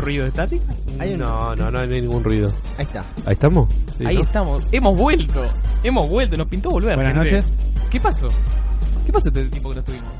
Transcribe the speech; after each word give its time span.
¿Hay 0.00 0.02
un 0.02 0.06
ruido 0.06 0.26
estático? 0.26 0.64
Hay 0.98 1.12
un- 1.12 1.18
No, 1.20 1.54
no, 1.56 1.70
no 1.70 1.78
hay 1.78 1.88
ningún 1.88 2.24
ruido. 2.24 2.48
Ahí 2.78 2.84
está. 2.86 3.04
¿Ahí 3.26 3.32
estamos? 3.34 3.68
Sí, 3.98 4.04
Ahí 4.06 4.16
¿no? 4.16 4.22
estamos. 4.22 4.66
Hemos 4.72 4.98
vuelto. 4.98 5.46
Hemos 5.82 6.08
vuelto. 6.08 6.36
Nos 6.38 6.48
pintó 6.48 6.70
volver. 6.70 6.94
Buenas 6.96 7.14
gente. 7.14 7.32
noches. 7.36 7.52
¿Qué 7.90 8.00
pasó? 8.00 8.28
¿Qué 9.04 9.12
pasó 9.12 9.28
este 9.28 9.44
tiempo 9.48 9.68
que 9.70 9.74
no 9.76 9.80
estuvimos? 9.80 10.10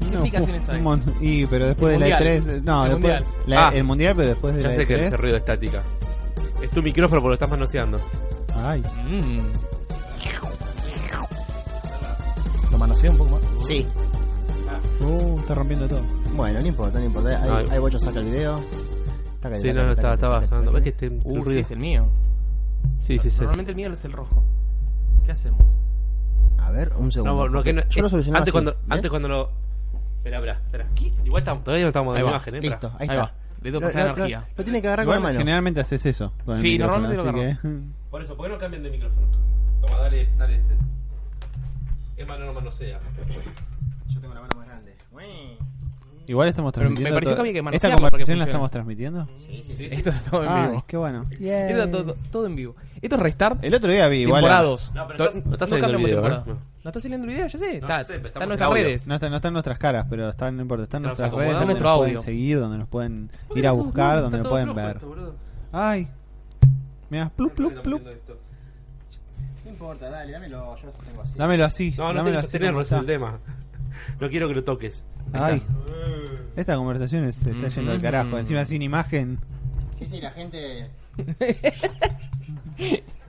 ¿Qué 0.00 0.06
No, 0.06 0.12
explicaciones 0.20 0.64
fu- 0.64 0.72
hay? 0.72 0.78
un 0.78 0.84
mon- 0.84 1.02
Y, 1.20 1.46
pero 1.46 1.66
después 1.66 1.94
El 1.94 2.00
de 2.00 2.08
la 2.08 2.16
mundial. 2.18 2.42
E3. 2.42 2.62
No, 2.64 2.84
El 2.84 2.90
después. 2.90 2.92
mundial. 3.20 3.24
la- 3.46 3.68
Ah. 3.68 3.72
el 3.74 3.84
mundial, 3.84 4.12
pero 4.16 4.28
después 4.28 4.54
de 4.54 4.60
Ya 4.62 4.68
la 4.68 4.74
sé 4.74 4.86
que 4.86 4.94
es 4.94 5.00
E3. 5.00 5.16
ruido 5.16 5.36
estática. 5.36 5.82
Es 6.62 6.70
tu 6.70 6.82
micrófono 6.82 7.20
porque 7.22 7.28
lo 7.28 7.34
estás 7.34 7.50
manoseando. 7.50 7.98
Ay. 8.56 8.82
Mm. 9.08 9.40
Lo 12.72 12.78
manoseo 12.78 13.10
un 13.12 13.18
poco 13.18 13.30
más. 13.30 13.42
Sí. 13.66 13.86
Uh, 15.00 15.38
está 15.38 15.54
rompiendo 15.54 15.86
todo. 15.88 16.00
Bueno, 16.34 16.60
no 16.60 16.66
importa, 16.66 16.98
no 16.98 17.04
importa. 17.06 17.42
Ahí, 17.42 17.50
Ay. 17.52 17.66
ahí 17.70 17.78
Bocho 17.78 17.98
saca 17.98 18.18
el 18.20 18.26
video. 18.26 18.60
Sí, 19.60 19.68
taca, 19.68 19.84
no, 19.84 19.92
estaba, 19.92 20.14
estaba 20.14 20.46
sonando. 20.46 20.72
¿Ves 20.72 20.82
que 20.82 20.88
este 20.90 21.08
Uh, 21.24 21.44
sí, 21.46 21.58
es 21.58 21.70
el 21.70 21.78
mío. 21.78 22.08
Sí, 22.98 23.18
sí, 23.18 23.30
sí. 23.30 23.38
Normalmente 23.40 23.72
el 23.72 23.76
mío 23.76 23.92
es 23.92 24.04
el 24.04 24.12
rojo. 24.12 24.42
¿Qué 25.24 25.32
hacemos? 25.32 25.62
A 26.58 26.70
ver, 26.70 26.92
un 26.96 27.10
segundo. 27.12 27.34
No, 27.34 27.48
no, 27.48 27.62
que 27.62 27.72
no- 27.72 27.82
Yo 27.88 28.02
lo 28.02 28.08
solucionaba 28.08 28.40
antes 28.40 28.50
así, 28.50 28.52
cuando, 28.52 28.72
¿ves? 28.72 28.80
antes 28.90 29.10
cuando 29.10 29.28
lo. 29.28 29.50
Espera, 30.18 30.38
espera, 30.38 30.54
espera. 30.64 30.86
Igual 31.24 31.40
estamos, 31.42 31.64
todavía 31.64 31.84
no 31.84 31.88
estamos 31.88 32.16
en 32.18 32.24
va, 32.26 32.30
imagen, 32.30 32.54
¿eh? 32.56 32.60
Listo, 32.60 32.88
ahí, 32.98 33.08
Ahí 33.08 33.08
está. 33.16 33.20
va. 33.22 33.32
Le 33.60 33.62
tengo 33.70 33.80
que 33.80 33.86
pasar 33.86 34.02
energía. 34.10 34.44
lo 34.56 34.64
tiene 34.64 34.80
que 34.80 34.86
agarrar 34.86 35.04
Igual, 35.04 35.16
con 35.18 35.22
la 35.24 35.28
mano. 35.30 35.38
generalmente 35.40 35.80
haces 35.80 36.06
eso. 36.06 36.32
Sí, 36.56 36.78
normalmente 36.78 37.16
lo 37.16 37.32
que- 37.32 37.56
Por 38.10 38.22
eso, 38.22 38.36
¿por 38.36 38.46
qué 38.46 38.52
no 38.52 38.58
cambian 38.58 38.82
de 38.82 38.90
micrófono? 38.90 39.26
Toma, 39.80 39.98
dale, 39.98 40.28
dale 40.38 40.54
este. 40.56 40.74
Es 42.16 42.26
mano 42.26 42.46
no 42.46 42.52
manosea. 42.54 42.98
Igual 46.28 46.48
estamos 46.48 46.72
Pero 46.74 46.90
me 46.90 46.96
transmitiendo. 46.96 47.14
pareció 47.16 47.30
todo- 47.30 47.36
que 47.36 47.40
había 47.40 47.52
que 47.52 47.58
¿Esta 47.58 47.64
manosearlo 47.88 47.96
para 47.96 48.10
que 48.10 48.10
conversación 48.10 48.38
la 48.38 48.44
funcione. 48.44 48.50
estamos 48.50 48.70
transmitiendo? 48.70 49.28
Sí, 49.36 49.62
sí, 49.64 49.76
sí. 49.76 49.88
Esto 49.90 50.10
está 50.10 50.30
todo 50.30 50.42
en 50.44 50.48
Ay, 50.50 50.68
vivo. 50.68 50.84
qué 50.86 50.96
bueno. 50.96 51.26
Esto 51.30 51.42
está 51.82 51.90
todo, 51.90 52.16
todo 52.30 52.46
en 52.46 52.56
vivo. 52.56 52.74
Esto 53.00 53.16
es 53.16 53.22
Restart. 53.22 53.64
El 53.64 53.74
otro 53.74 53.90
día 53.90 54.08
vi 54.08 54.18
igual. 54.22 54.44
a- 54.44 54.48
temporadas. 54.48 54.92
No, 54.94 55.06
pero 55.06 55.16
To- 55.16 55.24
no 55.24 55.28
está- 55.38 55.50
está 55.52 55.66
saliendo 55.66 55.84
cambiamos 55.92 56.00
el 56.00 56.06
video, 56.16 56.22
temporada. 56.22 56.44
¿eh? 56.52 56.64
No. 56.84 56.88
está 56.90 57.00
saliendo 57.00 57.26
el 57.26 57.32
video? 57.32 57.46
Ya 57.48 57.58
sé. 57.58 57.66
No, 57.66 57.72
está, 57.74 57.96
ya 57.98 58.04
sé, 58.04 58.12
pero 58.14 58.16
está 58.16 58.28
estamos 58.28 58.36
en 58.36 58.42
en 58.42 58.48
nuestras 58.48 58.70
audio. 58.70 58.82
redes. 58.84 59.08
No 59.08 59.14
está, 59.14 59.28
no 59.30 59.36
están 59.36 59.52
nuestras 59.52 59.78
caras, 59.78 60.06
pero 60.10 60.28
están, 60.28 60.56
no 60.56 60.62
importa, 60.62 60.84
están 60.84 61.02
Nos 61.02 61.08
nuestras 61.08 61.28
acomodamos. 61.28 61.48
redes 61.54 61.60
donde 61.60 61.72
Nuestro 61.74 61.88
nos 61.88 61.98
pueden 61.98 62.16
audio. 62.16 62.22
seguir, 62.24 62.60
donde 62.60 62.78
nos 62.78 62.88
pueden 62.88 63.30
ir 63.54 63.66
a 63.66 63.72
buscar, 63.72 64.20
donde 64.20 64.38
nos 64.38 64.48
pueden 64.48 64.74
ver. 64.74 64.98
Ay. 65.72 66.08
Mira, 67.10 67.30
plup, 67.30 67.54
plup, 67.54 67.80
plup. 67.80 68.02
No 69.64 69.70
importa, 69.70 70.08
dale, 70.10 70.32
dámelo. 70.32 70.76
Yo 70.76 70.86
lo 70.86 70.92
tengo 70.92 71.22
así. 71.22 71.38
Dámelo 71.38 71.64
así. 71.64 71.90
No, 71.96 71.96
no 71.96 72.06
dámelo 72.08 72.22
tienes 72.24 72.32
que 72.32 72.36
así 72.38 72.46
sostenerlo, 72.46 72.72
como 72.72 72.82
ese 72.82 72.94
es 72.96 73.02
el 73.02 73.10
está. 73.10 73.12
tema. 73.12 73.38
No 74.20 74.28
quiero 74.30 74.48
que 74.48 74.54
lo 74.54 74.64
toques. 74.64 75.04
Ay. 75.32 75.62
Esta 76.56 76.76
conversación 76.76 77.32
se 77.32 77.50
está 77.50 77.68
yendo 77.68 77.92
al 77.92 78.00
carajo. 78.02 78.38
Encima 78.38 78.64
sin 78.64 78.82
imagen. 78.82 79.38
Sí, 79.96 80.06
sí, 80.06 80.20
la 80.20 80.30
gente. 80.30 80.88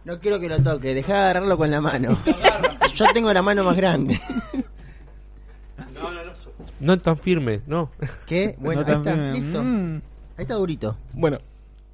No 0.06 0.18
quiero 0.20 0.40
que 0.40 0.48
lo 0.50 0.62
toque, 0.64 0.94
deja 0.96 1.14
de 1.14 1.20
agarrarlo 1.20 1.58
con 1.58 1.70
la 1.70 1.82
mano. 1.82 2.18
Yo 2.96 3.06
tengo 3.14 3.32
la 3.34 3.42
mano 3.42 3.64
más 3.64 3.76
grande. 3.76 4.20
No, 5.94 6.12
no, 6.12 6.24
no. 6.26 6.32
No 6.80 6.94
es 6.94 7.02
tan 7.02 7.18
firme, 7.18 7.62
no. 7.68 7.92
¿Qué? 8.26 8.56
Bueno, 8.60 8.82
No 8.82 8.88
ahí 8.88 8.94
tan 8.94 9.00
está, 9.02 9.12
firme. 9.14 9.32
listo. 9.34 9.64
Mm. 9.64 9.96
Ahí 10.38 10.44
está 10.44 10.56
durito. 10.56 10.98
Bueno, 11.14 11.38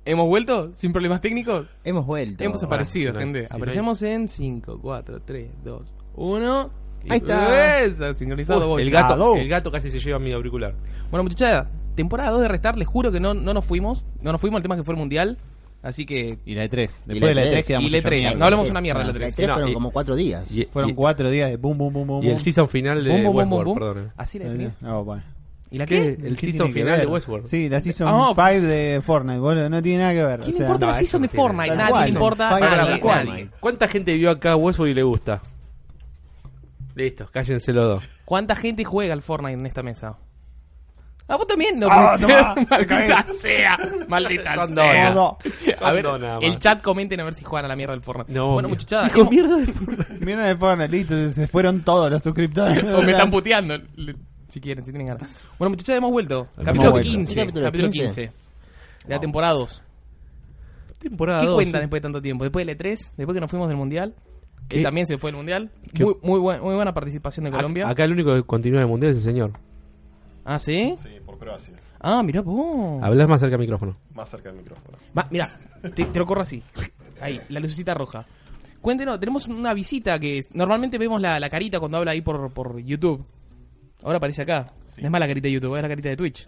¿hemos 0.05 0.27
vuelto 0.27 0.71
sin 0.75 0.93
problemas 0.93 1.19
técnicos? 1.19 1.67
Hemos 1.83 2.05
vuelto. 2.05 2.43
Hemos 2.43 2.61
aparecido, 2.63 3.11
si 3.11 3.13
no 3.13 3.19
hay- 3.19 3.25
gente. 3.25 3.47
si 3.47 3.53
no 3.53 3.57
Aparecemos 3.57 4.01
en 4.03 4.27
5, 4.27 4.79
4, 4.81 5.21
3, 5.21 5.49
2, 5.63 5.93
1. 6.15 6.71
Ahí 7.09 7.17
está. 7.19 7.81
Esa, 7.83 8.13
sincronizado. 8.15 8.73
Uy, 8.73 8.81
el, 8.83 8.89
bocha. 8.89 9.01
gato, 9.07 9.35
el 9.35 9.47
gato 9.49 9.71
casi 9.71 9.91
se 9.91 9.99
lleva 9.99 10.19
mi 10.19 10.31
auricular. 10.31 10.73
Bueno, 11.11 11.23
muchachada, 11.23 11.69
temporada 11.95 12.31
2 12.31 12.41
de 12.41 12.47
Restar, 12.47 12.77
les 12.77 12.87
juro 12.87 13.11
que 13.11 13.19
no, 13.19 13.33
no 13.33 13.53
nos 13.53 13.65
fuimos. 13.65 14.05
No 14.21 14.31
nos 14.31 14.41
fuimos, 14.41 14.57
el 14.59 14.63
tema 14.63 14.75
es 14.75 14.81
que 14.81 14.85
fue 14.85 14.93
el 14.93 14.99
mundial. 14.99 15.37
Así 15.83 16.05
que. 16.05 16.39
Y 16.45 16.55
la 16.55 16.65
E3. 16.65 16.71
Después 17.05 17.17
Y 17.17 17.19
de 17.19 17.35
la 17.35 17.41
la 17.41 17.47
E3, 17.51 17.53
E3 17.59 17.67
quedamos 17.67 17.87
y 17.87 17.91
la 17.91 17.97
E3. 17.99 18.09
mierda. 18.19 18.37
No 18.37 18.45
hablamos 18.45 18.69
una 18.71 18.81
mierda 18.81 18.99
de 19.01 19.05
la 19.05 19.13
La 19.13 19.19
tres. 19.19 19.35
tres 19.35 19.47
No, 19.47 19.53
fueron 19.53 19.69
y- 19.69 19.73
como 19.73 19.91
cuatro 19.91 20.15
días. 20.15 20.51
y- 20.51 20.63
Fueron 20.65 20.93
cuatro 20.95 21.29
días 21.29 21.49
de 21.51 21.57
boom, 21.57 21.77
boom, 21.77 21.93
boom, 21.93 22.07
boom. 22.07 22.23
Y 22.23 22.29
el 22.29 22.41
season 22.41 22.67
final 22.67 23.03
de 23.03 23.27
Westworld, 23.27 23.73
perdón. 23.75 24.11
Así 24.17 24.39
la 24.39 24.45
E3. 24.45 24.77
Ah, 24.83 24.97
bueno. 24.97 25.23
¿Y 25.71 25.77
la 25.77 25.85
¿Qué? 25.85 26.15
qué? 26.19 26.27
El 26.27 26.37
¿Qué 26.37 26.45
season 26.51 26.71
final 26.71 26.99
de? 26.99 27.05
Westworld. 27.05 27.47
Sí, 27.47 27.67
la 27.69 27.81
season 27.81 28.07
Ah, 28.09 28.29
5 28.35 28.65
de 28.67 29.01
Fortnite, 29.05 29.39
boludo. 29.39 29.69
No 29.69 29.81
tiene 29.81 30.03
nada 30.03 30.13
que 30.13 30.23
ver. 30.23 30.39
¿Quién 30.39 30.53
o 30.55 30.57
sea, 30.57 30.65
importa 30.67 30.85
no, 30.85 30.91
la 30.91 30.97
season 30.97 31.21
no 31.21 31.27
de 31.27 31.35
Fortnite? 31.35 31.75
Nadie 31.75 32.09
importa. 32.09 33.49
¿Cuánta 33.59 33.87
gente 33.87 34.13
vio 34.15 34.29
acá 34.31 34.55
Westworld 34.55 34.91
y 34.91 34.95
le 34.95 35.03
gusta? 35.03 35.41
Listo, 36.95 37.27
cállense 37.31 37.71
los 37.73 37.85
dos. 37.85 38.03
¿Cuánta 38.23 38.55
gente 38.55 38.83
juega 38.83 39.13
al 39.13 39.21
Fortnite 39.21 39.59
en 39.59 39.65
esta 39.65 39.83
mesa? 39.83 40.17
Ah, 41.27 41.37
vos 41.37 41.47
también 41.47 41.79
no. 41.79 41.87
Ah, 41.89 42.15
no, 42.21 42.27
Maldita 42.69 43.25
sea. 43.27 43.77
Maldita 44.07 44.53
Son 44.55 44.75
sea. 44.75 45.11
Todo. 45.13 45.37
A 45.81 45.91
ver, 45.91 46.07
más. 46.19 46.39
el 46.43 46.59
chat 46.59 46.81
comenten 46.83 47.19
a 47.19 47.23
ver 47.23 47.33
si 47.33 47.43
juegan 47.43 47.65
a 47.65 47.67
la 47.67 47.75
mierda 47.75 47.93
del 47.93 48.03
Fortnite. 48.03 48.31
No, 48.31 48.53
bueno, 48.53 48.69
muchachada, 48.69 49.07
hemos- 49.09 49.31
mierda 49.31 49.57
de 49.57 49.65
Fortnite. 49.65 50.25
Mira 50.25 50.45
de 50.45 50.55
Fortnite, 50.55 50.91
listo. 50.91 51.29
Se 51.31 51.47
fueron 51.47 51.81
todos 51.81 52.11
los 52.11 52.21
suscriptores. 52.21 52.83
o 52.93 53.01
me 53.01 53.11
están 53.11 53.31
puteando. 53.31 53.75
Si 54.49 54.61
quieren, 54.61 54.85
si 54.85 54.91
tienen 54.91 55.07
ganas. 55.07 55.29
Bueno, 55.57 55.71
muchachada, 55.71 55.97
hemos 55.97 56.11
vuelto. 56.11 56.47
Capítulo 56.63 56.91
vuelto. 56.91 57.09
15. 57.09 57.33
¿Qué 57.33 57.39
capítulo? 57.41 57.65
Capítulo 57.65 57.89
15? 57.89 58.21
15. 58.21 58.21
De 59.07 59.13
la 59.13 59.19
temporada 59.19 59.53
2. 59.55 59.81
Temporada 60.99 61.39
¿Qué 61.41 61.45
dos, 61.47 61.55
cuentan 61.55 61.79
sí. 61.79 61.83
después 61.83 62.01
de 62.01 62.05
tanto 62.05 62.21
tiempo? 62.21 62.43
Después 62.43 62.65
del 62.65 62.77
E3, 62.77 63.11
después 63.17 63.33
que 63.35 63.41
nos 63.41 63.49
fuimos 63.49 63.67
del 63.67 63.77
Mundial. 63.77 64.13
Que 64.67 64.81
también 64.81 65.05
se 65.07 65.17
fue 65.17 65.29
el 65.29 65.35
Mundial. 65.35 65.71
Muy, 65.99 66.15
muy, 66.23 66.39
buen- 66.39 66.61
muy 66.61 66.75
buena 66.75 66.93
participación 66.93 67.45
de 67.45 67.51
Colombia. 67.51 67.83
Acá, 67.85 67.91
acá 67.91 68.03
el 68.05 68.11
único 68.13 68.33
que 68.33 68.43
continúa 68.43 68.81
el 68.81 68.87
mundial 68.87 69.11
es 69.11 69.17
el 69.17 69.23
señor. 69.23 69.51
Ah, 70.43 70.59
¿sí? 70.59 70.93
Sí, 70.97 71.09
por 71.25 71.37
Croacia. 71.37 71.75
Ah, 71.99 72.21
mirá 72.23 72.41
vos. 72.41 73.01
Hablas 73.03 73.27
más 73.27 73.39
cerca 73.39 73.51
del 73.53 73.61
micrófono. 73.61 73.97
Más 74.13 74.29
cerca 74.29 74.49
del 74.49 74.59
micrófono. 74.59 74.97
Va, 75.17 75.27
mira, 75.31 75.49
te, 75.95 76.05
te 76.05 76.19
lo 76.19 76.25
corro 76.25 76.41
así. 76.41 76.61
Ahí, 77.21 77.39
la 77.49 77.59
lucecita 77.59 77.93
roja. 77.93 78.25
Cuéntenos, 78.81 79.19
tenemos 79.19 79.47
una 79.47 79.73
visita 79.73 80.19
que 80.19 80.41
normalmente 80.53 80.97
vemos 80.97 81.19
la, 81.21 81.39
la 81.39 81.49
carita 81.49 81.79
cuando 81.79 81.97
habla 81.97 82.11
ahí 82.11 82.21
por, 82.21 82.51
por 82.53 82.79
YouTube. 82.79 83.25
Ahora 84.03 84.17
aparece 84.17 84.43
acá. 84.43 84.71
Sí. 84.85 85.01
No 85.01 85.07
es 85.07 85.11
más 85.11 85.19
la 85.19 85.27
carita 85.27 85.47
de 85.47 85.53
YouTube, 85.53 85.75
es 85.75 85.81
la 85.81 85.87
carita 85.89 86.09
de 86.09 86.17
Twitch. 86.17 86.45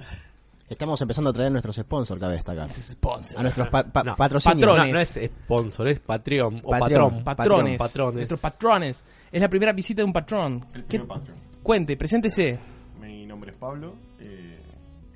Estamos 0.69 1.01
empezando 1.01 1.29
a 1.29 1.33
traer 1.33 1.49
nuestros 1.51 1.75
sponsors 1.77 2.19
cada 2.19 2.31
vez 2.33 2.39
destacar. 2.39 2.67
Es 2.67 2.75
sponsor. 2.75 3.39
A 3.39 3.41
nuestros 3.43 3.69
pa- 3.69 3.83
pa- 3.85 4.03
No, 4.03 4.15
patrocinios. 4.17 4.59
patrones. 4.65 4.87
No, 4.87 4.93
no 4.93 4.99
es 4.99 5.31
sponsor, 5.45 5.87
es 5.87 5.99
Patreon 6.01 6.61
o 6.63 6.71
Patreon. 6.71 7.23
patrón. 7.23 7.23
Patrones. 7.23 7.77
Patrones. 7.79 8.15
Nuestros 8.15 8.39
patrones. 8.41 9.05
Es 9.31 9.41
la 9.41 9.47
primera 9.49 9.71
visita 9.71 10.01
de 10.01 10.05
un 10.05 10.13
patrón. 10.13 10.65
El 10.73 10.81
¿Qué- 10.83 10.99
primer 10.99 11.07
Patreon. 11.07 11.37
Cuente, 11.63 11.95
preséntese. 11.95 12.59
Mi 13.01 13.25
nombre 13.25 13.51
es 13.51 13.57
Pablo. 13.57 13.95
eh, 14.19 14.61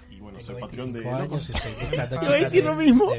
y 0.10 0.20
bueno, 0.22 0.40
soy 0.40 0.60
Patreon 0.62 0.94
de 0.94 1.00
años, 1.10 1.20
Locos. 1.24 1.54
Iba 1.92 2.04
a 2.04 2.38
decir 2.38 2.64
lo 2.64 2.76
mismo. 2.76 3.12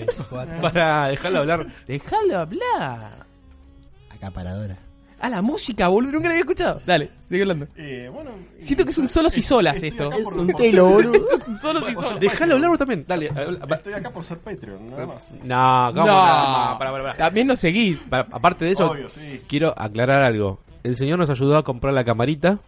Para 0.62 1.08
dejarlo 1.08 1.38
hablar. 1.40 1.66
Déjalo 1.86 2.38
hablar. 2.38 3.26
Acaparadora. 4.08 4.78
Ah, 5.24 5.28
la 5.28 5.40
música, 5.40 5.86
boludo. 5.88 6.12
Nunca 6.12 6.24
la 6.26 6.32
había 6.32 6.40
escuchado. 6.40 6.80
Dale, 6.84 7.10
sigue 7.20 7.42
hablando. 7.42 7.68
Eh, 7.76 8.10
bueno, 8.12 8.30
Siento 8.58 8.84
que 8.84 8.90
es 8.90 8.98
un 8.98 9.06
solos 9.08 9.38
y 9.38 9.42
solas 9.42 9.76
estoy 9.76 9.90
esto. 9.90 10.08
acá 10.08 10.16
por- 10.24 10.36
un 10.38 10.48
telo, 10.48 10.88
boludo. 10.88 11.20
Solos 11.56 11.84
y 11.88 11.94
solas. 11.94 12.18
Déjalo 12.20 12.54
hablar 12.54 12.70
vos 12.70 12.78
también. 12.80 13.04
Dale. 13.06 13.30
Estoy 13.70 13.92
acá 13.92 14.10
por 14.10 14.24
ser 14.24 14.38
Patreon, 14.38 14.90
nada 14.90 15.06
más. 15.06 15.30
No, 15.44 15.92
¿cómo 15.94 16.06
No, 16.06 16.12
no? 16.12 16.78
Para, 16.78 16.90
para, 16.90 17.02
para. 17.04 17.14
también 17.16 17.46
nos 17.46 17.60
seguís. 17.60 17.98
Para- 18.08 18.26
aparte 18.32 18.64
de 18.64 18.72
eso, 18.72 18.90
Obvio, 18.90 19.08
sí. 19.08 19.42
quiero 19.48 19.72
aclarar 19.76 20.24
algo. 20.24 20.58
El 20.82 20.96
señor 20.96 21.18
nos 21.20 21.30
ayudó 21.30 21.56
a 21.56 21.62
comprar 21.62 21.94
la 21.94 22.02
camarita. 22.04 22.58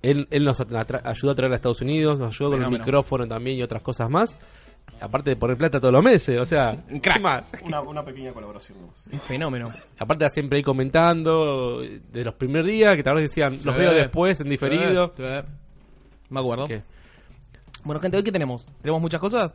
Él, 0.00 0.26
él 0.30 0.44
nos 0.44 0.60
ayudó 0.60 0.78
a 1.30 1.34
traer 1.34 1.52
a 1.52 1.56
Estados 1.56 1.80
Unidos, 1.82 2.18
nos 2.18 2.34
ayudó 2.34 2.52
con 2.52 2.62
el 2.62 2.70
micrófono 2.70 3.26
también 3.26 3.58
y 3.58 3.62
otras 3.62 3.82
cosas 3.82 4.08
más. 4.10 4.38
Aparte 5.00 5.30
de 5.30 5.36
poner 5.36 5.56
plata 5.56 5.80
todos 5.80 5.92
los 5.92 6.02
meses, 6.02 6.40
o 6.40 6.46
sea, 6.46 6.76
Un 6.90 7.00
crack. 7.00 7.16
¿qué 7.16 7.20
más? 7.22 7.52
Una, 7.62 7.80
una 7.80 8.04
pequeña 8.04 8.32
colaboración. 8.32 8.78
Un 9.12 9.20
fenómeno. 9.20 9.72
Aparte 9.98 10.30
siempre 10.30 10.58
ahí 10.58 10.62
comentando 10.62 11.80
de 11.80 12.24
los 12.24 12.34
primeros 12.34 12.66
días, 12.66 12.96
que 12.96 13.02
tal 13.02 13.16
vez 13.16 13.24
decían, 13.24 13.60
los 13.64 13.76
veo 13.76 13.92
después 13.92 14.40
en 14.40 14.48
diferido. 14.48 15.12
Me 16.30 16.40
acuerdo. 16.40 16.68
¿Qué? 16.68 16.82
Bueno, 17.82 18.00
gente, 18.00 18.16
¿hoy 18.16 18.22
qué 18.22 18.32
tenemos? 18.32 18.66
¿Tenemos 18.80 19.00
muchas 19.00 19.20
cosas? 19.20 19.52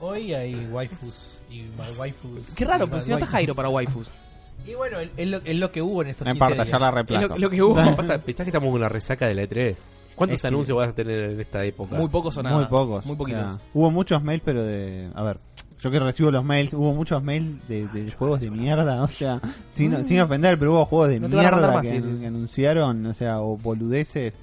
Hoy 0.00 0.34
hay 0.34 0.66
waifus 0.66 1.40
y 1.50 1.64
waifus. 1.96 2.54
Qué 2.54 2.64
raro, 2.64 2.86
mal 2.86 3.00
si 3.00 3.10
no 3.10 3.18
está. 3.18 3.26
Jairo 3.26 3.54
para 3.54 3.68
waifus. 3.68 4.10
Y 4.66 4.74
bueno, 4.74 4.98
es 5.16 5.28
lo, 5.28 5.38
es 5.38 5.56
lo 5.56 5.72
que 5.72 5.80
hubo 5.82 6.02
en 6.02 6.08
esos 6.08 6.26
No 6.26 6.32
15 6.32 6.44
importa, 6.44 6.64
días. 6.64 6.72
ya 6.72 6.78
la 6.78 6.88
Es 6.88 6.94
reemplazo. 6.94 7.28
lo, 7.28 7.38
lo 7.38 7.50
que 7.50 7.62
hubo. 7.62 7.74
¿Qué 7.76 7.90
pasa? 7.96 8.18
¿Pensás 8.18 8.44
que 8.44 8.50
estamos 8.50 8.70
con 8.70 8.80
la 8.80 8.88
resaca 8.88 9.26
de 9.26 9.34
la 9.34 9.42
E3? 9.44 9.76
¿Cuántos 10.14 10.34
Es 10.36 10.42
que- 10.42 10.48
anuncios 10.48 10.76
vas 10.76 10.88
a 10.88 10.92
tener 10.94 11.30
en 11.30 11.40
esta 11.40 11.64
época? 11.64 11.96
Muy 11.96 12.08
pocos 12.08 12.36
o 12.36 12.42
nada. 12.42 12.56
Muy 12.56 12.66
pocos. 12.66 13.06
Muy 13.06 13.14
o 13.14 13.18
poquitos. 13.18 13.54
sea, 13.54 13.62
hubo 13.72 13.90
muchos 13.90 14.22
mails, 14.22 14.42
pero 14.44 14.64
de. 14.64 15.10
A 15.14 15.22
ver, 15.22 15.38
yo 15.80 15.90
que 15.92 15.98
recibo 16.00 16.30
los 16.32 16.44
mails, 16.44 16.72
hubo 16.74 16.92
muchos 16.92 17.22
mails 17.22 17.66
de, 17.68 17.86
de 17.86 18.10
juegos 18.12 18.40
de 18.40 18.50
mierda. 18.50 19.02
O 19.02 19.08
sea, 19.08 19.40
sin, 19.70 20.04
sin 20.04 20.20
ofender, 20.20 20.58
pero 20.58 20.72
hubo 20.72 20.84
juegos 20.84 21.08
de 21.10 21.20
Mm. 21.20 21.22
No 21.22 21.28
te 21.30 21.36
van 21.36 21.46
a 21.46 21.50
mandar 21.52 21.70
mierda 21.70 21.82
más, 21.82 21.90
que, 21.90 22.00
sí, 22.00 22.02
sí, 22.08 22.14
sí. 22.16 22.20
que 22.20 22.26
anunciaron, 22.26 23.06
o 23.06 23.14
sea, 23.14 23.40
o 23.40 23.56
boludeces. 23.56 24.34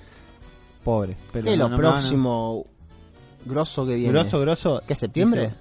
Pobres. 0.83 1.17
Pero 1.33 1.43
¿Qué 1.45 1.51
es 1.51 1.57
no- 1.57 1.63
lo 1.65 1.69
no 1.71 1.77
me 1.77 1.83
van 1.83 1.91
a- 1.91 1.95
próximo 1.95 2.65
grosso 3.45 3.85
que 3.85 3.95
viene? 3.95 4.11
Grosso, 4.13 4.39
grosso. 4.39 4.81
¿Qué, 4.87 4.95
septiembre? 4.95 5.53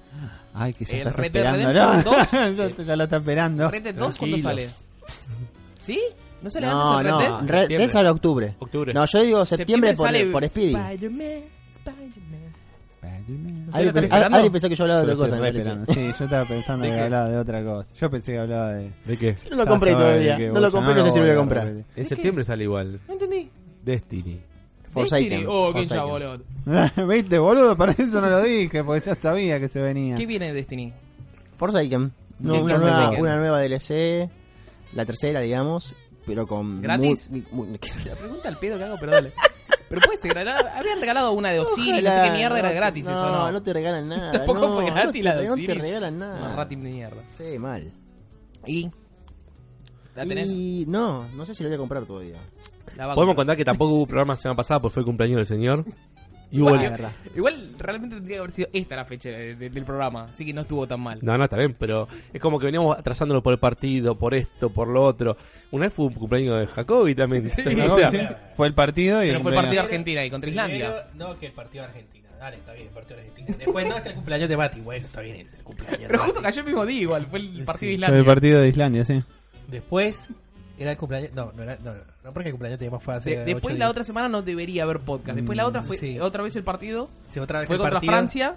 Ay, 0.54 0.72
que 0.72 0.84
ya 0.84 0.92
El 0.94 1.06
está 1.08 1.10
Red 1.22 1.32
Dead 1.32 1.44
esperando. 1.44 2.12
Redemption 2.12 2.54
¿no? 2.56 2.68
ya, 2.78 2.84
ya 2.84 2.96
lo 2.96 3.04
está 3.04 3.16
esperando. 3.16 3.70
¿Red 3.70 3.82
Dead 3.82 3.94
2 3.94 4.16
cuándo 4.16 4.38
sale? 4.38 4.62
¿Sí? 5.78 6.00
¿No 6.42 6.50
sale 6.50 6.66
No, 6.66 6.96
antes 6.98 7.06
el 7.06 7.10
no. 7.12 7.18
Red 7.20 7.24
Dead? 7.26 7.38
Red 7.40 7.46
Dead 7.48 7.60
Septiembre. 7.60 7.88
sale 7.88 8.08
octubre. 8.10 8.54
Octubre. 8.58 8.94
No, 8.94 9.04
yo 9.06 9.22
digo 9.22 9.46
septiembre, 9.46 9.94
por, 9.94 10.06
sale 10.06 10.26
por 10.26 10.48
Speedy. 10.48 10.74
Spider-Man, 10.74 11.42
Spider-Man. 11.68 12.54
Adri, 13.72 13.84
¿Lo 13.84 13.88
estás 13.88 13.92
pe- 13.94 14.00
esperando? 14.06 14.36
Adri 14.38 14.50
pensó 14.50 14.68
que 14.68 14.76
yo 14.76 14.84
hablaba 14.84 15.00
de 15.04 15.12
otra 15.12 15.16
cosa. 15.16 15.48
esperando. 15.48 15.92
Sí, 15.92 16.00
yo 16.18 16.24
estaba 16.24 16.44
pensando 16.44 16.86
¿De 16.86 16.92
que 16.94 17.00
hablaba 17.00 17.28
de 17.28 17.38
otra 17.38 17.64
cosa. 17.64 17.94
Yo 17.94 18.10
pensé 18.10 18.32
que 18.32 18.38
hablaba 18.38 18.68
de. 18.74 18.90
¿De 19.04 19.16
qué? 19.16 19.36
No 19.50 19.56
lo 19.56 19.66
compré 19.66 19.90
Estás 19.90 20.04
todavía. 20.04 20.38
No 20.52 20.60
lo 20.60 20.70
compré, 20.70 20.94
no 20.94 21.04
sé 21.04 21.10
si 21.10 21.18
lo 21.18 21.24
voy 21.24 21.32
a 21.34 21.36
comprar. 21.36 21.72
En 21.96 22.06
septiembre 22.08 22.44
sale 22.44 22.64
igual. 22.64 23.00
No 23.08 23.12
entendí. 23.14 23.50
Destiny. 23.82 24.40
Forsaken. 24.94 25.44
Oh, 25.48 25.66
qué 25.72 25.78
Forsaken. 25.84 25.96
chabolón. 25.98 26.44
¿Viste, 27.08 27.38
boludo? 27.38 27.76
Para 27.76 27.92
eso 27.92 28.20
no 28.20 28.30
lo 28.30 28.42
dije, 28.42 28.82
porque 28.84 29.06
ya 29.06 29.14
sabía 29.16 29.60
que 29.60 29.68
se 29.68 29.80
venía. 29.80 30.16
¿Qué 30.16 30.26
viene 30.26 30.46
de 30.48 30.54
Destiny? 30.54 30.92
Forsaken. 31.56 32.12
No, 32.40 32.52
¿Qué- 32.54 32.60
una, 32.62 32.78
nueva, 32.78 32.96
Forsaken? 32.96 33.20
una 33.20 33.36
nueva 33.36 33.60
DLC. 33.60 34.30
La 34.94 35.04
tercera, 35.04 35.40
digamos. 35.40 35.94
Pero 36.26 36.46
con. 36.46 36.80
¿Gratis? 36.80 37.30
muy- 37.30 37.44
muy- 37.52 37.68
La 38.06 38.14
pregunta 38.16 38.48
al 38.48 38.58
pedo 38.58 38.78
que 38.78 38.84
hago, 38.84 38.96
pero 38.98 39.12
dale. 39.12 39.32
Pero 39.88 40.00
puede 40.00 40.18
ser, 40.18 40.38
habían 40.38 40.98
regalado 41.00 41.32
una 41.32 41.50
de 41.50 41.60
Osiris, 41.60 42.02
no 42.02 42.10
sé 42.10 42.20
qué 42.24 42.30
mierda, 42.30 42.58
era 42.58 42.70
no, 42.70 42.74
gratis 42.74 43.04
no, 43.04 43.10
eso, 43.10 43.30
¿no? 43.30 43.52
No, 43.52 43.62
te 43.62 43.72
regalan 43.72 44.08
nada. 44.08 44.30
Tampoco 44.32 44.60
no, 44.60 44.74
fue 44.74 44.86
gratis 44.86 45.22
no 45.22 45.28
la 45.30 45.36
te, 45.36 45.42
de 45.42 45.48
No 45.48 45.54
te 45.56 45.74
regalan 45.74 46.18
nada. 46.18 46.56
rating 46.56 46.78
de 46.78 46.90
mierda. 46.90 47.22
Sí, 47.36 47.58
mal. 47.58 47.92
¿Y? 48.66 48.90
¿La 50.16 50.24
tenés? 50.26 50.48
Y 50.50 50.84
no, 50.86 51.28
no 51.34 51.44
sé 51.46 51.54
si 51.54 51.62
lo 51.62 51.68
voy 51.68 51.74
a 51.76 51.78
comprar 51.78 52.04
todavía. 52.04 52.36
La 52.96 53.06
va 53.06 53.12
a 53.12 53.14
Podemos 53.16 53.32
comprar. 53.32 53.36
contar 53.36 53.56
que 53.56 53.64
tampoco 53.64 53.94
hubo 53.94 54.06
programa 54.06 54.34
la 54.34 54.36
semana 54.36 54.56
pasada 54.56 54.80
porque 54.80 54.94
fue 54.94 55.00
el 55.00 55.06
cumpleaños 55.06 55.36
del 55.38 55.46
señor. 55.46 55.84
Y 56.50 56.60
hubo 56.60 56.68
Igual, 56.68 56.90
verdad. 56.90 57.10
igual 57.34 57.68
realmente 57.78 58.14
tendría 58.16 58.36
que 58.36 58.38
haber 58.40 58.50
sido 58.52 58.68
esta 58.72 58.94
la 58.94 59.04
fecha 59.04 59.28
de- 59.30 59.56
de- 59.56 59.70
del 59.70 59.84
programa, 59.84 60.26
así 60.26 60.44
que 60.46 60.52
no 60.52 60.60
estuvo 60.60 60.86
tan 60.86 61.00
mal. 61.00 61.18
No, 61.20 61.36
no, 61.36 61.44
está 61.44 61.56
bien, 61.56 61.74
pero 61.76 62.06
es 62.32 62.40
como 62.40 62.60
que 62.60 62.66
veníamos 62.66 62.96
atrasándolo 62.96 63.42
por 63.42 63.54
el 63.54 63.58
partido, 63.58 64.16
por 64.16 64.34
esto, 64.34 64.70
por 64.70 64.86
lo 64.86 65.02
otro. 65.02 65.36
Una 65.72 65.86
vez 65.86 65.94
fue 65.94 66.04
un 66.04 66.12
cumpleaños 66.12 66.60
de 66.60 66.66
Jacobi 66.68 67.14
también. 67.16 67.42
No, 67.76 67.84
o 67.94 67.96
sea, 67.96 68.10
sí, 68.10 68.18
Fue 68.56 68.68
el 68.68 68.74
partido 68.74 69.24
y. 69.24 69.28
Pero 69.28 69.40
fue 69.40 69.50
el 69.50 69.56
partido. 69.56 69.82
Argentina 69.82 70.24
y 70.24 70.30
contra 70.30 70.48
Islandia. 70.50 71.06
Primero, 71.08 71.30
no, 71.32 71.38
que 71.40 71.46
el 71.46 71.52
partido 71.52 71.82
de 71.84 71.90
Argentina. 71.90 72.28
Dale, 72.38 72.56
está 72.58 72.72
bien, 72.74 72.86
el 72.88 72.94
partido 72.94 73.16
de 73.16 73.22
Argentina. 73.22 73.56
Después 73.58 73.88
no 73.88 73.96
es 73.96 74.06
el 74.06 74.14
cumpleaños 74.14 74.48
de 74.48 74.56
Mati. 74.56 74.80
Bueno, 74.80 75.06
está 75.06 75.20
bien, 75.22 75.36
es 75.38 75.54
el 75.54 75.64
cumpleaños 75.64 76.00
de 76.02 76.06
Pero 76.08 76.22
justo 76.24 76.42
cayó 76.42 76.60
el 76.60 76.66
mismo 76.66 76.86
día 76.86 77.00
igual, 77.00 77.26
fue 77.26 77.38
el 77.40 77.64
partido 77.64 77.64
de 77.64 77.74
Fue 77.78 77.88
Islandia. 77.94 78.18
el 78.20 78.24
partido 78.26 78.60
de 78.60 78.68
Islandia, 78.68 79.04
sí. 79.04 79.22
Después 79.68 80.28
era 80.78 80.92
el 80.92 80.96
cumpleaños. 80.96 81.34
No, 81.34 81.52
no 81.52 81.62
era. 81.62 81.76
No, 81.82 81.94
no, 81.94 82.00
no 82.24 82.32
porque 82.32 82.48
el 82.48 82.54
cumpleaños 82.54 82.78
de 82.80 82.90
fue 83.00 83.14
hace. 83.14 83.30
De- 83.36 83.44
después 83.44 83.74
la 83.74 83.84
días. 83.86 83.90
otra 83.90 84.04
semana 84.04 84.28
no 84.28 84.42
debería 84.42 84.82
haber 84.84 85.00
podcast. 85.00 85.36
Después 85.36 85.56
la 85.56 85.66
otra 85.66 85.82
fue 85.82 85.96
Sí. 85.96 86.18
otra 86.18 86.42
vez 86.42 86.56
el 86.56 86.64
partido. 86.64 87.08
Sí, 87.28 87.40
otra 87.40 87.60
vez 87.60 87.68
Fue 87.68 87.76
el 87.76 87.80
contra 87.80 87.96
partido. 87.96 88.12
Francia. 88.12 88.56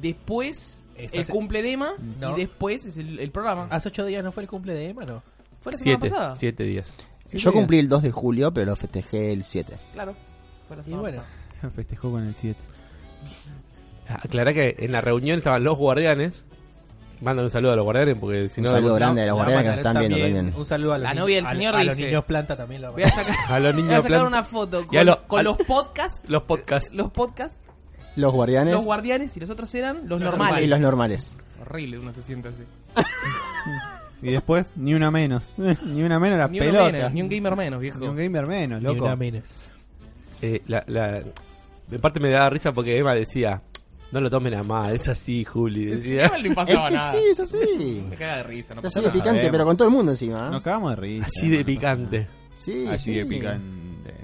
Después 0.00 0.84
Esta 0.96 1.16
el 1.18 1.24
se- 1.24 1.32
cumple 1.32 1.62
de 1.62 1.72
Emma. 1.72 1.92
No. 2.20 2.32
Y 2.36 2.40
después 2.40 2.84
es 2.86 2.96
el, 2.98 3.18
el 3.18 3.30
programa. 3.30 3.68
Hace 3.70 3.88
ocho 3.88 4.04
días 4.04 4.22
no 4.24 4.32
fue 4.32 4.42
el 4.42 4.48
cumple 4.48 4.74
de 4.74 4.90
Emma, 4.90 5.04
¿no? 5.04 5.22
Fue 5.60 5.72
la 5.72 5.78
semana 5.78 5.98
siete, 6.00 6.14
pasada. 6.14 6.34
siete 6.34 6.64
días. 6.64 6.94
Yo 7.32 7.52
cumplí 7.52 7.78
el 7.80 7.88
2 7.88 8.04
de 8.04 8.12
julio, 8.12 8.52
pero 8.54 8.66
lo 8.70 8.76
festejé 8.76 9.32
el 9.32 9.42
7. 9.42 9.76
Claro. 9.94 10.14
Fue 10.68 10.76
la 10.76 10.82
Y 10.82 10.84
semana 10.84 11.00
bueno, 11.02 11.22
pasada. 11.22 11.70
Festejó 11.74 12.10
con 12.12 12.22
el 12.24 12.34
7. 12.36 12.60
Aclará 14.08 14.54
que 14.54 14.76
en 14.78 14.92
la 14.92 15.00
reunión 15.00 15.38
estaban 15.38 15.64
los 15.64 15.76
guardianes. 15.76 16.44
Manda 17.20 17.42
un 17.42 17.50
saludo 17.50 17.72
a 17.72 17.76
los 17.76 17.84
guardianes 17.84 18.16
porque 18.20 18.48
si 18.50 18.60
Un 18.60 18.64
no. 18.64 18.70
saludo 18.72 18.90
no- 18.90 18.94
grande 18.96 19.22
a 19.22 19.26
los 19.26 19.34
guardianes 19.36 19.62
que 19.64 19.70
nos 19.70 19.76
están 19.78 19.94
mandar 19.94 20.08
viendo 20.18 20.36
también. 20.36 20.54
Un 20.60 20.66
saludo 20.66 20.92
a 20.92 20.98
los 20.98 21.04
La 21.08 21.14
novia 21.14 21.36
del 21.36 21.46
a- 21.46 21.50
señor 21.50 21.74
a, 21.74 21.84
los 21.84 21.96
dice- 21.96 22.06
niños 22.08 22.24
planta 22.24 22.56
también. 22.56 22.82
Lo 22.82 22.92
Voy 22.92 23.02
a 23.04 23.10
sacar, 23.10 23.34
A 23.48 23.58
los 23.58 23.72
voy 23.74 23.82
niños 23.82 23.98
a 23.98 24.02
sacar 24.02 24.26
una 24.26 24.44
foto 24.44 24.86
con, 24.86 25.06
lo- 25.06 25.26
con 25.26 25.40
a- 25.40 25.42
los 25.42 25.56
podcasts. 25.58 26.28
Los 26.28 26.42
podcasts. 26.42 26.92
Los 26.92 27.10
podcasts, 27.10 27.58
Los 28.16 28.32
guardianes 28.32 28.74
los 28.74 28.84
guardianes 28.84 29.36
y 29.36 29.40
los 29.40 29.50
otros 29.50 29.74
eran 29.74 30.00
los 30.08 30.20
Los 30.20 30.20
normales. 30.20 30.64
y 30.64 30.68
los 30.68 30.80
normales. 30.80 31.38
Horrible, 31.62 31.98
uno 31.98 32.12
se 32.12 32.20
siente 32.22 32.48
así. 32.50 32.62
Y 34.22 34.32
después, 34.32 34.72
ni 34.76 34.94
una 34.94 35.10
menos. 35.10 35.52
ni 35.56 36.02
una 36.02 36.18
menos 36.18 36.38
la 36.38 36.48
Ni, 36.48 36.58
pelota. 36.58 36.90
menos, 36.92 37.12
ni 37.12 37.22
un 37.22 37.28
gamer 37.28 37.56
menos, 37.56 37.80
viejo. 37.80 37.98
Ni 37.98 38.08
un 38.08 38.16
gamer 38.16 38.46
menos, 38.46 38.80
Ni 38.80 38.86
loco. 38.88 39.04
una 39.04 39.16
menos. 39.16 39.72
Eh, 40.42 40.62
la, 40.66 40.82
la, 40.86 41.18
en 41.18 42.00
parte 42.00 42.20
me 42.20 42.30
daba 42.30 42.48
risa 42.50 42.72
porque 42.72 42.98
Emma 42.98 43.14
decía: 43.14 43.62
No 44.12 44.20
lo 44.20 44.30
tomen 44.30 44.54
a 44.54 44.62
mal, 44.62 44.94
es 44.94 45.08
así, 45.08 45.44
Juli. 45.44 45.84
Sí, 45.84 46.14
Decía. 46.14 46.28
no 46.28 46.36
le 46.38 46.48
Es 46.50 46.54
que 46.66 46.74
nada. 46.74 47.10
sí, 47.12 47.18
es 47.30 47.40
así. 47.40 48.06
Me 48.08 48.16
caga 48.16 48.36
de 48.38 48.42
risa, 48.44 48.74
no 48.74 48.80
Es 48.80 48.84
pasa 48.84 49.00
así 49.00 49.00
de 49.00 49.08
nada. 49.08 49.22
picante, 49.22 49.50
pero 49.50 49.64
con 49.64 49.76
todo 49.76 49.88
el 49.88 49.94
mundo 49.94 50.12
encima. 50.12 50.46
¿eh? 50.46 50.50
Nos 50.52 50.62
cagamos 50.62 50.90
de 50.90 50.96
risa. 50.96 51.26
Así 51.26 51.48
de 51.50 51.64
picante. 51.64 52.28
Sí, 52.56 52.86
Así 52.88 53.10
sí. 53.10 53.14
de 53.18 53.26
picante. 53.26 54.14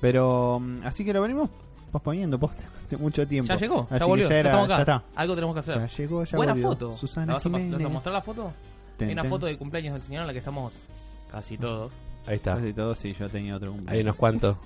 Pero, 0.00 0.58
mm, 0.60 0.78
así 0.84 1.04
que 1.04 1.12
lo 1.12 1.20
venimos 1.22 1.50
posponiendo 1.90 2.38
posta 2.38 2.62
hace 2.84 2.96
mucho 2.96 3.26
tiempo. 3.26 3.48
Ya 3.52 3.58
llegó, 3.58 3.86
Así 3.90 4.00
ya 4.00 4.06
volvió, 4.06 4.28
ya, 4.28 4.36
era- 4.38 4.48
estamos 4.50 4.66
acá. 4.66 4.76
ya 4.76 4.80
está. 4.82 5.04
Algo 5.14 5.34
tenemos 5.34 5.54
que 5.54 5.60
hacer. 5.60 5.78
Ya 5.80 5.86
llegó, 5.86 6.24
ya 6.24 6.36
Buena 6.36 6.52
volvió. 6.52 6.68
foto. 6.68 6.96
Susana 6.96 7.26
¿La 7.26 7.32
vas, 7.34 7.46
a, 7.46 7.48
pas- 7.48 7.52
Jiménez. 7.52 7.70
¿la 7.72 7.76
vas 7.78 7.86
a 7.86 7.92
mostrar 7.94 8.14
la 8.14 8.22
foto? 8.22 8.52
Ten, 8.96 9.08
Hay 9.08 9.12
una 9.14 9.22
ten. 9.22 9.30
foto 9.30 9.46
de 9.46 9.56
cumpleaños 9.58 9.92
del 9.94 10.02
señor 10.02 10.20
en 10.22 10.26
la 10.28 10.32
que 10.32 10.38
estamos 10.38 10.86
casi 11.30 11.58
todos. 11.58 11.92
Ahí 12.26 12.36
está. 12.36 12.54
Casi 12.54 12.72
todo, 12.72 12.94
sí, 12.94 13.14
yo 13.18 13.28
tenía 13.28 13.56
otro 13.56 13.74
Hay 13.86 14.00
unos 14.00 14.16
cuantos. 14.16 14.56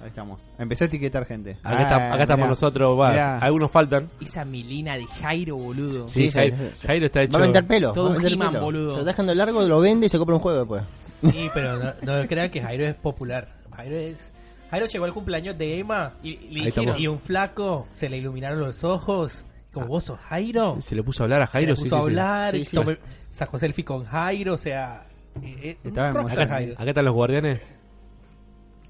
Ahí 0.00 0.08
estamos. 0.08 0.40
Empecé 0.58 0.84
a 0.84 0.86
etiquetar 0.86 1.24
gente. 1.26 1.52
Acá, 1.62 1.78
Ah, 1.78 1.82
está- 1.82 1.96
acá 2.14 2.22
estamos 2.22 2.38
mirá. 2.38 2.48
nosotros. 2.50 3.00
va, 3.00 3.10
Mirá. 3.10 3.38
algunos 3.38 3.70
faltan. 3.70 4.08
Esa 4.20 4.44
milina 4.44 4.96
de 4.96 5.06
Jairo, 5.06 5.56
boludo. 5.56 6.08
Sí, 6.08 6.30
Jairo, 6.30 6.56
sí, 6.56 6.68
sí. 6.72 6.86
Jairo 6.86 7.06
está 7.06 7.22
hecho. 7.22 7.32
Va 7.32 7.38
a 7.38 7.42
vender 7.42 7.66
pelo. 7.66 7.92
Todo 7.92 8.04
va 8.04 8.08
a 8.08 8.10
un 8.10 8.16
vender 8.22 8.32
He-Man, 8.32 8.52
pelo. 8.52 8.64
boludo. 8.64 8.90
Se 8.90 8.96
lo 8.96 9.00
está 9.00 9.10
dejando 9.10 9.34
largo, 9.34 9.62
lo 9.62 9.80
vende 9.80 10.06
y 10.06 10.08
se 10.08 10.18
compra 10.18 10.36
un 10.36 10.40
juego 10.42 10.58
después. 10.58 10.82
Sí, 11.24 11.48
pero 11.52 11.78
no, 11.78 11.92
no 12.02 12.28
crean 12.28 12.50
que 12.50 12.60
Jairo 12.62 12.86
es 12.86 12.94
popular. 12.94 13.48
Jairo 13.74 13.96
es. 13.96 14.32
Jairo 14.70 14.86
llegó 14.86 15.04
al 15.06 15.12
cumpleaños 15.14 15.56
de 15.56 15.78
Emma 15.80 16.12
Y 16.22 16.32
le 16.32 16.38
Ahí 16.60 16.66
dijeron, 16.66 16.68
estamos. 16.90 17.00
y 17.00 17.06
un 17.08 17.18
flaco 17.20 17.86
se 17.90 18.08
le 18.08 18.18
iluminaron 18.18 18.60
los 18.60 18.84
ojos. 18.84 19.44
Como 19.72 19.86
vos 19.86 20.04
sos 20.04 20.18
Jairo. 20.20 20.76
Se 20.80 20.94
le 20.94 21.02
puso 21.02 21.22
a 21.22 21.24
hablar 21.24 21.42
a 21.42 21.46
Jairo. 21.48 21.74
se 21.74 21.82
sí, 21.82 21.82
puso 21.88 21.96
a 21.96 21.98
sí, 22.00 22.04
sí. 22.04 22.10
hablar, 22.10 22.50
Sí, 22.52 22.64
sí. 22.64 22.76
tomé- 22.76 22.98
sacó 23.32 23.58
selfie 23.58 23.84
con 23.84 24.04
Jairo, 24.04 24.54
o 24.54 24.58
sea. 24.58 25.06
eh, 25.42 25.58
eh, 25.62 25.78
un 25.84 25.88
Estaba 25.90 26.10
rockstar 26.12 26.44
Acá, 26.44 26.54
Jairo. 26.54 26.72
acá 26.74 26.84
están 26.88 27.04
los 27.04 27.14
guardianes. 27.14 27.60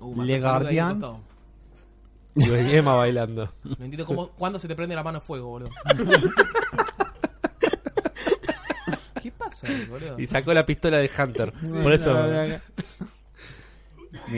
Uh, 0.00 0.22
Le 0.22 0.40
Guardians. 0.40 1.04
Y 2.34 2.50
Emma 2.76 2.94
bailando. 2.94 3.52
No 3.64 3.72
entiendo 3.84 4.06
cómo, 4.06 4.28
cuándo 4.30 4.58
se 4.58 4.68
te 4.68 4.76
prende 4.76 4.94
la 4.94 5.02
mano 5.02 5.18
a 5.18 5.20
fuego, 5.20 5.48
boludo. 5.48 5.70
¿Qué 9.22 9.32
pasa 9.32 9.66
ahí, 9.66 9.84
boludo? 9.86 10.18
Y 10.20 10.26
sacó 10.26 10.54
la 10.54 10.64
pistola 10.64 10.98
de 10.98 11.10
Hunter. 11.18 11.52
Por 11.52 11.92
eso. 11.92 12.12
Mirá, 12.12 12.60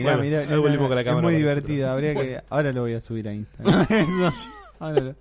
Bueno, 0.03 0.21
mirá, 0.23 0.39
ahí 0.39 0.57
volvimos 0.57 0.87
con 0.87 0.95
la 0.95 1.01
es 1.01 1.05
cámara 1.07 1.23
muy 1.23 1.33
para 1.33 1.37
divertido. 1.37 1.89
Habría 1.91 2.13
que, 2.15 2.41
ahora 2.49 2.71
lo 2.71 2.81
voy 2.81 2.93
a 2.95 3.01
subir 3.01 3.27
a 3.27 3.33
Instagram. 3.33 3.85
Ahora 4.79 5.01
lo- 5.01 5.15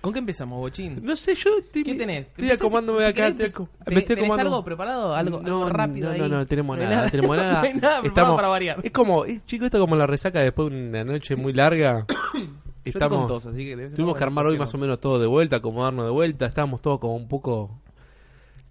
¿Con 0.00 0.12
qué 0.14 0.18
empezamos, 0.20 0.58
Bochín? 0.58 1.00
No 1.02 1.14
sé, 1.14 1.34
yo 1.34 1.58
estoy, 1.58 1.82
¿Qué 1.82 1.94
tenés? 1.94 2.28
estoy 2.28 2.48
¿Pensás- 2.48 2.60
acomodándome 2.62 3.00
si 3.04 3.10
acá. 3.10 3.32
querés, 3.36 3.54
¿tenés- 3.54 3.68
me 3.86 3.94
estoy 3.98 4.02
¿Tenés 4.02 4.18
acomodando. 4.24 4.50
algo 4.50 4.64
preparado? 4.64 5.14
¿Algo, 5.14 5.38
algo 5.44 5.68
rápido 5.68 6.08
no, 6.08 6.12
ahí? 6.14 6.20
no, 6.20 6.28
no, 6.28 6.46
tenemos 6.46 6.76
No 6.76 6.82
hay 6.82 6.88
nada, 6.88 6.96
nada. 7.00 7.10
tenemos 7.10 7.36
nada. 7.36 7.52
No 7.62 7.68
hay 7.68 7.74
nada 7.74 8.00
preparado 8.00 8.36
para 8.36 8.48
variar. 8.48 8.80
Es 8.82 8.90
como, 8.92 9.24
es, 9.26 9.44
chico, 9.44 9.66
esto 9.66 9.78
como 9.78 9.96
la 9.96 10.06
resaca 10.06 10.40
después 10.40 10.70
de 10.70 10.76
una 10.88 11.04
noche 11.04 11.36
muy 11.36 11.52
larga. 11.52 12.06
Yo 12.32 12.38
estoy 12.38 12.44
con 12.44 12.52
Estamos, 12.84 13.26
tos, 13.28 13.46
así 13.46 13.64
que 13.66 13.76
tuvimos 13.88 14.16
que 14.16 14.24
armar 14.24 14.46
hoy 14.46 14.58
más 14.58 14.72
o 14.72 14.78
menos 14.78 14.98
todo 15.00 15.18
de 15.18 15.26
vuelta, 15.26 15.56
acomodarnos 15.56 16.06
de 16.06 16.10
vuelta. 16.12 16.46
Estábamos 16.46 16.80
todos 16.80 16.98
como 16.98 17.14
un 17.16 17.28
poco 17.28 17.78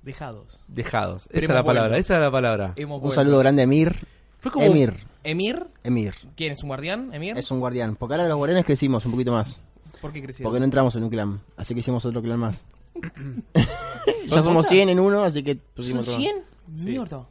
Dejados. 0.01 0.59
dejados. 0.67 1.27
Pero 1.27 1.43
esa 1.43 1.53
es 1.53 1.55
la 1.55 1.63
palabra, 1.63 1.89
vuelto. 1.89 2.00
esa 2.00 2.15
es 2.15 2.21
la 2.21 2.31
palabra. 2.31 2.74
Hemos 2.75 2.95
Un 2.95 3.01
vuelto. 3.01 3.15
saludo 3.15 3.38
grande 3.39 3.62
a 3.62 3.65
Emir. 3.65 3.95
Fue 4.39 4.51
como 4.51 4.65
Emir. 4.65 4.93
¿Emir? 5.24 5.67
Emir. 5.83 6.15
¿Quién 6.38 6.53
es 6.53 6.63
un 6.63 6.69
guardián? 6.69 7.13
¿Emir? 7.13 7.38
Es 7.38 7.51
un 7.51 7.59
guardián. 7.59 7.95
Porque 7.98 8.15
ahora 8.15 8.27
los 8.27 8.38
guardianes 8.38 8.65
crecimos 8.65 9.05
un 9.05 9.12
poquito 9.12 9.31
más. 9.33 9.62
¿Por 10.01 10.12
qué 10.13 10.22
creció? 10.22 10.44
Porque 10.44 10.60
no 10.60 10.65
entramos 10.65 10.96
en 10.96 11.03
un 11.03 11.10
clan. 11.10 11.41
Así 11.58 11.74
que 11.74 11.82
hicimos 11.82 12.06
otro 12.06 12.22
clan 12.22 12.39
más. 12.39 12.65
ya 14.27 14.41
somos 14.41 14.68
100 14.68 14.89
en 14.89 15.00
uno, 15.00 15.24
así 15.24 15.44
que 15.44 15.53
¿Son 15.53 15.62
pusimos 15.75 16.08
otro 16.08 16.13
más. 16.20 16.22
100? 16.75 16.86
Mierda. 16.86 17.25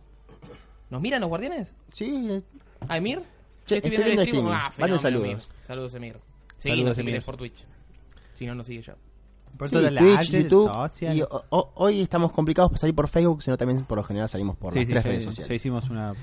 ¿Nos 0.91 1.01
miran 1.01 1.21
los 1.21 1.29
guardianes? 1.29 1.75
Sí, 1.93 2.29
eh, 2.31 2.43
¿A 2.89 2.97
Emir? 2.97 3.21
Che, 3.67 3.77
estoy 3.77 3.91
estoy 3.93 4.05
viendo 4.07 4.23
el 4.23 4.29
stream. 4.29 4.47
Ah, 4.49 4.71
fenómeno, 4.73 4.99
saludos. 4.99 5.27
Emir. 5.27 5.39
Saludos, 5.67 5.95
Emir. 5.95 6.17
Seguinos 6.57 6.95
si 6.97 7.03
Emir. 7.03 7.13
querés 7.15 7.25
por 7.25 7.37
Twitch. 7.37 7.65
Si 8.35 8.47
no, 8.47 8.55
nos 8.55 8.67
sigue 8.67 8.83
ya. 8.83 8.97
Por 9.57 9.69
sí, 9.69 9.75
todas 9.77 9.93
las 9.93 10.03
Twitch, 10.03 10.31
redes 10.33 10.45
YouTube. 10.45 10.73
sociales. 10.73 11.19
Y 11.19 11.23
o- 11.23 11.45
o- 11.51 11.73
hoy 11.75 12.01
estamos 12.01 12.33
complicados 12.33 12.71
para 12.71 12.79
salir 12.81 12.95
por 12.95 13.09
Facebook, 13.09 13.43
sino 13.43 13.57
también 13.57 13.85
por 13.85 13.99
lo 13.99 14.05
general 14.05 14.29
salimos 14.29 14.57
por 14.57 14.73
Sí, 14.73 14.79
las 14.81 14.87
sí, 14.87 14.93
tres 14.93 15.05
ya- 15.05 15.11
redes 15.11 15.25
ya 15.25 15.31
sociales. 15.33 15.57
hicimos 15.61 15.91
una 15.91 16.15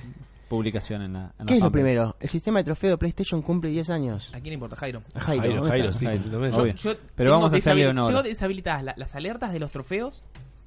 publicación 0.48 1.02
en 1.02 1.14
la. 1.14 1.20
en 1.20 1.32
la 1.40 1.46
¿Qué 1.46 1.54
es 1.56 1.60
lo 1.60 1.72
primero? 1.72 2.16
El 2.20 2.30
sistema 2.30 2.60
de 2.60 2.64
trofeo 2.66 2.92
de 2.92 2.98
PlayStation 2.98 3.42
cumple 3.42 3.70
10 3.72 3.90
años. 3.90 4.32
¿A 4.34 4.40
quién 4.40 4.54
importa, 4.54 4.76
Jairo? 4.76 5.02
A 5.14 5.20
Jairo, 5.20 5.42
Jairo, 5.42 5.56
¿dónde 5.58 5.70
Jairo, 5.72 5.94
sí, 5.94 6.06
Jairo. 6.06 6.68
Yo 6.76 6.92
Pero 7.16 7.32
vamos 7.32 7.54
a 7.54 7.58
hacerle 7.58 7.88
honor. 7.88 8.08
Tengo 8.10 8.24
deshabilitadas 8.24 8.84
la- 8.84 8.94
las 8.98 9.16
alertas 9.16 9.52
de 9.54 9.60
los 9.60 9.72
trofeos 9.72 10.24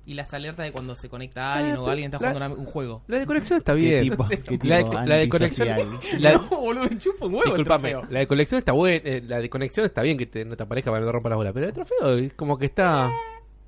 y 0.06 0.14
las 0.14 0.32
alertas 0.32 0.64
de 0.64 0.72
cuando 0.72 0.96
se 0.96 1.08
conecta 1.10 1.52
alguien 1.54 1.76
Ah, 1.76 1.80
o 1.82 1.88
alguien 1.88 2.12
está 2.12 2.18
jugando 2.32 2.56
un 2.58 2.64
juego. 2.64 3.02
La 3.08 3.18
de 3.18 3.26
conexión 3.26 3.58
está 3.58 3.74
¿Qué 3.74 3.80
bien. 3.80 4.02
tipo, 4.10 4.24
Sí. 4.28 4.36
qué 4.38 4.58
tipo 4.58 4.66
La 4.66 4.76
de- 4.78 4.84
la 5.06 5.16
de. 5.16 6.18
La- 6.18 6.32
No, 6.32 6.42
boludo, 6.48 6.88
chupa 6.98 7.26
un 7.26 7.34
huevo 7.34 7.44
Disculpame, 7.44 7.94
la 8.08 8.18
de 8.20 8.26
conexión 8.26 8.58
está 8.58 8.72
buena, 8.72 9.00
eh, 9.04 9.22
la 9.26 9.38
de 9.38 9.50
conexión 9.50 9.84
está 9.86 10.02
bien 10.02 10.16
que 10.16 10.26
te- 10.26 10.44
no 10.44 10.56
te 10.56 10.62
aparezca 10.62 10.90
para 10.90 11.04
no 11.04 11.12
romper 11.12 11.30
la 11.30 11.36
bola, 11.36 11.52
pero 11.52 11.66
el 11.66 11.72
trofeo 11.74 12.14
es 12.16 12.32
como 12.34 12.56
que 12.58 12.66
está... 12.66 13.10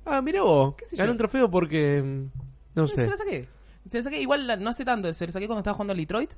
Ah, 0.05 0.19
mira 0.21 0.41
vos, 0.41 0.73
¿Qué 0.75 0.85
sé 0.87 0.95
gané 0.97 1.09
yo? 1.09 1.11
un 1.11 1.17
trofeo 1.19 1.51
porque... 1.51 2.01
mm, 2.01 2.25
No 2.73 2.87
Se 2.87 2.95
sé. 3.03 3.07
la 3.07 3.17
saqué. 3.17 3.47
Se 3.87 3.97
la 3.97 4.03
saqué 4.03 4.21
igual 4.21 4.47
la- 4.47 4.57
no 4.57 4.69
hace 4.69 4.85
tanto, 4.85 5.13
se 5.13 5.25
la 5.25 5.31
saqué 5.31 5.47
cuando 5.47 5.59
estaba 5.61 5.73
jugando 5.75 5.91
al 5.93 5.97
Detroit, 5.97 6.31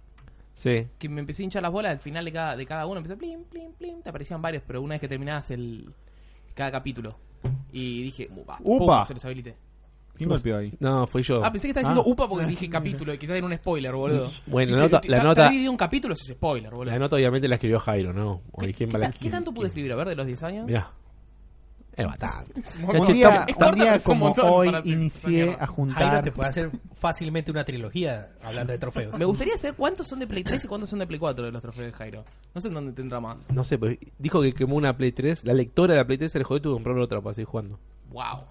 Sí. 0.54 0.88
que 1.00 1.10
me 1.10 1.20
empecé 1.22 1.42
a 1.42 1.46
hinchar 1.46 1.62
las 1.64 1.72
bolas 1.72 1.92
al 1.92 2.00
final 2.00 2.24
de 2.26 2.32
cada, 2.32 2.56
de 2.56 2.66
cada 2.66 2.86
uno, 2.86 2.98
empecé 2.98 3.18
plim, 3.18 3.44
plim, 3.46 3.74
plim, 3.74 4.02
te 4.02 4.10
aparecían 4.10 4.42
varios, 4.42 4.64
pero 4.66 4.82
una 4.82 4.94
vez 4.94 5.02
que 5.02 5.08
terminabas 5.08 5.50
el 5.52 5.94
cada 6.54 6.72
capítulo 6.72 7.18
y 7.72 8.04
dije, 8.04 8.30
"Uh, 8.32 8.46
basta, 8.46 8.64
Upa. 8.66 8.98
pum, 9.00 9.06
se 9.06 9.14
los 9.16 9.26
habilité. 9.26 9.56
¿Quién 10.16 10.30
golpeó 10.30 10.58
ahí? 10.58 10.72
No, 10.80 11.08
fui 11.08 11.24
yo. 11.24 11.44
Ah, 11.44 11.52
pensé 11.52 11.66
que 11.68 11.72
estaba 11.72 11.90
diciendo 11.90 12.04
Ah. 12.08 12.12
UPA 12.14 12.30
porque 12.30 12.46
dije 12.46 12.70
capítulo 12.70 13.16
y 13.16 13.18
quizás 13.18 13.36
era 13.36 13.48
un 13.48 13.56
spoiler, 13.56 13.94
boludo. 13.96 14.28
Bueno, 14.46 14.72
Y 14.72 14.76
la 14.76 14.78
te- 14.78 14.84
nota- 14.92 15.02
te- 15.02 15.10
la 15.10 15.24
nota- 15.24 15.50
dividido 15.50 15.72
en 15.72 15.78
capítulos 15.78 16.22
es 16.22 16.28
spoiler, 16.36 16.70
boludo. 16.72 16.92
La 16.94 17.00
nota 17.00 17.16
obviamente 17.16 17.48
la 17.48 17.56
escribió 17.56 17.80
Jairo, 17.80 18.14
¿no? 18.14 18.42
Oye, 18.52 18.68
¿Qué, 18.68 18.74
¿quién 18.76 18.90
qué 18.92 18.98
va 19.00 19.08
a 19.08 19.12
ta- 19.12 19.18
qué 19.20 19.30
tanto 19.32 19.52
pude 19.52 19.68
escribir? 19.68 19.92
A 19.92 19.96
ver, 19.96 20.10
de 20.10 20.16
los 20.16 20.28
10 20.28 20.44
años. 20.44 20.68
Mirá. 20.68 20.92
Es 21.96 22.06
bastante. 22.08 22.54
Un 22.82 23.08
día, 23.14 23.46
Es 23.48 23.56
un 23.56 23.76
día 23.76 23.92
pero 23.94 24.04
como 24.04 24.32
hoy 24.32 24.72
inicié 24.84 25.44
a 25.54 25.68
Jairo 25.68 25.74
juntar. 25.74 26.24
te 26.24 26.32
puede 26.32 26.50
hacer 26.50 26.72
fácilmente 26.96 27.52
una 27.52 27.64
trilogía 27.64 28.30
hablando 28.44 28.74
de 28.74 28.80
trofeos. 28.80 29.18
Me 29.18 29.26
gustaría 29.26 29.58
saber 29.58 29.76
cuántos 29.76 30.08
son 30.08 30.20
de 30.20 30.28
Play 30.28 30.44
3 30.44 30.66
y 30.66 30.68
cuántos 30.68 30.90
son 30.90 31.00
de 31.00 31.08
Play 31.08 31.20
4 31.20 31.46
de 31.46 31.52
los 31.52 31.62
trofeos 31.62 31.86
de 31.88 31.92
Jairo. 31.94 32.26
No 32.56 32.62
sé 32.62 32.68
en 32.70 32.74
dónde 32.74 32.94
tendrá 32.94 33.20
más. 33.20 33.52
No 33.52 33.64
sé, 33.64 33.78
pues 33.78 33.98
dijo 34.18 34.42
que 34.42 34.54
quemó 34.54 34.76
una 34.76 34.98
Play 34.98 35.12
3. 35.12 35.46
La 35.46 35.54
lectora 35.54 35.94
de 35.94 36.00
la 36.00 36.06
Play 36.06 36.18
3 36.18 36.32
se 36.32 36.40
le 36.40 36.46
jodió 36.46 36.58
y 36.58 36.62
tuvo 36.62 36.74
que 36.74 36.84
comprar 36.84 36.98
otra 36.98 37.22
para 37.22 37.34
seguir 37.36 37.48
jugando. 37.48 37.80
Wow. 38.12 38.46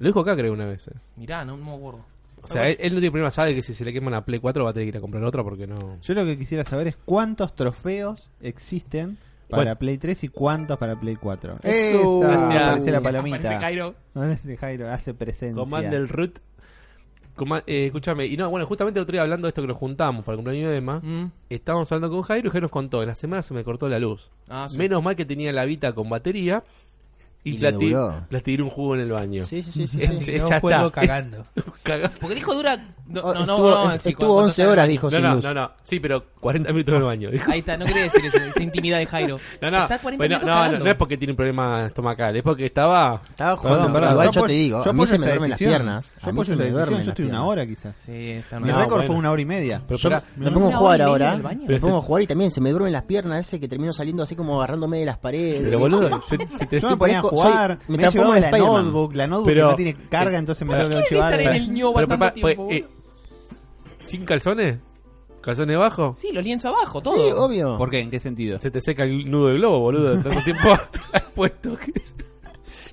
Lo 0.00 0.06
dijo 0.08 0.20
acá, 0.20 0.34
creo, 0.36 0.52
una 0.52 0.66
vez. 0.66 0.88
eh. 0.88 0.92
Mirá, 1.16 1.44
no, 1.44 1.56
no 1.56 1.64
me 1.64 1.74
acuerdo. 1.74 2.04
O 2.42 2.46
sea, 2.48 2.64
él, 2.64 2.76
él 2.80 2.92
no 2.92 3.00
tiene 3.00 3.10
problema, 3.10 3.30
sabe 3.30 3.54
que 3.54 3.62
si 3.62 3.72
se 3.72 3.84
le 3.86 3.92
quema 3.92 4.08
una 4.08 4.24
Play 4.24 4.38
4 4.40 4.64
va 4.64 4.70
a 4.70 4.72
tener 4.74 4.86
que 4.86 4.88
ir 4.90 4.96
a 4.98 5.00
comprar 5.00 5.24
otra 5.24 5.42
porque 5.42 5.66
no. 5.66 5.76
Yo 6.02 6.12
lo 6.14 6.24
que 6.26 6.36
quisiera 6.36 6.64
saber 6.64 6.88
es 6.88 6.96
cuántos 7.04 7.54
trofeos 7.54 8.30
existen 8.42 9.16
para 9.48 9.62
Bueno. 9.64 9.76
Play 9.78 9.98
3 9.98 10.24
y 10.24 10.28
cuántos 10.28 10.78
para 10.78 10.98
Play 10.98 11.16
4. 11.16 11.54
Eso. 11.62 12.22
Esa, 12.22 12.28
Gracias. 12.28 12.62
apareció 12.62 12.92
la 12.92 12.98
Aparece 12.98 13.22
palomita. 13.22 13.60
Jairo. 13.60 13.94
Aparece 14.14 14.56
Jairo, 14.56 14.90
hace 14.92 15.14
presencia. 15.14 15.54
Commander 15.62 16.06
root. 16.08 16.38
Coma- 17.36 17.64
eh, 17.66 17.86
escúchame, 17.86 18.26
y 18.26 18.36
no, 18.36 18.48
bueno, 18.48 18.64
justamente 18.64 19.00
el 19.00 19.02
otro 19.02 19.12
día 19.14 19.22
hablando 19.22 19.46
de 19.46 19.48
esto 19.48 19.60
que 19.60 19.66
nos 19.66 19.76
juntamos 19.76 20.24
para 20.24 20.34
el 20.34 20.38
cumpleaños 20.38 20.70
de 20.70 20.76
Emma, 20.76 21.00
Mm. 21.02 21.32
estábamos 21.50 21.90
hablando 21.90 22.14
con 22.14 22.22
Jairo 22.22 22.46
y 22.46 22.50
Jairo 22.52 22.66
nos 22.66 22.70
contó, 22.70 23.02
en 23.02 23.08
la 23.08 23.16
semana 23.16 23.42
se 23.42 23.52
me 23.54 23.64
cortó 23.64 23.88
la 23.88 23.98
luz. 23.98 24.30
Ah, 24.48 24.68
sí. 24.70 24.78
Menos 24.78 25.02
mal 25.02 25.16
que 25.16 25.24
tenía 25.24 25.52
la 25.52 25.64
Vita 25.64 25.92
con 25.94 26.08
batería 26.08 26.62
y, 27.44 27.50
Y 27.56 27.58
le 27.58 27.68
plati- 27.70 27.90
duró. 27.90 28.24
platiré 28.28 28.62
un 28.62 28.70
jugo 28.70 28.94
en 28.94 29.00
el 29.02 29.12
baño. 29.12 29.42
Sí, 29.42 29.62
sí, 29.62 29.70
sí, 29.70 29.86
sí. 29.86 29.98
Es- 30.02 30.24
sí. 30.24 30.32
es- 30.32 30.42
no 30.42 30.48
ya 30.48 30.60
juego 30.60 30.86
está. 30.88 31.00
cagando. 31.02 31.46
Cagá. 31.82 32.10
Porque 32.20 32.34
dijo 32.36 32.54
dura. 32.54 32.76
No, 33.06 33.20
no, 33.20 33.34
no, 33.34 33.40
estuvo, 33.40 33.70
no, 33.70 33.92
est- 33.92 34.02
sí, 34.04 34.08
estuvo 34.10 34.26
cuando 34.28 34.44
11 34.44 34.56
sale- 34.56 34.68
horas, 34.72 34.88
dijo 34.88 35.06
No, 35.08 35.10
sin 35.10 35.22
no, 35.22 35.34
luz. 35.34 35.44
no, 35.44 35.54
no, 35.54 35.70
sí, 35.82 36.00
pero 36.00 36.24
40 36.40 36.72
minutos 36.72 36.92
en 36.94 37.00
el 37.00 37.04
baño. 37.06 37.30
Ahí 37.48 37.58
está, 37.58 37.76
no 37.76 37.84
quería 37.84 38.04
decir 38.04 38.24
eso, 38.24 38.38
esa 38.38 38.62
intimidad 38.62 38.98
de 38.98 39.06
Jairo. 39.06 39.38
No, 39.60 39.70
no, 39.70 39.82
Está 39.82 39.98
40 39.98 40.16
bueno, 40.16 40.36
minutos 40.36 40.46
no, 40.46 40.54
no, 40.54 40.60
cagando. 40.62 40.84
no 40.86 40.90
es 40.90 40.96
porque 40.96 41.16
tiene 41.18 41.32
un 41.32 41.36
problema 41.36 41.86
estomacal, 41.86 42.36
es 42.36 42.42
porque 42.42 42.64
estaba... 42.66 43.20
Estaba 43.28 43.56
jugando. 43.58 43.92
perdón, 43.92 44.12
Igual 44.12 44.30
yo 44.30 44.42
te 44.46 44.52
digo, 44.54 44.82
a 44.88 44.92
mí 44.94 45.06
se 45.06 45.18
me 45.18 45.26
duermen 45.26 45.50
las 45.50 45.58
piernas. 45.58 46.14
Yo 46.22 46.28
A 46.30 46.32
mí 46.32 46.44
se 46.44 46.56
me 46.56 46.70
duermen 46.70 47.02
yo 47.02 47.10
estoy 47.10 47.24
una 47.26 47.44
hora 47.44 47.66
quizás. 47.66 47.94
Sí, 47.98 48.30
está 48.30 48.58
Mi 48.58 48.70
récord 48.70 48.90
bueno. 48.92 49.06
fue 49.06 49.16
una 49.16 49.30
hora 49.30 49.42
y 49.42 49.44
media. 49.44 49.82
Pero 49.86 49.98
Yo 49.98 50.10
me 50.36 50.50
pongo 50.50 50.68
a 50.68 50.76
jugar 50.76 51.02
ahora. 51.02 51.36
Me 51.36 51.56
Pero 51.66 51.80
pongo 51.80 51.98
a 51.98 52.02
jugar 52.02 52.22
y 52.22 52.26
también 52.26 52.50
se 52.50 52.60
me 52.62 52.70
duermen 52.70 52.92
las 52.92 53.02
piernas. 53.04 53.34
A 53.34 53.36
veces 53.38 53.60
que 53.60 53.68
termino 53.68 53.92
saliendo 53.92 54.22
así 54.22 54.34
como 54.34 54.56
agarrándome 54.56 54.98
de 55.00 55.04
las 55.06 55.18
paredes. 55.18 55.60
Pero 55.62 55.78
boludo, 55.78 56.08
yo- 56.08 56.22
si 56.26 56.66
te 56.66 56.80
Jugar, 57.36 57.78
soy- 57.86 57.96
me 57.96 57.96
me, 58.02 58.06
he 58.08 58.10
llevado 58.10 58.32
la 58.32 58.38
Spider-Man. 58.40 58.84
notebook, 58.84 59.14
la 59.14 59.26
notebook 59.26 59.46
Pero- 59.46 59.64
que 59.66 59.70
no 59.70 59.76
tiene 59.76 59.94
carga, 60.08 60.38
entonces 60.38 60.66
me 60.66 60.74
pero- 60.74 60.88
tengo 60.88 61.02
que 61.02 61.08
¿Quién 61.08 61.18
llevar. 61.20 61.32
estar 61.40 61.54
en 61.56 61.62
el 61.62 61.72
ñoba 61.72 61.94
Pero, 61.94 62.08
tanto 62.08 62.40
pues, 62.40 62.54
tiempo? 62.56 62.68
eh, 62.72 62.86
¿Sin 64.00 64.24
calzones? 64.24 64.78
¿Calzones 65.40 65.76
abajo? 65.76 66.12
Sí, 66.14 66.30
los 66.32 66.42
lienzos 66.44 66.72
abajo, 66.74 67.00
todo. 67.02 67.14
Sí, 67.16 67.30
obvio. 67.36 67.76
¿Por 67.78 67.90
qué? 67.90 68.00
¿En 68.00 68.10
qué 68.10 68.18
sentido? 68.20 68.58
Se 68.60 68.70
te 68.70 68.80
seca 68.80 69.02
el 69.04 69.30
nudo 69.30 69.48
del 69.48 69.58
globo, 69.58 69.78
boludo. 69.80 70.12
Tanto 70.22 70.40
tiempo 70.42 70.68
has 71.12 71.22
puesto. 71.34 71.76
que 71.76 71.92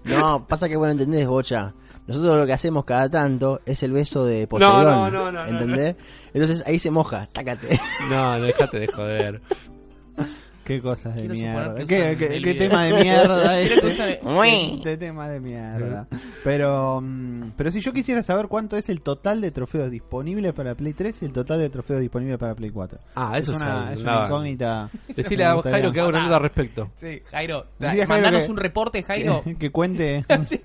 No, 0.04 0.46
pasa 0.48 0.68
que 0.68 0.76
bueno, 0.76 0.92
entendés, 0.94 1.28
Bocha. 1.28 1.74
Nosotros 2.08 2.36
lo 2.38 2.46
que 2.46 2.54
hacemos 2.54 2.84
cada 2.84 3.08
tanto 3.10 3.62
es 3.66 3.84
el 3.84 3.92
beso 3.94 4.26
de 4.26 4.48
Poseidón. 4.48 4.84
no, 4.84 5.10
no, 5.12 5.32
no, 5.32 5.46
¿Entendés? 5.46 5.96
Entonces 6.34 6.64
ahí 6.66 6.78
se 6.80 6.92
moja, 6.92 7.28
tácate. 7.32 7.80
No, 8.10 8.38
no, 8.40 8.46
déjate 8.46 8.80
de 8.80 8.88
joder. 8.88 9.42
Qué 10.64 10.80
cosas 10.82 11.16
de 11.16 11.22
Quiero 11.22 11.34
mierda. 11.34 11.76
¿Qué, 11.76 12.16
qué- 12.18 12.36
el 12.38 12.44
qué 12.44 12.54
tema 12.54 12.84
de 12.86 13.04
mierda 13.04 13.60
este? 13.62 14.20
Qué 14.84 14.98
tema 14.98 15.28
de 15.28 15.40
mierda. 15.40 16.08
Pero, 16.44 17.02
mm, 17.02 17.52
pero 17.58 17.72
si 17.72 17.82
yo 17.82 17.92
quisiera 17.94 18.22
saber 18.24 18.48
cuánto 18.48 18.78
es 18.78 18.88
el 18.90 19.02
total 19.02 19.42
de 19.42 19.52
trofeos 19.52 19.90
disponibles 19.90 20.54
para 20.54 20.76
Play 20.76 20.94
3 20.94 21.22
y 21.22 21.26
el 21.26 21.34
total 21.34 21.60
de 21.60 21.70
trofeos 21.70 22.00
disponibles 22.00 22.38
para 22.38 22.54
Play 22.56 22.70
4. 22.70 23.00
Ah, 23.16 23.38
eso 23.38 23.52
es 23.52 23.58
una, 23.58 23.94
es 23.94 24.02
una 24.02 24.26
incógnita. 24.26 24.90
Decirle 25.08 25.46
a. 25.46 25.62
Jairo 25.62 25.92
que 25.92 26.00
haga 26.00 26.10
una 26.10 26.24
nota 26.24 26.36
al 26.38 26.42
respecto. 26.44 26.92
Sí, 26.96 27.22
Jairo. 27.32 27.66
Mandanos 28.08 28.44
que- 28.46 28.52
un 28.52 28.58
reporte, 28.58 29.04
Jairo. 29.04 29.44
que, 29.44 29.56
que 29.60 29.72
cuente. 29.72 30.26
Sí. 30.44 30.60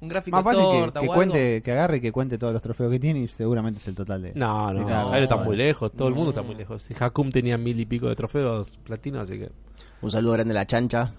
Un 0.00 0.08
gráfico 0.08 0.36
Más 0.36 0.44
fácil 0.44 0.60
que, 0.62 0.78
torta 0.80 1.00
que 1.00 1.06
o 1.06 1.12
algo. 1.12 1.14
cuente, 1.14 1.62
que 1.62 1.72
agarre 1.72 1.96
y 1.96 2.00
que 2.00 2.12
cuente 2.12 2.38
todos 2.38 2.52
los 2.52 2.62
trofeos 2.62 2.90
que 2.90 2.98
tiene 3.00 3.20
y 3.20 3.28
seguramente 3.28 3.78
es 3.80 3.88
el 3.88 3.94
total 3.94 4.22
de. 4.22 4.32
No, 4.34 4.72
no, 4.72 4.80
de 4.80 4.86
cada 4.86 5.08
Jairo 5.10 5.24
está 5.24 5.36
muy 5.36 5.56
lejos, 5.56 5.92
todo 5.92 6.08
el 6.08 6.14
mundo 6.14 6.30
está 6.30 6.42
muy 6.42 6.54
lejos. 6.54 6.82
Si 6.82 6.94
Hakum 6.98 7.30
tenía 7.30 7.56
mil 7.58 7.78
y 7.78 7.86
pico 7.86 8.08
de 8.08 8.16
trofeos 8.16 8.70
platinos, 8.84 9.22
así 9.28 9.38
que. 9.38 9.50
Un 10.02 10.10
saludo 10.10 10.32
grande 10.32 10.52
a 10.52 10.54
la 10.54 10.66
chancha. 10.66 11.12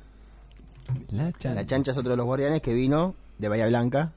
La 1.11 1.31
chan- 1.33 1.55
La 1.55 1.65
chancha 1.65 1.91
es 1.91 1.97
otro 1.97 2.11
de 2.11 2.17
los 2.17 2.25
guardianes 2.25 2.61
que 2.61 2.73
vino 2.73 3.15
de 3.37 3.47
Bahía 3.49 3.67
Blanca. 3.67 4.11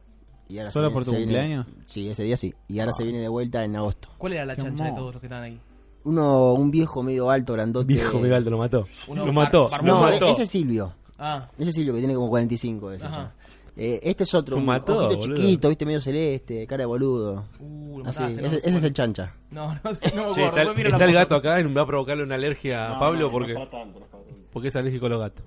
Y 0.48 0.58
ahora 0.58 0.70
¿Solo 0.72 0.88
se 0.88 0.92
por 0.94 1.04
tu 1.04 1.10
viene- 1.12 1.24
cumpleaños? 1.26 1.66
Sí, 1.86 2.08
ese 2.10 2.22
día 2.22 2.36
sí. 2.36 2.52
Y 2.68 2.78
ahora 2.80 2.92
se 2.92 3.04
viene 3.04 3.18
de 3.20 3.28
vuelta 3.28 3.64
en 3.64 3.76
agosto. 3.76 4.08
¿Cuál 4.18 4.34
era 4.34 4.44
la 4.44 4.56
Qué 4.56 4.62
chancha 4.62 4.84
de 4.84 4.92
todos 4.92 5.12
los 5.14 5.20
que 5.20 5.26
están 5.26 5.42
ahí? 5.42 5.58
Uno, 6.04 6.52
un 6.52 6.70
viejo 6.70 7.02
medio 7.02 7.30
alto, 7.30 7.54
grandote. 7.54 7.86
Viejo 7.86 8.18
Megaldo 8.18 8.50
lo 8.50 8.58
mató. 8.58 8.84
Uno 9.08 9.24
lo 9.24 9.32
mató. 9.32 9.68
bar- 9.70 9.82
lo 9.82 9.94
No, 9.94 10.00
mató. 10.02 10.26
ese 10.26 10.42
es 10.42 10.50
Silvio. 10.50 10.92
Ah, 11.18 11.48
Ese 11.58 11.70
es 11.70 11.74
Silvio 11.76 11.94
que 11.94 12.00
tiene 12.00 12.14
como 12.14 12.28
45. 12.28 12.90
Ese 12.92 13.06
Ajá. 13.06 13.16
ya. 13.16 13.32
Eh, 13.76 14.00
este 14.04 14.22
es 14.24 14.32
otro, 14.34 14.56
un 14.56 14.64
mató, 14.66 14.98
ojito 14.98 15.16
boludo. 15.18 15.36
chiquito, 15.36 15.68
viste, 15.68 15.84
medio 15.84 16.00
celeste, 16.00 16.66
cara 16.66 16.82
de 16.82 16.86
boludo. 16.86 17.46
uh, 17.58 17.98
lo 17.98 18.08
Así, 18.08 18.22
mataste, 18.22 18.42
no, 18.42 18.48
ese, 18.56 18.70
no 18.70 18.78
es 18.78 18.84
el 18.84 18.92
chancha. 18.94 19.34
No, 19.50 19.74
no 19.82 19.94
sé, 19.94 20.12
no 20.14 20.28
me 20.28 20.34
Che, 20.34 20.44
acuerdo. 20.46 20.58
está, 20.60 20.64
la 20.64 20.70
el 20.82 20.92
foto. 20.92 21.12
gato 21.12 21.34
acá 21.36 21.60
y 21.60 21.64
va 21.72 21.82
a 21.82 21.86
provocarle 21.86 22.22
una 22.22 22.34
alergia 22.36 22.86
a 22.86 22.88
No, 22.94 23.00
Pablo 23.00 23.18
no, 23.20 23.26
no 23.26 23.32
porque, 23.32 23.52
es 23.52 23.58
para 23.58 23.70
tanto, 23.70 23.98
no 23.98 24.04
es 24.04 24.10
para 24.12 24.22
tanto. 24.24 24.40
porque 24.52 24.68
es 24.68 24.76
alérgico 24.76 25.06
a 25.06 25.08
los 25.08 25.18
gatos. 25.20 25.44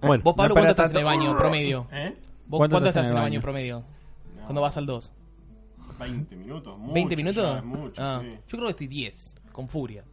Bueno, 0.00 0.22
¿Vos, 0.24 0.34
Pablo, 0.34 0.48
no 0.50 0.54
cuánto 0.54 0.70
estás 0.70 0.90
en 0.92 0.96
el 0.98 1.04
baño 1.04 1.36
promedio? 1.36 1.86
¿Eh? 1.92 2.14
¿Vos 2.46 2.58
¿Cuánto 2.58 2.74
cuánto 2.74 2.88
estás 2.90 3.10
en 3.10 3.16
el 3.16 3.22
baño 3.22 3.40
promedio? 3.40 3.82
Cuando 4.44 4.60
vas 4.60 4.76
al 4.76 4.86
2. 4.86 5.12
20 5.98 6.36
minutos. 6.36 6.78
Mucho, 6.78 6.94
¿20 6.94 7.10
ya 7.10 7.16
minutos? 7.16 7.56
es 7.58 7.64
mucho, 7.64 8.02
Ah, 8.02 8.20
sí. 8.22 8.28
Yo 8.48 8.58
creo 8.58 8.64
que 8.64 8.70
estoy 8.70 8.86
10, 8.86 9.34
con 9.52 9.68
furia. 9.68 10.04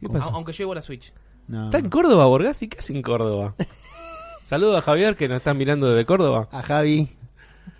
¿qué 0.00 0.08
pasa? 0.08 0.26
A- 0.26 0.34
Aunque 0.34 0.52
llevo 0.52 0.74
la 0.74 0.82
Switch. 0.82 1.12
No. 1.48 1.64
¿Está 1.66 1.78
en 1.78 1.90
Córdoba, 1.90 2.26
Borgasi? 2.26 2.68
¿Qué 2.68 2.78
hace 2.78 2.94
en 2.94 3.02
Córdoba? 3.02 3.54
Saludos 4.50 4.78
a 4.78 4.80
Javier 4.80 5.14
que 5.14 5.28
nos 5.28 5.36
están 5.36 5.56
mirando 5.56 5.88
desde 5.90 6.04
Córdoba. 6.04 6.48
A 6.50 6.60
Javi. 6.60 7.08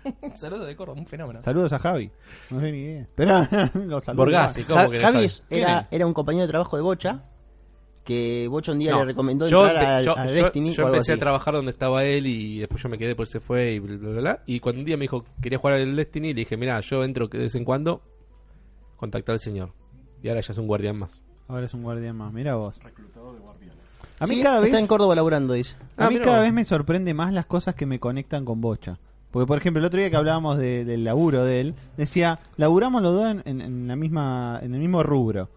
Saludos 0.35 0.67
de 0.67 0.75
Córdoba, 0.77 0.99
un 1.01 1.05
fenómeno. 1.05 1.41
Saludos 1.41 1.73
a 1.73 1.79
Javi. 1.79 2.09
No 2.49 2.61
sé 2.61 2.71
ni 2.71 2.77
idea. 2.79 3.07
Pero 3.13 3.39
lo 3.85 3.99
saludo. 3.99 4.23
Borgasi, 4.23 4.63
¿cómo 4.63 4.79
Ja- 4.79 4.89
que 4.89 4.99
Javi 4.99 5.25
es- 5.25 5.43
era, 5.49 5.89
era 5.91 6.05
un 6.05 6.13
compañero 6.13 6.45
de 6.45 6.49
trabajo 6.51 6.77
de 6.77 6.81
Bocha. 6.81 7.25
Que 8.05 8.47
Bocha 8.47 8.71
un 8.71 8.79
día 8.79 8.91
No, 8.93 8.99
le 8.99 9.05
recomendó 9.07 9.47
yo, 9.49 9.67
entrar 9.67 9.83
empe- 9.83 9.87
al, 9.97 10.05
yo- 10.05 10.17
al 10.17 10.27
yo- 10.29 10.33
Destiny 10.33 10.71
yo 10.71 10.83
o 10.83 10.85
algo 10.85 10.95
empecé 10.95 11.11
así. 11.11 11.19
a 11.19 11.21
trabajar 11.21 11.53
donde 11.55 11.71
estaba 11.71 12.05
él 12.05 12.25
y 12.25 12.59
después 12.59 12.81
yo 12.81 12.87
me 12.87 12.97
quedé, 12.97 13.15
pues 13.15 13.29
se 13.31 13.41
fue 13.41 13.73
y 13.73 13.79
bla, 13.79 13.97
bla, 13.97 14.09
bla, 14.09 14.21
bla. 14.21 14.43
Y 14.45 14.61
cuando 14.61 14.79
un 14.79 14.85
día 14.85 14.95
me 14.95 15.01
dijo, 15.03 15.25
quería 15.41 15.59
jugar 15.59 15.75
al 15.75 15.93
Destiny, 15.95 16.29
le 16.29 16.33
dije, 16.39 16.55
mira, 16.55 16.79
yo 16.79 17.03
entro 17.03 17.27
de 17.27 17.37
vez 17.37 17.53
en 17.55 17.65
cuando, 17.65 18.01
contactar 18.95 19.33
al 19.33 19.39
señor. 19.39 19.73
Y 20.23 20.29
ahora 20.29 20.39
ya 20.39 20.53
es 20.53 20.57
un 20.57 20.67
guardián 20.67 20.97
más. 20.97 21.21
Ahora 21.49 21.65
es 21.65 21.73
un 21.73 21.83
guardián 21.83 22.15
más. 22.15 22.31
Mira 22.33 22.55
vos. 22.55 22.79
Reclutado 22.81 23.33
de 23.33 23.39
guardianes. 23.39 23.80
A 24.19 24.27
mí 24.27 24.35
Sí, 24.35 24.41
cada 24.43 24.59
vez 24.59 24.67
Está 24.67 24.79
en 24.79 24.87
Córdoba 24.87 25.15
laburando, 25.15 25.53
dice. 25.53 25.75
A 25.97 26.05
Ah, 26.05 26.09
mí 26.09 26.19
cada 26.19 26.41
vez 26.41 26.53
me 26.53 26.65
sorprende 26.65 27.13
más 27.13 27.33
las 27.33 27.45
cosas 27.45 27.75
que 27.75 27.85
me 27.85 27.99
conectan 27.99 28.45
con 28.45 28.61
Bocha. 28.61 28.97
Porque, 29.31 29.47
por 29.47 29.57
ejemplo, 29.57 29.79
el 29.79 29.85
otro 29.85 29.97
día 29.99 30.09
que 30.09 30.17
hablábamos 30.17 30.57
de- 30.57 30.83
del 30.83 31.03
laburo 31.05 31.43
de 31.45 31.61
él, 31.61 31.75
decía, 31.95 32.39
laburamos 32.57 33.01
los 33.01 33.15
dos 33.15 33.31
en, 33.31 33.41
en- 33.45 33.61
en 33.61 33.87
la 33.87 33.95
misma, 33.95 34.59
en 34.61 34.73
el 34.75 34.79
mismo 34.81 35.03
rubro. 35.03 35.49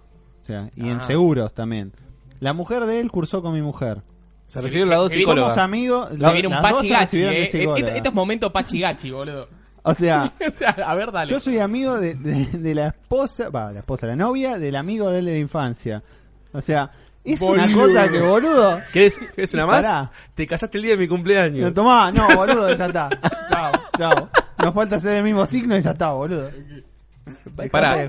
O 0.43 0.47
sea, 0.47 0.71
y 0.77 0.89
en 0.89 1.01
Ah. 1.01 1.07
seguros 1.07 1.53
también. 1.55 1.93
La 2.41 2.53
mujer 2.53 2.85
de 2.87 3.01
él 3.01 3.11
cursó 3.11 3.43
con 3.43 3.53
mi 3.53 3.63
mujer. 3.63 4.03
Se 4.47 4.61
recibieron 4.61 4.91
las 4.91 4.99
dos 5.01 5.13
psicólogas. 5.13 5.55
Somos 5.55 5.65
amigos. 5.65 6.09
Se 6.13 6.19
la- 6.19 6.33
viene 6.33 6.49
un 6.49 6.55
las 6.55 6.63
dos 6.63 6.73
pachi 6.73 6.87
se 6.87 6.93
gachi, 6.93 7.05
recibieron 7.05 7.35
de 7.35 7.43
eh. 7.43 7.51
psicóloga. 7.51 7.79
Este, 7.81 7.97
este 7.97 8.09
es 8.09 8.15
momento 8.15 8.53
pachi 8.53 8.81
gachi, 8.81 9.11
boludo. 9.11 9.49
O 9.83 9.93
sea, 9.95 10.33
o 10.49 10.53
sea, 10.53 10.71
a 10.71 10.95
ver, 10.95 11.11
dale. 11.13 11.31
yo 11.31 11.41
soy 11.41 11.59
amigo 11.59 11.99
de, 11.99 12.15
de- 12.15 12.47
de 12.59 12.75
la 12.75 12.89
esposa, 12.89 13.49
va, 13.51 13.73
la 13.73 13.81
esposa, 13.81 14.07
la 14.07 14.17
novia 14.17 14.59
del 14.59 14.77
amigo 14.77 15.11
de 15.11 15.19
él 15.19 15.25
de 15.25 15.33
la 15.33 15.39
infancia. 15.39 16.03
O 16.53 16.61
sea, 16.61 16.91
es 17.25 17.41
una 17.41 17.73
cosa 17.73 18.09
que, 18.11 18.21
boludo. 18.21 18.81
¿Querés, 18.93 19.19
querés 19.35 19.55
una 19.55 19.67
más? 19.67 19.85
Pará. 19.85 20.11
Te 20.35 20.47
casaste 20.47 20.77
el 20.79 20.85
día 20.85 20.93
de 20.93 20.99
mi 20.99 21.09
cumpleaños. 21.09 21.69
No, 21.69 21.73
tomá, 21.73 22.11
no, 22.13 22.29
boludo, 22.37 22.75
ya 22.75 22.87
está. 22.87 23.09
Chao, 23.49 23.73
chao. 23.99 24.29
Nos 24.63 24.75
falta 24.75 24.97
hacer 24.97 25.17
el 25.17 25.25
mismo 25.25 25.45
signo 25.47 25.77
y 25.77 25.83
ya 25.83 25.91
está, 25.93 26.13
boludo. 26.13 26.51
Pará. 27.71 28.09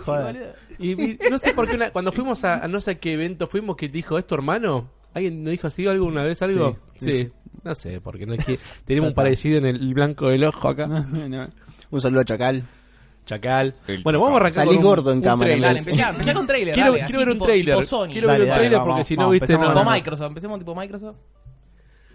Y, 0.77 0.91
y 1.13 1.17
no 1.31 1.37
sé 1.37 1.53
por 1.53 1.67
qué, 1.69 1.75
una- 1.75 1.91
cuando 1.91 2.11
fuimos 2.11 2.43
a, 2.43 2.63
a 2.63 2.67
no 2.67 2.81
sé 2.81 2.97
qué 2.99 3.13
evento 3.13 3.47
fuimos, 3.47 3.77
que 3.77 3.87
dijo, 3.87 4.17
¿es 4.19 4.27
tu 4.27 4.35
hermano? 4.35 4.89
¿Alguien 5.13 5.43
nos 5.43 5.51
dijo 5.51 5.67
así 5.67 5.87
alguna 5.87 6.23
vez 6.23 6.41
algo? 6.41 6.77
Sí, 6.99 7.05
Sí, 7.23 7.31
no 7.63 7.73
sé, 7.75 8.01
porque 8.01 8.25
no 8.25 8.33
es 8.33 8.43
que 8.45 8.59
tenemos 8.85 9.09
un 9.09 9.15
parecido 9.15 9.57
en 9.59 9.65
el 9.67 9.93
blanco 9.93 10.27
del 10.29 10.43
ojo 10.43 10.67
acá. 10.69 10.87
No. 11.29 11.47
Un 11.91 12.01
saludo 12.01 12.21
a 12.21 12.25
Chacal. 12.25 12.63
Chacal. 13.25 13.73
Bueno, 14.03 14.19
vamos 14.21 14.33
a 14.33 14.35
arrancar 14.43 14.51
Salí 14.51 14.67
con 14.69 14.77
un- 14.77 14.83
gordo 14.83 15.11
en 15.11 15.17
un 15.17 15.23
cámara, 15.23 15.49
trailer. 15.51 15.67
Dale, 15.67 15.79
empezá, 15.79 16.09
empezá 16.09 16.33
con 16.33 16.47
trailer. 16.47 16.73
Quiero, 16.75 16.91
dale, 16.91 17.05
quiero 17.05 17.17
así 17.19 17.25
ver 17.25 17.27
un 17.29 17.33
tipo- 17.33 17.45
trailer. 17.45 17.75
tipo 17.75 17.87
Sony. 17.87 18.07
Quiero 18.11 18.27
Dale, 18.27 18.39
ver 18.39 18.45
un 18.45 18.49
dale, 18.49 18.59
trailer 18.59 18.79
vamos, 18.79 18.93
porque 18.93 19.03
si 19.03 19.17
no 19.17 19.29
viste 19.31 19.53
no. 19.53 19.59
Tipo 19.67 19.73
no. 19.83 19.91
Microsoft, 19.91 20.27
empecemos 20.27 20.59
tipo 20.59 20.75
Microsoft. 20.75 21.15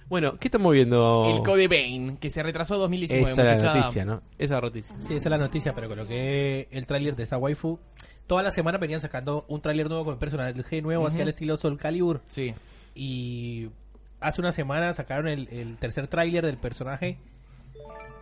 Bueno, 0.09 0.37
¿qué 0.41 0.49
estamos 0.49 0.73
viendo? 0.73 1.31
El 1.33 1.43
Code 1.43 1.69
Vein, 1.69 2.17
que 2.17 2.31
se 2.31 2.43
retrasó 2.43 2.77
2019. 2.79 3.31
Esa 3.31 3.43
es 3.57 3.63
la 3.63 3.75
noticia, 3.75 4.05
¿no? 4.05 4.23
Esa 4.39 4.45
es 4.45 4.51
la 4.51 4.61
noticia. 4.61 4.97
Sí, 5.01 5.15
esa 5.15 5.29
es 5.29 5.31
la 5.31 5.39
noticia, 5.39 5.73
pero 5.75 5.89
coloqué 5.89 6.69
el 6.73 6.87
tráiler 6.87 7.15
de 7.15 7.23
esa 7.25 7.39
waifu. 7.39 7.79
Toda 8.27 8.43
la 8.43 8.51
semana 8.53 8.79
venían 8.79 9.01
sacando 9.01 9.45
un 9.49 9.61
tráiler 9.61 9.89
nuevo 9.89 10.05
con 10.05 10.19
personaje 10.19 10.83
nuevo 10.83 11.07
hacia 11.07 11.23
el 11.23 11.29
estilo 11.29 11.57
Soul 11.57 11.77
Calibur. 11.79 12.23
Sí. 12.27 12.55
Y 12.95 13.69
hace 14.21 14.41
una 14.41 14.51
semana 14.53 14.93
sacaron 14.95 15.29
el, 15.29 15.49
el 15.51 15.77
tercer 15.79 16.09
tráiler 16.09 16.45
del 16.45 16.57
personaje. 16.57 17.19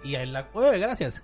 Y 0.04 0.14
en 0.14 0.32
la... 0.34 0.46
¡Ué, 0.54 0.78
gracias! 0.78 1.22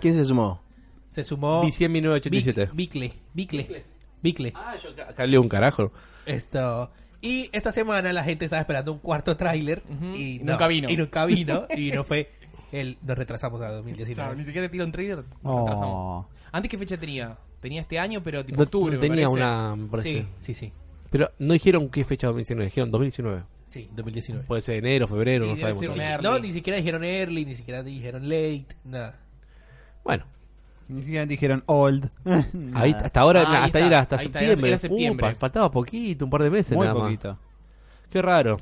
¿Quién 0.00 0.14
se 0.14 0.24
sumó? 0.24 0.60
Se 1.08 1.24
sumó. 1.24 1.62
Diciembre 1.64 2.00
1987. 2.02 2.70
Bicle. 2.74 3.12
Bicle. 3.34 3.84
Bicle. 4.22 4.52
Ah, 4.54 4.76
yo 4.82 4.90
ca- 5.14 5.26
leo 5.26 5.40
un 5.40 5.48
carajo. 5.48 5.92
Esto. 6.26 6.90
Y 7.22 7.50
esta 7.52 7.72
semana 7.72 8.12
la 8.12 8.24
gente 8.24 8.44
estaba 8.44 8.60
esperando 8.60 8.92
un 8.92 8.98
cuarto 8.98 9.36
tráiler 9.36 9.82
y 10.14 10.36
Y 10.36 10.38
no, 10.40 10.52
nunca 10.52 10.68
vino. 10.68 10.88
Y 10.88 10.96
nunca 10.96 11.24
vino 11.26 11.66
y 11.76 11.90
no 11.90 12.04
fue 12.04 12.30
el 12.72 12.96
nos 13.02 13.18
retrasamos 13.18 13.56
a 13.60 13.64
Claro, 13.66 13.76
2019. 13.78 14.36
ni 14.36 14.44
siquiera 14.44 14.68
te 14.68 14.72
tira 14.72 14.84
un 14.84 14.92
trailer. 14.92 15.24
Oh. 15.42 15.60
retrasamos. 15.66 16.26
Antes 16.52 16.70
qué 16.70 16.78
fecha 16.78 16.96
tenía? 16.96 17.36
Tenía 17.60 17.82
este 17.82 17.98
año, 17.98 18.22
pero 18.22 18.44
tipo 18.44 18.56
No, 18.58 18.62
octubre. 18.64 18.94
me 18.96 19.00
tenía 19.00 19.26
parece. 19.26 19.42
una. 19.44 19.76
me 19.76 19.88
parece. 19.88 20.08
sí, 20.22 20.26
sí, 20.38 20.54
sí. 20.54 20.72
Pero 21.10 21.30
no 21.40 21.52
dijeron 21.52 21.88
qué 21.90 22.04
fecha 22.04 22.28
2019, 22.28 22.64
dijeron 22.66 22.90
2019. 22.90 23.42
Sí, 23.66 23.88
2019. 23.92 24.46
Puede 24.46 24.62
ser 24.62 24.76
enero, 24.76 25.06
febrero, 25.08 25.44
Sí, 25.44 25.50
no 25.50 25.56
debe 25.56 25.74
sabemos. 25.74 25.94
ser 25.94 26.02
un 26.04 26.08
early. 26.08 26.22
No, 26.28 26.38
ni 26.38 26.52
siquiera 26.52 26.76
dijeron 26.78 27.04
early, 27.04 27.44
ni 27.44 27.54
siquiera 27.56 27.82
dijeron 27.82 28.28
late, 28.28 28.66
nada. 28.84 29.18
Bueno, 30.04 30.24
Ni 30.88 31.02
siquiera 31.02 31.26
dijeron 31.26 31.62
old. 31.66 32.08
ahí, 32.74 32.92
hasta 32.98 33.20
ahora, 33.20 33.42
Ah, 33.42 33.48
ahí 33.50 33.54
hasta 33.56 33.66
está, 33.66 33.86
era 33.86 33.98
hasta 34.00 34.16
ahí 34.16 34.26
está, 34.26 34.38
septiembre. 34.40 34.68
era 34.68 34.78
septiembre. 34.78 35.26
Upa, 35.28 35.38
faltaba 35.38 35.70
poquito, 35.70 36.24
un 36.24 36.30
par 36.30 36.42
de 36.42 36.50
meses 36.50 36.76
Muy 36.76 36.86
nada 36.86 36.98
más. 36.98 37.04
poquito. 37.08 37.38
Qué 38.10 38.20
raro. 38.22 38.58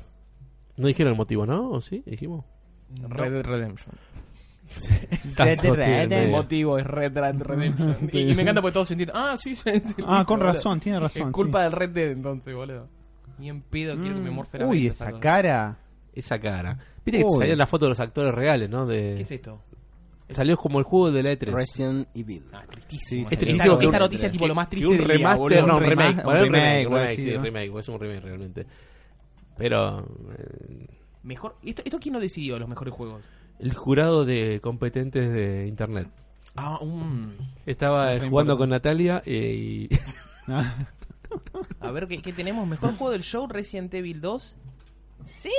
No 0.77 0.87
dijeron 0.87 1.11
el 1.13 1.17
motivo, 1.17 1.45
¿no? 1.45 1.71
¿O 1.71 1.81
sí? 1.81 2.03
Dijimos. 2.05 2.45
Red 3.07 3.31
Dead 3.33 3.43
Redemption. 3.45 3.95
Dead 5.35 5.59
tiene 5.59 5.75
Red, 5.75 6.09
medio. 6.09 6.23
El 6.25 6.31
motivo 6.31 6.77
es 6.77 6.85
Red 6.85 7.11
Dead 7.11 7.35
Redemption. 7.41 7.97
y, 8.11 8.19
y 8.19 8.35
me 8.35 8.43
encanta 8.43 8.61
porque 8.61 8.73
todos 8.73 8.91
entienden. 8.91 9.15
Ah, 9.17 9.35
sí, 9.39 9.55
se 9.55 9.71
entiende, 9.75 10.03
Ah, 10.07 10.23
con 10.25 10.39
boludo. 10.39 10.53
razón, 10.53 10.79
tiene 10.79 10.99
razón. 10.99 11.27
Es 11.29 11.33
culpa 11.33 11.59
sí. 11.59 11.63
del 11.63 11.71
Red 11.73 11.89
Dead 11.89 12.11
entonces, 12.11 12.53
boludo. 12.55 12.87
Ni 13.39 13.49
en 13.49 13.61
pedo 13.61 13.95
quiero 13.99 14.15
que 14.15 14.21
me 14.21 14.29
Mm, 14.29 14.33
morfe 14.35 14.59
la 14.59 14.67
Uy, 14.67 14.77
mente, 14.83 14.89
esa 14.93 15.19
cara. 15.19 15.77
Esa 16.13 16.39
cara. 16.39 16.77
Viste 17.05 17.19
que 17.19 17.25
Uy. 17.25 17.37
salían 17.37 17.57
las 17.57 17.69
fotos 17.69 17.85
de 17.87 17.89
los 17.89 17.99
actores 17.99 18.33
reales, 18.35 18.69
¿no? 18.69 18.85
De... 18.85 19.13
¿Qué 19.15 19.21
es 19.21 19.31
esto? 19.31 19.61
Salió 20.29 20.57
como 20.57 20.77
el 20.79 20.85
juego 20.85 21.11
de 21.11 21.23
la 21.23 21.31
E3. 21.31 21.51
Resident 21.51 22.07
Evil. 22.15 22.45
Ah, 22.53 22.63
tristísimo. 22.69 23.27
sí, 23.27 23.33
esta, 23.33 23.45
tristísimo 23.45 23.73
esta 23.81 23.91
que- 23.97 23.99
noticia 23.99 24.25
es 24.27 24.31
tipo 24.31 24.47
lo 24.47 24.55
más 24.55 24.67
Y 24.67 24.69
triste 24.69 24.87
un 24.87 24.97
del 24.97 25.05
día, 25.07 25.15
remaster, 25.17 25.39
boludo. 25.39 25.67
no, 25.67 25.77
un 25.77 25.83
remake. 25.83 26.15
rema- 26.17 26.23
Bueno, 26.23 26.39
un 26.39 26.45
remake, 26.45 26.63
remake, 26.63 26.87
un 26.87 26.93
remake, 26.95 27.19
sí, 27.19 27.37
remake, 27.37 27.79
es 27.79 27.87
un 27.89 27.99
remake 27.99 28.19
realmente. 28.21 28.65
Pero 29.57 29.99
eh, 30.37 30.87
Mejor, 31.23 31.57
¿esto, 31.63 31.81
¿Esto 31.83 31.99
quién 31.99 32.13
lo 32.13 32.19
decidió, 32.19 32.57
los 32.59 32.69
mejores 32.69 32.93
juegos? 32.93 33.25
el 33.59 33.73
jurado 33.73 34.23
de 34.23 34.61
competentes 34.61 35.33
de 35.33 35.67
internet 35.67 36.07
Ah, 36.55 36.77
un... 36.81 37.35
estaba 37.65 38.17
jugando 38.29 38.57
con 38.57 38.69
Natalia 38.69 39.21
eh, 39.25 39.53
y 39.53 39.89
Ah, 40.47 40.75
A 41.81 41.91
ver, 41.91 42.07
¿qué, 42.07 42.21
qué 42.21 42.33
tenemos? 42.33 42.67
¿Mejor 42.67 42.95
juego 42.95 43.11
del 43.11 43.21
show? 43.23 43.47
Resident 43.47 43.93
Evil 43.93 44.19
2. 44.21 44.57
¿Sí? 45.23 45.51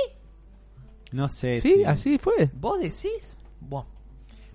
No 1.11 1.29
sé. 1.29 1.59
sí, 1.61 1.75
tío. 1.75 1.89
así 1.89 2.17
fue. 2.17 2.49
¿Vos 2.53 2.79
decís? 2.79 3.37
Buah. 3.59 3.83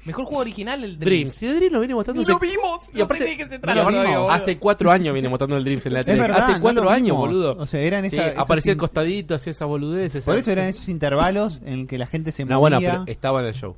Mejor 0.06 0.24
juego 0.24 0.40
original, 0.40 0.84
el 0.84 0.98
Dreams. 0.98 1.00
Dreams. 1.00 1.30
Si 1.34 1.46
Dreams 1.46 1.72
lo 1.72 1.78
viene 1.80 1.94
mostrando. 1.94 2.20
Ni 2.22 2.26
lo 2.26 2.36
hace- 2.36 2.46
vimos. 2.46 2.90
Y 2.94 3.00
aparte- 3.02 3.24
qué 3.36 3.48
se 3.48 3.54
y 3.56 3.58
trata 3.58 3.72
aparte, 3.80 3.90
todavía, 3.92 4.18
boludo. 4.18 4.30
hace 4.32 4.58
cuatro 4.58 4.90
años 4.90 5.12
viene 5.12 5.28
mostrando 5.28 5.56
el 5.56 5.64
Dreams 5.64 5.86
en 5.86 5.92
la 5.94 6.04
tele. 6.04 6.20
verdad, 6.20 6.38
hace 6.38 6.60
cuatro 6.60 6.88
años, 6.88 7.16
vimos. 7.16 7.18
boludo. 7.28 7.56
O 7.58 7.66
sea, 7.66 7.80
eran 7.80 8.02
Sí, 8.08 8.16
esa- 8.16 8.28
esos 8.28 8.38
aparecía 8.38 8.70
el 8.72 8.76
in- 8.76 8.80
costadito, 8.80 9.34
hacía 9.34 9.50
esa 9.50 9.64
boludez. 9.66 10.14
esa- 10.14 10.30
Por 10.30 10.38
eso 10.38 10.52
eran 10.52 10.68
esos 10.68 10.88
intervalos 10.88 11.60
en 11.64 11.80
el 11.80 11.86
que 11.86 11.98
la 11.98 12.06
gente 12.06 12.32
se 12.32 12.44
No, 12.44 12.60
bueno, 12.60 12.76
movía. 12.76 12.92
pero 12.92 13.04
estaba 13.06 13.40
en 13.40 13.46
el 13.48 13.54
show. 13.54 13.76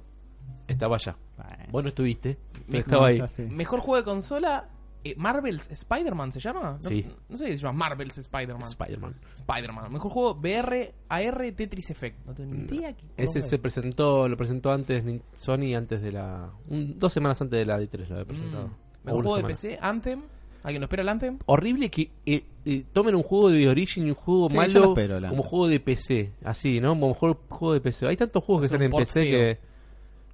Estaba 0.69 0.97
allá. 0.97 1.17
Bueno, 1.37 1.57
Vos 1.71 1.83
no 1.85 1.89
estuviste, 1.89 2.37
pero 2.67 2.79
estaba 2.81 3.07
ahí. 3.09 3.19
ya 3.19 3.29
sé. 3.29 3.45
Mejor 3.45 3.81
juego 3.81 3.97
de 3.97 4.05
consola, 4.05 4.69
eh, 5.05 5.15
Marvel's 5.17 5.71
Spider-Man 5.71 6.33
se 6.33 6.41
llama. 6.41 6.73
No, 6.73 6.83
Sí. 6.83 7.05
No 7.29 7.37
sé 7.37 7.47
si 7.47 7.53
se 7.53 7.59
llama 7.59 7.79
Marvel's 7.89 8.19
Spider-Man. 8.19 8.69
Spider-Man. 8.71 9.15
Spider-Man. 9.35 9.93
Mejor 9.93 10.11
juego 10.13 10.35
VR, 10.35 10.95
AR, 11.09 11.55
Tetris 11.55 11.91
Effect. 11.91 12.25
No 12.27 12.35
tengo 12.35 12.55
ni 12.55 12.65
idea. 12.65 12.93
qué 12.95 13.05
Ese 13.17 13.43
se 13.43 13.57
es. 13.57 13.61
presentó, 13.61 14.29
lo 14.29 14.37
presentó 14.37 14.73
antes 14.73 15.05
Sony, 15.37 15.75
antes 15.77 16.03
de 16.03 16.13
la. 16.13 16.51
un- 16.69 16.99
dos 16.99 17.13
semanas 17.13 17.41
antes 17.43 17.59
de 17.59 17.65
la 17.67 17.79
D3 17.81 18.09
lo 18.09 18.15
había 18.17 18.25
presentado. 18.27 18.69
Mm. 18.69 18.73
Mejor 19.05 19.25
juego 19.25 19.37
de. 19.39 19.45
PC, 19.45 19.79
Anthem. 19.81 20.23
¿Alguien 20.65 20.81
lo 20.81 20.87
espera 20.87 21.03
el 21.03 21.09
Anthem? 21.09 21.39
Horrible 21.47 21.89
que 21.89 22.11
eh, 22.27 22.45
eh, 22.65 22.85
tomen 22.93 23.15
un 23.15 23.23
juego 23.23 23.49
de 23.49 23.69
Origin 23.69 24.07
y 24.07 24.11
un 24.11 24.17
juego 24.17 24.51
Sí, 24.51 24.57
malo 24.57 24.89
espero, 24.89 25.21
como 25.29 25.43
juego 25.45 25.69
de 25.69 25.79
PC. 25.81 26.33
Así, 26.45 26.81
¿no? 26.81 26.91
Como 26.91 27.09
mejor 27.09 27.39
juego 27.49 27.75
de 27.75 27.81
PC. 27.81 28.09
Hay 28.09 28.17
tantos 28.17 28.43
juegos 28.43 28.63
que 28.63 28.67
Es 28.67 28.73
un 28.73 28.79
salen 28.79 28.93
en 28.93 28.99
PC 28.99 29.13
feo. 29.23 29.31
que. 29.31 29.68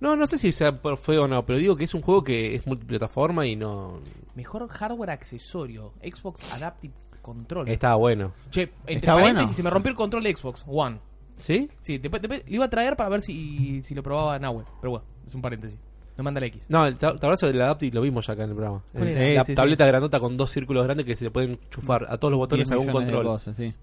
No, 0.01 0.17
no 0.17 0.27
sé 0.27 0.37
si 0.39 0.53
sea 0.53 0.75
por 0.75 0.99
feo 0.99 1.25
o 1.25 1.29
no, 1.29 1.45
pero 1.47 1.59
digo 1.59 1.77
que 1.77 1.85
es 1.85 1.95
un 1.95 2.03
juego 2.03 2.23
que 2.25 2.55
es 2.55 2.67
multiplataforma 2.67 3.47
y 3.47 3.57
no. 3.57 4.01
Mejor 4.35 4.69
hardware 4.69 5.11
accesorio. 5.11 5.93
Xbox 6.03 6.43
Adaptive 6.53 6.93
Control. 7.23 7.69
Estaba 7.69 7.95
bueno. 7.97 8.33
Che, 8.51 8.63
entre 8.87 8.95
Está 8.97 9.13
paréntesis, 9.15 9.35
bueno. 9.49 9.53
se 9.57 9.63
me 9.63 9.71
rompió 9.71 9.91
el 9.91 9.97
control 9.97 10.25
de 10.25 10.37
Xbox 10.37 10.65
One. 10.67 10.99
¿Sí? 11.37 11.69
Sí, 11.81 11.99
después, 11.99 12.21
después 12.23 12.43
lo 12.47 12.55
iba 12.55 12.65
a 12.67 12.71
traer 12.71 12.97
para 12.97 13.09
ver 13.09 13.21
si, 13.23 13.83
si 13.83 13.95
lo 13.95 14.03
probaba 14.03 14.39
Nahue. 14.39 14.65
Pero 14.81 14.91
bueno, 14.91 15.07
es 15.27 15.35
un 15.35 15.41
paréntesis. 15.43 15.79
Me 16.17 16.23
manda 16.23 16.39
la 16.41 16.47
X. 16.47 16.67
No, 16.69 16.87
el 16.87 16.97
ta- 16.97 17.17
te 17.17 17.27
abrazo 17.27 17.47
del 17.47 17.61
Adaptive 17.61 17.93
lo 17.95 18.01
vimos 18.03 18.27
ya 18.27 18.35
acá 18.35 18.45
en 18.45 18.51
el 18.51 18.55
programa. 18.57 18.85
¿Cuál 18.93 19.09
El- 19.09 19.17
era? 19.17 19.35
la 19.41 19.45
Sí, 19.45 19.53
sí, 19.53 19.57
tableta 19.57 19.85
grandota 19.87 20.21
con 20.21 20.37
dos 20.37 20.51
círculos 20.51 20.85
grandes 20.85 21.07
que 21.07 21.17
se 21.17 21.25
le 21.25 21.31
pueden 21.33 21.59
chufar 21.71 22.07
a 22.09 22.19
todos 22.19 22.31
los 22.31 22.39
botones 22.39 22.69
10 22.69 22.73
algún 22.79 22.93
control. 22.93 23.25
cosas, 23.25 23.57
sí. 23.57 23.75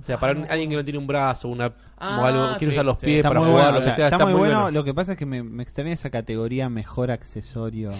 O 0.00 0.04
sea, 0.04 0.18
para 0.18 0.38
un- 0.38 0.46
alguien 0.50 0.70
que 0.70 0.76
no 0.76 0.84
tiene 0.84 0.98
un 0.98 1.06
brazo, 1.06 1.48
una 1.48 1.72
Ah, 1.98 2.18
o 2.22 2.24
algo, 2.24 2.46
quiere 2.58 2.66
sí, 2.66 2.70
usar 2.72 2.84
los 2.84 2.96
sí. 3.00 3.06
pies 3.06 3.16
Está 3.18 3.28
para 3.30 3.40
muy 3.40 3.50
jugar, 3.50 3.64
bueno, 3.64 3.78
lo 3.78 3.78
o 3.78 3.80
que 3.84 3.90
sea, 3.90 3.94
sea, 3.96 4.06
está 4.16 4.24
muy 4.24 4.34
bueno. 4.34 4.70
Lo 4.70 4.84
que 4.84 4.94
pasa 4.94 5.12
es 5.12 5.18
que 5.18 5.26
me, 5.26 5.42
me 5.42 5.62
extraña 5.62 5.92
esa 5.92 6.10
categoría 6.10 6.68
mejor 6.68 7.10
accesorio. 7.10 7.90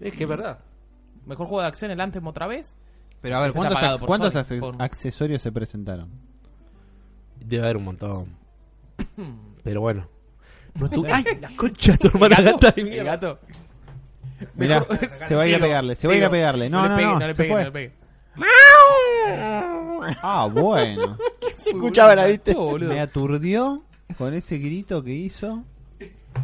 Es 0.00 0.12
que 0.14 0.22
es 0.24 0.28
verdad. 0.28 0.58
Mejor 1.26 1.46
juego 1.48 1.60
de 1.62 1.66
acción, 1.68 1.90
el 1.90 2.00
Anthem 2.00 2.26
otra 2.26 2.46
vez. 2.46 2.76
Pero 3.20 3.36
a 3.36 3.40
ver, 3.40 3.48
Está 3.48 3.58
¿cuántos, 3.58 3.74
pagado 3.80 3.96
ac- 3.96 4.00
por 4.00 4.06
cuántos 4.08 4.32
Sony, 4.32 4.38
acce- 4.40 4.60
por- 4.60 4.82
accesorios 4.82 5.42
se 5.42 5.52
presentaron? 5.52 6.08
Debe 7.44 7.64
haber 7.64 7.76
un 7.76 7.84
montón. 7.84 8.26
Pero 9.64 9.80
bueno. 9.80 10.08
No 10.74 10.88
¡Ay, 11.12 11.24
la 11.40 11.50
concha 11.56 11.92
de 11.92 11.98
tu 11.98 12.08
hermana 12.08 12.40
gata 12.40 12.70
de 12.70 12.82
El 12.82 12.88
mierda! 12.88 13.10
gato. 13.12 13.38
Mirá, 14.54 14.80
Mejor- 14.80 15.08
se 15.28 15.34
va 15.34 15.42
a 15.42 15.46
ir 15.46 15.54
a 15.54 15.56
Sigo, 15.56 15.66
pegarle, 15.66 15.96
se 15.96 16.06
va 16.06 16.12
a 16.12 16.16
ir 16.16 16.22
a 16.22 16.26
sigo. 16.26 16.32
pegarle. 16.32 16.70
No, 16.70 16.82
no, 16.82 16.88
le 16.88 16.94
pegue, 16.96 17.06
no, 17.06 17.18
no 17.18 17.26
le 17.26 17.34
se 17.34 17.42
pegue, 17.42 17.52
fue. 17.52 17.60
no 17.60 17.66
le 17.66 17.72
pegue. 17.72 17.92
Ah, 20.22 20.48
bueno. 20.52 21.16
Se 21.56 21.70
escuchaba, 21.70 22.14
boludo, 22.14 22.28
¿viste? 22.28 22.54
me 22.94 23.00
aturdió 23.00 23.82
con 24.18 24.34
ese 24.34 24.58
grito 24.58 25.02
que 25.02 25.12
hizo. 25.12 25.64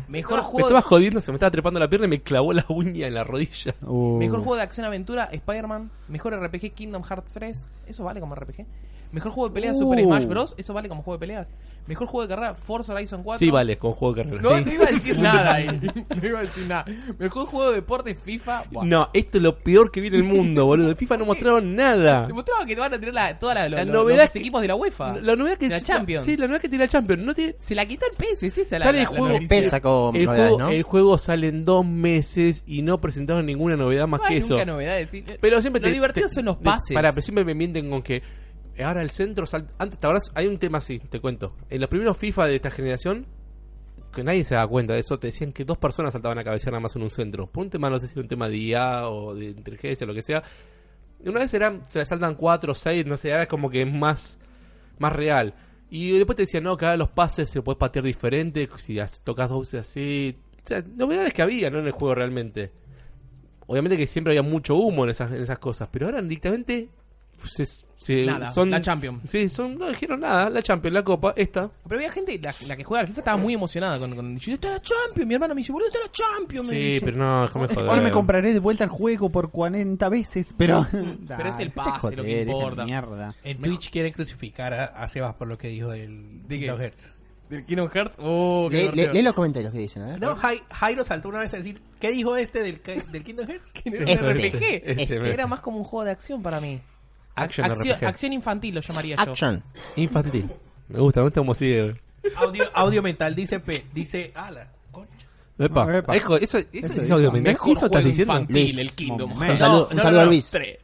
Mejor 0.09 0.39
Me 0.39 0.43
juego 0.43 0.69
estaba 0.69 0.83
jodiendo, 0.83 1.21
se 1.21 1.31
me 1.33 1.37
estaba 1.37 1.51
trepando 1.51 1.79
la 1.79 1.89
pierna 1.89 2.07
y 2.07 2.11
me 2.11 2.23
clavó 2.23 2.53
la 2.53 2.65
uña 2.69 3.07
en 3.07 3.15
la 3.15 3.25
rodilla. 3.25 3.75
Uh, 3.83 4.19
Mejor 4.19 4.39
juego 4.41 4.57
de 4.57 4.63
acción 4.63 4.87
aventura, 4.87 5.25
Spider-Man. 5.25 5.91
Mejor 6.09 6.35
RPG, 6.35 6.73
Kingdom 6.73 7.03
Hearts 7.03 7.33
3. 7.35 7.65
Eso 7.87 8.05
vale 8.05 8.21
como 8.21 8.35
RPG. 8.35 8.67
Mejor 9.13 9.33
juego 9.33 9.49
de 9.51 9.55
peleas, 9.55 9.79
Super 9.79 10.05
Uh. 10.05 10.09
Smash 10.09 10.25
Bros. 10.27 10.55
Eso 10.59 10.73
vale 10.75 10.89
como 10.89 11.03
juego 11.03 11.19
de 11.19 11.21
peleas. 11.21 11.47
Mejor 11.87 12.07
juego 12.07 12.23
de 12.23 12.29
carrera, 12.35 12.55
Forza 12.55 12.95
Horizon 12.95 13.23
4. 13.25 13.39
Sí, 13.41 13.51
vale, 13.51 13.77
con 13.77 13.93
juego 13.93 14.15
de 14.15 14.23
carrera. 14.25 14.43
No, 14.43 14.57
Sí. 14.57 14.65
no 14.65 14.73
iba 14.73 14.85
a 14.85 14.91
decir 14.93 15.19
nada 15.21 15.55
ahí. 15.55 15.67
No 15.67 16.29
iba 16.29 16.39
a 16.39 16.43
decir 16.43 16.67
nada. 16.67 16.85
Mejor 17.19 17.47
juego 17.47 17.71
de 17.71 17.77
deporte, 17.77 18.15
FIFA. 18.15 18.65
Buah. 18.71 18.85
No, 18.87 19.11
esto 19.13 19.39
es 19.39 19.43
lo 19.43 19.59
peor 19.59 19.91
que 19.91 20.01
viene 20.01 20.17
en 20.19 20.25
el 20.25 20.29
mundo, 20.33 20.65
boludo. 20.65 20.89
De 20.89 20.95
FIFA 20.97 21.17
no 21.19 21.27
mostraron 21.27 21.75
nada. 21.75 22.27
Te 22.29 22.33
mostraba 22.33 22.65
que 22.65 22.75
te 22.75 22.81
van 22.81 22.95
a 22.95 22.99
tirar 22.99 23.15
la, 23.15 23.39
toda 23.39 23.55
la, 23.55 23.69
La 23.69 23.85
lo- 23.85 23.93
novedad 23.93 24.23
los 24.25 24.33
que- 24.33 24.39
equipos 24.39 24.63
de 24.63 24.69
la 24.69 24.77
UEFA. 24.77 25.19
La 25.21 25.35
novedad 25.37 25.59
que 25.59 25.69
la 25.69 25.81
Champions. 25.81 26.25
Sí, 26.25 26.37
la 26.37 26.47
novedad 26.47 26.63
que 26.63 26.69
tiene 26.69 26.85
la 26.85 26.89
Champions. 26.89 27.23
No 27.25 27.35
tiene, 27.35 27.57
Se 27.59 27.75
la 27.75 27.85
quitó 27.85 28.07
el 28.07 28.17
PS, 28.17 28.45
es 28.47 28.59
esa 28.59 28.79
la, 28.79 28.85
Sale 28.87 28.99
la- 28.99 29.03
el 29.03 29.09
juego-. 29.09 29.39
Pesa 29.49 29.81
con 29.81 30.15
el, 30.17 30.25
novedades, 30.25 30.49
juego, 30.53 30.59
¿no? 30.59 30.69
el 30.71 30.83
juego 30.85 31.19
sale 31.19 31.49
en 31.49 31.65
dos 31.65 31.85
meses 31.85 32.63
y 32.67 32.83
no 32.83 32.99
presentaron 33.01 33.45
ninguna 33.45 33.77
novedad 33.77 34.07
más 34.07 34.21
No 34.21 34.27
hay 34.29 34.35
que 34.35 34.39
eso. 34.39 34.55
nunca 34.55 34.65
novedades. 34.65 35.11
sí. 35.11 35.25
Pero 35.41 35.61
siempre 35.61 35.81
Lo 35.83 35.89
te- 35.89 35.93
divertido 35.93 36.29
te- 36.29 36.35
son 36.35 36.45
los 36.45 36.57
pases. 36.59 36.95
Para, 36.95 37.11
pero 37.11 37.23
siempre 37.23 37.45
me 37.45 37.55
mienten 37.55 37.91
con 37.91 38.03
que 38.03 38.23
ahora 38.79 39.03
el 39.03 39.11
centro 39.11 39.47
sal- 39.47 39.71
antes 39.79 39.99
¿te 39.99 40.07
acordás? 40.07 40.31
hay 40.35 40.47
un 40.47 40.59
tema 40.59 40.79
así, 40.79 40.99
te 40.99 41.21
cuento. 41.21 41.55
En 41.71 41.81
los 41.81 41.91
primeros 41.91 42.17
FIFA 42.17 42.47
de 42.47 42.57
esta 42.57 42.71
generación 42.71 43.27
que 44.15 44.23
nadie 44.23 44.45
se 44.45 44.55
da 44.55 44.67
cuenta 44.67 44.93
de 44.95 45.01
eso, 45.01 45.19
te 45.19 45.29
decían 45.29 45.53
que 45.53 45.65
dos 45.65 45.79
personas 45.79 46.13
saltaban 46.13 46.39
a 46.39 46.45
cabecear 46.45 46.73
nada 46.73 46.81
más 46.83 46.95
en 46.97 47.03
un 47.03 47.11
centro. 47.11 47.47
Por 47.51 47.65
un 47.65 47.71
tema, 47.71 47.89
no 47.89 47.99
sé 47.99 48.07
si 48.09 48.13
era 48.15 48.23
un 48.23 48.29
tema 48.29 48.49
de 48.49 48.57
IA 48.59 49.09
o 49.09 49.35
de 49.35 49.47
inteligencia, 49.47 50.07
lo 50.07 50.15
que 50.15 50.21
sea. 50.23 50.43
Una 51.25 51.41
vez 51.41 51.55
eran, 51.55 51.87
se 51.89 52.05
saltan 52.05 52.35
cuatro 52.35 52.75
seis, 52.75 53.07
no 53.07 53.17
sé, 53.17 53.31
ahora 53.33 53.45
es 53.45 53.49
como 53.49 53.71
que 53.71 53.83
es 53.83 53.93
más, 53.93 54.39
más 54.99 55.13
real. 55.15 55.55
Y 55.89 56.13
después 56.19 56.37
te 56.37 56.43
decían, 56.43 56.65
no, 56.65 56.71
ahora 56.71 56.97
los 56.97 57.11
pases 57.11 57.49
se 57.51 57.59
lo 57.59 57.65
puedes 57.65 57.79
patear 57.79 58.05
diferente, 58.05 58.69
si 58.77 58.99
as- 58.99 59.21
tocas 59.23 59.49
dos 59.49 59.61
veces 59.61 59.89
así. 59.89 60.37
O 60.65 60.69
sea, 60.69 60.83
novedades 60.83 61.33
que 61.33 61.43
había, 61.43 61.71
¿no? 61.71 61.79
En 61.79 61.87
el 61.87 61.93
juego 61.93 62.15
realmente. 62.15 62.73
Obviamente 63.67 63.97
que 63.97 64.07
siempre 64.07 64.33
había 64.33 64.43
mucho 64.49 64.75
humo 64.77 65.05
en 65.05 65.11
esas, 65.11 65.33
en 65.33 65.43
esas 65.43 65.59
cosas, 65.59 65.89
pero 65.91 66.07
ahora 66.07 66.21
directamente 66.21 66.89
se- 68.03 68.27
Nada, 68.27 68.53
son 68.53 68.71
la 68.71 68.81
Champions. 68.81 69.23
Sí, 69.31 69.49
son, 69.49 69.79
no 69.79 69.89
dijeron 69.89 70.21
nada, 70.21 70.51
la 70.51 70.63
Champions, 70.63 70.95
la 70.95 71.03
Copa, 71.05 71.33
esta. 71.37 71.71
Pero 71.89 71.97
había 72.01 72.11
gente, 72.13 72.39
la, 72.43 72.55
la 72.67 72.77
que 72.77 72.85
juega 72.85 73.01
al 73.03 73.07
FIFA 73.09 73.21
estaba 73.21 73.37
muy 73.37 73.55
emocionada 73.55 73.99
con, 73.99 74.15
con 74.15 74.35
dice, 74.35 74.53
está 74.53 74.73
la 74.73 74.81
Champions, 74.83 75.27
mi 75.29 75.35
hermano 75.35 75.55
me 75.55 75.61
dice, 75.61 75.73
boludo, 75.73 75.89
está 75.89 76.01
la 76.01 76.11
Champions. 76.11 76.69
me 76.69 76.75
Sí, 76.75 76.81
dice. 76.83 77.05
pero 77.05 77.17
no, 77.17 77.43
déjame 77.43 77.69
joder. 77.69 77.89
Hoy 77.91 78.01
me 78.01 78.11
compraré 78.11 78.53
de 78.53 78.59
vuelta 78.59 78.85
el 78.85 78.91
juego 78.91 79.31
por 79.31 79.51
40 79.51 80.09
veces, 80.09 80.55
pero... 80.57 80.87
Pero 80.93 81.49
es 81.49 81.59
el 81.59 81.71
pase 81.71 82.17
lo 82.17 82.23
que 82.25 82.43
importa. 82.43 82.85
Mierda. 82.85 83.35
En 83.45 83.59
Twitch 83.61 83.91
quieren 83.91 84.13
crucificar 84.13 84.75
a, 84.75 84.85
a 84.85 85.09
Sebas 85.09 85.35
por 85.35 85.49
lo 85.49 85.57
que 85.59 85.69
dijo 85.69 85.91
del 85.91 86.43
¿De 86.49 86.57
qué? 86.57 86.61
Kingdom 86.67 86.81
Hearts. 86.81 87.15
¿Del 87.49 87.65
Kingdom 87.67 87.89
Hearts? 87.91 88.17
Oh, 88.19 88.69
qué 88.71 88.77
Lee, 88.77 88.83
divertido. 88.85 89.13
lee- 89.13 89.19
lee 89.19 89.23
los 89.25 89.35
comentarios 89.35 89.73
que 89.73 89.79
dicen, 89.79 90.03
a 90.03 90.07
ver. 90.09 90.21
No, 90.21 90.35
Jai- 90.37 90.63
Jairo 90.71 91.05
saltó 91.05 91.29
una 91.29 91.41
vez 91.41 91.53
a 91.55 91.59
decir, 91.59 91.81
¿qué 92.01 92.11
dijo 92.11 92.37
este 92.37 92.63
del, 92.63 92.81
del 93.11 93.23
Kingdom 93.25 93.47
Hearts? 93.47 93.73
Era 93.85 94.23
un 94.23 94.31
RPG. 94.35 94.83
Este 94.85 95.21
me- 95.21 95.31
Era 95.31 95.47
más 95.47 95.61
como 95.61 95.79
un 95.79 95.85
juego 95.85 96.05
de 96.05 96.11
acción 96.13 96.43
para 96.43 96.61
mí. 96.61 96.81
Action 97.35 97.71
acción, 97.71 97.97
RPG. 97.97 98.05
acción 98.07 98.33
infantil 98.33 98.75
lo 98.75 98.81
llamaría 98.81 99.17
yo. 99.17 99.23
Action. 99.33 99.63
Infantil. 99.97 100.49
Me 100.89 100.99
gusta, 101.01 101.21
me 101.21 101.25
gusta 101.25 101.41
como 101.41 101.55
sigue. 101.55 101.95
Audio, 102.37 102.65
audio 102.75 103.03
mental 103.03 103.35
dice 103.35 103.59
P, 103.61 103.85
dice, 103.93 104.31
ah, 104.35 104.51
la 104.51 104.69
concha. 104.91 105.11
Epa. 105.59 105.85
No, 105.87 105.97
epa. 105.97 106.17
Ejo, 106.17 106.37
eso, 106.37 106.59
eso, 106.59 106.69
Eso 106.73 106.87
es 106.93 107.03
dijo. 107.03 107.15
audiovisual. 107.15 107.43
Mejor 107.43 107.77
¿Eso 107.77 107.87
estás 107.87 108.05
diciendo? 108.05 108.33
infantil, 108.35 108.57
Luis, 108.63 108.79
el 108.79 108.93
Kingdom 108.95 109.31
momento. 109.31 109.45
Hearts. 109.47 109.61
Un 109.61 109.67
saludo- 109.67 109.89
un 109.93 110.01
saludo 110.01 110.21
a 110.21 110.25
Luis. 110.27 110.51
tres. 110.51 110.79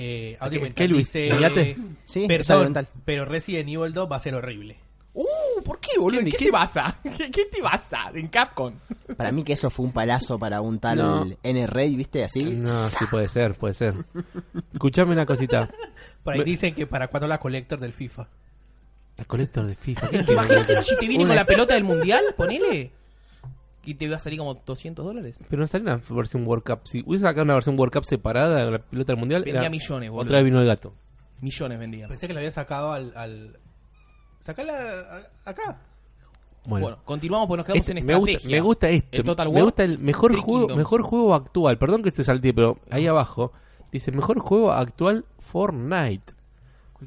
Eh, 0.00 0.36
¿Qué- 0.36 0.36
audio 0.40 0.58
qué, 0.60 0.64
mental 0.64 0.88
Luis? 0.90 1.12
dice, 1.12 1.30
¿Mirate? 1.34 1.76
Sí, 2.04 2.26
Perdón, 2.28 2.56
audimental. 2.56 2.88
pero 3.04 3.24
Resident 3.24 3.68
Evil 3.68 3.92
2 3.92 4.08
va 4.10 4.16
a 4.16 4.20
ser 4.20 4.34
horrible. 4.34 4.76
Uh, 5.14 5.24
¿por 5.62 5.80
qué, 5.80 5.98
boludo? 5.98 6.20
¿En 6.20 6.26
¿Qué- 6.26 6.32
qué, 6.32 6.36
qué- 6.38 6.44
se 6.44 6.50
basa? 6.50 6.98
¿Qué, 7.02 7.30
qué 7.30 7.44
te 7.46 7.60
basa? 7.62 8.10
¿En 8.14 8.28
Capcom? 8.28 8.72
Para 9.16 9.32
mí 9.32 9.42
que 9.44 9.54
eso 9.54 9.70
fue 9.70 9.86
un 9.86 9.92
palazo 9.92 10.38
para 10.38 10.60
un 10.60 10.78
tal 10.78 10.98
No. 10.98 11.26
N-Ray, 11.42 11.96
¿viste? 11.96 12.24
Así. 12.24 12.42
No, 12.44 12.66
sí 12.66 13.04
puede 13.10 13.28
ser, 13.28 13.54
puede 13.54 13.74
ser. 13.74 13.94
Escuchame 14.72 15.12
una 15.12 15.26
cosita. 15.26 15.70
Por 16.22 16.34
ahí 16.34 16.40
Me- 16.40 16.44
dicen 16.44 16.74
que 16.74 16.86
para 16.86 17.08
cuando 17.08 17.26
la 17.28 17.38
collector 17.38 17.78
del 17.78 17.92
FIFA. 17.92 18.28
El 19.16 19.26
colector 19.26 19.66
de 19.66 19.74
FIFA. 19.74 20.08
¿qué 20.10 20.24
Imagínate 20.32 20.82
si 20.82 20.96
te 20.96 21.08
viene 21.08 21.26
con 21.26 21.34
la 21.34 21.44
pelota 21.44 21.74
del 21.74 21.84
mundial, 21.84 22.22
ponele. 22.36 22.92
Y 23.84 23.94
te 23.94 24.08
va 24.08 24.16
a 24.16 24.20
salir 24.20 24.38
como 24.38 24.54
200 24.54 25.04
dólares. 25.04 25.36
Pero 25.48 25.60
no 25.60 25.66
salió 25.66 25.86
una 25.94 26.02
versión 26.10 26.46
World 26.46 26.62
Cup. 26.64 26.80
Si 26.84 27.02
hubiese 27.06 27.22
sacado 27.22 27.44
una 27.44 27.54
versión 27.54 27.78
World 27.78 27.92
Cup 27.94 28.04
separada 28.04 28.64
de 28.64 28.70
la 28.70 28.78
pelota 28.78 29.12
del 29.12 29.18
mundial, 29.18 29.42
Vendía 29.44 29.62
era 29.62 29.70
millones, 29.70 30.10
boludo. 30.10 30.24
otra 30.24 30.36
vez 30.36 30.44
vino 30.44 30.60
el 30.60 30.66
gato. 30.66 30.94
Millones 31.40 31.78
vendía. 31.78 32.06
Pensé 32.06 32.26
que 32.26 32.34
lo 32.34 32.40
había 32.40 32.50
sacado 32.50 32.92
al... 32.92 33.12
al... 33.16 33.58
Sacala 34.40 34.72
a- 35.44 35.50
acá. 35.50 35.76
Bueno, 36.66 36.86
Bueno, 36.86 36.98
continuamos 37.04 37.48
porque 37.48 37.58
nos 37.58 37.66
quedamos 37.66 37.88
Este, 37.88 37.98
en 37.98 38.06
me 38.06 38.14
gusta, 38.14 38.30
estrategia. 38.32 38.56
me 38.56 38.60
gusta 38.60 38.88
este. 38.90 39.16
El 39.16 39.24
Total 39.24 39.48
me 39.48 39.54
War. 39.54 39.64
gusta 39.64 39.84
el 39.84 39.98
mejor 39.98 40.30
Three 40.32 40.42
juego, 40.42 40.58
Kingdoms. 40.60 40.78
mejor 40.78 41.02
juego 41.02 41.34
actual. 41.34 41.78
Perdón 41.78 42.02
que 42.02 42.12
te 42.12 42.24
salté, 42.24 42.52
pero 42.52 42.78
ahí 42.90 43.06
abajo 43.06 43.52
dice 43.90 44.12
mejor 44.12 44.38
juego 44.40 44.72
actual 44.72 45.24
Fortnite. 45.38 46.34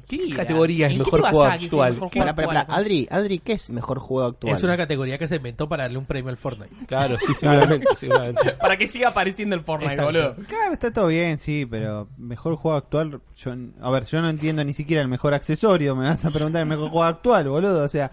¿Qué 0.08 0.30
categoría 0.34 0.86
es 0.86 0.92
¿En 0.92 0.98
qué 0.98 1.04
mejor 1.04 1.20
juego 1.20 1.44
actual? 1.44 1.96
Pará, 1.96 2.34
pará, 2.34 2.46
pará. 2.46 2.66
Adri, 2.68 3.06
Adri, 3.10 3.38
¿qué 3.40 3.52
es 3.52 3.68
mejor 3.68 3.98
juego 3.98 4.28
actual? 4.28 4.56
Es 4.56 4.62
una 4.62 4.76
categoría 4.76 5.18
que 5.18 5.28
se 5.28 5.36
inventó 5.36 5.68
para 5.68 5.82
darle 5.84 5.98
un 5.98 6.06
premio 6.06 6.30
al 6.30 6.38
Fortnite. 6.38 6.74
Claro, 6.86 7.18
sí, 7.18 7.34
seguramente, 7.38 7.86
seguramente. 7.96 8.52
Para 8.60 8.76
que 8.76 8.88
siga 8.88 9.08
apareciendo 9.08 9.54
el 9.54 9.62
Fortnite, 9.62 9.94
Exacto. 9.94 10.12
boludo. 10.12 10.46
Claro, 10.46 10.72
está 10.72 10.90
todo 10.90 11.08
bien, 11.08 11.36
sí, 11.36 11.66
pero 11.70 12.08
mejor 12.16 12.56
juego 12.56 12.76
actual. 12.76 13.20
Yo, 13.36 13.52
a 13.80 13.90
ver, 13.90 14.04
yo 14.06 14.22
no 14.22 14.30
entiendo 14.30 14.64
ni 14.64 14.72
siquiera 14.72 15.02
el 15.02 15.08
mejor 15.08 15.34
accesorio. 15.34 15.94
Me 15.94 16.04
vas 16.04 16.24
a 16.24 16.30
preguntar 16.30 16.62
el 16.62 16.68
mejor 16.68 16.88
juego 16.88 17.04
actual, 17.04 17.48
boludo. 17.48 17.84
O 17.84 17.88
sea, 17.88 18.12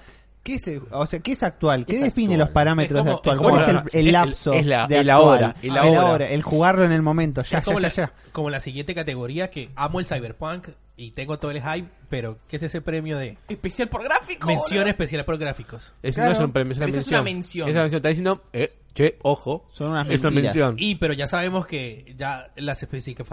¿qué 0.50 0.56
es, 0.56 0.68
el- 0.68 0.82
o 0.92 1.06
sea, 1.06 1.20
¿qué 1.20 1.34
es 1.34 1.44
actual? 1.44 1.86
¿Qué 1.86 1.94
Es 1.94 2.02
define 2.02 2.34
actual. 2.34 2.40
los 2.40 2.50
parámetros 2.50 2.98
Es 3.00 3.02
como- 3.06 3.12
de 3.12 3.16
actual? 3.18 3.38
¿Cuál 3.38 3.62
es 3.62 3.94
la- 3.94 4.00
el, 4.00 4.12
lapso 4.12 4.54
es 4.54 4.66
la- 4.66 4.88
de 4.88 4.98
el 4.98 5.10
Ah, 5.10 5.14
ahora. 5.16 6.28
el 6.28 6.42
jugarlo 6.42 6.84
en 6.86 6.92
el 6.92 7.02
momento. 7.02 7.44
Ya, 7.44 7.60
es 7.60 7.64
como, 7.66 7.78
ya, 7.80 7.84
la, 7.84 7.90
ya, 7.90 8.06
ya. 8.08 8.14
como 8.32 8.50
la 8.50 8.60
siguiente 8.60 8.96
categoría 8.96 9.50
que 9.50 9.70
amo 9.76 10.00
el 10.00 10.08
Cyberpunk 10.08 10.70
y 10.98 11.12
tengo 11.12 11.38
todo 11.40 11.52
el 11.52 11.62
hype, 11.62 11.88
pero 12.10 12.40
¿qué 12.48 12.56
es 12.58 12.64
ese 12.64 12.82
premio 12.82 13.18
de 13.18 13.38
Especial 13.48 13.88
por 13.90 14.04
gráfico. 14.04 14.48
mención 14.48 14.88
especial 14.88 15.24
por 15.26 15.38
gráficos? 15.38 15.94
Es, 16.02 16.16
Claro. 16.16 16.32
no 16.32 16.36
es 16.38 16.44
un 16.44 16.52
premio, 16.52 16.72
es 16.74 16.78
una 16.80 16.88
Esa 16.88 17.00
es 17.00 17.06
mención. 17.06 17.20
una 17.22 17.24
mención. 17.24 17.70
Es 17.70 17.74
una 17.76 17.82
mención. 17.84 17.98
Está 18.00 18.10
diciendo, 18.10 18.44
eh, 18.52 18.74
che, 18.94 19.18
ojo. 19.22 19.68
Son 19.72 19.92
unas 19.92 20.10
es 20.10 20.22
una 20.24 20.32
mención. 20.32 20.76
Y 20.78 20.96
pero 20.96 21.14
ya 21.14 21.28
sabemos 21.28 21.68
que 21.68 22.16
ya 22.18 22.52
las 22.56 22.82
especifica- 22.84 23.24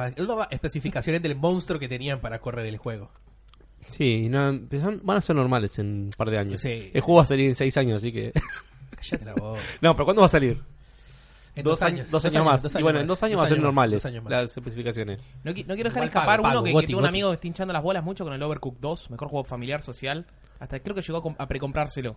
especificaciones 0.50 1.22
del 1.22 1.35
monstruo 1.35 1.81
que 1.81 1.88
tenían 1.88 2.20
para 2.20 2.38
correr 2.40 2.66
el 2.66 2.76
juego. 2.76 3.11
Sí, 3.88 4.29
no, 4.29 4.53
van 5.03 5.16
a 5.16 5.20
ser 5.20 5.37
normales 5.37 5.79
en 5.79 5.87
un 6.07 6.11
par 6.16 6.31
de 6.31 6.38
años. 6.38 6.61
Sí. 6.61 6.90
El 6.92 7.01
juego 7.01 7.18
va 7.18 7.22
a 7.22 7.27
salir 7.27 7.49
en 7.49 7.57
seis 7.57 7.77
años, 7.77 7.96
así 8.03 8.12
que... 8.12 8.33
Cállate 8.96 9.25
la 9.25 9.35
boca. 9.35 9.61
no, 9.81 9.94
pero 9.94 10.05
¿cuándo 10.05 10.22
va 10.22 10.27
a 10.27 10.31
salir? 10.31 10.61
En 11.55 11.64
dos, 11.64 11.83
años, 11.83 12.11
dos 12.11 12.22
años 12.27 12.44
más. 12.44 12.75
y 12.75 12.83
bueno, 12.83 13.01
en 13.01 13.07
dos 13.07 13.22
años 13.22 13.40
va 13.40 13.46
a 13.46 13.49
ser 13.49 13.59
normales 13.61 14.05
las 14.29 14.55
especificaciones. 14.57 15.20
No, 15.42 15.53
qui- 15.53 15.64
no 15.66 15.75
quiero 15.75 15.88
dejar 15.88 16.03
Igual 16.05 16.09
escapar 16.09 16.42
pago, 16.42 16.42
uno 16.42 16.49
pago, 16.53 16.62
que, 16.64 16.68
que 16.68 16.72
Goti, 16.75 16.87
tengo 16.88 16.99
un 16.99 17.03
Goti. 17.05 17.09
amigo 17.09 17.29
que 17.31 17.35
está 17.37 17.46
hinchando 17.46 17.72
las 17.72 17.83
bolas 17.83 18.05
mucho 18.05 18.25
con 18.25 18.35
el 18.35 18.42
Overcooked 18.42 18.79
2, 18.81 19.11
mejor 19.11 19.29
juego 19.29 19.44
familiar 19.44 19.81
social. 19.81 20.27
Hasta 20.61 20.81
creo 20.81 20.94
que 20.94 21.01
llegó 21.01 21.18
a, 21.18 21.22
com- 21.22 21.35
a 21.38 21.49
precomprárselo. 21.49 22.16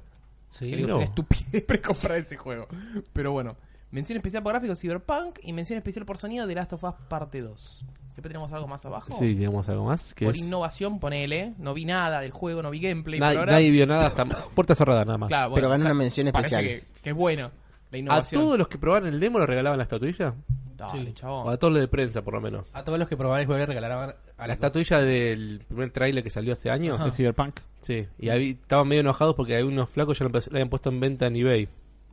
Sí, 0.49 0.69
Que 0.71 0.75
digo, 0.75 0.89
no. 0.89 0.97
es 1.01 1.05
estupidez 1.09 1.63
precomprar 1.67 2.17
ese 2.17 2.35
juego. 2.35 2.67
Pero 3.13 3.31
bueno, 3.31 3.55
mención 3.91 4.17
especial 4.17 4.43
por 4.43 4.51
gráficos 4.51 4.77
Cyberpunk 4.81 5.39
y 5.41 5.53
mención 5.53 5.77
especial 5.77 6.05
por 6.05 6.17
sonido 6.17 6.45
de 6.45 6.55
Last 6.55 6.73
of 6.73 6.83
Us 6.83 6.95
parte 7.07 7.39
2. 7.41 7.85
Después 8.19 8.33
tenemos 8.33 8.51
algo 8.51 8.67
más 8.67 8.85
abajo. 8.85 9.13
Sí, 9.17 9.33
tenemos 9.33 9.69
algo 9.69 9.85
más. 9.85 10.13
Que 10.13 10.25
por 10.25 10.35
es... 10.35 10.41
innovación, 10.45 10.99
ponele. 10.99 11.53
No 11.57 11.73
vi 11.73 11.85
nada 11.85 12.19
del 12.19 12.31
juego, 12.31 12.61
no 12.61 12.69
vi 12.69 12.81
gameplay. 12.81 13.19
Ahora. 13.21 13.53
nadie 13.53 13.71
vio 13.71 13.87
nada 13.87 14.07
hasta 14.07 14.25
puerta 14.55 14.75
cerrada 14.75 15.05
nada 15.05 15.17
más. 15.17 15.29
Claro, 15.29 15.53
Pero 15.55 15.69
ganó 15.69 15.75
o 15.75 15.85
sea, 15.85 15.91
una 15.91 15.93
mención 15.93 16.27
especial. 16.27 16.61
Que, 16.63 16.83
que 17.01 17.09
es 17.11 17.15
bueno 17.15 17.49
la 17.91 17.95
¿A 17.95 17.99
innovación. 17.99 18.41
todos 18.43 18.57
los 18.57 18.67
que 18.67 18.77
probaron 18.77 19.07
el 19.07 19.19
demo 19.21 19.39
le 19.39 19.45
regalaban 19.45 19.77
la 19.77 19.83
estatuilla? 19.83 20.33
Dale, 20.75 21.05
Sí. 21.07 21.13
chabón. 21.13 21.47
O 21.47 21.51
a 21.51 21.57
todos 21.57 21.71
los 21.73 21.81
de 21.81 21.87
prensa, 21.87 22.21
por 22.21 22.33
lo 22.33 22.41
menos. 22.41 22.67
A 22.73 22.83
todos 22.83 22.99
los 22.99 23.07
que 23.07 23.15
probaron 23.17 23.39
el 23.41 23.45
juego 23.47 23.59
le 23.59 23.65
regalaban 23.65 24.13
a 24.37 24.47
La 24.47 24.53
estatuilla 24.53 24.99
del 24.99 25.63
primer 25.67 25.91
tráiler 25.91 26.21
que 26.23 26.29
salió 26.29 26.53
hace 26.53 26.69
años. 26.69 27.01
De 27.03 27.11
Cyberpunk. 27.11 27.59
Sí, 27.81 28.05
y 28.19 28.29
ahí 28.29 28.51
estaban 28.61 28.87
medio 28.87 28.99
enojados 29.01 29.33
porque 29.35 29.55
hay 29.55 29.63
unos 29.63 29.89
flacos 29.89 30.19
ya 30.19 30.25
lo 30.27 30.37
habían 30.51 30.69
puesto 30.69 30.89
en 30.89 30.99
venta 30.99 31.27
en 31.27 31.35
eBay. 31.37 31.69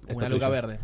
Una 0.08 0.28
luca 0.28 0.48
verde. 0.48 0.78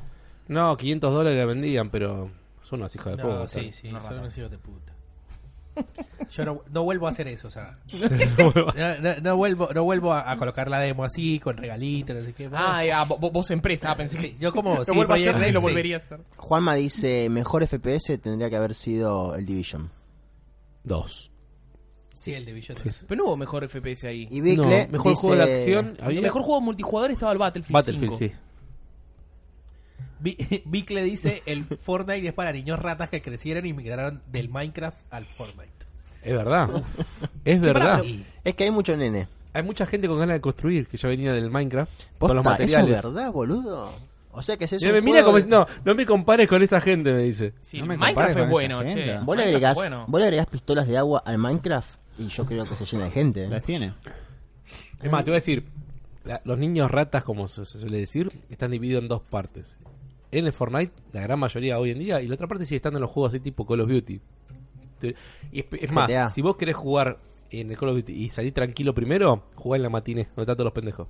No, 0.49 0.77
500 0.77 1.15
dólares 1.15 1.39
la 1.39 1.45
vendían, 1.47 1.89
pero 1.91 2.29
son 2.63 2.81
unos 2.81 2.95
hijos 2.95 3.17
de 3.17 3.23
No, 3.23 3.29
puta. 3.31 3.49
sí, 3.49 3.73
sí, 3.73 3.89
Una 3.89 4.01
son 4.01 4.19
unos 4.19 4.37
hijos 4.39 4.51
de 4.51 4.59
puta. 4.59 4.91
Yo 6.31 6.45
no, 6.45 6.63
no 6.73 6.83
vuelvo 6.85 7.07
a 7.07 7.11
hacer 7.11 7.29
eso, 7.29 7.49
o 7.49 7.51
sea. 7.51 7.79
No, 8.77 8.99
no- 9.01 9.21
no 9.23 9.37
vuelvo, 9.37 9.69
no 9.75 9.85
vuelvo 9.85 10.13
a, 10.13 10.31
a 10.31 10.37
colocar 10.37 10.69
la 10.71 10.79
demo 10.81 11.05
así, 11.05 11.39
con 11.39 11.57
regalitos, 11.57 12.17
no 12.17 12.25
sé 12.25 12.33
qué. 12.33 12.49
Ah, 12.53 13.05
vo- 13.07 13.31
vos 13.33 13.51
empresa, 13.51 13.91
ah, 13.91 13.97
pensé 13.97 14.17
Sí, 14.17 14.31
que. 14.33 14.39
yo 14.39 14.53
como 14.53 14.75
lo 14.79 14.85
sí, 14.85 14.93
vuelvo 14.95 15.13
a 15.13 15.17
hacer 15.17 15.49
y 15.49 15.53
lo 15.53 15.61
sí. 15.61 15.67
volvería 15.67 15.97
a 15.97 15.99
hacer. 15.99 16.21
Juanma 16.37 16.75
dice, 16.75 17.29
mejor 17.31 17.67
FPS 17.67 18.19
tendría 18.19 18.49
que 18.51 18.57
haber 18.57 18.75
sido 18.75 19.35
el 19.35 19.45
Division. 19.47 19.91
Dos. 20.85 21.31
Sí, 22.15 22.35
el 22.35 22.45
Division 22.45 22.77
Sí. 22.79 22.85
2. 22.89 22.97
Pero 23.09 23.19
no 23.19 23.25
hubo 23.29 23.37
mejor 23.37 23.69
FPS 23.69 24.05
ahí. 24.07 24.29
Y 24.31 24.41
Bicle 24.41 24.87
No, 24.87 24.93
mejor 24.93 25.13
dice, 25.13 25.27
juego 25.27 25.37
de 25.45 25.55
acción. 25.55 25.97
El 26.01 26.23
mejor 26.23 26.43
juego 26.43 26.61
multijugador 26.61 27.11
estaba 27.11 27.33
el 27.33 27.39
Battlefield, 27.39 27.73
Battlefield, 27.75 28.19
5. 28.19 28.19
sí. 28.19 28.33
Vi- 30.23 30.63
Vic 30.65 30.91
le 30.91 31.03
dice, 31.05 31.43
el 31.47 31.65
Fortnite 31.65 32.29
es 32.29 32.33
para 32.35 32.53
niños 32.53 32.79
ratas 32.79 33.11
que 33.11 33.21
crecieron 33.21 33.67
y 33.67 33.73
migraron 33.73 34.23
del 34.31 34.49
Minecraft 34.49 34.99
al 35.11 35.25
Fortnite. 35.25 35.71
Es 36.23 36.33
verdad. 36.33 36.71
es 37.45 37.61
verdad. 37.61 38.03
Es 38.45 38.55
que 38.55 38.65
hay 38.65 38.71
mucho 38.71 38.97
nene. 38.97 39.27
Hay 39.55 39.63
mucha 39.63 39.85
gente 39.87 40.09
con 40.09 40.19
ganas 40.19 40.35
de 40.37 40.41
construir 40.41 40.87
que 40.87 40.97
ya 40.97 41.09
venía 41.09 41.33
del 41.33 41.51
Minecraft 41.51 41.93
con 42.19 42.37
los 42.37 42.45
Posta, 42.45 42.63
¿Eso 42.63 42.77
es 42.79 42.83
materiales. 42.85 43.03
verdad, 43.05 43.33
boludo? 43.33 43.93
O 44.35 44.41
sea 44.41 44.57
que 44.57 44.65
es 44.65 44.73
eso. 44.73 44.87
Mira, 44.87 45.01
mira 45.03 45.23
como- 45.25 45.39
no, 45.41 45.67
no 45.85 45.95
me 45.95 46.07
compares 46.07 46.49
con 46.49 46.63
esa 46.63 46.81
gente, 46.81 47.13
me 47.13 47.25
dice. 47.25 47.53
Sí, 47.61 47.81
No 47.81 47.87
me 47.87 47.99
Minecraft 47.99 48.39
es 48.39 48.49
bueno, 48.49 48.83
che. 48.85 49.19
Vos 49.19 49.37
le, 49.37 49.43
agregás, 49.43 49.73
es 49.73 49.77
bueno. 49.83 50.05
vos 50.09 50.19
le 50.21 50.27
agregás 50.27 50.47
pistolas 50.47 50.87
de 50.89 50.97
agua 50.97 51.23
al 51.27 51.37
Minecraft 51.37 51.97
y 52.19 52.29
yo 52.29 52.47
creo 52.47 52.65
que 52.65 52.77
se 52.77 52.85
llena 52.87 53.05
de 53.05 53.11
gente. 53.11 53.45
¿eh? 53.45 53.49
Las 53.49 53.63
tiene. 53.65 53.93
Es 55.03 55.11
más, 55.11 55.25
te 55.25 55.31
voy 55.33 55.35
a 55.35 55.41
decir, 55.41 55.67
la- 56.25 56.41
los 56.45 56.59
niños 56.59 56.91
ratas, 56.91 57.25
como 57.25 57.47
se, 57.49 57.67
se 57.67 57.79
suele 57.79 57.99
decir, 57.99 58.33
están 58.49 58.71
divididos 58.71 59.03
en 59.03 59.09
dos 59.09 59.21
partes. 59.21 59.77
En 60.33 60.47
el 60.47 60.53
Fortnite, 60.53 60.92
la 61.12 61.21
gran 61.21 61.38
mayoría 61.38 61.79
hoy 61.79 61.90
en 61.90 61.99
día, 62.01 62.21
y 62.23 62.27
la 62.27 62.35
otra 62.35 62.47
parte 62.49 62.64
sigue 62.64 62.77
estando 62.77 62.99
en 62.99 63.03
los 63.03 63.11
juegos 63.11 63.33
así 63.33 63.40
tipo 63.40 63.66
Call 63.66 63.81
of 63.83 63.88
Duty. 63.90 64.21
Y 65.53 65.61
es, 65.61 65.66
es 65.71 65.92
más, 65.92 66.09
GTA. 66.09 66.29
si 66.31 66.40
vos 66.42 66.57
querés 66.57 66.75
jugar 66.75 67.18
en 67.51 67.71
el 67.71 67.77
Call 67.77 67.90
of 67.90 67.97
Duty 67.97 68.12
y 68.12 68.31
salir 68.31 68.53
tranquilo 68.55 68.95
primero, 68.95 69.45
jugá 69.55 69.77
en 69.77 69.83
la 69.83 69.90
matiné, 69.90 70.25
donde 70.35 70.42
están 70.42 70.57
todos 70.57 70.64
los 70.66 70.73
pendejos. 70.73 71.09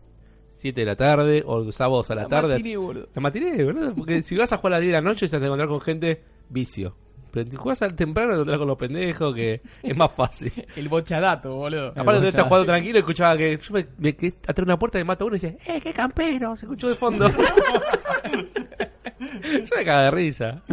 7 0.51 0.81
de 0.81 0.85
la 0.85 0.97
tarde 0.97 1.43
o 1.47 1.71
sábados 1.73 2.11
a 2.11 2.15
la, 2.15 2.23
La 2.23 2.29
tarde. 2.29 2.55
matiné, 2.55 2.77
boludo. 2.77 3.09
La 3.15 3.23
matiné, 3.23 3.65
¿verdad? 3.65 3.93
Porque 3.97 4.23
si 4.23 4.37
vas 4.37 4.53
a 4.53 4.59
jugar 4.59 4.75
a 4.75 4.77
las 4.77 4.83
10 4.83 4.91
de 4.93 4.99
la 4.99 5.03
noche, 5.03 5.29
te 5.29 5.37
vas 5.37 5.43
a 5.43 5.47
encontrar 5.47 5.69
con 5.69 5.81
gente 5.81 6.23
vicio. 6.51 6.95
Pero 7.31 7.51
si 7.51 7.57
juegas 7.57 7.81
al 7.83 7.95
temprano, 7.95 8.29
te 8.31 8.35
encontrás 8.35 8.59
con 8.59 8.69
los 8.69 8.77
pendejos, 8.77 9.35
que 9.35 9.63
es 9.83 9.97
más 9.97 10.13
fácil. 10.13 10.53
El 10.77 10.89
bochadato, 10.91 11.55
boludo. 11.55 11.89
Aparte 11.97 12.21
de 12.21 12.29
estar 12.29 12.43
bocha. 12.43 12.49
jugando 12.49 12.67
tranquilo, 12.67 12.99
escuchaba 12.99 13.37
que 13.39 13.57
yo 13.57 13.73
me, 13.73 13.87
me 13.99 14.15
quedé 14.15 14.35
atrás 14.43 14.57
de 14.57 14.63
una 14.65 14.79
puerta 14.79 15.01
y 15.01 15.05
mato 15.05 15.25
a 15.25 15.27
uno 15.29 15.37
y 15.37 15.39
dice, 15.39 15.57
¡eh, 15.67 15.81
qué 15.81 15.93
campero! 15.93 16.57
Se 16.57 16.67
escuchó 16.67 16.89
de 16.89 16.95
fondo. 16.97 17.27
yo 19.43 19.77
me 19.77 19.85
cago 19.85 20.03
de 20.03 20.11
risa. 20.11 20.63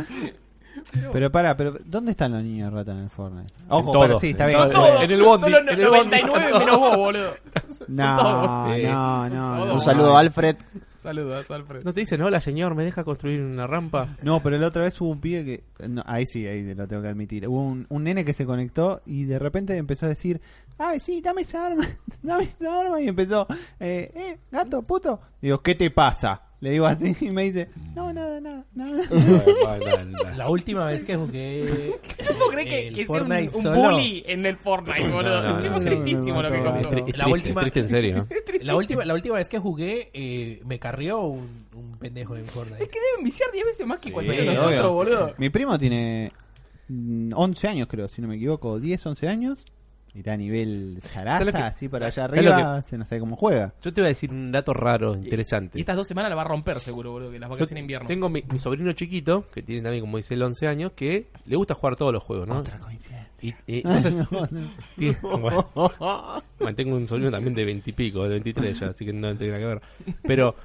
Pero 1.11 1.29
para, 1.29 1.57
pero 1.57 1.75
¿dónde 1.83 2.11
están 2.11 2.31
los 2.31 2.41
niños 2.41 2.71
ratas 2.71 2.95
en 2.95 3.03
el 3.03 3.09
Fortnite? 3.09 3.53
Ojo, 3.67 3.91
todo. 3.91 4.01
pero 4.03 4.19
sí, 4.19 4.29
está 4.29 4.45
En 4.49 4.55
bien. 4.57 4.71
todo. 4.71 4.85
Todos, 4.87 5.01
En 5.01 5.11
el 5.11 5.21
bondi, 5.21 5.43
Solo 5.43 5.57
en 5.59 5.69
el 5.69 5.75
bondi. 5.87 5.97
99 6.21 6.59
menos 6.59 6.79
vos, 6.79 6.97
boludo. 6.97 7.33
No, 7.89 8.15
todos. 8.17 8.75
Sí. 8.75 8.83
no, 8.83 9.29
no, 9.29 9.55
Todos. 9.55 9.67
no. 9.67 9.73
Un 9.73 9.81
saludo 9.81 10.15
a 10.15 10.19
Alfred. 10.21 10.55
Saludos, 10.95 11.51
Alfred. 11.51 11.83
¿No 11.83 11.93
te 11.93 11.99
dicen, 12.01 12.21
hola 12.21 12.39
señor, 12.39 12.75
me 12.75 12.85
deja 12.85 13.03
construir 13.03 13.41
una 13.41 13.67
rampa? 13.67 14.15
No, 14.21 14.41
pero 14.41 14.57
la 14.57 14.67
otra 14.67 14.83
vez 14.83 14.99
hubo 15.01 15.09
un 15.09 15.19
pibe 15.19 15.43
que. 15.77 15.87
no, 15.87 16.01
ahí 16.05 16.25
sí, 16.25 16.45
ahí 16.47 16.73
lo 16.73 16.87
tengo 16.87 17.01
que 17.01 17.09
admitir. 17.09 17.47
Hubo 17.47 17.61
un, 17.61 17.85
un 17.89 18.03
nene 18.03 18.23
que 18.23 18.33
se 18.33 18.45
conectó 18.45 19.01
y 19.05 19.25
de 19.25 19.37
repente 19.37 19.75
empezó 19.75 20.05
a 20.05 20.09
decir: 20.09 20.39
Ay, 20.77 20.99
sí, 20.99 21.19
dame 21.21 21.41
esa 21.41 21.65
arma, 21.67 21.87
dame 22.21 22.43
esa 22.45 22.79
arma. 22.79 23.01
Y 23.01 23.07
empezó: 23.09 23.47
Eh, 23.79 24.11
eh, 24.15 24.37
gato, 24.51 24.81
puto. 24.83 25.19
Digo, 25.41 25.61
¿qué 25.61 25.75
te 25.75 25.89
pasa? 25.91 26.41
Le 26.61 26.71
digo 26.71 26.85
así 26.87 27.15
y 27.21 27.31
me 27.31 27.43
dice: 27.43 27.69
No, 27.95 28.11
nada, 28.11 28.41
nada, 28.41 28.65
nada. 28.75 29.03
la 30.37 30.49
última 30.49 30.85
vez 30.85 31.03
que 31.05 31.15
jugué 31.15 31.95
¿Cómo 32.27 32.47
crees 32.51 32.67
que, 32.67 32.91
que 32.93 33.05
sea 33.05 33.23
un, 33.23 33.31
un 33.31 33.51
solo, 33.63 33.91
bully 33.91 34.23
en 34.27 34.45
el 34.45 34.57
Fortnite, 34.57 35.07
boludo? 35.07 35.41
no, 35.41 35.59
Es 35.59 35.65
no, 35.65 35.71
no, 35.71 35.79
tristísimo 35.79 36.33
no, 36.35 36.41
lo 36.43 36.51
que 36.51 36.57
no, 36.57 36.71
contó. 36.71 36.91
no, 36.91 36.97
Es 37.07 37.17
La 37.17 37.23
triste, 37.25 37.31
última- 37.31 37.61
es 37.61 37.71
triste 37.71 37.79
en 37.79 37.89
serio. 37.89 38.27
la 38.61 38.75
última 38.75 39.05
la 39.05 39.13
última 39.13 39.35
vez 39.37 39.47
que 39.47 39.57
jugué 39.59 40.09
eh, 40.13 40.61
me 40.65 40.79
carrió 40.79 41.21
un, 41.21 41.49
un 41.75 41.97
pendejo 41.97 42.35
en 42.35 42.45
Fortnite. 42.45 42.83
Es 42.83 42.89
que 42.89 42.99
deben 43.11 43.23
viciar 43.23 43.49
10 43.53 43.65
veces 43.65 43.87
más 43.87 43.99
que 44.01 44.09
Sí, 44.09 44.13
cualquiera 44.13 44.41
de 44.51 44.55
nosotros, 44.57 44.91
boludo. 44.91 45.33
Mi 45.37 45.49
primo 45.49 45.79
tiene 45.79 46.31
mm, 46.89 47.31
11 47.35 47.67
años, 47.69 47.87
creo, 47.89 48.07
si 48.09 48.21
no 48.21 48.27
me 48.27 48.35
equivoco, 48.35 48.79
10, 48.79 49.05
11 49.05 49.27
años. 49.29 49.59
Irá 50.15 50.33
a 50.33 50.37
nivel 50.37 50.97
¿Sabes 51.01 51.11
zaraza, 51.13 51.45
lo 51.45 51.51
que- 51.51 51.57
así 51.59 51.87
para 51.87 52.07
allá 52.07 52.27
¿sabes 52.27 52.43
lo 52.43 52.53
arriba, 52.53 52.81
se 52.81 52.97
no 52.97 53.05
sabe 53.05 53.21
cómo 53.21 53.35
juega. 53.35 53.73
Yo 53.81 53.93
te 53.93 54.01
voy 54.01 54.07
a 54.07 54.09
decir 54.09 54.31
un 54.31 54.51
dato 54.51 54.73
raro, 54.73 55.13
interesante. 55.15 55.77
Y 55.77 55.81
estas 55.81 55.95
dos 55.97 56.07
semanas 56.07 56.29
la 56.31 56.35
va 56.35 56.41
a 56.41 56.45
romper 56.45 56.79
seguro, 56.79 57.11
boludo, 57.11 57.31
que 57.31 57.37
las 57.39 57.47
vacaciones 57.47 57.75
de 57.75 57.79
invierno. 57.81 58.07
Tengo 58.07 58.27
mi, 58.27 58.43
mi 58.51 58.57
sobrino 58.57 58.91
chiquito, 58.93 59.45
que 59.53 59.61
tiene 59.61 59.83
también, 59.83 60.01
como 60.01 60.17
dice 60.17 60.33
él, 60.33 60.41
11 60.41 60.67
años, 60.67 60.93
que 60.95 61.27
le 61.45 61.55
gusta 61.55 61.75
jugar 61.75 61.95
todos 61.95 62.11
los 62.11 62.23
juegos, 62.23 62.47
¿no? 62.47 62.57
Otra 62.57 62.79
coincidencia. 62.79 63.29
Y, 63.41 63.49
y 63.67 63.77
entonces, 63.85 64.17
No, 64.31 64.47
no. 64.49 64.61
Sí, 64.97 65.15
bueno. 65.21 65.69
Mantengo 66.59 66.95
un 66.95 67.05
sobrino 67.07 67.29
también 67.31 67.53
de 67.53 67.65
20 67.65 67.89
y 67.89 67.93
pico, 67.93 68.23
de 68.23 68.29
23 68.29 68.79
ya, 68.79 68.87
así 68.87 69.05
que 69.05 69.13
no 69.13 69.35
tiene 69.37 69.53
nada 69.53 69.59
que 69.59 69.67
ver. 69.67 69.81
Pero 70.23 70.55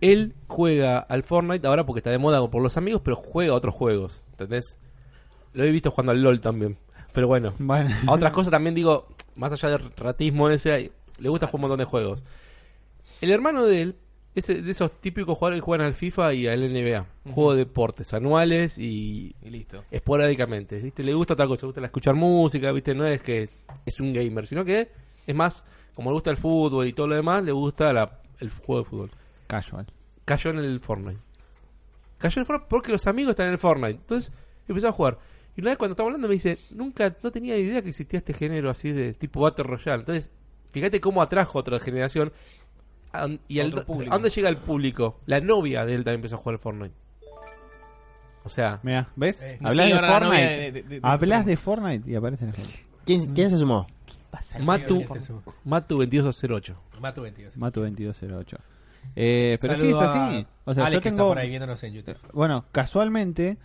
él 0.00 0.32
juega 0.46 0.98
al 1.00 1.24
Fortnite 1.24 1.66
ahora 1.66 1.84
porque 1.84 1.98
está 2.00 2.10
de 2.10 2.18
moda 2.18 2.46
por 2.48 2.62
los 2.62 2.76
amigos, 2.76 3.02
pero 3.04 3.16
juega 3.16 3.52
a 3.52 3.56
otros 3.56 3.74
juegos, 3.74 4.22
¿entendés? 4.30 4.78
Lo 5.54 5.64
he 5.64 5.70
visto 5.70 5.90
jugando 5.90 6.12
al 6.12 6.22
LOL 6.22 6.40
también. 6.40 6.76
Pero 7.16 7.26
bueno, 7.28 7.54
Bueno. 7.58 7.96
a 8.06 8.12
otras 8.12 8.30
cosas 8.30 8.50
también 8.50 8.74
digo, 8.74 9.08
más 9.36 9.50
allá 9.50 9.70
del 9.78 9.90
ratismo 9.96 10.50
ese, 10.50 10.92
le 11.18 11.28
gusta 11.30 11.46
jugar 11.46 11.56
un 11.56 11.60
montón 11.62 11.78
de 11.78 11.84
juegos. 11.86 12.22
El 13.22 13.30
hermano 13.30 13.64
de 13.64 13.80
él 13.80 13.96
es 14.34 14.46
de 14.48 14.70
esos 14.70 14.92
típicos 15.00 15.38
jugadores 15.38 15.60
que 15.62 15.64
juegan 15.64 15.86
al 15.86 15.94
FIFA 15.94 16.34
y 16.34 16.46
al 16.46 16.60
NBA. 16.62 17.06
Juego 17.32 17.52
de 17.54 17.60
deportes 17.60 18.12
anuales 18.12 18.76
y 18.78 19.34
Y 19.42 19.48
listo. 19.48 19.82
esporádicamente, 19.90 20.78
¿viste? 20.78 21.02
Le 21.02 21.14
gusta 21.14 21.32
otra 21.32 21.46
cosa, 21.46 21.62
le 21.62 21.68
gusta 21.68 21.84
escuchar 21.86 22.14
música, 22.14 22.70
¿viste? 22.70 22.94
No 22.94 23.06
es 23.06 23.22
que 23.22 23.48
es 23.86 23.98
un 23.98 24.12
gamer, 24.12 24.46
sino 24.46 24.62
que 24.62 24.90
es 25.26 25.34
más, 25.34 25.64
como 25.94 26.10
le 26.10 26.14
gusta 26.16 26.30
el 26.30 26.36
fútbol 26.36 26.86
y 26.86 26.92
todo 26.92 27.06
lo 27.06 27.14
demás, 27.14 27.42
le 27.42 27.52
gusta 27.52 27.94
la- 27.94 28.20
el 28.40 28.50
juego 28.50 28.82
de 28.82 28.90
fútbol. 28.90 29.10
Casual. 29.46 29.86
Cayó 30.26 30.50
en 30.50 30.58
el 30.58 30.80
Fortnite. 30.80 31.18
Cayó 32.18 32.34
en 32.36 32.40
el 32.42 32.46
Fortnite 32.46 32.68
porque 32.68 32.92
los 32.92 33.06
amigos 33.06 33.30
están 33.30 33.46
en 33.46 33.52
el 33.52 33.58
Fortnite. 33.58 33.92
Entonces 34.00 34.34
empezó 34.68 34.88
a 34.88 34.92
jugar. 34.92 35.18
Y 35.56 35.60
una 35.62 35.70
vez 35.70 35.78
cuando 35.78 35.92
estamos 35.92 36.08
hablando 36.10 36.28
me 36.28 36.34
dice, 36.34 36.58
nunca, 36.72 37.14
no 37.22 37.30
tenía 37.30 37.56
idea 37.56 37.80
que 37.82 37.88
existía 37.88 38.18
este 38.18 38.32
género 38.34 38.68
así 38.70 38.92
de 38.92 39.14
tipo 39.14 39.40
Battle 39.40 39.64
Royale. 39.64 40.00
Entonces, 40.00 40.30
fíjate 40.70 41.00
cómo 41.00 41.22
atrajo 41.22 41.58
a 41.58 41.60
otra 41.62 41.80
generación. 41.80 42.32
A- 43.12 43.28
¿Y 43.48 43.60
al- 43.60 43.78
a 43.78 44.12
dónde 44.14 44.28
llega 44.28 44.48
el 44.50 44.58
público? 44.58 45.20
La 45.26 45.40
novia 45.40 45.86
de 45.86 45.94
él 45.94 46.04
también 46.04 46.16
empezó 46.16 46.34
a 46.36 46.38
jugar 46.38 46.54
al 46.56 46.58
Fortnite. 46.60 46.94
O 48.44 48.48
sea, 48.48 48.78
Mira, 48.82 49.08
¿ves? 49.16 49.40
Eh, 49.42 49.58
Hablas 49.62 49.86
sí, 49.86 49.92
de 49.92 49.98
Fortnite. 50.00 50.42
de- 50.42 50.56
de- 50.58 50.82
de- 50.82 50.82
de- 50.82 51.00
Hablas 51.02 51.46
de 51.46 51.56
Fortnite 51.56 52.10
y 52.10 52.14
aparece 52.14 52.46
la 52.46 52.52
gente. 52.52 52.86
¿Quién, 53.04 53.34
quién 53.34 53.50
se 53.50 53.56
sumó? 53.56 53.86
Matu, 54.60 55.02
Matu 55.64 55.96
2208. 55.96 56.76
Matu 57.00 57.22
22. 57.22 57.56
Mato 57.56 57.80
2208. 57.80 58.58
Eh, 59.14 59.56
pero 59.60 59.74
sí 59.74 59.80
Saludo 59.80 60.02
es 60.02 60.08
así. 60.08 60.46
O 60.64 60.74
sea, 60.74 60.84
Ale, 60.86 60.96
yo 60.96 61.00
que 61.00 61.08
está 61.08 61.16
tengo. 61.18 61.28
por 61.30 61.38
ahí 61.38 61.48
viéndonos 61.48 61.82
en 61.84 61.94
YouTube. 61.94 62.18
Bueno, 62.32 62.66
casualmente. 62.72 63.56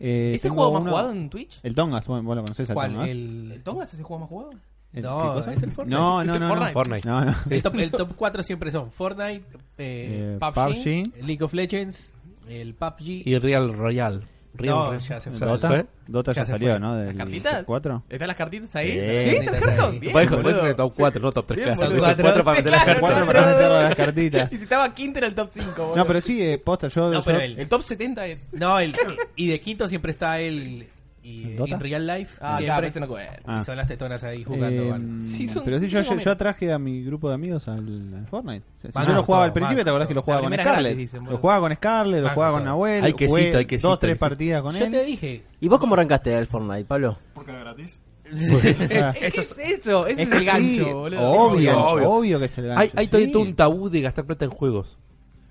Eh, 0.00 0.32
¿Ese 0.34 0.48
juego 0.48 0.72
más 0.72 0.82
uno- 0.82 0.90
jugado 0.90 1.12
en 1.12 1.28
Twitch? 1.30 1.58
El 1.62 1.74
Tongas, 1.74 2.06
bueno, 2.06 2.22
vos 2.22 2.36
lo 2.36 2.42
conocés 2.42 2.70
al 2.70 2.74
¿Cuál? 2.74 2.92
Tongas. 2.92 3.08
El, 3.08 3.52
¿El 3.52 3.62
Tongas 3.62 3.92
es 3.92 3.98
el 3.98 4.04
juego 4.04 4.20
más 4.20 4.28
jugado? 4.28 4.50
¿El- 4.92 5.02
No, 5.02 5.18
qué 5.22 5.28
cosa? 5.40 5.52
es 5.52 5.62
el 5.62 5.70
Fortnite. 5.72 5.98
No, 5.98 6.20
¿Es 6.22 6.26
no, 6.28 6.34
el 6.34 6.40
no, 6.40 6.56
no. 6.56 6.72
Fortnite. 6.72 7.08
No, 7.08 7.24
no. 7.24 7.34
el, 7.50 7.62
top, 7.62 7.74
el 7.74 7.90
top 7.90 8.12
4 8.16 8.42
siempre 8.42 8.70
son 8.70 8.90
Fortnite, 8.90 9.44
eh, 9.78 10.36
Eh, 10.36 10.38
PUBG. 10.40 10.54
PUBG, 10.54 11.26
League 11.26 11.42
of 11.44 11.52
Legends, 11.52 12.12
el 12.48 12.74
PUBG. 12.74 13.22
Y 13.26 13.38
Real 13.38 13.72
Royale. 13.74 14.20
Real 14.54 14.74
No, 14.74 14.98
ya 14.98 15.20
se 15.20 15.30
fue. 15.30 15.38
¿Se 15.38 15.44
Dota. 15.44 15.68
fue? 15.68 15.86
Dota 16.06 16.32
Ya 16.32 16.42
ya, 16.42 16.46
se 16.46 16.52
salió, 16.52 16.70
fue. 16.70 16.80
¿no? 16.80 16.96
Del 16.96 17.06
¿Las 17.08 17.16
cartitas? 17.16 17.64
4. 17.64 18.02
¿Están 18.08 18.28
las 18.28 18.36
cartitas 18.36 18.76
ahí? 18.76 18.90
Eh, 18.92 19.40
¿Sí? 19.42 19.46
¿Perfecto? 19.50 19.86
ahí. 19.86 19.98
Bien, 19.98 20.12
Puedes 20.12 20.30
poner 20.30 20.74
top 20.74 20.92
4, 20.96 21.20
no 21.22 21.32
top 21.32 21.46
3 21.46 21.56
Bien, 21.56 21.74
clases. 21.76 21.88
boludo. 21.94 22.06
Top 22.08 22.20
4 22.22 22.44
para 22.44 22.56
Sí, 22.56 22.62
meter 22.62 22.72
las 22.72 22.82
claro, 22.84 23.00
para 23.00 23.20
meter 23.46 23.70
las 23.70 23.94
cartitas. 23.94 24.52
Y 24.52 24.56
si 24.56 24.62
estaba 24.62 24.94
quinto 24.94 25.18
era 25.18 25.26
el 25.28 25.34
top 25.34 25.48
5, 25.50 25.70
boludo. 25.76 25.96
No, 25.96 26.04
pero 26.06 26.20
sí, 26.20 26.42
eh, 26.42 26.58
posta, 26.58 26.88
yo. 26.88 27.02
No, 27.08 27.12
yo- 27.12 27.22
pero 27.24 27.40
el- 27.40 27.58
El 27.58 27.68
top 27.68 27.82
70 27.82 28.26
es. 28.26 28.46
No, 28.52 28.78
el, 28.80 28.94
y 29.36 29.48
de 29.48 29.60
quinto 29.60 29.86
siempre 29.86 30.10
está 30.12 30.40
el. 30.40 30.86
Y 31.28 31.54
¿Dota? 31.54 31.74
en 31.74 31.80
real 31.80 32.06
life. 32.06 32.36
Ah, 32.40 32.56
siempre. 32.56 32.64
claro, 32.66 32.86
ese 32.86 33.00
no. 33.00 33.08
Ah. 33.44 33.62
Son 33.64 33.76
las 33.76 33.86
tetonas 33.86 34.24
ahí 34.24 34.44
jugando. 34.44 34.82
Eh, 34.82 34.92
algo. 34.92 35.20
Sí, 35.20 35.46
son- 35.46 35.62
pero 35.64 35.78
sí, 35.78 35.84
sí, 35.86 35.90
yo, 35.92 36.00
yo, 36.00 36.14
menos. 36.16 36.38
traje 36.38 36.72
a 36.72 36.78
mi 36.78 37.04
grupo 37.04 37.28
de 37.28 37.34
amigos 37.34 37.68
al, 37.68 38.14
al 38.16 38.26
Fortnite. 38.28 38.64
O 38.78 38.80
sea, 38.80 38.90
si 39.02 39.08
yo 39.08 39.14
lo 39.14 39.22
jugaba 39.22 39.42
todo, 39.42 39.46
al 39.48 39.52
principio, 39.52 39.84
¿te 39.84 39.90
acordás 39.90 40.08
que 40.08 40.14
lo 40.14 40.22
jugaba 40.22 40.42
con 40.42 40.52
Scarlett? 40.54 40.96
dicen, 40.96 41.24
lo 41.26 41.36
jugaba 41.36 41.60
con 41.60 41.74
Scarlett, 41.76 42.22
lo 42.22 42.30
jugaba 42.30 42.52
con. 42.54 42.64
Nahuel. 42.64 43.04
Hay 43.04 43.12
quesito, 43.12 43.38
jugué 43.38 43.56
hay 43.56 43.66
quesito. 43.66 43.88
Dos, 43.88 43.98
tres 44.00 44.16
partidas 44.16 44.62
con 44.62 44.74
Yo 44.74 44.84
él. 44.86 44.90
te 44.90 45.04
dije. 45.04 45.42
¿Y 45.60 45.68
vos 45.68 45.78
cómo 45.78 45.94
arrancaste 45.94 46.34
al 46.34 46.46
Fortnite, 46.46 46.84
Pablo? 46.86 47.18
Porque 47.34 47.50
era 47.50 47.60
gratis. 47.60 48.00
¿Qué 48.30 49.26
es 49.26 49.58
eso? 49.58 50.06
Ese 50.06 50.22
es 50.22 50.28
que 50.30 50.36
el 50.38 50.44
gancho, 50.44 50.84
sí, 50.84 50.92
boludo. 50.92 51.20
Obvio, 51.30 51.78
Obvio, 51.78 51.78
obvio. 51.86 52.10
obvio 52.10 52.38
que 52.38 52.44
es 52.46 52.58
el 52.58 52.66
gancho. 52.68 52.80
Hay, 52.80 52.90
hay 52.94 53.08
todavía 53.08 53.26
sí. 53.26 53.32
todo 53.32 53.42
un 53.42 53.54
tabú 53.54 53.90
de 53.90 54.00
gastar 54.00 54.24
plata 54.24 54.44
en 54.46 54.50
juegos. 54.50 54.96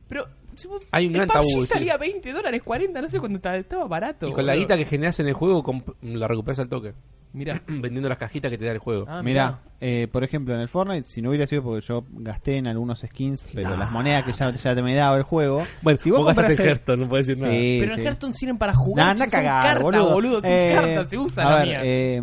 Pero. 0.07 0.27
Vos- 0.65 0.84
Hay 0.91 1.06
un 1.08 1.12
el 1.12 1.17
gran 1.17 1.28
PUBG 1.28 1.36
tabú, 1.52 1.62
sí. 1.62 1.67
salía 1.67 1.98
20 1.98 2.32
dólares, 2.34 2.62
40, 2.63 3.02
no 3.02 3.08
sé 3.10 3.20
cuándo 3.20 3.36
estaba, 3.38 3.58
estaba 3.58 3.86
barato. 3.88 4.28
Y 4.28 4.32
con 4.32 4.46
la 4.46 4.56
guita 4.56 4.78
que 4.78 4.86
generas 4.86 5.20
en 5.20 5.28
el 5.28 5.34
juego, 5.34 5.63
la 6.02 6.28
recuperas 6.28 6.60
al 6.60 6.70
toque. 6.70 6.93
Mirá. 7.34 7.62
Vendiendo 7.67 8.08
las 8.10 8.17
cajitas 8.17 8.50
que 8.50 8.58
te 8.58 8.65
da 8.65 8.72
el 8.72 8.80
juego. 8.80 9.06
Ah, 9.08 9.22
Mira, 9.22 9.60
eh, 9.82 10.08
por 10.12 10.24
ejemplo, 10.24 10.56
en 10.56 10.62
el 10.62 10.70
Fortnite, 10.70 11.08
si 11.10 11.22
no 11.22 11.30
hubiera 11.30 11.46
sido 11.46 11.62
porque 11.62 11.86
yo 11.86 12.04
gasté 12.10 12.56
en 12.58 12.67
algunos 12.67 13.02
skins, 13.02 13.43
pero 13.54 13.76
las 13.78 13.91
monedas 13.91 14.26
que 14.26 14.32
ya, 14.32 14.50
ya 14.52 14.74
te 14.74 14.82
me 14.82 14.96
daba 14.96 15.17
el 15.17 15.24
juego. 15.24 15.63
Bueno, 15.82 16.00
si 16.02 16.10
vos 16.10 16.26
gastaste 16.26 16.36
compras 16.36 16.60
en 16.60 16.62
el- 16.63 16.67
Hearthstone, 16.70 17.02
no 17.04 17.10
puedes 17.10 17.28
decir 17.28 17.43
nada. 17.43 17.54
Sí, 17.54 17.78
Pero 17.82 17.93
sí. 17.96 18.00
en 18.02 18.08
Hearthstone 18.08 18.34
sirven 18.34 18.58
para 18.58 18.74
jugar. 18.74 19.06
Nah, 19.08 19.17
son 19.17 19.30
cagar, 19.30 19.63
cartas, 19.65 19.84
boludo. 19.84 20.13
boludo. 20.13 20.41
Son 20.41 20.50
Eh, 20.52 20.72
cartas, 20.74 21.10
se 21.10 21.17
usa 21.17 21.43
a 21.43 21.50
la 21.52 21.56
ver, 21.58 21.67
mía. 21.67 21.82
eh, 21.84 22.22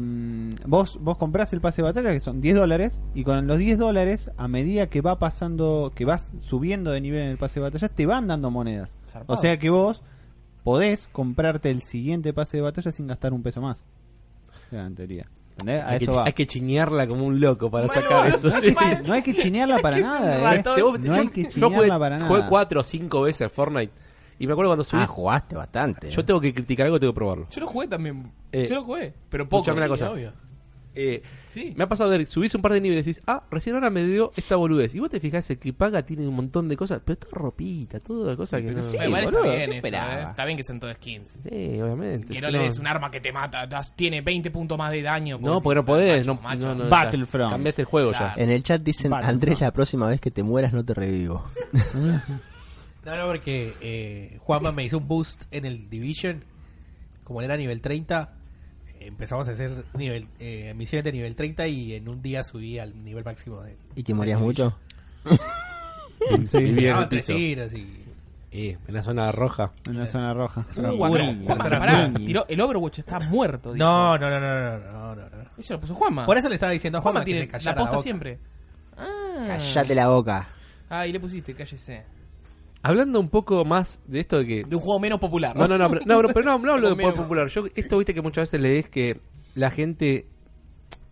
vos, 0.64 0.98
vos 1.00 1.16
comprás 1.18 1.53
el 1.53 1.61
pase 1.61 1.83
de 1.83 1.88
batalla 1.88 2.11
que 2.12 2.20
son 2.20 2.40
10 2.40 2.57
dólares 2.57 3.00
y 3.14 3.24
con 3.24 3.46
los 3.46 3.59
10 3.59 3.79
dólares, 3.79 4.31
a 4.37 4.48
medida 4.48 4.88
que 4.88 5.00
va 5.00 5.18
pasando, 5.18 5.92
que 5.94 6.05
vas 6.05 6.31
subiendo 6.40 6.90
de 6.90 7.00
nivel 7.00 7.22
en 7.22 7.29
el 7.29 7.38
pase 7.38 7.61
de 7.61 7.64
batalla, 7.64 7.88
te 7.88 8.07
van 8.07 8.27
dando 8.27 8.50
monedas. 8.50 8.90
Zarpado. 9.09 9.38
O 9.38 9.42
sea 9.42 9.59
que 9.59 9.70
vos 9.70 10.03
podés 10.62 11.09
comprarte 11.09 11.70
el 11.70 11.83
siguiente 11.83 12.33
pase 12.33 12.57
de 12.59 12.62
batalla 12.62 12.90
sin 12.92 13.07
gastar 13.07 13.33
un 13.33 13.42
peso 13.42 13.61
más. 13.61 13.85
En 14.72 14.94
teoría. 14.94 15.27
Hay 15.87 16.00
que, 16.00 16.11
hay 16.11 16.33
que 16.33 16.46
chiñarla 16.48 17.07
como 17.07 17.24
un 17.27 17.38
loco 17.40 17.70
para 17.70 17.87
Bueno, 17.87 18.03
sacar 18.03 18.27
eso. 18.27 18.48
no 18.48 18.61
sí. 18.61 18.74
No 19.07 19.12
hay 19.14 19.22
que 19.22 19.35
chinearla 19.35 19.79
para 19.79 19.98
nada, 20.00 20.37
eh. 20.37 20.57
ratón. 20.57 20.74
Te- 20.74 20.83
vos- 20.83 20.98
No 20.98 21.07
yo, 21.14 21.20
hay 21.20 21.29
que 21.29 21.42
yo 21.44 21.48
chinearla 21.50 21.77
jugué, 21.77 21.88
para 21.98 22.16
nada. 22.18 22.29
jugué 22.29 22.42
cuatro 22.48 22.81
o 22.81 22.83
cinco 22.85 23.22
veces 23.22 23.42
al 23.42 23.50
Fortnite. 23.50 23.92
Y 24.40 24.48
me 24.48 24.53
acuerdo 24.53 24.70
cuando 24.70 24.83
subí. 24.83 25.00
Ah, 25.00 25.07
jugaste 25.07 25.55
bastante. 25.55 26.11
yo 26.11 26.24
tengo 26.24 26.40
que 26.40 26.53
criticar 26.53 26.87
algo, 26.87 26.98
tengo 26.98 27.12
que 27.12 27.16
probarlo. 27.16 27.46
Yo 27.50 27.61
lo 27.61 27.68
jugué 27.68 27.87
también. 27.87 28.33
Eh, 28.50 28.66
Yo 28.68 28.74
lo 28.74 28.83
jugué. 28.85 29.14
Pero 29.29 29.48
poco. 29.48 29.70
una 29.72 29.87
cosa. 29.87 30.11
Obvio. 30.11 30.33
Eh, 30.96 31.22
Sí. 31.46 31.72
me 31.76 31.85
ha 31.85 31.88
pasado 31.88 32.11
de 32.11 32.24
subís 32.26 32.54
un 32.54 32.62
par 32.62 32.72
de 32.72 32.80
niveles 32.80 33.07
y 33.07 33.11
decís, 33.11 33.22
ah, 33.26 33.44
recién 33.50 33.74
ahora 33.74 33.90
me 33.90 34.02
dio 34.04 34.33
esta 34.37 34.57
boludez. 34.57 34.94
Y 34.94 35.00
vos 35.00 35.11
te 35.11 35.18
fijás, 35.20 35.48
el 35.50 35.59
que 35.59 35.72
paga 35.72 36.02
tiene 36.04 36.26
un 36.26 36.35
montón 36.35 36.68
de 36.68 36.76
cosas, 36.76 37.00
pero 37.04 37.16
todo 37.18 37.30
ropita, 37.33 38.00
toda 38.00 38.37
cosa 38.37 38.61
que 38.61 38.70
no. 38.72 38.88
Sí, 38.90 38.96
igual 39.04 39.24
boludo, 39.26 39.44
está 39.44 39.57
bien 39.57 39.70
¿qué 39.70 39.88
eso, 39.88 39.96
eh. 39.96 40.26
Está 40.30 40.44
bien 40.44 40.57
que 40.59 40.64
sean 40.64 40.80
todos 40.80 40.94
skins. 40.94 41.40
Sí, 41.42 41.80
obviamente. 41.80 42.33
Que 42.33 42.40
no 42.40 42.50
le 42.50 42.59
des 42.61 42.78
un 42.78 42.87
arma 42.87 43.11
que 43.11 43.20
te 43.20 43.33
mata. 43.33 43.66
das- 43.66 43.94
tiene 43.96 44.20
20 44.20 44.50
puntos 44.50 44.76
más 44.78 44.90
de 44.92 45.02
daño. 45.02 45.38
No, 45.40 45.61
porque 45.61 45.74
no 45.76 45.85
podés. 45.85 46.26
macho, 46.26 46.35
no, 46.37 46.42
macho. 46.42 46.74
no, 46.74 46.85
no, 46.85 46.90
Battlefront. 46.90 47.50
ya. 47.50 47.54
Cambiaste 47.54 47.83
el 47.83 47.87
juego 47.87 48.11
Claro. 48.12 48.40
En 48.40 48.50
el 48.50 48.62
chat 48.62 48.83
dicen, 48.83 49.12
Andrés, 49.12 49.61
la 49.61 49.72
próxima 49.72 50.09
vez 50.09 50.20
que 50.20 50.30
te 50.30 50.42
mueras 50.42 50.72
no 50.72 50.85
te 50.85 50.94
revivo. 50.94 51.44
No, 53.04 53.16
no, 53.16 53.26
porque 53.26 53.74
eh, 53.83 54.38
Juanma 54.40 54.72
me 54.72 54.85
hizo 54.85 54.96
un 54.96 55.07
boost 55.07 55.42
en 55.50 55.66
el 55.66 55.90
Division. 55.90 56.42
Como 57.22 57.40
él 57.40 57.44
era 57.46 57.57
nivel 57.59 57.80
30, 57.83 58.22
eh, 58.22 58.43
empezamos 59.06 59.48
a 59.48 59.52
hacer 59.52 59.84
nivel 59.94 60.26
eh, 60.38 60.72
misiones 60.76 61.04
de 61.04 61.12
nivel 61.12 61.36
30 61.36 61.66
y 61.68 61.94
en 61.94 62.08
un 62.08 62.20
día 62.22 62.42
subí 62.44 62.78
al 62.78 63.04
nivel 63.04 63.24
máximo 63.24 63.62
de. 63.62 63.76
¿Y 63.94 64.02
que 64.02 64.14
morías 64.14 64.40
mucho? 64.40 64.76
Sí, 66.46 66.74
tres 67.10 67.26
tiros 67.26 67.74
y. 67.74 68.00
Eh, 68.50 68.78
en 68.86 68.94
la 68.94 69.02
zona 69.02 69.32
roja. 69.32 69.72
en 69.84 69.98
la 69.98 70.06
zona 70.06 70.32
roja. 70.32 70.64
Uh. 70.76 70.96
Juanma, 70.96 71.42
Juanma, 71.44 71.64
pará, 71.64 72.12
tiró- 72.14 72.46
el 72.48 72.60
Overwatch 72.60 73.00
está 73.00 73.18
muerto. 73.18 73.72
dijo. 73.72 73.84
No, 73.84 74.16
no, 74.16 74.30
no, 74.30 74.38
no, 74.40 74.78
no, 74.78 75.14
no. 75.16 75.22
Eso 75.58 75.74
lo 75.74 75.80
puso 75.80 75.94
Juanma. 75.94 76.24
Por 76.24 76.38
eso 76.38 76.48
le 76.48 76.54
estaba 76.54 76.70
diciendo 76.72 76.98
a 76.98 77.02
Juanma 77.02 77.20
Juanma 77.20 77.24
que 77.24 77.30
tiene 77.32 77.40
se 77.40 77.46
la 77.46 77.52
callara 77.58 77.76
posta 77.80 77.90
boca. 77.96 78.02
siempre. 78.02 78.38
Ah. 78.96 79.44
Callate 79.58 79.94
la 79.96 80.08
boca. 80.08 80.48
Ah, 80.88 81.06
y 81.06 81.12
le 81.12 81.18
pusiste, 81.18 81.52
cállese. 81.52 82.04
Hablando 82.87 83.18
un 83.18 83.31
poco 83.31 83.64
más 83.64 84.03
de 84.07 84.20
esto 84.20 84.38
de 84.38 84.47
que 84.47 84.62
De 84.64 84.77
un 84.77 84.83
juego 84.83 85.01
menos 85.01 85.18
popular. 85.18 85.57
No, 85.57 85.66
no, 85.66 85.79
no, 85.79 85.88
pero 85.88 86.03
no, 86.05 86.16
pero, 86.20 86.29
pero 86.35 86.44
no, 86.44 86.59
no 86.59 86.73
hablo 86.75 86.88
de 86.90 86.94
Menos. 86.94 87.12
poder 87.12 87.23
popular. 87.25 87.49
Yo, 87.49 87.64
esto 87.75 87.97
viste 87.97 88.12
que 88.12 88.20
muchas 88.20 88.51
veces 88.51 88.61
lees 88.61 88.88
que 88.90 89.20
la 89.55 89.70
gente. 89.70 90.27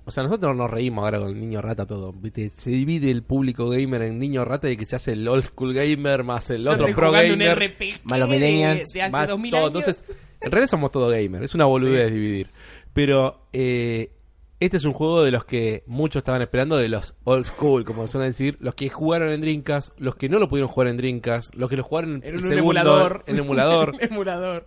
O 0.04 0.10
sea, 0.10 0.22
nosotros 0.24 0.54
nos 0.56 0.70
reímos 0.70 1.04
ahora 1.04 1.20
con 1.20 1.28
el 1.28 1.40
niño 1.40 1.62
rata 1.62 1.86
todo. 1.86 2.12
¿viste? 2.12 2.50
Se 2.50 2.70
divide 2.70 3.10
el 3.10 3.22
público 3.22 3.68
gamer 3.70 4.02
en 4.02 4.18
niño 4.18 4.44
rata 4.44 4.68
y 4.68 4.76
que 4.76 4.84
se 4.84 4.96
hace 4.96 5.12
el 5.12 5.26
old 5.26 5.44
school 5.44 5.72
gamer 5.72 6.24
más 6.24 6.50
el 6.50 6.66
otro 6.68 6.86
pro 6.94 7.10
gamer. 7.10 7.32
un 7.32 7.40
RPG 7.62 8.00
Más 8.04 8.18
los 8.18 8.28
millennials, 8.28 8.92
de 8.92 9.02
hace 9.02 9.10
más 9.12 9.28
2000 9.28 9.50
todo. 9.50 9.60
años. 9.60 9.68
Entonces, 9.88 10.16
en 10.40 10.50
realidad 10.50 10.70
somos 10.70 10.90
todo 10.90 11.08
gamer. 11.08 11.42
Es 11.44 11.54
una 11.54 11.64
boludez 11.66 12.12
dividir. 12.12 12.50
Pero 12.92 13.46
eh, 13.52 14.10
este 14.64 14.76
es 14.78 14.84
un 14.84 14.92
juego 14.92 15.22
de 15.24 15.30
los 15.30 15.44
que 15.44 15.82
muchos 15.86 16.20
estaban 16.20 16.42
esperando, 16.42 16.76
de 16.76 16.88
los 16.88 17.14
old 17.24 17.46
school, 17.46 17.84
como 17.84 18.06
suelen 18.06 18.30
decir. 18.30 18.56
Los 18.60 18.74
que 18.74 18.88
jugaron 18.88 19.30
en 19.30 19.40
Dreamcast, 19.40 19.90
los 19.98 20.16
que 20.16 20.28
no 20.28 20.38
lo 20.38 20.48
pudieron 20.48 20.68
jugar 20.70 20.88
en 20.88 20.96
Dreamcast, 20.96 21.54
los 21.54 21.68
que 21.70 21.76
lo 21.76 21.84
jugaron 21.84 22.16
en, 22.16 22.22
En 22.24 22.34
un 22.36 22.42
segundo, 22.42 22.58
emulador. 22.60 23.24
En 23.26 23.38
emulador. 23.38 23.94
En 24.00 24.12
emulador. 24.12 24.66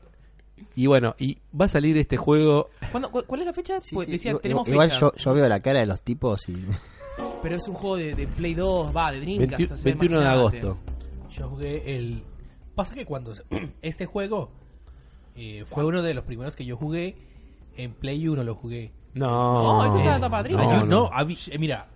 y 0.75 0.85
bueno, 0.87 1.15
y 1.19 1.37
va 1.59 1.65
a 1.65 1.69
salir 1.69 1.97
este 1.97 2.17
juego 2.17 2.69
¿Cuándo- 2.91 3.11
cu- 3.11 3.23
¿Cuál 3.27 3.41
es 3.41 3.47
la 3.47 3.53
fecha? 3.53 3.79
Sí, 3.81 3.93
Pues 3.95 4.05
sí, 4.05 4.13
decía, 4.13 4.31
igual- 4.31 4.41
tenemos 4.41 4.67
igual 4.67 4.87
fecha. 4.89 4.99
yo, 4.99 5.13
yo 5.15 5.33
veo 5.33 5.47
la 5.49 5.59
cara 5.59 5.79
de 5.81 5.85
los 5.85 6.01
tipos 6.01 6.47
y... 6.49 6.55
Pero 7.41 7.55
es 7.57 7.67
un 7.67 7.75
juego 7.75 7.95
de, 7.97 8.15
de 8.15 8.27
Play 8.27 8.53
2, 8.55 8.95
va, 8.95 9.11
de 9.11 9.19
Dreamcast. 9.21 9.57
20 9.59 9.73
o 9.73 9.77
sea, 9.77 9.83
21 9.85 10.19
de 10.19 10.27
agosto. 10.27 10.77
Yo 11.31 11.47
jugué 11.49 11.95
el. 11.97 12.23
Pasa 12.73 12.93
que 12.93 13.05
cuando. 13.05 13.33
Este 13.81 14.05
juego 14.05 14.49
eh, 15.35 15.63
fue 15.65 15.85
uno 15.85 16.01
de 16.01 16.13
los 16.13 16.23
primeros 16.25 16.55
que 16.55 16.65
yo 16.65 16.75
jugué. 16.75 17.15
En 17.77 17.93
Play 17.93 18.27
1 18.27 18.43
lo 18.43 18.55
jugué. 18.55 18.91
No, 19.15 19.63
No, 19.63 19.85
esto 19.85 19.99
es 19.99 20.05
la 20.05 20.19
tapa 20.19 20.37
Ay, 20.39 20.43
Dreamcast. 20.43 20.71
yo- 20.71 20.79
no, 20.81 20.85
no, 20.85 21.09
no. 21.09 21.11
habí- 21.11 21.37
eh, 21.51 21.57
mira, 21.57 21.87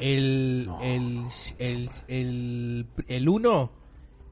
el, 0.00 0.68
el, 0.82 1.22
el, 1.58 1.88
el, 2.08 2.86
el 3.08 3.28
1 3.28 3.70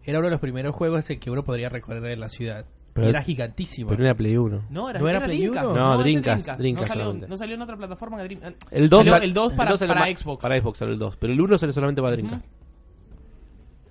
era 0.04 0.18
uno 0.18 0.26
de 0.26 0.30
los 0.32 0.40
primeros 0.40 0.74
juegos 0.74 1.08
en 1.10 1.20
que 1.20 1.30
uno 1.30 1.42
podría 1.44 1.68
recorrer 1.68 2.04
en 2.12 2.20
la 2.20 2.28
ciudad. 2.28 2.66
Pero- 2.94 3.08
era 3.10 3.22
gigantísimo. 3.22 3.90
Pero 3.90 4.02
era 4.04 4.14
Play 4.14 4.36
1. 4.36 4.64
No, 4.70 4.90
era, 4.90 4.98
¿No 4.98 5.08
era 5.08 5.18
era 5.18 5.26
Play 5.26 5.38
Dreamcast. 5.38 5.68
uno? 5.70 5.74
No, 5.80 5.92
este 5.92 6.02
Dreamcast, 6.02 6.58
Dreamcast 6.58 6.82
no, 6.82 6.88
salió, 6.88 7.04
solamente. 7.04 7.28
no 7.28 7.36
salió 7.36 7.54
en 7.54 7.62
otra 7.62 7.76
plataforma 7.76 8.16
que 8.18 8.22
Dream... 8.24 8.40
El 8.72 8.88
2, 8.88 9.04
Salió 9.06 9.22
el 9.24 9.34
2 9.34 9.52
para, 9.52 9.76
salió 9.76 9.94
para 9.94 10.06
ma- 10.10 10.16
Xbox. 10.16 10.42
Para 10.42 10.60
Xbox 10.60 10.78
salió 10.78 10.94
el 10.94 10.98
2. 10.98 11.16
Pero 11.16 11.32
el 11.32 11.40
1 11.40 11.58
salió 11.58 11.72
solamente 11.72 12.02
para 12.02 12.12
Dreamcast. 12.14 12.44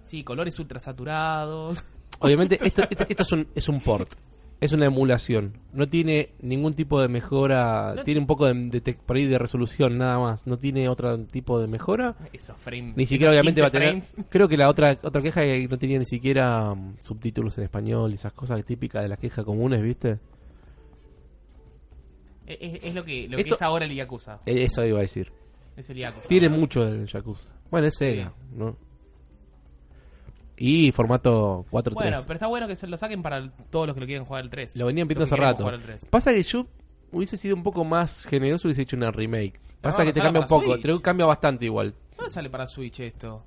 Sí, 0.01 0.23
colores 0.23 0.57
ultra 0.59 0.79
saturados. 0.79 1.83
Obviamente, 2.19 2.59
esto, 2.65 2.83
esto, 2.89 3.05
esto 3.07 3.23
es, 3.23 3.31
un, 3.31 3.47
es 3.55 3.69
un 3.69 3.79
port. 3.79 4.13
Es 4.59 4.73
una 4.73 4.87
emulación. 4.87 5.59
No 5.71 5.87
tiene 5.87 6.31
ningún 6.41 6.73
tipo 6.73 6.99
de 6.99 7.07
mejora. 7.07 7.93
No- 7.95 8.03
Tiene 8.03 8.19
un 8.19 8.25
poco 8.25 8.47
de, 8.47 8.53
de 8.55 8.81
te- 8.81 8.95
por 8.95 9.15
ahí 9.15 9.25
de 9.27 9.37
resolución, 9.37 9.99
nada 9.99 10.17
más. 10.17 10.47
No 10.47 10.57
tiene 10.57 10.89
otro 10.89 11.15
tipo 11.25 11.59
de 11.59 11.67
mejora. 11.67 12.15
Esos 12.33 12.57
frames. 12.59 12.97
Ni 12.97 13.05
siquiera, 13.05 13.31
obviamente, 13.31 13.61
va 13.61 13.67
a 13.67 13.71
15 13.71 13.79
tener. 13.85 14.01
frames. 14.03 14.29
Creo 14.29 14.47
que 14.47 14.57
la 14.57 14.67
otra 14.69 14.97
otra 15.03 15.21
queja 15.21 15.43
es 15.43 15.61
que 15.61 15.67
no 15.67 15.77
tenía 15.77 15.99
ni 15.99 16.05
siquiera 16.05 16.71
um, 16.71 16.95
subtítulos 16.97 17.55
en 17.59 17.65
español 17.65 18.09
y 18.11 18.15
esas 18.15 18.33
cosas 18.33 18.65
típicas 18.65 19.03
de 19.03 19.09
las 19.09 19.19
quejas 19.19 19.45
comunes, 19.45 19.79
¿viste? 19.83 20.17
Es, 22.47 22.95
lo 22.95 23.03
que, 23.03 23.27
lo 23.27 23.37
Esto- 23.37 23.49
que 23.49 23.53
es 23.55 23.61
ahora 23.61 23.85
el 23.85 23.93
Yakuza. 23.93 24.39
Eh, 24.45 24.63
Eso 24.63 24.83
iba 24.85 24.99
a 24.99 25.01
decir. 25.01 25.31
Es 25.75 25.89
el 25.89 25.97
Yakuza. 25.97 26.27
Tiene 26.29 26.49
mucho 26.49 26.85
del 26.85 27.05
Yakuza. 27.05 27.49
Bueno, 27.69 27.87
es 27.87 27.95
Sega, 27.97 28.33
¿no? 28.55 28.77
Y 30.57 30.91
formato 30.91 31.63
4.3. 31.71 31.93
Bueno, 31.93 32.17
pero 32.23 32.33
está 32.33 32.47
bueno 32.47 32.67
que 32.67 32.75
se 32.75 32.87
lo 32.87 32.97
saquen 32.97 33.21
para 33.21 33.51
todos 33.69 33.87
los 33.87 33.93
que 33.93 33.99
lo 34.01 34.05
quieren 34.07 34.25
jugar 34.25 34.43
el 34.43 34.49
3. 34.49 34.75
Lo 34.75 34.87
venían 34.87 35.07
pidiendo 35.07 35.25
hace 35.25 35.35
rato. 35.35 35.59
jugar 35.59 35.75
el 35.75 35.81
3. 35.81 36.05
Pasa 36.05 36.33
que 36.33 36.41
yo 36.41 36.65
hubiese 37.11 37.37
sido 37.37 37.55
un 37.55 37.63
poco 37.63 37.83
más 37.85 38.25
generoso 38.25 38.67
y 38.67 38.69
hubiese 38.69 38.81
hecho 38.81 38.95
una 38.95 39.11
remake. 39.11 39.59
Pasa 39.81 40.03
que 40.03 40.11
te 40.11 40.19
cambia 40.19 40.41
un 40.41 40.47
poco, 40.47 40.77
te 40.79 41.01
cambia 41.01 41.25
bastante 41.25 41.65
igual. 41.65 41.93
¿Dónde 42.17 42.31
sale 42.31 42.49
para 42.49 42.67
Switch 42.67 42.99
esto? 42.99 43.45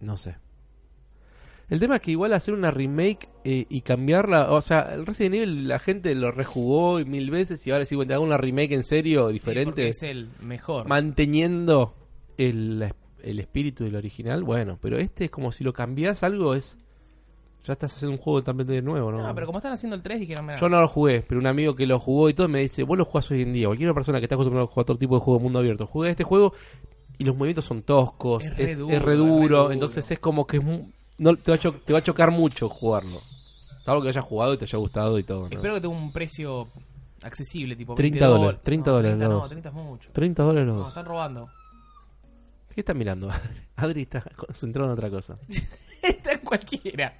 No 0.00 0.16
sé. 0.16 0.36
El 1.68 1.80
tema 1.80 1.96
es 1.96 2.02
que 2.02 2.12
igual 2.12 2.32
hacer 2.32 2.54
una 2.54 2.70
remake 2.70 3.28
eh, 3.44 3.66
y 3.68 3.82
cambiarla, 3.82 4.52
o 4.52 4.62
sea, 4.62 4.94
el 4.94 5.04
Resident 5.04 5.34
Evil 5.34 5.68
la 5.68 5.78
gente 5.78 6.14
lo 6.14 6.30
rejugó 6.30 6.98
mil 7.04 7.30
veces 7.30 7.66
y 7.66 7.70
ahora 7.70 7.84
si 7.84 7.96
te 8.06 8.14
hago 8.14 8.24
una 8.24 8.38
remake 8.38 8.72
en 8.72 8.84
serio, 8.84 9.28
Sí, 9.28 9.34
diferente, 9.34 9.88
es 9.88 10.02
el 10.02 10.30
mejor. 10.40 10.88
manteniendo 10.88 11.94
el, 12.38 12.90
el 13.22 13.40
espíritu 13.40 13.84
del 13.84 13.96
original, 13.96 14.42
bueno, 14.44 14.78
pero 14.80 14.98
este 14.98 15.26
es 15.26 15.30
como 15.30 15.52
si 15.52 15.64
lo 15.64 15.72
cambias 15.72 16.22
algo, 16.22 16.54
es... 16.54 16.76
Ya 17.64 17.72
estás 17.74 17.92
haciendo 17.92 18.12
un 18.16 18.22
juego 18.22 18.42
también 18.42 18.66
de 18.68 18.80
nuevo, 18.80 19.10
¿no? 19.10 19.20
No, 19.20 19.34
pero 19.34 19.46
como 19.46 19.58
están 19.58 19.72
haciendo 19.72 19.96
el 19.96 20.00
3 20.00 20.22
y 20.22 20.26
que 20.28 20.34
no 20.34 20.42
me 20.42 20.56
Yo 20.56 20.68
no 20.68 20.80
lo 20.80 20.88
jugué, 20.88 21.22
pero 21.28 21.38
un 21.40 21.46
amigo 21.46 21.74
que 21.74 21.86
lo 21.86 21.98
jugó 21.98 22.28
y 22.30 22.34
todo 22.34 22.48
me 22.48 22.60
dice, 22.60 22.82
vos 22.84 22.96
lo 22.96 23.04
jugás 23.04 23.30
hoy 23.30 23.42
en 23.42 23.52
día. 23.52 23.66
Cualquier 23.66 23.92
persona 23.92 24.20
que 24.20 24.24
está 24.26 24.36
acostumbrada 24.36 24.64
a 24.64 24.68
jugar 24.68 24.86
todo 24.86 24.96
tipo 24.96 25.16
de 25.16 25.20
juego 25.20 25.38
de 25.38 25.42
mundo 25.42 25.58
abierto, 25.58 25.86
juega 25.86 26.10
este 26.10 26.24
juego 26.24 26.54
y 27.18 27.24
los 27.24 27.34
movimientos 27.36 27.64
son 27.66 27.82
toscos, 27.82 28.42
Es 28.44 28.52
es, 28.52 28.56
re 28.56 28.74
duro, 28.76 28.96
es 28.96 29.02
re 29.02 29.16
duro, 29.16 29.34
duro. 29.64 29.72
entonces 29.72 30.08
es 30.10 30.18
como 30.20 30.46
que 30.46 30.58
es 30.58 30.62
no, 31.18 31.36
te, 31.36 31.50
va 31.50 31.56
a 31.56 31.58
cho- 31.58 31.72
te 31.72 31.92
va 31.92 31.98
a 31.98 32.02
chocar 32.02 32.30
mucho 32.30 32.68
jugarlo. 32.68 33.20
Salvo 33.82 34.02
que 34.02 34.08
hayas 34.10 34.24
jugado 34.24 34.54
y 34.54 34.56
te 34.56 34.64
haya 34.64 34.78
gustado 34.78 35.18
y 35.18 35.24
todo. 35.24 35.40
¿no? 35.40 35.48
Espero 35.50 35.74
que 35.74 35.80
tenga 35.80 35.96
un 35.96 36.12
precio 36.12 36.68
accesible, 37.22 37.74
tipo 37.74 37.94
30 37.96 38.20
20 38.20 38.38
dólares, 38.38 38.60
30 38.62 38.90
no, 38.90 38.96
dólares 38.96 39.18
30 39.18 39.28
los 39.34 39.42
no, 39.42 39.48
30 39.48 39.68
es 39.68 39.74
mucho. 39.74 40.08
30 40.12 40.42
dólares 40.44 40.74
No, 40.74 40.88
están 40.88 41.04
robando. 41.04 41.48
¿Qué 42.74 42.80
estás 42.80 42.96
mirando? 42.96 43.28
Adri 43.76 44.02
está 44.02 44.22
concentrado 44.36 44.88
en 44.88 44.92
otra 44.92 45.10
cosa. 45.10 45.38
Está 46.02 46.32
en 46.32 46.40
cualquiera. 46.40 47.12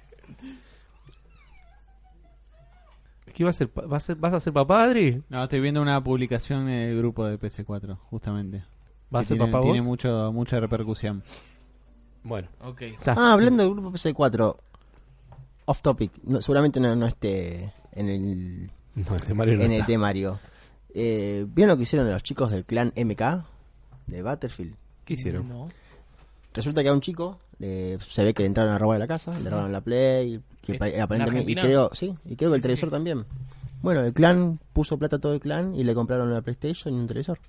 ¿Qué 3.33 3.43
va 3.43 3.49
a 3.51 3.53
ser? 3.53 3.69
¿Vas 3.73 4.03
a 4.03 4.05
ser, 4.07 4.15
vas 4.15 4.33
a 4.33 4.39
ser 4.39 4.53
papá, 4.53 4.83
Adri? 4.83 5.21
No, 5.29 5.43
estoy 5.43 5.59
viendo 5.59 5.81
una 5.81 6.01
publicación 6.03 6.67
en 6.69 6.89
el 6.89 6.97
grupo 6.97 7.25
de 7.25 7.37
PC4, 7.39 7.97
justamente. 8.09 8.63
¿Vas 9.09 9.25
a 9.25 9.27
ser 9.29 9.37
tiene, 9.37 9.51
papá 9.51 9.63
Tiene 9.63 9.79
vos? 9.79 9.87
mucho, 9.87 10.31
mucha 10.33 10.59
repercusión. 10.59 11.23
Bueno, 12.23 12.47
Ok. 12.61 12.81
está. 12.83 13.13
Ah, 13.17 13.33
hablando 13.33 13.63
del 13.63 13.73
grupo 13.73 13.91
PC4, 13.91 14.57
off 15.65 15.81
topic, 15.81 16.11
no, 16.23 16.41
seguramente 16.41 16.79
no, 16.79 16.95
no 16.95 17.05
esté 17.05 17.73
en 17.91 18.09
el, 18.09 18.71
No, 18.95 19.15
el 19.15 19.27
de 19.27 19.33
Mario 19.33 19.57
no 19.57 19.63
en 19.63 19.71
el 19.71 19.77
está. 19.81 19.87
temario. 19.87 20.39
Eh, 20.93 21.45
¿Vieron 21.49 21.69
lo 21.71 21.77
que 21.77 21.83
hicieron 21.83 22.09
los 22.09 22.23
chicos 22.23 22.49
del 22.51 22.65
clan 22.65 22.93
MK 22.95 23.45
de 24.07 24.21
Battlefield? 24.21 24.75
¿Qué 25.09 25.15
hicieron? 25.15 25.49
No. 25.49 25.67
Resulta 26.53 26.83
que 26.83 26.89
a 26.89 26.93
un 26.93 27.01
chico 27.01 27.39
le- 27.57 27.97
se 27.99 28.23
ve 28.23 28.33
que 28.33 28.43
le 28.43 28.47
entraron 28.47 28.71
a 28.73 28.77
robar 28.77 28.99
la 28.99 29.07
casa, 29.07 29.37
le 29.39 29.49
robaron 29.49 29.71
la 29.71 29.81
Play, 29.81 30.39
que 30.61 30.73
¿En 30.73 30.77
pa- 30.77 30.85
aparentemente 31.03 31.51
y 31.51 31.55
creo, 31.55 31.89
sí, 31.93 32.13
y 32.25 32.35
creo 32.35 32.51
que 32.51 32.57
el 32.57 32.61
televisor 32.61 32.91
también. 32.91 33.25
Bueno, 33.81 34.01
el 34.03 34.13
clan 34.13 34.59
puso 34.71 34.97
plata 34.99 35.15
a 35.15 35.19
todo 35.19 35.33
el 35.33 35.39
clan 35.39 35.73
y 35.73 35.83
le 35.83 35.95
compraron 35.95 36.31
la 36.33 36.41
PlayStation 36.41 36.93
y 36.93 36.97
un 36.97 37.07
televisor. 37.07 37.39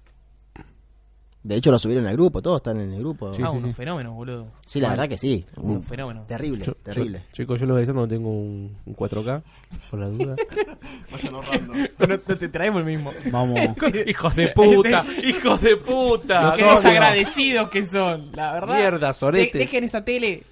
De 1.42 1.56
hecho 1.56 1.70
lo 1.70 1.78
subieron 1.78 2.06
al 2.06 2.12
grupo, 2.16 2.42
todos 2.42 2.58
están 2.58 2.78
en 2.80 2.92
el 2.92 3.00
grupo. 3.00 3.32
Sí, 3.32 3.42
ah, 3.42 3.48
sí, 3.50 3.56
unos 3.56 3.70
sí. 3.70 3.74
fenómenos, 3.74 4.12
boludo. 4.14 4.48
la 4.74 4.90
verdad 4.90 5.08
que 5.08 5.16
sí. 5.16 5.46
Un 5.56 5.70
Un- 5.76 5.82
fenómeno. 5.82 6.24
terrible, 6.28 6.64
Yo- 6.66 6.74
terrible. 6.74 7.18
yo- 7.18 7.32
chicos, 7.32 7.58
yo 7.58 7.66
lo 7.66 7.72
voy 7.74 7.82
diciendo, 7.82 8.02
no 8.02 8.08
tengo 8.08 8.28
un, 8.28 8.76
un 8.84 8.94
4K, 8.94 9.42
por 9.90 10.00
la 10.00 10.08
duda. 10.08 10.36
Vayan 11.12 11.34
ahorrando. 11.34 11.74
No, 11.98 12.06
no 12.06 12.18
te 12.18 12.48
traemos 12.48 12.80
el 12.80 12.86
mismo. 12.86 13.10
Vamos. 13.32 13.58
¡Hijos 14.06 14.36
de 14.36 14.48
puta! 14.48 15.04
¡Hijos 15.24 15.60
de 15.62 15.76
puta! 15.78 16.52
Qué 16.56 16.64
desagradecidos 16.64 17.70
que 17.70 17.86
son, 17.86 18.30
la 18.34 18.52
verdad. 18.52 18.76
Mierda, 18.78 19.12
sorete. 19.14 19.56
De- 19.58 19.64
dejen 19.64 19.84
esa 19.84 20.04
tele 20.04 20.42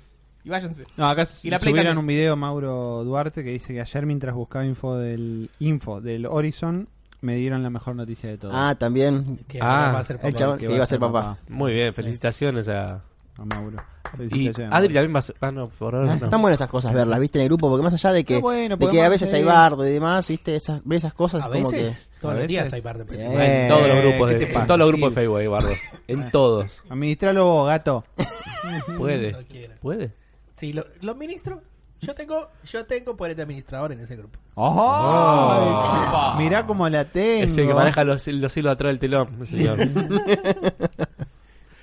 y 0.42 0.48
váyanse. 0.48 0.84
No, 0.96 1.06
acá 1.10 1.28
Y 1.42 1.50
la 1.50 1.58
subieron 1.58 1.98
un 1.98 2.06
video 2.06 2.34
Mauro 2.34 3.04
Duarte 3.04 3.44
que 3.44 3.50
dice 3.50 3.74
que 3.74 3.82
ayer 3.82 4.06
mientras 4.06 4.34
buscaba 4.34 4.64
info 4.64 4.96
del 4.96 5.50
info 5.58 6.00
del 6.00 6.24
Horizon 6.24 6.88
me 7.20 7.34
dieron 7.36 7.62
la 7.62 7.70
mejor 7.70 7.96
noticia 7.96 8.28
de 8.30 8.38
todo. 8.38 8.50
Ah, 8.54 8.74
también 8.76 9.38
Que 9.48 9.58
Ah, 9.60 9.92
va 9.94 10.00
a 10.00 10.04
ser 10.04 10.16
el 10.16 10.22
papá. 10.22 10.32
chabón 10.38 10.58
que 10.58 10.72
iba 10.72 10.82
a 10.82 10.86
ser 10.86 10.98
papá. 11.00 11.38
Muy 11.48 11.72
bien, 11.72 11.92
felicitaciones 11.94 12.68
a... 12.68 13.02
A 13.40 13.44
Mauro. 13.44 13.76
Y 14.14 14.16
Felicitaciones, 14.28 14.72
Adri 14.74 14.94
también 14.94 15.14
va 15.14 15.18
a 15.20 15.22
ser... 15.22 15.36
Ah, 15.40 15.52
no, 15.52 15.68
por 15.68 15.94
ahora 15.94 16.16
no. 16.16 16.24
Están 16.24 16.40
buenas 16.42 16.58
esas 16.58 16.68
cosas 16.70 16.92
verlas, 16.92 17.20
viste, 17.20 17.38
en 17.38 17.42
el 17.44 17.48
grupo, 17.48 17.68
porque 17.68 17.82
más 17.84 17.94
allá 17.94 18.12
de 18.12 18.24
que, 18.24 18.36
Ah, 18.36 18.40
bueno, 18.40 18.76
de 18.76 18.88
que 18.88 19.02
a 19.02 19.08
veces 19.08 19.32
hay 19.34 19.44
bardo 19.44 19.86
y 19.86 19.90
demás, 19.90 20.26
viste, 20.28 20.56
esas, 20.56 20.82
ver 20.84 20.96
esas 20.96 21.14
cosas 21.14 21.42
A 21.42 21.48
como 21.50 21.70
veces, 21.70 22.08
todos 22.20 22.34
A 22.34 22.38
los 22.38 22.48
días 22.48 22.72
hay. 22.72 22.80
Eh, 22.80 23.62
En 23.64 23.68
todos 23.68 23.88
los 23.88 23.98
grupos 24.02 24.30
¿qué 24.30 24.38
de, 24.38 24.52
en 24.52 24.66
todos 24.66 24.78
los 24.78 24.88
grupos 24.88 25.10
de 25.10 25.14
Facebook, 25.14 25.48
Bardo. 25.48 25.70
En 26.08 26.30
todos. 26.30 26.82
Administralo 26.88 27.44
vos, 27.44 27.68
gato. 27.68 28.04
Puede. 28.96 29.32
No. 29.32 29.38
Puede. 29.80 30.12
Sí, 30.54 30.72
lo, 30.72 30.86
lo 31.00 31.12
administro. 31.12 31.62
Yo 32.00 32.14
tengo, 32.14 32.48
yo 32.64 32.84
tengo 32.86 33.16
poder 33.16 33.34
de 33.34 33.42
administrador 33.42 33.90
en 33.92 34.00
ese 34.00 34.14
grupo. 34.16 34.38
¡Oh! 34.54 36.34
Mirá 36.38 36.64
cómo 36.64 36.88
la 36.88 37.04
tengo. 37.06 37.44
Ese 37.44 37.66
que 37.66 37.74
maneja 37.74 38.04
los, 38.04 38.26
los 38.28 38.56
hilos 38.56 38.72
atrás 38.72 38.90
del 38.90 38.98
telón, 39.00 39.46
señor. 39.46 39.78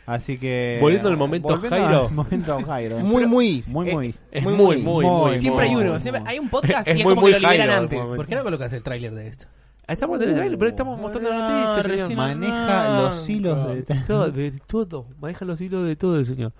Así 0.06 0.38
que. 0.38 0.78
Volviendo 0.82 1.10
al 1.10 1.18
momento 1.18 1.48
volviendo 1.48 1.78
Jairo. 1.78 2.08
al 2.08 2.14
momento 2.14 2.60
Jairo. 2.66 3.00
muy, 3.00 3.26
muy. 3.26 3.64
Muy, 3.68 3.92
muy. 3.92 4.16
Es 4.32 4.44
Muy, 4.44 4.54
muy, 4.54 4.78
muy, 4.78 4.84
muy, 4.84 5.06
muy, 5.06 5.06
muy. 5.32 5.40
Siempre 5.40 5.66
hay 5.66 5.72
muy, 5.76 5.84
uno. 5.84 6.00
siempre- 6.00 6.24
hay 6.26 6.40
un 6.40 6.50
podcast 6.50 6.88
Es 6.88 6.96
y 6.98 7.00
es 7.00 7.06
muy, 7.06 7.16
como 7.16 7.22
muy 7.28 7.34
que 7.34 7.40
lo 7.40 7.50
liberan 7.50 7.68
Jairo, 7.88 8.02
antes. 8.04 8.16
¿Por 8.16 8.28
qué 8.28 8.36
no 8.36 8.44
colocas 8.44 8.74
el 8.74 8.84
tráiler 8.84 9.14
de 9.16 9.28
esto? 9.28 9.46
Estamos 9.88 10.22
en 10.22 10.30
el 10.30 10.36
trailer, 10.36 10.58
pero 10.60 10.70
estamos 10.70 11.00
mostrando 11.00 11.30
la 11.30 11.36
Ah, 11.48 11.66
noticia, 11.76 12.06
señor. 12.06 12.16
Maneja 12.18 13.02
los 13.02 13.30
hilos 13.30 13.68
de. 13.68 13.82
De 13.82 13.96
todo, 14.08 14.32
de 14.32 14.52
todo. 14.68 15.06
Maneja 15.20 15.46
los 15.46 15.60
hilos 15.62 15.88
de 15.88 15.96
todo 15.96 16.18
el 16.18 16.26
señor. 16.26 16.54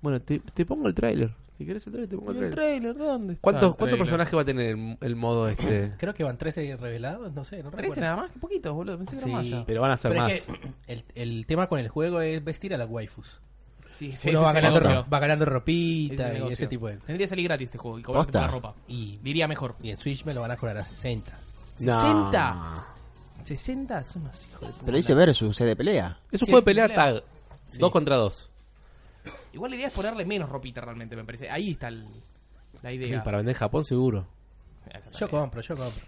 Bueno, 0.00 0.20
te, 0.20 0.40
te 0.40 0.66
pongo 0.66 0.88
el 0.88 0.94
tráiler. 0.94 1.30
Si 1.62 1.66
querés 1.66 1.86
el 1.86 1.92
tráiler, 1.92 2.10
te 2.10 2.16
pongo 2.16 2.32
¿Y 2.32 2.38
el 2.38 2.44
el 2.44 2.50
tráiler. 2.50 2.80
trailer? 2.94 2.96
¿Dónde 3.08 3.32
está 3.34 3.42
¿Cuántos, 3.42 3.62
el 3.62 3.68
¿Cuántos 3.68 3.78
trailer? 3.78 3.98
personajes 3.98 4.34
va 4.36 4.40
a 4.42 4.44
tener 4.44 4.66
el, 4.70 4.98
el 5.00 5.16
modo 5.16 5.48
este? 5.48 5.92
Creo 5.98 6.14
que 6.14 6.24
van 6.24 6.36
13 6.38 6.76
revelados, 6.76 7.32
no 7.32 7.44
sé, 7.44 7.62
no 7.62 7.70
Trece 7.70 7.82
recuerdo. 7.82 8.00
nada 8.02 8.16
más, 8.16 8.30
que 8.32 8.38
poquitos, 8.38 8.72
boludo. 8.74 8.98
Pensé 8.98 9.16
que 9.16 9.22
era 9.22 9.32
más 9.32 9.44
Sí. 9.44 9.50
ya. 9.50 9.64
Pero 9.66 9.80
van 9.80 9.90
a 9.92 9.96
ser 9.96 10.10
Pero 10.10 10.22
más. 10.22 10.32
es 10.32 10.42
que 10.42 10.72
el, 10.86 11.04
el 11.14 11.46
tema 11.46 11.68
con 11.68 11.78
el 11.78 11.88
juego 11.88 12.20
es 12.20 12.42
vestir 12.44 12.74
a 12.74 12.78
las 12.78 12.88
waifus. 12.88 13.40
Sí, 13.92 14.16
sí, 14.16 14.30
Uno 14.30 14.38
ese 14.38 14.44
va 14.44 14.50
es 14.50 14.54
ganando, 14.62 14.80
ro- 14.80 15.06
va 15.12 15.18
ganando 15.20 15.44
Ese 15.44 15.50
es 15.50 15.54
ropita 15.54 16.24
el 16.26 16.30
y 16.30 16.34
negocio. 16.34 16.54
ese 16.54 16.66
tipo 16.66 16.88
de 16.88 16.96
Tendría 16.96 17.18
que 17.18 17.28
salir 17.28 17.44
gratis 17.44 17.66
este 17.66 17.78
juego 17.78 17.98
y 17.98 18.02
cobrarte 18.02 18.32
por 18.32 18.32
Posta. 18.32 18.46
la 18.46 18.52
ropa. 18.52 18.74
Y, 18.88 19.18
Diría 19.22 19.46
mejor. 19.46 19.76
y 19.82 19.90
en 19.90 19.96
Switch 19.98 20.24
me 20.24 20.32
lo 20.34 20.40
van 20.40 20.50
a 20.50 20.56
cobrar 20.56 20.78
a 20.78 20.82
60. 20.82 21.30
No. 21.80 22.00
60. 22.00 22.86
60 23.44 24.04
son 24.04 24.22
unos 24.22 24.46
hijos 24.46 24.60
de 24.60 24.66
puta. 24.68 24.82
Pero 24.86 24.96
dice 24.96 25.14
versus, 25.14 25.56
C 25.56 25.64
de 25.64 25.76
pelea. 25.76 26.18
Es 26.30 26.40
un 26.40 26.46
Sí, 26.46 26.52
juego 26.52 26.60
de 26.60 26.64
pelea 26.64 26.88
pelea. 26.88 27.04
tag. 27.14 27.22
Dos 27.78 27.90
contra 27.90 28.16
dos. 28.16 28.48
Igual 29.52 29.70
la 29.70 29.76
idea 29.76 29.86
es 29.88 29.92
ponerle 29.92 30.24
menos 30.24 30.48
ropita 30.48 30.80
realmente, 30.80 31.14
me 31.16 31.24
parece. 31.24 31.48
Ahí 31.50 31.72
está 31.72 31.88
el- 31.88 32.06
la 32.82 32.92
idea. 32.92 33.22
para 33.22 33.36
vender 33.38 33.54
en 33.54 33.58
Japón 33.58 33.84
seguro. 33.84 34.26
Yo 35.18 35.28
compro, 35.28 35.60
yo 35.60 35.76
compro. 35.76 36.02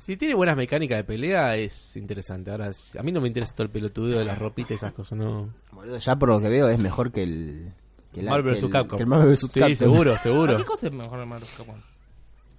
Si 0.00 0.16
tiene 0.16 0.34
buenas 0.34 0.56
mecánicas 0.56 0.96
de 0.98 1.04
pelea 1.04 1.54
es 1.56 1.96
interesante. 1.96 2.50
Ahora, 2.50 2.72
si- 2.72 2.96
a 2.98 3.02
mí 3.02 3.12
no 3.12 3.20
me 3.20 3.28
interesa 3.28 3.54
todo 3.54 3.64
el 3.64 3.70
pelotudeo 3.70 4.18
de 4.18 4.24
las 4.24 4.38
ropitas 4.38 4.70
y 4.72 4.74
esas 4.74 4.92
cosas, 4.92 5.18
no. 5.18 5.52
Boludo, 5.72 5.98
ya 5.98 6.16
por 6.16 6.28
lo 6.30 6.40
que 6.40 6.48
veo 6.48 6.68
es 6.68 6.78
mejor 6.78 7.12
que 7.12 7.22
el... 7.22 7.72
Que 8.12 8.20
el 8.20 8.26
Marvel 8.26 8.54
que 8.54 8.60
vs. 8.60 8.62
el- 8.64 8.70
Capcom. 8.70 8.96
que 8.96 9.02
el 9.02 9.08
Marvel 9.08 9.28
vs. 9.28 9.40
Sí, 9.52 9.60
Capcom. 9.60 9.76
seguro, 9.76 10.10
¿Para 10.12 10.22
seguro. 10.22 10.56
¿Qué 10.56 10.64
cosa 10.64 10.86
es 10.86 10.92
mejor 10.94 11.18
el 11.20 11.26
Marvel 11.26 11.44
vs. 11.48 11.54
Capcom? 11.58 11.76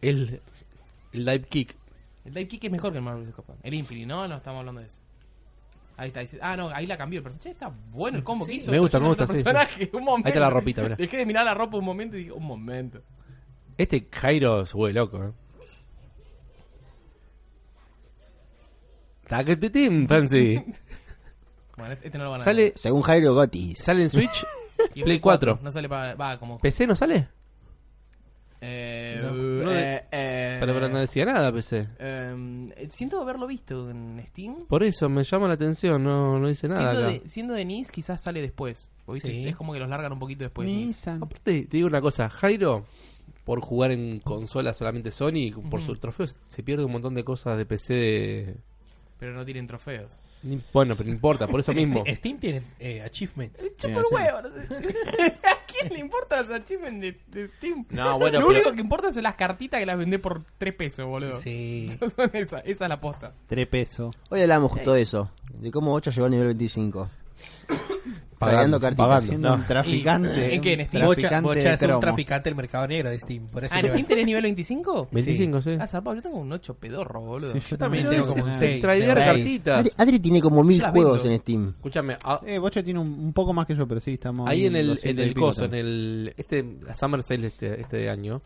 El, 0.02 0.42
el 1.14 1.26
dive 1.26 1.42
kick. 1.42 1.76
El 2.26 2.34
Dive 2.34 2.48
Kick 2.48 2.64
es 2.66 2.72
mejor 2.72 2.92
que 2.92 2.98
el 3.00 3.04
Marvel 3.04 3.24
vs. 3.26 3.36
Capcom. 3.36 3.56
El 3.64 3.74
Infinity, 3.74 4.06
¿no? 4.06 4.28
No 4.28 4.36
estamos 4.38 4.60
hablando 4.60 4.82
de 4.82 4.88
eso. 4.88 5.00
Ahí 6.00 6.08
está. 6.08 6.22
dice- 6.22 6.40
Ah, 6.42 6.56
no, 6.56 6.70
ahí 6.70 6.86
la 6.88 6.98
cambió 6.98 7.18
el 7.20 7.24
personaje. 7.24 7.50
Che, 7.50 7.54
está 7.54 7.70
bueno 7.92 8.18
el 8.18 8.24
combo 8.24 8.46
que 8.46 8.54
hizo. 8.54 8.72
Me 8.72 8.80
gusta, 8.80 9.00
me 9.02 9.08
gusta, 9.08 9.24
el 9.24 9.30
sí, 9.30 9.34
personaje. 9.36 9.90
Un 9.94 10.04
momento. 10.06 10.28
Ahí 10.28 10.32
está 10.32 10.40
la 10.40 10.50
ropita, 10.50 10.82
mirá. 10.82 10.96
Dejé 10.98 11.18
de 11.18 11.26
mirar 11.26 11.44
la 11.44 11.54
ropa 11.54 11.76
un 11.78 11.84
momento 11.84 12.16
y 12.16 12.20
dije, 12.20 12.32
un 12.32 12.46
momento. 12.46 13.02
Este 13.78 14.08
Jairo 14.12 14.66
se 14.66 14.78
vuelve 14.78 15.00
loco, 15.00 15.24
¿eh? 15.24 15.32
Taquete 19.28 19.70
Team, 19.70 20.08
Fancy. 20.08 20.64
Bueno, 21.78 21.94
este 21.94 22.18
no 22.18 22.26
lo 22.26 22.32
van 22.32 22.42
a 22.42 22.44
Sale, 22.44 22.74
Según 22.76 23.02
Jairo 23.04 23.34
Gotis. 23.34 23.78
sale 23.80 24.04
en 24.04 24.10
Switch. 24.10 24.46
Y 24.96 25.04
Play 25.04 25.20
4. 25.22 25.60
No 25.62 25.72
sale 25.72 25.88
para. 25.90 26.16
Va, 26.16 26.38
como. 26.40 26.60
¿PC 26.60 26.86
no 26.88 26.94
sale? 26.96 27.30
Eh, 28.62 29.20
No, 29.24 29.32
no 29.32 29.70
de- 29.72 29.96
eh, 29.96 30.02
eh, 30.12 30.58
Pero, 30.60 30.74
pero 30.74 30.90
no 30.90 31.00
decía 31.00 31.26
nada 31.26 31.52
PC. 31.52 31.88
eh, 32.00 32.88
siento 32.90 33.22
haberlo 33.22 33.48
visto 33.48 33.90
en 33.90 34.22
Steam. 34.28 34.66
Por 34.68 34.84
eso 34.84 35.08
me 35.10 35.24
llama 35.24 35.48
la 35.48 35.54
atención, 35.54 36.04
no, 36.04 36.38
no 36.40 36.48
dice 36.48 36.68
nada 36.68 36.92
Siendo 36.92 37.08
acá. 37.08 37.20
de, 37.24 37.30
siendo 37.30 37.54
de 37.54 37.66
NIS, 37.66 37.92
quizás 37.92 38.22
sale 38.22 38.42
después. 38.42 38.90
Es 39.14 39.56
como 39.56 39.74
que 39.74 39.80
los 39.80 39.90
largan 39.90 40.12
un 40.14 40.20
poquito 40.20 40.44
después. 40.44 40.68
Aparte, 41.22 41.68
te 41.68 41.78
digo 41.78 41.88
una 41.88 42.02
cosa, 42.02 42.30
Jairo, 42.30 42.86
por 43.46 43.62
jugar 43.62 43.92
en 43.92 44.20
consola 44.20 44.74
solamente 44.74 45.10
Sony, 45.12 45.52
por 45.70 45.82
sus 45.82 46.00
trofeos, 46.00 46.36
se 46.48 46.62
pierde 46.62 46.84
un 46.86 46.92
montón 46.92 47.16
de 47.16 47.24
cosas 47.24 47.58
de 47.58 47.66
PC 47.66 47.94
de... 47.94 48.56
Pero 49.20 49.34
no 49.34 49.44
tienen 49.46 49.68
trofeos. 49.68 50.12
Ni- 50.44 50.62
Bueno, 50.72 50.96
pero 50.96 51.08
no 51.08 51.14
importa, 51.14 51.46
por 51.48 51.60
eso 51.60 51.74
mismo. 51.74 52.00
Este- 52.00 52.16
Steam 52.16 52.38
tiene 52.40 52.64
eh, 52.80 53.02
achievements. 53.02 53.60
Chupa 53.78 54.00
el 54.00 54.06
sí. 54.06 54.16
huevo. 54.16 54.42
no 54.42 54.50
sé. 54.50 54.96
¿A 55.44 55.66
quién 55.68 55.92
le 55.94 56.00
importa 56.00 56.42
los 56.42 56.50
achievements 56.52 57.02
de, 57.02 57.42
de 57.42 57.48
Steam? 57.58 57.86
No, 57.90 58.18
bueno, 58.18 58.40
Lo 58.40 58.48
pero- 58.48 58.60
único 58.60 58.74
que 58.74 58.80
importa 58.82 59.12
son 59.14 59.24
las 59.24 59.36
cartitas 59.36 59.80
que 59.82 59.86
las 59.86 59.98
vendés 59.98 60.22
por 60.22 60.42
3 60.58 60.74
pesos, 60.76 61.06
boludo. 61.06 61.38
Sí. 61.40 61.90
Son 62.16 62.30
esa, 62.34 62.60
esa 62.60 62.86
es 62.86 62.90
la 62.90 63.02
posta. 63.02 63.34
Tres 63.48 63.68
pesos. 63.68 64.16
Hoy 64.30 64.42
hablamos 64.42 64.72
justo 64.72 64.94
de 64.94 65.02
eso. 65.02 65.30
De 65.56 65.70
cómo 65.72 65.94
8 65.94 66.12
llegó 66.12 66.26
al 66.26 66.32
nivel 66.32 66.48
25. 66.48 67.10
Pagando, 68.40 68.80
cartitas. 68.80 69.06
pagando. 69.06 69.28
Siendo 69.28 69.50
No. 69.50 69.56
un 69.56 69.64
traficante. 69.66 70.56
¿En 70.56 70.62
qué? 70.62 70.74
¿En 70.74 70.86
Steam? 70.86 71.06
Bocha, 71.06 71.42
Bocha 71.42 71.74
es 71.74 71.82
un 71.82 72.00
traficante 72.00 72.50
del 72.50 72.56
mercado 72.56 72.88
negro 72.88 73.10
de 73.10 73.20
Steam. 73.20 73.48
Por 73.50 73.66
eso 73.66 73.76
Ah, 73.76 73.82
¿en 73.82 73.88
Steam 73.90 74.06
tenés 74.06 74.26
nivel 74.26 74.44
25? 74.44 75.10
25, 75.12 75.62
sí. 75.62 75.72
Ah, 75.78 75.86
zarpado, 75.88 76.16
yo 76.16 76.22
tengo 76.22 76.38
un 76.38 76.50
8 76.54 76.74
pedorro, 76.76 77.20
boludo. 77.20 77.52
Sí, 77.52 77.60
Yo 77.72 77.78
también 77.78 78.06
también 78.06 78.22
tengo 78.24 78.34
como 78.34 78.46
un 78.46 78.50
tengo 78.52 78.60
6. 78.60 78.82
Traidor 78.82 79.14
Seis. 79.18 79.26
cartitas. 79.26 79.80
Adri, 79.80 79.92
Adri 79.98 80.20
tiene 80.22 80.42
como 80.42 80.64
mil 80.64 80.82
juegos 80.82 81.18
vendo. 81.24 81.36
en 81.36 81.42
Steam. 81.42 81.70
Escúchame, 81.76 82.18
ah, 82.24 82.40
Eh, 82.46 82.58
Bocha 82.60 82.82
tiene 82.82 83.02
un, 83.02 83.10
un 83.10 83.34
poco 83.34 83.52
más 83.52 83.68
que 83.68 83.76
yo, 83.76 83.86
pero 83.86 84.00
sí, 84.00 84.14
estamos. 84.14 84.50
ahí 84.50 84.68
en 84.68 84.76
el, 84.78 84.88
200 84.88 85.22
en 85.22 85.28
el 85.30 85.36
coso, 85.36 85.66
en 85.66 85.74
el... 85.74 86.34
Este, 86.38 86.64
la 86.86 86.96
Summer 86.96 87.22
Sale 87.24 87.48
este, 87.48 87.82
este 87.82 88.10
año, 88.10 88.42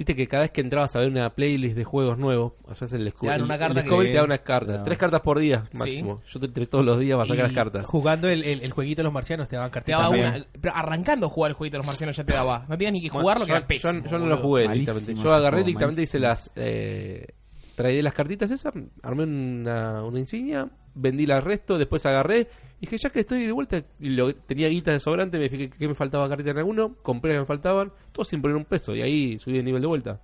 viste 0.00 0.16
que 0.16 0.26
cada 0.26 0.44
vez 0.44 0.50
que 0.50 0.62
entrabas 0.62 0.96
a 0.96 1.00
ver 1.00 1.08
una 1.10 1.28
playlist 1.34 1.76
de 1.76 1.84
juegos 1.84 2.16
nuevos, 2.16 2.54
sea, 2.74 2.88
el, 2.92 3.12
Te 3.12 3.26
dan 3.26 3.42
una 3.42 3.58
carta 3.58 3.80
el 3.80 3.84
Discovery 3.84 4.08
que- 4.08 4.12
te 4.12 4.18
da 4.18 4.24
una 4.24 4.38
carta. 4.38 4.78
No. 4.78 4.82
Tres 4.84 4.96
cartas 4.96 5.20
por 5.20 5.38
día 5.38 5.68
máximo. 5.74 6.22
Yo 6.26 6.40
te 6.40 6.46
entre 6.46 6.66
todos 6.66 6.86
los 6.86 6.98
días 6.98 7.16
para 7.16 7.26
sacar 7.26 7.42
las 7.44 7.52
Y 7.52 7.54
cartas. 7.54 7.86
Jugando 7.86 8.26
el, 8.28 8.42
el, 8.44 8.62
el 8.62 8.72
jueguito 8.72 9.00
de 9.00 9.04
los 9.04 9.12
marcianos 9.12 9.48
te 9.50 9.56
daban 9.56 9.70
Te 9.70 9.74
cartitas. 9.74 10.00
daba 10.00 10.10
también. 10.14 10.34
una. 10.34 10.46
Pero 10.58 10.74
arrancando 10.74 11.26
a 11.26 11.28
jugar 11.28 11.50
el 11.50 11.54
jueguito 11.54 11.74
de 11.74 11.78
los 11.80 11.86
marcianos 11.86 12.16
ya 12.16 12.24
te 12.24 12.32
daba. 12.32 12.64
No 12.66 12.78
tenías 12.78 12.92
ni 12.94 13.02
que 13.02 13.10
jugarlo, 13.10 13.44
que 13.44 13.50
yo, 13.50 13.56
era 13.58 13.66
pésimo. 13.66 13.92
yo- 13.92 13.98
yo 14.04 14.10
no 14.18 14.18
lo 14.18 14.24
boludo. 14.36 14.36
jugué 14.38 14.66
Malísimo 14.68 14.92
directamente. 14.94 15.12
ese 15.12 15.22
Yo 15.22 15.34
agarré 15.34 15.50
juego, 15.58 15.66
directamente, 15.66 16.02
hice 16.02 16.18
las. 16.18 16.50
Eh, 16.56 17.26
traí 17.74 18.00
las 18.02 18.14
cartitas 18.14 18.50
esas, 18.50 18.72
armé 19.02 19.24
una, 19.24 20.02
una 20.02 20.18
insignia, 20.18 20.66
vendí 20.94 21.26
la 21.26 21.40
resto, 21.42 21.76
después 21.78 22.04
agarré. 22.06 22.48
Y 22.80 22.86
dije, 22.86 22.96
ya 22.96 23.10
que 23.10 23.20
estoy 23.20 23.44
de 23.46 23.52
vuelta, 23.52 23.82
y 23.98 24.08
lo, 24.10 24.34
tenía 24.34 24.68
guita 24.68 24.90
de 24.92 25.00
sobrante, 25.00 25.38
me 25.38 25.48
fijé 25.50 25.68
que 25.68 25.86
me 25.88 25.94
faltaba 25.94 26.28
carta 26.28 26.50
en 26.50 26.56
alguno, 26.58 26.94
compré 27.02 27.34
que 27.34 27.40
me 27.40 27.44
faltaban, 27.46 27.92
todo 28.12 28.24
sin 28.24 28.40
poner 28.40 28.56
un 28.56 28.64
peso, 28.64 28.94
y 28.96 29.02
ahí 29.02 29.38
subí 29.38 29.58
de 29.58 29.62
nivel 29.62 29.82
de 29.82 29.86
vuelta. 29.88 30.20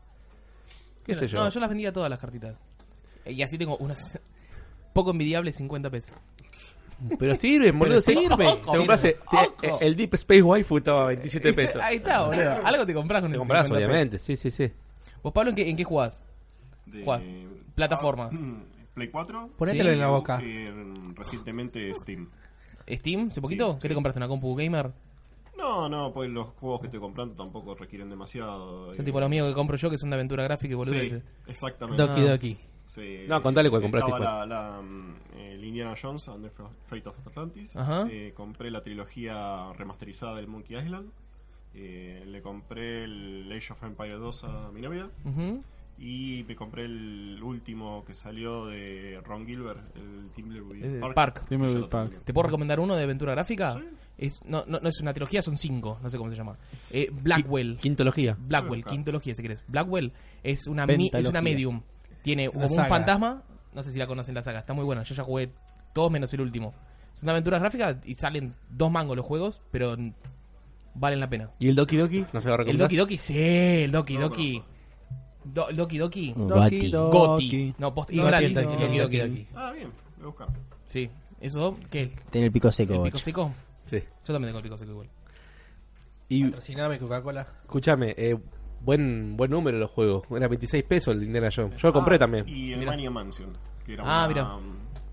¿Qué 1.05 1.15
sé 1.15 1.27
yo? 1.29 1.39
No, 1.39 1.49
yo 1.51 1.61
las 1.61 1.69
vendía 1.69 1.93
todas 1.93 2.09
las 2.11 2.19
cartitas. 2.19 2.57
Y 3.27 3.43
así 3.43 3.59
tengo 3.59 3.77
unas. 3.77 4.19
Poco 4.95 5.11
envidiables 5.11 5.57
50 5.57 5.91
pesos. 5.91 6.17
Pero 7.19 7.35
sirve, 7.35 7.71
boludo. 7.73 8.01
sirve, 8.01 8.47
Te 9.61 9.87
el 9.87 9.95
Deep 9.95 10.15
Space 10.15 10.43
Waifu 10.43 10.79
estaba 10.79 11.03
a 11.03 11.07
27 11.09 11.53
pesos. 11.53 11.83
Ahí 11.83 11.97
está, 11.97 12.25
boludo. 12.27 12.65
Algo 12.65 12.87
te 12.87 12.95
compras 12.95 13.21
con 13.21 13.31
Te 13.33 13.37
compras, 13.39 13.67
50 13.67 13.79
pesos. 13.79 13.89
obviamente, 13.91 14.19
sí, 14.19 14.35
sí, 14.35 14.51
sí. 14.51 14.73
¿Vos, 15.23 15.33
Pablo, 15.35 15.51
en 15.51 15.57
qué, 15.57 15.69
en 15.69 15.77
qué 15.77 15.85
jugás? 15.85 16.25
Plataforma. 17.75 18.31
Ah, 18.33 18.37
Play 18.95 19.09
4. 19.09 19.51
Ponételo 19.59 19.91
Sí. 19.91 19.95
en 19.95 20.01
la 20.01 20.09
boca. 20.09 20.41
eh, 20.43 20.73
recientemente 21.15 21.93
Steam. 21.95 22.31
¿Steam? 22.89 23.29
¿Hace 23.29 23.41
poquito? 23.41 23.73
Sí, 23.75 23.79
¿Qué 23.81 23.89
te 23.89 23.89
sí. 23.89 23.95
compraste? 23.95 24.19
¿Una 24.19 24.29
compu 24.29 24.55
gamer? 24.55 24.93
No, 25.57 25.89
no, 25.89 26.13
pues 26.13 26.29
los 26.31 26.49
juegos 26.61 26.81
que 26.81 26.87
estoy 26.89 27.01
comprando 27.01 27.35
tampoco 27.35 27.75
requieren 27.75 28.11
demasiado. 28.11 28.93
Son 28.95 29.03
eh, 29.03 29.05
tipo 29.05 29.19
los 29.21 29.31
míos 29.31 29.49
que 29.49 29.55
compro 29.55 29.77
yo, 29.77 29.89
que 29.91 29.97
son 29.99 30.11
de 30.11 30.17
aventura 30.17 30.45
gráfica 30.45 30.69
y 30.69 30.71
Sí, 30.73 30.75
boludeces. 30.77 31.23
exactamente. 31.47 32.03
Doki 32.03 32.21
Ah. 32.23 32.31
Doki. 32.31 32.59
Sí, 32.85 33.25
No, 33.27 33.43
contale 33.43 33.69
cuál 33.69 33.83
compraste, 33.83 34.11
Estaba 34.13 34.47
la, 34.47 34.73
la, 34.77 34.81
mm, 34.83 35.15
el 35.39 35.65
Indiana 35.65 35.95
Jones 36.01 36.29
and 36.29 36.45
the 36.45 36.51
Fate 36.87 37.09
of 37.09 37.17
Atlantis. 37.27 37.75
Ajá. 37.75 38.07
Eh, 38.11 38.33
compré 38.37 38.71
la 38.71 38.81
trilogía 38.83 39.73
remasterizada 39.73 40.37
del 40.37 40.47
Monkey 40.47 40.77
Island. 40.77 41.11
Eh, 41.75 42.23
le 42.27 42.41
compré 42.43 43.05
el 43.05 43.51
Age 43.53 43.73
of 43.73 43.83
Empire 43.83 44.15
2 44.15 44.45
a 44.45 44.71
mi 44.73 44.81
novia. 44.83 45.11
Ujú. 45.25 45.63
Y 45.99 46.45
me 46.47 46.55
compré 46.55 46.85
el 46.85 47.41
último 47.43 48.05
que 48.05 48.13
salió 48.13 48.67
de 48.67 49.19
Ron 49.25 49.47
Gilbert, 49.47 49.97
el 49.97 50.31
Timberwolf 50.35 50.83
Eh, 50.85 50.99
Park. 51.01 51.15
Park. 51.15 51.47
Tengo. 51.49 51.89
Park. 51.89 52.21
¿Te 52.25 52.35
puedo 52.35 52.47
recomendar 52.49 52.79
uno 52.81 52.95
de 52.95 53.03
aventura 53.05 53.33
gráfica? 53.33 53.73
Sí. 53.73 53.81
Es, 54.19 54.41
no, 54.45 54.65
no, 54.67 54.79
no 54.81 54.89
es 54.89 55.01
una 55.01 55.13
trilogía, 55.15 55.41
son 55.43 55.57
cinco. 55.57 55.99
No 56.03 56.11
sé 56.11 56.19
cómo 56.19 56.29
se 56.31 56.37
llama. 56.37 56.57
Eh, 56.91 57.11
Blackwell. 57.13 57.77
Quintología. 57.79 58.37
Blackwell, 58.39 58.81
Acá. 58.83 58.91
quintología 58.91 59.35
si 59.35 59.43
querés. 59.43 59.65
Blackwell 59.69 60.13
es 60.43 60.67
una, 60.67 60.87
mi- 60.87 61.11
es 61.13 61.27
una 61.27 61.41
medium. 61.41 61.81
Tiene 62.23 62.49
como 62.51 62.67
un 62.67 62.87
fantasma. 62.87 63.43
No 63.75 63.83
sé 63.83 63.91
si 63.91 63.99
la 63.99 64.07
conocen 64.07 64.35
la 64.35 64.43
saga. 64.43 64.59
Está 64.61 64.73
muy 64.75 64.85
buena. 64.85 65.03
Yo 65.03 65.15
ya 65.15 65.23
jugué 65.23 65.51
todos 65.95 66.11
menos 66.11 66.33
el 66.35 66.41
último. 66.43 66.75
Son 67.15 67.29
aventuras 67.31 67.61
gráficas 67.61 67.97
y 68.05 68.15
salen 68.15 68.55
dos 68.69 68.91
mangos 68.91 69.17
los 69.17 69.25
juegos, 69.25 69.63
pero 69.71 69.97
valen 70.95 71.21
la 71.21 71.29
pena. 71.29 71.51
¿Y 71.59 71.69
el 71.69 71.75
Doki 71.75 71.97
Doki? 71.97 72.25
¿No 72.33 72.41
se 72.41 72.49
va 72.49 72.55
a 72.55 72.57
El 72.57 72.59
recomendar? 72.67 72.87
Doki 72.89 72.97
Doki, 72.97 73.19
sí, 73.19 73.39
el 73.39 73.93
Doki 73.93 74.15
No, 74.15 74.21
Doki. 74.29 74.63
Do- 75.53 75.69
Doki 75.73 75.99
Doki. 75.99 76.33
Goti. 76.37 76.91
Goti. 76.91 77.75
No, 77.79 77.95
post 77.95 78.11
y 78.13 78.17
Doki, 78.17 78.27
gratis. 78.29 78.55
Doki, 78.55 78.67
Doki 78.67 78.99
Doki, 78.99 78.99
Doki. 78.99 79.19
Doki. 79.19 79.47
Ah, 79.55 79.73
bien, 79.73 79.91
voy 80.17 80.23
a 80.25 80.27
buscar. 80.27 80.49
Sí. 80.85 81.11
¿Eso 81.41 81.59
dos? 81.61 81.77
¿Qué? 81.91 82.11
Tiene 82.31 82.47
el 82.47 82.53
pico 82.53 82.71
seco. 82.71 82.95
¿El 82.95 83.03
pico 83.03 83.19
seco? 83.19 83.53
Sí. 83.83 83.99
Yo 84.25 84.33
también 84.33 84.49
tengo 84.49 84.59
el 84.59 84.63
pico 84.65 84.77
seco 84.77 84.91
igual. 84.93 85.09
Y 86.29 86.45
Patrociname 86.45 86.99
Coca-Cola. 86.99 87.47
escúchame, 87.63 88.15
eh, 88.17 88.37
buen 88.81 89.37
buen 89.37 89.51
número 89.51 89.79
los 89.79 89.91
juegos. 89.91 90.25
Era 90.31 90.49
26 90.49 90.83
pesos 90.85 91.15
el 91.15 91.23
Indiana 91.23 91.49
Jones. 91.55 91.77
Yo 91.77 91.89
lo 91.89 91.95
compré 91.95 92.17
Ah, 92.17 92.19
también. 92.21 92.49
Y 92.49 92.73
el 92.73 92.81
Mira. 92.81 92.91
Mania 92.93 93.11
Mansion, 93.11 93.53
que 93.85 93.93
era 93.95 94.03
Ah, 94.05 94.27
una, 94.27 94.29
mira. 94.29 94.57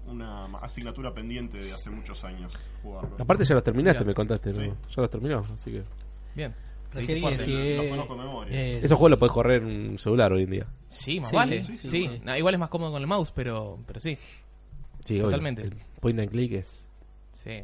una 0.07 0.45
asignatura 0.59 1.13
pendiente 1.13 1.57
de 1.59 1.71
hace 1.71 1.89
muchos 1.91 2.23
años 2.23 2.69
jugarlo. 2.81 3.15
Aparte 3.19 3.45
ya 3.45 3.53
los 3.55 3.63
terminaste, 3.63 3.99
Mira. 3.99 4.07
me 4.09 4.13
contaste, 4.15 4.53
¿no? 4.53 4.61
Sí. 4.61 4.71
Ya 4.95 5.01
los 5.01 5.09
terminó, 5.11 5.45
así 5.53 5.71
que... 5.71 5.83
Bien. 6.35 6.53
Recién 6.93 7.21
fuerte, 7.21 7.43
inicié, 7.43 7.77
los 7.77 7.85
conozco 7.87 8.13
de 8.15 8.19
memoria. 8.23 8.61
eh, 8.61 8.77
Esos 8.77 8.97
juegos 8.97 9.09
los 9.11 9.19
podés 9.19 9.31
correr 9.33 9.61
en 9.63 9.89
un 9.91 9.97
celular 9.97 10.31
hoy 10.33 10.43
en 10.43 10.49
día. 10.51 10.67
Sí, 10.87 11.19
más 11.19 11.29
Sí, 11.29 11.35
vale. 11.35 11.63
sí, 11.63 11.73
Sí, 11.73 11.87
sí, 11.87 12.07
sí. 12.07 12.21
No, 12.23 12.37
igual 12.37 12.53
es 12.53 12.59
más 12.59 12.69
cómodo 12.69 12.91
con 12.91 13.01
el 13.01 13.07
mouse, 13.07 13.31
pero, 13.31 13.79
pero 13.85 13.99
sí. 13.99 14.17
Sí, 15.05 15.15
obvio. 15.15 15.23
Totalmente. 15.25 15.63
El 15.63 15.75
point 15.99 16.19
and 16.19 16.29
click 16.29 16.53
es... 16.53 16.89
Sí. 17.33 17.61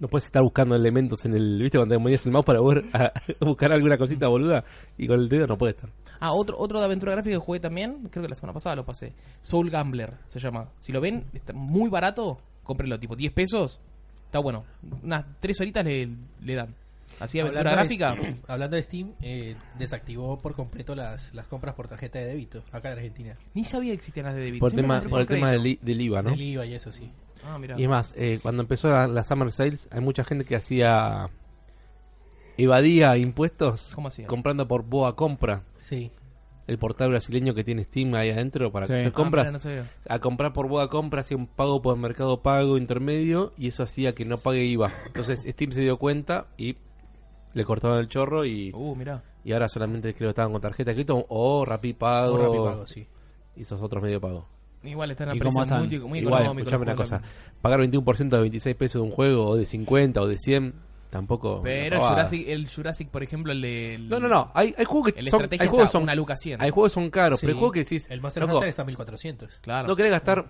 No 0.00 0.06
puedes 0.06 0.26
estar 0.26 0.42
buscando 0.42 0.76
elementos 0.76 1.24
en 1.24 1.34
el... 1.34 1.60
¿Viste 1.60 1.76
cuando 1.78 1.94
te 1.96 1.98
movías 1.98 2.24
el 2.24 2.30
mouse 2.32 2.44
para 2.46 2.60
a 2.60 3.12
buscar 3.44 3.72
alguna 3.72 3.98
cosita 3.98 4.28
boluda? 4.28 4.64
Y 4.96 5.08
con 5.08 5.18
el 5.18 5.28
dedo 5.28 5.46
no 5.48 5.58
puede 5.58 5.72
estar. 5.72 5.90
Ah, 6.20 6.32
otro, 6.34 6.56
otro 6.58 6.78
de 6.78 6.84
aventura 6.84 7.12
gráfica 7.12 7.34
que 7.34 7.40
jugué 7.44 7.58
también, 7.60 8.08
creo 8.10 8.22
que 8.22 8.28
la 8.28 8.34
semana 8.36 8.52
pasada 8.52 8.76
lo 8.76 8.84
pasé. 8.84 9.12
Soul 9.40 9.70
Gambler 9.70 10.14
se 10.26 10.38
llama. 10.38 10.68
Si 10.78 10.92
lo 10.92 11.00
ven, 11.00 11.24
está 11.32 11.52
muy 11.52 11.90
barato, 11.90 12.38
cómprenlo, 12.62 12.98
tipo 13.00 13.16
10 13.16 13.32
pesos. 13.32 13.80
Está 14.26 14.38
bueno. 14.40 14.64
Unas 15.02 15.24
3 15.40 15.60
horitas 15.62 15.84
le, 15.84 16.08
le 16.42 16.54
dan. 16.54 16.74
Así 17.20 17.40
aventura 17.40 17.70
hablando 17.72 17.88
de- 17.88 17.96
gráfica. 17.96 18.42
hablando 18.46 18.76
de 18.76 18.82
Steam, 18.82 19.12
eh, 19.22 19.56
desactivó 19.78 20.38
por 20.38 20.54
completo 20.54 20.94
las, 20.94 21.34
las 21.34 21.46
compras 21.46 21.74
por 21.74 21.88
tarjeta 21.88 22.18
de 22.18 22.26
débito 22.26 22.62
acá 22.72 22.88
en 22.92 22.98
Argentina. 22.98 23.36
Ni 23.54 23.64
sabía 23.64 23.90
que 23.92 23.96
existían 23.96 24.26
las 24.26 24.34
de 24.34 24.42
débito. 24.42 24.60
Por, 24.60 24.72
tema, 24.72 25.00
por 25.08 25.20
el 25.20 25.26
tema 25.26 25.50
del, 25.50 25.78
del 25.82 26.00
IVA, 26.00 26.22
¿no? 26.22 26.30
El 26.30 26.42
IVA 26.42 26.66
y 26.66 26.74
eso 26.74 26.92
sí. 26.92 27.10
Ah, 27.44 27.58
mira. 27.58 27.78
Y 27.78 27.84
es 27.84 27.88
más, 27.88 28.14
eh, 28.16 28.38
cuando 28.42 28.62
empezó 28.62 28.88
la, 28.88 29.06
la 29.08 29.22
Summer 29.22 29.50
Sales, 29.52 29.88
hay 29.92 30.00
mucha 30.00 30.24
gente 30.24 30.44
que 30.44 30.56
hacía. 30.56 31.28
evadía 32.56 33.16
impuestos 33.16 33.92
¿Cómo 33.94 34.08
hacía? 34.08 34.26
comprando 34.26 34.66
por 34.66 34.82
Boa 34.84 35.14
Compra, 35.14 35.62
Sí. 35.78 36.10
el 36.66 36.78
portal 36.78 37.10
brasileño 37.10 37.54
que 37.54 37.62
tiene 37.64 37.84
Steam 37.84 38.14
ahí 38.14 38.30
adentro 38.30 38.72
para 38.72 38.86
Sí. 38.86 38.92
hacer 38.94 39.06
Ah, 39.08 39.12
compras. 39.12 39.46
Ah, 39.46 39.68
mira, 39.68 39.82
no. 40.08 40.14
A 40.14 40.18
comprar 40.18 40.52
por 40.52 40.66
Boa 40.68 40.90
Compra 40.90 41.20
hacía 41.20 41.36
un 41.36 41.46
pago 41.46 41.80
por 41.80 41.96
Mercado 41.96 42.42
Pago 42.42 42.76
intermedio 42.76 43.52
y 43.56 43.68
eso 43.68 43.84
hacía 43.84 44.14
que 44.14 44.24
no 44.24 44.38
pague 44.38 44.64
IVA. 44.64 44.90
Entonces 45.06 45.42
Steam 45.48 45.72
se 45.72 45.82
dio 45.82 45.96
cuenta 45.98 46.46
y 46.56 46.76
le 47.58 47.64
cortaron 47.64 47.98
el 47.98 48.08
chorro 48.08 48.44
y, 48.46 48.70
Uh, 48.74 48.94
mira. 48.96 49.22
y 49.44 49.52
ahora 49.52 49.68
solamente 49.68 50.14
creo 50.14 50.28
que 50.28 50.30
estaban 50.30 50.52
con 50.52 50.60
tarjeta 50.62 50.90
de 50.90 50.94
crédito 50.94 51.26
o 51.28 51.64
Rappi 51.66 51.92
Pago 51.92 52.34
O 52.34 52.38
Rappi 52.38 52.56
Pago, 52.58 52.86
sí. 52.86 53.06
y 53.56 53.62
esos 53.62 53.80
otros 53.82 54.02
medio 54.02 54.20
pago. 54.20 54.46
Igual 54.84 55.10
están 55.10 55.28
a 55.30 55.34
¿Y 55.36 55.38
precios 55.40 55.66
muy, 55.68 55.98
muy 56.00 56.18
Igual, 56.20 56.42
económicos. 56.42 56.72
escuchame 56.72 56.82
una 56.84 56.94
cosa. 56.94 57.20
Pagar 57.60 57.80
21% 57.80 58.28
de 58.36 58.40
26 58.40 58.76
pesos 58.76 59.02
de 59.02 59.06
un 59.08 59.12
juego, 59.12 59.46
o 59.48 59.56
de 59.56 59.66
50, 59.66 60.22
o 60.22 60.26
de 60.28 60.38
100, 60.38 60.72
tampoco. 61.10 61.60
Pero 61.64 61.96
el. 61.96 62.02
Jurassic, 62.02 62.48
el 62.48 62.68
Jurassic, 62.70 63.08
por 63.08 63.24
ejemplo, 63.24 63.50
el 63.52 63.60
de. 63.60 63.94
el- 63.96 64.08
No, 64.08 64.20
no, 64.20 64.28
no. 64.28 64.50
Hay, 64.54 64.72
hay 64.78 64.84
juegos 64.84 65.12
que 65.12 65.18
El 65.18 65.28
son. 65.28 65.48
Hay 65.58 65.66
juegos 65.66 65.90
son. 65.90 66.04
una 66.04 66.14
luca 66.14 66.36
100. 66.36 66.62
Hay 66.62 66.70
juegos 66.70 66.92
que 66.92 66.94
son 66.94 67.10
caros, 67.10 67.40
pero 67.40 67.52
hay 67.54 67.58
juegos 67.58 67.72
que 67.74 67.80
decís. 67.80 68.08
El 68.08 68.20
Monster 68.20 68.44
loco, 68.44 68.54
Hunter 68.54 68.68
está 68.68 68.82
a 68.82 68.84
1400. 68.84 69.50
Claro. 69.62 69.88
no 69.88 69.96
querés 69.96 70.12
gastar. 70.12 70.48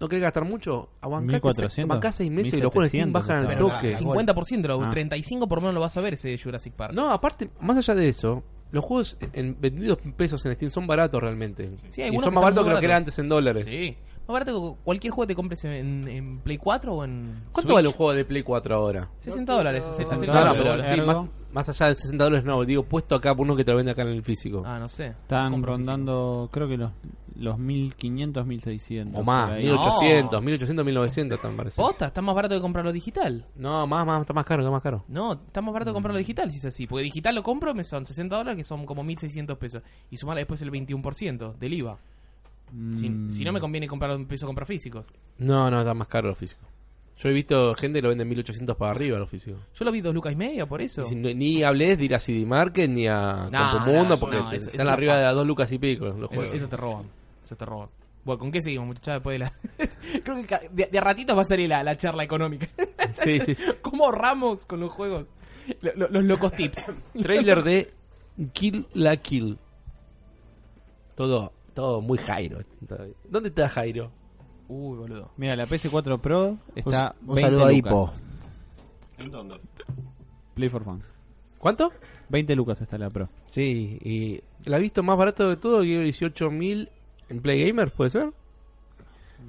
No 0.00 0.08
querés 0.08 0.22
gastar 0.22 0.44
mucho. 0.44 0.88
Aguancate, 1.02 1.32
1400. 1.34 1.86
bancás 1.88 2.14
seis 2.14 2.30
meses 2.30 2.54
y 2.54 2.60
los 2.62 2.72
juegos 2.72 2.90
de 2.90 2.98
Steam 2.98 3.08
1700 3.10 3.12
bajan 3.12 3.46
al 3.46 3.58
toque. 3.58 3.90
la- 3.90 3.98
50%, 3.98 4.66
lo- 4.68 4.82
Ah. 4.82 4.90
35 4.90 5.46
por 5.46 5.58
lo 5.58 5.62
menos 5.62 5.74
lo 5.74 5.80
vas 5.80 5.96
a 5.96 6.00
ver 6.00 6.14
ese 6.14 6.36
Jurassic 6.38 6.72
Park. 6.72 6.94
No, 6.94 7.10
aparte, 7.10 7.50
más 7.60 7.76
allá 7.76 7.94
de 7.94 8.08
eso, 8.08 8.42
los 8.72 8.82
juegos 8.84 9.18
en, 9.34 9.60
vendidos 9.60 9.98
en 10.04 10.12
pesos 10.14 10.44
en 10.46 10.54
Steam 10.54 10.70
son 10.70 10.86
baratos 10.86 11.20
realmente. 11.20 11.68
Sí, 11.90 12.02
y 12.02 12.18
son 12.18 12.32
más 12.34 12.42
baratos 12.44 12.64
que 12.64 12.70
lo 12.70 12.80
que 12.80 12.86
era 12.86 12.96
antes 12.96 13.18
en 13.18 13.28
dólares. 13.28 13.64
Sí. 13.66 13.96
Más 14.26 14.34
barato 14.34 14.74
que 14.76 14.82
cualquier 14.84 15.12
juego 15.12 15.26
que 15.26 15.32
te 15.32 15.36
compres 15.36 15.64
en, 15.64 16.06
en 16.08 16.38
Play 16.38 16.56
4 16.56 16.94
o 16.94 17.04
en. 17.04 17.42
¿Cuánto 17.52 17.62
Switch. 17.62 17.74
vale 17.74 17.88
un 17.88 17.94
juego 17.94 18.12
de 18.14 18.24
Play 18.24 18.42
4 18.42 18.74
ahora? 18.76 19.10
60 19.18 19.52
dólares. 19.52 19.84
hace- 19.84 20.02
hace 20.04 20.14
No, 20.26 20.32
Claro, 20.32 20.32
no, 20.32 20.40
cuatro 20.54 20.62
pero 20.62 20.70
dólares. 20.70 20.92
sí, 20.94 21.00
algo. 21.00 21.12
más, 21.22 21.30
más 21.52 21.68
allá 21.68 21.86
de 21.88 21.96
60 21.96 22.22
dólares 22.24 22.44
no, 22.44 22.64
digo 22.64 22.82
puesto 22.84 23.14
acá 23.14 23.34
por 23.34 23.44
uno 23.44 23.56
que 23.56 23.64
te 23.64 23.70
lo 23.70 23.76
vende 23.76 23.92
acá 23.92 24.02
en 24.02 24.08
el 24.08 24.22
físico. 24.22 24.62
Ah, 24.64 24.78
no 24.78 24.88
sé. 24.88 25.08
Están 25.08 25.52
Compro 25.52 25.72
rondando, 25.74 26.48
creo 26.52 26.68
que 26.68 26.76
los, 26.76 26.90
los 27.36 27.58
1500, 27.58 28.46
1600. 28.46 29.20
o 29.20 29.24
más, 29.24 29.46
por 29.48 29.58
ahí. 29.58 29.64
1800, 29.66 30.42
1800, 30.42 30.84
1900 30.84 31.36
están 31.36 31.56
parece. 31.56 31.76
Posta, 31.80 32.06
está 32.06 32.22
más 32.22 32.34
barato 32.34 32.54
que 32.54 32.60
comprarlo 32.60 32.92
digital. 32.92 33.46
No, 33.56 33.86
más, 33.86 34.06
más, 34.06 34.20
está 34.20 34.32
más 34.32 34.44
caro, 34.44 34.62
está 34.62 34.70
más 34.70 34.82
caro. 34.82 35.04
No, 35.08 35.32
está 35.32 35.60
más 35.60 35.72
barato 35.72 35.92
comprarlo 35.92 36.18
digital 36.18 36.50
si 36.50 36.58
es 36.58 36.64
así. 36.66 36.86
Porque 36.86 37.04
digital 37.04 37.34
lo 37.34 37.42
compro, 37.42 37.74
me 37.74 37.84
son 37.84 38.04
60 38.06 38.36
dólares, 38.36 38.56
que 38.56 38.64
son 38.64 38.86
como 38.86 39.02
1600 39.02 39.58
pesos. 39.58 39.82
Y 40.10 40.16
sumarle 40.16 40.42
después 40.42 40.62
el 40.62 40.70
21% 40.70 41.54
del 41.58 41.74
IVA. 41.74 41.98
Si, 42.92 43.10
Mm. 43.10 43.30
si 43.32 43.44
no 43.44 43.50
me 43.52 43.58
conviene 43.58 43.88
comprarlo 43.88 44.14
en 44.16 44.26
peso 44.26 44.46
comprar 44.46 44.64
físicos. 44.66 45.10
No, 45.38 45.68
no, 45.70 45.80
está 45.80 45.92
más 45.92 46.06
caro 46.06 46.28
lo 46.28 46.34
físico. 46.36 46.62
Yo 47.22 47.28
he 47.28 47.32
visto 47.32 47.74
gente 47.74 47.98
que 47.98 48.02
lo 48.02 48.08
vende 48.08 48.22
en 48.22 48.28
1800 48.30 48.76
para 48.76 48.92
arriba 48.92 49.18
lo 49.18 49.26
físico. 49.26 49.58
Yo 49.74 49.84
lo 49.84 49.92
vi 49.92 50.00
dos 50.00 50.14
lucas 50.14 50.32
y 50.32 50.36
media 50.36 50.66
por 50.66 50.80
eso. 50.80 51.02
Y 51.02 51.08
si 51.08 51.14
no- 51.16 51.28
ni 51.34 51.62
hables 51.62 51.98
de 51.98 52.04
ir 52.06 52.14
a 52.14 52.18
CD 52.18 52.46
Market 52.46 52.88
ni 52.90 53.06
a 53.06 53.48
No, 53.52 54.02
eso 54.14 54.18
porque 54.20 54.36
no, 54.38 54.48
te- 54.50 54.56
eso- 54.56 54.70
están 54.70 54.86
eso 54.86 54.90
arriba 54.94 55.12
no 55.12 55.18
de 55.18 55.24
las 55.26 55.34
dos 55.34 55.46
lucas 55.46 55.70
y 55.70 55.78
pico 55.78 56.06
los 56.06 56.16
Eso, 56.16 56.28
juegos. 56.28 56.56
eso 56.56 56.68
te 56.68 56.76
roban. 56.78 57.04
Eso 57.44 57.56
te 57.56 57.64
roban. 57.66 57.88
Bueno, 58.24 58.38
¿con 58.38 58.50
qué 58.52 58.60
seguimos, 58.62 58.86
muchachos? 58.86 59.14
Después 59.14 59.34
de 59.34 59.38
la... 59.38 59.52
Creo 60.24 60.36
que 60.36 60.44
ca- 60.46 60.60
de, 60.70 60.86
de 60.86 60.98
a 60.98 61.00
ratito 61.02 61.34
va 61.36 61.42
a 61.42 61.44
salir 61.44 61.68
la, 61.68 61.82
la 61.82 61.96
charla 61.96 62.24
económica. 62.24 62.66
Sí, 63.12 63.40
sí, 63.40 63.54
sí. 63.54 63.70
¿Cómo 63.82 64.04
ahorramos 64.06 64.64
con 64.66 64.78
los 64.80 64.90
juegos? 64.92 65.26
Lo- 65.82 65.92
lo- 65.96 66.08
los 66.08 66.24
locos 66.24 66.52
tips. 66.52 66.84
Trailer 67.22 67.62
de 67.62 67.92
Kill 68.52 68.86
la 68.94 69.16
Kill. 69.16 69.58
Todo, 71.16 71.52
todo 71.74 72.00
muy 72.00 72.18
Jairo. 72.18 72.60
¿Dónde 73.28 73.48
está 73.50 73.68
Jairo? 73.68 74.10
Uy, 74.72 74.96
boludo. 74.98 75.32
Mira, 75.36 75.56
la 75.56 75.66
PS4 75.66 76.20
Pro 76.20 76.56
está 76.76 77.14
Un 77.22 77.34
20 77.34 77.40
saludo 77.42 77.64
a 77.64 77.72
lucas. 77.72 77.76
Hipo. 77.92 78.12
¿En 79.18 79.30
dónde? 79.32 79.56
Play 80.54 80.68
for 80.68 80.84
Fun. 80.84 81.02
¿Cuánto? 81.58 81.90
20 82.28 82.54
lucas 82.54 82.80
está 82.80 82.96
la 82.96 83.10
Pro. 83.10 83.28
Sí, 83.48 83.98
y 84.02 84.40
la 84.68 84.76
he 84.76 84.80
visto 84.80 85.02
más 85.02 85.18
barato 85.18 85.48
de 85.48 85.56
todo, 85.56 85.80
que 85.82 86.04
18.000 86.06 86.88
en 87.28 87.40
Play 87.42 87.66
Gamer, 87.66 87.90
¿puede 87.92 88.10
ser? 88.10 88.30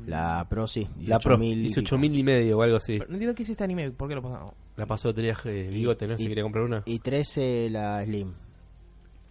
La 0.07 0.47
Pro 0.49 0.65
sí. 0.65 0.87
La 1.05 1.19
Pro, 1.19 1.37
18.000 1.37 1.65
y 1.65 1.69
18.000 1.69 2.17
y 2.17 2.23
medio 2.23 2.57
o 2.57 2.61
algo 2.63 2.77
así. 2.77 2.93
Pero 2.97 3.09
no 3.09 3.13
entiendo 3.15 3.35
qué 3.35 3.43
es 3.43 3.49
este 3.51 3.63
anime. 3.63 3.91
¿Por 3.91 4.09
qué 4.09 4.15
lo 4.15 4.21
pasamos? 4.23 4.53
La 4.77 4.85
pasó 4.87 5.13
de 5.13 5.21
viaje 5.21 5.67
bigote, 5.69 6.07
¿no? 6.07 6.17
Si 6.17 6.23
y- 6.23 6.27
quería 6.27 6.43
comprar 6.43 6.63
una. 6.65 6.81
Y 6.85 6.97
13 6.99 7.69
la 7.69 8.03
Slim. 8.03 8.33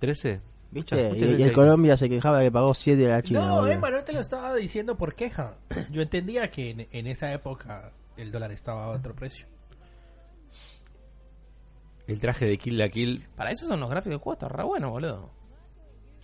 ¿13? 0.01 0.41
¿Viste? 0.73 0.95
Muchas- 0.95 1.09
y, 1.11 1.13
muchas 1.15 1.29
y 1.29 1.33
veces 1.33 1.47
el 1.47 1.53
Colombia 1.53 1.97
se 1.97 2.09
quejaba 2.09 2.39
de 2.39 2.47
que 2.47 2.53
pagó 2.53 2.75
7 2.75 3.01
de 3.03 3.09
la 3.09 3.23
China. 3.23 3.41
no. 3.41 3.67
Emma, 3.67 3.91
no 3.91 4.05
te 4.05 4.13
lo 4.13 4.21
estaba 4.21 4.55
diciendo 4.55 4.97
por 4.97 5.15
queja. 5.15 5.57
Yo 5.91 6.03
entendía 6.03 6.51
que 6.51 6.71
en, 6.71 6.87
en 6.93 7.07
esa 7.07 7.33
época 7.33 7.93
el 8.17 8.31
dólar 8.31 8.53
estaba 8.53 8.85
a 8.85 8.89
otro 8.91 9.15
precio. 9.15 9.47
El 12.07 12.19
traje 12.21 12.45
de 12.47 12.59
Kill 12.59 12.77
la 12.79 12.89
Kill. 12.89 13.27
Para 13.37 13.51
eso 13.51 13.67
son 13.67 13.79
los 13.81 13.89
gráficos 13.89 14.11
del 14.11 14.19
juego. 14.21 14.33
Está 14.35 14.49
re 14.49 14.65
bueno, 14.65 14.91
boludo. 14.91 15.31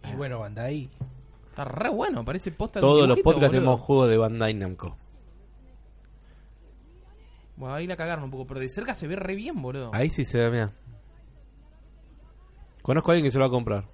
Y 0.05 0.17
bueno, 0.17 0.39
Bandai. 0.41 0.91
Está 1.51 1.65
re 1.65 1.89
bueno. 1.91 2.25
Parece 2.25 2.51
posta 2.53 2.81
de 2.81 2.87
Todos 2.87 3.07
los 3.09 3.19
podcasts 3.19 3.49
boludo. 3.49 3.51
tenemos 3.51 3.81
juegos 3.81 4.09
de 4.11 4.17
Bandai 4.17 4.55
Namco. 4.55 4.97
Bueno, 7.57 7.75
ahí 7.75 7.87
la 7.87 7.97
cagaron 7.97 8.25
un 8.25 8.31
poco. 8.31 8.47
Pero 8.47 8.61
de 8.61 8.69
cerca 8.69 8.95
se 8.95 9.07
ve 9.07 9.17
re 9.17 9.35
bien, 9.37 9.61
boludo. 9.63 9.91
Ahí 9.95 10.11
sí 10.11 10.25
se 10.25 10.39
ve, 10.39 10.51
mira. 10.51 10.73
Conozco 12.83 13.11
a 13.11 13.15
alguien 13.15 13.27
que 13.27 13.31
se 13.33 13.39
lo 13.39 13.45
va 13.45 13.49
a 13.49 13.51
comprar. 13.51 13.85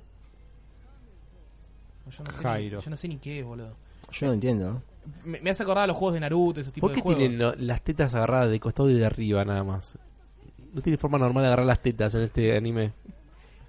Yo 2.16 2.24
no 2.24 2.30
sé, 2.30 2.42
Jairo. 2.42 2.78
Ni, 2.78 2.84
yo 2.84 2.90
no 2.90 2.96
sé 2.96 3.08
ni 3.08 3.16
qué 3.18 3.38
es, 3.40 3.44
boludo. 3.44 3.74
Yo 4.10 4.26
no 4.26 4.32
entiendo. 4.34 4.82
Me, 5.24 5.40
me 5.40 5.50
hace 5.50 5.62
acordar 5.62 5.84
a 5.84 5.86
los 5.88 5.96
juegos 5.96 6.14
de 6.14 6.20
Naruto, 6.20 6.60
esos 6.60 6.72
tipos 6.72 6.88
¿Por 6.88 6.90
de 6.90 6.96
qué 6.96 7.02
juegos. 7.02 7.18
tienen 7.18 7.38
lo- 7.38 7.54
las 7.56 7.82
tetas 7.82 8.14
agarradas 8.14 8.50
de 8.50 8.60
costado 8.60 8.88
y 8.90 8.94
de 8.94 9.04
arriba 9.06 9.44
nada 9.44 9.64
más? 9.64 9.98
No 10.72 10.80
tiene 10.80 10.96
forma 10.96 11.18
normal 11.18 11.42
de 11.42 11.48
agarrar 11.48 11.66
las 11.66 11.80
tetas 11.82 12.14
en 12.14 12.22
este 12.22 12.56
anime. 12.56 12.92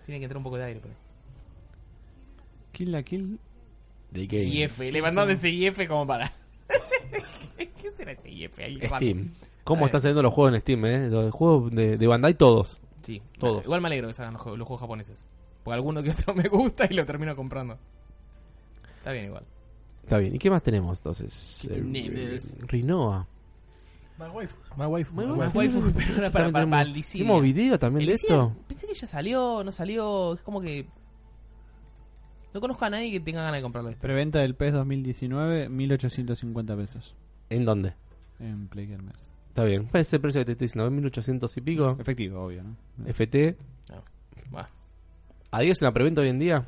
Tiene 0.06 0.20
que 0.20 0.26
entrar 0.26 0.38
un 0.38 0.44
poco 0.44 0.58
de 0.58 0.64
aire, 0.66 0.80
pero. 0.82 0.94
Kill 2.72 2.92
la 2.92 3.04
Kill. 3.04 3.40
De 4.12 4.28
gay. 4.28 4.64
IF, 4.64 4.80
le 4.80 5.02
mandaron 5.02 5.32
ese 5.32 5.50
IF 5.50 5.88
como 5.88 6.06
para. 6.06 6.32
¿Qué 7.58 7.92
será 7.98 8.12
ese 8.12 8.30
IF 8.30 8.58
ahí? 8.60 8.78
raro? 8.78 8.98
Steam. 8.98 9.32
¿Cómo 9.64 9.86
Está 9.86 9.98
están 9.98 10.02
saliendo 10.02 10.22
los 10.22 10.34
juegos 10.34 10.54
en 10.56 10.62
Steam, 10.62 10.86
eh? 10.86 11.10
Los 11.10 11.34
juegos 11.34 11.72
de, 11.72 11.98
de 11.98 12.08
Bandai 12.08 12.34
todos. 12.36 12.80
Sí, 13.02 13.22
Todo. 13.40 13.62
Igual 13.64 13.82
me 13.82 13.88
alegro 13.88 14.08
que 14.08 14.14
salgan 14.14 14.34
los 14.34 14.42
juegos, 14.42 14.60
los 14.60 14.68
juegos 14.68 14.82
japoneses. 14.82 15.26
Porque 15.64 15.76
alguno 15.76 16.04
que 16.04 16.12
otro 16.12 16.34
me 16.36 16.48
gusta 16.50 16.86
y 16.90 16.94
lo 16.94 17.06
termino 17.06 17.36
comprando. 17.36 17.78
Está 19.04 19.12
bien 19.12 19.26
igual. 19.26 19.44
Está 20.04 20.18
bien. 20.18 20.34
¿Y 20.34 20.40
qué 20.40 20.50
más 20.50 20.64
tenemos 20.64 20.98
entonces? 20.98 21.68
¿Qué 21.68 21.74
Eh, 21.74 21.82
tenemos? 21.82 22.58
Rinoa. 22.68 23.28
Más 24.18 24.34
waifu. 24.34 24.56
Más 24.78 24.88
waifu. 24.88 25.14
Más 25.14 25.54
waifu. 25.54 25.92
pero 25.98 26.18
era 26.20 26.32
para, 26.32 26.50
para, 26.52 26.70
para 26.70 26.86
Dissidia. 26.86 27.26
¿Tenemos 27.26 27.44
video 27.44 27.78
también 27.78 28.08
de 28.08 28.14
esto? 28.14 28.56
Pensé 28.66 28.88
que 28.88 28.94
ya 28.94 29.06
salió, 29.06 29.62
no 29.62 29.74
salió. 29.74 30.36
Es 30.36 30.42
como 30.42 30.62
que. 30.62 30.88
No 32.54 32.62
conozco 32.62 32.86
a 32.86 32.90
nadie 32.92 33.12
que 33.12 33.20
tenga 33.20 33.42
ganas 33.42 33.58
de 33.58 33.62
comprarlo 33.62 33.90
esto. 33.90 34.02
Preventa 34.02 34.40
del 34.40 34.56
PES 34.56 34.72
2019, 34.72 35.68
1850 35.68 36.78
pesos. 36.78 37.14
¿En 37.50 37.66
dónde? 37.66 37.94
En 38.40 38.70
Play 38.70 38.88
Gamer. 38.88 39.16
Está 39.50 39.66
bien. 39.66 39.86
¿Cuál 39.92 40.02
es 40.02 40.14
el 40.14 40.22
precio 40.22 40.40
que 40.42 40.46
te 40.46 40.52
estoy 40.54 40.68
diciendo? 40.68 41.10
¿1800 41.10 41.58
y 41.58 41.62
pico? 41.62 41.98
Efectivo, 42.00 42.46
obvio, 42.46 42.64
¿no? 42.64 42.78
FT. 43.06 43.58
Bah, 44.50 44.68
¿Adiós 45.52 45.82
en 45.82 45.86
la 45.88 45.92
preventa 45.92 46.22
hoy 46.22 46.30
en 46.30 46.40
día? 46.40 46.68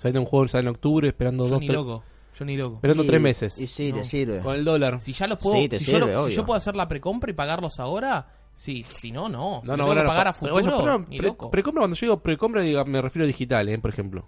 Saliendo 0.00 0.20
un 0.20 0.26
juego 0.26 0.48
sale 0.48 0.62
en 0.62 0.68
octubre, 0.68 1.08
esperando 1.08 1.44
yo 1.44 1.50
dos, 1.50 1.60
ni 1.60 1.68
loco. 1.68 2.02
Yo 2.38 2.44
ni 2.46 2.56
loco. 2.56 2.76
esperando 2.76 3.04
Y- 3.04 3.06
tres 3.06 3.20
meses. 3.20 3.58
Y 3.58 3.66
sí, 3.66 3.92
No. 3.92 3.98
te 3.98 4.04
sirve. 4.06 4.40
Con 4.40 4.54
el 4.54 4.64
dólar. 4.64 5.00
Si 5.02 5.12
ya 5.12 5.26
los 5.26 5.36
puedo. 5.38 5.56
Sí, 5.56 5.68
te 5.68 5.78
si, 5.78 5.90
yo 5.92 5.98
sirve, 5.98 6.12
lo- 6.12 6.18
si 6.20 6.24
obvio. 6.26 6.36
yo 6.36 6.46
puedo 6.46 6.56
hacer 6.56 6.74
la 6.74 6.88
precompra 6.88 7.30
y 7.30 7.34
pagarlos 7.34 7.78
ahora, 7.80 8.26
sí. 8.54 8.82
Si 8.96 9.12
no, 9.12 9.28
no. 9.28 9.60
Si 9.62 9.68
No, 9.68 9.76
lo 9.76 9.82
no, 9.84 9.84
tengo 9.90 9.94
no, 9.94 10.00
que 10.00 10.06
pagar 10.06 10.28
a 10.28 10.32
futuro, 10.32 10.52
bueno, 10.54 10.74
pero 10.78 10.98
ni 11.08 11.18
pre- 11.18 11.26
loco. 11.28 11.50
precompra, 11.50 11.80
cuando 11.82 11.96
yo 11.96 12.06
digo 12.06 12.20
precompra, 12.20 12.62
digo, 12.62 12.84
me 12.86 13.02
refiero 13.02 13.24
a 13.24 13.26
digital, 13.26 13.68
¿eh? 13.68 13.78
Por 13.78 13.90
ejemplo. 13.90 14.24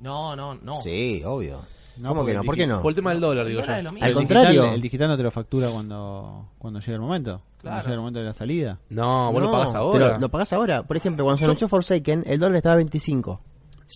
No, 0.00 0.34
no, 0.34 0.56
no. 0.56 0.72
Sí, 0.72 1.22
obvio. 1.24 1.60
No, 1.98 2.08
¿Cómo 2.08 2.24
que 2.24 2.32
no? 2.34 2.42
¿Por 2.42 2.56
qué 2.56 2.66
no? 2.66 2.80
Por 2.82 2.90
el 2.90 2.96
tema 2.96 3.10
del 3.10 3.20
dólar, 3.20 3.46
digo 3.46 3.60
yo. 3.60 3.66
lo. 3.66 3.72
Al 3.74 3.86
El 4.02 4.14
contrario. 4.14 4.48
digital- 4.50 4.74
el 4.74 4.80
digital 4.80 5.08
no 5.08 5.16
te 5.18 5.22
lo 5.22 5.30
factura 5.30 5.68
cuando, 5.68 6.48
cuando 6.58 6.80
llega 6.80 6.94
el 6.94 7.00
momento. 7.00 7.42
Claro. 7.60 7.76
Cuando 7.76 7.82
llega 7.82 7.92
el 7.94 8.00
momento 8.00 8.18
de 8.20 8.24
la 8.24 8.34
salida. 8.34 8.78
No, 8.88 9.30
vos 9.30 9.40
lo 9.42 9.46
No, 9.48 9.52
pagás 9.52 9.72
te 9.72 9.78
ahora. 9.78 10.08
Lo, 10.14 10.18
lo 10.18 10.28
pagás 10.30 10.52
ahora. 10.54 10.82
Por 10.84 10.96
ejemplo, 10.96 11.22
cuando 11.24 11.38
se 11.38 11.44
anunció 11.44 11.68
Forsaken, 11.68 12.24
el 12.26 12.40
dólar 12.40 12.56
estaba 12.56 12.72
a 12.72 12.76
25. 12.78 13.40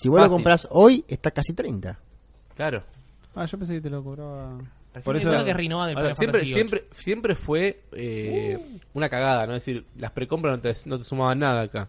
Si 0.01 0.09
vos 0.09 0.19
Fácil. 0.19 0.31
lo 0.31 0.37
compras 0.37 0.69
hoy, 0.71 1.05
está 1.09 1.31
casi 1.31 1.53
30. 1.55 1.99
Claro. 2.55 2.83
Ah, 3.35 3.45
yo 3.45 3.59
pensé 3.59 3.75
que 3.75 3.81
te 3.81 3.91
lo 3.91 4.03
cobraba. 4.03 4.59
Recién 4.95 5.05
Por 5.05 5.17
eso- 5.17 5.45
que 5.45 5.51
es 5.51 5.57
Rinoa 5.57 5.87
del 5.89 5.97
Ahora, 5.97 6.15
Final 6.15 6.17
siempre, 6.17 6.39
Fantasy 6.41 6.55
VIII. 6.55 6.69
siempre, 6.69 6.85
siempre 6.99 7.35
fue 7.35 7.83
eh, 7.93 8.59
una 8.95 9.09
cagada, 9.11 9.47
¿no? 9.47 9.55
Es 9.55 9.65
decir, 9.65 9.85
las 9.99 10.11
precompras 10.13 10.57
no 10.57 10.63
te, 10.63 10.75
no 10.87 10.97
te 10.99 11.05
sumaban 11.05 11.39
nada 11.39 11.63
acá. 11.63 11.89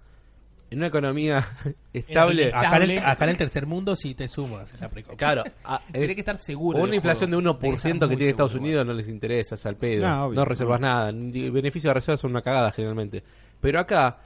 En 0.70 0.80
una 0.80 0.88
economía 0.88 1.38
estable, 1.94 2.52
Ah, 2.54 2.60
Acá 2.60 2.76
en, 2.78 2.84
el, 2.84 2.92
Estable. 2.92 3.12
acá 3.14 3.24
en 3.24 3.30
el 3.32 3.38
tercer 3.38 3.66
mundo 3.66 3.96
sí 3.96 4.14
te 4.14 4.28
sumas 4.28 4.78
la 4.82 4.90
precompra. 4.90 5.16
claro, 5.34 5.44
a- 5.64 5.80
Tenés 5.94 6.10
eh, 6.10 6.16
que 6.16 6.22
estar 6.22 6.38
seguro. 6.38 6.80
una 6.80 6.88
del 6.88 6.96
inflación 6.96 7.32
de 7.32 7.38
juego. 7.38 7.54
1% 7.58 7.60
Tenés 7.62 7.82
que, 7.84 7.92
estar 7.94 8.10
tiene 8.10 8.32
Estados 8.32 8.56
Unidos 8.56 8.86
no 8.86 8.94
les 8.94 9.08
interesa, 9.08 9.56
es 9.56 9.66
al 9.66 9.78
pedo. 9.78 10.06
No, 10.06 10.16
No, 10.16 10.26
obvio, 10.26 10.44
reservas 10.46 10.82
no. 10.82 10.88
nada. 10.88 11.12
Ni- 11.14 11.50
Beneficio 11.50 11.90
de 11.90 11.94
reserva 11.94 12.18
son 12.18 12.32
una 12.32 12.42
cagada 12.42 12.72
generalmente. 12.72 13.24
Pero 13.62 13.80
acá. 13.80 14.18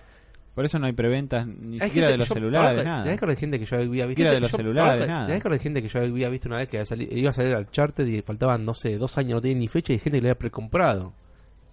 Por 0.56 0.66
eso 0.66 0.80
no 0.80 0.86
hay 0.88 0.92
preventas 0.94 1.48
ni 1.48 1.76
hay 1.80 1.88
siquiera 1.88 2.10
gente 2.10 2.12
de 2.12 2.18
los 2.18 2.28
celulares, 2.28 2.82
¿te 2.82 2.88
nada. 2.90 3.14
acordás 3.14 3.36
de 3.38 3.40
gente 3.40 3.60
que 3.60 3.66
yo 3.66 3.78
había 3.78 4.06
visto? 4.06 4.10
Siquiera 4.20 4.32
de 4.32 4.40
los 4.42 4.52
yo- 4.52 4.58
celulares, 4.58 5.06
¿te 5.06 5.08
nada. 5.12 5.36
acordás 5.36 5.60
de 5.60 5.64
gente 5.64 5.82
que 5.82 5.88
yo 5.88 6.00
había 6.02 6.30
visto 6.30 6.50
una 6.50 6.58
vez 6.58 6.68
que 6.70 6.84
iba 7.18 7.30
a 7.30 7.34
salir 7.34 7.56
al 7.56 7.72
charter 7.72 8.08
y 8.08 8.22
faltaban, 8.22 8.66
no 8.66 8.74
sé, 8.74 8.98
dos 8.98 9.18
años, 9.18 9.36
no 9.36 9.42
tenía 9.42 9.58
ni 9.60 9.68
fecha 9.70 9.94
y 9.94 10.00
gente 10.00 10.18
que 10.18 10.22
le 10.24 10.30
había 10.30 10.38
precomprado? 10.40 11.14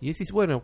Y 0.00 0.08
decís, 0.12 0.30
bueno, 0.30 0.62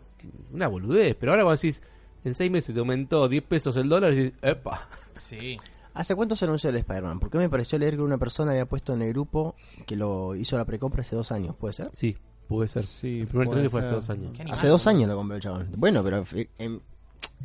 una 0.53 0.67
boludez. 0.69 1.15
Pero 1.19 1.33
ahora 1.33 1.43
vos 1.43 1.61
decís, 1.61 1.83
en 2.23 2.33
seis 2.33 2.49
meses 2.49 2.73
te 2.73 2.79
aumentó 2.79 3.27
10 3.27 3.43
pesos 3.43 3.75
el 3.75 3.89
dólar 3.89 4.13
y 4.13 4.15
decís, 4.15 4.33
epa. 4.41 4.87
Sí. 5.15 5.57
¿Hace 5.93 6.15
cuánto 6.15 6.37
se 6.37 6.45
anunció 6.45 6.69
el 6.69 6.77
Spider-Man? 6.77 7.19
Porque 7.19 7.37
me 7.37 7.49
pareció 7.49 7.77
leer 7.77 7.97
que 7.97 8.01
una 8.01 8.17
persona 8.17 8.51
había 8.51 8.65
puesto 8.65 8.93
en 8.93 9.01
el 9.01 9.09
grupo 9.09 9.55
que 9.85 9.97
lo 9.97 10.35
hizo 10.35 10.57
la 10.57 10.63
precompra 10.63 11.01
hace 11.01 11.17
dos 11.17 11.31
años, 11.33 11.53
¿puede 11.57 11.73
ser? 11.73 11.89
Sí, 11.93 12.15
puede 12.47 12.69
ser. 12.69 12.85
Sí, 12.85 13.21
el 13.21 13.27
primer 13.27 13.49
trailer 13.49 13.69
fue 13.69 13.81
hace 13.81 13.91
dos 13.91 14.09
años. 14.09 14.31
Hace 14.51 14.67
dos 14.69 14.87
años 14.87 15.09
lo 15.09 15.15
compró 15.17 15.35
el 15.35 15.41
chabón. 15.41 15.69
Bueno, 15.77 16.01
pero 16.03 16.23
eh, 16.33 16.79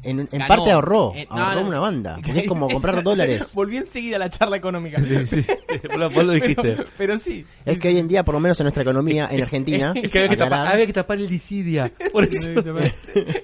en, 0.03 0.29
en, 0.31 0.47
parte 0.49 0.71
ahorró. 0.71 1.13
Eh, 1.15 1.27
no, 1.31 1.37
ahorró 1.37 1.61
no. 1.63 1.69
una 1.69 1.79
banda. 1.81 2.15
Porque 2.25 2.41
es 2.41 2.47
como 2.49 2.69
comprar 2.73 3.03
dólares. 3.03 3.53
Volví 3.55 3.77
enseguida 3.77 4.17
a 4.17 4.19
la 4.19 4.31
charla 4.31 4.57
económica. 4.57 5.03
Sí, 5.03 5.17
sí, 5.27 5.43
sí. 5.43 5.53
Vos 5.89 5.97
lo- 5.99 6.11
vos 6.11 6.25
lo 6.25 6.33
dijiste. 6.33 6.63
Pero, 6.63 6.85
pero 6.97 7.19
sí. 7.19 7.45
Es 7.65 7.79
que 7.79 7.89
hoy 7.89 7.99
en 7.99 8.09
día, 8.09 8.25
por 8.25 8.35
lo 8.35 8.41
menos 8.41 8.59
en 8.61 8.65
nuestra 8.65 8.83
economía, 8.83 9.29
en 9.31 9.41
Argentina, 9.43 9.93
Es 9.95 10.11
que 10.11 10.19
había 10.19 10.29
que, 10.31 10.37
tapar, 10.37 10.53
aclarar- 10.61 10.73
había 10.75 10.87
que 10.87 10.93
tapar 10.93 11.19
el 11.19 11.29
disidia. 11.29 11.93
Por 12.13 12.25
eso. 12.25 12.49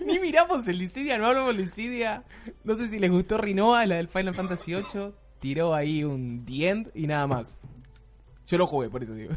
Ni 0.06 0.18
miramos 0.18 0.66
el 0.68 0.78
Dissidia, 0.78 1.18
no 1.18 1.26
hablamos 1.26 1.56
del 1.56 1.66
Dissidia. 1.66 2.24
No 2.64 2.74
sé 2.74 2.88
si 2.90 2.98
les 2.98 3.10
gustó 3.10 3.38
Rinoa, 3.38 3.84
la 3.86 3.96
del 3.96 4.08
Final 4.08 4.34
Fantasy 4.34 4.72
VIII. 4.74 5.12
Tiró 5.38 5.74
ahí 5.74 6.02
un 6.04 6.44
The 6.44 6.68
End 6.68 6.90
y 6.94 7.06
nada 7.06 7.26
más. 7.26 7.58
Yo 8.46 8.58
lo 8.58 8.66
jugué, 8.66 8.88
por 8.88 9.02
eso 9.02 9.14
digo. 9.14 9.32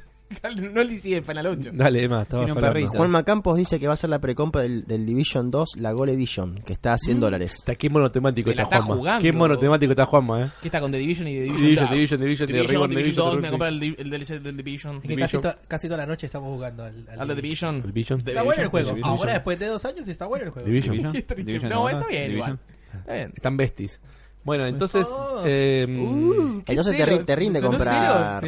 No 0.74 0.82
el 0.82 1.00
Final 1.00 1.48
8. 1.48 1.70
Dale, 1.74 2.04
Emma, 2.04 2.22
estabas 2.22 2.46
Tiene 2.46 2.52
un 2.52 2.58
hablando. 2.66 2.74
perrito. 2.74 2.92
Juanma 2.98 3.24
Campos 3.24 3.58
dice 3.58 3.80
que 3.80 3.88
va 3.88 3.94
a 3.94 3.98
ser 3.98 4.10
la 4.10 4.20
precompra 4.20 4.62
del, 4.62 4.86
del 4.86 5.06
Division 5.06 5.50
2, 5.52 5.78
la 5.78 5.92
Gold 5.92 6.12
Edition, 6.12 6.62
que 6.66 6.74
está 6.74 6.94
a 6.94 6.98
100 6.98 7.20
dólares. 7.20 7.56
Está, 7.56 7.76
qué 7.76 7.90
monotemático 7.90 8.50
Te 8.52 8.56
la 8.56 8.64
está 8.64 8.76
está 8.76 8.86
Juanma. 8.86 9.00
jugando. 9.00 9.22
Qué 9.24 9.34
monotemático 9.34 9.92
está 9.92 10.06
Juanma, 10.06 10.42
eh. 10.46 10.50
¿Qué 10.62 10.68
está 10.68 10.80
con 10.80 10.92
The 10.92 10.98
Division 11.00 11.28
y 11.28 11.34
The 11.36 11.42
Division? 11.42 11.60
Division, 11.62 11.86
2? 11.88 11.92
Division, 11.96 12.20
Division, 12.22 12.48
de 12.48 12.54
Division, 12.54 12.72
Ribbon, 12.76 12.90
Division 12.90 13.04
Division, 13.06 13.26
2, 13.26 13.36
me 13.36 13.48
Division. 13.50 13.68
el, 13.68 13.80
di- 13.80 13.96
el 13.98 14.10
DLC 14.10 14.44
del 14.44 14.58
Division. 14.58 15.02
Que 15.02 15.08
casi, 15.08 15.16
Division. 15.16 15.42
to- 15.42 15.56
casi 15.68 15.88
toda 15.88 15.98
la 15.98 16.06
noche 16.06 16.26
estamos 16.28 16.50
jugando 16.54 16.84
al, 16.84 17.06
al 17.10 17.20
Al 17.22 17.28
de 17.28 17.36
Division. 17.36 17.76
El 17.76 17.82
Division. 17.84 18.20
Está 18.20 18.32
bueno 18.44 18.62
el 18.64 18.70
Division, 18.70 18.70
juego. 18.72 18.90
Division. 18.90 19.10
Ahora, 19.12 19.34
después 19.34 19.60
de 19.60 19.66
dos 19.68 19.86
años, 19.86 20.08
está 20.08 20.26
bueno 20.28 20.46
el 20.46 20.52
juego. 20.52 20.68
Division. 20.68 20.92
Division. 20.94 21.14
Qué 21.14 21.22
triste. 21.24 21.44
Division 21.52 21.70
No, 21.72 21.90
está 21.90 22.08
bien 22.08 22.22
Division. 22.30 22.38
igual. 22.38 22.60
Está 23.00 23.14
bien. 23.14 23.34
Están 23.36 23.58
besties. 23.58 24.02
Bueno, 24.44 24.66
entonces. 24.66 25.06
Oh. 25.12 25.42
eh, 25.46 25.86
Uh, 25.90 26.64
Entonces 26.66 26.96
te, 26.98 27.06
ri- 27.06 27.26
te 27.26 27.36
rinde 27.36 27.60
¿en 27.60 27.66
comprar 27.66 28.42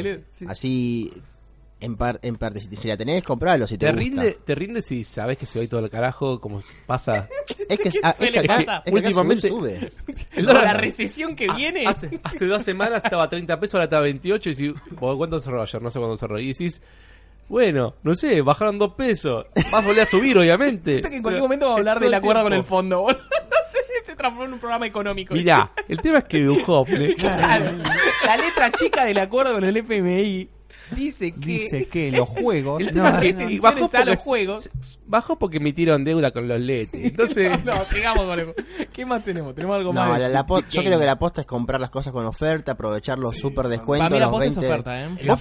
así 0.47 1.11
en, 1.81 1.97
par- 1.97 2.19
en 2.23 2.35
parte. 2.37 2.61
Si, 2.61 2.75
si 2.75 2.87
la 2.87 2.95
tenés, 2.95 3.23
compralo 3.23 3.67
si 3.67 3.77
te, 3.77 3.87
te 3.87 3.91
gusta. 3.91 3.99
rinde, 3.99 4.37
te 4.45 4.55
rinde 4.55 4.81
si 4.81 5.03
sabes 5.03 5.37
que 5.37 5.45
se 5.45 5.59
va 5.59 5.65
a 5.65 5.67
todo 5.67 5.81
el 5.81 5.89
carajo, 5.89 6.39
como 6.39 6.61
pasa. 6.85 7.27
Es 7.69 7.79
que, 7.79 7.89
ah, 8.03 8.13
es 8.19 8.31
que 8.31 8.39
acá, 8.39 8.83
es 8.85 8.93
Últimamente- 8.93 9.47
sube. 9.49 9.79
Dólar- 10.41 10.63
la 10.63 10.73
recesión 10.73 11.35
que 11.35 11.47
Ah, 11.49 11.55
viene. 11.55 11.85
Hace, 11.85 12.19
hace 12.23 12.45
dos 12.45 12.63
semanas 12.63 13.03
estaba 13.03 13.23
a 13.23 13.29
30 13.29 13.59
pesos, 13.59 13.75
ahora 13.75 13.83
está 13.85 13.97
a 13.99 14.01
28. 14.01 14.49
Y 14.49 14.55
si, 14.55 14.73
¿vos 14.99 15.15
¿Cuánto 15.17 15.39
cerró 15.39 15.61
ayer? 15.61 15.81
No 15.81 15.89
sé 15.89 15.99
cuándo 15.99 16.17
cerró. 16.17 16.39
Y 16.39 16.47
decís, 16.49 16.81
bueno, 17.47 17.95
no 18.03 18.13
sé, 18.15 18.41
bajaron 18.41 18.77
dos 18.79 18.93
pesos. 18.95 19.45
Vas 19.71 19.83
a 19.83 19.87
volver 19.87 20.03
a 20.03 20.05
subir, 20.05 20.37
obviamente. 20.37 20.91
Siento 20.91 21.09
que 21.09 21.15
en 21.17 21.21
cualquier 21.21 21.43
momento 21.43 21.67
va 21.67 21.73
a 21.73 21.77
hablar 21.77 21.99
del 21.99 22.09
el 22.09 22.13
acuerdo 22.15 22.43
con 22.43 22.53
el 22.53 22.63
fondo. 22.63 23.01
boludo. 23.01 23.19
Se 24.05 24.15
transformó 24.15 24.45
en 24.45 24.53
un 24.53 24.59
programa 24.59 24.85
económico. 24.87 25.33
Mirá, 25.33 25.71
el 25.87 25.97
tema 26.01 26.19
es 26.19 26.23
que 26.25 26.45
Claro. 27.17 27.77
La 28.25 28.37
letra 28.37 28.71
chica 28.71 29.05
del 29.05 29.19
acuerdo 29.19 29.53
con 29.53 29.63
el 29.63 29.77
FMI 29.77 30.49
dice 30.95 31.31
que 31.33 31.39
Dice 31.39 31.87
que 31.89 32.11
los 32.11 32.27
juegos. 32.29 32.79
El 32.81 32.85
no, 32.95 33.03
tema 33.03 33.19
que 33.19 33.33
no, 33.33 33.39
no. 33.39 33.45
a 33.45 33.71
los 33.71 33.89
porque, 33.89 34.15
juegos. 34.17 34.69
bajó 35.07 35.37
porque 35.37 35.57
emitieron 35.57 36.03
deuda 36.03 36.31
con 36.31 36.47
los 36.47 36.59
letes. 36.59 37.03
Entonces, 37.11 37.63
No, 37.63 37.73
sigamos 37.85 38.25
con 38.25 38.39
el... 38.39 38.53
¿Qué 38.91 39.05
más 39.05 39.23
tenemos? 39.23 39.53
¿Tenemos 39.55 39.75
algo 39.77 39.93
No, 39.93 40.01
más? 40.05 40.19
la- 40.19 40.29
la 40.29 40.45
yo 40.69 40.83
creo 40.83 40.99
que 40.99 41.05
la 41.05 41.17
posta 41.19 41.41
es 41.41 41.47
comprar 41.47 41.79
las 41.81 41.89
cosas 41.89 42.11
con 42.13 42.25
oferta, 42.25 42.73
aprovechar 42.73 43.17
los 43.19 43.37
super 43.37 43.67
descuentos. 43.67 44.09
Para 44.09 44.15
mí 44.15 44.19
la 44.19 44.25
los 44.27 44.31
posta 44.31 44.45
es 44.47 44.55
20. 44.57 44.73
oferta, 44.73 45.01
¿eh? 45.01 45.27
Vos, 45.27 45.39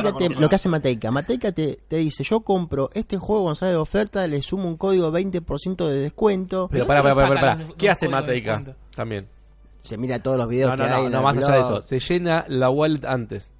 fíjate 0.00 0.28
lo 0.40 0.48
que 0.48 0.54
hace. 0.54 0.68
Mateica. 0.68 1.10
Mateica 1.10 1.52
te, 1.52 1.78
te 1.88 1.96
dice, 1.96 2.24
yo 2.24 2.40
compro 2.40 2.90
este 2.94 3.18
juego 3.18 3.42
cuando 3.42 3.56
sale 3.56 3.72
de 3.72 3.78
oferta, 3.78 4.26
le 4.26 4.40
sumo 4.42 4.68
un 4.68 4.76
código 4.76 5.10
20% 5.12 5.86
de 5.88 5.98
descuento. 6.00 6.68
pero 6.70 6.84
¿de 6.84 6.88
para, 6.88 7.00
dónde 7.02 7.14
para, 7.14 7.28
para, 7.28 7.40
sacan 7.40 7.56
para. 7.58 7.66
los- 7.68 7.74
¿Qué 7.76 7.90
hace 7.90 8.08
Mateica? 8.08 8.62
También. 8.94 9.28
Se 9.82 9.98
mira 9.98 10.18
todos 10.22 10.36
los 10.38 10.48
videos 10.48 10.70
No, 10.70 10.76
no, 10.76 10.84
que 10.84 10.90
hay 10.90 11.00
no, 11.00 11.06
en 11.06 11.12
no 11.12 11.18
el 11.18 11.24
más 11.24 11.36
allá 11.36 11.54
de 11.56 11.60
eso. 11.60 11.82
Se 11.82 11.98
llena 11.98 12.44
la 12.48 12.70
wallet 12.70 13.04
antes. 13.04 13.50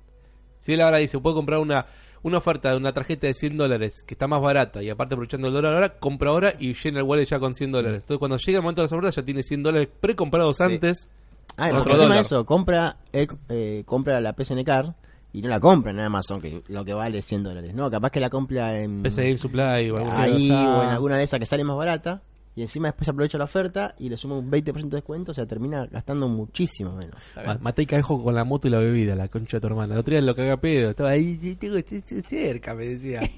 Si 0.63 0.73
él 0.73 0.81
ahora 0.81 0.99
dice, 0.99 1.19
puedo 1.19 1.35
comprar 1.37 1.59
una, 1.59 1.87
una 2.23 2.39
oferta 2.39 2.71
de 2.71 2.77
una 2.77 2.93
tarjeta 2.93 3.27
de 3.27 3.35
100 3.35 3.57
dólares 3.57 4.05
que 4.07 4.15
está 4.15 4.29
más 4.29 4.41
barata 4.41 4.81
y 4.83 4.89
aparte 4.91 5.15
aprovechando 5.15 5.49
el 5.49 5.55
dólar 5.55 5.75
ahora, 5.75 5.99
compra 5.99 6.31
ahora 6.31 6.55
y 6.59 6.73
llena 6.73 7.01
el 7.01 7.05
wallet 7.05 7.25
ya 7.25 7.41
con 7.41 7.55
100 7.57 7.73
dólares. 7.73 8.01
Entonces 8.03 8.19
cuando 8.19 8.37
llega 8.37 8.59
el 8.59 8.63
momento 8.63 8.81
de 8.81 8.85
las 8.85 8.93
ofertas 8.93 9.17
ya 9.17 9.23
tiene 9.25 9.43
100 9.43 9.63
dólares 9.63 9.89
precomprados 10.01 10.57
Sí. 10.57 10.63
antes. 10.63 11.09
Ah, 11.57 11.69
porque 11.75 11.91
encima 11.91 12.19
eso, 12.21 12.47
compra, 12.47 12.97
eh, 13.13 13.27
eh, 13.49 13.83
compra 13.85 14.21
la 14.21 14.33
PSN 14.35 14.65
Card 14.65 14.93
y 15.33 15.43
no 15.43 15.49
la 15.49 15.59
compra 15.61 15.91
en 15.91 15.99
Amazon, 16.01 16.41
que 16.41 16.63
lo 16.69 16.85
que 16.85 16.95
vale 16.95 17.21
100 17.23 17.43
dólares. 17.43 17.75
No, 17.75 17.91
capaz 17.91 18.11
que 18.11 18.21
la 18.21 18.31
compra 18.31 18.79
en 18.79 19.03
Game 19.03 19.37
Supply 19.39 19.91
o 19.91 20.13
ahí 20.13 20.51
o 20.51 20.83
en 20.85 20.91
alguna 20.91 21.17
de 21.19 21.25
esas 21.25 21.41
que 21.41 21.47
sale 21.47 21.65
más 21.65 21.77
barata. 21.77 22.23
Y 22.55 22.61
encima 22.61 22.89
después 22.89 23.09
aprovecha 23.09 23.39
la 23.39 23.45
oferta 23.45 23.95
y 23.99 24.11
le 24.11 24.17
suma 24.19 24.37
un 24.37 24.51
20% 24.51 24.89
de 24.91 24.97
descuento, 24.97 25.31
o 25.31 25.35
sea, 25.35 25.47
termina 25.47 25.87
gastando 25.87 26.29
muchísimo 26.29 26.93
menos. 26.95 27.17
Ma- 27.47 27.57
Mateica 27.61 27.97
dejó 27.97 28.23
con 28.23 28.35
la 28.35 28.45
moto 28.45 28.69
y 28.69 28.71
la 28.71 28.79
bebida, 28.79 29.15
la 29.15 29.29
concha 29.29 29.57
de 29.57 29.61
tu 29.63 29.67
hermana. 29.69 29.95
El 29.95 30.01
otro 30.01 30.13
día 30.13 30.21
lo 30.21 30.35
caga 30.37 30.59
pedo. 30.59 30.91
Estaba 30.91 31.11
ahí, 31.11 31.37
sí, 31.37 31.55
tengo 31.57 31.77
estoy 31.79 32.03
cerca, 32.29 32.75
me 32.75 32.89
decía. 32.89 33.21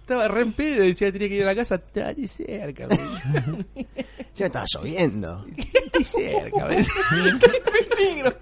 Estaba 0.00 0.28
re 0.28 0.42
en 0.42 0.52
pedo, 0.52 0.84
decía, 0.84 1.10
tenía 1.12 1.28
que 1.28 1.34
ir 1.36 1.42
a 1.42 1.46
la 1.46 1.54
casa. 1.56 1.74
Estaba 1.76 2.08
ahí 2.08 2.26
cerca, 2.28 2.86
güey. 2.86 3.86
Ya 4.34 4.46
estaba 4.46 4.66
lloviendo. 4.68 5.46
Estoy 5.56 6.04
cerca, 6.04 6.66
me 6.66 6.76
decía. 6.76 6.92
peligro. 7.96 8.36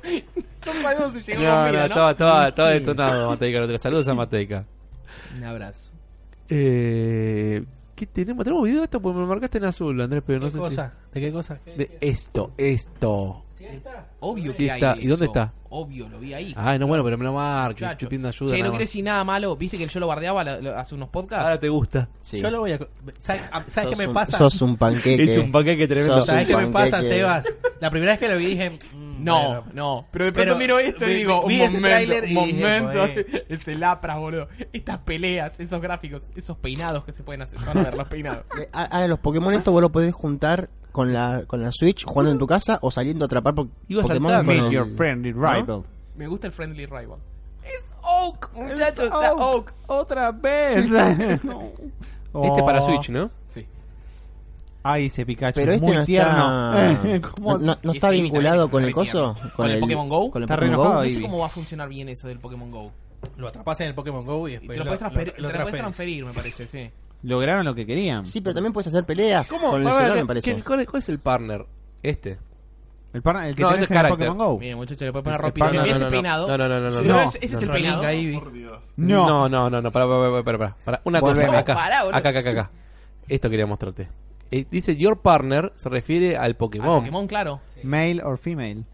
No 0.66 0.72
sabemos 0.82 1.12
si 1.14 1.22
llegamos 1.22 1.48
No, 1.48 1.62
con 1.64 1.72
no, 1.78 1.84
estaba, 1.86 2.10
estaba, 2.10 2.48
estaba 2.48 2.70
detonado 2.70 3.30
Mateica. 3.30 3.58
el 3.58 3.62
otro 3.64 3.72
día. 3.72 3.78
Saludos 3.78 4.08
a 4.08 4.14
Mateica. 4.14 4.64
Un 5.36 5.44
abrazo. 5.44 5.92
Eh, 6.48 7.64
¿Qué 7.94 8.06
tenemos? 8.06 8.44
¿Tenemos 8.44 8.64
video 8.64 8.80
de 8.80 8.84
esto? 8.84 9.00
Porque 9.00 9.18
me 9.20 9.26
marcaste 9.26 9.58
en 9.58 9.64
azul, 9.64 10.00
Andrés, 10.00 10.22
pero 10.26 10.40
no 10.40 10.46
¿Qué 10.46 10.52
sé 10.52 10.58
cosa? 10.58 10.94
¿De 11.12 11.20
qué 11.20 11.32
cosa? 11.32 11.58
si... 11.64 11.70
De 11.72 11.98
esto, 12.00 12.52
esto. 12.56 13.44
Sí, 13.52 13.64
ahí 13.66 13.76
está. 13.76 14.08
Obvio 14.20 14.50
Sí 14.52 14.66
que 14.66 14.72
está. 14.74 14.92
hay 14.94 15.00
¿Y 15.04 15.06
dónde 15.06 15.26
está? 15.26 15.52
Obvio, 15.70 16.08
lo 16.08 16.18
vi 16.18 16.34
ahí. 16.34 16.54
Ay, 16.56 16.78
no, 16.78 16.86
bueno, 16.86 17.02
pero 17.04 17.16
me 17.18 17.24
lo 17.24 17.32
marques. 17.32 17.82
Muchacho. 17.82 17.92
Estoy 17.92 18.08
pidiendo 18.08 18.28
ayuda. 18.28 18.56
Che, 18.56 18.62
no 18.62 18.70
más. 18.70 18.78
decir 18.78 19.04
nada 19.04 19.24
malo. 19.24 19.56
¿Viste 19.56 19.76
que 19.78 19.86
yo 19.86 20.00
lo 20.00 20.06
bardeaba 20.06 20.44
la- 20.44 20.78
hace 20.78 20.94
unos 20.94 21.08
podcasts? 21.08 21.44
Ahora 21.44 21.58
te 21.58 21.68
gusta. 21.68 22.08
Sí. 22.20 22.40
Yo 22.40 22.50
lo 22.50 22.60
voy 22.60 22.72
a. 22.72 22.78
¿Sabes, 23.18 23.42
a- 23.50 23.64
¿sabes 23.68 23.90
qué 23.90 23.96
me 23.96 24.06
un- 24.08 24.14
pasa? 24.14 24.38
Sos 24.38 24.60
un 24.62 24.76
panqueque. 24.76 25.22
Es 25.32 25.38
un 25.38 25.50
paquete 25.50 25.86
tremendo. 25.88 26.20
¿Sabes 26.22 26.46
qué 26.46 26.56
me 26.56 26.66
pasa, 26.68 26.90
panqueque. 26.98 27.14
Sebas? 27.16 27.46
La 27.80 27.90
primera 27.90 28.12
vez 28.12 28.20
que 28.20 28.28
lo 28.28 28.36
vi 28.38 28.46
dije. 28.46 28.78
No, 29.24 29.46
bueno, 29.46 29.64
no. 29.74 30.06
Pero 30.10 30.24
de 30.26 30.32
pronto 30.32 30.48
Pero 30.50 30.58
miro 30.58 30.78
esto 30.78 31.08
y 31.08 31.14
digo, 31.14 31.46
vi 31.46 31.56
un 31.56 31.60
este 31.62 31.76
momento, 31.78 31.88
tráiler 31.88 32.24
un 32.24 32.44
dije, 32.46 32.62
el 33.72 34.16
boludo. 34.18 34.48
Estas 34.72 34.98
peleas, 34.98 35.58
esos 35.60 35.80
gráficos, 35.80 36.30
esos 36.36 36.56
peinados 36.58 37.04
que 37.04 37.12
se 37.12 37.22
pueden 37.22 37.42
hacer. 37.42 37.58
Van 37.64 37.78
a 37.78 37.82
ver 37.84 37.96
los 37.96 38.08
peinados. 38.08 38.44
Eh, 38.60 38.68
Ahora 38.72 39.08
los 39.08 39.18
Pokémon 39.18 39.52
esto 39.54 39.72
vos 39.72 39.80
lo 39.82 39.90
podés 39.90 40.14
juntar 40.14 40.68
con 40.92 41.12
la, 41.12 41.44
con 41.46 41.60
la 41.62 41.70
Switch 41.72 42.04
jugando 42.04 42.30
en 42.30 42.38
tu 42.38 42.46
casa 42.46 42.78
o 42.82 42.90
saliendo 42.90 43.24
a 43.24 43.26
atrapar 43.26 43.54
po- 43.54 43.68
Iba 43.88 44.02
a 44.02 44.06
Pokémon 44.06 44.44
con 44.44 44.54
el- 44.54 44.96
friendly 44.96 45.32
rival. 45.32 45.84
Me 46.16 46.26
gusta 46.28 46.46
el 46.46 46.52
friendly 46.52 46.86
rival. 46.86 47.18
Es 47.64 47.92
Oak, 48.02 48.50
muchachos. 48.54 49.06
Está 49.06 49.32
Oak. 49.34 49.72
Otra 49.86 50.30
vez. 50.32 50.84
Este 52.42 52.62
para 52.64 52.80
Switch, 52.82 53.10
¿no? 53.10 53.30
Sí. 53.46 53.66
Ay, 54.86 55.06
ese 55.06 55.24
Pikachu. 55.24 55.58
Pero 55.58 55.72
este 55.72 55.86
muy 55.86 55.96
no 55.96 56.04
tierno. 56.04 56.78
está, 57.14 57.28
¿Cómo- 57.30 57.52
no, 57.54 57.58
no- 57.58 57.78
no 57.82 57.90
Ese 57.90 57.96
está 57.98 58.10
vinculado 58.10 58.68
también 58.68 58.70
con 58.70 58.82
es 58.82 58.88
el 58.88 58.94
coso, 58.94 59.32
tierno. 59.34 59.52
¿Con 59.56 59.70
el 59.70 59.80
Pokémon 59.80 60.08
Go? 60.08 60.30
con 60.30 60.42
el 60.42 60.44
Está 60.44 60.56
re 60.56 60.66
Pokémon 60.68 60.86
Go. 60.94 61.02
No 61.02 61.08
sé 61.08 61.22
cómo 61.22 61.38
va 61.38 61.46
a 61.46 61.48
funcionar 61.48 61.88
bien 61.88 62.08
eso 62.10 62.28
del 62.28 62.38
Pokémon 62.38 62.70
Go. 62.70 62.92
Lo 63.38 63.48
atrapas 63.48 63.80
en 63.80 63.86
el 63.88 63.94
Pokémon 63.94 64.24
Go 64.26 64.46
y 64.48 64.52
Y 64.52 64.54
después 64.58 64.76
te 64.76 64.78
lo 64.78 64.84
puedes 64.84 64.98
transferir, 65.00 65.34
lo 65.38 65.48
te 65.50 65.58
lo 65.58 65.64
puedes 65.64 65.80
transferir, 65.80 66.24
me 66.26 66.32
parece, 66.32 66.66
sí. 66.66 66.90
Lograron 67.22 67.64
lo 67.64 67.74
que 67.74 67.86
querían. 67.86 68.26
Sí, 68.26 68.42
pero 68.42 68.52
también 68.54 68.74
puedes 68.74 68.86
hacer 68.88 69.04
peleas 69.04 69.48
¿Cómo? 69.50 69.70
con 69.70 69.80
el 69.80 69.86
A 69.88 69.90
ver, 69.90 69.96
celular, 69.96 70.16
¿qué- 70.16 70.22
me 70.22 70.26
parece. 70.26 70.54
qué- 70.56 70.62
¿cuál, 70.62 70.80
es, 70.80 70.86
cuál 70.88 70.98
es 70.98 71.08
el 71.08 71.18
partner? 71.20 71.64
Este. 72.02 72.38
El, 73.14 73.22
partner- 73.22 73.48
el 73.48 73.56
que 73.56 73.62
No, 73.62 73.68
tenés 73.70 73.90
en 73.90 73.96
el 73.96 74.02
carácter. 74.02 74.28
Pokémon 74.28 74.46
Go. 74.52 74.58
Mire, 74.58 74.76
muchachos, 74.76 75.00
le 75.02 75.12
puedes 75.12 75.24
poner 75.24 75.40
El 75.40 75.52
Mira 75.54 75.72
no, 75.72 75.84
ese 75.90 76.04
no, 76.04 76.08
peinado. 76.10 76.48
no, 76.48 76.58
no, 76.58 76.68
no, 76.68 76.80
no, 76.80 76.90
Sí, 76.90 77.08
no. 77.08 77.20
ese 77.22 77.38
ese 77.40 77.54
es 77.56 77.62
el 77.62 77.70
peinado. 77.70 78.02
Eevee. 78.06 78.38
Por 78.38 78.52
Dios. 78.52 78.92
No. 78.98 79.26
No, 79.26 79.48
no, 79.48 79.70
no, 79.70 79.80
no, 79.80 79.90
para, 79.90 80.06
para, 80.06 80.42
para, 80.42 80.58
para, 80.58 80.76
para. 80.84 81.00
Una 81.04 81.20
Volveme. 81.20 81.46
cosa, 81.46 81.58
acá, 81.60 81.74
Pará, 81.74 82.02
boludo. 82.04 82.18
acá, 82.18 82.28
acá, 82.28 82.38
acá, 82.40 82.50
acá. 82.50 82.70
Esto 83.26 83.48
quería 83.48 83.64
mostrarte. 83.66 84.08
Eh, 84.50 84.66
dice 84.70 84.96
Your 84.96 85.18
Partner, 85.20 85.72
se 85.76 85.88
refiere 85.88 86.36
al 86.36 86.44
Al 86.44 86.56
Pokémon. 86.56 87.00
Pokémon, 87.00 87.26
claro. 87.26 87.60
Male 87.82 88.22
or 88.22 88.38
female. 88.38 88.84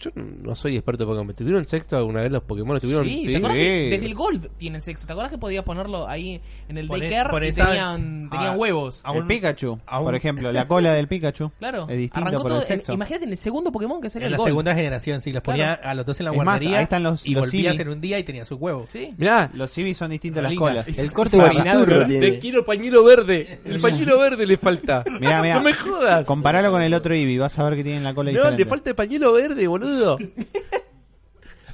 Yo 0.00 0.10
no 0.14 0.54
soy 0.54 0.76
experto 0.76 1.04
en 1.04 1.10
Pokémon. 1.10 1.34
¿Tuvieron 1.34 1.66
sexo 1.66 1.96
alguna 1.98 2.22
vez 2.22 2.32
los 2.32 2.42
Pokémon? 2.42 2.80
¿Tuvieron? 2.80 3.04
Sí, 3.06 3.24
¿te 3.26 3.36
acuerdas 3.36 3.58
que 3.58 3.88
desde 3.90 4.06
el 4.06 4.14
Gold 4.14 4.48
tienen 4.56 4.80
sexo? 4.80 5.06
¿Te 5.06 5.12
acuerdas 5.12 5.30
que 5.30 5.36
podías 5.38 5.62
ponerlo 5.62 6.08
ahí 6.08 6.40
en 6.68 6.78
el 6.78 6.88
Poné- 6.88 7.00
daycare 7.08 7.30
poné 7.30 7.46
y 7.46 7.48
esa- 7.50 7.66
tenían, 7.66 8.30
tenían 8.30 8.54
a- 8.54 8.56
huevos? 8.56 9.02
a 9.04 9.12
el 9.12 9.20
un- 9.22 9.28
Pikachu, 9.28 9.78
a 9.86 9.98
un- 9.98 10.04
por 10.06 10.14
ejemplo, 10.14 10.50
la 10.52 10.66
cola 10.66 10.94
del 10.94 11.06
Pikachu. 11.06 11.50
Claro. 11.58 11.82
Es 11.88 11.98
distinto 11.98 12.18
Arrancó 12.28 12.42
por 12.42 12.50
todo. 12.52 12.60
el 12.62 12.66
sexo. 12.66 12.92
en- 12.92 12.96
imagínate 12.96 13.24
en 13.26 13.30
el 13.32 13.36
segundo 13.36 13.70
Pokémon 13.70 14.00
que 14.00 14.08
salió 14.08 14.24
En 14.24 14.28
el 14.28 14.32
la 14.32 14.38
Gold. 14.38 14.48
segunda 14.48 14.74
generación, 14.74 15.20
sí, 15.20 15.32
los 15.32 15.42
ponía 15.42 15.76
Claro. 15.76 15.88
a 15.90 15.94
los 15.94 16.06
dos 16.06 16.18
en 16.20 16.24
la 16.24 16.30
Es 16.32 16.36
más, 16.38 16.44
guardería 16.46 16.78
ahí 16.78 16.82
están 16.84 17.02
los- 17.02 17.26
y 17.26 17.34
los 17.34 17.42
volvías 17.46 17.72
Eevee. 17.74 17.82
en 17.82 17.88
un 17.90 18.00
día 18.00 18.18
y 18.18 18.22
tenías 18.24 18.48
sus 18.48 18.58
huevos. 18.58 18.88
Sí. 18.88 19.14
Mirá, 19.18 19.50
Los 19.52 19.70
civis 19.70 19.98
son 19.98 20.10
distintos 20.10 20.42
las 20.42 20.50
Rolinga. 20.50 20.66
colas. 20.70 20.88
Ese- 20.88 21.02
El 21.02 21.12
corte 21.12 21.36
guachiturro 21.36 21.84
peinado, 21.84 22.06
tiene. 22.06 22.30
te 22.30 22.38
quiero 22.38 22.64
pañuelo 22.64 23.04
verde. 23.04 23.60
El 23.66 23.80
pañuelo 23.80 24.18
verde 24.18 24.46
le 24.46 24.56
falta. 24.56 25.04
Mirá, 25.20 25.42
mirá. 25.42 25.54
No 25.56 25.60
me 25.60 25.74
jodas. 25.74 26.24
Comparalo 26.24 26.70
con 26.70 26.80
el 26.80 26.94
otro 26.94 27.12
Eevee, 27.12 27.38
vas 27.38 27.58
a 27.58 27.64
ver 27.64 27.74
que 27.76 27.84
tienen 27.84 28.02
la 28.02 28.14
cola 28.14 28.30
No, 28.30 28.38
diferente. 28.38 28.64
le 28.64 28.68
falta 28.68 28.88
el 28.90 28.96
pañuelo 28.96 29.32
verde, 29.34 29.66
boludo. 29.66 29.89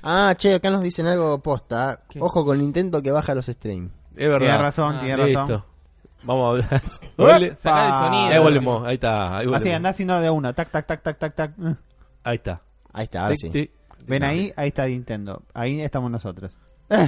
Ah, 0.09 0.35
che, 0.37 0.55
acá 0.55 0.71
nos 0.71 0.83
dicen 0.83 1.07
algo 1.07 1.41
posta. 1.43 2.03
Ojo 2.21 2.45
con 2.45 2.59
Nintendo 2.59 3.03
que 3.03 3.11
baja 3.11 3.35
los 3.35 3.47
streams. 3.47 3.91
Es 4.15 4.29
verdad. 4.29 4.39
Tienes 4.39 4.61
razón, 4.61 4.95
Ah, 4.97 5.01
tienes 5.01 5.35
razón. 5.35 5.65
Vamos 6.23 6.45
a 6.45 6.49
hablar. 6.51 6.83
Sacar 7.57 7.87
el 7.89 7.95
sonido. 7.95 8.27
Ahí 8.33 8.39
volvemos, 8.39 8.87
ahí 8.87 8.95
está. 8.95 9.39
Ahí 9.39 9.45
Así 9.47 9.47
volvemos. 9.49 9.77
andás 9.77 9.91
haciendo 9.97 10.21
de 10.21 10.31
uno, 10.31 10.55
tac, 10.55 10.71
tac, 10.71 10.87
tac, 10.87 11.03
tac, 11.03 11.19
tac, 11.19 11.35
tac. 11.35 11.53
Ahí 12.23 12.37
está. 12.37 12.63
Ahí 12.93 13.05
está, 13.05 13.23
ahora 13.25 13.35
sí. 13.37 13.71
Ven 14.07 14.23
ahí, 14.23 14.53
ahí 14.57 14.69
está 14.69 14.87
Nintendo. 14.87 15.43
Ahí 15.53 15.81
estamos 15.81 16.09
nosotros. 16.11 16.57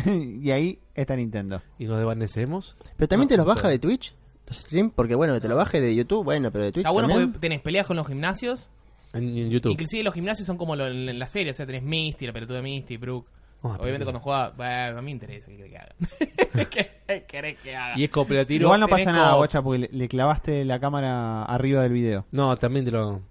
y 0.07 0.51
ahí 0.51 0.81
está 0.95 1.15
Nintendo. 1.15 1.63
¿Y 1.79 1.85
nos 1.87 1.99
desvanecemos? 1.99 2.75
Pero 2.97 3.07
también 3.07 3.27
No, 3.27 3.31
te 3.31 3.37
los 3.37 3.47
baja 3.47 3.69
de 3.69 3.79
Twitch, 3.79 4.13
los 4.49 4.57
streams, 4.57 4.93
porque 4.93 5.15
bueno, 5.15 5.35
que 5.35 5.41
te 5.41 5.47
lo 5.49 5.55
baje 5.55 5.81
de 5.81 5.95
YouTube, 5.95 6.25
bueno, 6.25 6.51
pero 6.51 6.65
de 6.65 6.73
Twitch 6.73 6.85
Está 6.85 6.91
bueno 6.91 7.09
también. 7.09 7.31
porque 7.31 7.47
tenés 7.49 7.63
peleas 7.63 7.87
con 7.87 7.97
los 7.97 8.09
gimnasios. 8.09 8.71
En, 9.13 9.25
en 9.37 9.51
YouTube. 9.51 9.73
Inclusive 9.73 10.03
los 10.03 10.15
gimnasios 10.15 10.47
son 10.47 10.57
como 10.59 10.77
lo- 10.77 10.87
en 10.87 11.19
la 11.19 11.27
serie. 11.27 11.51
O 11.51 11.55
sea, 11.55 11.67
tenés 11.67 11.83
Misty, 11.83 12.27
la 12.27 12.33
pelotuda 12.33 12.59
de 12.59 12.63
Misty, 12.63 12.97
Brooke. 12.97 13.29
Ah, 13.63 13.77
Obviamente 13.81 14.05
cuando 14.05 14.21
juega... 14.21 14.51
Bueno, 14.51 14.99
a 14.99 15.03
mí 15.03 15.07
me 15.07 15.11
interesa. 15.13 15.51
¿Qué 15.51 15.57
querés 15.57 15.71
que 15.71 15.79
haga? 15.79 16.69
¿Qué 17.09 17.25
querés 17.27 17.59
que 17.59 17.77
haga? 17.77 17.99
Y 17.99 18.05
es 18.05 18.11
cooperativo. 18.11 18.63
Igual 18.65 18.81
no 18.81 18.87
pasa 18.89 19.11
nada, 19.13 19.35
guacha, 19.35 19.63
porque 19.63 19.79
le, 19.81 19.89
le 19.91 20.09
clavaste 20.09 20.65
la 20.65 20.79
cámara 20.79 21.43
arriba 21.45 21.83
del 21.83 21.93
video. 21.93 22.25
No, 22.31 22.57
también 22.57 22.85
te 22.85 22.91
lo. 22.93 23.23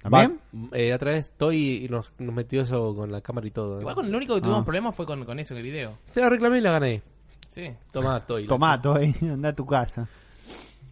¿También? 0.00 0.38
Eh, 0.72 0.92
otra 0.94 1.10
vez 1.10 1.26
estoy 1.30 1.84
y 1.84 1.88
nos, 1.88 2.12
nos 2.18 2.32
metió 2.34 2.62
eso 2.62 2.94
con 2.94 3.10
la 3.10 3.20
cámara 3.20 3.48
y 3.48 3.50
todo. 3.50 3.80
Igual 3.80 3.96
con 3.96 4.10
lo 4.12 4.16
único 4.16 4.36
que 4.36 4.40
tuvimos 4.42 4.60
Ah. 4.62 4.64
problemas 4.64 4.94
fue 4.94 5.04
con, 5.06 5.24
con 5.24 5.38
eso, 5.40 5.54
en 5.54 5.58
el 5.58 5.64
video. 5.64 5.98
Se 6.06 6.20
la 6.20 6.28
reclamé 6.28 6.58
y 6.58 6.60
la 6.60 6.70
gané. 6.72 7.02
Sí. 7.48 7.64
Tomá, 7.90 8.18
estoy. 8.18 8.46
Tomato, 8.46 8.94
ahí, 8.94 9.12
anda 9.22 9.48
a 9.48 9.54
tu 9.54 9.66
casa. 9.66 10.06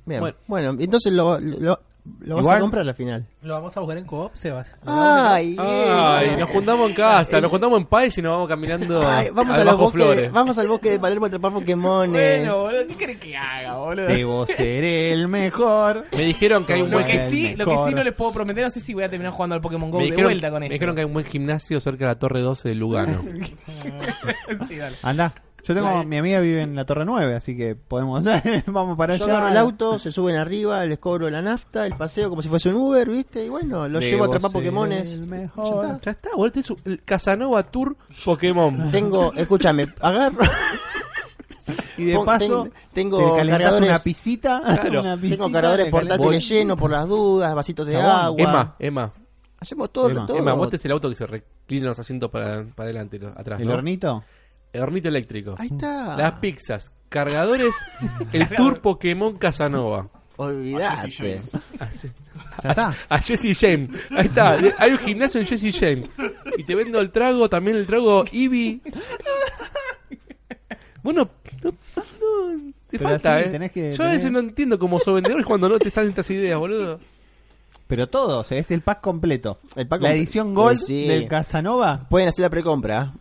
Bien. 0.05 0.21
Bueno. 0.21 0.37
Bueno, 0.49 0.77
entonces 0.81 1.13
lo, 1.13 1.39
lo, 1.39 1.79
lo 2.21 2.37
vas 2.37 2.43
Igual- 2.45 2.57
a 2.57 2.61
comprar 2.61 2.89
al 2.89 2.95
final. 2.95 3.27
Lo 3.43 3.55
vamos 3.55 3.77
a 3.77 3.81
jugar 3.81 3.99
en 3.99 4.05
co-op, 4.05 4.35
Sebas. 4.35 4.75
Ay, 4.85 5.57
Ay, 5.59 6.31
nos 6.39 6.49
juntamos 6.51 6.91
en 6.91 6.97
casa, 6.97 7.41
nos 7.41 7.51
juntamos 7.51 7.79
en 7.81 7.87
Pais 7.87 8.17
y 8.19 8.23
nos 8.23 8.33
vamos 8.33 8.49
caminando 8.49 9.01
Ay, 9.09 9.29
vamos, 9.33 9.57
al 9.57 9.69
a 9.69 9.73
los 9.73 9.93
Flores. 9.93 10.33
vamos 10.33 10.59
al 10.59 10.67
bosque 10.69 10.91
de 10.91 10.99
Palermo 10.99 11.27
a 11.27 11.29
atrapar 11.29 11.53
Pokémones. 11.53 12.39
Bueno, 12.41 12.59
boludo, 12.63 12.87
¿qué 12.89 12.95
querés 12.97 13.19
que 13.19 13.37
haga, 13.37 13.75
boludo? 13.77 14.07
Debo 14.07 14.47
ser 14.47 14.85
el 14.85 15.29
mejor. 15.29 16.05
Me 16.17 16.23
dijeron 16.25 16.65
que 16.65 16.73
hay 16.75 16.83
un 16.83 16.91
Lo 16.91 16.97
buen 16.99 17.07
que 17.07 17.21
sí, 17.21 17.55
lo 17.57 17.65
que 17.67 17.77
sí 17.87 17.95
no 17.95 18.03
les 18.03 18.15
puedo 18.15 18.33
prometer, 18.33 18.65
no 18.65 18.71
sé 18.71 18.81
si 18.81 18.95
voy 18.95 19.05
a 19.05 19.11
terminar 19.11 19.33
jugando 19.33 19.55
al 19.55 19.61
Pokémon 19.61 19.91
Go 19.91 19.99
me 19.99 20.05
de 20.05 20.11
dijeron, 20.11 20.29
vuelta 20.31 20.51
con 20.51 20.61
me 20.61 20.67
esto. 20.67 20.73
dijeron 20.73 20.95
que 20.95 21.01
hay 21.03 21.07
un 21.07 21.13
buen 21.13 21.27
gimnasio 21.27 21.81
cerca 21.81 22.05
de 22.07 22.11
la 22.13 22.19
Torre 22.19 22.41
12 22.41 22.69
de 22.71 22.75
Lugano. 22.75 23.21
Sí, 24.69 24.77
dale. 24.77 24.97
Anda. 25.03 25.35
Yo 25.67 25.75
tengo, 25.75 26.05
mi 26.05 26.17
amiga 26.19 26.39
vive 26.41 26.63
en 26.63 26.77
la 26.77 26.85
Torre 26.85 27.05
9, 27.05 27.35
así 27.35 27.57
que 27.57 27.75
podemos, 27.75 28.23
vamos 28.67 28.97
para 28.97 29.17
Yo 29.17 29.25
allá. 29.25 29.35
agarro 29.39 29.49
el 29.51 29.57
auto, 29.57 29.99
se 29.99 30.13
suben 30.13 30.37
arriba, 30.37 30.85
les 30.85 30.99
cobro 30.99 31.29
la 31.29 31.43
nafta, 31.43 31.87
el 31.87 31.95
paseo 31.97 32.29
como 32.31 32.41
si 32.43 32.49
fuese 32.49 32.69
un 32.69 32.77
Uber, 32.77 33.09
¿viste? 33.11 33.45
Y 33.45 33.49
bueno, 33.49 33.89
los 33.89 34.01
Debo 34.01 34.11
llevo 34.13 34.25
a 34.25 34.27
atrapar 34.29 34.53
Pokémones. 34.53 35.19
Mejor. 35.19 36.01
ya 36.03 36.11
está, 36.13 36.31
boludo, 36.37 36.61
es 36.61 36.73
el 36.85 37.03
Casanova 37.03 37.65
Tour 37.65 37.97
Pokémon. 38.25 38.91
Tengo, 38.93 39.33
escúchame, 39.35 39.89
agarro, 40.01 40.45
Y 41.99 42.05
de 42.05 42.19
paso, 42.25 42.63
ten- 42.65 42.73
tengo 42.93 43.19
te 43.19 43.43
cargadores- 43.49 43.89
una 43.89 43.99
pisita. 43.99 44.63
Claro. 44.65 45.01
una 45.01 45.17
pisita, 45.17 45.37
tengo 45.37 45.51
cargadores 45.53 45.87
portátiles 45.91 46.49
llenos 46.49 46.79
por 46.79 46.91
las 46.91 47.09
dudas, 47.09 47.55
vasitos 47.55 47.87
de 47.89 47.97
agua. 47.97 48.35
Emma, 48.39 48.77
Emma, 48.79 49.13
Hacemos 49.59 49.91
todo, 49.91 50.11
Emma. 50.11 50.27
todo. 50.27 50.37
Emma, 50.37 50.53
vos 50.53 50.69
tenés 50.71 50.85
el 50.85 50.93
auto 50.93 51.09
que 51.09 51.15
se 51.17 51.27
reclina 51.27 51.87
los 51.87 51.99
asientos 51.99 52.31
para, 52.31 52.63
para 52.75 52.85
adelante, 52.85 53.19
atrás, 53.35 53.59
¿El 53.59 53.67
¿no? 53.69 53.75
hornito? 53.75 54.23
El 54.77 54.83
hornito 54.83 55.09
eléctrico. 55.09 55.55
Ahí 55.59 55.69
está. 55.69 56.17
Las 56.17 56.33
pizzas, 56.35 56.93
cargadores, 57.09 57.75
el 58.33 58.49
Tour 58.57 58.81
Pokémon 58.81 59.37
Casanova. 59.39 60.09
Olvidate. 60.37 61.11
Ya 62.63 62.71
está. 62.71 62.97
A 63.09 63.19
Jesse 63.19 63.59
James. 63.59 63.91
Ahí 64.11 64.27
está. 64.27 64.57
Hay 64.79 64.93
un 64.93 64.99
gimnasio 64.99 65.41
en 65.41 65.47
Jesse 65.47 65.75
James. 65.79 66.09
Y 66.57 66.65
te 66.65 66.75
vendo 66.75 67.01
el 67.01 67.11
trago, 67.11 67.49
también 67.51 67.77
el 67.77 67.87
trago 67.87 68.25
Eevee. 68.33 68.81
Bueno, 71.03 71.29
no, 71.63 71.71
no, 71.71 72.73
te 72.91 72.99
Pero 72.99 73.11
falta, 73.11 73.37
así 73.37 73.49
eh. 73.49 73.53
tenés 73.53 73.73
que 73.73 73.93
Yo 73.95 74.03
a 74.05 74.07
veces 74.09 74.23
tener- 74.25 74.33
no 74.43 74.49
entiendo 74.49 74.79
cómo 74.79 74.99
sos 74.99 75.15
vendedor 75.15 75.45
cuando 75.45 75.69
no 75.69 75.79
te 75.79 75.91
salen 75.91 76.11
estas 76.11 76.31
ideas, 76.31 76.59
boludo. 76.59 76.99
Pero 77.87 78.09
todos, 78.09 78.51
es 78.51 78.71
el 78.73 78.81
pack 78.81 79.01
completo. 79.01 79.61
El 79.77 79.87
pack 79.87 80.03
la 80.03 80.13
edición 80.13 80.55
Gold 80.55 80.79
sí. 80.79 81.07
del 81.07 81.29
Casanova. 81.29 82.07
Pueden 82.09 82.29
hacer 82.29 82.43
la 82.43 82.51
precompra. 82.51 83.13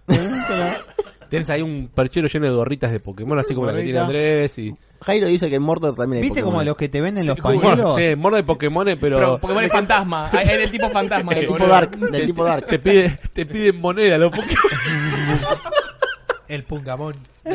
Tienes 1.36 1.50
ahí 1.50 1.62
un 1.62 1.90
perchero 1.94 2.28
lleno 2.28 2.46
de 2.48 2.54
gorritas 2.54 2.92
de 2.92 3.00
Pokémon, 3.00 3.38
así 3.40 3.54
como 3.54 3.68
la 3.68 3.74
que 3.76 3.84
tiene. 3.84 4.00
Andrés. 4.00 4.58
Y... 4.58 4.74
Jairo 5.02 5.28
dice 5.28 5.50
que 5.50 5.56
en 5.56 5.62
Mordor 5.62 5.96
también 5.96 6.24
hay 6.24 6.30
¿Viste 6.30 6.42
como 6.42 6.54
Pokémones. 6.54 6.68
los 6.68 6.78
que 6.78 6.90
te 6.90 7.02
venden 7.02 7.28
los 7.28 7.40
pañuelos? 7.40 7.96
sí, 7.96 8.16
morda 8.16 8.38
de 8.38 8.44
Pokémon, 8.44 8.86
pero, 9.00 9.18
Pero 9.18 9.38
Pokémon 9.40 9.64
es 9.64 9.72
fantasma. 9.72 10.30
Hay 10.34 10.48
del 10.58 10.72
tipo 10.72 10.90
fantasma. 10.90 11.34
Del 11.34 11.42
ahí, 11.46 11.48
tipo. 11.48 11.68
Dark, 11.68 11.98
del 11.98 12.26
tipo 12.26 12.44
Dark. 12.46 12.66
te, 12.68 12.80
pide, 12.80 13.20
te 13.34 13.46
piden 13.46 13.80
moneda 13.82 14.18
los 14.18 14.32
Pokémon. 14.32 14.56
El 16.48 16.64
Pungamón. 16.64 17.16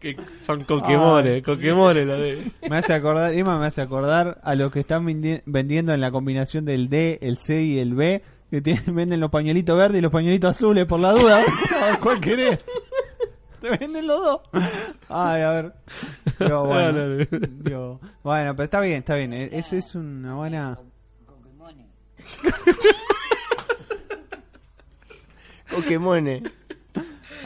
que 0.00 0.16
son 0.42 0.64
Pokémones, 0.64 1.42
Pokémones 1.42 2.06
lo 2.06 2.18
de... 2.18 2.38
Me 2.68 2.76
hace 2.78 2.92
acordar, 2.92 3.32
Emma 3.32 3.58
me 3.58 3.66
hace 3.66 3.80
acordar 3.80 4.38
a 4.42 4.54
los 4.54 4.70
que 4.72 4.80
están 4.80 5.06
vendi- 5.06 5.42
vendiendo 5.46 5.94
en 5.94 6.00
la 6.00 6.10
combinación 6.10 6.64
del 6.64 6.88
D, 6.88 7.18
el 7.22 7.38
C 7.38 7.62
y 7.62 7.78
el 7.78 7.94
B, 7.94 8.22
que 8.50 8.60
tienen- 8.60 8.94
venden 8.94 9.20
los 9.20 9.30
pañuelitos 9.30 9.76
verdes 9.76 9.98
y 9.98 10.02
los 10.02 10.12
pañuelitos 10.12 10.50
azules 10.56 10.86
por 10.86 11.00
la 11.00 11.12
duda. 11.12 11.42
A 11.80 11.84
ver, 11.90 11.98
¿Cuál 12.00 12.20
querés? 12.20 12.64
Te 13.60 13.70
venden 13.70 14.06
los 14.06 14.20
dos. 14.22 14.40
Ay, 15.08 15.42
a 15.42 15.50
ver. 15.50 15.72
Pero 16.38 16.64
bueno, 16.66 16.92
No, 16.92 17.08
no, 17.08 17.16
no. 17.18 17.26
digo, 17.64 18.00
bueno, 18.22 18.54
pero 18.54 18.64
está 18.64 18.80
bien, 18.80 18.98
está 18.98 19.14
bien. 19.16 19.32
eh, 19.32 19.48
Eso 19.52 19.76
es 19.76 19.94
una 19.94 20.34
buena. 20.34 20.78
Pokémones. 25.70 26.42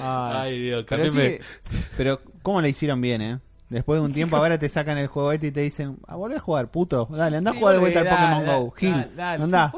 Ay, 0.02 0.34
Ay, 0.52 0.58
Dios, 0.62 0.84
pero, 0.88 1.02
cambiame. 1.04 1.38
sí, 1.38 1.78
pero 1.96 2.20
¿cómo 2.42 2.60
la 2.62 2.68
hicieron 2.68 3.00
bien, 3.00 3.20
eh? 3.22 3.38
Después 3.68 4.00
de 4.00 4.04
un 4.06 4.12
tiempo 4.12 4.36
ahora 4.36 4.58
te 4.58 4.68
sacan 4.68 4.98
el 4.98 5.06
juego 5.08 5.30
este 5.32 5.48
y 5.48 5.52
te 5.52 5.60
dicen, 5.60 5.98
ah, 6.08 6.16
volvé 6.16 6.36
a 6.36 6.40
jugar, 6.40 6.70
puto. 6.70 7.06
Dale, 7.10 7.36
anda 7.36 7.50
Sí, 7.52 7.56
a 7.56 7.60
jugar 7.60 7.74
de 7.74 7.80
vuelta 7.80 8.00
al 8.00 8.08
Pokémon 8.08 8.46
dale, 8.46 8.58
Go. 8.58 8.70
Gil, 8.72 8.90
dale, 8.92 9.14
dale, 9.16 9.44
anda. 9.44 9.72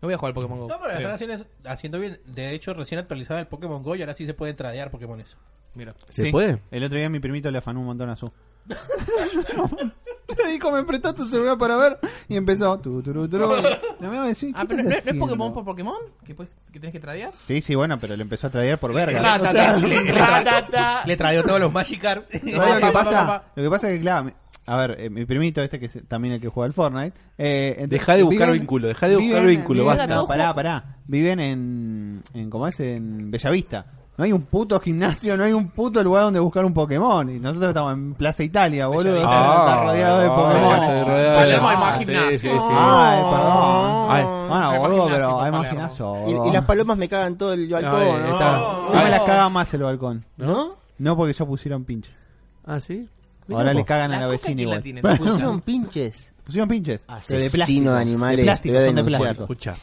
No 0.00 0.06
voy 0.06 0.14
a 0.14 0.18
jugar 0.18 0.30
al 0.30 0.34
Pokémon 0.34 0.58
Go. 0.60 0.68
No, 0.68 0.76
pero 0.78 0.88
la 0.92 0.96
Creo. 0.98 1.10
están 1.14 1.30
haciendo, 1.30 1.46
haciendo 1.70 1.98
bien. 1.98 2.20
De 2.26 2.54
hecho, 2.54 2.72
recién 2.74 3.00
actualizaba 3.00 3.40
el 3.40 3.46
Pokémon 3.46 3.82
Go 3.82 3.96
y 3.96 4.00
ahora 4.02 4.14
sí 4.14 4.26
se 4.26 4.34
pueden 4.34 4.54
tradear 4.56 4.90
Pokémones. 4.90 5.36
Mira. 5.74 5.94
¿Se 6.08 6.24
Sí. 6.26 6.30
puede? 6.32 6.60
El 6.70 6.84
otro 6.84 6.98
día 6.98 7.08
mi 7.10 7.20
primito 7.20 7.50
le 7.50 7.58
afanó 7.58 7.80
un 7.80 7.86
montón 7.86 8.10
a 8.10 8.16
su. 8.16 8.30
Le 10.36 10.52
dijo, 10.52 10.70
me 10.70 10.82
prestás 10.84 11.14
tu 11.14 11.26
celular 11.28 11.56
para 11.56 11.76
ver. 11.76 11.98
Y 12.28 12.36
empezó. 12.36 12.78
Tu, 12.78 13.02
tu, 13.02 13.12
tu, 13.14 13.28
tu. 13.28 13.38
La 13.38 14.08
mía 14.10 14.20
me 14.22 14.28
decía, 14.28 14.50
Ah, 14.54 14.62
¿qué 14.68 14.68
pero 14.76 14.82
¿no, 14.82 14.90
es- 14.94 15.06
no? 15.14 15.18
Pokémon 15.20 15.54
por 15.54 15.64
Pokémon? 15.64 15.96
¿Que, 16.24 16.34
puedes- 16.34 16.52
que 16.70 16.78
tenés 16.78 16.92
que 16.92 17.00
tradear? 17.00 17.32
Sí, 17.46 17.60
sí, 17.62 17.74
bueno, 17.74 17.96
pero 17.98 18.14
le 18.14 18.22
empezó 18.22 18.46
a 18.48 18.50
traer 18.50 18.78
por 18.78 18.92
verga. 18.92 19.20
Ratata, 19.38 19.76
le- 19.86 20.04
le- 20.04 20.12
ratata. 20.12 21.02
Le 21.06 21.16
traigo 21.16 21.42
todos 21.44 21.60
los 21.60 21.72
Magikarp. 21.72 22.28
¿Sabes 22.30 22.54
Pa, 22.56 22.68
lo 22.68 22.74
que 22.74 22.80
pa, 22.80 22.92
pa, 22.92 23.04
pasa? 23.04 23.10
pa, 23.26 23.26
pa. 23.26 23.52
Lo 23.56 23.62
que 23.62 23.70
pasa 23.70 23.88
es 23.90 23.94
que, 23.96 24.00
claro, 24.02 24.30
a 24.68 24.76
ver, 24.76 24.96
eh, 25.00 25.10
mi 25.10 25.24
primito 25.24 25.62
este 25.62 25.78
que 25.80 25.86
es 25.86 25.98
también 26.06 26.34
el 26.34 26.40
que 26.40 26.48
juega 26.48 26.66
al 26.66 26.72
Fortnite. 26.72 27.16
Eh, 27.38 27.68
entonces, 27.78 27.90
Dejá 27.90 28.14
de 28.14 28.22
buscar 28.22 28.48
viven- 28.48 28.60
vínculo, 28.60 28.88
dejá 28.88 29.08
de 29.08 29.16
buscar 29.16 29.40
viven- 29.42 29.46
vínculo, 29.56 29.82
viven- 29.82 29.96
basta. 29.96 30.14
No, 30.14 30.26
pará, 30.26 30.54
pará. 30.54 30.96
Viven 31.06 31.40
en, 31.40 32.22
en, 32.34 32.50
¿cómo 32.50 32.66
es? 32.68 32.78
En 32.80 33.30
Bellavista. 33.30 33.86
No 34.18 34.24
hay 34.24 34.32
un 34.32 34.42
puto 34.42 34.80
gimnasio, 34.80 35.36
no 35.36 35.44
hay 35.44 35.52
un 35.52 35.68
puto 35.70 36.02
lugar 36.02 36.24
donde 36.24 36.40
buscar 36.40 36.64
un 36.64 36.74
Pokémon. 36.74 37.30
Y 37.30 37.38
nosotros 37.38 37.68
estamos 37.68 37.92
en 37.92 38.14
Plaza 38.14 38.42
Italia, 38.42 38.88
boludo. 38.88 39.14
Está 39.16 39.84
rodeado 39.84 40.18
de 40.20 40.26
Ah, 40.26 40.34
Pokémon. 40.34 41.06
rodeado 41.06 41.30
de- 41.30 41.36
Palermo 41.38 41.68
hay 41.68 41.76
más 41.76 41.98
gimnasio. 41.98 42.52
Ay, 42.72 43.22
perdón. 43.22 44.06
Ay, 44.10 44.24
Bueno, 44.48 44.78
boludo, 44.80 45.06
pero 45.08 45.40
hay 45.40 45.52
más 45.52 45.68
gimnasio. 45.68 46.46
Y, 46.48 46.50
las 46.52 46.64
palomas 46.64 46.98
me 46.98 47.08
cagan 47.08 47.38
todo 47.38 47.52
el 47.52 47.68
balcón. 47.68 48.00
No 48.92 49.04
me 49.04 49.10
las 49.10 49.22
caga 49.22 49.48
más 49.48 49.72
el 49.74 49.82
balcón. 49.84 50.24
¿No? 50.36 50.72
No 50.98 51.16
porque 51.16 51.32
ya 51.32 51.44
pusieron 51.46 51.84
pinche. 51.84 52.10
Ah, 52.66 52.80
¿sí? 52.80 53.08
Ahora 53.50 53.72
le 53.74 53.84
cagan 53.84 54.12
a 54.12 54.20
La 54.20 54.28
vecina 54.28 54.56
¿quién 54.82 54.96
la 54.96 55.00
igual. 55.00 55.18
pusieron. 55.18 55.60
Pinches. 55.62 56.34
pusieron 56.44 56.68
pinches. 56.68 57.02
Asesino 57.06 57.94
de 57.94 58.00
animales, 58.00 58.38
De 58.38 58.42
plástico, 58.44 58.72
te 58.74 58.78
voy 58.78 58.84
a 58.84 58.86
son 58.88 58.94
de 58.94 59.02
denunciar. 59.02 59.36
plástico. 59.36 59.42
Escucha. 59.52 59.76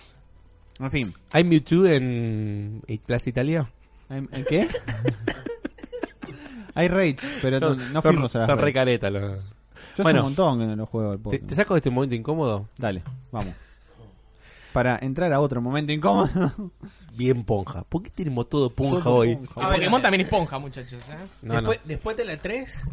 En 0.79 0.91
fin. 0.91 1.13
¿Hay 1.31 1.43
Mewtwo 1.43 1.85
en 1.85 2.81
en 2.87 2.97
Plaza 2.99 3.29
Italia? 3.29 3.69
¿En 4.09 4.29
en 4.31 4.45
qué? 4.45 4.67
Hay 6.77 6.87
raid, 6.89 7.17
pero 7.41 7.59
no, 7.59 7.75
no 7.75 8.01
son, 8.01 8.11
fuimos 8.13 8.35
a 8.35 8.39
las 8.39 8.47
son 8.47 8.57
re 8.57 8.63
raids. 8.63 8.73
careta 8.75 9.09
los- 9.09 9.39
Yo 9.95 10.03
Bueno. 10.03 10.19
un 10.19 10.25
montón 10.25 10.59
que 10.59 10.65
no 10.65 10.75
lo 10.75 10.85
juego 10.85 11.11
al 11.11 11.19
¿Te, 11.19 11.39
te 11.39 11.55
saco 11.55 11.73
de 11.73 11.77
este 11.77 11.89
momento 11.89 12.15
incómodo? 12.15 12.67
Dale, 12.77 13.01
vamos. 13.31 13.53
Para 14.73 14.99
entrar 15.01 15.31
a 15.31 15.39
otro 15.39 15.61
momento 15.61 15.93
incómodo. 15.93 16.29
Bien 17.15 17.45
ponja. 17.45 17.83
¿Por 17.83 18.03
qué 18.03 18.09
tenemos 18.09 18.49
todo 18.49 18.69
ponja 18.69 19.09
hoy? 19.09 19.31
El 19.31 19.47
Pokémon 19.47 20.01
también 20.01 20.21
es 20.21 20.27
ponja, 20.27 20.59
muchachos. 20.59 21.01
¿eh? 21.09 21.15
No, 21.41 21.53
después, 21.53 21.79
no. 21.79 21.87
después 21.87 22.17
de 22.17 22.25
la 22.25 22.35
3, 22.37 22.83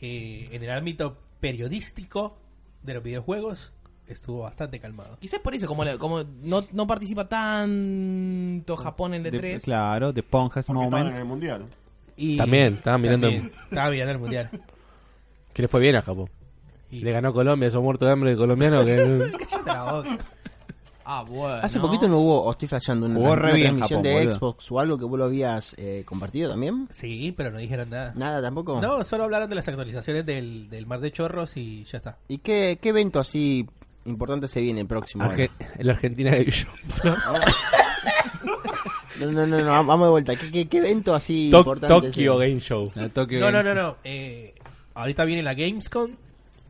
eh, 0.00 0.48
en 0.52 0.62
el 0.62 0.70
ámbito 0.70 1.16
periodístico 1.40 2.38
de 2.82 2.94
los 2.94 3.02
videojuegos, 3.02 3.72
estuvo 4.06 4.40
bastante 4.40 4.80
calmado. 4.80 5.18
Quizás 5.20 5.40
por 5.40 5.54
eso, 5.54 5.66
como, 5.66 5.84
la- 5.84 5.98
como 5.98 6.22
no, 6.42 6.64
no 6.72 6.86
participa 6.86 7.28
tanto 7.28 8.76
Japón 8.76 9.14
en 9.14 9.26
el 9.26 9.32
De- 9.32 9.56
E3. 9.58 9.62
claro, 9.64 10.12
de 10.12 10.22
Ponjas 10.22 10.60
estaban 10.68 10.82
en 10.84 10.90
Moment. 10.90 11.16
el 11.16 11.24
mundial. 11.24 11.64
Y 12.16 12.36
También, 12.36 12.74
estaba 12.74 12.98
mirando- 12.98 13.28
también, 13.28 13.52
estaba 13.70 13.90
mirando 13.90 14.12
el 14.12 14.18
mundial. 14.18 14.50
Que 15.52 15.62
le 15.62 15.68
fue 15.68 15.80
bien 15.80 15.96
a 15.96 16.02
Japón. 16.02 16.28
Y- 16.90 17.00
Le 17.00 17.12
ganó 17.12 17.32
Colombia, 17.32 17.68
esos 17.68 17.82
muertos 17.82 18.06
de 18.06 18.12
hambre 18.12 18.30
de 18.30 18.36
colombiano 18.36 18.84
que... 18.84 19.30
Ah, 21.10 21.24
bueno. 21.26 21.54
Hace 21.62 21.80
poquito 21.80 22.06
no 22.06 22.18
hubo, 22.18 22.42
o 22.44 22.50
estoy 22.52 22.68
flasheando, 22.68 23.06
una, 23.06 23.14
Jugó 23.14 23.34
re 23.34 23.44
una 23.46 23.54
bien 23.54 23.66
transmisión 23.78 23.98
Japón, 24.00 24.02
de 24.02 24.18
boludo. 24.18 24.30
Xbox 24.38 24.72
o 24.72 24.78
algo 24.80 24.98
que 24.98 25.04
vos 25.06 25.18
lo 25.18 25.24
habías 25.24 25.74
eh, 25.78 26.02
compartido 26.04 26.50
también. 26.50 26.86
Sí, 26.90 27.32
pero 27.34 27.50
no 27.50 27.56
dijeron 27.56 27.88
nada. 27.88 28.12
Nada 28.14 28.42
tampoco. 28.42 28.78
No, 28.82 29.02
solo 29.04 29.24
hablaron 29.24 29.48
de 29.48 29.54
las 29.56 29.66
actualizaciones 29.66 30.26
del, 30.26 30.68
del 30.68 30.86
Mar 30.86 31.00
de 31.00 31.10
Chorros 31.10 31.56
y 31.56 31.84
ya 31.84 31.96
está. 31.98 32.18
¿Y 32.28 32.38
qué, 32.38 32.78
qué 32.82 32.90
evento 32.90 33.20
así 33.20 33.66
importante 34.04 34.48
se 34.48 34.60
viene 34.60 34.82
el 34.82 34.86
próximo? 34.86 35.24
Arge- 35.24 35.50
el 35.78 35.88
Argentina 35.88 36.30
de 36.32 36.44
Villa. 36.44 36.68
No, 39.20 39.32
no, 39.32 39.46
no, 39.46 39.58
no, 39.64 39.64
vamos 39.86 40.06
de 40.06 40.10
vuelta. 40.10 40.36
¿Qué, 40.36 40.50
qué, 40.50 40.68
qué 40.68 40.78
evento 40.78 41.14
así 41.14 41.50
To- 41.50 41.58
importante? 41.60 42.08
Tokyo 42.08 42.38
se- 42.38 42.48
Game 42.48 42.60
Show. 42.60 42.92
La 42.94 43.08
Tokyo 43.08 43.40
No, 43.40 43.50
no, 43.50 43.58
Game- 43.64 43.74
no, 43.74 43.82
no. 43.82 43.96
Eh, 44.04 44.54
ahorita 44.94 45.24
viene 45.24 45.42
la 45.42 45.54
Gamescom. 45.54 46.10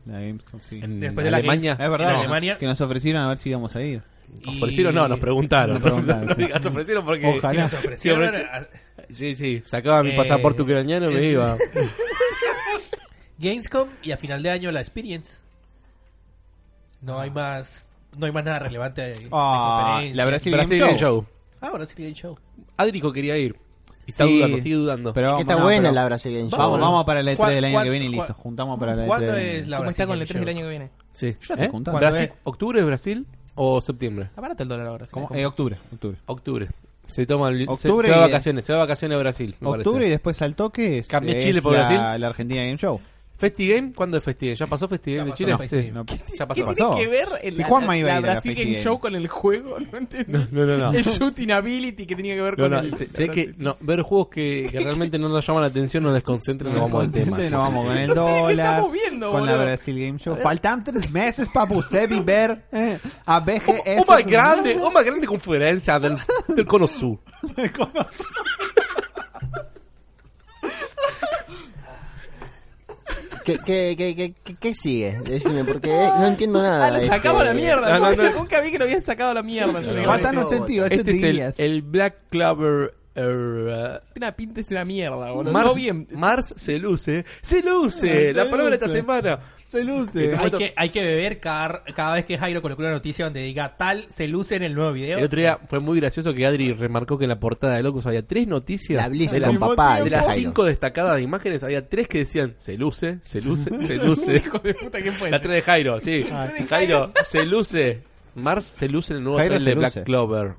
La 0.05 0.13
Gamescom, 0.19 0.59
sí. 0.67 0.79
En 0.81 0.99
Después 0.99 1.23
de 1.25 1.31
la 1.31 1.37
Alemania. 1.37 1.75
Games- 1.75 1.85
Es 1.85 1.91
verdad. 1.91 2.15
Alemania. 2.19 2.57
que 2.57 2.65
nos 2.65 2.81
ofrecieron 2.81 3.21
a 3.21 3.27
ver 3.27 3.37
si 3.37 3.49
íbamos 3.49 3.75
a 3.75 3.81
ir. 3.81 4.01
Y- 4.43 4.57
¿Ofrecieron? 4.61 4.95
No, 4.95 5.07
nos 5.07 5.19
preguntaron. 5.19 5.73
Nos 5.75 5.83
preguntaron, 5.83 6.25
no 6.27 6.35
sí. 6.35 6.41
digas 6.43 6.65
ofrecieron 6.65 7.05
porque... 7.05 7.25
Ojalá. 7.27 7.51
Sí, 7.51 7.57
nos 7.57 7.73
ofrecieron 7.85 8.29
Sí, 8.31 8.37
a- 8.51 8.69
Sí, 9.11 9.35
sí, 9.35 9.63
sacaba 9.65 10.03
mi 10.03 10.11
Eh, 10.11 10.15
pasaporte 10.17 10.61
ucraniano 10.61 11.09
y 11.09 11.13
me 11.15 11.19
es- 11.19 11.33
iba. 11.33 11.57
Gamescom 13.37 13.89
y 14.03 14.11
a 14.11 14.17
final 14.17 14.43
de 14.43 14.49
año 14.49 14.71
la 14.71 14.81
Experience. 14.81 15.37
No 17.01 17.19
hay 17.19 17.31
más 17.31 17.89
no 18.17 18.25
hay 18.25 18.31
más 18.31 18.43
nada 18.43 18.59
relevante 18.59 19.01
de, 19.01 19.07
de 19.15 19.27
Ah, 19.31 19.85
conferencia. 19.91 20.15
la 20.15 20.25
Brasil 20.25 20.51
Brasil 20.53 20.77
Game 20.79 20.87
Game 20.91 20.99
Show. 20.99 21.21
Show. 21.21 21.25
Ah, 21.61 21.69
Brasil 21.71 21.95
Game 21.97 22.13
Show. 22.15 22.37
Adrico 22.77 23.13
quería 23.13 23.37
ir. 23.37 23.55
Y 24.05 24.11
está 24.11 24.25
Sí. 24.25 24.37
dudando, 24.37 24.57
sigue 24.57 24.75
dudando. 24.75 25.13
Pero 25.13 25.27
Que 25.27 25.31
vamos, 25.31 25.41
está 25.41 25.55
no, 25.55 25.63
buena 25.63 25.81
pero- 25.83 25.93
la 25.93 26.05
Brasil 26.05 26.33
Game 26.37 26.49
Show. 26.49 26.59
Vamos, 26.59 26.79
vamos 26.81 27.05
para 27.05 27.23
la 27.23 27.31
E3 27.31 27.37
¿Cuál- 27.37 27.55
del 27.55 27.65
año 27.65 27.83
que 27.83 27.89
viene 27.89 28.05
y 28.05 28.09
listo. 28.09 28.33
Juntamos 28.33 28.79
para 28.79 28.95
la 28.95 29.03
E3. 29.03 29.07
¿Cuándo 29.07 29.31
del- 29.33 29.45
es 29.45 29.67
la 29.67 29.77
¿Cómo 29.77 29.89
está 29.89 30.05
Brasil 30.05 30.07
con 30.07 30.13
el 30.13 30.19
Game 30.19 30.27
3 30.27 30.39
del 30.41 30.49
año 30.49 30.63
que 30.65 30.69
viene? 30.69 30.89
Sí. 31.13 31.37
Ya 31.47 31.55
te 31.55 31.63
¿Eh? 31.65 31.69
Brasil- 31.71 32.31
¿Octubre 32.43 32.83
Brasil 32.83 33.27
o 33.61 33.81
septiembre? 33.81 34.29
Barato 34.37 34.63
el 34.63 34.69
dólar 34.69 34.87
ahora. 34.87 35.05
sí. 35.05 35.11
¿Cómo? 35.11 35.29
Eh, 35.35 35.45
octubre, 35.45 35.77
octubre. 35.93 36.17
Octubre. 36.27 36.67
Se 37.07 37.25
toma 37.25 37.49
el, 37.49 37.65
se- 37.65 37.69
Octubre 37.71 38.07
se, 38.07 38.11
va 38.11 38.17
y- 38.17 38.19
de 38.21 38.27
vacaciones, 38.27 38.65
se 38.65 38.71
va 38.71 38.77
de 38.79 38.83
vacaciones 38.85 39.15
a 39.15 39.19
Brasil. 39.19 39.55
me 39.59 39.67
Octubre 39.69 39.89
y 39.89 39.93
parece. 39.93 40.09
después 40.11 40.41
al 40.41 40.55
toque 40.55 40.99
es, 40.99 41.07
Cambia 41.07 41.37
es 41.37 41.43
Chile 41.43 41.61
por 41.61 41.73
la, 41.73 41.79
Brasil. 41.79 42.21
la 42.21 42.27
Argentina 42.27 42.61
Game 42.61 42.77
Show. 42.77 43.01
FestiGame, 43.39 43.93
¿cuándo 43.93 44.17
es 44.17 44.23
FestiGame? 44.23 44.55
¿Ya 44.57 44.67
pasó 44.67 44.87
FestiGame 44.87 45.31
de 45.31 45.35
Chile? 45.37 45.55
la 45.57 45.67
Sí. 45.67 45.91
No, 45.91 46.05
Ya 46.05 46.47
¿Qué 46.47 46.63
pasó. 46.63 46.73
tiene 46.73 46.95
que 46.97 47.07
ver 47.07 47.25
el, 47.41 47.53
Si 47.55 47.61
la, 47.61 47.67
a 47.67 47.81
la 47.81 48.13
la 48.13 48.19
Brasil 48.19 48.53
Game. 48.55 48.79
Show 48.79 48.99
con 48.99 49.15
el 49.15 49.27
juego? 49.27 49.77
No 49.91 49.97
entendí. 49.97 50.33
No, 50.51 50.65
no, 50.65 50.77
no. 50.77 50.91
El 50.91 51.03
shooting 51.03 51.51
ability 51.51 52.05
que 52.05 52.15
tenía 52.15 52.35
que 52.35 52.41
ver 52.41 52.57
No, 52.57 52.65
con 52.65 52.71
no, 52.71 52.79
el... 52.79 52.95
sé, 52.97 53.07
sé 53.11 53.29
que 53.29 53.53
no, 53.57 53.77
ver 53.79 54.01
juegos 54.01 54.27
que, 54.29 54.67
que 54.69 54.79
realmente 54.79 55.17
no 55.17 55.29
nos 55.29 55.45
llaman 55.47 55.61
la 55.63 55.69
atención, 55.69 56.03
nos 56.03 56.13
desconcentran, 56.13 56.73
nos 56.73 56.81
vamos 56.83 57.05
al 57.05 57.11
tema. 57.11 57.37
Nos 57.37 57.47
Sí, 57.47 57.53
vamos 57.53 57.81
sí, 57.81 57.87
con 57.87 57.95
sí. 57.95 58.01
el 58.03 58.07
No 58.09 58.13
sé 58.13 58.21
qué 58.21 58.39
dólar, 58.41 58.67
estamos 58.67 58.91
viendo, 58.91 59.31
con 59.31 59.45
la 59.45 59.51
boludo. 59.53 59.65
Brasil 59.65 59.99
Game 59.99 60.19
Show. 60.19 60.35
Faltan 60.43 60.83
tres 60.83 61.11
meses 61.11 61.47
para 61.49 61.65
você 61.65 62.07
ver 62.07 62.61
eh, 62.71 62.99
a 63.25 63.39
BGS. 63.39 64.03
Uma 64.07 64.21
grande, 64.21 64.73
uma 64.73 65.01
grande 65.03 65.25
conferência 65.25 65.97
del, 65.99 66.17
del 66.55 66.65
Cono 66.65 66.87
Sur. 66.87 67.19
¿Qué, 67.55 67.71
qué, 73.65 73.95
qué, 73.97 74.15
qué, 74.15 74.33
qué- 74.43 74.55
qué 74.55 74.73
sigue? 74.73 75.19
Decime, 75.25 75.63
porque 75.65 75.87
no 75.89 76.27
entiendo 76.27 76.61
nada. 76.61 76.87
Ah, 76.87 76.91
lo 76.91 76.99
de 76.99 77.07
sacamos 77.07 77.41
a 77.41 77.45
este- 77.45 77.55
la 77.55 77.61
mierda. 77.61 77.89
No, 77.89 77.99
no, 77.99 78.09
nunca, 78.11 78.23
no. 78.31 78.39
nunca 78.39 78.61
vi 78.61 78.71
que 78.71 78.77
lo 78.77 78.83
habían 78.85 79.01
sacado 79.01 79.31
a 79.31 79.33
la 79.35 79.43
mierda. 79.43 79.79
"Ay, 79.79 80.05
88 80.05 80.85
Este 80.93 81.11
es 81.11 81.23
el, 81.23 81.31
días. 81.35 81.55
el 81.59 81.81
Black 81.81 82.15
Clover. 82.29 82.93
er, 83.15 84.01
Una 84.15 84.31
pinta 84.33 84.61
es 84.61 84.71
una 84.71 84.85
mierda, 84.85 85.31
boludo. 85.31 85.51
Mars, 85.51 85.67
No 85.67 85.73
bien. 85.75 86.07
Mars 86.11 86.53
se 86.55 86.77
luce. 86.77 87.25
Se 87.41 87.61
luce. 87.61 88.33
La 88.33 88.43
palabra 88.49 88.69
de 88.69 88.75
esta 88.75 88.87
semana. 88.87 89.39
Se 89.69 89.83
luce. 89.83 90.35
Hay 90.35 90.49
que, 90.49 90.73
hay 90.75 90.89
que 90.89 91.03
beber 91.03 91.39
cada, 91.39 91.83
cada 91.83 92.15
vez 92.15 92.25
que 92.25 92.39
Jairo 92.39 92.59
coloque 92.63 92.81
una 92.81 92.91
noticia 92.91 93.25
donde 93.25 93.41
diga 93.43 93.77
tal 93.77 94.07
se 94.09 94.27
luce 94.27 94.55
en 94.55 94.63
el 94.63 94.73
nuevo 94.73 94.91
video. 94.93 95.19
El 95.19 95.25
otro 95.25 95.39
día 95.39 95.59
fue 95.67 95.79
muy 95.79 95.99
gracioso 95.99 96.33
que 96.33 96.43
Adri 96.47 96.73
remarcó 96.73 97.19
que 97.19 97.25
en 97.25 97.29
la 97.29 97.39
portada 97.39 97.75
de 97.75 97.83
Locus 97.83 98.07
había 98.07 98.25
tres 98.25 98.47
noticias. 98.47 98.97
La 99.03 99.07
Blizzard 99.09 99.35
de, 99.35 99.39
la- 99.41 99.47
con 99.47 99.59
papá, 99.59 100.01
de 100.01 100.09
las 100.09 100.33
cinco 100.33 100.63
destacadas 100.63 101.17
de 101.17 101.21
imágenes, 101.21 101.63
había 101.63 101.87
tres 101.87 102.07
que 102.07 102.17
decían 102.17 102.55
se 102.57 102.79
luce, 102.79 103.19
se 103.21 103.41
luce, 103.41 103.69
se 103.79 103.95
luce. 104.03 104.37
Hijo 104.37 104.57
de 104.57 104.73
puta, 104.73 104.99
¿quién 105.01 105.13
fue? 105.13 105.29
La 105.29 105.37
tres 105.39 105.53
de 105.53 105.61
Jairo, 105.61 106.01
sí. 106.01 106.25
Jairo, 106.67 107.11
se 107.23 107.45
luce. 107.45 108.01
Mars 108.33 108.65
se 108.65 108.89
luce 108.89 109.13
en 109.13 109.17
el 109.17 109.23
nuevo 109.23 109.37
Jairo 109.37 109.53
trailer 109.55 109.75
de 109.75 109.79
Black. 109.79 110.03
Clover. 110.03 110.53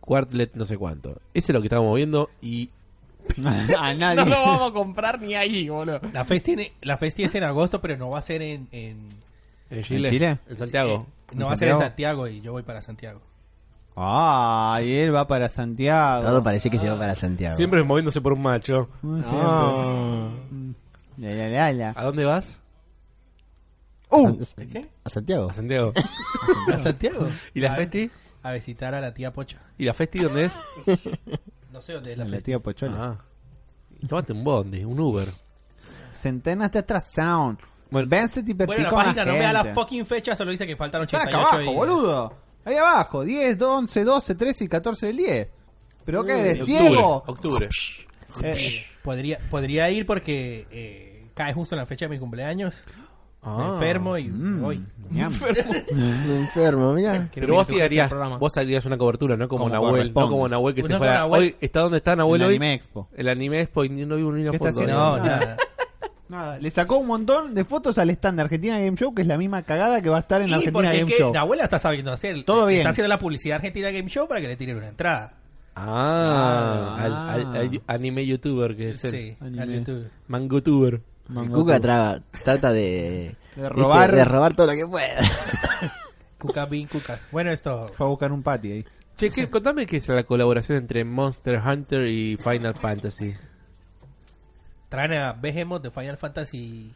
Quartlet, 0.00 0.54
no 0.54 0.64
sé 0.64 0.76
cuánto. 0.76 1.20
Ese 1.34 1.50
es 1.50 1.54
lo 1.54 1.60
que 1.60 1.66
estábamos 1.66 1.96
viendo 1.96 2.30
y 2.40 2.70
a 3.78 3.94
nadie. 3.94 4.16
No 4.16 4.24
lo 4.30 4.40
vamos 4.40 4.70
a 4.70 4.72
comprar 4.74 5.20
ni 5.20 5.34
ahí, 5.34 5.68
boludo. 5.68 6.00
La 6.12 6.24
Festi, 6.24 6.54
tiene- 6.56 6.72
la 6.82 6.96
Festi 6.96 7.24
es 7.24 7.34
en 7.34 7.44
agosto, 7.44 7.80
pero 7.80 7.96
no 7.96 8.10
va 8.10 8.18
a 8.18 8.22
ser 8.22 8.42
en... 8.42 8.68
en 8.72 9.08
en 9.68 9.82
Chile, 9.82 10.10
Chile? 10.10 10.38
en 10.48 10.56
Santiago. 10.58 11.06
eh, 11.08 11.34
no 11.34 11.46
¿En 11.46 11.50
va 11.50 11.54
a 11.54 11.56
ser 11.56 11.68
en 11.70 11.78
Santiago? 11.78 12.28
Y 12.28 12.40
yo 12.40 12.52
voy 12.52 12.62
para 12.62 12.80
Santiago. 12.82 13.20
Ah, 13.96 14.78
y 14.84 14.92
él 14.94 15.14
va 15.14 15.26
para 15.26 15.48
Santiago. 15.48 16.22
Todo 16.24 16.42
parece 16.42 16.70
que 16.70 16.78
se 16.78 16.88
va 16.88 16.98
para 16.98 17.14
Santiago. 17.14 17.56
Siempre 17.56 17.82
moviéndose 17.82 18.20
por 18.20 18.32
un 18.32 18.42
macho. 18.42 18.88
Mm, 19.02 19.22
Ah. 19.24 20.28
Ya, 21.16 21.72
ya. 21.72 21.92
¿A 21.96 22.04
dónde 22.04 22.24
vas? 22.24 22.58
Uh, 24.10 24.36
¿De 24.56 24.68
qué? 24.68 24.86
¿A 25.02 25.08
Santiago? 25.08 25.50
A 25.50 25.54
Santiago. 25.54 25.92
¿A 26.72 26.76
Santiago? 26.76 27.28
¿Y 27.54 27.60
la 27.60 27.72
a, 27.72 27.76
Festi? 27.76 28.10
A 28.42 28.52
visitar 28.52 28.94
a 28.94 29.00
la 29.00 29.12
tía 29.14 29.32
Pocha. 29.32 29.58
¿Y 29.78 29.84
la 29.84 29.94
Festi 29.94 30.18
dónde 30.20 30.44
es? 30.44 30.54
No 31.76 31.82
sé 31.82 31.92
dónde 31.92 32.12
es 32.12 32.16
la 32.18 32.24
La 32.24 32.30
Festi. 32.30 32.44
tía 32.46 32.58
Pochola. 32.58 32.94
Ah. 32.98 33.24
Tómate 34.08 34.32
un 34.32 34.42
bondi, 34.42 34.82
un 34.82 34.98
Uber. 34.98 35.28
Centenas 36.10 36.72
de 36.72 36.78
atrasados. 36.78 37.56
Bueno, 37.90 38.08
Vence 38.08 38.42
y 38.46 38.52
Bueno, 38.54 38.82
la 38.82 38.90
página 38.90 39.24
no 39.26 39.32
me 39.34 39.40
da 39.40 39.52
la 39.52 39.74
fucking 39.74 40.06
fecha, 40.06 40.34
solo 40.34 40.52
dice 40.52 40.66
que 40.66 40.74
faltan 40.74 41.02
Están 41.02 41.20
88 41.20 41.38
acá 41.38 41.48
abajo, 41.48 41.58
días. 41.60 41.74
boludo. 41.74 42.34
Ahí 42.64 42.76
abajo. 42.76 43.24
10, 43.24 43.60
11, 43.60 44.04
12, 44.04 44.34
13 44.34 44.64
y 44.64 44.68
14 44.68 45.06
del 45.06 45.16
10. 45.18 45.48
¿Pero 46.06 46.24
qué 46.24 46.38
eres, 46.38 46.60
octubre. 46.60 46.78
ciego? 46.88 47.24
Octubre. 47.26 47.68
Eh, 48.42 48.84
Podría, 49.02 49.38
podría 49.50 49.90
ir 49.90 50.06
porque 50.06 50.66
eh, 50.70 51.28
cae 51.34 51.52
justo 51.52 51.74
en 51.74 51.80
la 51.80 51.86
fecha 51.86 52.06
de 52.06 52.08
mi 52.08 52.18
cumpleaños. 52.18 52.74
Me 53.46 53.52
Ah. 53.62 53.70
enfermo 53.74 54.18
y 54.18 54.24
mm, 54.28 54.60
voy. 54.60 54.82
Me 55.10 55.22
enfermo, 56.36 56.92
mirá. 56.94 57.28
Que 57.30 57.40
Pero 57.40 57.48
no 57.52 57.54
vos 57.54 57.66
sí 57.68 57.80
harías, 57.80 58.10
vos 58.40 58.56
harías 58.56 58.84
una 58.86 58.98
cobertura, 58.98 59.36
no 59.36 59.46
como, 59.48 59.64
Como 59.64 59.74
Nahuel, 59.74 60.12
no 60.12 60.28
como 60.28 60.48
Nahuel 60.48 60.74
que 60.74 60.82
No 60.82 60.86
se 60.88 60.92
como 60.94 60.98
fuera. 60.98 61.14
Nahuel. 61.20 61.42
Hoy 61.42 61.56
está 61.60 61.80
donde 61.80 61.98
está 61.98 62.16
Nahuel 62.16 62.42
El 62.42 62.48
hoy. 62.48 62.54
Anime 62.56 62.74
Expo. 62.74 63.08
El 63.16 63.28
anime 63.28 63.60
Expo 63.62 63.84
y 63.84 63.88
no 63.88 64.16
vi 64.16 64.22
un 64.22 64.34
una 64.34 64.50
¿Qué 64.50 64.56
está 64.56 64.68
foto. 64.72 64.80
haciendo? 64.80 64.98
No, 64.98 65.16
Nada. 65.24 65.56
nada. 66.28 66.58
Le 66.58 66.70
sacó 66.72 66.96
un 66.98 67.06
montón 67.06 67.54
de 67.54 67.64
fotos 67.64 67.98
al 67.98 68.10
stand 68.10 68.36
de 68.38 68.42
Argentina 68.42 68.78
Game 68.80 68.96
Show, 68.96 69.14
que 69.14 69.22
es 69.22 69.28
la 69.28 69.38
misma 69.38 69.62
cagada 69.62 70.02
que 70.02 70.08
va 70.08 70.16
a 70.16 70.20
estar 70.20 70.42
en 70.42 70.48
Y 70.48 70.54
Argentina 70.54 70.92
es 70.92 70.98
Game 71.00 71.12
que 71.12 71.18
Show. 71.18 71.32
la 71.32 71.40
abuela 71.42 71.62
está 71.64 71.78
sabiendo 71.78 72.12
hacer. 72.12 72.42
Todo 72.42 72.66
bien. 72.66 72.78
Está 72.80 72.90
haciendo 72.90 73.08
la 73.08 73.18
publicidad 73.20 73.56
Argentina 73.56 73.90
Game 73.92 74.08
Show 74.08 74.26
para 74.26 74.40
que 74.40 74.48
le 74.48 74.56
tiren 74.56 74.76
una 74.76 74.88
entrada. 74.88 75.34
Ah, 75.76 76.96
Ah. 76.98 77.02
al, 77.04 77.14
al- 77.14 77.56
al 77.56 77.82
anime 77.86 78.26
youtuber 78.26 78.76
que 78.76 78.88
es 78.90 79.04
el 79.04 79.10
Sí, 79.12 79.36
anime. 79.40 79.62
al 79.62 79.72
YouTube. 79.74 80.08
mangotuber. 80.26 81.00
El 81.28 81.50
Cuca 81.50 81.80
traba- 81.80 82.20
trata 82.44 82.72
de, 82.72 83.36
De 83.56 83.68
robar. 83.68 84.10
¿viste? 84.10 84.16
de 84.16 84.24
robar 84.24 84.54
todo 84.54 84.66
lo 84.68 84.72
que 84.74 84.86
pueda. 84.86 85.20
Cuca 86.38 86.66
Bean 86.66 86.86
Cucas. 86.86 87.26
Bueno, 87.32 87.50
esto. 87.50 87.88
Fue 87.96 88.06
a 88.06 88.08
buscar 88.10 88.30
un 88.32 88.42
patio 88.42 88.74
ahí. 88.74 88.84
Che, 89.16 89.30
¿qué- 89.30 89.48
contame 89.48 89.86
qué 89.86 89.96
es 89.96 90.08
la 90.08 90.24
colaboración 90.24 90.78
entre 90.78 91.04
Monster 91.04 91.60
Hunter 91.66 92.06
y 92.06 92.36
Final 92.36 92.74
Fantasy. 92.74 93.34
Traen 94.88 95.12
a 95.14 95.32
Behemoth 95.32 95.82
de 95.82 95.90
Final 95.90 96.16
Fantasy 96.16 96.94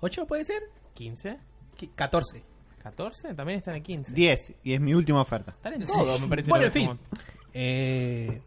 8, 0.00 0.26
¿puede 0.26 0.44
ser? 0.44 0.62
15, 0.94 1.38
Qui- 1.78 1.90
14. 1.94 2.42
14, 2.82 3.34
también 3.34 3.58
están 3.58 3.74
en 3.74 3.82
15. 3.82 4.12
10, 4.12 4.54
y 4.62 4.74
es 4.74 4.80
mi 4.80 4.94
última 4.94 5.20
oferta. 5.22 5.52
Están 5.52 5.72
en 5.74 5.86
todo, 5.86 6.18
me 6.20 6.28
parece. 6.28 6.48
Bueno, 6.50 6.66
en 6.66 6.72
fin. 6.72 6.86
como- 6.86 7.00
Eh, 7.52 8.42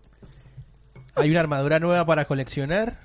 hay 1.15 1.29
una 1.31 1.39
armadura 1.41 1.79
nueva 1.79 2.05
para 2.05 2.25
coleccionar 2.25 2.99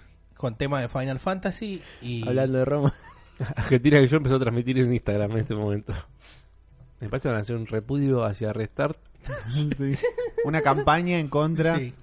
con 0.44 0.56
tema 0.56 0.78
de 0.78 0.88
Final 0.90 1.18
Fantasy 1.20 1.80
y 2.02 2.28
Hablando 2.28 2.58
de 2.58 2.64
Roma. 2.66 2.94
Argentina 3.56 3.98
que 3.98 4.06
yo 4.08 4.18
empezó 4.18 4.36
a 4.36 4.38
transmitir 4.38 4.78
en 4.78 4.92
Instagram 4.92 5.30
en 5.32 5.38
este 5.38 5.54
momento. 5.54 5.94
Me 7.00 7.08
parece 7.08 7.22
que 7.22 7.28
van 7.30 7.38
a 7.38 7.40
hacer 7.40 7.56
un 7.56 7.66
repudio 7.66 8.24
hacia 8.24 8.52
Restart. 8.52 8.98
Una 10.44 10.60
campaña 10.60 11.18
en 11.18 11.28
contra. 11.28 11.78
Sí. 11.78 11.94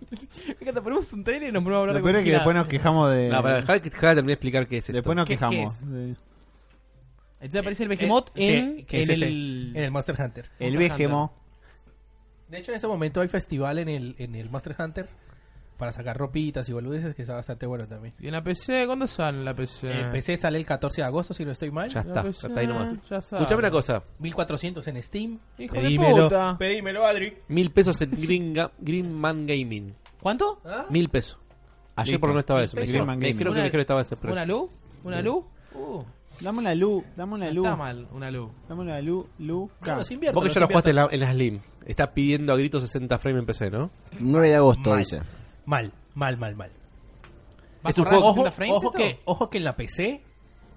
Me 0.47 0.53
encanta, 0.59 0.81
ponemos 0.81 1.13
un 1.13 1.23
trailer 1.23 1.49
y 1.49 1.51
nos 1.51 1.61
ponemos 1.63 1.77
a 1.77 1.81
hablar 1.81 1.95
Lo 1.95 1.99
de 1.99 2.03
peor 2.03 2.15
es 2.17 2.23
que 2.25 2.31
después 2.31 2.55
nos 2.55 2.67
quejamos 2.67 3.11
de. 3.11 3.29
No, 3.29 3.43
para, 3.43 3.63
que- 3.79 3.89
dejá 3.91 4.09
de 4.09 4.15
terminar 4.15 4.25
de 4.25 4.33
explicar 4.33 4.67
qué 4.67 4.77
es 4.77 4.85
esto. 4.85 4.93
después 4.93 5.15
nos 5.15 5.27
¿Qué- 5.27 5.35
quejamos. 5.35 5.75
qué 5.75 5.85
Sí. 5.85 6.15
Entonces 7.41 7.59
aparece 7.61 7.83
el 7.83 7.89
Behemoth 7.89 8.29
Eh, 8.35 8.57
en, 8.57 8.75
que- 8.77 8.85
que 8.85 9.03
en 9.03 9.11
es 9.11 9.21
el... 9.21 9.71
en 9.75 9.83
el 9.83 9.91
Monster 9.91 10.15
Hunter. 10.19 10.49
El 10.57 10.77
Vegemo. 10.77 11.31
De 12.49 12.57
hecho, 12.57 12.71
en 12.71 12.77
ese 12.77 12.87
momento 12.87 13.21
hay 13.21 13.27
festival 13.27 13.77
en 13.77 13.87
el, 13.89 14.15
en 14.17 14.33
el 14.33 14.49
Monster 14.49 14.75
Hunter 14.79 15.09
para 15.77 15.91
sacar 15.91 16.15
ropitas 16.17 16.67
y 16.69 16.73
boludeces 16.73 17.15
que 17.15 17.23
está 17.23 17.33
bastante 17.35 17.65
bueno 17.65 17.87
también. 17.87 18.13
¿Y 18.19 18.27
en 18.27 18.33
la 18.33 18.43
PC? 18.43 18.85
¿Cuándo 18.85 19.07
sale 19.07 19.43
la 19.43 19.53
PC? 19.55 19.91
En 20.01 20.11
PC 20.11 20.37
sale 20.37 20.57
el 20.59 20.65
14 20.65 21.01
de 21.01 21.07
agosto, 21.07 21.33
si 21.33 21.43
no 21.43 21.51
estoy 21.51 21.71
mal. 21.71 21.89
Ya 21.89 22.03
La 22.03 22.07
está, 22.09 22.23
PC, 22.23 22.41
ya 22.41 22.47
está 22.49 22.59
ahí 22.59 22.67
nomás. 22.67 22.91
Escuchame 22.93 23.59
una 23.59 23.71
cosa. 23.71 24.03
1400 24.19 24.87
en 24.87 25.03
Steam. 25.03 25.39
Hijo 25.57 25.75
de 25.75 25.81
pedímelo, 25.81 26.23
puta. 26.25 26.55
pedímelo, 26.59 27.05
Adri. 27.05 27.33
Mil 27.47 27.71
pesos 27.71 27.99
en 28.01 28.11
Green, 28.11 28.53
Ga- 28.55 28.71
Green 28.79 29.11
Man 29.11 29.47
Gaming. 29.47 29.93
¿Cuánto? 30.21 30.61
¿Ah? 30.65 30.85
Mil 30.89 31.09
pesos. 31.09 31.37
Ayer 31.95 32.19
por 32.19 32.29
lo 32.29 32.33
menos 32.35 32.43
estaba 32.43 32.61
eso. 32.63 32.75
Me 32.75 32.81
pesos. 32.81 32.87
dijeron, 32.93 33.07
me 33.07 33.13
Gaming. 33.15 33.27
dijeron 33.33 33.37
que 33.39 33.49
Una- 33.51 33.59
me 33.61 33.63
dijeron 33.65 33.79
que 33.79 33.81
estaba 33.81 34.01
ese 34.01 34.15
precio. 34.15 34.31
¿Una 34.33 34.45
luz? 34.45 34.69
¿Una 35.03 35.21
luz? 35.21 35.45
Uh, 35.73 36.03
Dame 36.39 36.59
una 36.59 36.73
luz, 36.73 37.03
dame 37.15 37.33
una 37.35 37.45
no 37.47 37.53
luz. 37.53 37.65
está 37.65 37.75
mal, 37.75 38.07
una 38.13 38.31
luz. 38.31 38.51
Dame 38.67 38.81
una 38.81 38.99
luz, 39.01 39.25
luz. 39.37 39.69
No, 39.85 39.95
los 39.97 40.09
invierto, 40.11 40.35
Vos 40.35 40.43
que 40.43 40.47
los 40.47 40.55
ya 40.55 40.59
lo 40.61 40.65
invierto. 40.65 40.67
jugaste 40.67 40.89
en 40.89 40.95
la, 40.95 41.07
en 41.11 41.19
la 41.19 41.31
Slim. 41.33 41.59
Estás 41.85 42.07
pidiendo 42.09 42.53
a 42.53 42.55
gritos 42.57 42.81
60 42.83 43.19
frames 43.19 43.39
en 43.41 43.45
PC, 43.45 43.69
¿no? 43.69 43.91
9 44.19 44.49
de 44.49 44.55
agosto, 44.55 44.89
Mal. 44.91 44.99
dice. 44.99 45.21
Mal, 45.65 45.91
mal, 46.15 46.37
mal, 46.37 46.55
mal. 46.55 46.71
¿Va 47.85 47.89
Es 47.89 47.97
un 47.97 48.05
juego- 48.05 48.33
60 48.33 48.65
Ojo, 48.73 48.75
ojo 48.87 48.91
que, 48.91 49.19
ojo 49.25 49.49
que 49.49 49.57
en 49.57 49.63
la 49.63 49.75
PC, 49.75 50.21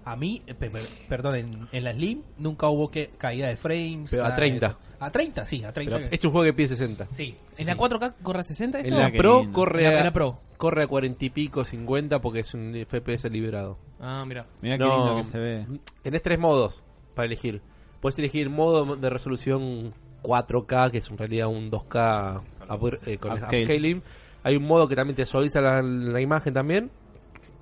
a 0.05 0.16
mí, 0.16 0.43
eh, 0.47 0.55
pe- 0.55 0.70
pe- 0.70 0.87
perdón, 1.09 1.35
en, 1.37 1.68
en 1.72 1.85
la 1.85 1.93
Slim 1.93 2.22
nunca 2.39 2.68
hubo 2.68 2.91
que 2.91 3.11
caída 3.18 3.49
de 3.49 3.57
frames. 3.57 4.11
Pero 4.11 4.22
a 4.24 4.28
nada 4.28 4.37
de 4.41 4.41
30. 4.49 4.66
eso. 4.68 4.76
A 5.01 5.11
30, 5.11 5.47
sí, 5.47 5.64
a 5.64 5.72
30. 5.72 5.97
Pero 5.97 6.05
este 6.05 6.16
es 6.16 6.24
un 6.24 6.30
juego 6.32 6.45
que 6.47 6.53
pide 6.55 6.68
60. 6.68 7.05
Sí. 7.07 7.37
sí, 7.51 7.62
¿En 7.62 7.66
la 7.66 7.74
sí. 7.74 7.78
4K 7.78 8.14
corre 8.22 8.41
a 8.41 8.45
60 8.45 8.80
esto? 8.80 8.95
En 8.95 8.99
la 9.01 9.11
qué 9.11 9.18
Pro 9.18 9.47
corre 9.53 9.82
la- 9.82 9.89
a, 9.91 9.99
en 9.99 10.05
la 10.05 10.12
Pro. 10.12 10.41
corre 10.57 10.85
a 10.85 10.87
40 10.87 11.24
y 11.24 11.30
pico, 11.30 11.64
50 11.64 12.20
porque 12.20 12.41
es 12.41 12.55
un 12.55 12.74
FPS 12.74 13.28
liberado. 13.28 13.78
Ah, 14.01 14.24
mira. 14.26 14.47
Mira 14.62 14.78
qué 14.78 14.85
No. 14.85 14.97
lindo 14.97 15.16
que 15.16 15.24
se 15.24 15.39
ve. 15.39 15.66
Tenés 16.03 16.22
tres 16.22 16.39
modos 16.39 16.82
para 17.14 17.26
elegir. 17.26 17.61
Puedes 18.01 18.18
elegir 18.18 18.49
modo 18.51 18.97
de 18.97 19.11
resolución 19.11 19.93
4K, 20.22 20.91
que 20.91 20.99
es 20.99 21.11
en 21.11 21.18
realidad 21.18 21.49
un 21.49 21.70
2K 21.70 22.41
upgra- 22.68 23.01
eh, 23.07 23.18
upscaling. 23.22 24.03
Hay 24.45 24.57
un 24.57 24.64
modo 24.64 24.86
que 24.86 24.95
también 24.95 25.16
te 25.16 25.26
suaviza 25.26 25.61
la, 25.61 25.82
la 25.82 26.20
imagen 26.20 26.55
también. 26.55 26.90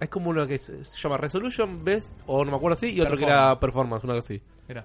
Es 0.00 0.08
como 0.10 0.30
uno 0.30 0.46
que 0.46 0.58
se, 0.58 0.84
se 0.84 0.98
llama 1.00 1.16
Resolution 1.16 1.82
Best, 1.84 2.12
o 2.26 2.44
no 2.44 2.50
me 2.50 2.56
acuerdo 2.58 2.74
así, 2.74 2.90
y 2.90 3.00
otro 3.00 3.16
que 3.16 3.24
era 3.24 3.58
Performance, 3.58 4.04
una 4.04 4.14
cosa 4.14 4.34
así. 4.34 4.42
Mira. 4.68 4.84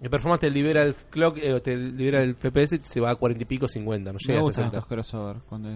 El 0.00 0.10
performance 0.10 0.40
te 0.40 0.50
libera 0.50 0.82
el 0.82 0.94
clock, 0.96 1.38
eh, 1.38 1.60
te 1.60 1.76
libera 1.76 2.22
el 2.22 2.34
FPS 2.34 2.72
y 2.74 2.80
se 2.84 3.00
va 3.00 3.10
a 3.10 3.14
40 3.16 3.42
y 3.42 3.46
pico, 3.46 3.68
50. 3.68 4.12
No 4.12 4.18
Me 4.18 4.18
llega 4.24 4.38
a 4.40 4.42
gustan 4.42 4.64
60. 4.64 4.76
estos 4.78 4.88
crossover. 4.88 5.36
Cuando... 5.48 5.68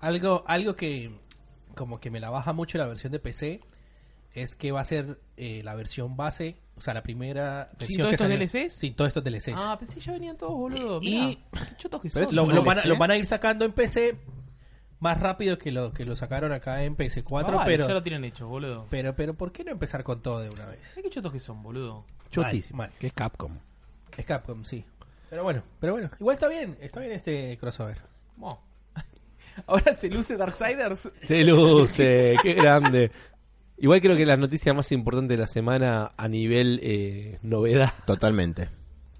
Algo, 0.00 0.44
algo 0.46 0.74
que 0.76 1.10
como 1.74 2.00
que 2.00 2.10
me 2.10 2.18
la 2.20 2.30
baja 2.30 2.52
mucho 2.52 2.78
la 2.78 2.86
versión 2.86 3.12
de 3.12 3.18
PC 3.20 3.60
es 4.34 4.54
que 4.56 4.72
va 4.72 4.80
a 4.80 4.84
ser 4.84 5.18
eh, 5.36 5.62
la 5.64 5.74
versión 5.76 6.16
base, 6.16 6.56
o 6.76 6.80
sea, 6.80 6.94
la 6.94 7.02
primera 7.02 7.70
versión 7.78 7.98
todos 7.98 8.10
que 8.10 8.14
estos 8.14 8.28
salió- 8.28 8.38
DLCs? 8.64 8.74
Sin 8.74 8.94
todos 8.94 9.08
estos 9.08 9.24
DLCs. 9.24 9.54
Ah, 9.56 9.76
pensé 9.78 9.94
que 9.94 10.00
ya 10.00 10.12
venían 10.12 10.36
todos, 10.36 10.52
boludo. 10.54 10.98
Y- 11.02 11.38
Mirá, 11.52 11.66
qué 11.68 11.76
chotos 11.76 12.02
que 12.02 12.10
son. 12.10 12.26
lo, 12.34 12.44
lo 12.46 12.62
van 12.64 12.78
a, 12.80 12.84
lo 12.86 12.96
van 12.96 13.10
a 13.12 13.16
ir 13.16 13.26
sacando 13.26 13.64
en 13.64 13.72
PC 13.72 14.16
más 15.00 15.18
rápido 15.20 15.58
que 15.58 15.70
lo 15.70 15.92
que 15.92 16.04
lo 16.04 16.16
sacaron 16.16 16.52
acá 16.52 16.82
en 16.84 16.96
PS4, 16.96 17.44
Ah, 17.46 17.50
vale, 17.50 17.64
pero, 17.72 17.86
ya 17.86 17.94
lo 17.94 18.02
tienen 18.02 18.24
hecho, 18.24 18.48
boludo. 18.48 18.86
pero 18.90 19.14
pero 19.14 19.34
¿por 19.34 19.52
qué 19.52 19.64
no 19.64 19.70
empezar 19.72 20.02
con 20.04 20.20
todo 20.20 20.40
de 20.40 20.50
una 20.50 20.66
vez? 20.66 20.80
¿Sabes 20.88 21.04
qué 21.04 21.10
chotos 21.10 21.32
que 21.32 21.40
son, 21.40 21.62
boludo? 21.62 22.04
Chotísimo. 22.30 22.78
Mal, 22.78 22.88
mal. 22.90 22.98
Que 22.98 23.06
es 23.08 23.12
Capcom. 23.12 23.52
Es 24.16 24.24
Capcom, 24.26 24.64
sí. 24.64 24.84
Pero 25.30 25.42
bueno, 25.44 25.62
pero 25.80 25.92
bueno, 25.92 26.10
igual 26.18 26.34
está 26.34 26.48
bien, 26.48 26.76
está 26.80 27.00
bien 27.00 27.12
este 27.12 27.56
crossover. 27.60 27.98
Bueno. 28.36 28.60
Ahora 29.66 29.94
se 29.94 30.08
luce 30.08 30.36
Darksiders. 30.36 31.10
Se 31.20 31.44
luce, 31.44 32.36
qué 32.42 32.54
grande. 32.54 33.10
Igual 33.76 34.00
creo 34.00 34.16
que 34.16 34.26
la 34.26 34.36
noticia 34.36 34.74
más 34.74 34.90
importante 34.90 35.34
de 35.34 35.40
la 35.40 35.46
semana 35.46 36.10
a 36.16 36.26
nivel 36.28 36.80
eh, 36.82 37.38
novedad, 37.42 37.92
Totalmente. 38.06 38.68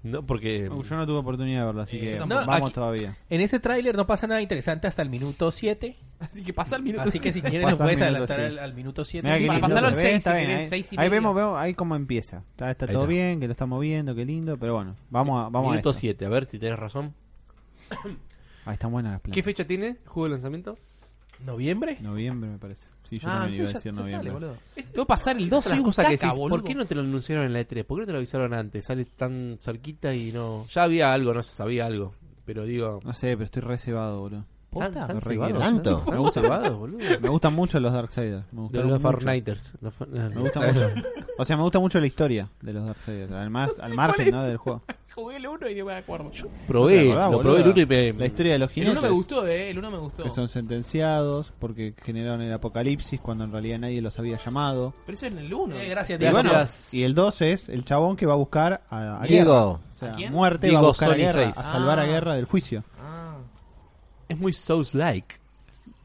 ¿No? 0.03 0.25
Porque 0.25 0.69
Uh, 0.69 0.81
yo 0.83 0.95
no 0.95 1.05
tuve 1.05 1.17
oportunidad 1.17 1.59
de 1.61 1.65
verlo, 1.65 1.81
así 1.81 1.97
Eh, 1.97 1.99
que 1.99 2.19
no, 2.19 2.27
vamos 2.27 2.55
aquí- 2.69 2.71
todavía. 2.73 3.17
En 3.29 3.41
ese 3.41 3.59
tráiler 3.59 3.95
no 3.97 4.07
pasa 4.07 4.27
nada 4.27 4.41
interesante 4.41 4.87
hasta 4.87 5.01
el 5.01 5.09
minuto 5.09 5.51
7, 5.51 5.97
Así 6.19 6.43
que 6.43 6.53
pasa 6.53 6.75
el 6.77 6.83
minuto. 6.83 7.03
así 7.03 7.19
que 7.19 7.31
si 7.33 7.41
quieren 7.41 7.61
lo 7.61 7.67
Pasa 7.77 7.83
puedes 7.85 8.01
adelantar 8.01 8.37
siete. 8.37 8.45
al, 8.45 8.59
al 8.59 8.73
minuto 8.73 9.03
7. 9.05 9.23
Mirá 9.25 9.35
Sí, 9.37 9.41
qué 9.43 9.47
para 9.47 9.59
pasarlo 9.61 9.87
al 9.89 9.95
se 9.95 10.01
ve, 10.03 10.07
seis, 10.09 10.17
está 10.17 10.31
si 10.31 10.37
bien, 10.37 10.47
querés, 10.57 10.71
ahí- 10.73 10.97
Ahí 10.97 11.09
vemos, 11.09 11.35
vemos 11.35 11.57
ahí 11.59 11.73
cómo 11.73 11.95
empieza. 11.95 12.43
Está, 12.51 12.71
está 12.71 12.87
todo 12.87 12.99
está. 13.03 13.07
bien, 13.09 13.39
que 13.39 13.47
lo 13.47 13.51
estamos 13.51 13.79
viendo, 13.81 14.15
qué 14.15 14.25
lindo, 14.25 14.57
pero 14.57 14.75
bueno, 14.75 14.95
vamos 15.09 15.39
a, 15.45 15.49
vamos 15.49 15.71
minuto 15.71 15.89
a 15.89 15.91
esto. 15.91 15.99
7, 15.99 16.25
a 16.25 16.29
ver 16.29 16.45
si 16.45 16.59
tenés 16.59 16.79
razón. 16.79 17.13
Ahí 18.65 18.73
están 18.73 18.91
buenas 18.91 19.13
las 19.13 19.21
¿Qué 19.21 19.29
plantas. 19.31 19.45
fecha 19.45 19.65
tiene 19.65 19.87
el 19.87 19.97
juego 20.05 20.25
de 20.25 20.31
lanzamiento? 20.31 20.77
¿Noviembre? 21.45 21.97
Noviembre 22.01 22.49
me 22.49 22.57
parece. 22.57 22.83
Sí, 23.03 23.17
yo 23.17 23.27
Ah, 23.27 23.39
también 23.39 23.53
sí, 23.55 23.61
iba 23.61 23.69
a 23.69 23.73
decir 23.73 23.91
ya 23.91 23.97
noviembre. 24.01 24.29
sale, 24.31 24.31
boludo. 24.45 24.57
Te 24.75 24.83
voy 24.93 25.01
a 25.03 25.05
pasar 25.05 25.37
el 25.37 25.49
2 25.49 25.59
Esas 25.59 25.63
son 25.63 25.69
las 25.71 25.77
soy 25.77 25.79
un 25.79 25.85
cosas 25.85 26.05
que 26.05 26.15
caca, 26.15 26.25
decís, 26.27 26.39
boludo. 26.39 26.57
¿por 26.57 26.67
qué 26.67 26.75
no 26.75 26.85
te 26.85 26.95
lo 26.95 27.01
anunciaron 27.01 27.45
en 27.45 27.53
la 27.53 27.61
E3? 27.61 27.83
¿Por 27.85 27.97
qué 27.97 28.01
no 28.01 28.05
te 28.05 28.11
lo 28.11 28.17
avisaron 28.17 28.53
antes? 28.53 28.85
Sale 28.85 29.05
tan 29.05 29.57
cerquita 29.59 30.13
y 30.13 30.31
no... 30.31 30.65
Ya 30.67 30.83
había 30.83 31.13
algo, 31.13 31.33
no 31.33 31.41
se 31.41 31.55
sabía 31.55 31.85
algo. 31.85 32.13
Pero 32.45 32.65
digo... 32.65 32.99
No 33.03 33.13
sé, 33.13 33.31
pero 33.33 33.43
estoy 33.45 33.61
reservado, 33.63 34.19
boludo. 34.19 34.45
¿Posta? 34.69 35.07
¿Tan, 35.07 35.15
Me 35.15 35.21
cebado? 35.21 35.57
¿Tanto? 35.57 35.97
¿Tan 36.07 36.25
cebado, 36.31 36.77
boludo? 36.77 36.99
Me 37.21 37.29
gustan 37.29 37.55
mucho 37.55 37.79
los 37.79 37.91
Darksiders. 37.91 38.45
Me 38.53 38.57
De 38.57 38.61
gustaron 38.61 38.89
los 38.91 39.01
mucho. 39.01 39.11
Fortniters. 39.11 39.77
Los 39.81 39.99
Me 40.01 40.29
gusta 40.41 40.61
mucho. 40.61 40.89
O 41.39 41.45
sea, 41.45 41.57
me 41.57 41.63
gusta 41.63 41.79
mucho 41.79 41.99
la 41.99 42.05
historia 42.05 42.49
de 42.61 42.73
los 42.73 42.85
Darksiders. 42.85 43.31
Además, 43.31 43.71
al 43.81 43.95
margen. 43.95 44.29
¿no? 44.31 44.43
del 44.43 44.57
juego. 44.57 44.83
Jugué 45.19 45.35
el 45.37 45.47
1 45.47 45.69
y 45.69 45.75
no 45.75 45.85
me 45.85 45.93
acuerdo. 45.95 46.31
Probé, 46.67 46.93
¿Te 46.95 47.01
acordás, 47.11 47.31
lo 47.31 47.39
probé 47.41 47.57
el 47.57 47.63
boludo? 47.63 47.71
uno 47.73 47.81
y 47.81 47.85
me... 47.85 48.13
La 48.13 48.25
historia 48.25 48.53
de 48.53 48.59
los 48.59 48.69
El 48.71 48.81
1 48.83 48.83
jinetes. 48.89 49.03
me 49.03 49.09
gustó, 49.09 49.47
eh. 49.47 49.69
El 49.69 49.77
1 49.79 49.91
me 49.91 49.97
gustó. 49.97 50.23
Que 50.23 50.29
son 50.29 50.49
sentenciados 50.49 51.53
porque 51.59 51.93
generaron 52.03 52.41
el 52.41 52.53
apocalipsis 52.53 53.19
cuando 53.19 53.43
en 53.43 53.51
realidad 53.51 53.79
nadie 53.79 54.01
los 54.01 54.17
había 54.19 54.37
llamado. 54.37 54.93
Pero 55.05 55.17
eso 55.17 55.25
es 55.27 55.31
en 55.33 55.39
el 55.39 55.53
1. 55.53 55.75
Eh, 55.75 55.89
gracias, 55.89 56.17
Y, 56.17 56.19
Diego. 56.19 56.33
bueno, 56.33 56.51
y 56.91 57.03
el 57.03 57.13
2 57.15 57.41
es 57.41 57.69
el 57.69 57.85
chabón 57.85 58.15
que 58.15 58.25
va 58.25 58.33
a 58.33 58.37
buscar 58.37 58.81
a, 58.89 59.21
a 59.21 59.25
Diego. 59.25 59.45
Guerra. 59.51 59.65
O 59.65 59.79
sea, 59.99 60.11
¿A 60.13 60.15
quién? 60.15 60.31
muerte 60.33 60.67
Diego 60.67 60.81
va 60.81 60.87
a 60.87 60.89
buscar 60.91 61.11
a 61.11 61.15
Guerra, 61.15 61.43
6. 61.53 61.57
a 61.57 61.63
salvar 61.63 61.99
Ah. 61.99 62.03
a 62.03 62.05
Guerra 62.05 62.35
del 62.35 62.45
juicio. 62.45 62.83
Ah. 63.01 63.35
Es 64.27 64.37
muy 64.39 64.53
Souls-like. 64.53 65.35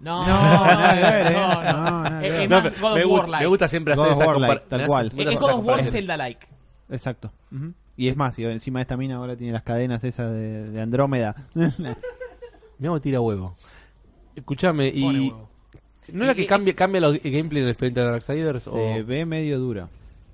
No, 0.00 0.26
No, 0.26 0.66
eh. 0.66 1.30
no, 1.32 1.62
no. 1.62 1.72
No, 1.72 2.02
nada 2.02 2.20
que 2.20 2.44
Es- 2.44 2.50
más 2.50 2.80
God 2.80 2.92
of 2.92 3.24
me, 3.24 3.30
like. 3.30 3.46
gusta 3.46 3.68
siempre 3.68 3.94
hacer 3.94 4.12
esa 4.12 4.18
like, 4.26 4.32
comparación. 4.32 4.68
tal 4.68 4.86
cual. 4.86 5.12
Es 5.16 5.38
God 5.40 5.50
of 5.52 5.64
War 5.64 5.84
Zelda-like. 5.84 6.46
Exacto. 6.90 7.32
Y 7.96 8.08
es 8.08 8.16
más, 8.16 8.38
y 8.38 8.44
encima 8.44 8.80
de 8.80 8.82
esta 8.82 8.96
mina 8.96 9.16
ahora 9.16 9.36
tiene 9.36 9.52
las 9.52 9.62
cadenas 9.62 10.02
esas 10.04 10.32
de, 10.32 10.70
de 10.70 10.80
Andrómeda. 10.80 11.34
Me 12.78 12.88
hago 12.88 13.00
tira 13.00 13.20
huevo. 13.20 13.56
Escuchame, 14.34 14.90
Pone 14.90 15.18
y... 15.18 15.28
huevo. 15.30 15.48
¿No 16.12 16.24
era 16.24 16.34
que 16.34 16.42
Y- 16.42 16.46
cambia, 16.46 16.74
cambia 16.74 17.00
los 17.00 17.18
gameplay 17.22 17.62
en 17.62 17.68
el 17.68 17.74
frente 17.76 18.00
de 18.00 18.06
Darksiders? 18.06 18.64
Se 18.64 18.70
O... 19.00 19.04
ve 19.06 19.24
medio 19.24 19.58
dura. 19.58 19.88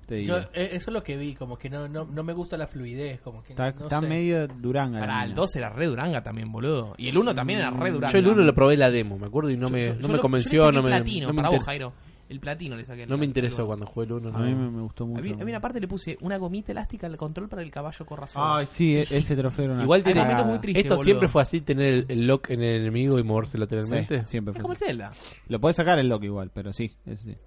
Te 0.05 0.25
Yo, 0.25 0.39
digo. 0.39 0.49
eh, 0.53 0.69
eso 0.73 0.89
es 0.89 0.93
lo 0.93 1.01
que 1.03 1.15
vi, 1.15 1.35
como 1.35 1.57
que 1.57 1.69
no, 1.69 1.87
no, 1.87 2.03
no 2.03 2.23
me 2.23 2.33
gusta 2.33 2.57
la 2.57 2.67
fluidez, 2.67 3.21
como 3.21 3.41
que 3.43 3.53
Está, 3.53 3.71
no 3.71 3.83
está 3.83 4.01
sé. 4.01 4.07
medio 4.07 4.47
duranga. 4.47 4.99
la 4.99 5.05
Pará, 5.05 5.21
el 5.23 5.29
mina. 5.29 5.41
2 5.41 5.55
era 5.55 5.69
re 5.69 5.85
Duranga 5.85 6.21
también, 6.23 6.51
boludo. 6.51 6.93
Y 6.97 7.07
el 7.07 7.17
1 7.17 7.33
también 7.33 7.59
era 7.59 7.69
re 7.69 7.91
Duranga. 7.91 8.11
Yo 8.11 8.19
el 8.19 8.27
1 8.27 8.43
lo 8.43 8.53
probé 8.53 8.75
la 8.75 8.91
demo, 8.91 9.17
me 9.17 9.27
acuerdo, 9.27 9.49
y 9.51 9.55
no 9.55 9.67
Yo- 9.67 9.73
me, 9.73 9.83
yo- 9.85 9.93
no 9.95 10.01
yo 10.01 10.07
me 10.09 10.19
convenció, 10.19 10.71
no 10.73 10.81
me, 10.83 10.89
platino, 10.89 11.27
no 11.27 11.33
me 11.33 11.37
para 11.41 11.47
inter- 11.49 11.59
vos, 11.59 11.65
Jairo. 11.65 11.93
El 12.31 12.39
platino 12.39 12.77
le 12.77 12.85
saqué. 12.85 13.05
no 13.05 13.17
me 13.17 13.25
interesó 13.25 13.65
cuando 13.67 13.85
jugué 13.85 14.05
el 14.05 14.13
1. 14.13 14.29
A 14.37 14.39
mí 14.39 14.55
me, 14.55 14.71
me 14.71 14.81
gustó 14.83 15.03
A 15.03 15.07
mucho. 15.07 15.21
mí, 15.21 15.35
a 15.41 15.43
mí 15.43 15.53
aparte 15.53 15.81
le 15.81 15.87
puse 15.89 16.17
una 16.21 16.37
gomita 16.37 16.71
elástica 16.71 17.05
al 17.07 17.17
control 17.17 17.49
para 17.49 17.61
el 17.61 17.69
caballo 17.69 18.05
solo. 18.05 18.25
Ay, 18.35 18.67
sí, 18.67 18.95
e- 18.95 19.01
ese 19.01 19.35
trofeo 19.35 19.65
era 19.65 19.73
una 19.73 19.83
Igual 19.83 20.01
tiene... 20.01 20.21
momentos 20.21 20.45
muy 20.45 20.59
tristes, 20.59 20.83
Esto 20.85 20.95
boludo. 20.95 21.03
siempre 21.03 21.27
fue 21.27 21.41
así, 21.41 21.59
tener 21.59 21.93
el, 21.93 22.05
el 22.07 22.25
lock 22.27 22.49
en 22.51 22.63
el 22.63 22.81
enemigo 22.83 23.19
y 23.19 23.23
moverse 23.23 23.57
lateralmente. 23.57 24.21
Sí, 24.21 24.27
siempre 24.27 24.51
Es 24.53 24.55
fue 24.55 24.61
como 24.61 24.73
el. 24.73 24.77
Zelda. 24.79 25.11
Lo 25.49 25.59
puedes 25.59 25.75
sacar 25.75 25.99
el 25.99 26.07
lock 26.07 26.23
igual, 26.23 26.51
pero 26.53 26.71
sí, 26.71 26.95
ese 27.05 27.33
sí. 27.33 27.37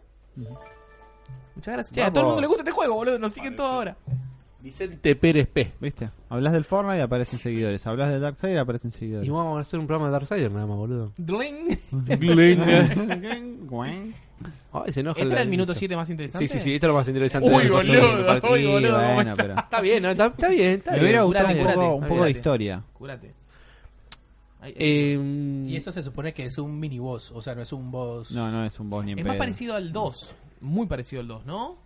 Muchas 1.57 1.75
gracias. 1.75 1.93
Che, 1.95 2.03
a 2.03 2.11
todo 2.13 2.21
el 2.21 2.27
mundo 2.27 2.41
le 2.43 2.47
gusta 2.47 2.63
este 2.63 2.73
juego, 2.73 2.95
boludo. 2.95 3.19
Nos 3.19 3.33
siguen 3.33 3.57
todos 3.57 3.71
ahora. 3.71 3.97
Vicente 4.65 5.15
Pérez 5.15 5.47
P. 5.47 5.73
¿Viste? 5.79 6.09
Hablas 6.31 6.55
del 6.55 6.65
Fortnite 6.65 6.99
y 6.99 7.03
aparecen 7.03 7.39
seguidores. 7.39 7.87
Hablas 7.87 8.09
del 8.11 8.23
Darkseid 8.23 8.55
y 8.55 8.57
aparecen 8.57 8.91
seguidores. 8.93 9.29
Y 9.29 9.31
vamos 9.31 9.59
a 9.59 9.61
hacer 9.61 9.79
un 9.79 9.87
programa 9.87 10.09
de 10.09 10.13
Darksider 10.13 10.51
nada 10.51 10.67
más, 10.67 10.77
boludo. 10.79 11.13
Dling. 11.19 11.79
Ay, 14.73 14.93
se 14.93 15.01
enoja 15.01 15.21
Este 15.21 15.33
era 15.33 15.43
el 15.43 15.49
minuto 15.49 15.75
7 15.75 15.97
más 15.97 16.11
interesante. 16.11 16.49
Sí, 16.49 16.59
sí, 16.59 16.65
sí, 16.65 16.75
esto 16.75 16.87
es 16.87 16.89
lo 16.89 16.95
más 16.95 17.09
interesante. 17.09 17.49
Uy, 17.49 17.69
boludo, 17.69 17.81
uy, 18.51 18.61
Sí, 18.61 18.67
boludo. 18.67 19.13
bueno, 19.15 19.33
pero... 19.37 19.55
Está 19.55 19.81
bien, 19.81 20.03
¿no? 20.03 20.11
está, 20.11 20.27
está 20.27 20.49
bien, 20.49 20.71
está 20.73 20.91
Me 20.93 20.97
bien. 20.97 21.05
hubiera 21.07 21.23
gustado 21.23 21.47
curate, 21.47 21.61
un 21.61 21.67
poco, 21.67 21.75
curate, 21.75 21.95
un 21.95 22.01
poco 22.01 22.15
de 22.15 22.19
curate. 22.19 22.31
historia. 22.39 22.83
Cúrate. 22.95 23.35
Ay, 24.61 24.75
Eh, 24.77 25.65
Y 25.69 25.77
eso 25.77 25.93
se 25.93 26.03
supone 26.03 26.33
que 26.35 26.47
es 26.47 26.59
un 26.59 26.79
mini 26.81 26.99
boss, 26.99 27.31
o 27.33 27.41
sea, 27.43 27.55
no 27.55 27.63
es 27.63 27.73
un 27.73 27.91
boss. 27.91 28.33
No, 28.33 28.51
no 28.51 28.65
es 28.65 28.79
un 28.81 28.89
boss 28.91 29.05
ni 29.05 29.13
en 29.13 29.19
es 29.19 29.25
más 29.27 29.37
parecido 29.37 29.75
al 29.77 29.93
2. 29.93 30.35
Muy 30.63 30.87
parecido 30.87 31.21
al 31.21 31.29
2, 31.29 31.45
¿no? 31.47 31.77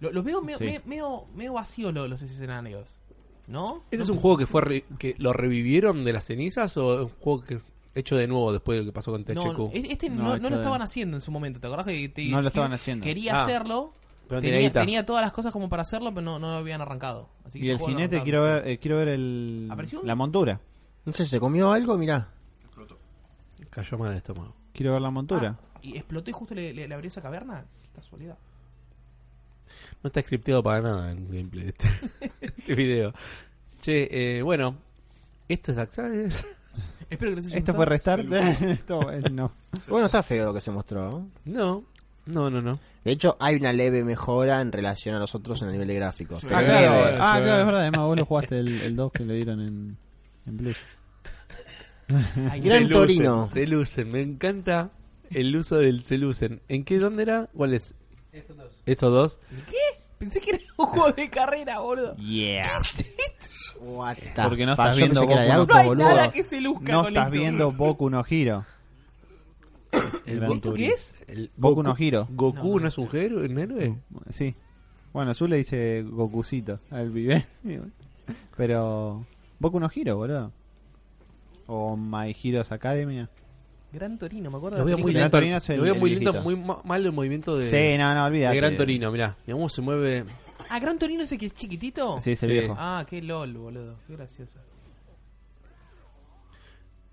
Lo- 0.00 0.10
Los 0.12 0.24
veo 0.24 0.40
medio, 0.42 0.58
Sí. 0.58 0.64
medio, 0.64 0.80
medio, 0.86 1.24
medio 1.34 1.52
vacíos 1.54 1.92
los, 1.94 2.08
los 2.08 2.22
escenarios. 2.22 2.98
¿No? 3.46 3.82
¿Este 3.90 4.02
es 4.04 4.08
un 4.08 4.18
juego 4.18 4.36
que 4.38 4.46
fue 4.46 4.60
re- 4.62 4.84
que 4.98 5.14
lo 5.18 5.32
revivieron 5.32 6.04
de 6.04 6.12
las 6.12 6.24
cenizas 6.24 6.76
o 6.76 7.00
es 7.00 7.12
un 7.12 7.18
juego 7.18 7.42
que 7.44 7.60
hecho 7.96 8.16
de 8.16 8.28
nuevo 8.28 8.52
después 8.52 8.76
de 8.78 8.84
lo 8.84 8.90
que 8.90 8.92
pasó 8.94 9.10
con 9.10 9.24
THQ? 9.24 9.58
No, 9.58 9.70
este 9.74 10.08
No, 10.08 10.22
no, 10.22 10.36
lo 10.38 10.50
de- 10.50 10.54
estaban 10.56 10.82
haciendo 10.82 11.16
en 11.16 11.20
su 11.20 11.32
momento. 11.32 11.58
¿Te 11.58 11.66
acordás 11.66 11.86
que 11.86 12.08
te- 12.10 12.26
No 12.28 12.40
lo 12.42 12.48
estaban 12.48 12.72
haciendo. 12.72 13.02
Quería 13.04 13.34
Ah. 13.36 13.44
hacerlo. 13.44 13.92
Pero 14.28 14.40
tenía 14.42 14.70
Tenía, 14.72 15.04
todas 15.04 15.22
las 15.22 15.32
cosas 15.32 15.52
como 15.52 15.68
para 15.68 15.82
hacerlo, 15.82 16.10
pero 16.14 16.22
no, 16.22 16.38
no 16.38 16.52
lo 16.52 16.56
habían 16.58 16.80
arrancado. 16.80 17.28
Así 17.44 17.58
que 17.58 17.66
Y 17.66 17.70
el 17.70 17.78
jinete, 17.80 18.22
quiero 18.22 18.44
ver, 18.44 18.68
eh, 18.68 18.78
quiero 18.78 18.96
ver 18.98 19.08
el, 19.08 19.66
¿Apareció? 19.68 20.00
la 20.04 20.14
montura. 20.14 20.60
No 21.04 21.12
sé, 21.12 21.24
¿se 21.26 21.40
comió 21.40 21.72
algo? 21.72 21.98
Mirá. 21.98 22.28
Cayó 23.70 23.98
mal 23.98 24.12
el 24.12 24.18
estómago. 24.18 24.54
Quiero 24.72 24.92
ver 24.92 25.02
la 25.02 25.10
montura. 25.10 25.58
Ah, 25.74 25.78
¿Y 25.82 25.96
explotó 25.96 26.30
y 26.30 26.32
justo 26.32 26.54
le, 26.54 26.72
le- 26.72 26.86
le 26.88 26.94
abrió 26.94 27.08
esa 27.08 27.20
caverna? 27.20 27.64
Qué 27.82 27.88
casualidad. 27.94 28.38
No 30.02 30.08
está 30.08 30.20
scripteado 30.22 30.62
para 30.62 30.80
nada 30.80 31.12
el 31.12 31.26
gameplay 31.26 31.64
de 31.64 31.70
este, 31.70 31.88
este 32.40 32.74
video. 32.74 33.12
Che, 33.80 34.38
eh, 34.38 34.42
bueno, 34.42 34.76
esto 35.48 35.72
es 35.72 35.76
Darksiders. 35.76 36.46
Espero 37.10 37.32
que 37.32 37.36
les 37.36 37.46
haya 37.46 37.58
Esto 37.58 37.74
fue 37.74 37.86
restar. 37.86 38.20
Esto 38.60 39.12
eh, 39.12 39.22
no. 39.32 39.52
Bueno, 39.88 40.06
está 40.06 40.22
feo 40.22 40.46
lo 40.46 40.54
que 40.54 40.60
se 40.60 40.70
mostró. 40.70 41.26
¿no? 41.44 41.84
No, 42.26 42.50
no, 42.50 42.62
no. 42.62 42.78
De 43.04 43.12
hecho, 43.12 43.36
hay 43.40 43.56
una 43.56 43.72
leve 43.72 44.04
mejora 44.04 44.60
en 44.60 44.70
relación 44.70 45.16
a 45.16 45.18
los 45.18 45.34
otros 45.34 45.60
en 45.62 45.68
el 45.68 45.72
nivel 45.72 45.88
de 45.88 45.94
gráficos. 45.94 46.44
Ah, 46.44 46.62
claro, 46.62 46.92
leve. 46.92 47.18
ah, 47.20 47.38
claro, 47.42 47.60
es 47.60 47.66
verdad. 47.66 47.80
Además, 47.80 48.00
vos 48.00 48.16
lo 48.16 48.26
jugaste 48.26 48.60
el, 48.60 48.80
el 48.82 48.94
2 48.94 49.12
que 49.12 49.24
le 49.24 49.34
dieron 49.34 49.60
en, 49.60 49.96
en 50.46 50.56
Plus. 50.56 50.76
Gran 52.08 52.62
Se 52.62 52.80
lucen, 52.80 52.88
Torino. 52.90 53.48
Se 53.52 53.66
lucen, 53.66 54.12
me 54.12 54.20
encanta 54.20 54.90
el 55.30 55.56
uso 55.56 55.76
del 55.76 56.02
se 56.02 56.18
lucen. 56.18 56.60
¿En 56.68 56.84
qué, 56.84 56.98
dónde 56.98 57.22
era? 57.22 57.48
¿Cuál 57.54 57.74
es? 57.74 57.94
Estos 58.32 58.56
dos. 58.56 58.82
¿Estos 58.86 59.12
dos? 59.12 59.38
¿Qué? 59.68 59.76
Pensé 60.18 60.40
que 60.40 60.50
era 60.50 60.58
un 60.76 60.86
juego 60.86 61.12
de 61.12 61.30
carrera, 61.30 61.80
boludo. 61.80 62.14
Yeah. 62.16 62.78
What 63.80 64.16
the 64.16 64.32
Porque 64.48 64.66
no 64.66 64.76
fuck, 64.76 64.84
estás 64.86 64.96
yo 64.96 65.04
viendo 65.06 65.20
pensé 65.20 65.26
que 65.26 65.32
era 65.32 65.42
de 65.42 65.48
Boku 65.48 65.60
auto, 65.60 65.74
No 65.74 65.80
hay 65.80 65.88
boludo. 65.88 66.08
nada 66.08 66.32
que 66.32 66.42
se 66.44 66.60
luzca 66.60 66.92
No 66.92 66.98
con 67.02 67.08
estás 67.08 67.24
esto. 67.26 67.30
viendo 67.40 67.72
Boku 67.72 68.10
no 68.10 68.24
Hiro. 68.28 68.64
El 70.26 70.38
Gran 70.40 70.52
¿Esto 70.52 70.74
qué 70.74 70.86
es? 70.88 71.14
El 71.26 71.50
Boku 71.56 71.82
no 71.82 71.96
Hiro. 71.98 72.28
¿Goku 72.30 72.56
No, 72.68 72.74
no, 72.74 72.80
no. 72.82 72.88
es 72.88 72.98
un 72.98 73.08
héroe? 73.16 73.46
¿Un 73.46 73.58
héroe? 73.58 73.98
Sí. 74.30 74.54
Bueno, 75.12 75.30
Azul 75.32 75.50
le 75.50 75.56
dice 75.56 76.02
Gokucito 76.02 76.78
al 76.90 77.10
pibe. 77.10 77.46
Pero. 78.56 79.24
Boku 79.58 79.80
no 79.80 79.90
Hiro, 79.92 80.16
boludo. 80.16 80.52
O 81.66 81.96
My 81.96 82.36
Heroes 82.42 82.70
Academia. 82.72 83.28
Gran 83.92 84.18
Torino, 84.18 84.50
me 84.50 84.56
acuerdo. 84.56 84.78
Lo 84.78 84.84
veo 84.84 84.98
muy 84.98 85.12
lento. 85.12 85.30
Torino 85.30 85.56
es 85.56 85.68
el- 85.70 85.76
Lo 85.78 85.82
veo 85.82 85.94
muy 85.96 86.14
lento, 86.14 86.32
muy 86.42 86.56
ma- 86.56 86.80
mal 86.84 87.04
el 87.04 87.12
movimiento 87.12 87.56
de, 87.56 87.68
Sí, 87.70 87.98
no, 87.98 88.14
no, 88.14 88.24
olvídate. 88.26 88.54
de 88.54 88.60
Gran 88.60 88.76
Torino. 88.76 89.10
Mirá, 89.10 89.36
mirá 89.46 89.54
cómo 89.56 89.68
se 89.68 89.80
mueve. 89.82 90.24
Ah, 90.68 90.78
Gran 90.78 90.98
Torino 90.98 91.24
ese 91.24 91.36
que 91.36 91.46
es 91.46 91.54
chiquitito. 91.54 92.20
Sí, 92.20 92.32
es 92.32 92.42
el 92.44 92.50
Sí. 92.50 92.58
viejo. 92.58 92.76
Ah, 92.78 93.04
qué 93.08 93.20
lol, 93.20 93.52
boludo. 93.56 93.96
Qué 94.06 94.14
gracioso. 94.14 94.60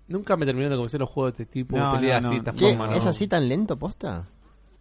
Nunca 0.06 0.36
me 0.36 0.46
terminaron 0.46 0.70
de 0.70 0.76
convencer 0.76 1.00
los 1.00 1.10
juegos 1.10 1.36
de 1.36 1.42
este 1.42 1.52
tipo, 1.52 1.76
No, 1.76 1.92
peleas 1.92 2.22
no, 2.22 2.28
así, 2.28 2.36
no. 2.38 2.42
de 2.42 2.50
esta 2.50 2.58
Che, 2.58 2.68
forma, 2.70 2.86
¿no? 2.86 2.94
¿es 2.96 3.04
así 3.06 3.28
tan 3.28 3.48
lento, 3.48 3.78
posta? 3.78 4.26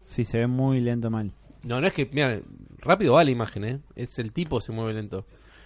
Sí, 0.05 0.23
se 0.23 0.37
ve 0.37 0.47
muy 0.47 0.79
lento 0.79 1.09
mal. 1.09 1.33
No, 1.63 1.81
no 1.81 1.87
es 1.87 1.93
que, 1.93 2.05
mira, 2.13 2.39
rápido 2.79 3.13
va 3.13 3.23
la 3.25 3.31
imagen, 3.31 3.63
¿eh? 3.65 3.79
Es 3.95 4.19
el 4.19 4.31
tipo 4.31 4.61
se 4.61 4.71
mueve 4.71 4.93
lento. 4.93 5.25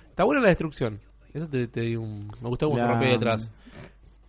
Está 0.10 0.24
buena 0.24 0.42
la 0.42 0.48
destrucción. 0.48 1.00
Eso 1.34 1.48
te, 1.48 1.68
te 1.68 1.82
di 1.82 1.96
un... 1.96 2.28
Me 2.42 2.50
gustó 2.50 2.68
cómo 2.68 2.78
se 2.80 2.84
La- 2.86 2.90
rompe 2.92 3.06
detrás. 3.08 3.52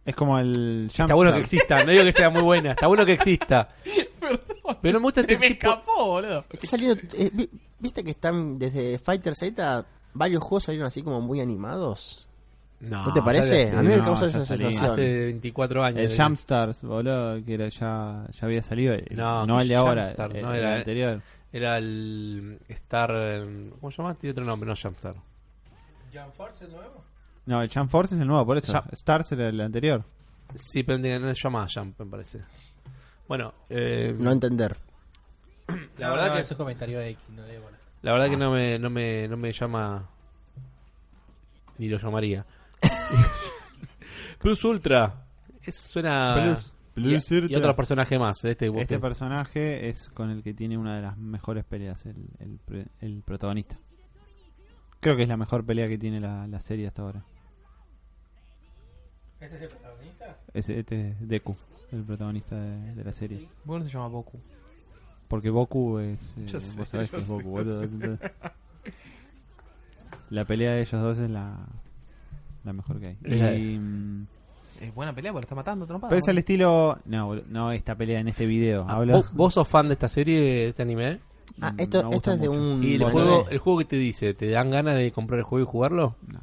Es 0.05 0.17
como 0.17 0.39
el 0.39 0.87
Está 0.91 1.15
bueno 1.15 1.33
que 1.33 1.41
exista, 1.41 1.85
no 1.85 1.93
digo 1.93 2.03
que 2.05 2.13
sea 2.13 2.29
muy 2.31 2.43
buena, 2.43 2.73
está 2.73 2.87
bueno 2.89 3.05
que 3.07 3.13
exista. 3.13 3.69
Pero 4.81 4.95
no 4.95 5.01
me 5.01 5.05
gusta 5.05 5.23
Se 5.23 5.33
este 5.33 5.39
me 5.39 5.55
tipo... 5.55 5.69
escapó, 5.69 6.07
boludo. 6.07 6.45
Está 6.51 6.67
saliendo- 6.67 7.01
eh, 7.15 7.31
vi- 7.33 7.51
¿Viste 7.79 8.03
que 8.05 8.11
están 8.11 8.59
desde 8.59 8.99
Fighter 8.99 9.35
Z? 9.35 9.85
Varios 10.15 10.43
juegos 10.43 10.65
salieron 10.65 10.87
así 10.87 11.03
como 11.03 11.21
muy 11.21 11.41
animados. 11.41 12.29
No, 12.81 13.07
¿No 13.07 13.13
te 13.13 13.23
parece? 13.23 13.71
A 13.77 13.81
mí 13.83 13.89
me 13.89 13.97
no, 13.99 14.05
causa 14.05 14.27
ya 14.27 14.39
esa 14.41 14.57
sensación. 14.57 14.91
Hace 14.91 15.03
24 15.27 15.85
años. 15.85 16.01
El 16.01 16.09
de- 16.17 16.25
Jumpstars, 16.25 16.83
boludo, 16.83 17.45
que 17.45 17.55
era 17.55 17.69
ya, 17.69 18.27
ya 18.33 18.47
había 18.47 18.63
salido. 18.63 18.95
el- 18.95 19.07
No, 19.13 19.47
no 19.47 19.61
el 19.61 19.69
de 19.69 19.77
ahora, 19.77 20.03
Jumpstart, 20.05 20.35
el, 20.35 20.43
no, 20.43 20.53
el 20.53 20.59
era- 20.61 20.75
anterior. 20.77 21.23
Era 21.53 21.79
el 21.79 22.59
Star... 22.69 23.11
eh, 23.15 23.71
¿Cómo 23.81 23.91
se 23.93 23.99
llama? 23.99 24.15
Tiene 24.15 24.33
otro 24.33 24.45
nombre, 24.45 24.69
no 24.69 24.75
Jumpstar. 24.75 25.15
¿Jump 26.13 26.35
Force 26.35 26.65
es 26.65 26.71
nuevo? 26.71 27.05
No, 27.47 27.61
el 27.63 27.71
Jump 27.73 27.91
Force 27.91 28.15
es 28.15 28.21
el 28.21 28.27
nuevo, 28.27 28.45
por 28.47 28.57
eso. 28.57 28.73
Jump- 28.73 28.93
Stars 28.93 29.33
era 29.33 29.49
el 29.49 29.61
anterior. 29.61 30.05
Sí, 30.55 30.83
pero 30.83 30.99
no 30.99 31.35
se 31.35 31.41
llama 31.43 31.67
Jump, 31.75 31.99
me 32.01 32.07
parece. 32.07 32.41
Bueno, 33.27 33.53
eh, 33.71 34.15
No 34.19 34.31
entender. 34.31 34.77
la 35.99 36.11
verdad 36.11 36.29
no, 36.29 36.35
que 36.35 36.41
es 36.41 36.51
un 36.51 36.57
comentario 36.57 36.99
de 36.99 37.11
X, 37.11 37.23
no 37.31 37.43
de 37.43 37.59
bola. 37.59 37.79
La 38.03 38.13
verdad 38.13 38.29
que 38.29 38.37
no 38.37 38.51
me, 38.51 38.79
no 38.79 38.91
me, 38.91 39.27
no 39.29 39.37
me 39.37 39.53
llama 39.53 40.09
ni 41.79 41.89
lo 41.89 41.99
llamaría. 41.99 42.45
Plus 44.39 44.65
Ultra. 44.65 45.25
Es, 45.63 45.77
suena. 45.77 46.35
Plus- 46.43 46.73
Plus 46.95 47.31
y, 47.33 47.35
y 47.35 47.39
Ultra. 47.45 47.59
otro 47.59 47.77
personaje 47.77 48.19
más. 48.19 48.37
de 48.43 48.51
Este, 48.51 48.67
Este 48.67 48.87
que- 48.87 48.99
personaje 49.01 49.89
es 49.89 50.09
con 50.11 50.31
el 50.31 50.43
que 50.43 50.53
tiene 50.53 50.77
una 50.77 50.97
de 50.97 51.03
las 51.03 51.17
mejores 51.17 51.65
peleas, 51.65 52.05
el, 52.07 52.29
el, 52.41 52.59
pre- 52.65 52.89
el 53.01 53.23
protagonista. 53.23 53.79
Creo 55.03 55.17
que 55.17 55.25
es 55.25 55.29
la 55.29 55.37
mejor 55.37 55.65
pelea 55.67 55.89
que 55.89 55.99
tiene 55.99 56.21
la, 56.21 56.47
la 56.47 56.61
serie 56.61 56.87
hasta 56.87 57.03
ahora. 57.03 57.23
¿Este 59.41 59.57
es 59.57 59.63
el 59.63 59.69
protagonista? 59.69 60.37
Es, 60.55 60.69
este 60.71 61.09
es 61.11 61.29
Deku, 61.29 61.57
el 61.91 62.05
protagonista 62.05 62.55
de, 62.57 62.95
de 62.95 63.05
la 63.05 63.13
serie. 63.13 63.49
¿Por 63.67 63.75
qué 63.77 63.79
no 63.81 63.85
se 63.85 63.91
llama 63.91 64.07
Boku? 64.09 64.39
Porque 65.27 65.51
Boku 65.51 65.99
es. 65.99 66.37
eh, 66.39 66.47
Yo 66.47 66.61
sé, 66.61 66.77
vos 66.79 66.89
sabés 66.89 67.11
yo 67.11 67.17
que 67.17 67.23
es 67.23 67.27
sé, 67.27 67.33
Boku, 67.33 67.43
yo 67.45 67.51
boludo. 67.51 67.79
sé. 67.81 67.85
Entonces, 67.87 68.31
La 70.31 70.45
pelea 70.47 70.73
de 70.73 70.81
ellos 70.83 71.03
dos 71.03 71.19
es 71.19 71.29
la, 71.29 71.59
la 72.65 72.73
mejor 72.73 73.01
que 73.01 73.09
hay. 73.09 73.19
La- 73.23 73.53
Y, 73.55 73.79
mm, 73.79 74.27
Es 74.81 74.95
buena 74.95 75.13
pelea 75.15 75.33
porque 75.33 75.43
lo 75.43 75.47
está 75.47 75.55
matando 75.57 75.85
trompada. 75.87 76.11
pero 76.11 76.21
es 76.21 76.29
el 76.29 76.35
boludo. 76.37 76.39
estilo. 76.39 76.99
No, 77.07 77.27
boludo, 77.27 77.45
no 77.49 77.73
esta 77.73 77.97
pelea 77.97 78.21
en 78.21 78.29
este 78.29 78.47
video. 78.47 78.87
Ah, 78.89 78.95
Hablo, 78.97 79.15
¿Vos, 79.15 79.33
vos 79.35 79.55
sos 79.55 79.67
fan 79.69 79.89
de 79.89 79.95
esta 79.95 80.07
serie, 80.09 80.41
de 80.41 80.69
este 80.69 80.83
anime? 80.83 81.19
Ah, 81.61 81.75
esto, 81.79 82.09
me 82.09 82.17
esto 82.17 82.33
es 82.33 82.41
de 82.41 82.49
mucho. 82.49 82.61
un... 82.61 82.83
¿Y 82.83 82.93
el 82.95 82.99
bueno, 83.03 83.13
juego, 83.13 83.45
de- 83.45 83.53
el 83.55 83.59
juego 83.59 83.79
que 83.81 83.85
te 83.85 83.97
dice? 83.97 84.35
¿Te 84.35 84.49
dan 84.51 84.71
ganas 84.71 84.97
de 84.97 85.13
comprar 85.13 85.39
el 85.39 85.45
juego 85.45 85.63
y 85.65 85.71
jugarlo? 85.71 86.17
No, 86.27 86.39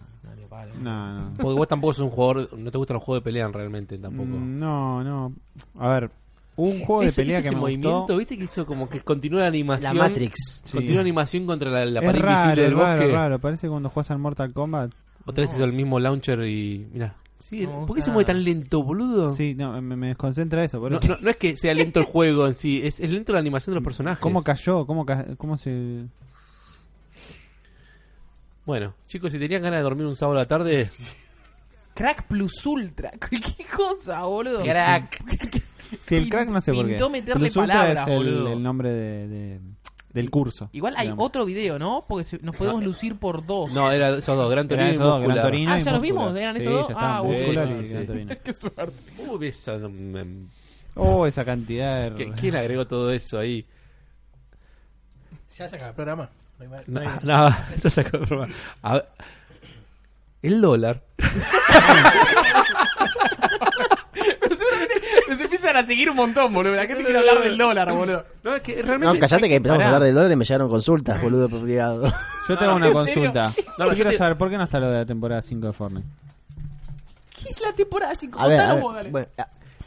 No, 0.82 1.14
no. 1.14 1.30
no. 1.32 1.38
Porque 1.38 1.58
vos 1.58 1.68
tampoco 1.68 1.94
sos 1.94 2.04
un 2.06 2.12
jugador. 2.12 2.50
No 2.58 2.72
te 2.72 2.78
gustan 2.78 2.96
los 2.96 3.04
juegos 3.04 3.22
de 3.22 3.26
pelea 3.26 3.48
realmente 3.48 3.98
tampoco. 3.98 4.30
Mm, 4.30 4.60
No, 4.60 5.04
no. 5.04 5.34
A 5.80 5.90
ver, 5.90 6.12
un 6.56 6.80
juego 6.82 7.02
de 7.04 7.12
pelea 7.12 7.38
¿viste 7.40 7.50
que 7.50 7.56
me 7.56 7.62
movimiento, 7.62 7.98
gustó. 8.00 8.18
¿viste 8.18 8.38
que 8.38 8.44
hizo 8.44 8.66
como 8.66 8.90
que 8.90 9.00
continúa 9.02 9.42
la 9.42 9.48
animación? 9.48 9.96
La 9.98 10.04
Matrix. 10.04 10.62
Sí. 10.66 10.72
Continúa 10.74 10.96
la 10.96 11.02
animación 11.02 11.46
contra 11.46 11.70
la, 11.72 11.86
la 11.86 12.02
pared 12.02 12.22
raro, 12.22 12.32
invisible 12.40 12.62
del 12.64 12.74
es 12.74 12.80
raro, 12.80 13.00
bosque. 13.02 13.14
raro. 13.14 13.40
Parece 13.40 13.70
cuando 13.70 13.90
juegas 13.90 14.12
al 14.12 14.20
Mortal 14.20 14.54
Kombat. 14.54 14.92
Otra 15.26 15.44
vez 15.46 15.54
hizo 15.54 15.64
el 15.64 15.74
mismo 15.74 16.00
launcher 16.00 16.42
y. 16.46 16.88
Mira. 16.92 17.16
Sí, 17.40 17.66
No, 17.66 17.86
¿Por 17.86 17.96
qué 17.96 18.02
se 18.02 18.12
mueve 18.12 18.26
tan 18.26 18.44
lento, 18.44 18.84
boludo? 18.84 19.32
Sí, 19.34 19.56
no, 19.56 19.82
me, 19.82 19.96
me 19.96 20.08
desconcentra 20.10 20.64
eso. 20.64 20.80
por 20.80 20.92
No, 20.92 21.00
eso. 21.00 21.08
no, 21.08 21.18
no 21.22 21.30
es 21.30 21.38
que 21.38 21.56
sea 21.56 21.74
lento 21.74 22.00
el 22.00 22.06
juego 22.06 22.46
en 22.48 22.54
sí, 22.54 22.82
es, 22.84 23.00
es 23.00 23.10
lento 23.10 23.34
la 23.34 23.40
animación 23.40 23.72
de 23.74 23.76
los 23.76 23.84
personajes. 23.84 24.20
¿Cómo 24.20 24.44
cayó? 24.44 24.86
¿Cómo, 24.86 25.06
ca- 25.06 25.26
¿Cómo 25.38 25.58
se...? 25.58 26.04
Bueno, 28.66 28.94
chicos, 29.08 29.32
si 29.32 29.40
tenían 29.40 29.62
ganas 29.64 29.80
de 29.80 29.84
dormir 29.84 30.06
un 30.06 30.16
sábado 30.16 30.38
a 30.38 30.42
la 30.44 30.48
tarde, 30.48 30.86
Crack 31.96 32.28
Plus 32.28 32.66
Ultra. 32.66 33.12
Qué 33.30 33.66
cosa, 33.76 34.22
boludo. 34.24 34.64
Crack. 34.64 35.24
Sí, 36.06 36.14
el 36.18 36.30
crack 36.30 36.52
no 36.52 36.62
sé 36.62 36.72
por 36.72 36.86
qué. 36.86 36.92
Pintó 36.92 37.10
meterle 37.10 37.46
Plus 37.48 37.58
Ultra 37.58 37.78
palabras, 37.80 38.08
es 38.08 38.14
el, 38.14 38.18
boludo. 38.18 38.54
el 38.54 38.62
nombre 38.62 38.90
de, 38.92 39.28
de- 39.28 39.60
del 40.14 40.30
curso. 40.32 40.70
Igual 40.74 40.96
hay 40.98 41.08
digamos. 41.08 41.26
otro 41.28 41.46
video, 41.46 41.78
¿no? 41.78 42.06
Porque 42.08 42.24
se- 42.24 42.40
nos 42.40 42.56
podemos 42.56 42.84
lucir 42.86 43.18
por 43.18 43.46
dos. 43.46 43.72
No, 43.74 43.92
era 43.92 44.10
esos 44.18 44.36
dos, 44.38 44.50
Gran 44.50 44.68
Torino 44.68 44.84
Eran 44.88 44.94
y 44.94 44.98
esos 44.98 45.08
dos, 45.08 45.22
Gran. 45.24 45.42
Torino 45.44 45.72
Ah, 45.72 45.80
y 45.80 45.82
¿ya 45.84 45.92
los 45.92 46.02
Muscular. 46.02 46.26
vimos? 46.28 46.40
¿Eran 46.42 46.56
Sí, 46.56 46.62
estos 46.62 46.74
dos? 46.74 46.88
ya 46.90 46.96
Ah, 47.18 47.22
bueno. 47.22 47.38
Muscular 47.40 47.72
Sí, 47.72 47.80
y 47.80 47.84
sí, 47.86 47.90
Gran 47.92 48.02
sí. 48.02 48.08
Torino. 48.08 48.36
Qué 48.44 48.54
suerte. 48.54 48.94
Uy, 49.28 49.48
esa, 49.48 49.74
mm, 49.78 50.48
Oh, 50.96 51.28
esa 51.28 51.46
cantidad 51.46 52.10
de... 52.10 52.16
¿qué- 52.16 52.32
¿Quién 52.34 52.56
agregó 52.56 52.86
todo 52.88 53.12
eso 53.12 53.38
ahí? 53.40 53.66
Ya 55.58 55.68
se 55.70 55.76
acaba 55.76 55.90
el 55.90 55.96
programa. 55.96 56.30
No 56.58 56.64
hay 56.64 56.68
más- 56.70 56.88
No, 56.88 57.00
no 57.02 57.10
hay- 57.10 57.20
no, 57.24 57.56
eso 57.76 57.90
sacó 57.90 58.18
de 58.18 58.26
broma. 58.26 58.48
A 58.82 58.94
ver, 58.96 59.10
el 60.42 60.60
dólar. 60.62 61.04
Pero 64.40 64.56
seguramente 64.56 64.94
nos 65.30 65.40
empiezan 65.42 65.78
a 65.78 65.86
seguir 65.86 66.10
un 66.10 66.16
montón, 66.16 66.54
boludo. 66.54 66.76
La 66.76 66.86
gente 66.86 67.04
quiere 67.04 67.20
hablar 67.20 67.40
del 67.42 67.58
dólar, 67.58 67.92
boludo. 67.94 68.26
No, 68.44 68.56
es 68.56 68.62
que 68.62 68.78
No, 68.78 68.88
realmente. 68.88 69.20
callate 69.20 69.48
que 69.50 69.56
empezamos 69.56 69.80
Pará. 69.80 69.86
a 69.92 69.96
hablar 69.96 70.06
del 70.08 70.16
dólar 70.16 70.32
y 70.32 70.36
me 70.36 70.46
llegaron 70.46 70.70
consultas, 70.70 71.22
boludo, 71.22 71.50
privado. 71.50 72.12
Yo 72.48 72.58
tengo 72.58 72.76
una 72.76 72.88
¿en 72.88 72.94
consulta. 72.94 73.44
serio? 73.46 73.72
No, 73.78 73.86
Yo 73.86 73.90
yo 73.92 73.96
quiero 73.96 74.10
te- 74.12 74.18
saber 74.18 74.38
por 74.38 74.50
qué 74.50 74.58
no 74.58 74.64
está 74.64 74.80
lo 74.80 74.90
de 74.92 74.98
la 75.00 75.06
temporada 75.06 75.42
5 75.42 75.68
de 75.68 75.74
Fortnite. 75.74 76.08
¿Qué 77.42 77.50
es 77.50 77.62
la 77.62 77.72
temporada 77.74 78.14
5? 78.14 78.40
A 78.40 78.48
ver, 78.48 78.60
a 78.60 78.74
ver, 78.74 78.82
vos, 78.84 78.94
dale. 78.96 79.10
bueno, 79.12 79.28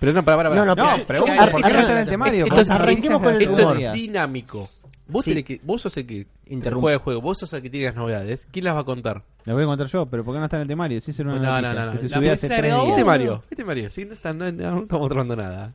Pero 0.01 0.13
no, 0.13 0.25
para, 0.25 0.37
para, 0.39 0.49
No, 0.51 0.65
no, 0.65 0.75
No, 0.75 0.83
pero- 0.95 1.07
pregunta, 1.07 1.43
ar- 1.43 1.51
¿por 1.53 1.63
qué 1.63 1.73
no 1.73 1.79
está 1.81 1.93
en 1.93 1.99
el 1.99 2.09
temario? 2.09 2.45
esto- 2.45 2.57
Porque 2.57 2.73
arranquemos 2.73 3.23
con 3.23 3.35
el 3.35 3.43
es 3.43 3.49
Esto 3.49 3.63
humor. 3.63 3.81
es 3.83 3.93
dinámico. 3.93 4.71
Vos, 5.13 5.25
Sí. 5.25 5.31
tenés 5.33 5.45
que, 5.45 5.61
vos 5.63 5.81
sos 5.83 5.97
el 5.97 6.07
que 6.07 6.27
Interrumpe. 6.47 6.81
juega 6.81 6.95
el 6.97 7.03
juego, 7.03 7.21
vos 7.21 7.39
sos 7.39 7.53
el 7.53 7.63
que 7.63 7.71
tiene 7.71 7.87
las 7.87 7.95
novedades. 7.97 8.49
¿Quién 8.51 8.65
las 8.65 8.75
va 8.75 8.81
a 8.81 8.85
contar? 8.85 9.23
La 9.45 9.55
voy 9.55 9.63
a 9.63 9.67
contar 9.67 9.87
yo, 9.89 10.07
pero 10.07 10.25
¿por 10.25 10.35
qué 10.35 10.39
no 10.39 10.45
está 10.47 10.57
en 10.57 10.63
el 10.63 10.69
temario? 10.69 11.01
Sí, 11.01 11.13
será 11.13 11.31
una 11.33 11.39
No, 11.39 11.45
no, 11.45 11.53
noticia 11.61 11.75
no, 11.75 11.87
no. 11.87 11.93
que 11.93 11.99
se 11.99 12.09
La 12.09 12.17
subió 12.17 12.33
hace 12.33 12.49
tres 12.49 12.63
días. 12.75 12.87
¿Viste 12.87 13.05
Mario? 13.05 13.43
¿Viste 13.51 13.65
Mario? 13.65 13.91
Sí, 13.91 14.05
no, 14.05 14.13
está, 14.13 14.33
no, 14.33 14.51
no 14.53 14.83
estamos 14.83 15.09
tratando 15.09 15.37
nada. 15.37 15.73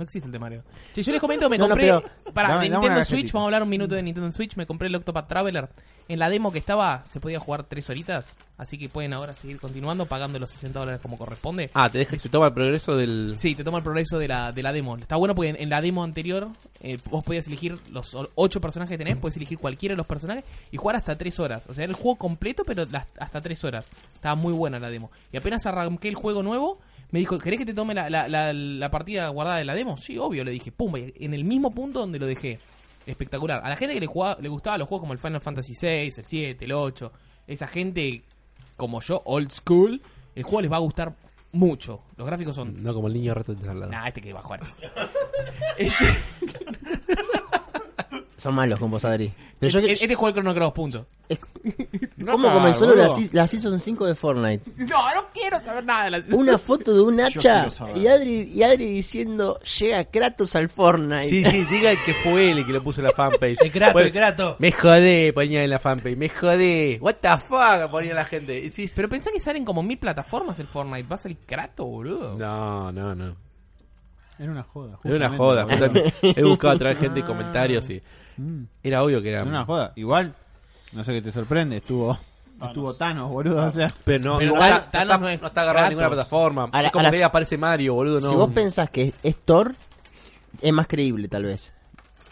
No 0.00 0.04
existe 0.04 0.26
el 0.26 0.32
temario. 0.32 0.62
Si 0.92 1.02
yo 1.02 1.12
les 1.12 1.20
comento, 1.20 1.50
me 1.50 1.58
No, 1.58 1.64
no, 1.64 1.68
compré. 1.74 1.88
pero- 1.88 2.32
para 2.32 2.48
dame- 2.54 2.64
de 2.64 2.70
dame 2.70 2.86
Nintendo 2.88 3.04
Switch, 3.04 3.32
vamos 3.32 3.44
a 3.44 3.48
hablar 3.48 3.62
un 3.64 3.68
minuto 3.68 3.94
de 3.94 4.02
Nintendo 4.02 4.32
Switch. 4.32 4.56
Me 4.56 4.64
compré 4.64 4.88
el 4.88 4.94
Octopath 4.94 5.28
Traveler. 5.28 5.68
En 6.08 6.18
la 6.18 6.30
demo 6.30 6.50
que 6.50 6.58
estaba, 6.58 7.04
se 7.04 7.20
podía 7.20 7.38
jugar 7.38 7.64
tres 7.64 7.90
horitas. 7.90 8.34
Así 8.56 8.78
que 8.78 8.88
pueden 8.88 9.12
ahora 9.12 9.34
seguir 9.34 9.60
continuando 9.60 10.06
pagando 10.06 10.38
los 10.38 10.50
60 10.50 10.78
dólares 10.80 11.02
como 11.02 11.18
corresponde. 11.18 11.70
Ah, 11.74 11.90
te 11.90 11.98
deja 11.98 12.18
se 12.18 12.30
toma 12.30 12.46
el 12.46 12.54
progreso 12.54 12.96
del. 12.96 13.34
Sí, 13.36 13.54
te 13.54 13.62
toma 13.62 13.76
el 13.78 13.84
progreso 13.84 14.18
de 14.18 14.26
la, 14.26 14.52
de 14.52 14.62
la 14.62 14.72
demo. 14.72 14.96
Está 14.96 15.16
bueno 15.16 15.34
porque 15.34 15.50
en, 15.50 15.56
en 15.60 15.68
la 15.68 15.82
demo 15.82 16.02
anterior 16.02 16.48
eh, 16.80 16.96
vos 17.10 17.22
podías 17.22 17.46
elegir 17.46 17.78
los 17.92 18.16
ocho 18.36 18.58
personajes 18.62 18.94
que 18.94 19.04
tenés, 19.04 19.20
puedes 19.20 19.36
elegir 19.36 19.58
cualquiera 19.58 19.92
de 19.92 19.98
los 19.98 20.06
personajes 20.06 20.44
y 20.70 20.78
jugar 20.78 20.96
hasta 20.96 21.18
tres 21.18 21.38
horas. 21.38 21.66
O 21.68 21.74
sea, 21.74 21.84
era 21.84 21.90
el 21.90 21.96
juego 21.96 22.16
completo, 22.16 22.62
pero 22.66 22.86
las- 22.90 23.06
hasta 23.18 23.42
tres 23.42 23.62
horas. 23.64 23.86
Estaba 24.14 24.34
muy 24.34 24.54
buena 24.54 24.80
la 24.80 24.88
demo. 24.88 25.10
Y 25.30 25.36
apenas 25.36 25.66
arranqué 25.66 26.08
el 26.08 26.14
juego 26.14 26.42
nuevo, 26.42 26.78
me 27.12 27.18
dijo, 27.18 27.38
¿querés 27.38 27.58
que 27.58 27.66
te 27.66 27.74
tome 27.74 27.94
la, 27.94 28.08
la, 28.10 28.28
la- 28.28 28.52
la 28.52 28.90
partida 28.90 29.28
guardada 29.28 29.58
de 29.58 29.64
la 29.64 29.74
demo? 29.74 29.96
Sí, 29.96 30.16
obvio, 30.18 30.44
le 30.44 30.50
dije. 30.52 30.70
Pum, 30.72 30.96
y 30.96 31.12
en 31.24 31.34
el 31.34 31.44
mismo 31.44 31.70
punto 31.72 32.00
donde 32.00 32.18
lo 32.18 32.26
dejé. 32.26 32.58
Espectacular. 33.06 33.60
A 33.64 33.68
la 33.68 33.76
gente 33.76 33.94
que 33.94 34.00
le, 34.00 34.06
jugaba, 34.06 34.38
le 34.40 34.48
gustaba 34.48 34.76
los 34.78 34.86
juegos 34.88 35.02
como 35.02 35.12
el 35.14 35.18
Final 35.18 35.40
Fantasy 35.40 35.74
VI, 35.80 35.88
el 36.16 36.24
7, 36.24 36.64
el 36.64 36.72
8, 36.72 37.12
esa 37.46 37.66
gente 37.66 38.22
como 38.76 39.00
yo, 39.00 39.22
old 39.24 39.50
school, 39.50 40.00
el 40.34 40.42
juego 40.42 40.60
les 40.62 40.70
va 40.70 40.76
a 40.76 40.80
gustar 40.80 41.14
mucho. 41.52 42.02
Los 42.16 42.26
gráficos 42.26 42.54
son 42.54 42.82
No 42.82 42.94
como 42.94 43.08
el 43.08 43.14
niño 43.14 43.34
rato 43.34 43.54
de 43.54 43.68
al 43.68 43.80
lado. 43.80 43.90
Nah, 43.90 44.06
este 44.06 44.20
que 44.20 44.32
va 44.32 44.40
a 44.40 44.42
jugar. 44.42 44.60
son 48.40 48.54
malos 48.54 48.78
con 48.78 48.90
vos, 48.90 49.04
Adri. 49.04 49.32
Pero 49.58 49.80
yo, 49.80 49.86
Este 49.88 50.14
juego 50.14 50.28
el 50.28 50.34
Chrono 50.34 50.54
Cross, 50.54 50.72
punto. 50.72 51.06
¿Cómo 52.26 52.48
Ah, 52.48 52.54
comenzó 52.54 52.86
boludo. 52.86 53.02
la, 53.04 53.08
se- 53.08 53.28
la 53.32 53.46
Season 53.46 53.78
5 53.78 54.06
de 54.06 54.14
Fortnite? 54.14 54.64
No, 54.78 54.86
no 55.14 55.28
quiero 55.32 55.60
saber 55.64 55.84
nada 55.84 56.04
de 56.04 56.10
la 56.10 56.22
Una 56.36 56.58
foto 56.58 56.92
de 56.94 57.00
un 57.02 57.20
hacha 57.20 57.68
y 57.94 58.06
Adri, 58.06 58.50
y 58.52 58.62
Adri 58.62 58.86
diciendo, 58.86 59.60
llega 59.78 60.04
Kratos 60.06 60.56
al 60.56 60.68
Fortnite. 60.68 61.28
Sí, 61.28 61.44
sí, 61.44 61.64
diga 61.70 61.92
que 62.04 62.14
fue 62.14 62.50
él 62.50 62.58
el 62.58 62.66
que 62.66 62.72
lo 62.72 62.82
puso 62.82 63.00
en 63.00 63.06
la 63.06 63.12
fanpage. 63.12 63.58
El 63.62 63.70
Kratos, 63.70 63.92
Bueno, 63.92 64.06
el 64.06 64.12
Kratos. 64.12 64.56
Me 64.58 64.72
jodé, 64.72 65.32
ponía 65.32 65.62
en 65.62 65.70
la 65.70 65.78
fanpage. 65.78 66.16
Me 66.16 66.28
jodé. 66.28 66.98
What 67.00 67.16
the 67.20 67.28
fuck, 67.38 67.90
ponía 67.90 68.14
la 68.14 68.24
gente. 68.24 68.70
Sí, 68.70 68.90
Pero 68.96 69.08
pensá 69.08 69.30
que 69.30 69.40
salen 69.40 69.64
como 69.64 69.82
mil 69.82 69.98
plataformas 69.98 70.58
el 70.58 70.66
Fortnite. 70.66 71.06
Va 71.08 71.16
a 71.16 71.18
salir 71.18 71.38
Kratos, 71.46 71.86
boludo. 71.86 72.36
No, 72.38 72.90
no, 72.90 73.14
no. 73.14 73.36
Era 74.40 74.50
una 74.52 74.62
joda. 74.62 74.98
Era 75.04 75.16
una 75.16 75.36
joda. 75.36 75.62
justamente. 75.64 76.14
He 76.22 76.42
buscado 76.42 76.78
traer 76.78 76.96
gente 76.96 77.20
y 77.20 77.22
comentarios 77.22 77.88
y 77.90 78.02
Mm, 78.36 78.62
era 78.82 79.02
obvio 79.02 79.20
que 79.20 79.28
era. 79.28 79.40
Era 79.40 79.50
una 79.50 79.64
joda. 79.66 79.92
Igual, 79.96 80.32
no 80.94 81.04
sé 81.04 81.12
qué 81.12 81.20
te 81.20 81.30
sorprende, 81.30 81.76
estuvo... 81.76 82.18
Estuvo 82.62 82.94
Thanos, 82.94 83.28
boludo, 83.30 83.66
o 83.66 83.70
sea... 83.70 83.86
Pero 84.04 84.32
no, 84.32 84.38
Pero 84.38 84.54
no, 84.54 84.60
Thanos- 84.60 84.78
está, 84.78 84.90
Thanos 84.90 85.20
no, 85.20 85.20
no 85.20 85.28
está, 85.28 85.32
es 85.34 85.40
no 85.42 85.46
está 85.48 85.60
agarrado 85.62 85.84
en 85.86 85.90
ninguna 85.90 86.08
Kratos. 86.08 86.26
plataforma. 86.28 86.62
Ahora- 86.72 86.86
es 86.86 86.92
como 86.92 87.00
ahora 87.00 87.10
que 87.10 87.16
si- 87.18 87.22
aparece 87.22 87.58
Mario, 87.58 87.94
boludo. 87.94 88.20
No. 88.20 88.28
Si 88.30 88.34
vos 88.34 88.50
pensás 88.50 88.88
que 88.90 89.12
es 89.22 89.36
Thor, 89.44 89.74
es 90.62 90.72
más 90.72 90.86
creíble 90.86 91.28
tal 91.28 91.44
vez. 91.44 91.72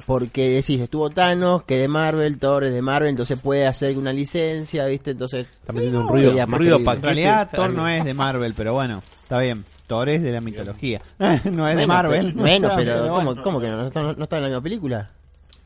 Porque 0.06 0.48
decís, 0.50 0.80
estuvo 0.80 1.10
Thanos, 1.10 1.62
que 1.64 1.76
de 1.78 1.88
Marvel, 1.88 2.38
Thor 2.38 2.64
es 2.64 2.72
de 2.74 2.80
Marvel, 2.82 3.10
entonces 3.10 3.38
puede 3.38 3.66
hacer 3.66 3.96
una 3.98 4.12
licencia, 4.12 4.86
¿viste? 4.86 5.10
Entonces... 5.10 5.46
Está 5.46 5.72
metiendo 5.74 6.00
un 6.00 6.08
ruido, 6.08 6.28
sería 6.28 6.44
un 6.44 6.50
más 6.50 6.58
ruido 6.58 6.76
creíble. 6.76 6.84
pa' 6.86 6.94
En 6.96 7.02
realidad, 7.02 7.50
Thor 7.52 7.70
no 7.70 7.88
es 7.88 8.04
de 8.04 8.14
Marvel, 8.14 8.54
pero 8.56 8.72
bueno, 8.74 9.02
está 9.22 9.38
bien. 9.40 9.64
Thor 9.88 10.08
es 10.08 10.22
de 10.22 10.30
la 10.30 10.40
mitología. 10.40 11.02
no 11.18 11.66
es 11.68 11.76
de 11.76 11.86
Marvel. 11.86 12.26
pero- 12.32 12.38
Bueno, 12.40 12.70
pero, 12.76 13.08
¿cómo, 13.08 13.24
bueno. 13.24 13.42
cómo 13.42 13.60
que 13.60 13.66
no? 13.68 13.76
¿No, 13.78 13.86
está- 13.88 14.02
no 14.02 14.22
está 14.22 14.36
en 14.36 14.42
la 14.42 14.48
misma 14.48 14.62
película? 14.62 15.10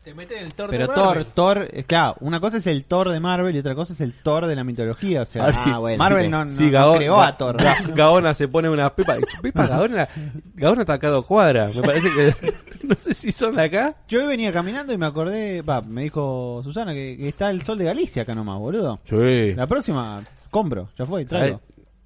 Te 0.03 0.15
meten 0.15 0.39
el 0.45 0.53
Thor 0.53 0.69
Pero 0.69 0.89
de 0.89 0.95
Thor. 0.95 1.25
Thor, 1.27 1.69
eh, 1.71 1.85
claro, 1.85 2.17
una 2.23 2.41
cosa 2.41 2.57
es 2.57 2.67
el 2.67 2.83
Thor 2.87 3.11
de 3.11 3.21
Marvel 3.21 3.55
y 3.55 3.61
otra 3.61 3.77
cosa 3.77 3.93
es 3.93 4.01
el 4.01 4.15
Thor 4.15 4.47
de 4.47 4.57
la 4.57 4.65
mitología. 4.65 5.23
O 5.23 5.27
sea, 5.27 5.45
Ah, 5.45 5.61
sí. 5.63 5.71
bueno, 5.71 5.99
Marvel 5.99 6.25
sí, 6.25 6.29
no, 6.29 6.45
no- 6.45 6.51
Sí, 6.51 6.65
no 6.65 6.71
Gaona, 6.73 6.97
creó 6.99 7.21
a 7.23 7.33
Thor. 7.35 7.57
Ga- 7.57 7.95
Gaona 7.95 8.35
se 8.35 8.49
pone 8.49 8.69
una 8.69 8.93
pepa. 8.93 9.15
Pepa 9.41 9.65
Gaona, 9.69 10.09
Gaona 10.55 10.81
ha 10.81 10.83
atacado 10.83 11.23
cuadra. 11.25 11.69
Me 11.75 11.83
parece 11.83 12.09
que. 12.11 12.55
No 12.83 12.97
sé 12.97 13.15
si 13.15 13.31
son 13.31 13.55
de 13.55 13.63
acá. 13.63 13.95
Yo 14.09 14.19
hoy 14.23 14.27
venía 14.27 14.53
caminando 14.53 14.93
y 14.93 14.99
me 14.99 15.07
acordé, 15.07 15.63
va, 15.63 15.81
me 15.83 16.03
dijo 16.03 16.63
Susana 16.65 16.93
que, 16.93 17.17
que 17.17 17.29
está 17.29 17.49
el 17.51 17.63
sol 17.63 17.79
de 17.79 17.85
Galicia 17.85 18.23
acá 18.23 18.35
nomás, 18.35 18.59
boludo. 18.59 18.99
Sí. 19.05 19.55
La 19.55 19.69
próxima 19.69 20.19
compro, 20.51 20.89
ya 20.99 21.07
fue, 21.07 21.25
traigo. 21.25 21.61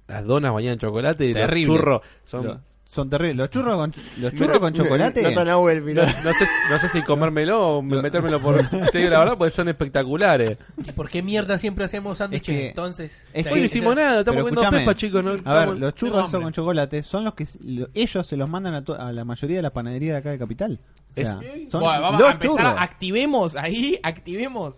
Las 0.07 0.25
donas 0.25 0.53
bañadas 0.53 0.73
en 0.75 0.79
chocolate 0.79 1.25
y 1.25 1.33
Terribles. 1.33 1.67
los 1.67 1.77
churros 1.77 2.01
son. 2.23 2.45
Lo- 2.47 2.67
son 2.89 3.09
terribles. 3.09 3.35
Los 3.37 3.49
churros 3.49 3.75
con, 3.75 3.93
los 4.21 4.33
churros 4.35 4.59
con 4.59 4.73
chocolate. 4.73 5.21
No 5.21 6.33
sé, 6.33 6.47
no 6.69 6.79
sé 6.79 6.87
si 6.87 7.01
comérmelo 7.03 7.77
o 7.77 7.81
metérmelo 7.81 8.41
por. 8.41 8.65
Te 8.91 8.97
digo 8.99 9.09
la 9.09 9.19
verdad, 9.19 9.35
porque 9.37 9.51
son 9.51 9.67
espectaculares. 9.67 10.57
¿Y 10.83 10.91
por 10.93 11.09
qué 11.09 11.21
mierda 11.21 11.57
siempre 11.57 11.83
hacemos 11.83 12.17
sándwiches 12.19 12.47
Es 12.55 12.61
que- 12.61 12.67
entonces? 12.69 13.25
es 13.33 13.43
Ya 13.43 13.49
que- 13.49 13.53
Hoy 13.55 13.59
no 13.59 13.65
hicimos 13.65 13.95
nada, 13.95 14.19
estamos 14.19 14.41
comiendo 14.43 14.71
pepa, 14.71 14.95
chicos. 14.95 15.23
¿no? 15.23 15.35
A 15.43 15.65
ver, 15.65 15.77
los 15.77 15.93
churros 15.95 16.31
con 16.31 16.51
chocolate 16.53 17.03
son 17.03 17.25
los 17.25 17.33
que 17.33 17.45
lo- 17.63 17.89
ellos 17.93 18.25
se 18.25 18.37
los 18.37 18.49
mandan 18.49 18.73
a, 18.75 18.83
to- 18.83 18.99
a 18.99 19.11
la 19.11 19.25
mayoría 19.25 19.57
de 19.57 19.63
la 19.63 19.71
panadería 19.71 20.13
de 20.13 20.17
acá 20.19 20.31
de 20.31 20.39
Capital. 20.39 20.79
O 21.11 21.15
sea, 21.19 21.39
son 21.69 21.81
Bueno, 21.81 22.01
vamos 22.01 22.19
los 22.21 22.29
a 22.29 22.31
empezar, 22.33 22.55
churros. 22.57 22.75
activemos 22.79 23.55
ahí, 23.57 23.99
activemos. 24.01 24.77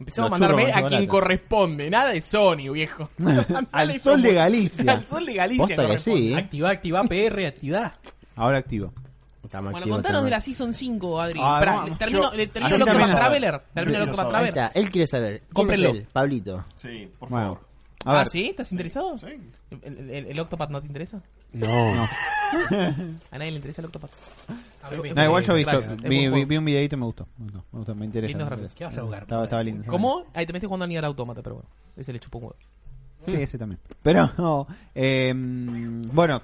Empecemos 0.00 0.28
a 0.28 0.30
mandarme 0.30 0.72
a 0.72 0.86
quien 0.86 1.06
corresponde, 1.06 1.90
nada 1.90 2.10
de 2.10 2.20
Sony, 2.20 2.70
viejo. 2.72 3.10
Al 3.72 4.00
sol 4.00 4.22
de 4.22 4.32
Galicia. 4.34 4.92
Al 4.92 5.04
sol 5.06 5.26
de 5.26 5.34
Galicia. 5.34 5.76
Que 5.76 5.98
sí, 5.98 6.32
¿eh? 6.32 6.36
Activa, 6.36 6.70
activa, 6.70 7.02
PR, 7.04 7.46
activa. 7.46 7.92
Ahora 8.36 8.58
activo. 8.58 8.92
Estamos 9.42 9.72
Bueno, 9.72 9.88
contanos 9.88 10.24
de 10.24 10.30
la 10.30 10.40
Season 10.40 10.74
5, 10.74 11.20
Adri. 11.20 11.40
Ah, 11.42 11.56
Pará, 11.58 11.72
vamos. 11.76 11.98
termino, 11.98 12.30
Yo- 12.30 12.36
le- 12.36 12.42
a 12.44 12.48
termino 12.48 12.74
el 12.76 12.84
también 12.84 12.96
Octopath 13.02 13.08
me- 13.14 13.18
Traveler. 13.20 13.60
Termino 13.74 13.98
quiero 13.98 14.04
Octopath 14.04 14.26
saber. 14.32 14.44
Ahí 14.46 14.52
Traveler. 14.52 14.72
él 14.84 14.90
quiere 14.90 15.06
saber. 15.06 15.38
¿Quién 15.38 15.48
Cómprenlo. 15.54 15.88
es 15.88 15.94
él? 15.96 16.06
Pablito. 16.12 16.64
Sí, 16.74 17.10
por 17.18 17.28
Bueno, 17.30 17.46
favor. 17.54 17.67
A 18.04 18.12
Ah, 18.12 18.18
ver, 18.18 18.28
¿sí? 18.28 18.48
¿Estás 18.50 18.70
interesado? 18.72 19.18
Sí. 19.18 19.26
¿El, 19.82 20.10
el, 20.10 20.26
el 20.26 20.40
Octopath 20.40 20.70
no 20.70 20.80
te 20.80 20.86
interesa? 20.86 21.20
No. 21.52 22.04
¿A 23.30 23.38
nadie 23.38 23.50
le 23.50 23.56
interesa 23.56 23.80
el 23.82 23.86
Octopath? 23.86 24.10
A 24.82 24.90
mí 24.90 24.96
me- 25.02 25.12
No, 25.14 25.24
igual 25.24 25.44
yo 25.44 25.56
es 25.56 25.58
vi, 25.58 25.64
buen 25.64 25.96
vi- 26.10 26.28
juego. 26.28 26.46
vi 26.46 26.56
un 26.56 26.64
videito 26.64 26.94
y 26.94 26.98
me 26.98 27.04
gustó. 27.06 27.26
Me 27.38 27.44
gustó, 27.46 27.64
me, 27.72 27.78
gustó, 27.78 27.94
me 27.94 28.04
interesa. 28.06 28.28
Lindo 28.28 28.44
me 28.44 28.48
gráfico. 28.50 28.64
interesa. 28.66 28.78
¿Qué 28.78 28.84
vas 28.84 28.98
a 28.98 29.02
jugar? 29.02 29.22
Estaba, 29.22 29.44
estaba 29.44 29.62
lindo. 29.62 29.84
¿Cómo? 29.90 30.24
Ahí 30.34 30.46
te 30.46 30.52
metes 30.52 30.66
jugando 30.66 30.84
a 30.84 30.88
Nier 30.88 31.04
Automata, 31.04 31.42
pero 31.42 31.56
bueno. 31.56 31.68
Ese 31.96 32.12
le 32.12 32.20
chupo 32.20 32.38
un 32.38 32.44
huevo. 32.44 32.56
Sí, 33.26 33.34
ese 33.34 33.58
también. 33.58 33.80
Pero, 34.02 34.30
no, 34.38 34.66
eh, 34.94 35.32
bueno, 35.34 36.40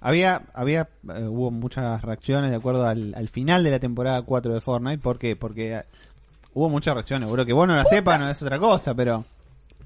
había, 0.00 0.42
había 0.54 0.88
eh, 1.14 1.22
hubo 1.22 1.50
muchas 1.50 2.02
reacciones 2.02 2.50
de 2.50 2.56
acuerdo 2.56 2.86
al, 2.86 3.14
al 3.14 3.28
final 3.28 3.62
de 3.64 3.70
la 3.70 3.78
temporada 3.78 4.22
4 4.22 4.52
de 4.54 4.60
Fortnite. 4.60 4.98
¿Por 4.98 5.18
qué? 5.18 5.36
Porque 5.36 5.76
eh, 5.76 5.82
hubo 6.54 6.68
muchas 6.68 6.94
reacciones. 6.94 7.28
Boludo, 7.28 7.46
que 7.46 7.52
vos 7.52 7.68
no 7.68 7.76
la 7.76 7.84
sepas 7.84 8.18
no 8.18 8.28
es 8.28 8.42
otra 8.42 8.58
cosa, 8.58 8.92
pero 8.94 9.24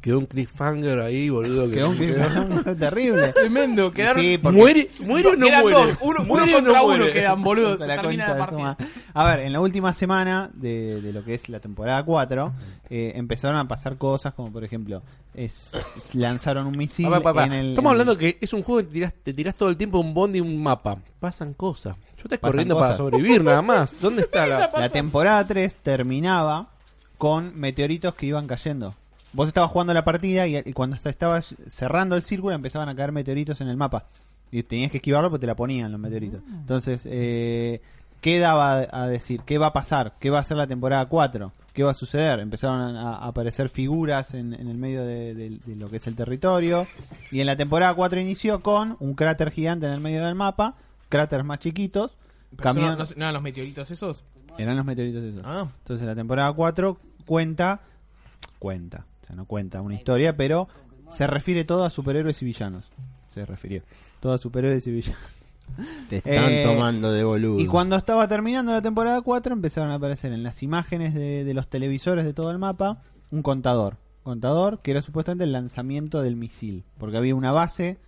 Quedó 0.01 0.19
un 0.19 0.25
cliffhanger 0.27 0.99
ahí, 1.01 1.29
boludo. 1.29 1.69
que- 1.69 1.75
quedó 1.75 1.91
un 1.91 1.97
cliffhanger 1.97 2.77
terrible. 2.79 3.29
Tremendo, 3.35 3.93
quedaron... 3.93 4.23
Sí, 4.23 4.39
porque- 4.39 4.59
¿Muere, 4.59 4.89
muere 5.01 5.29
o 5.29 5.37
no 5.37 5.47
quedan 5.47 5.61
muere? 5.63 5.77
dos, 5.79 5.99
uno, 6.01 6.21
uno 6.21 6.25
¿Muere 6.25 6.53
o 6.53 6.55
contra 6.55 6.73
no 6.73 6.85
uno 6.87 6.97
muere? 6.97 7.13
quedan, 7.13 7.43
boludo. 7.43 7.77
Se 7.77 7.87
La 7.87 7.97
termina 8.01 8.25
concha 8.25 8.39
la 8.39 8.47
de 8.47 8.51
su 8.51 8.57
partida. 8.57 8.77
madre. 8.89 9.03
A 9.13 9.25
ver, 9.27 9.41
en 9.41 9.53
la 9.53 9.61
última 9.61 9.93
semana 9.93 10.51
de, 10.55 11.03
de 11.03 11.13
lo 11.13 11.23
que 11.23 11.35
es 11.35 11.49
la 11.51 11.61
temporada 11.61 12.03
4, 12.03 12.53
eh, 12.89 13.13
empezaron 13.15 13.59
a 13.59 13.69
pasar 13.69 13.99
cosas 13.99 14.33
como, 14.33 14.51
por 14.51 14.65
ejemplo, 14.65 15.03
es, 15.35 15.71
es- 15.97 16.15
lanzaron 16.15 16.67
un 16.67 16.79
misil 16.79 17.05
en 17.07 17.13
el... 17.13 17.19
Estamos 17.19 17.47
en 17.47 17.53
el- 17.53 17.79
hablando 17.87 18.17
que 18.17 18.39
es 18.41 18.53
un 18.55 18.63
juego 18.63 18.81
que 18.89 18.95
tirás- 18.99 19.13
te 19.23 19.35
tirás 19.35 19.55
todo 19.55 19.69
el 19.69 19.77
tiempo 19.77 19.99
un 19.99 20.15
bond 20.15 20.35
y 20.37 20.41
un 20.41 20.63
mapa. 20.63 20.97
Pasan 21.21 21.53
cosas. 21.53 21.95
Yo 22.17 22.23
estoy 22.25 22.39
Pasan 22.39 22.51
corriendo 22.53 22.75
cosas. 22.75 22.89
para 22.89 22.97
sobrevivir 22.97 23.45
nada 23.45 23.61
más. 23.61 23.99
¿Dónde 24.01 24.23
está 24.23 24.47
la.? 24.47 24.71
La 24.79 24.89
temporada 24.89 25.45
3 25.47 25.77
terminaba 25.83 26.71
con 27.19 27.59
meteoritos 27.61 28.15
que 28.15 28.25
iban 28.25 28.47
cayendo. 28.47 28.95
Vos 29.33 29.49
estabas 29.49 29.71
jugando 29.71 29.95
la 29.95 30.05
partida 30.05 30.47
y, 30.47 30.57
y 30.57 30.73
cuando 30.73 30.97
estabas 30.97 31.55
cerrando 31.69 32.17
el 32.17 32.23
círculo 32.23 32.55
empezaban 32.55 32.89
a 32.89 32.95
caer 32.97 33.13
meteoritos 33.13 33.61
en 33.61 33.69
el 33.69 33.77
mapa. 33.77 34.07
Y 34.51 34.63
tenías 34.65 34.91
que 34.91 34.97
esquivarlo 34.97 35.31
porque 35.31 35.43
te 35.43 35.47
la 35.47 35.55
ponían 35.55 35.93
los 35.93 36.01
meteoritos. 36.01 36.43
Entonces, 36.49 37.03
eh, 37.09 37.81
¿qué 38.21 38.41
daba 38.41 38.87
a 38.91 39.07
decir? 39.07 39.43
¿Qué 39.47 39.59
va 39.59 39.67
a 39.67 39.73
pasar? 39.73 40.15
¿Qué 40.19 40.31
va 40.31 40.41
a 40.41 40.45
ser 40.45 40.57
la 40.57 40.67
temporada 40.67 41.07
4? 41.07 41.53
¿Qué 41.73 41.85
va 41.85 41.93
a 41.93 41.95
suceder? 41.95 42.41
Empezaron 42.41 42.97
a, 42.97 43.15
a 43.19 43.27
aparecer 43.29 43.69
figuras 43.69 44.35
en, 44.35 44.53
en 44.55 44.67
el 44.69 44.77
medio 44.77 45.05
de, 45.05 45.35
de- 45.35 45.61
de 45.65 45.77
lo 45.77 45.89
que 45.89 45.99
es 45.99 46.07
el 46.09 46.17
territorio. 46.17 46.85
Y 47.31 47.39
en 47.41 47.47
la 47.47 47.55
temporada 47.55 47.95
4 47.95 48.19
inició 48.19 48.61
con 48.61 48.97
un 48.99 49.15
cráter 49.15 49.53
gigante 49.53 49.87
en 49.87 49.93
el 49.93 50.01
medio 50.01 50.25
del 50.25 50.35
mapa, 50.35 50.75
cráteres 51.09 51.47
más 51.47 51.61
chiquitos, 51.61 52.17
no, 52.81 52.87
no- 52.99 53.05
no 53.17 53.23
eran 53.23 53.35
los 53.35 53.43
meteoritos 53.45 53.89
esos? 53.93 54.25
eran 54.59 54.77
los 54.77 54.85
meteoritos 54.85 55.23
esos. 55.23 55.43
Ah. 55.45 55.69
Entonces 55.83 56.05
la 56.05 56.17
temporada 56.17 56.53
4 56.53 56.99
cuenta, 57.25 57.81
cuenta, 58.59 59.07
sea, 59.31 59.37
no 59.37 59.45
cuenta 59.47 59.81
una 59.83 59.95
historia, 59.95 60.37
pero 60.37 60.69
se 61.09 61.27
refiere 61.27 61.65
todo 61.65 61.85
a 61.85 61.91
superhéroes 61.91 62.41
y 62.43 62.45
villanos. 62.45 62.85
Se 63.31 63.45
refirió. 63.47 63.83
Todo 64.21 64.33
a 64.35 64.39
superhéroes 64.39 64.87
y 64.87 64.91
villanos. 64.93 65.21
Te 66.09 66.17
están 66.17 66.35
Eh, 66.51 66.63
tomando 66.65 67.13
de 67.13 67.23
boludo. 67.23 67.61
Y 67.61 67.67
cuando 67.67 67.95
estaba 67.97 68.27
terminando 68.27 68.73
la 68.73 68.83
temporada 68.83 69.21
4 69.23 69.53
empezaron 69.55 69.91
a 69.93 69.95
aparecer 69.95 70.33
en 70.33 70.43
las 70.43 70.63
imágenes 70.65 71.15
de, 71.15 71.45
de 71.45 71.55
los 71.55 71.69
televisores 71.69 72.25
de 72.25 72.33
todo 72.35 72.51
el 72.51 72.59
mapa 72.59 73.03
un 73.31 73.43
contador. 73.43 73.97
Contador 74.25 74.81
que 74.83 74.91
era 74.91 75.01
supuestamente 75.03 75.45
el 75.45 75.53
lanzamiento 75.53 76.23
del 76.23 76.35
misil. 76.37 76.83
Porque 76.99 77.17
había 77.17 77.35
una 77.37 77.53
base 77.53 77.99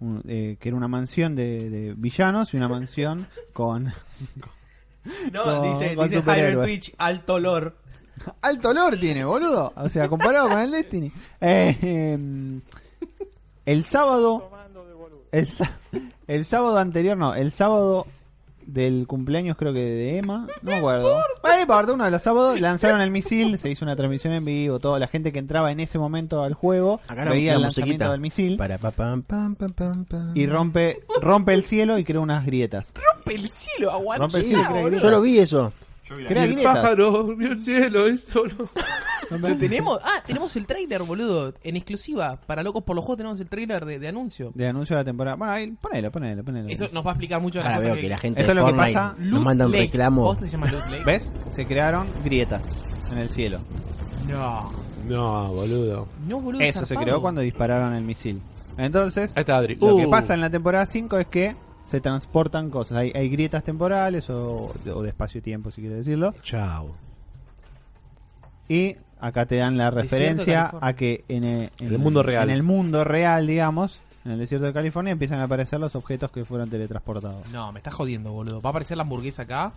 un- 0.00 0.22
eh, 0.26 0.56
que 0.58 0.68
era 0.68 0.76
una 0.76 0.88
mansión 0.88 1.36
de, 1.36 1.70
de 1.70 1.94
villanos 1.96 2.52
y 2.54 2.56
una 2.56 2.68
mansión 2.68 3.28
con 3.52 3.84
No, 5.32 5.42
Con- 5.44 5.62
dice, 5.62 5.96
con 5.96 6.08
dice. 6.08 6.56
Twitch, 6.56 6.94
alto 6.98 7.34
olor. 7.34 7.76
Alto 8.42 8.70
olor 8.70 8.98
tiene, 8.98 9.24
boludo. 9.24 9.72
O 9.76 9.88
sea, 9.88 10.08
comparado 10.08 10.48
con 10.48 10.58
el 10.60 10.70
Destiny. 10.70 11.12
Eh, 11.40 11.76
em, 11.82 12.60
el 13.66 13.84
sábado. 13.84 14.50
El, 15.30 15.48
el 16.26 16.44
sábado 16.44 16.78
anterior, 16.78 17.16
no. 17.16 17.34
El 17.34 17.52
sábado 17.52 18.06
del 18.66 19.06
cumpleaños, 19.06 19.56
creo 19.56 19.72
que 19.72 19.80
de 19.80 20.18
Emma. 20.18 20.46
No 20.62 20.70
me 20.70 20.76
acuerdo. 20.76 21.02
Bueno, 21.42 21.56
no 21.56 21.60
importa, 21.60 21.92
uno 21.92 22.04
de 22.04 22.10
los 22.10 22.22
sábados 22.22 22.60
lanzaron 22.60 23.00
el 23.00 23.10
misil. 23.10 23.58
Se 23.58 23.70
hizo 23.70 23.84
una 23.84 23.96
transmisión 23.96 24.32
en 24.32 24.44
vivo. 24.44 24.78
Toda 24.78 24.98
la 24.98 25.08
gente 25.08 25.32
que 25.32 25.38
entraba 25.38 25.72
en 25.72 25.80
ese 25.80 25.98
momento 25.98 26.42
al 26.42 26.54
juego 26.54 27.00
Acá 27.08 27.24
veía 27.24 27.52
la 27.52 27.56
el 27.56 27.62
lanzamiento 27.62 28.10
del 28.10 28.20
misil. 28.20 28.56
Para 28.56 28.78
pa, 28.78 28.90
pam, 28.90 29.22
pam, 29.22 29.54
pam, 29.54 29.72
pam, 29.72 30.04
pam. 30.04 30.32
Y 30.36 30.46
rompe, 30.46 31.00
rompe 31.20 31.54
el 31.54 31.64
cielo 31.64 31.98
y 31.98 32.04
crea 32.04 32.20
unas 32.20 32.44
grietas. 32.44 32.92
Rompe 32.94 33.34
el 33.34 33.50
cielo, 33.50 33.90
aguanta. 33.90 34.24
Rompe 34.24 34.38
el 34.38 34.44
cielo 34.44 34.62
y 34.62 34.66
crea 34.66 34.82
grietas. 34.82 35.02
Yo 35.02 35.10
lo 35.10 35.20
vi 35.20 35.38
eso. 35.38 35.72
Yo 36.12 36.16
vi 36.16 36.22
la- 36.24 36.28
Crea 36.28 36.46
Y 36.46 36.52
el 36.54 36.62
pájaro 36.62 37.36
vio 37.36 37.52
el 37.52 37.62
cielo, 37.62 38.06
eso 38.06 38.42
no. 38.46 38.68
Lo 39.38 39.56
tenemos, 39.58 39.98
ah, 40.04 40.22
tenemos 40.26 40.54
el 40.56 40.66
trailer, 40.66 41.02
boludo, 41.02 41.54
en 41.62 41.76
exclusiva. 41.76 42.38
Para 42.46 42.62
Locos 42.62 42.82
por 42.84 42.94
los 42.96 43.04
Juegos 43.04 43.16
tenemos 43.18 43.40
el 43.40 43.48
trailer 43.48 43.84
de, 43.84 43.98
de 43.98 44.08
anuncio. 44.08 44.52
De 44.54 44.66
anuncio 44.68 44.94
de 44.96 45.00
la 45.02 45.04
temporada. 45.04 45.36
Bueno, 45.36 45.52
ahí, 45.52 45.70
ponelo, 45.80 46.10
ponelo, 46.10 46.44
ponelo. 46.44 46.68
Eso 46.68 46.88
nos 46.92 47.04
va 47.06 47.10
a 47.10 47.14
explicar 47.14 47.40
mucho 47.40 47.58
de 47.60 47.64
las 47.64 47.74
Ahora 47.74 47.84
cosas 47.86 47.94
veo 47.94 48.02
que 48.02 48.08
la 48.08 48.18
gente 48.18 48.40
Esto 48.40 48.52
de 48.54 48.60
es 48.60 48.64
lo 48.64 48.70
que 48.70 48.74
Fortnite 48.76 48.98
pasa. 48.98 49.16
nos 49.18 49.42
manda 49.44 49.64
un 49.66 49.72
Loot 49.72 49.80
Lake. 49.80 49.92
reclamo. 49.92 50.22
¿Vos 50.22 50.38
te 50.38 50.48
llamas 50.48 50.72
Loot 50.72 50.84
Lake? 50.90 51.04
¿Ves? 51.04 51.32
Se 51.48 51.66
crearon 51.66 52.06
grietas 52.24 52.84
en 53.12 53.18
el 53.18 53.28
cielo. 53.28 53.58
No. 54.28 54.70
No, 55.08 55.48
boludo. 55.48 56.08
No, 56.28 56.40
boludo. 56.40 56.60
Eso 56.62 56.80
se 56.80 56.86
zarpado. 56.86 57.04
creó 57.04 57.20
cuando 57.22 57.40
dispararon 57.40 57.94
el 57.94 58.04
misil. 58.04 58.40
Entonces, 58.78 59.36
Ahí 59.36 59.40
está 59.42 59.56
Adri. 59.58 59.74
lo 59.76 59.96
que 59.96 60.06
Uh. 60.06 60.10
pasa 60.10 60.34
en 60.34 60.40
la 60.40 60.50
temporada 60.50 60.86
5 60.86 61.18
es 61.18 61.26
que 61.26 61.56
se 61.82 62.00
transportan 62.00 62.70
cosas. 62.70 62.98
Hay, 62.98 63.12
hay 63.14 63.28
grietas 63.28 63.64
temporales 63.64 64.30
o, 64.30 64.72
o 64.94 65.02
de 65.02 65.08
espacio-tiempo, 65.08 65.70
si 65.70 65.80
quiere 65.80 65.96
decirlo. 65.96 66.32
Chao. 66.42 66.94
Y 68.68 68.96
acá 69.20 69.46
te 69.46 69.56
dan 69.56 69.76
la 69.76 69.90
referencia 69.90 70.72
a 70.80 70.92
que 70.94 71.24
en 71.28 71.44
el, 71.44 71.70
En 71.80 71.92
el 71.92 71.98
mundo 71.98 72.22
real. 72.22 72.48
En 72.48 72.54
el 72.54 72.62
mundo 72.62 73.04
real, 73.04 73.46
digamos, 73.46 74.00
en 74.24 74.32
el 74.32 74.38
desierto 74.38 74.66
de 74.66 74.72
California 74.72 75.12
empiezan 75.12 75.40
a 75.40 75.44
aparecer 75.44 75.80
los 75.80 75.94
objetos 75.96 76.30
que 76.30 76.44
fueron 76.44 76.70
teletransportados. 76.70 77.48
No, 77.52 77.72
me 77.72 77.80
estás 77.80 77.94
jodiendo, 77.94 78.32
boludo. 78.32 78.60
¿Va 78.60 78.68
a 78.68 78.72
aparecer 78.72 78.96
la 78.96 79.02
hamburguesa 79.02 79.42
acá? 79.42 79.72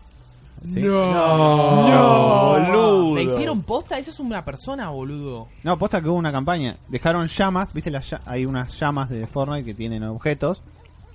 ¿sí? 0.65 0.81
No, 0.81 2.49
boludo. 2.49 3.11
¿Me 3.15 3.23
hicieron 3.23 3.63
posta? 3.63 3.97
Esa 3.97 4.11
es 4.11 4.19
una 4.19 4.45
persona, 4.45 4.89
boludo. 4.89 5.47
No, 5.63 5.77
posta 5.77 6.01
que 6.01 6.09
hubo 6.09 6.17
una 6.17 6.31
campaña. 6.31 6.75
Dejaron 6.87 7.27
llamas, 7.27 7.73
viste, 7.73 7.91
las 7.91 8.15
hay 8.25 8.45
unas 8.45 8.79
llamas 8.79 9.09
de 9.09 9.25
Fortnite 9.27 9.65
que 9.65 9.73
tienen 9.73 10.03
objetos. 10.03 10.61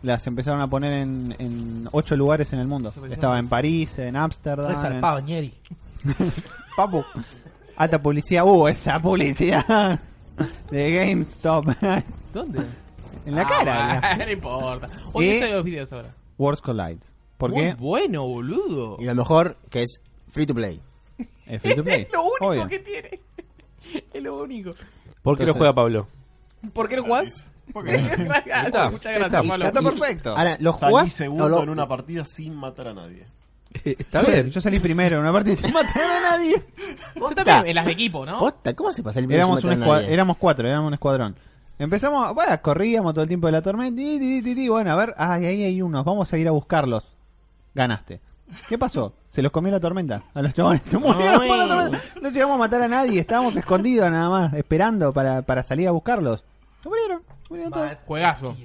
Las 0.03 0.27
empezaron 0.27 0.61
a 0.63 0.67
poner 0.69 0.93
en, 0.95 1.35
en 1.39 1.89
ocho 1.93 2.17
lugares 2.17 2.53
en 2.53 2.61
el 2.61 2.67
mundo. 2.69 2.93
Estaba 3.11 3.39
en 3.39 3.49
París, 3.49 3.99
en 3.99 4.17
Ámsterdam. 4.17 4.69
Re 4.69 4.75
en- 4.75 4.81
zarpado, 4.81 5.21
Ñeri. 5.21 5.53
Papu. 6.77 7.05
Alta 7.77 8.01
publicidad. 8.03 8.45
Uh, 8.47 8.69
esa 8.69 9.01
publicidad 9.01 10.01
de 10.71 10.91
GameStop. 10.93 11.67
¿Dónde? 12.33 12.61
en 13.27 13.35
la 13.35 13.43
Ah, 13.43 13.47
cara. 13.47 14.01
bueno, 14.01 14.25
no 14.25 14.31
importa. 14.33 14.87
No 14.89 15.21
sé 15.21 15.53
los 15.53 15.65
videos 15.65 15.93
ahora. 15.93 16.15
Worlds 16.39 16.63
Collide. 16.63 16.99
¿Por 17.37 17.51
Muy 17.51 17.61
qué? 17.61 17.75
bueno, 17.75 18.27
boludo. 18.27 18.97
Y 18.99 19.05
lo 19.05 19.15
mejor, 19.15 19.57
que 19.69 19.83
es 19.83 20.01
free 20.29 20.47
to 20.47 20.55
play. 20.55 20.81
Es 21.47 21.61
free 21.61 21.75
to 21.75 21.85
play. 21.85 22.03
Es 22.03 22.13
lo 22.13 22.23
único 22.23 22.47
Obvio. 22.47 22.69
que 22.69 22.79
tiene. 22.79 23.21
Es 24.15 24.23
lo 24.23 24.37
único. 24.43 24.75
¿Por 25.23 25.37
qué 25.37 25.45
lo 25.45 25.53
juega 25.55 25.73
Pablo? 25.75 26.07
¿Por 26.73 26.89
qué 26.89 26.97
no 26.97 27.03
jugás? 27.05 27.51
Porque 27.73 27.95
está. 27.97 28.91
Muchas 28.91 29.15
gracias, 29.15 29.43
Está. 29.43 29.43
Pablo. 29.43 29.67
Está 29.67 29.83
perfecto. 29.83 30.31
Ahora, 30.37 30.57
¿lo 30.61 30.73
salí 30.73 31.07
segundo 31.09 31.49
lo- 31.49 31.63
en 31.63 31.69
una 31.71 31.87
partida 31.89 32.25
sin 32.25 32.55
matar 32.57 32.89
a 32.89 32.95
nadie. 32.95 33.27
Está 33.85 34.23
Yo- 34.23 34.31
bien. 34.33 34.51
Yo 34.51 34.61
salí 34.61 34.81
primero 34.81 35.17
en 35.17 35.23
una 35.23 35.33
parte 35.33 35.55
sin 35.57 35.73
matar 35.73 36.03
a 36.03 36.21
nadie. 36.33 36.63
Yo 37.17 37.29
también, 37.35 37.67
en 37.69 37.75
las 37.77 37.87
de 37.87 37.93
equipo, 37.93 38.27
¿no? 38.27 38.39
Posta, 38.39 38.75
¿Cómo 38.75 38.93
se 38.93 39.03
pasa 39.03 39.21
el 39.21 39.27
video 39.27 39.39
Éramos, 39.45 39.65
un 39.65 39.79
nadie? 39.81 40.13
éramos 40.13 40.37
cuatro, 40.39 40.67
éramos 40.69 40.89
un 40.89 40.95
escuadrón. 40.95 41.37
Empezamos, 41.79 42.35
bueno, 42.35 42.61
corríamos 42.61 43.15
todo 43.15 43.23
el 43.23 43.29
tiempo 43.29 43.47
de 43.47 43.53
la 43.53 43.63
tormenta. 43.63 43.97
ti, 43.97 44.19
ti, 44.19 44.43
ti, 44.43 44.55
ti, 44.55 44.69
Bueno, 44.69 44.93
a 44.93 44.97
ver, 44.97 45.15
ay, 45.17 45.47
ahí 45.47 45.63
hay 45.65 45.81
unos, 45.83 46.05
vamos 46.05 46.31
a 46.33 46.37
ir 46.37 46.47
a 46.49 46.51
buscarlos. 46.51 47.05
Ganaste. 47.75 48.21
¿Qué 48.69 48.77
pasó? 48.77 49.15
Se 49.29 49.41
los 49.43 49.53
comió 49.53 49.71
la 49.71 49.79
tormenta. 49.79 50.21
A 50.35 50.43
los 50.43 50.53
chavales 50.53 50.83
se 50.85 50.99
murieron 50.99 51.47
por 51.47 51.57
la 51.57 51.69
tormenta. 51.69 52.01
No 52.21 52.29
llegamos 52.31 52.57
a 52.57 52.59
matar 52.59 52.83
a 52.83 52.89
nadie, 52.89 53.21
estábamos 53.21 53.55
escondidos 53.57 54.11
nada 54.11 54.29
más, 54.29 54.53
esperando 54.55 55.13
para, 55.13 55.43
para 55.43 55.63
salir 55.63 55.87
a 55.87 55.93
buscarlos. 55.93 56.43
Se 56.83 56.89
murieron. 56.89 57.23
Juegazo. 58.07 58.57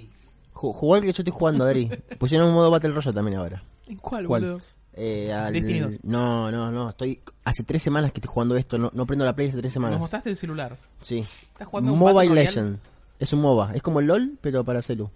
Ju- 0.54 0.74
Jugó 0.74 0.96
el 0.96 1.02
que 1.02 1.08
yo 1.08 1.22
estoy 1.22 1.32
jugando, 1.34 1.66
Adri. 1.66 1.90
Pusieron 2.20 2.48
un 2.50 2.54
modo 2.54 2.72
Battle 2.72 2.92
Royale 2.92 3.14
también 3.16 3.38
ahora. 3.38 3.64
¿En 3.88 3.98
cuál, 3.98 4.26
¿Cuál? 4.28 4.42
boludo? 4.44 4.62
Eh, 4.94 5.34
al- 5.34 5.52
Destiny 5.54 5.80
2. 5.80 5.94
No, 6.04 6.50
no, 6.52 6.72
no. 6.72 6.90
Estoy 6.90 7.20
hace 7.44 7.64
tres 7.64 7.82
semanas 7.84 8.12
que 8.14 8.20
estoy 8.20 8.32
jugando 8.34 8.56
esto. 8.56 8.78
No, 8.78 8.90
no 8.94 9.06
prendo 9.06 9.26
la 9.26 9.36
play 9.36 9.48
hace 9.50 9.58
tres 9.58 9.66
Nos 9.66 9.74
semanas. 9.74 10.00
mostraste 10.00 10.30
el 10.30 10.38
celular. 10.38 10.78
Sí. 11.02 11.20
¿Estás 11.20 11.68
jugando 11.68 11.92
un 11.94 12.00
Battle 12.00 12.14
Mobile 12.14 12.30
Royale? 12.30 12.46
Legend. 12.48 12.80
Es 13.20 13.34
un 13.34 13.42
MOBA. 13.42 13.72
Es 13.74 13.82
como 13.82 14.02
LOL, 14.02 14.38
pero 14.42 14.64
para 14.64 14.82
celu. 14.82 15.10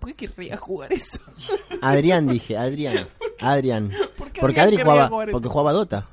¿Por 0.00 0.08
qué 0.14 0.26
querría 0.28 0.56
jugar 0.56 0.92
eso? 0.92 1.18
Adrián 1.82 2.26
dije, 2.26 2.56
Adrián. 2.56 3.06
Adrián. 3.40 3.90
¿Por 4.16 4.32
qué 4.32 4.40
Porque 4.40 4.60
Adrián 4.60 4.80
Adri 4.80 4.90
jugaba, 4.90 5.08
jugar 5.08 5.30
porque 5.30 5.48
jugaba 5.48 5.72
Dota. 5.72 6.08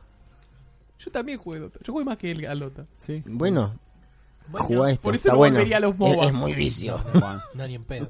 Yo 1.00 1.12
también 1.12 1.40
jugué 1.40 1.60
Dota. 1.60 1.80
Yo 1.84 1.94
jugué 1.94 2.06
más 2.06 2.18
que 2.18 2.30
él 2.32 2.46
a 2.46 2.54
Dota. 2.54 2.86
Sí. 2.98 3.24
Bueno, 3.26 3.74
Bueno, 4.50 4.66
jugá 4.68 4.92
esto. 4.92 5.02
por 5.04 5.16
eso 5.16 5.22
está 5.22 5.32
no 5.34 5.38
bueno. 5.38 5.54
volvería 5.56 5.78
a 5.78 5.80
los 5.80 5.94
es, 5.94 6.00
MOBA. 6.00 6.26
es 6.26 6.34
muy 6.34 6.54
vicio. 6.54 7.00
Bueno. 7.14 7.42
No, 7.54 7.68
ni 7.68 7.76
en 7.76 7.84
pedo. 7.84 8.10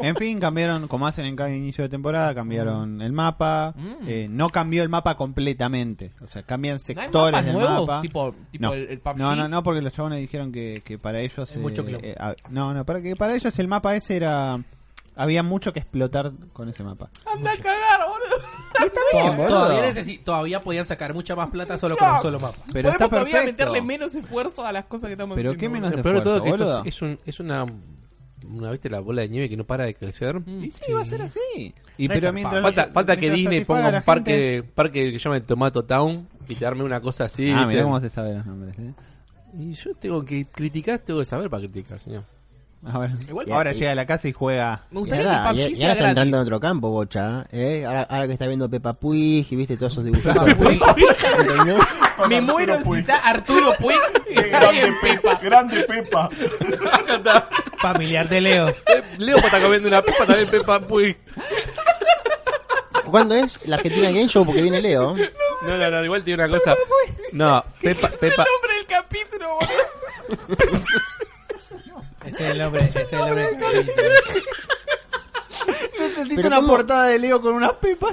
En 0.00 0.14
fin, 0.14 0.38
cambiaron, 0.38 0.86
como 0.86 1.06
hacen 1.06 1.24
en 1.26 1.34
cada 1.34 1.50
inicio 1.50 1.82
de 1.82 1.90
temporada, 1.90 2.32
cambiaron 2.34 3.02
el 3.02 3.12
mapa. 3.12 3.74
Mm. 3.76 3.94
Eh, 4.06 4.26
no 4.30 4.48
cambió 4.50 4.82
el 4.84 4.88
mapa 4.88 5.16
completamente. 5.16 6.12
O 6.22 6.28
sea, 6.28 6.42
cambian 6.44 6.76
¿No 6.76 6.80
hay 6.88 6.94
sectores 6.94 7.32
mapas 7.32 7.44
del 7.44 7.54
nuevos? 7.54 7.86
mapa. 7.88 8.00
Tipo, 8.02 8.34
tipo 8.50 8.62
no. 8.66 8.72
el, 8.74 8.86
el 8.88 9.00
PUBG. 9.00 9.16
no, 9.18 9.34
no, 9.34 9.48
no, 9.48 9.62
porque 9.64 9.80
los 9.82 9.92
chabones 9.92 10.20
dijeron 10.20 10.52
que, 10.52 10.80
que 10.84 10.98
para 10.98 11.20
ellos. 11.20 11.50
Es 11.50 11.56
mucho 11.58 11.84
clon. 11.84 12.00
ah, 12.20 12.34
no, 12.50 12.72
no, 12.72 12.84
para 12.84 13.02
que 13.02 13.16
para 13.16 13.34
ellos 13.34 13.58
el 13.58 13.66
mapa 13.68 13.96
ese 13.96 14.16
era. 14.16 14.62
Había 15.16 15.42
mucho 15.42 15.72
que 15.72 15.78
explotar 15.80 16.30
con 16.52 16.68
ese 16.68 16.84
mapa. 16.84 17.08
Anda 17.34 17.52
a 17.52 17.56
cagar, 17.56 18.00
boludo. 18.06 18.46
To- 19.40 19.46
Todavía, 19.48 19.90
necesi- 19.90 20.22
todavía 20.22 20.62
podían 20.62 20.84
sacar 20.84 21.14
mucha 21.14 21.34
más 21.34 21.48
plata 21.48 21.78
solo 21.78 21.96
con 21.96 22.06
un 22.08 22.20
solo 22.22 22.38
mapa. 22.38 22.58
Pero 22.72 22.90
está 22.90 23.08
Podemos 23.08 23.10
todavía 23.30 23.32
perfecto. 23.46 23.64
meterle 23.64 23.82
menos 23.82 24.14
esfuerzo 24.14 24.66
a 24.66 24.72
las 24.72 24.84
cosas 24.84 25.08
que 25.08 25.12
estamos 25.12 25.34
Pero 25.34 25.50
haciendo. 25.50 25.60
qué 25.60 25.68
menos 25.70 25.90
boludo. 25.90 25.96
de 25.96 26.02
Pero 26.02 26.22
todo 26.22 26.42
que 26.42 26.48
esfuerzo, 26.50 26.64
esto 26.64 26.76
boludo. 26.76 26.88
es, 26.88 27.02
un, 27.02 27.18
es 27.24 27.40
una, 27.40 27.66
una, 28.46 28.70
¿viste? 28.70 28.90
La 28.90 29.00
bola 29.00 29.22
de 29.22 29.28
nieve 29.30 29.48
que 29.48 29.56
no 29.56 29.64
para 29.64 29.84
de 29.84 29.94
crecer. 29.94 30.42
Y 30.46 30.70
sí, 30.70 30.92
va 30.92 31.00
a 31.00 31.04
ser 31.06 31.22
así. 31.22 31.40
Y 31.96 32.08
No 32.08 32.14
es 32.14 32.20
pero 32.20 32.32
mientras 32.34 32.62
Falta, 32.62 32.88
falta 32.92 33.14
que 33.16 33.20
mientras 33.22 33.36
Disney 33.38 33.58
satisfaga 33.60 33.78
ponga 33.78 33.88
a 33.88 33.92
la 33.92 33.98
un 33.98 34.04
parque, 34.04 34.32
gente- 34.32 34.62
parque 34.74 35.12
que 35.12 35.18
se 35.18 35.24
llame 35.24 35.40
Tomato 35.40 35.84
Town 35.84 36.28
y 36.46 36.54
te 36.54 36.66
arme 36.66 36.84
una 36.84 37.00
cosa 37.00 37.24
así. 37.24 37.42
Ah, 37.50 37.54
¿viste? 37.54 37.66
mira 37.68 37.82
cómo 37.84 38.00
se 38.00 38.10
saben 38.10 38.36
los 38.36 38.46
nombres. 38.46 38.78
¿eh? 38.78 38.88
Y 39.58 39.72
yo 39.72 39.94
tengo 39.94 40.22
que 40.24 40.44
criticar, 40.44 40.98
tengo 40.98 41.20
que 41.20 41.24
saber 41.24 41.48
para 41.48 41.62
criticar, 41.62 41.98
señor. 42.00 42.24
A 42.84 42.98
ver. 42.98 43.10
Igual- 43.28 43.50
ahora 43.52 43.72
llega 43.72 43.92
a 43.92 43.94
la 43.96 44.06
casa 44.06 44.28
y 44.28 44.32
juega. 44.32 44.82
Me 44.90 44.98
Y 44.98 45.00
gustaría 45.00 45.24
ahora, 45.44 45.50
que 45.54 45.56
y- 45.56 45.62
PUBG 45.64 45.72
y 45.72 45.76
sea 45.76 45.86
ahora 45.88 45.98
está 45.98 46.08
entrando 46.10 46.36
en 46.36 46.42
otro 46.42 46.60
campo, 46.60 46.90
bocha. 46.90 47.46
¿eh? 47.50 47.84
Ahora, 47.86 48.02
ahora 48.02 48.26
que 48.26 48.32
está 48.34 48.46
viendo 48.46 48.68
Peppa 48.70 48.92
Puig 48.92 49.46
y 49.50 49.56
viste 49.56 49.76
todos 49.76 49.92
esos 49.92 50.04
dibujitos. 50.04 50.36
Me 52.28 52.40
muero 52.40 52.78
si 52.82 52.98
está 53.00 53.16
Arturo 53.18 53.74
Puig 53.80 53.96
grande 54.50 54.92
Pepa. 55.02 55.34
Grande 55.42 55.82
Pepa. 55.84 56.30
Familiar 57.82 58.28
de 58.28 58.40
Leo. 58.40 58.72
Leo 59.18 59.36
está 59.36 59.60
comiendo 59.60 59.88
una 59.88 60.02
pepa 60.02 60.26
también 60.26 60.48
Pepa 60.48 60.80
Puig. 60.80 61.16
¿Cuándo 63.04 63.34
es 63.34 63.60
la 63.66 63.76
Argentina 63.76 64.08
Game 64.08 64.28
Show? 64.28 64.44
Porque 64.44 64.62
viene 64.62 64.80
Leo. 64.82 65.14
No, 65.66 65.76
no, 65.78 65.90
no, 65.90 66.04
igual 66.04 66.22
tiene 66.24 66.44
una 66.44 66.58
cosa. 66.58 66.74
No, 67.32 67.64
Pepa, 67.80 68.08
Es 68.08 68.22
el 68.22 68.30
Pepa. 68.30 68.44
nombre 68.44 68.76
del 68.76 68.86
capítulo, 68.86 69.48
boludo. 69.60 70.75
Es 72.46 72.52
el 72.52 72.58
nombre. 72.58 72.84
Ese 72.84 73.02
es 73.02 73.12
el 73.12 73.18
nombre. 73.18 73.42
del 73.42 73.58
capítulo. 73.60 74.08
Necesito 75.98 76.34
Pero 76.36 76.48
una 76.48 76.56
¿cómo? 76.56 76.68
portada 76.68 77.06
de 77.08 77.18
Leo 77.18 77.40
con 77.40 77.54
unas 77.54 77.72
pepas. 77.80 78.10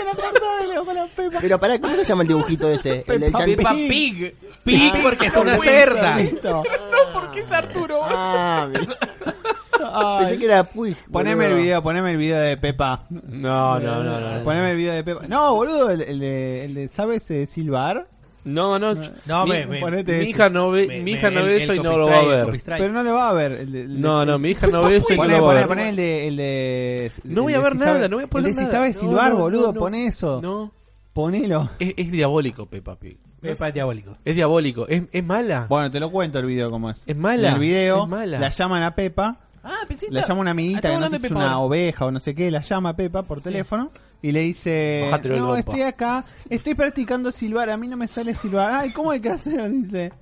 una 0.00 0.12
portada 0.12 0.60
de 0.60 0.66
Leo 0.68 0.84
con 0.84 0.94
las 0.94 1.10
pepas. 1.10 1.40
Pero 1.40 1.58
pará, 1.58 1.80
¿cómo 1.80 1.94
se 1.96 2.04
llama 2.04 2.22
el 2.22 2.28
dibujito 2.28 2.68
ese? 2.68 3.04
El 3.06 3.20
del 3.20 3.32
Peppa 3.32 3.72
Pig. 3.74 3.88
Pig. 3.88 4.34
Pig, 4.64 5.02
porque 5.02 5.26
es 5.26 5.36
una 5.36 5.58
cerda. 5.58 6.16
Listo. 6.16 6.62
No, 6.92 7.20
porque 7.20 7.40
es 7.40 7.50
Arturo. 7.50 8.00
Ah, 8.04 8.68
Ay. 8.72 10.18
pensé 10.20 10.38
que 10.38 10.44
era 10.44 10.64
Puig. 10.64 10.96
Poneme 11.10 11.46
el 11.46 11.56
video, 11.56 11.82
poneme 11.82 12.10
el 12.12 12.16
video 12.16 12.38
de 12.38 12.56
Pepa. 12.56 13.06
No, 13.10 13.80
no, 13.80 14.02
no, 14.02 14.20
no. 14.20 14.44
Poneme 14.44 14.70
el 14.70 14.76
video 14.76 14.94
de 14.94 15.02
Pepa. 15.02 15.26
No, 15.26 15.54
boludo, 15.54 15.90
el, 15.90 16.02
el 16.02 16.20
de, 16.20 16.64
el 16.66 16.74
de 16.74 16.88
¿sabes 16.88 17.28
eh, 17.30 17.46
silbar? 17.46 18.06
No, 18.44 18.78
no. 18.78 18.94
No, 19.26 19.44
mi, 19.44 19.50
me- 19.52 19.66
me- 19.66 19.80
ponete 19.80 20.18
mi 20.18 20.24
hija 20.30 20.48
no 20.48 20.70
ve, 20.70 20.86
Me- 20.88 20.98
mi 20.98 21.04
me- 21.04 21.10
hija 21.12 21.30
no 21.30 21.40
el- 21.40 21.46
ve 21.46 21.56
el 21.56 21.62
eso 21.62 21.74
y 21.74 21.78
no 21.80 21.96
lo 21.96 22.06
va 22.06 22.12
a 22.18 22.22
el 22.22 22.28
ver. 22.50 22.60
Pero 22.66 22.92
no 22.92 23.02
le 23.02 23.10
va 23.12 23.28
a 23.28 23.32
ver. 23.32 23.52
El 23.52 23.72
de, 23.72 23.80
el 23.82 24.00
No, 24.00 24.24
no, 24.26 24.38
mi 24.38 24.50
hija 24.50 24.66
no 24.66 24.82
ve 24.88 24.96
eso 24.96 25.12
y 25.14 25.16
no 25.16 25.28
lo 25.28 25.44
va 25.44 25.52
a 25.52 25.54
ver. 25.54 25.66
poné 25.68 25.88
el 25.90 25.96
de, 25.96 26.28
el 26.28 26.36
de... 26.36 27.12
No 27.24 27.42
voy 27.42 27.52
el 27.54 27.60
a 27.60 27.62
ver 27.62 27.72
si 27.74 27.78
nada, 27.78 27.92
sabe- 27.94 28.08
no 28.08 28.16
voy 28.16 28.24
a 28.24 28.26
poner 28.28 28.48
El 28.48 28.54
de 28.54 28.60
si 28.60 28.64
nada. 28.66 28.76
sabes 28.78 28.96
No, 28.96 29.00
silbar, 29.08 29.32
no, 29.32 29.38
boludo, 29.38 29.66
no, 29.68 29.72
no. 29.74 29.80
pon 29.80 29.94
eso. 29.94 30.40
No, 30.42 30.72
Ponelo. 31.12 31.70
es, 31.78 31.94
es 31.96 32.10
diabólico 32.10 32.66
Peppa 32.66 32.96
Pig. 32.98 33.18
Pepa 33.40 33.68
es 33.68 33.74
diabólico. 33.74 34.16
Es 34.24 34.34
diabólico. 34.34 34.86
Es, 34.88 35.02
es 35.12 35.24
mala. 35.24 35.66
Bueno, 35.68 35.90
te 35.90 35.98
lo 36.00 36.10
cuento 36.10 36.38
el 36.38 36.46
video 36.46 36.70
cómo 36.70 36.90
es. 36.90 37.02
Es 37.06 37.16
mala, 37.16 37.48
En 37.48 37.54
el 37.54 37.60
video 37.60 38.04
es 38.04 38.08
mala. 38.08 38.38
la 38.38 38.48
llaman 38.50 38.82
a 38.84 38.94
Pepa, 38.94 39.40
Ah, 39.64 39.78
pensé 39.86 40.06
que 40.06 40.12
la 40.12 40.20
estaba- 40.20 40.34
llama 40.34 40.40
una 40.42 40.50
amiguita 40.52 40.90
que 40.90 40.96
no 40.98 41.04
sé 41.04 41.10
si 41.10 41.16
es 41.16 41.22
Pepa 41.22 41.34
una 41.36 41.44
ahora. 41.52 41.58
oveja 41.58 42.06
o 42.06 42.10
no 42.10 42.18
sé 42.20 42.34
qué, 42.34 42.50
la 42.50 42.62
llama 42.62 42.88
a 42.90 42.96
Pepa 42.96 43.22
por 43.22 43.40
teléfono 43.40 43.90
y 44.20 44.32
le 44.32 44.40
dice, 44.40 45.02
Bájatelo 45.04 45.36
no, 45.36 45.44
lompa". 45.46 45.58
estoy 45.60 45.82
acá, 45.82 46.24
estoy 46.50 46.74
practicando 46.74 47.30
silbar, 47.32 47.70
a 47.70 47.76
mí 47.76 47.86
no 47.88 47.96
me 47.96 48.08
sale 48.08 48.34
silbar. 48.34 48.72
Ay, 48.72 48.92
¿cómo 48.92 49.10
hay 49.12 49.20
que 49.20 49.28
hacer? 49.30 49.70
Dice, 49.72 50.12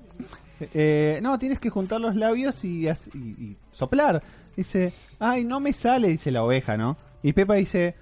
"Eh, 0.75 1.21
no, 1.23 1.39
tienes 1.39 1.59
que 1.59 1.71
juntar 1.71 2.01
los 2.01 2.15
labios 2.17 2.63
y, 2.65 2.87
as- 2.89 3.09
y- 3.15 3.19
y 3.19 3.57
soplar. 3.73 4.23
Dice, 4.57 4.93
ay, 5.19 5.45
no 5.45 5.59
me 5.61 5.73
sale, 5.73 6.09
dice 6.09 6.31
la 6.31 6.43
oveja, 6.43 6.77
¿no? 6.77 6.97
Y 7.23 7.33
Pepa 7.33 7.55
dice, 7.55 7.95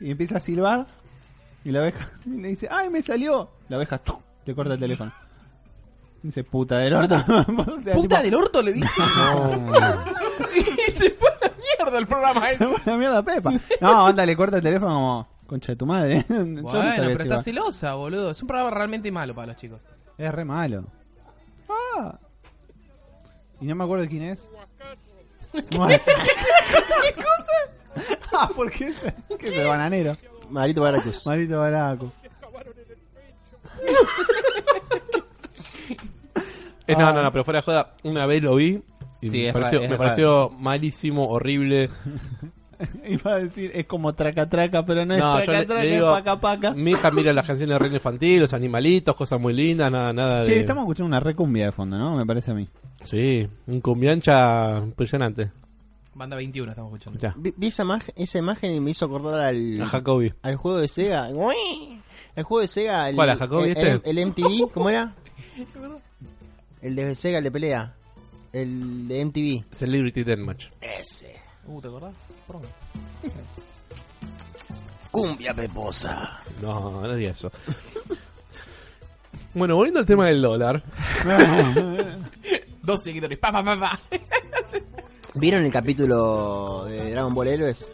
y 0.00 0.10
empieza 0.10 0.36
a 0.36 0.40
silbar 0.40 0.86
y 1.64 1.70
la 1.70 1.80
oveja 1.80 2.10
le 2.26 2.48
dice, 2.48 2.68
ay, 2.70 2.90
me 2.90 3.00
salió. 3.02 3.50
La 3.68 3.78
oveja 3.78 4.00
le 4.44 4.54
corta 4.54 4.74
el 4.74 4.80
teléfono. 4.80 5.12
Dice, 6.28 6.44
puta 6.44 6.76
del 6.76 6.92
orto. 6.92 7.14
O 7.26 7.82
sea, 7.82 7.94
Puta 7.94 8.16
tipo, 8.16 8.22
del 8.22 8.34
orto 8.34 8.60
le 8.62 8.74
dije. 8.74 8.86
y 10.54 10.92
se 10.92 11.10
fue 11.12 11.30
a 11.30 11.46
la 11.46 11.52
mierda 11.56 11.98
el 11.98 12.06
programa 12.06 12.50
ese. 12.50 12.66
la 12.84 12.96
mierda 12.98 13.22
Pepa. 13.22 13.50
No, 13.80 14.04
onda, 14.04 14.26
le 14.26 14.36
corta 14.36 14.58
el 14.58 14.62
teléfono 14.62 14.92
como, 14.92 15.28
concha 15.46 15.72
de 15.72 15.76
tu 15.76 15.86
madre. 15.86 16.26
Yo 16.28 16.44
no 16.44 16.62
Bueno, 16.62 16.82
sabía 16.82 16.96
pero 16.96 17.22
está 17.22 17.38
celosa, 17.38 17.94
boludo. 17.94 18.30
Es 18.30 18.42
un 18.42 18.48
programa 18.48 18.70
realmente 18.72 19.10
malo 19.10 19.34
para 19.34 19.46
los 19.46 19.56
chicos. 19.56 19.80
Es 20.18 20.30
re 20.30 20.44
malo. 20.44 20.84
Ah. 21.66 22.18
Y 23.62 23.64
no 23.64 23.74
me 23.74 23.84
acuerdo 23.84 24.02
de 24.02 24.10
quién 24.10 24.24
es. 24.24 24.50
¿Qué 25.50 25.62
cosa? 25.64 27.52
Ah, 28.34 28.50
porque 28.54 28.88
es, 28.88 29.00
que 29.38 29.48
es 29.48 29.54
el 29.54 29.66
bananero. 29.66 30.14
Marito 30.50 30.82
Baracus. 30.82 31.26
Marito 31.26 31.58
Baraco. 31.58 32.12
Eh, 36.88 36.96
no, 36.98 37.12
no, 37.12 37.22
no, 37.22 37.30
pero 37.30 37.44
fuera 37.44 37.58
de 37.58 37.62
joda, 37.62 37.94
una 38.04 38.26
vez 38.26 38.42
lo 38.42 38.54
vi 38.56 38.80
y 39.20 39.28
Sí, 39.28 39.36
me 39.38 39.46
es 39.48 39.52
pareció, 39.52 39.78
ra- 39.78 39.84
es 39.84 39.90
me 39.90 39.96
pareció 39.98 40.50
malísimo, 40.58 41.26
horrible. 41.28 41.90
Iba 43.08 43.32
a 43.32 43.36
decir, 43.38 43.72
es 43.74 43.86
como 43.86 44.14
traca 44.14 44.48
traca, 44.48 44.84
pero 44.84 45.04
no 45.04 45.14
es 45.14 45.20
No, 45.20 45.38
yo 45.40 45.44
traca 45.46 45.60
le- 45.60 45.66
traca, 45.66 45.82
le 45.82 45.88
es 45.88 45.94
digo, 45.96 46.10
paca 46.12 46.40
paca. 46.40 46.70
Mi 46.74 46.92
hija 46.92 47.10
mira 47.10 47.32
las 47.32 47.44
canciones 47.46 47.74
de 47.74 47.78
reino 47.78 47.96
infantil, 47.96 48.40
los 48.40 48.52
animalitos, 48.54 49.16
cosas 49.16 49.40
muy 49.40 49.52
lindas, 49.52 49.90
nada, 49.90 50.12
nada 50.12 50.42
Che, 50.44 50.52
de... 50.52 50.60
estamos 50.60 50.82
escuchando 50.82 51.08
una 51.08 51.20
recumbia 51.20 51.66
de 51.66 51.72
fondo, 51.72 51.98
¿no? 51.98 52.14
Me 52.14 52.24
parece 52.24 52.52
a 52.52 52.54
mí. 52.54 52.68
Sí, 53.04 53.46
un 53.66 53.80
cumbiancha 53.80 54.78
impresionante. 54.78 55.50
Banda 56.14 56.36
21 56.36 56.70
estamos 56.70 56.92
escuchando. 56.92 57.18
Ya, 57.20 57.34
Vi, 57.36 57.52
vi 57.56 57.66
esa, 57.66 57.84
imag- 57.84 58.12
esa 58.16 58.38
imagen 58.38 58.70
y 58.72 58.80
me 58.80 58.92
hizo 58.92 59.06
acordar 59.06 59.40
al, 59.40 59.80
a 59.82 59.86
Jacobi. 59.86 60.32
al 60.42 60.56
juego 60.56 60.78
de 60.78 60.88
Sega. 60.88 61.28
El 61.28 62.42
juego 62.44 62.60
de 62.60 62.68
Sega. 62.68 63.08
El, 63.08 63.16
¿Cuál, 63.16 63.30
a 63.30 63.36
Jacobi 63.36 63.70
el, 63.70 63.76
este? 63.76 64.10
el- 64.10 64.18
el 64.18 64.26
MTV, 64.28 64.70
¿cómo 64.72 64.88
era? 64.90 65.14
El 66.82 66.94
de 66.96 67.14
Sega, 67.14 67.38
el 67.38 67.44
de 67.44 67.50
pelea. 67.50 67.94
El 68.52 69.08
de 69.08 69.24
MTV. 69.24 69.74
Celebrity 69.74 70.24
Deathmatch. 70.24 70.66
Ese. 70.80 71.34
Uh, 71.66 71.80
¿te 71.80 71.88
acordás? 71.88 72.14
Perdón. 72.46 72.62
Cumbia 75.10 75.52
peposa. 75.54 76.38
No, 76.62 76.90
no 76.90 77.14
diga 77.14 77.30
eso. 77.30 77.50
bueno, 79.54 79.74
volviendo 79.76 80.00
al 80.00 80.06
tema 80.06 80.26
del 80.26 80.40
dólar. 80.42 80.82
Dos 82.82 83.02
seguidores. 83.02 83.38
Pa, 83.38 83.50
pa, 83.52 83.64
pa, 83.64 83.78
pa. 83.78 84.00
¿Vieron 85.34 85.64
el 85.64 85.72
capítulo 85.72 86.84
de 86.86 87.10
Dragon 87.12 87.34
Ball 87.34 87.48
Héroes? 87.48 87.88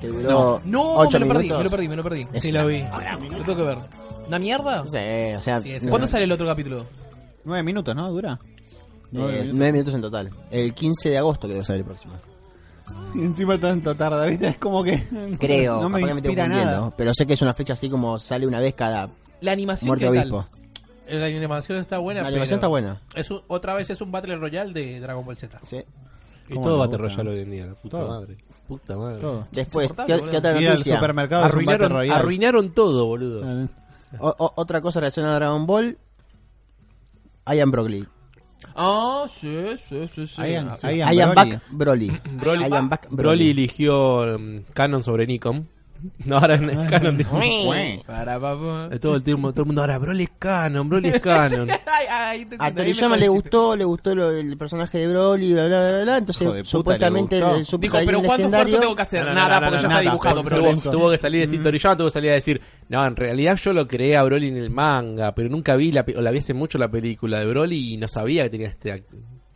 Que 0.00 0.06
duró 0.08 0.60
No, 0.64 0.94
8 0.96 1.20
me 1.20 1.26
lo 1.26 1.32
perdí, 1.34 1.50
me 1.50 1.62
lo 1.64 1.70
perdí, 1.70 1.88
me 1.88 1.96
lo 1.96 2.02
perdí. 2.02 2.26
Es 2.32 2.42
Sí, 2.42 2.50
una- 2.50 2.62
lo 2.62 2.68
vi. 2.68 2.82
Lo 2.82 3.44
tengo 3.44 3.56
que 3.56 3.62
ver. 3.64 3.78
¿Una 4.28 4.38
mierda? 4.38 4.82
No 4.82 4.88
sé, 4.88 5.36
o 5.36 5.40
sea, 5.40 5.60
Sí, 5.60 5.76
¿Cuándo 5.88 6.06
sale 6.06 6.24
el 6.24 6.32
otro 6.32 6.46
capítulo? 6.46 6.86
Nueve 7.44 7.62
minutos, 7.62 7.94
¿no? 7.94 8.10
¿Dura? 8.10 8.38
Nueve 9.12 9.30
eh, 9.30 9.36
minutos. 9.38 9.54
9 9.56 9.72
minutos 9.72 9.94
en 9.94 10.00
total. 10.02 10.30
El 10.50 10.72
15 10.74 11.10
de 11.10 11.18
agosto 11.18 11.46
que 11.48 11.54
debe 11.54 11.64
salir 11.64 11.80
el 11.80 11.86
próximo. 11.86 12.14
Y 13.14 13.20
encima 13.22 13.56
tanto 13.58 13.94
tarda, 13.94 14.24
¿viste? 14.26 14.48
Es 14.48 14.58
como 14.58 14.82
que. 14.82 15.06
Creo, 15.40 15.80
no 15.80 15.88
me 15.88 16.00
capaz 16.00 16.08
que 16.08 16.14
me 16.14 16.20
estoy 16.20 16.30
inspira 16.32 16.42
confundiendo. 16.44 16.80
nada. 16.80 16.92
Pero 16.96 17.14
sé 17.14 17.26
que 17.26 17.34
es 17.34 17.42
una 17.42 17.54
fecha 17.54 17.72
así 17.74 17.88
como 17.88 18.18
sale 18.18 18.46
una 18.46 18.58
vez 18.60 18.74
cada 18.74 19.08
La 19.40 19.52
animación, 19.52 19.88
muerte 19.88 20.06
¿qué 20.06 20.10
de 20.12 20.18
tal? 20.20 20.32
obispo. 20.32 20.48
La 21.08 21.26
animación 21.26 21.78
está 21.78 21.98
buena. 21.98 22.22
La 22.22 22.28
animación 22.28 22.58
está 22.58 22.68
buena. 22.68 23.00
Es 23.14 23.30
un- 23.30 23.42
otra 23.48 23.74
vez 23.74 23.90
es 23.90 24.00
un 24.00 24.10
Battle 24.12 24.36
Royale 24.36 24.72
de 24.72 25.00
Dragon 25.00 25.24
Ball 25.24 25.36
Z. 25.36 25.58
Sí. 25.62 25.82
Y 26.48 26.54
¿Cómo 26.54 26.66
todo 26.66 26.78
Battle 26.78 26.98
gusta? 26.98 27.16
Royale 27.22 27.30
hoy 27.36 27.42
en 27.44 27.50
día, 27.50 27.66
la 27.66 27.74
puta 27.74 27.98
Todo. 27.98 28.08
madre. 28.08 28.36
Puta 28.68 28.96
madre. 28.96 29.20
Todo. 29.20 29.46
Después, 29.50 29.92
¿qué, 30.06 30.20
qué 30.30 30.36
otra 30.36 30.52
noticia? 30.60 30.94
supermercado 30.96 31.44
Arruinaron, 31.44 32.10
arruinaron 32.10 32.70
todo, 32.70 33.06
boludo. 33.06 33.42
Ah, 33.44 33.66
O- 34.20 34.34
o- 34.38 34.52
otra 34.56 34.80
cosa 34.80 35.00
relacionada 35.00 35.34
a 35.34 35.38
Dragon 35.38 35.66
Ball. 35.66 35.98
Ian 37.54 37.70
Broly. 37.70 38.06
Ah, 38.74 39.26
sí, 39.28 39.56
sí, 39.88 40.06
sí, 40.14 40.26
sí. 40.26 40.42
Ian- 40.42 40.78
sí. 40.78 40.86
Ian 40.88 41.12
Ian 41.14 41.34
Broly. 41.34 41.50
Back 41.50 41.62
Broly. 41.70 42.20
Broly, 42.32 42.64
Ian 42.68 42.88
Back 42.88 43.08
Broly 43.10 43.50
eligió 43.50 44.36
um, 44.36 44.62
Canon 44.74 45.02
sobre 45.02 45.26
Nikon. 45.26 45.68
No, 46.24 46.36
ahora 46.38 46.54
es 46.54 46.60
Canon. 46.90 47.18
Papá. 47.18 48.88
De 48.88 48.98
todo 48.98 49.16
el 49.16 49.22
tiempo, 49.22 49.50
todo 49.52 49.62
el 49.62 49.66
mundo 49.66 49.80
ahora, 49.82 49.98
Broly 49.98 50.22
es 50.24 50.30
Canon, 50.38 50.88
Broly 50.88 51.08
es 51.08 51.20
Canon. 51.20 51.68
Ay, 51.86 52.06
ay, 52.10 52.44
te- 52.46 52.56
A 52.58 52.72
Toriyama 52.74 53.16
le 53.16 53.28
gustó, 53.28 53.76
le 53.76 53.84
gustó 53.84 54.14
lo- 54.14 54.30
el 54.30 54.56
personaje 54.56 54.98
de 54.98 55.08
Broly, 55.08 55.52
bla, 55.52 55.66
bla, 55.66 55.90
bla, 55.90 56.02
bla. 56.02 56.16
Entonces, 56.18 56.42
Hijo 56.42 56.52
de 56.54 56.60
puta, 56.62 56.70
supuestamente 56.70 57.36
le 57.36 57.42
gustó. 57.42 57.58
el 57.58 57.64
Super 57.66 57.90
Dijo, 57.90 57.98
pero 58.06 58.22
¿cuánto 58.22 58.48
esfuerzo 58.48 58.78
tengo 58.80 58.96
que 58.96 59.02
hacer? 59.02 59.20
No, 59.24 59.28
no, 59.30 59.34
Nada, 59.34 59.60
no, 59.60 59.66
porque 59.66 59.76
no, 59.76 59.82
ya 59.82 59.88
nada. 59.88 60.00
está 60.00 60.10
dibujado, 60.10 60.40
tuvo, 60.42 60.48
pero 60.48 60.90
tuvo 60.92 61.10
que 61.10 61.18
salir 61.18 61.38
a 61.38 61.42
decir, 61.42 61.62
Toriyama 61.62 61.96
tuvo 61.96 62.06
que 62.06 62.12
salir 62.12 62.30
a 62.30 62.34
decir, 62.34 62.60
no, 62.88 63.06
en 63.06 63.16
realidad 63.16 63.56
yo 63.56 63.72
lo 63.72 63.86
creé 63.88 64.16
a 64.16 64.22
Broly 64.22 64.48
en 64.48 64.56
el 64.56 64.70
manga, 64.70 65.34
pero 65.34 65.48
nunca 65.48 65.76
vi 65.76 65.92
la, 65.92 66.04
pe- 66.04 66.16
o 66.16 66.20
la 66.22 66.30
vi 66.30 66.38
hace 66.38 66.54
mucho 66.54 66.78
la 66.78 66.90
película 66.90 67.38
de 67.40 67.46
Broly 67.46 67.94
y 67.94 67.96
no 67.96 68.08
sabía 68.08 68.44
que 68.44 68.50
tenía 68.50 68.68
esta 68.68 68.96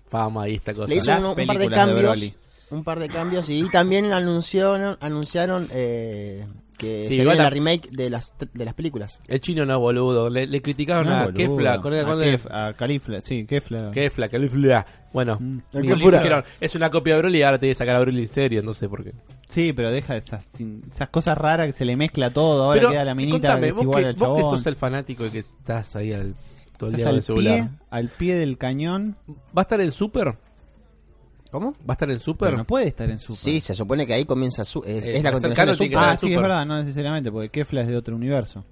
fama 0.08 0.48
y 0.48 0.54
esta 0.56 0.72
cosa. 0.74 0.88
Le 0.88 0.96
hizo 0.96 1.10
Las 1.10 1.20
un, 1.20 1.26
un 1.26 1.34
par 1.34 1.38
de 1.38 1.46
películas 1.46 1.70
de 1.70 1.74
cambios. 1.76 2.02
Broly. 2.18 2.34
Un 2.70 2.84
par 2.84 2.98
de 2.98 3.08
cambios 3.08 3.48
y 3.48 3.68
también 3.70 4.12
anunciaron, 4.12 4.96
anunciaron 5.00 5.68
eh, 5.72 6.46
que 6.78 7.04
Sí, 7.08 7.16
se 7.16 7.22
viene 7.22 7.36
la 7.36 7.44
la- 7.44 7.50
remake 7.50 7.88
de 7.90 8.10
las, 8.10 8.32
de 8.52 8.64
las 8.64 8.74
películas. 8.74 9.20
El 9.28 9.40
chino 9.40 9.64
no, 9.64 9.78
boludo. 9.78 10.28
Le, 10.28 10.46
le 10.46 10.60
criticaron 10.60 11.06
No, 11.06 11.14
a 11.14 11.24
boludo. 11.26 11.36
Kefla. 11.36 11.80
Con 11.80 11.92
el, 11.94 12.00
a, 12.04 12.04
con 12.08 12.22
el- 12.22 12.40
Kef- 12.40 12.50
a 12.50 12.72
Califla, 12.74 13.20
sí, 13.20 13.46
Kefla. 13.46 13.90
Kefla, 13.92 14.28
Kefla. 14.28 14.86
Bueno, 15.12 15.38
Mm. 15.40 15.58
dijeron, 15.72 16.42
es 16.60 16.74
una 16.74 16.90
copia 16.90 17.14
de 17.14 17.20
Broly 17.20 17.38
y 17.38 17.42
ahora 17.42 17.58
te 17.58 17.66
voy 17.66 17.72
a 17.72 17.76
sacar 17.76 17.94
a 17.96 18.00
Broly 18.00 18.20
en 18.22 18.26
serio, 18.26 18.62
no 18.62 18.74
sé 18.74 18.88
por 18.88 19.04
qué. 19.04 19.12
Sí, 19.46 19.72
pero 19.72 19.92
deja 19.92 20.16
esas, 20.16 20.48
esas 20.90 21.08
cosas 21.10 21.38
raras 21.38 21.66
que 21.68 21.72
se 21.72 21.84
le 21.84 21.94
mezcla 21.96 22.30
todo. 22.30 22.64
Ahora 22.64 22.80
Pero, 22.80 22.90
queda 22.90 23.04
la 23.04 23.14
minita 23.14 23.34
contame, 23.38 23.60
que 23.60 23.68
es 23.68 23.74
vos, 23.76 23.82
igual 23.84 24.02
que, 24.02 24.08
al 24.08 24.14
vos 24.16 24.36
que 24.36 24.42
sos 24.56 24.66
el 24.66 24.76
fanático 24.76 25.26
y 25.26 25.30
que 25.30 25.38
estás 25.38 25.94
ahí 25.94 26.12
al, 26.12 26.34
todo 26.76 26.90
el 26.90 26.96
día 26.96 27.08
al 27.08 27.14
el 27.16 27.22
celular. 27.22 27.58
pie, 27.68 27.78
al 27.90 28.08
pie 28.08 28.34
del 28.34 28.58
cañón. 28.58 29.16
¿Va 29.56 29.60
a 29.60 29.62
estar 29.62 29.80
en 29.80 29.92
Super? 29.92 30.34
¿Cómo? 31.54 31.70
¿Va 31.88 31.90
a 31.90 31.92
estar 31.92 32.10
en 32.10 32.18
Super? 32.18 32.48
Pero 32.48 32.56
no 32.56 32.64
puede 32.64 32.88
estar 32.88 33.08
en 33.08 33.20
Super. 33.20 33.36
Sí, 33.36 33.60
se 33.60 33.76
supone 33.76 34.04
que 34.04 34.12
ahí 34.12 34.24
comienza 34.24 34.64
su, 34.64 34.80
es, 34.80 35.04
Eh, 35.04 35.18
es 35.18 35.22
la 35.22 35.30
continuación 35.30 35.68
de 35.68 35.74
Super. 35.74 35.98
Ah, 35.98 36.16
sí, 36.16 36.32
es 36.32 36.40
verdad, 36.40 36.66
no 36.66 36.82
necesariamente, 36.82 37.30
porque 37.30 37.48
Kefla 37.48 37.82
es 37.82 37.86
de 37.86 37.96
otro 37.96 38.16
universo. 38.16 38.64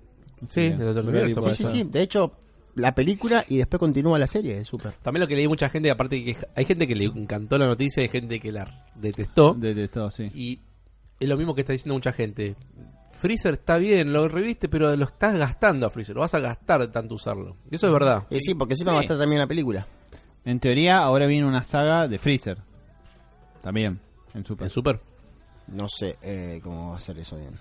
Sí, 0.51 0.71
de 0.71 0.85
otro 0.89 1.05
universo, 1.05 1.43
Sí, 1.53 1.65
sí, 1.65 1.71
sí. 1.71 1.85
De 1.85 2.03
hecho, 2.03 2.33
la 2.75 2.93
película 2.93 3.45
y 3.49 3.59
después 3.59 3.79
continúa 3.79 4.19
la 4.19 4.27
serie 4.27 4.57
de 4.57 4.65
Super. 4.65 4.95
También 4.95 5.21
lo 5.21 5.29
que 5.29 5.37
leí 5.37 5.47
mucha 5.47 5.69
gente, 5.69 5.93
aparte 5.93 6.25
que 6.25 6.37
hay 6.57 6.65
gente 6.65 6.89
que 6.89 6.97
le 6.97 7.05
encantó 7.05 7.57
la 7.57 7.69
noticia 7.69 8.01
y 8.01 8.07
hay 8.07 8.11
gente 8.11 8.41
que 8.41 8.51
la 8.51 8.69
detestó. 8.97 9.55
De, 9.55 9.75
de 9.75 9.87
todo, 9.87 10.11
sí. 10.11 10.29
Y 10.35 10.59
es 11.21 11.29
lo 11.29 11.37
mismo 11.37 11.55
que 11.55 11.61
está 11.61 11.73
diciendo 11.73 11.95
mucha 11.95 12.13
gente. 12.13 12.57
Freezer 13.13 13.55
está 13.55 13.77
bien, 13.77 14.13
lo 14.13 14.27
reviste, 14.27 14.69
pero 14.69 14.97
lo 14.97 15.05
estás 15.05 15.37
gastando 15.39 15.87
a 15.87 15.91
Freezer. 15.91 16.17
Lo 16.17 16.23
vas 16.23 16.35
a 16.35 16.41
gastar 16.41 16.81
de 16.81 16.89
tanto 16.89 17.15
usarlo. 17.15 17.59
Y 17.71 17.77
eso 17.77 17.87
es 17.87 17.93
verdad. 17.93 18.25
Eh, 18.29 18.41
sí, 18.41 18.55
porque 18.55 18.73
encima 18.73 18.91
va 18.91 18.99
a 18.99 19.03
estar 19.03 19.17
también 19.17 19.39
la 19.39 19.47
película. 19.47 19.87
En 20.45 20.59
teoría, 20.59 20.99
ahora 20.99 21.27
viene 21.27 21.47
una 21.47 21.63
saga 21.63 22.09
de 22.09 22.19
Freezer. 22.19 22.59
También, 23.63 24.01
en 24.35 24.45
Super. 24.45 24.67
En 24.67 24.71
Super. 24.71 25.01
No 25.69 25.87
sé 25.89 26.17
eh, 26.23 26.61
cómo 26.63 26.91
va 26.91 26.97
a 26.97 27.01
ser 27.01 27.19
eso 27.19 27.37
bien. 27.39 27.53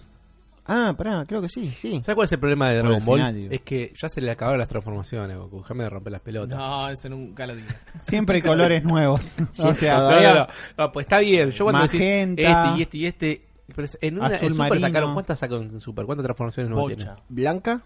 Ah, 0.65 0.93
pará, 0.97 1.25
creo 1.25 1.41
que 1.41 1.49
sí, 1.49 1.71
sí. 1.75 2.01
¿Sabes 2.03 2.15
cuál 2.15 2.25
es 2.25 2.31
el 2.31 2.39
problema 2.39 2.69
de 2.69 2.77
Dragon 2.77 3.03
Ball? 3.03 3.19
final, 3.19 3.35
digo. 3.35 3.51
es 3.51 3.61
que 3.61 3.93
ya 3.99 4.07
se 4.09 4.21
le 4.21 4.31
acabaron 4.31 4.59
las 4.59 4.69
transformaciones, 4.69 5.35
Goku. 5.37 5.61
Déjame 5.61 5.83
de 5.85 5.89
romper 5.89 6.11
las 6.13 6.21
pelotas. 6.21 6.57
No, 6.57 6.89
eso 6.89 7.09
nunca 7.09 7.47
lo 7.47 7.55
digas. 7.55 7.75
Siempre 8.03 8.37
hay 8.37 8.41
colores 8.41 8.83
nuevos. 8.83 9.35
o 9.59 9.73
sea, 9.73 9.97
No, 9.97 10.11
no, 10.21 10.35
no. 10.35 10.47
No, 10.77 10.91
pues 10.91 11.05
está 11.05 11.19
bien. 11.19 11.51
Yo 11.51 11.65
cuando 11.65 11.81
Magenta. 11.81 12.41
decís 12.41 12.51
este 12.51 12.77
y 12.77 12.81
este 12.83 12.97
y 12.97 13.05
este. 13.05 13.45
pero 13.75 13.85
es- 13.85 13.97
en, 14.01 14.17
una, 14.17 14.27
Azul 14.27 14.37
en 14.47 14.49
Super 14.51 14.69
marino. 14.69 14.87
sacaron. 14.87 15.13
¿Cuántas 15.13 15.39
sacaron 15.39 15.63
en 15.63 15.79
Super? 15.81 16.05
¿Cuántas 16.05 16.23
transformaciones 16.25 16.69
nuevas 16.69 16.87
tienen? 16.95 17.07
Bocha. 17.15 17.23
Blanca, 17.29 17.81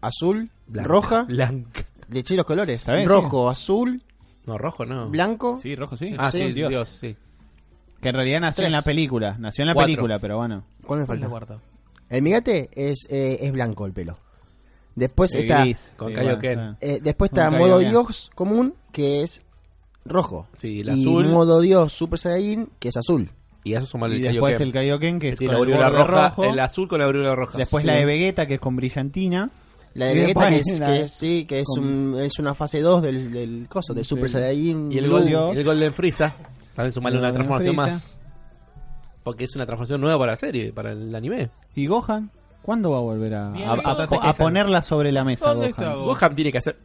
azul, 0.00 0.50
Blanca. 0.68 0.88
roja. 0.88 1.22
Blanca. 1.24 1.82
Le 2.08 2.20
eché 2.20 2.36
los 2.36 2.46
colores. 2.46 2.76
Está 2.76 2.94
bien, 2.94 3.08
Rojo, 3.08 3.48
azul, 3.50 4.02
No, 4.46 4.56
rojo 4.56 4.84
no. 4.86 5.08
blanco. 5.10 5.58
Sí, 5.62 5.74
rojo 5.76 5.96
sí. 5.96 6.14
Ah, 6.18 6.30
Sí, 6.30 6.38
sí, 6.38 6.52
Dios. 6.52 6.68
Dios, 6.70 6.88
sí. 6.88 7.16
Que 8.00 8.08
en 8.08 8.14
realidad 8.14 8.40
nació 8.40 8.62
Tres. 8.62 8.68
en 8.68 8.72
la 8.72 8.82
película. 8.82 9.36
Nació 9.38 9.62
en 9.62 9.68
la 9.68 9.74
Cuatro. 9.74 9.86
película, 9.88 10.18
pero 10.18 10.38
bueno. 10.38 10.64
¿Cuál 10.86 11.00
me 11.00 11.06
¿Cuál 11.06 11.22
es 11.22 11.28
falta? 11.28 11.58
El 12.08 12.22
migate 12.22 12.70
es, 12.74 13.06
eh, 13.10 13.38
es 13.42 13.52
blanco 13.52 13.86
el 13.86 13.92
pelo. 13.92 14.18
Después 14.94 15.34
Eh, 15.34 15.42
está, 15.42 15.60
gris. 15.62 15.92
Con 15.96 16.08
Sí, 16.08 16.14
Kaioken. 16.14 16.54
bueno, 16.56 16.72
está 16.80 16.86
eh, 16.86 17.00
después 17.02 17.30
está 17.30 17.44
Con 17.50 17.58
modo 17.58 17.68
Kaioken. 17.76 17.90
Dios 17.90 18.30
común, 18.34 18.74
que 18.92 19.22
es 19.22 19.42
rojo. 20.04 20.48
Sí, 20.56 20.80
el 20.80 20.88
y 20.88 21.02
azul. 21.02 21.26
modo 21.28 21.60
Dios 21.60 21.92
Super 21.92 22.18
Saiyajin, 22.18 22.68
que 22.78 22.88
es 22.88 22.96
azul. 22.96 23.30
Y 23.62 23.74
eso 23.74 23.86
suma 23.86 24.06
el 24.06 24.14
Y 24.14 24.22
después 24.22 24.56
Kaioken. 24.56 24.66
el 24.66 24.72
Kaioken, 24.72 25.18
que 25.20 25.26
Que 25.28 25.32
es 25.34 25.38
tiene 25.38 25.54
con 25.54 25.68
la 25.68 25.76
el 25.76 25.82
aureola 25.82 25.98
borde 25.98 26.12
roja. 26.12 26.28
rojo. 26.30 26.44
El 26.44 26.60
azul 26.60 26.88
con 26.88 26.98
la 26.98 27.04
aureola 27.04 27.34
roja. 27.34 27.58
Después 27.58 27.82
Sí. 27.82 27.86
la 27.86 27.94
de 27.94 28.04
Vegeta, 28.06 28.46
que 28.46 28.54
es 28.54 28.60
con 28.60 28.76
brillantina. 28.76 29.50
La 29.94 30.06
de 30.06 30.12
Y 30.12 30.14
Vegeta, 30.20 30.40
después 30.50 30.64
que 30.66 30.70
es, 30.72 30.80
la- 30.80 30.86
que 30.86 31.00
es- 31.02 31.12
sí, 31.14 31.44
que 31.44 31.58
es, 31.60 31.66
con- 31.66 31.84
un, 31.84 32.18
es 32.20 32.38
una 32.38 32.54
fase 32.54 32.80
2 32.80 33.02
del, 33.02 33.30
del 33.30 33.66
coso, 33.68 33.92
del 33.94 34.04
Super 34.04 34.28
Sí. 34.28 34.32
Saiyajin. 34.38 34.90
Y 34.90 34.98
el, 34.98 35.04
Blue. 35.06 35.18
Gol- 35.20 35.54
y 35.54 35.58
el 35.58 35.64
Golden 35.64 35.92
Frieza. 35.92 36.34
También 36.80 36.92
sumarle 36.92 37.18
una 37.18 37.30
transformación 37.30 37.76
más. 37.76 38.04
Porque 39.22 39.44
es 39.44 39.54
una 39.54 39.66
transformación 39.66 40.00
nueva 40.00 40.18
para 40.18 40.32
la 40.32 40.36
serie, 40.36 40.72
para 40.72 40.92
el 40.92 41.14
anime. 41.14 41.50
¿Y 41.74 41.86
Gohan? 41.86 42.30
¿Cuándo 42.62 42.90
va 42.90 42.98
a 42.98 43.00
volver 43.00 43.34
a, 43.34 43.50
Bien, 43.50 43.68
ponerla 44.38 44.80
sobre 44.80 45.12
la 45.12 45.22
mesa? 45.22 45.46
¿Dónde 45.46 45.72
Gohan? 45.72 45.78
está 45.78 45.94
Gohan? 45.94 46.06
Gohan 46.06 46.34
tiene 46.34 46.52
que 46.52 46.58
hacer. 46.58 46.78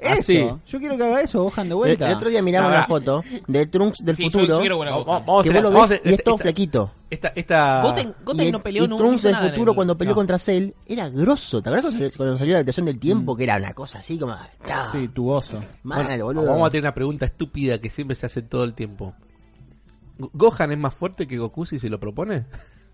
Eso. 0.00 0.20
Así. 0.20 0.48
Yo 0.66 0.78
quiero 0.78 0.96
que 0.96 1.02
haga 1.04 1.20
eso, 1.20 1.42
Gohan 1.42 1.68
de 1.68 1.72
El, 1.72 1.76
vuelta. 1.76 2.06
el 2.06 2.14
otro 2.14 2.28
día 2.28 2.40
miraba 2.42 2.68
una 2.68 2.84
foto 2.86 3.24
de 3.46 3.66
Trunks 3.66 4.04
del 4.04 4.14
Sí, 4.16 4.24
futuro. 4.24 4.46
yo 4.46 4.60
quiero 4.60 4.76
buena 4.76 4.92
Vamos, 4.92 5.06
Gohan. 5.06 5.26
vamos 5.26 5.40
a 5.40 5.48
que 5.48 5.54
vos 5.60 5.62
lo 5.72 5.80
ves 5.88 6.00
y 6.04 6.08
es 6.10 6.22
todo 6.22 6.34
esta- 6.36 6.42
flaquito. 6.44 6.90
Esta, 7.10 7.28
esta, 7.34 7.80
Goten, 7.82 8.14
Goten 8.24 8.46
y 8.46 8.50
no 8.52 8.58
el- 8.58 8.62
peleó, 8.62 8.84
y 8.84 8.88
no 8.88 8.96
Trunks 8.96 9.22
del 9.22 9.34
futuro 9.36 9.72
el- 9.72 9.74
cuando 9.76 9.98
peleó 9.98 10.12
No. 10.12 10.16
contra 10.16 10.38
Cell 10.38 10.70
era 10.86 11.08
grosso. 11.08 11.60
¿Te 11.62 11.70
acuerdas 11.70 11.94
cuando, 12.16 12.38
salió 12.38 12.52
la 12.52 12.58
adaptación 12.58 12.86
del 12.86 12.98
tiempo? 13.00 13.34
Que 13.34 13.44
era 13.44 13.56
una 13.56 13.72
cosa 13.72 13.98
así 13.98 14.18
como. 14.18 14.34
¡ah! 14.34 14.88
Sí, 14.92 15.08
tuboso. 15.08 15.60
Mal, 15.82 16.22
boludo. 16.22 16.46
Vamos 16.46 16.68
a 16.68 16.70
tener 16.70 16.84
una 16.84 16.94
pregunta 16.94 17.24
estúpida 17.26 17.78
que 17.80 17.90
siempre 17.90 18.14
se 18.14 18.26
hace 18.26 18.42
todo 18.42 18.64
el 18.64 18.74
tiempo. 18.74 19.14
Go- 20.18 20.30
¿Gohan 20.32 20.72
es 20.72 20.78
más 20.78 20.94
fuerte 20.94 21.26
que 21.26 21.38
Goku 21.38 21.64
si 21.66 21.78
se 21.78 21.88
lo 21.88 21.98
propone? 21.98 22.44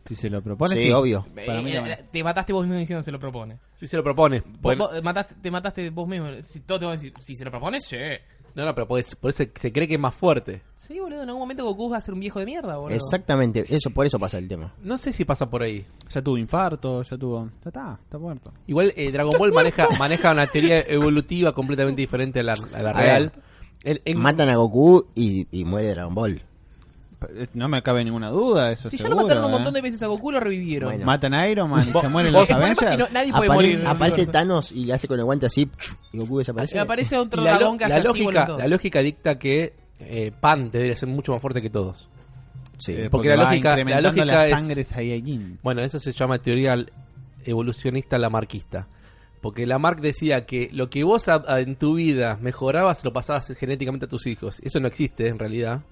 Si 0.04 0.14
se 0.14 0.28
lo 0.28 0.42
propone, 0.42 0.76
Sí, 0.76 0.82
sí. 0.84 0.92
obvio. 0.92 1.24
Para 1.46 1.62
mí 1.62 1.72
Eh, 1.72 1.80
no. 1.80 1.86
eh, 1.86 2.04
te 2.12 2.22
mataste 2.22 2.52
vos 2.52 2.64
mismo 2.66 2.78
diciendo 2.78 3.02
se 3.02 3.10
lo 3.12 3.18
propone. 3.18 3.58
Si 3.76 3.86
se 3.86 3.96
lo 3.96 4.04
propone. 4.04 4.40
Vos- 4.40 4.60
Bueno, 4.60 4.88
vos 4.88 5.02
mataste, 5.02 5.34
te 5.40 5.50
mataste 5.50 5.90
vos 5.90 6.06
mismo. 6.06 6.28
Si 6.42 6.60
todo 6.60 6.78
te 6.80 6.84
va 6.84 6.90
a 6.92 6.94
decir, 6.94 7.12
si 7.20 7.34
se 7.34 7.44
lo 7.44 7.50
propone, 7.50 7.80
sí. 7.80 7.96
no, 8.54 8.64
no, 8.66 8.74
pero 8.74 8.86
por 8.86 9.00
eso, 9.00 9.16
por 9.18 9.30
eso 9.30 9.44
se 9.58 9.72
cree 9.72 9.88
que 9.88 9.94
es 9.94 10.00
más 10.00 10.14
fuerte. 10.14 10.62
Sí, 10.76 11.00
boludo, 11.00 11.22
en 11.22 11.28
algún 11.28 11.40
momento 11.40 11.64
Goku 11.64 11.88
va 11.90 11.96
a 11.96 12.00
ser 12.02 12.12
un 12.14 12.20
viejo 12.20 12.38
de 12.38 12.44
mierda, 12.46 12.76
boludo. 12.76 12.94
Exactamente, 12.94 13.64
eso 13.68 13.90
por 13.90 14.06
eso 14.06 14.18
pasa 14.18 14.36
el 14.38 14.46
tema. 14.46 14.74
No 14.82 14.98
sé 14.98 15.12
si 15.12 15.24
pasa 15.24 15.48
por 15.48 15.62
ahí. 15.62 15.84
Ya 16.14 16.20
tuvo 16.22 16.36
infarto, 16.38 17.02
ya 17.02 17.16
tuvo... 17.16 17.46
Ya 17.64 17.70
está, 17.70 17.98
está 18.02 18.18
muerto. 18.18 18.52
Igual 18.66 18.92
eh, 18.96 19.10
Dragon 19.10 19.36
Ball 19.38 19.52
maneja, 19.52 19.88
maneja 19.98 20.32
una 20.32 20.46
teoría 20.46 20.80
evolutiva 20.86 21.52
completamente 21.54 22.02
diferente 22.02 22.40
a 22.40 22.42
la, 22.42 22.52
a 22.74 22.82
la 22.82 22.90
A 22.90 22.92
real. 22.92 23.32
ver. 23.34 23.42
El- 23.96 24.02
en- 24.04 24.18
Matan 24.18 24.48
a 24.50 24.56
Goku 24.56 25.06
y, 25.14 25.46
y 25.50 25.64
muere 25.64 25.88
Dragon 25.94 26.14
Ball. 26.14 26.42
No 27.54 27.68
me 27.68 27.82
cabe 27.82 28.04
ninguna 28.04 28.30
duda, 28.30 28.72
eso 28.72 28.88
Si 28.88 28.96
ya 28.96 29.08
lo 29.08 29.16
mataron 29.16 29.44
un 29.44 29.50
¿eh? 29.50 29.52
montón 29.54 29.74
de 29.74 29.80
veces 29.80 30.02
a 30.02 30.06
Goku, 30.06 30.30
lo 30.32 30.40
revivieron. 30.40 30.90
Bueno. 30.90 31.04
Matan 31.06 31.34
a 31.34 31.48
Iron 31.48 31.70
Man 31.70 31.88
y 31.88 31.92
se 32.00 32.08
mueren 32.08 32.32
los 32.32 32.50
Avengers. 32.50 32.98
no- 32.98 33.06
nadie 33.12 33.32
puede 33.32 33.44
Apare- 33.48 33.54
morir. 33.54 33.74
en 33.76 33.80
el 33.80 33.86
aparece 33.86 34.14
universo. 34.22 34.32
Thanos 34.32 34.72
y 34.72 34.84
le 34.86 34.92
hace 34.94 35.08
con 35.08 35.18
el 35.18 35.24
guante 35.24 35.46
así 35.46 35.68
y 36.12 36.18
Goku 36.18 36.38
desaparece. 36.38 36.78
Aparece 36.78 37.16
otro 37.18 37.42
y 37.42 37.44
la, 37.44 37.56
dragón 37.58 37.78
que 37.78 37.84
la 37.88 37.94
hace 37.96 37.98
así, 38.08 38.22
lógica, 38.24 38.48
la 38.58 38.66
lógica 38.68 39.00
dicta 39.00 39.38
que 39.38 39.74
eh, 40.00 40.32
Pan 40.38 40.70
debería 40.70 40.96
ser 40.96 41.08
mucho 41.08 41.32
más 41.32 41.40
fuerte 41.40 41.62
que 41.62 41.70
todos. 41.70 42.08
Sí. 42.78 42.92
Eh, 42.92 43.08
porque 43.10 43.28
la 43.28 43.36
lógica- 43.36 43.68
la 43.76 43.80
incrementando 43.80 44.08
lógica 44.08 44.24
la 44.24 44.48
es- 44.48 44.88
Saiyajin. 44.88 45.58
Bueno, 45.62 45.80
eso 45.82 45.98
se 46.00 46.10
llama 46.12 46.38
teoría 46.38 46.74
evolucionista 47.44 48.18
lamarquista. 48.18 48.88
Porque 49.40 49.66
Lamarck 49.66 50.00
decía 50.00 50.46
que 50.46 50.70
lo 50.72 50.88
que 50.88 51.04
vos 51.04 51.28
a- 51.28 51.42
a- 51.46 51.60
en 51.60 51.76
tu 51.76 51.94
vida 51.96 52.38
mejorabas 52.40 53.04
lo 53.04 53.12
pasabas 53.12 53.46
genéticamente 53.58 54.06
a 54.06 54.08
tus 54.08 54.26
hijos. 54.26 54.58
Eso 54.64 54.80
no 54.80 54.88
existe 54.88 55.28
en 55.28 55.38
realidad. 55.38 55.82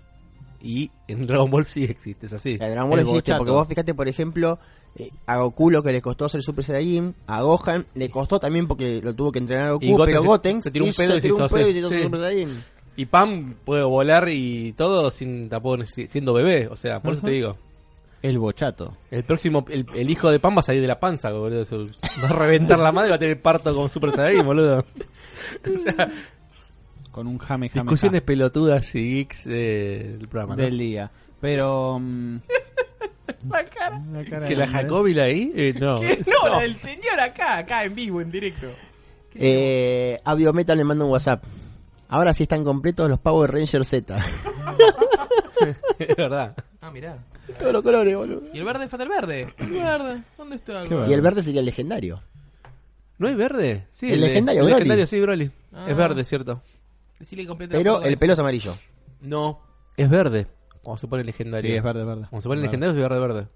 Y 0.63 0.91
en 1.09 1.27
Dragon 1.27 1.51
Ball 1.51 1.65
sí 1.65 1.85
existe, 1.85 2.27
es 2.27 2.33
así. 2.33 2.57
La 2.57 2.71
Dragon 2.71 2.89
Ball 2.91 3.01
El 3.01 3.07
existe, 3.07 3.35
porque 3.37 3.51
vos 3.53 3.67
fíjate, 3.67 3.95
por 3.95 4.07
ejemplo, 4.09 4.59
eh, 4.97 5.11
a 5.27 5.39
Goku 5.39 5.71
lo 5.71 5.83
que 5.83 5.91
le 5.93 6.01
costó 6.01 6.29
ser 6.29 6.43
Super 6.43 6.65
Saiyajin, 6.65 7.15
a 7.27 7.43
Gohan 7.43 7.87
le 7.95 8.09
costó 8.11 8.39
también 8.39 8.69
porque 8.69 9.01
lo 9.03 9.13
tuvo 9.15 9.33
que 9.33 9.41
entrenar 9.41 9.67
a 9.67 9.73
Goku, 9.73 9.85
Y 9.85 9.97
pero 10.07 10.21
se- 10.21 10.27
Goten 10.29 10.63
se 10.63 10.71
tiró 10.71 10.85
un 10.85 10.93
pedo 10.93 11.17
y 11.17 11.21
se 11.21 11.21
tiró 11.23 11.37
un 11.37 11.45
hizo 11.47 11.55
pedo 11.55 11.67
y 11.67 11.71
así. 11.71 11.73
se 11.73 11.79
hizo 11.81 11.89
Sí. 11.91 12.03
Super 12.05 12.21
Saiyajin. 12.21 12.65
Y 12.95 13.07
Pam 13.07 13.55
puede 13.65 13.83
volar 13.85 14.29
y 14.29 14.73
todo 14.75 15.11
sin 15.11 15.49
tampoco 15.49 15.85
si- 15.85 16.07
siendo 16.09 16.33
bebé. 16.35 16.69
O 16.69 16.77
sea, 16.77 17.01
por 17.01 17.15
eso 17.15 17.23
te 17.23 17.31
digo. 17.33 17.57
El 18.21 18.39
bochato. 18.39 18.97
El 19.11 19.25
próximo, 19.25 19.65
el, 19.69 19.85
el 19.97 20.09
hijo 20.11 20.31
de 20.31 20.39
Pam 20.39 20.55
va 20.55 20.61
a 20.61 20.63
salir 20.63 20.81
de 20.83 20.87
la 20.87 21.01
panza, 21.01 21.33
boludo. 21.33 21.65
Va 22.23 22.29
a 22.29 22.33
reventar 22.35 22.79
la 22.79 22.93
madre 22.93 23.09
y 23.09 23.11
va 23.11 23.17
a 23.17 23.19
tener 23.19 23.41
parto 23.41 23.75
con 23.75 23.89
Super 23.89 24.13
Saiyajin, 24.13 24.47
boludo. 24.47 24.85
O 25.75 25.79
sea, 25.83 26.11
con 27.13 27.27
un 27.29 27.39
jame 27.39 27.69
jame 27.69 27.83
Discusiones 27.85 28.23
pelotudas 28.23 28.93
y 28.97 29.15
geeks 29.17 29.47
eh, 29.47 30.17
del 30.19 30.29
programa. 30.29 30.57
¿no? 30.57 30.63
del 30.65 30.77
día. 30.79 31.11
Pero. 31.41 31.99
mm, 32.01 32.37
La 33.49 33.65
cara. 33.65 34.03
la 34.13 34.25
cara 34.25 34.49
¿Que 34.49 34.57
la. 34.57 34.67
Jacobila 34.67 35.25
ahí? 35.25 35.53
Eh, 35.55 35.75
no. 35.79 36.01
No, 36.43 36.49
la 36.49 36.61
del 36.61 36.77
señor 36.77 37.21
acá, 37.21 37.59
acá 37.59 37.85
en 37.85 37.95
vivo, 37.95 38.21
en 38.21 38.31
directo. 38.31 38.67
Eh, 39.35 40.21
a 40.25 40.35
Biometal 40.35 40.77
le 40.77 40.85
manda 40.85 41.05
un 41.05 41.11
WhatsApp. 41.13 41.45
Ahora 42.09 42.35
sí 42.35 42.43
están 42.43 42.63
completos 42.65 43.09
los 43.09 43.19
Power 43.21 43.51
Rangers 43.51 43.89
Z. 43.89 44.17
es 45.99 46.17
verdad. 46.17 46.55
Ah, 46.81 46.91
mirá. 46.91 47.19
Todos 47.59 47.73
los 47.73 47.83
colores, 47.83 48.15
boludo. 48.17 48.43
¿Y 48.53 48.59
el 48.59 48.65
verde 48.65 48.89
falta 48.89 49.05
el 49.05 49.09
verde? 49.09 49.55
El 49.59 49.71
verde. 49.71 50.23
¿Dónde 50.37 50.57
está 50.57 50.83
el 50.83 50.89
verde? 50.89 51.11
Y 51.11 51.13
el 51.15 51.21
verde 51.23 51.43
sería 51.43 51.61
el 51.61 51.67
legendario. 51.67 52.23
¿No 53.19 53.29
hay 53.29 53.35
verde? 53.35 53.87
Sí, 53.93 54.11
El 54.13 54.21
legendario, 54.21 54.61
el 54.63 54.67
Broly. 54.67 54.79
legendario, 54.81 55.07
sí, 55.07 55.21
Broly. 55.21 55.51
Ah. 55.73 55.87
Es 55.89 55.97
verde, 55.97 56.25
cierto. 56.25 56.61
Decirle 57.23 57.47
Pero 57.69 58.03
el 58.03 58.17
pelo 58.17 58.33
es 58.33 58.39
amarillo. 58.41 58.75
No, 59.21 59.61
es 59.97 60.11
verde. 60.11 60.49
Cuando 60.83 60.97
se 60.99 61.07
pone 61.07 61.23
legendario. 61.23 61.71
Sí, 61.71 61.77
es 61.77 61.83
verde, 61.85 62.01
es 62.01 62.07
verde. 62.07 62.23
Cuando 62.29 62.41
se 62.43 62.49
pone 62.49 62.61
Verde. 62.61 62.67
legendario 62.67 62.93
es 62.97 63.09
verde, 63.09 63.21
verde. 63.21 63.49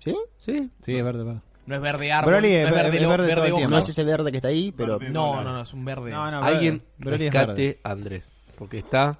¿Sí? 0.00 0.14
Sí. 0.36 0.70
Sí, 0.82 0.94
es 0.96 1.02
verde, 1.04 1.24
verde. 1.24 1.40
No 1.64 1.74
es 1.76 1.80
verde 1.80 2.12
árbol, 2.12 2.32
Broly 2.34 2.48
es 2.52 2.62
no 2.62 2.68
es 2.68 2.74
ver- 2.74 2.84
verde, 2.84 2.96
es 2.98 3.02
lo- 3.02 3.08
verde 3.08 3.22
todo 3.24 3.30
el 3.32 3.40
verde 3.40 3.56
tiempo. 3.56 3.70
No 3.70 3.78
es 3.78 3.88
ese 3.88 4.04
verde 4.04 4.30
que 4.30 4.36
está 4.36 4.48
ahí, 4.48 4.72
pero... 4.72 4.98
Verde. 4.98 5.12
No, 5.12 5.42
no, 5.42 5.52
no, 5.54 5.60
es 5.62 5.72
un 5.72 5.84
verde. 5.86 6.10
No, 6.10 6.30
no, 6.30 6.42
Alguien 6.42 6.82
Broly 6.98 7.26
es 7.26 7.32
verde. 7.32 7.46
rescate 7.46 7.80
a 7.82 7.90
Andrés. 7.92 8.32
Porque 8.58 8.78
está... 8.78 9.18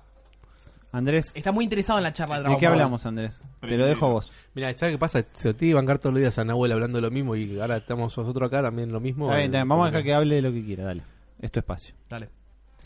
Andrés, 0.93 1.33
Está 1.35 1.53
muy 1.53 1.65
interesado 1.65 1.99
en 1.99 2.03
la 2.05 2.13
charla 2.15 2.35
de 2.37 2.41
¿de 2.41 2.43
Dragon 2.45 2.61
qué 2.61 2.67
Ball. 2.67 2.75
hablamos, 2.75 3.05
Andrés? 3.07 3.43
Te 3.61 3.77
lo 3.77 3.87
dejo 3.87 4.07
a 4.07 4.09
vos. 4.09 4.33
Mira, 4.55 4.73
¿sabes 4.75 4.95
qué 4.95 4.99
pasa? 4.99 5.23
Se 5.35 5.53
te 5.55 5.67
iba 5.67 5.79
a 5.79 5.83
bancar 5.83 5.99
todos 5.99 6.13
los 6.15 6.21
días 6.21 6.39
a 6.39 6.45
Nahuel 6.45 6.73
hablando 6.73 6.99
lo 7.01 7.11
mismo 7.11 7.37
y 7.37 7.59
ahora 7.61 7.77
estamos 7.77 8.17
nosotros 8.17 8.47
acá 8.47 8.63
también 8.63 8.91
lo 8.93 9.01
mismo. 9.01 9.27
Está 9.27 9.37
bien, 9.37 9.47
está 9.47 9.59
bien, 9.59 9.69
Vamos 9.69 9.85
a 9.85 9.91
dejar 9.91 10.03
que 10.05 10.15
hable 10.15 10.35
de 10.37 10.43
lo 10.43 10.53
que 10.53 10.65
quiera, 10.65 10.85
dale. 10.85 11.03
Es 11.41 11.51
tu 11.53 11.59
espacio. 11.61 11.95
Dale. 12.09 12.31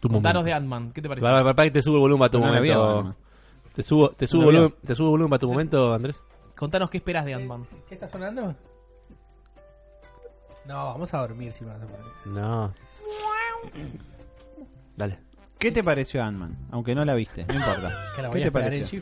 Tu 0.03 0.09
Contanos 0.09 0.43
momento. 0.43 0.45
de 0.45 0.53
Ant-Man. 0.53 0.93
¿Qué 0.93 1.01
te 1.01 1.09
parece? 1.09 1.23
Para, 1.25 1.43
para, 1.43 1.55
para 1.55 1.67
que 1.69 1.71
te 1.71 1.81
subo 1.83 1.95
el 1.95 2.01
volumen 2.01 2.19
para 2.19 2.31
tu 2.31 2.41
No 2.41 2.47
momento. 2.47 2.95
Batman. 2.97 3.17
te 3.75 3.83
subo, 3.85 4.11
te 4.11 4.27
subo 4.27 4.41
No 4.41 4.47
volumen, 4.47 4.75
te 4.85 4.95
subo 4.97 5.11
volumen 5.11 5.31
para 5.31 5.39
tu 5.41 5.49
momento, 5.49 5.95
Andrés. 5.95 6.21
Contanos 6.57 6.91
qué 6.91 6.97
esperas 6.99 7.25
de 7.25 7.35
Ant-Man. 7.35 7.65
¿Qué 7.89 7.95
está 7.95 8.09
sonando? 8.09 8.55
No, 10.67 10.75
vamos 10.87 11.15
a 11.15 11.19
dormir 11.19 11.53
si 11.53 11.65
vas 11.65 11.79
a 11.81 11.87
poner. 11.87 12.01
No. 12.27 12.73
Dale. 14.97 15.19
¿Qué 15.59 15.71
te 15.71 15.85
pareció 15.85 16.23
Ant-Man? 16.23 16.57
Aunque 16.73 16.95
no 16.95 17.05
la 17.05 17.15
viste, 17.15 17.45
no 17.47 17.55
importa. 17.55 17.89
Que 18.17 18.23
la 18.23 18.29
¿Qué 18.29 18.33
voy 18.33 18.41
a 18.41 18.43
te 18.43 18.47
en 18.49 18.53
pareció? 18.53 19.01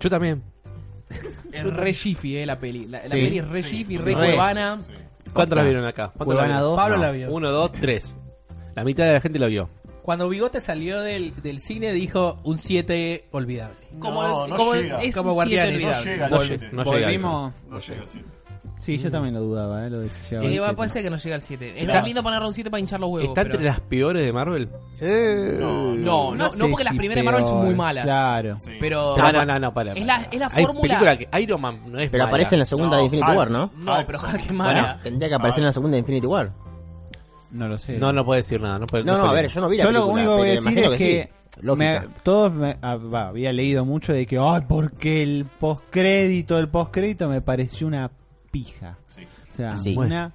Yo 0.00 0.10
también. 0.10 0.42
Es 1.52 1.64
re 1.64 1.92
Jiffy, 1.94 2.38
eh, 2.38 2.46
la 2.46 2.58
peli. 2.58 2.86
La, 2.86 2.98
la 3.02 3.04
Sí. 3.08 3.20
peli 3.22 3.38
es 3.38 3.48
re 3.48 3.62
Jiffy, 3.62 3.96
re 3.98 4.04
Re. 4.06 4.14
cuevana. 4.14 4.80
Sí. 4.80 4.92
¿Cuántos 5.32 5.56
la 5.56 5.62
vieron 5.62 5.84
acá? 5.84 6.10
¿Cuántos 6.16 6.36
la 6.36 6.42
vieron? 6.44 6.62
2. 6.62 6.76
Pablo 6.76 6.96
no. 6.96 7.02
la 7.02 7.10
vio. 7.12 7.30
Uno, 7.32 7.50
dos, 7.50 7.72
tres. 7.72 8.16
La 8.74 8.84
mitad 8.84 9.04
de 9.04 9.12
la 9.14 9.20
gente 9.20 9.38
la 9.38 9.46
vio. 9.46 9.68
Cuando 10.02 10.28
Bigote 10.28 10.60
salió 10.60 11.00
del, 11.00 11.32
del 11.42 11.60
cine 11.60 11.92
dijo 11.92 12.38
un 12.44 12.58
7 12.58 13.28
olvidable. 13.30 13.76
Como, 14.00 14.22
No, 14.22 14.46
no 14.48 14.56
como 14.56 14.74
llega. 14.74 15.00
es 15.00 15.16
Como 15.16 15.32
siete 15.44 15.56
No 15.60 15.62
olvidable. 15.78 16.04
llega 16.04 16.26
al 16.26 16.32
Vol- 16.32 16.46
7. 16.48 16.68
no 16.72 16.84
llega. 16.84 17.00
Volvimos. 17.06 17.52
No 17.68 17.78
llega 17.78 18.02
al 18.02 18.08
7. 18.08 18.26
Sí, 18.80 18.98
yo 18.98 19.12
también 19.12 19.32
lo 19.32 19.40
dudaba, 19.42 19.86
¿eh? 19.86 19.90
Lo 19.90 20.00
de 20.00 20.08
Sí, 20.28 20.58
puede 20.74 20.88
ser 20.88 21.04
que 21.04 21.10
no 21.10 21.16
llegue 21.16 21.34
al 21.34 21.40
7. 21.40 21.72
Es 21.76 21.86
más 21.86 22.04
lindo 22.04 22.20
ponerle 22.20 22.48
un 22.48 22.54
7 22.54 22.68
para 22.68 22.80
hinchar 22.80 22.98
los 22.98 23.10
huevos. 23.10 23.28
¿Está 23.28 23.42
pero- 23.44 23.54
entre 23.54 23.66
las 23.66 23.78
peores 23.80 24.24
de 24.26 24.32
Marvel? 24.32 24.68
No, 25.00 25.94
no, 25.94 26.34
no, 26.34 26.50
sé 26.50 26.58
porque 26.68 26.82
las 26.84 26.92
si 26.92 26.98
primeras 26.98 27.22
de 27.22 27.30
Marvel 27.30 27.44
son 27.44 27.64
muy 27.64 27.74
malas. 27.76 28.04
Claro. 28.04 28.58
Sí. 28.58 28.70
Pero. 28.80 29.16
No, 29.16 29.30
no, 29.32 29.44
no, 29.44 29.58
no, 29.60 29.72
para. 29.74 29.92
Es 29.92 30.04
la- 30.04 30.26
es 30.30 30.38
la 30.40 30.48
Hay 30.52 30.64
fórmula- 30.64 30.80
película 30.98 31.16
que 31.16 31.28
Iron 31.42 31.60
Man 31.60 31.80
no 31.86 31.98
es 32.00 32.10
Pero 32.10 32.24
mala. 32.24 32.30
aparece 32.30 32.54
en 32.56 32.58
la 32.60 32.64
segunda 32.64 32.90
No, 32.90 32.96
de 32.98 33.04
Infinity 33.04 33.28
Hulk. 33.30 33.38
War, 33.38 33.50
¿no? 33.50 33.70
No, 33.76 33.94
pero 34.06 34.18
Bueno, 34.48 34.54
mala. 34.54 34.98
tendría 35.02 35.28
que 35.28 35.34
aparecer 35.36 35.60
en 35.62 35.66
la 35.66 35.72
segunda 35.72 35.94
de 35.94 36.00
Infinity 36.00 36.26
War. 36.26 36.50
No 37.52 37.68
lo 37.68 37.78
sé. 37.78 37.98
No, 37.98 38.12
no 38.12 38.24
puede 38.24 38.40
decir 38.42 38.60
nada. 38.60 38.78
No, 38.78 38.86
puede, 38.86 39.04
No, 39.04 39.18
no, 39.18 39.26
a 39.28 39.32
ver, 39.32 39.48
yo 39.48 39.60
no 39.60 39.68
vi 39.68 39.76
la 39.76 39.84
Yo 39.84 39.90
lo 39.92 40.00
película, 40.06 40.14
único 40.22 40.30
que 40.36 40.40
voy 40.40 40.48
a 40.48 40.50
decir 40.52 40.62
imagino 40.72 40.92
es 40.92 40.98
que, 40.98 41.04
que, 41.04 41.30
sí. 41.54 41.60
Lógica. 41.60 42.00
me- 42.00 42.08
todos 42.22 42.52
me- 42.52 42.76
ah, 42.82 42.98
había 43.28 43.52
leído 43.52 43.84
mucho 43.84 44.12
de 44.14 44.26
que, 44.26 44.38
ay, 44.38 44.62
porque 44.68 45.22
el 45.22 45.44
postcrédito, 45.60 46.58
el 46.58 46.68
postcrédito 46.68 47.28
me 47.28 47.40
pareció 47.42 47.86
una 47.86 48.10
pija. 48.50 48.96
Sí. 49.06 49.22
O 49.52 49.54
sea, 49.54 49.76
Sí. 49.76 49.94
una 49.96 50.32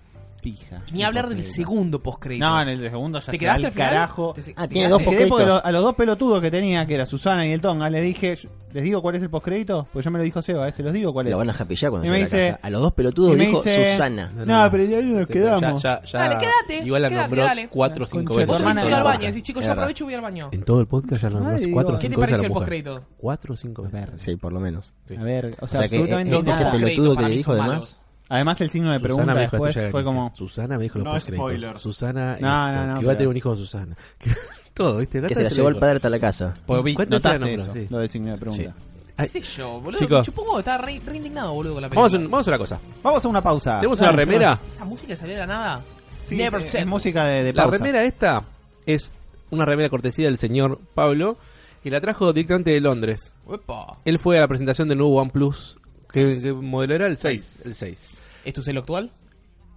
pija. 0.52 0.82
Ni 0.91 1.03
hablar 1.03 1.28
del 1.28 1.38
postcrédito. 1.38 1.56
segundo 1.69 2.03
post 2.03 2.26
No, 2.26 2.61
en 2.61 2.69
el 2.69 2.82
segundo 2.90 3.19
ya 3.19 3.26
¿Te 3.26 3.32
se 3.32 3.38
quedaste 3.40 3.61
va 3.64 3.68
al 3.68 3.74
final? 3.74 3.90
carajo. 3.90 4.34
Te- 4.34 4.53
Ah, 4.56 4.68
te 4.68 4.74
tiene 4.74 4.90
dos 4.90 5.03
postcréditos. 5.03 5.45
lo- 5.48 5.65
a 5.65 5.72
los 5.72 5.84
dos 5.84 5.95
pelotudos 5.95 6.41
que 6.41 6.52
tenía, 6.52 6.86
que 6.86 6.95
era 6.95 7.06
Susana 7.06 7.45
y 7.45 7.52
el 7.52 7.61
Tonga, 7.61 7.90
les 7.90 8.02
dije, 8.03 8.38
¿les 8.74 8.84
digo 8.84 9.02
cuál 9.02 9.15
es 9.15 9.24
el 9.24 9.30
postcrédito? 9.30 9.88
Pues 9.91 10.06
ya 10.06 10.11
me 10.11 10.18
lo 10.19 10.24
dijo 10.24 10.41
Seba, 10.41 10.68
¿eh? 10.68 10.72
se 10.72 10.84
los 10.84 10.94
digo 10.94 11.11
cuál 11.14 11.28
es. 11.28 11.32
Lo 11.32 11.38
van 11.38 11.49
a 11.49 11.53
japillar 11.53 11.91
cuando 11.91 12.07
llegue 12.07 12.24
a 12.24 12.26
la 12.26 12.30
casa. 12.30 12.60
A 12.61 12.69
los 12.69 12.82
dos 12.82 12.94
pelotudos 12.94 13.38
dijo 13.38 13.61
dice- 13.64 13.91
Susana. 13.91 14.32
No, 14.36 14.72
pero 14.72 14.84
ya 14.86 15.02
nos 15.02 15.28
Ya- 15.28 15.34
quedamos. 15.34 15.84
Ya, 15.84 16.02
ya, 16.03 16.19
Dale, 16.19 16.38
quédate, 16.38 16.86
Igual 16.86 17.02
la 17.02 17.10
quédate, 17.10 17.28
nombró 17.28 17.44
dale. 17.44 17.68
cuatro 17.69 18.03
o 18.03 18.07
cinco 18.07 18.34
veces. 18.36 18.48
Tu 18.48 18.53
te 18.53 18.60
hermana 18.60 18.98
al 18.98 19.03
baño, 19.03 19.28
decís, 19.28 19.44
chicos, 19.44 19.65
yo 19.65 19.72
aprovecho 19.72 20.03
y 20.03 20.06
voy 20.06 20.14
al 20.14 20.22
baño. 20.22 20.49
En 20.52 20.64
todo 20.64 20.80
el 20.82 20.88
podcast 20.88 21.22
ya 21.24 21.30
lo 21.30 21.40
nombró 21.40 21.57
cuatro 21.74 21.95
o. 21.95 21.98
¿Qué 21.98 22.02
te 22.03 22.07
cinco 22.10 22.22
veces 22.22 22.34
a 22.34 22.38
pareció 22.38 22.41
la 22.41 22.48
el 22.48 22.53
postcrédito? 22.53 23.03
Cuatro 23.18 23.53
o 23.53 23.57
cinco 23.57 23.82
veces. 23.84 24.10
Sí, 24.18 24.36
por 24.38 24.53
lo 24.53 24.60
menos. 24.60 24.94
A 25.18 25.24
ver, 25.24 25.56
o 25.60 25.68
sea, 25.68 25.82
absolutamente 25.82 26.52
ese 26.52 26.65
pelotudo 26.65 27.15
que 27.15 27.24
le 27.24 27.30
dijo 27.36 27.52
además. 27.52 28.02
Además 28.30 28.60
el 28.62 28.70
signo 28.70 28.91
de 28.91 28.99
pregunta 28.99 29.34
me 29.34 29.41
después 29.41 29.74
fue 29.74 30.02
que 30.02 30.04
como... 30.04 30.34
Susana 30.36 30.78
me 30.78 30.84
dijo 30.84 30.99
los 30.99 31.06
No 31.08 31.20
spoilers. 31.20 31.82
Susana 31.82 32.38
No, 32.41 32.70
esto, 32.70 32.82
no, 32.82 32.88
no, 32.88 32.94
que 32.99 33.04
iba 33.04 33.14
a 33.14 33.16
tener 33.16 33.28
un 33.30 33.38
hijo 33.38 33.49
con 33.49 33.58
Susana. 33.58 33.95
Todo, 34.74 34.98
¿viste? 34.98 35.22
Que 35.22 35.34
se 35.36 35.44
la 35.44 35.49
llevó 35.49 35.70
el 35.70 35.78
padre 35.78 35.95
hasta 35.95 36.10
la 36.10 36.20
casa. 36.20 36.54
Porque 36.66 36.84
vi- 36.84 36.94
¿Cuántas 36.95 37.24
veces 37.24 37.40
la 37.40 37.48
notaste 37.48 37.64
eso, 37.64 37.74
Sí. 37.74 37.88
lo 37.90 37.98
del 37.99 38.10
signo 38.10 38.32
de 38.32 38.38
pregunta. 38.38 38.64
Sí. 38.64 38.70
¿Qué 39.18 39.28
sé 39.28 39.41
yo, 39.41 39.80
boludo? 39.82 39.99
Chicos. 39.99 40.26
Supongo 40.26 40.60
estaba 40.60 40.78
re, 40.78 41.02
re 41.04 41.18
indignado, 41.18 41.54
boludo, 41.54 41.74
con 41.74 41.82
la 41.82 41.90
película. 41.90 42.08
Vamos 42.10 42.28
a, 42.28 42.30
vamos 42.30 42.48
a 42.48 42.52
una 42.52 42.58
cosa. 42.60 42.80
Vamos 43.02 43.26
a 43.26 43.28
una 43.28 43.41
pausa. 43.41 43.76
Tenemos 43.80 43.99
una 43.99 44.10
Dale, 44.12 44.18
remera. 44.26 44.60
Esa 44.70 44.86
música 44.86 45.16
salió 45.16 45.34
de 45.34 45.40
la 45.40 45.48
nada. 45.48 45.82
Sí, 46.26 46.36
Never 46.36 46.60
es, 46.60 46.70
said. 46.70 46.82
es 46.82 46.88
música 46.88 47.26
de, 47.26 47.44
de 47.44 47.54
La 47.54 47.64
pausa. 47.64 47.78
remera 47.78 48.04
esta 48.04 48.44
es 48.86 49.12
una 49.49 49.66
remera 49.66 49.90
cortesía 49.90 50.26
del 50.28 50.38
señor 50.38 50.80
Pablo 50.94 51.38
y 51.84 51.90
la 51.90 51.99
trajo 52.02 52.32
directamente 52.34 52.72
de 52.72 52.82
Londres. 52.82 53.34
Uepa. 53.45 53.98
Él 54.06 54.20
fue 54.20 54.38
a 54.38 54.41
la 54.41 54.48
presentación 54.48 54.88
del 54.90 54.98
nuevo 54.99 55.16
OnePlus. 55.20 55.78
¿Qué, 56.12 56.38
qué 56.41 56.54
modelo 56.54 56.94
era? 56.95 57.08
El 57.08 57.18
6. 57.18 57.64
El 57.66 57.74
6. 57.74 58.10
¿Es 58.48 58.53
tu 58.53 58.61
celo 58.61 58.80
actual? 58.80 59.11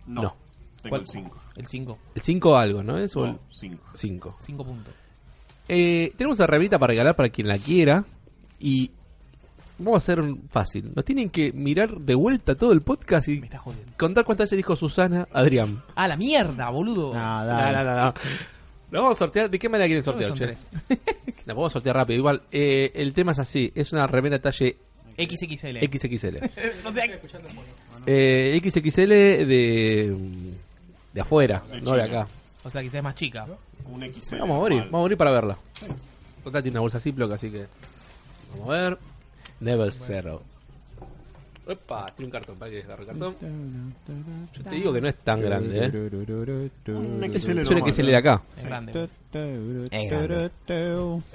No. 0.06 0.22
No. 0.22 0.36
Tengo 0.82 0.90
¿Cuál? 0.97 1.01
el 1.02 1.06
5. 1.09 1.38
El 1.56 1.66
5. 1.66 1.98
El 2.14 2.22
5 2.22 2.56
algo, 2.56 2.82
¿no? 2.82 2.98
Es 2.98 3.14
No, 3.16 3.38
5. 3.51 3.82
5. 3.94 4.36
5 4.40 4.64
puntos. 4.64 4.94
Eh, 5.68 6.12
tenemos 6.16 6.38
una 6.38 6.47
remita 6.47 6.78
para 6.78 6.92
regalar 6.92 7.16
para 7.16 7.28
quien 7.28 7.48
la 7.48 7.59
quiera. 7.59 8.05
Y 8.59 8.90
vamos 9.78 9.94
a 9.94 9.98
hacer 9.98 10.22
fácil. 10.48 10.92
Nos 10.94 11.05
tienen 11.05 11.30
que 11.30 11.52
mirar 11.52 11.97
de 11.97 12.14
vuelta 12.14 12.55
todo 12.55 12.72
el 12.72 12.80
podcast 12.82 13.28
y 13.28 13.40
Me 13.40 13.47
estás 13.47 13.60
jodiendo. 13.60 13.92
contar 13.98 14.24
cuántas 14.24 14.44
veces 14.47 14.56
dijo 14.59 14.76
Susana 14.76 15.26
Adrián. 15.32 15.82
Ah, 15.97 16.06
la 16.09 16.16
mierda, 16.16 16.70
boludo. 16.70 17.12
No, 17.14 17.40
No, 17.40 17.44
dale. 17.47 17.78
no, 17.78 17.84
no, 17.84 17.97
no. 18.06 18.14
Lo 18.90 19.02
vamos 19.02 19.16
a 19.16 19.18
sortear. 19.18 19.51
¿De 19.51 19.59
qué 19.59 19.68
manera 19.68 19.86
quieren 19.86 20.02
sortear, 20.02 20.32
che? 20.34 20.56
La 21.47 21.55
podemos 21.55 21.72
sortear 21.72 21.97
rápido. 21.97 22.18
Igual, 22.18 22.42
eh, 22.51 22.90
el 22.94 23.12
tema 23.12 23.32
es 23.32 23.38
así. 23.38 23.70
Es 23.74 23.92
una 23.92 24.06
remera 24.06 24.38
talle 24.40 24.78
XXL. 25.16 25.78
XXL. 25.85 26.37
no 26.85 26.93
sé. 26.95 27.20
Eh, 28.07 28.61
XXL 28.62 29.09
de, 29.09 30.16
de 31.12 31.20
afuera, 31.20 31.62
De 31.70 31.81
no 31.81 31.93
de 31.93 32.03
acá. 32.03 32.27
O 32.62 32.70
sea, 32.70 32.81
quizás 32.82 32.97
es 32.97 33.03
más 33.03 33.15
chica. 33.15 33.47
Un 33.91 34.03
XL. 34.03 34.39
Vamos 34.39 34.57
a 34.57 34.59
morir, 34.61 34.77
normal. 34.78 34.91
vamos 34.93 34.99
a 35.01 35.03
morir 35.05 35.19
para 35.19 35.31
verla. 35.32 35.57
Total 36.45 36.62
tiene 36.62 36.74
una 36.77 36.81
bolsa 36.82 37.01
Ziploc, 37.01 37.32
así 37.32 37.51
que. 37.51 37.66
Vamos 38.53 38.69
a 38.69 38.73
ver. 38.73 38.99
Never 39.61 39.93
Zero. 39.93 40.43
Opa, 41.66 42.07
tiene 42.16 42.27
un 42.27 42.32
cartón, 42.32 42.57
para 42.57 42.70
que 42.70 42.82
agarre 42.82 43.03
el 43.03 43.09
cartón. 43.09 43.37
Yo 44.57 44.62
te 44.65 44.74
digo 44.74 44.93
que 44.93 45.01
no 45.01 45.09
es 45.09 45.16
tan 45.19 45.41
grande, 45.41 45.87
eh. 45.87 45.91
Un 46.93 47.20
XL 47.32 47.59
Es 47.61 47.69
un 47.69 47.74
normal. 47.77 47.93
XL 47.93 48.07
de 48.07 48.16
acá. 48.16 48.43
Es 48.57 48.65
grande. 48.65 49.09
Es 49.93 50.11
grande. 50.11 50.51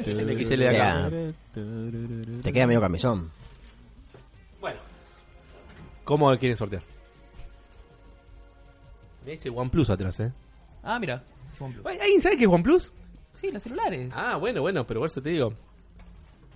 El 0.05 0.45
XL 0.45 0.57
de 0.57 0.67
O 0.67 0.69
acá. 0.69 1.09
sea, 1.09 2.41
Te 2.43 2.51
queda 2.51 2.67
medio 2.67 2.81
camisón. 2.81 3.31
¿Cómo 6.05 6.35
quieren 6.37 6.55
sortear? 6.55 6.83
Me 9.25 9.31
dice 9.31 9.49
OnePlus 9.49 9.89
atrás, 9.89 10.19
eh. 10.19 10.31
Ah, 10.83 10.99
mira. 10.99 11.23
Es 11.51 11.59
OnePlus. 11.59 11.85
¿Alguien 11.85 12.21
sabe 12.21 12.37
qué 12.37 12.45
es 12.45 12.49
OnePlus? 12.49 12.91
Sí, 13.31 13.51
los 13.51 13.63
celulares. 13.63 14.13
Ah, 14.15 14.37
bueno, 14.37 14.61
bueno, 14.61 14.85
pero 14.87 15.01
por 15.01 15.07
eso 15.07 15.21
te 15.21 15.29
digo. 15.31 15.53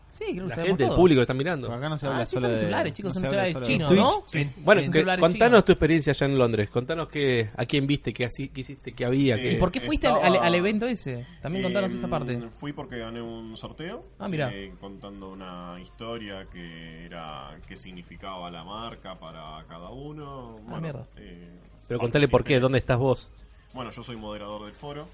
Sí, 0.10 0.26
creo 0.31 0.44
que 0.49 0.56
La 0.56 0.64
gente, 0.64 0.84
el 0.84 0.90
todo. 0.90 0.98
público 0.98 1.15
lo 1.18 1.22
está 1.22 1.34
mirando. 1.34 1.72
Acá 1.72 1.88
no 1.90 1.98
se 1.98 2.06
Ah, 2.07 2.11
habla 2.11 2.26
sí, 2.26 2.31
solo 2.31 2.41
son 2.41 2.52
de 2.52 2.57
celulares, 2.57 2.94
chicos, 2.94 3.14
son 3.14 3.22
se 3.23 3.27
habla 3.30 3.44
celulares 3.45 3.68
chinos, 3.68 3.91
¿no? 3.91 4.23
En- 4.34 4.53
Bueno, 4.57 4.81
en 4.81 4.88
que- 4.88 4.94
celulares 4.94 5.22
contanos 5.22 5.65
tu 5.65 5.72
experiencia 5.72 6.11
allá 6.11 6.26
en 6.26 6.38
Londres. 6.38 6.69
Contanos 6.69 7.07
que, 7.10 7.49
a 7.56 7.65
quién 7.65 7.88
viste, 7.88 8.11
qué, 8.14 8.26
así, 8.26 8.49
qué 8.49 8.61
hiciste, 8.61 8.91
qué 8.94 9.06
había. 9.06 9.36
Eh, 9.36 9.41
qué- 9.41 9.52
¿Y 9.53 9.56
por 9.57 9.72
qué 9.72 9.80
fuiste 9.81 10.07
al, 10.07 10.15
Estaba- 10.18 10.38
al- 10.38 10.44
al 10.44 10.56
evento 10.56 10.86
ese? 10.88 11.26
También 11.41 11.64
contanos 11.64 11.91
Eh, 11.94 11.95
esa 11.95 12.07
parte. 12.07 12.40
Fui 12.60 12.73
porque 12.73 12.98
gané 12.98 13.22
un 13.22 13.56
sorteo. 13.56 14.06
Ah, 14.19 14.27
mira. 14.27 14.52
eh, 14.53 14.73
contando 14.80 15.30
una 15.31 15.77
historia 15.81 16.45
que 16.52 17.06
era 17.06 17.57
qué 17.68 17.76
significaba 17.77 18.49
la 18.52 18.64
marca 18.64 19.19
para 19.19 19.64
cada 19.68 19.90
uno. 19.90 20.57
Bueno, 20.64 20.81
mierda. 20.81 21.07
eh, 21.18 21.48
Pero 21.88 21.99
contale 21.99 22.27
por 22.27 22.44
qué. 22.44 22.60
¿dónde 22.60 22.77
estás 22.80 22.98
vos? 22.98 23.30
Bueno, 23.73 23.91
yo 23.91 24.02
soy 24.02 24.15
moderador 24.15 24.65
del 24.65 24.73
foro 24.73 25.07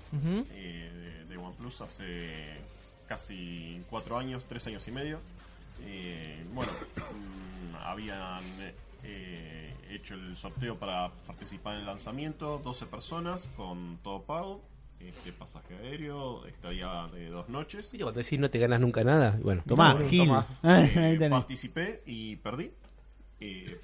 eh, 0.52 0.90
de, 0.94 1.26
de 1.26 1.38
OnePlus 1.38 1.82
hace 1.82 2.56
casi 3.08 3.82
cuatro 3.90 4.18
años, 4.18 4.46
tres 4.48 4.66
años 4.68 4.88
y 4.88 4.92
medio. 4.92 5.20
Eh, 5.86 6.44
bueno, 6.54 6.72
mm, 6.72 7.76
habían 7.84 8.42
eh, 9.04 9.74
hecho 9.90 10.16
el 10.16 10.36
sorteo 10.38 10.78
para 10.78 11.12
participar 11.28 11.76
en 11.76 11.82
el 11.82 11.86
lanzamiento, 11.86 12.60
12 12.64 12.86
personas 12.88 13.50
con 13.56 13.98
todo 14.04 14.22
pago. 14.24 14.62
este 15.00 15.32
pasaje 15.34 15.76
aéreo, 15.78 16.46
estadía 16.48 17.06
de 17.14 17.30
dos 17.30 17.48
noches. 17.50 17.92
¿Viste 17.92 18.04
cuando 18.04 18.20
decís 18.22 18.40
no 18.40 18.50
te 18.50 18.58
ganas 18.60 18.80
nunca 18.80 19.04
nada? 19.04 19.38
Bueno, 19.44 19.62
Tomá, 19.68 19.94
bueno, 19.94 20.10
Gil. 20.10 20.26
tomá. 20.26 20.48
Eh, 20.64 21.28
participé 21.30 22.02
y 22.06 22.36
perdí. 22.38 22.72
Eh, 23.40 23.80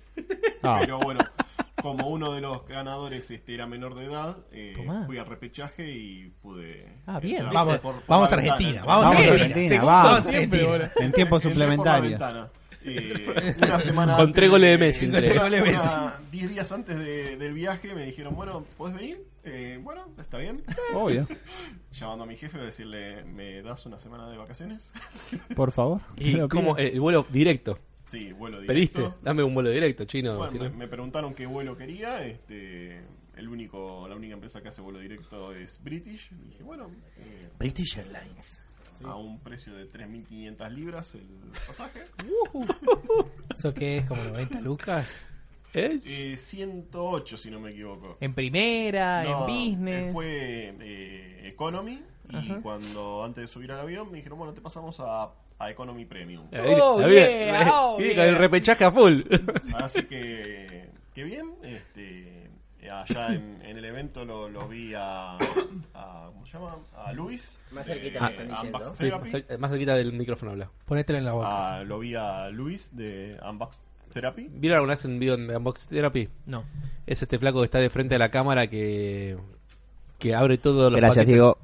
Ah. 0.64 0.78
Pero 0.82 1.00
bueno, 1.00 1.20
como 1.82 2.08
uno 2.08 2.34
de 2.34 2.42
los 2.42 2.66
ganadores 2.66 3.30
este, 3.32 3.54
era 3.54 3.68
menor 3.68 3.96
de 3.96 4.06
edad, 4.06 4.38
eh, 4.52 4.74
fui 5.06 5.18
al 5.18 5.26
repechaje 5.26 5.90
y 5.92 6.30
pude. 6.42 6.88
Ah, 7.06 7.20
bien. 7.20 7.38
entrar 7.38 7.54
Vamos, 7.54 7.78
por- 7.80 7.96
por 7.96 8.04
vamos 8.08 8.32
a. 8.32 8.36
Argentina. 8.36 8.84
Vamos 8.86 9.06
a 9.06 9.10
Vamos 9.10 9.16
a 9.16 9.32
Argentina. 9.32 9.46
Argentina, 9.46 9.84
vamos. 9.84 10.24
siempre, 10.26 10.64
boludo. 10.66 10.90
En 10.98 11.12
tiempo 11.12 11.40
suplementario. 11.40 12.18
Eh, 12.84 13.56
una 13.62 13.78
semana 13.78 14.16
Con 14.16 14.34
tres 14.34 14.50
goles 14.50 14.72
de 14.72 14.78
Messi, 14.80 15.06
una- 15.06 15.22
Diez 16.32 16.50
días 16.50 16.72
antes 16.72 16.98
de- 16.98 17.38
del 17.38 17.54
viaje 17.54 17.94
me 17.94 18.06
dijeron, 18.06 18.36
bueno, 18.36 18.66
¿podés 18.78 18.96
venir? 18.96 19.24
Eh, 19.44 19.80
bueno, 19.84 20.06
está 20.20 20.38
bien. 20.38 20.64
Obvio. 20.96 21.28
Llamando 21.92 22.24
a 22.24 22.28
mi 22.28 22.36
jefe 22.38 22.58
a 22.58 22.62
decirle, 22.64 23.24
¿me 23.26 23.62
das 23.62 23.86
una 23.86 24.00
semana 24.00 24.30
de 24.30 24.38
vacaciones? 24.38 24.92
Por 25.56 25.72
favor. 25.72 26.02
¿Y 26.18 26.40
cómo? 26.48 26.76
pido. 26.76 26.78
Eh, 26.78 26.92
el 26.94 27.02
vuelo 27.02 27.26
directo. 27.30 27.78
Sí, 28.06 28.32
vuelo 28.34 28.58
¿Pediste? 28.66 29.00
directo. 29.00 29.20
Dame 29.22 29.44
un 29.44 29.54
vuelo 29.54 29.70
directo, 29.70 30.06
chino. 30.06 30.36
Bueno, 30.38 30.52
si 30.52 30.58
no- 30.58 30.64
me, 30.66 30.70
me 30.72 30.88
preguntaron 30.88 31.34
qué 31.34 31.46
vuelo 31.46 31.78
quería. 31.78 32.26
Este, 32.26 33.02
el 33.38 33.48
único, 33.48 34.08
la 34.10 34.16
única 34.16 34.34
empresa 34.34 34.62
que 34.62 34.68
hace 34.70 34.82
vuelo 34.82 35.00
directo 35.00 35.54
es 35.54 35.80
British. 35.84 36.32
Y 36.32 36.50
dije, 36.50 36.64
bueno, 36.64 36.90
eh, 37.18 37.50
British 37.58 37.98
Airlines. 37.98 38.62
a 39.04 39.16
un 39.16 39.40
precio 39.40 39.74
de 39.74 39.90
3.500 39.90 40.70
libras 40.72 41.16
el 41.16 41.28
pasaje. 41.66 42.02
¿Eso 43.56 43.74
qué 43.74 43.98
es? 43.98 44.06
¿Como 44.06 44.24
90 44.24 44.62
lucas? 44.62 45.10
¿Eh? 45.74 45.98
Eh, 46.06 46.36
108, 46.38 47.38
si 47.38 47.50
no 47.50 47.60
me 47.60 47.72
equivoco. 47.72 48.18
En 48.20 48.34
primera, 48.34 49.24
No, 49.24 49.48
en 49.48 49.56
business. 49.72 50.08
eh, 50.08 50.12
Fue 50.14 50.76
eh, 50.82 51.48
Economy. 51.48 52.04
Y 52.30 52.36
Ajá. 52.36 52.62
cuando 52.62 53.24
antes 53.24 53.42
de 53.44 53.48
subir 53.48 53.72
al 53.72 53.80
avión 53.80 54.10
me 54.12 54.18
dijeron, 54.18 54.38
bueno, 54.38 54.54
te 54.54 54.62
pasamos 54.62 55.00
a, 55.00 55.32
a 55.64 55.70
Economy 55.72 56.06
Premium. 56.06 56.48
Oh, 56.80 57.00
ahí- 57.02 57.12
yeah, 57.14 57.70
oh, 57.74 57.98
sí, 58.00 58.14
yeah. 58.14 58.26
el 58.28 58.36
repechaje 58.36 58.84
a 58.86 58.92
full. 58.92 59.22
Así 59.76 60.04
que, 60.04 60.90
que 61.14 61.24
bien. 61.24 61.54
Este, 61.64 62.50
allá 62.90 63.34
en, 63.34 63.62
en 63.64 63.78
el 63.78 63.86
evento 63.86 64.26
lo, 64.26 64.50
lo 64.50 64.68
vi 64.68 64.94
a, 64.96 65.36
a- 65.94 66.30
¿Cómo 66.34 66.46
se 66.46 66.54
llama? 66.54 66.76
A 66.96 67.14
Luis. 67.14 67.60
Más 67.72 67.86
de 67.86 67.94
cerquita, 67.94 68.20
me 68.22 68.28
están 68.32 68.48
diciendo. 68.50 68.78
Unbox 68.80 68.98
Sí, 68.98 69.06
Therapy. 69.06 69.32
más 69.32 69.34
cer- 69.48 69.58
más 69.58 69.72
cerquita 69.72 69.96
del 69.96 70.14
micrófono 70.14 70.52
habla. 70.52 70.70
Ponételo 70.86 71.20
en 71.20 71.26
la 71.26 71.34
boca. 71.34 71.48
Ah, 71.78 71.84
lo 71.84 72.00
vi 72.00 72.16
a 72.16 72.50
Luis 72.50 72.96
de 72.96 73.38
Unbox 73.48 73.82
Therapy. 74.14 74.50
¿Vieron 74.52 74.78
alguna 74.78 74.94
vez 74.94 75.06
un 75.06 75.20
video 75.20 75.38
de 75.38 75.56
Unbox 75.58 75.88
Therapy? 75.88 76.28
No. 76.48 76.66
Es 77.08 77.22
este 77.24 77.40
flaco 77.40 77.60
que 77.60 77.66
está 77.66 77.78
de 77.80 77.90
frente 77.90 78.16
a 78.16 78.20
la 78.20 78.30
cámara 78.30 78.68
que, 78.68 79.38
que 80.20 80.36
abre 80.36 80.58
todos 80.58 80.92
los 80.92 81.00
Gracias, 81.00 81.18
paquetes, 81.24 81.34
Diego. 81.34 81.58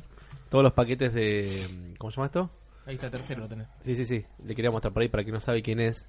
todos 0.49 0.63
los 0.63 0.73
paquetes 0.73 1.13
de... 1.13 1.67
¿Cómo 1.97 2.11
se 2.11 2.15
llama 2.17 2.25
esto? 2.27 2.49
Ahí 2.87 2.95
está, 2.95 3.09
tercero 3.09 3.41
lo 3.41 3.49
tenés. 3.49 3.67
Sí, 3.81 3.95
sí, 3.95 4.05
sí. 4.05 4.25
Le 4.45 4.55
quería 4.55 4.71
mostrar 4.71 4.93
por 4.93 5.01
ahí 5.01 5.09
para 5.09 5.23
quien 5.23 5.33
no 5.33 5.41
sabe 5.41 5.61
quién 5.61 5.81
es. 5.81 6.07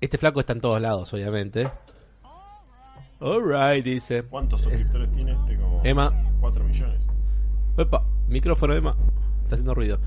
Este 0.00 0.16
flaco 0.16 0.40
está 0.40 0.54
en 0.54 0.60
todos 0.62 0.80
lados, 0.80 1.12
obviamente. 1.12 1.70
Alright, 3.20 3.84
dice. 3.84 4.22
¿Cuántos 4.22 4.62
suscriptores 4.62 5.12
tiene 5.12 5.32
este? 5.32 5.56
Como 5.56 5.82
Emma. 5.84 6.12
4 6.40 6.64
millones. 6.64 7.06
Epa, 7.76 8.04
micrófono, 8.26 8.74
Emma. 8.74 8.96
Está 9.44 9.56
haciendo 9.56 9.74
ruido. 9.74 10.00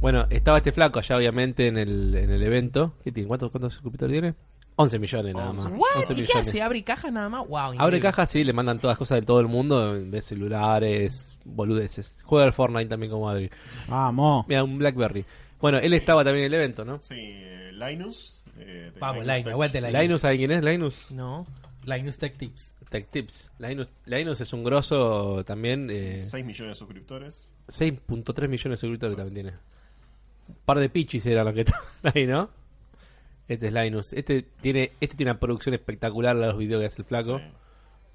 Bueno, 0.00 0.26
estaba 0.30 0.58
este 0.58 0.72
flaco 0.72 1.00
allá, 1.00 1.16
obviamente, 1.18 1.68
en 1.68 1.76
el, 1.76 2.14
en 2.14 2.30
el 2.30 2.42
evento. 2.42 2.94
¿Qué 3.04 3.12
tiene? 3.12 3.28
¿Cuántos, 3.28 3.50
cuántos 3.50 3.74
suscriptores 3.74 4.12
tiene? 4.12 4.34
11 4.76 4.98
millones 4.98 5.34
nada 5.34 5.52
más. 5.52 5.66
11 5.66 5.78
What? 5.78 6.10
11 6.10 6.22
¿Y 6.22 6.26
qué 6.26 6.38
hace? 6.38 6.62
¿Abre 6.62 6.82
cajas 6.84 7.10
nada 7.12 7.28
más? 7.28 7.46
Wow, 7.48 7.74
Abre 7.78 8.00
cajas, 8.00 8.30
sí, 8.30 8.44
le 8.44 8.52
mandan 8.52 8.78
todas 8.78 8.98
cosas 8.98 9.20
de 9.20 9.26
todo 9.26 9.40
el 9.40 9.46
mundo. 9.48 9.94
Ve 10.06 10.20
celulares, 10.22 11.36
boludeces. 11.44 12.18
Juega 12.24 12.44
al 12.46 12.52
Fortnite 12.52 12.86
también 12.88 13.10
como 13.10 13.28
Adri. 13.28 13.50
Vamos. 13.88 14.46
Mira, 14.48 14.62
un 14.64 14.78
Blackberry. 14.78 15.24
Bueno, 15.60 15.78
él 15.78 15.94
estaba 15.94 16.22
también 16.22 16.46
en 16.46 16.52
el 16.52 16.60
evento, 16.60 16.84
¿no? 16.84 17.00
Sí, 17.00 17.14
eh, 17.18 17.70
Linus. 17.72 18.44
eh, 18.58 18.90
de 18.92 19.00
Vamos, 19.00 19.24
Linus 19.24 19.36
Linus, 19.38 19.52
aguante 19.52 19.80
Linus. 19.80 20.00
Linus, 20.00 20.20
¿sabe 20.20 20.36
quién 20.36 20.50
es? 20.50 20.64
Linus. 20.64 21.10
No. 21.10 21.46
Linus 21.84 22.18
Tech 22.18 22.36
Tips. 22.36 22.74
Tech 22.90 23.08
Tips. 23.10 23.50
Linus, 23.58 23.88
Linus 24.04 24.40
es 24.42 24.52
un 24.52 24.62
grosso 24.62 25.42
también. 25.44 25.88
Eh, 25.90 26.20
6 26.22 26.44
millones 26.44 26.76
de 26.76 26.78
suscriptores. 26.78 27.52
6.3 27.68 28.48
millones 28.48 28.62
de 28.62 28.76
suscriptores 28.76 29.16
también 29.16 29.34
tiene. 29.34 29.50
Un 30.48 30.56
par 30.64 30.78
de 30.78 30.88
pichis 30.90 31.24
era 31.26 31.42
lo 31.42 31.54
que 31.54 31.60
estaban 31.62 31.82
ahí, 32.14 32.26
¿no? 32.26 32.50
Este 33.48 33.68
es 33.68 33.72
Linus. 33.72 34.12
Este 34.12 34.42
tiene, 34.42 34.92
este 35.00 35.16
tiene 35.16 35.30
una 35.32 35.40
producción 35.40 35.74
espectacular 35.74 36.36
de 36.36 36.46
los 36.46 36.58
videos 36.58 36.80
que 36.80 36.86
hace 36.86 37.02
el 37.02 37.06
flaco. 37.06 37.38
Sí. 37.38 37.44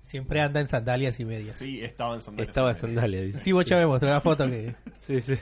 Siempre 0.01 0.41
anda 0.41 0.59
en 0.59 0.67
sandalias 0.67 1.19
y 1.19 1.25
medias. 1.25 1.55
Sí, 1.55 1.77
Sí, 1.77 1.83
estaba 1.83 2.15
en 2.15 2.21
sandalias. 2.21 2.49
Estaba 2.49 2.71
en 2.71 2.77
sandalias, 2.77 3.33
dice. 3.33 3.53
vos 3.53 3.65
ya 3.65 3.77
me 3.77 3.85
mostró 3.85 4.09
la 4.09 4.19
foto 4.21 4.45
que... 4.47 4.75
Sí, 4.99 5.21
sí. 5.21 5.37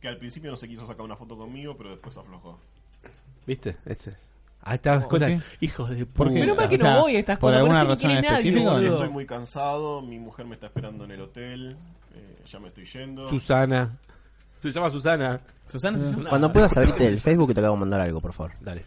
Que 0.00 0.08
al 0.08 0.18
principio 0.18 0.50
no 0.50 0.56
se 0.56 0.68
quiso 0.68 0.86
sacar 0.86 1.02
una 1.02 1.16
foto 1.16 1.36
conmigo, 1.36 1.76
pero 1.76 1.90
después 1.90 2.16
aflojó. 2.18 2.58
¿Viste? 3.46 3.76
Este. 3.86 4.14
Ahí 4.60 4.78
te 4.78 4.88
das 4.88 5.00
¿Por 5.02 5.10
cuenta. 5.20 5.28
qué? 5.28 5.40
Hijos 5.66 5.90
de 5.90 6.04
¿Por 6.06 6.26
puta. 6.28 6.30
qué? 6.34 6.40
Menos 6.40 6.56
mal 6.56 6.68
que 6.68 6.78
no 6.78 7.00
voy 7.00 7.16
a 7.16 7.18
estas 7.20 7.38
¿por 7.38 7.50
cosas. 7.50 7.60
alguna 7.60 7.84
Parece 7.84 8.02
que 8.02 8.08
razón 8.08 8.14
no 8.16 8.20
quiere 8.20 8.28
nadie, 8.34 8.48
específica? 8.50 8.94
Estoy 8.94 9.08
muy 9.10 9.26
cansado, 9.26 10.02
mi 10.02 10.18
mujer 10.18 10.46
me 10.46 10.54
está 10.54 10.66
esperando 10.66 11.04
en 11.04 11.10
el 11.10 11.20
hotel, 11.20 11.76
eh, 12.14 12.36
ya 12.46 12.58
me 12.60 12.68
estoy 12.68 12.84
yendo. 12.86 13.28
Susana. 13.28 13.98
Se 14.72 14.78
llama 14.78 14.90
Susana. 14.90 15.40
Susana 15.66 15.98
se 15.98 16.10
llama- 16.10 16.28
Cuando 16.28 16.52
puedas 16.52 16.76
abrirte 16.76 17.06
el 17.06 17.18
Facebook 17.20 17.54
te 17.54 17.60
acabo 17.60 17.74
de 17.76 17.80
mandar 17.80 18.00
algo, 18.00 18.20
por 18.20 18.32
favor. 18.32 18.52
Dale. 18.60 18.82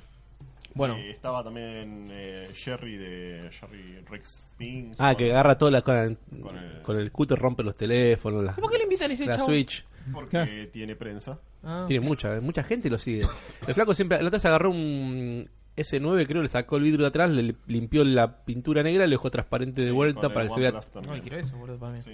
Bueno, 0.74 0.95
Eh, 0.95 1.10
estaba 1.10 1.44
también 1.44 2.08
eh, 2.12 2.49
Jerry 2.54 2.98
de 2.98 3.49
Jerry 3.52 3.99
Rex 4.10 4.44
Things. 4.58 4.98
Ah, 5.02 5.10
con- 5.10 5.18
que 5.18 5.32
agarra 5.32 5.58
todas 5.58 5.72
las 5.74 5.82
cosas 5.84 6.12
Con 6.41 6.56
el- 6.58 6.82
con 6.84 6.99
el 6.99 7.12
cúter, 7.12 7.40
rompe 7.40 7.64
los 7.64 7.76
teléfonos, 7.76 8.44
¿y 8.58 8.62
¿por 8.62 8.70
qué 8.72 8.78
le 8.78 8.84
invitan 8.84 9.10
a 9.10 9.14
ese 9.14 9.26
la 9.26 9.34
chavo? 9.34 9.48
Switch. 9.48 9.84
Porque 10.14 10.70
tiene 10.72 10.95
prensa. 10.95 11.40
Ah. 11.64 11.86
Tiene 11.88 12.06
mucha, 12.06 12.40
mucha 12.41 12.64
gente 12.64 12.90
lo 12.90 12.98
sigue. 12.99 13.26
El 13.68 13.74
flaco 13.74 13.94
siempre, 13.94 14.20
la 14.22 14.28
otra 14.28 14.38
vez 14.38 14.45
agarró 14.45 14.70
un 14.70 15.49
S9, 15.76 16.26
creo, 16.28 16.41
le 16.44 16.49
sacó 16.49 16.78
el 16.78 16.84
vidrio 16.84 17.02
de 17.04 17.08
atrás, 17.10 17.30
le 17.32 17.56
limpió 17.68 18.04
la 18.04 18.38
pintura 18.45 18.84
negra, 18.84 19.06
le 19.06 19.12
dejó 19.16 19.30
transparente 19.32 19.82
de 19.82 19.88
Sí, 19.88 19.94
vuelta 19.94 20.22
con 20.22 20.34
para 20.34 20.44
el 20.44 20.48
que 20.49 20.54
se 20.54 20.60
vea. 20.62 20.70
OnePlus 20.70 20.90
también. 20.91 21.16
No, 21.16 21.22
quiero 21.22 21.38
eso, 21.38 21.58
boludo, 21.58 21.78
para 21.80 21.91
mí. 21.94 22.02
Sí, 22.02 22.12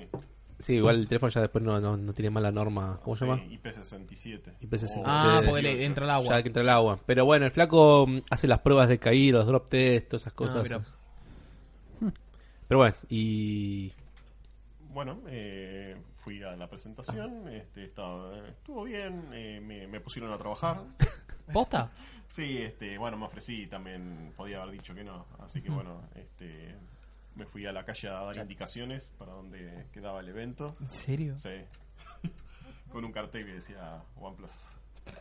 Sí, 0.64 0.76
igual 0.76 0.96
el 0.96 1.08
teléfono 1.08 1.30
ya 1.30 1.42
después 1.42 1.64
no, 1.64 1.80
no, 1.80 1.98
no 1.98 2.14
tiene 2.14 2.30
más 2.30 2.42
la 2.42 2.52
norma. 2.52 3.00
¿Cómo 3.04 3.16
se 3.16 3.26
sí, 3.26 3.30
llama? 3.32 3.44
IP67. 3.44 4.60
IP67. 4.62 5.02
Ah, 5.06 5.42
porque 5.46 5.62
le 5.62 5.84
entra 5.86 6.06
el 6.06 6.12
agua. 6.12 6.30
Ya 6.38 6.42
que 6.42 6.48
entra 6.50 6.64
el 6.64 6.70
agua. 6.70 7.00
Pero 7.06 7.26
bueno, 7.26 7.46
el 7.46 7.52
flaco 7.52 8.08
mm, 8.08 8.22
hace 8.30 8.48
las 8.48 8.60
pruebas 8.60 8.88
de 8.90 8.98
caída, 8.98 9.40
los 9.40 9.48
drop 9.48 9.70
test, 9.70 10.08
todas 10.10 10.22
esas 10.24 10.34
Ah, 10.34 10.36
cosas. 10.36 10.64
mira. 10.64 10.82
Pero 12.68 12.78
bueno, 12.80 12.96
y. 13.10 13.92
Bueno, 14.90 15.20
eh, 15.28 15.98
fui 16.18 16.42
a 16.44 16.56
la 16.56 16.70
presentación, 16.70 17.48
este, 17.50 17.84
estaba, 17.86 18.38
estuvo 18.48 18.84
bien, 18.84 19.28
eh, 19.34 19.60
me, 19.62 19.88
me 19.88 20.00
pusieron 20.00 20.32
a 20.32 20.38
trabajar. 20.38 20.84
¿Posta? 21.52 21.92
Sí, 22.28 22.60
este, 22.60 22.98
bueno, 22.98 23.18
me 23.18 23.26
ofrecí 23.26 23.68
también, 23.68 24.34
podía 24.38 24.62
haber 24.62 24.76
dicho 24.76 24.96
que 24.96 25.04
no, 25.04 25.26
así 25.40 25.62
que 25.62 25.70
bueno, 25.70 26.02
este, 26.16 26.76
me 27.36 27.46
fui 27.46 27.66
a 27.66 27.72
la 27.72 27.84
calle 27.86 28.10
a 28.10 28.14
dar 28.22 28.38
indicaciones 28.38 29.12
para 29.18 29.34
donde 29.34 29.88
quedaba 29.92 30.20
el 30.20 30.30
evento. 30.30 30.76
¿En 30.80 30.90
serio? 30.92 31.38
Sí. 31.38 31.50
Con 32.92 33.06
un 33.06 33.12
cartel 33.12 33.46
que 33.46 33.54
decía 33.54 34.02
OnePlus. 34.18 34.68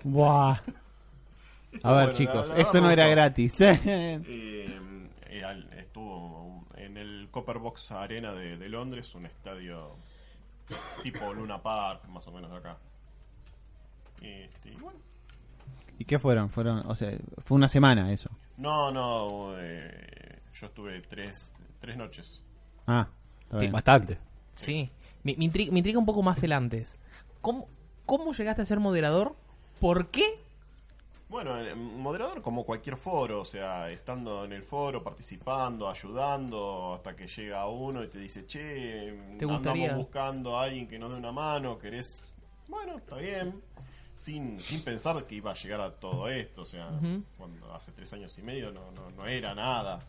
Buah. 0.05 0.53
A 1.83 1.93
ver, 1.93 2.05
Bueno, 2.05 2.13
chicos, 2.13 2.49
la- 2.49 2.55
la 2.57 2.61
esto 2.61 2.81
no 2.83 2.91
era 2.91 3.07
gratis. 3.09 3.59
Eh, 3.63 3.81
eh, 4.27 5.69
estuvo 5.79 6.67
en 6.77 6.99
el 6.99 7.29
Copper 7.31 7.59
Box 7.59 7.93
Arena 7.93 8.33
de, 8.35 8.59
de 8.59 8.69
Londres, 8.69 9.15
un 9.15 9.25
estadio 9.25 9.97
tipo 11.03 11.33
Luna 11.33 11.63
Park, 11.63 12.07
más 12.09 12.27
o 12.29 12.33
menos 12.33 12.51
de 12.51 12.57
acá. 12.59 12.77
Este, 14.21 14.69
y 14.71 14.77
bueno, 14.77 14.99
¿Y 15.99 16.05
qué 16.05 16.19
fueron? 16.19 16.51
Fueron, 16.51 16.87
o 16.87 16.95
sea, 16.95 17.11
fue 17.39 17.57
una 17.57 17.69
semana 17.69 18.13
eso. 18.13 18.29
no, 18.59 18.91
no, 18.93 19.55
eh, 19.59 20.41
yo 20.55 20.67
estuve 20.67 21.01
tres, 21.03 21.55
tres 21.83 21.97
noches. 21.99 22.43
Ah, 22.87 23.09
está 23.43 23.59
bien. 23.59 23.73
Bastante. 23.73 24.19
Sí. 24.55 24.91
Me, 25.23 25.37
me 25.37 25.45
intri- 25.45 25.71
me 25.71 25.81
intriga 25.81 25.99
un 25.99 26.07
poco 26.07 26.23
más 26.23 26.43
el 26.43 26.53
antes. 26.53 26.97
¿Cómo, 27.43 27.69
¿Cómo 28.07 28.33
llegaste 28.33 28.63
a 28.63 28.65
ser 28.65 28.81
moderador? 28.81 29.37
¿Por 29.81 30.07
qué? 30.09 30.41
Bueno, 31.29 31.59
eh, 31.61 31.75
moderador 31.75 32.43
como 32.43 32.65
cualquier 32.65 32.97
foro, 32.97 33.41
o 33.41 33.45
sea, 33.45 33.91
estando 33.91 34.45
en 34.45 34.53
el 34.53 34.63
foro, 34.63 35.03
participando, 35.03 35.89
ayudando, 35.89 36.95
hasta 36.95 37.17
que 37.17 37.27
llega 37.27 37.67
uno 37.69 38.05
y 38.05 38.09
te 38.09 38.19
dice, 38.19 38.47
che, 38.47 39.13
¿Te 39.39 39.45
andamos 39.47 39.95
buscando 39.97 40.59
a 40.59 40.65
alguien 40.65 40.87
que 40.87 40.99
nos 40.99 41.11
dé 41.11 41.17
una 41.19 41.33
mano, 41.33 41.79
querés... 41.79 42.35
Bueno, 42.69 42.99
está 42.99 43.17
bien. 43.17 43.61
Sin, 44.15 44.61
sin 44.61 44.83
pensar 44.85 45.25
que 45.27 45.37
iba 45.37 45.51
a 45.51 45.55
llegar 45.55 45.81
a 45.81 45.91
todo 45.91 46.29
esto, 46.29 46.63
o 46.63 46.67
sea, 46.67 46.91
cuando 47.39 47.75
hace 47.75 47.93
tres 47.93 48.13
años 48.13 48.39
y 48.39 48.43
medio 48.43 48.71
no, 48.71 48.93
no, 48.93 49.11
no 49.11 49.27
era 49.27 49.55
nada. 49.55 50.01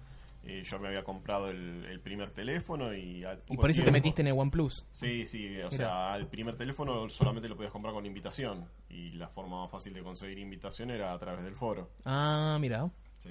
Eh, 0.45 0.61
yo 0.65 0.77
me 0.77 0.89
había 0.89 1.03
comprado 1.05 1.49
el, 1.49 1.85
el 1.85 1.99
primer 2.01 2.31
teléfono 2.31 2.93
y 2.93 3.23
al 3.23 3.41
Y 3.49 3.55
por 3.55 3.69
eso 3.69 3.81
te 3.83 3.91
metiste 3.91 4.21
en 4.21 4.27
el 4.27 4.33
OnePlus. 4.37 4.85
Sí, 4.91 5.25
sí, 5.25 5.47
o 5.61 5.69
Mira. 5.69 5.71
sea, 5.71 6.13
al 6.13 6.27
primer 6.27 6.57
teléfono 6.57 7.09
solamente 7.09 7.47
lo 7.47 7.55
podías 7.55 7.71
comprar 7.71 7.93
con 7.93 8.05
invitación 8.05 8.67
y 8.89 9.11
la 9.11 9.29
forma 9.29 9.61
más 9.61 9.71
fácil 9.71 9.93
de 9.93 10.03
conseguir 10.03 10.39
invitación 10.39 10.91
era 10.91 11.13
a 11.13 11.17
través 11.19 11.43
del 11.45 11.55
foro. 11.55 11.89
Ah, 12.03 12.57
mira. 12.59 12.89
Sí. 13.19 13.29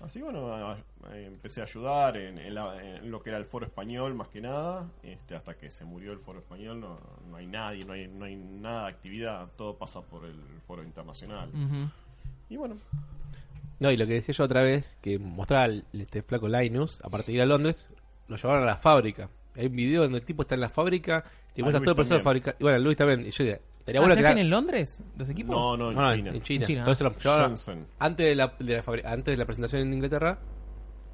Así 0.00 0.20
bueno, 0.22 0.76
empecé 1.12 1.60
a 1.60 1.64
ayudar 1.64 2.16
en, 2.18 2.38
en 2.38 2.54
la- 2.54 2.82
en 2.82 3.10
lo 3.10 3.22
que 3.22 3.30
era 3.30 3.38
el 3.38 3.44
foro 3.46 3.64
español 3.66 4.14
más 4.14 4.28
que 4.28 4.40
nada, 4.42 4.86
este, 5.02 5.34
hasta 5.36 5.54
que 5.56 5.70
se 5.70 5.84
murió 5.86 6.12
el 6.12 6.18
foro 6.18 6.38
español 6.40 6.80
no, 6.80 6.98
no 7.30 7.36
hay 7.36 7.46
nadie, 7.46 7.84
no 7.84 7.92
hay, 7.94 8.06
no 8.08 8.24
hay 8.26 8.36
nada 8.36 8.84
de 8.84 8.88
actividad, 8.90 9.48
todo 9.56 9.76
pasa 9.76 10.02
por 10.02 10.24
el 10.26 10.38
foro 10.66 10.82
internacional. 10.82 11.50
Y 12.50 12.56
bueno, 12.56 12.76
No, 13.78 13.90
y 13.90 13.96
lo 13.96 14.06
que 14.06 14.14
decía 14.14 14.34
yo 14.34 14.44
otra 14.44 14.62
vez, 14.62 14.96
que 15.02 15.18
mostraba 15.18 15.66
el- 15.66 15.84
este 15.92 16.22
flaco 16.22 16.48
Linus, 16.48 16.98
aparte 17.02 17.26
de 17.26 17.32
ir 17.36 17.42
a 17.42 17.46
Londres, 17.46 17.90
lo 18.28 18.36
llevaron 18.36 18.62
a 18.62 18.66
la 18.66 18.76
fábrica. 18.76 19.28
Hay 19.54 19.66
un 19.66 19.76
video 19.76 20.02
donde 20.02 20.18
el 20.18 20.24
tipo 20.24 20.42
está 20.42 20.54
en 20.54 20.60
la 20.62 20.68
fábrica, 20.68 21.24
te 21.54 21.62
muestra 21.62 21.80
todo 21.80 21.90
el 21.90 21.94
proceso 21.96 22.14
de 22.14 22.20
también. 22.22 22.42
fábrica. 22.42 22.56
Y 22.58 22.62
bueno, 22.64 22.78
Luis 22.78 22.96
también. 22.96 23.20
Y 23.26 23.30
yo 23.30 23.44
decía, 23.44 23.60
estaría 23.78 24.00
Ah, 24.00 24.04
bueno 24.04 24.14
¿Se 24.20 24.26
hacen 24.26 24.38
en 24.38 24.50
Londres 24.50 25.00
los 25.16 25.28
equipos? 25.28 25.54
no, 25.56 25.76
no, 25.76 25.90
en 25.90 25.96
No, 25.96 26.14
China. 26.14 26.30
en 26.34 26.42
China. 26.42 26.62
En 26.62 26.66
China. 26.66 26.78
Entonces 26.80 27.04
lo 27.04 27.16
llevaron- 27.16 27.86
antes 27.98 28.26
de 28.26 28.34
la, 28.34 28.54
de 28.58 28.74
la 28.76 28.82
fabri- 28.84 29.04
antes 29.04 29.32
de 29.32 29.36
la 29.36 29.44
presentación 29.46 29.82
en 29.82 29.92
Inglaterra, 29.94 30.38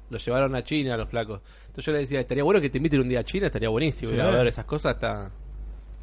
lo 0.09 0.17
llevaron 0.17 0.55
a 0.55 0.63
China 0.63 0.97
los 0.97 1.09
flacos. 1.09 1.41
Entonces 1.67 1.85
yo 1.85 1.91
le 1.93 1.99
decía, 1.99 2.19
estaría 2.19 2.43
bueno 2.43 2.59
que 2.61 2.69
te 2.69 2.77
inviten 2.77 2.99
un 3.01 3.09
día 3.09 3.19
a 3.21 3.23
China, 3.23 3.47
estaría 3.47 3.69
buenísimo. 3.69 4.09
Sí. 4.09 4.15
ir 4.15 4.21
a 4.21 4.29
ver 4.31 4.47
esas 4.47 4.65
cosas 4.65 4.95
está... 4.95 5.31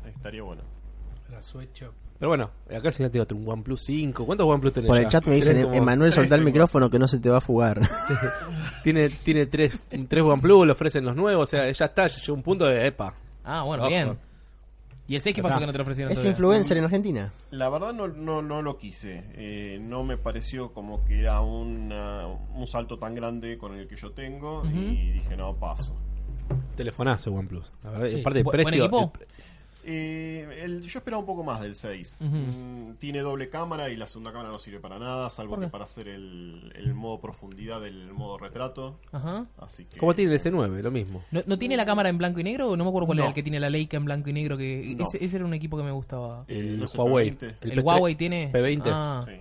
Estaría 0.06 0.42
bueno. 0.42 0.62
La 1.30 1.42
sweatshop. 1.42 1.92
Pero 2.20 2.28
bueno, 2.28 2.50
acá 2.68 2.88
el 2.88 2.92
señor 2.92 3.10
tiene 3.10 3.22
otro, 3.22 3.36
un 3.36 3.48
OnePlus 3.48 3.82
5. 3.82 4.24
¿Cuántos 4.26 4.46
OnePlus 4.46 4.74
tenés? 4.74 4.88
Por 4.88 4.98
el 4.98 5.04
ya? 5.04 5.08
chat 5.08 5.24
me 5.26 5.34
dicen, 5.36 5.56
Emanuel, 5.74 6.12
soltá 6.12 6.34
el 6.36 6.40
tengo. 6.42 6.50
micrófono 6.50 6.88
que 6.90 6.98
no 6.98 7.08
se 7.08 7.18
te 7.18 7.30
va 7.30 7.38
a 7.38 7.40
fugar. 7.40 7.80
Tiene, 8.84 9.08
tiene 9.08 9.46
tres, 9.46 9.76
tres 10.08 10.22
OnePlus, 10.22 10.66
le 10.66 10.72
ofrecen 10.72 11.04
los 11.04 11.16
nuevos, 11.16 11.42
o 11.42 11.46
sea, 11.50 11.70
ya 11.70 11.84
está, 11.86 12.06
ya 12.06 12.20
llegó 12.20 12.34
un 12.34 12.42
punto 12.42 12.66
de 12.66 12.86
epa. 12.86 13.14
Ah, 13.42 13.62
bueno, 13.62 13.82
Ojo. 13.84 13.90
bien. 13.90 14.18
¿Y 15.08 15.16
el 15.16 15.22
6 15.22 15.34
qué 15.34 15.42
pasó 15.42 15.58
que 15.58 15.66
no 15.66 15.72
te 15.72 15.78
lo 15.78 15.82
ofrecieron 15.82 16.12
es 16.12 16.18
todavía? 16.18 16.30
influencer 16.30 16.76
en 16.76 16.84
Argentina. 16.84 17.32
La 17.50 17.68
verdad 17.68 17.92
no, 17.92 18.06
no, 18.06 18.42
no 18.42 18.62
lo 18.62 18.76
quise. 18.78 19.24
Eh, 19.34 19.78
no 19.82 20.04
me 20.04 20.16
pareció 20.16 20.72
como 20.72 21.04
que 21.04 21.20
era 21.20 21.40
una- 21.40 22.28
un 22.28 22.66
salto 22.68 22.96
tan 22.96 23.14
grande 23.16 23.58
con 23.58 23.74
el 23.74 23.88
que 23.88 23.96
yo 23.96 24.12
tengo 24.12 24.62
y 24.66 25.10
dije, 25.10 25.36
no, 25.36 25.54
paso. 25.56 25.96
Telefonazo 26.76 27.32
OnePlus. 27.32 27.72
La 27.82 27.90
verdad, 27.90 28.06
Sí. 28.06 28.20
aparte 28.20 28.38
de 28.38 28.44
precio. 28.44 28.84
equipo. 28.84 29.12
el- 29.18 29.26
Eh, 29.84 30.60
el- 30.62 30.82
yo 30.82 30.98
esperaba 30.98 31.20
un 31.20 31.26
poco 31.26 31.42
más 31.42 31.60
del 31.60 31.74
6. 31.74 32.18
Ujú. 32.20 32.36
Mm, 32.36 32.94
tiene 32.98 33.20
doble 33.20 33.48
cámara 33.48 33.88
y 33.90 33.96
la 33.96 34.06
segunda 34.06 34.30
cámara 34.32 34.50
no 34.50 34.58
sirve 34.58 34.78
para 34.80 34.98
nada, 34.98 35.30
salvo 35.30 35.54
¿Por 35.56 35.64
que 35.64 35.70
para 35.70 35.84
hacer 35.84 36.08
el, 36.08 36.72
el 36.76 36.94
modo 36.94 37.20
profundidad 37.20 37.80
del 37.80 38.12
modo 38.12 38.36
retrato. 38.38 38.98
Ajá. 39.12 39.46
Así 39.58 39.84
que. 39.86 39.98
¿Cómo 39.98 40.14
tiene 40.14 40.32
el 40.34 40.40
S9? 40.40 40.82
Lo 40.82 40.90
mismo. 40.90 41.22
¿No, 41.30 41.42
no 41.46 41.58
tiene 41.58 41.76
la 41.76 41.86
cámara 41.86 42.08
en 42.08 42.18
blanco 42.18 42.40
y 42.40 42.44
negro? 42.44 42.76
No 42.76 42.84
me 42.84 42.88
acuerdo 42.90 43.06
cuál 43.06 43.16
No. 43.18 43.22
era 43.24 43.28
el 43.30 43.34
que 43.34 43.42
tiene 43.42 43.58
la 43.60 43.70
Leica 43.70 43.96
en 43.96 44.04
blanco 44.04 44.28
y 44.30 44.32
negro. 44.32 44.56
que 44.58 44.94
No. 44.98 45.04
ese, 45.04 45.24
ese 45.24 45.36
era 45.36 45.44
un 45.44 45.54
equipo 45.54 45.76
que 45.76 45.82
me 45.82 45.90
gustaba. 45.92 46.44
Eh, 46.48 46.58
El 46.58 46.86
Huawei. 46.94 47.30
P20. 47.36 47.54
¿El, 47.62 47.70
P3 47.72 47.82
Huawei 47.84 48.14
tiene? 48.16 48.52
P20. 48.52 48.82
Ah, 48.86 49.24
Sí. 49.26 49.32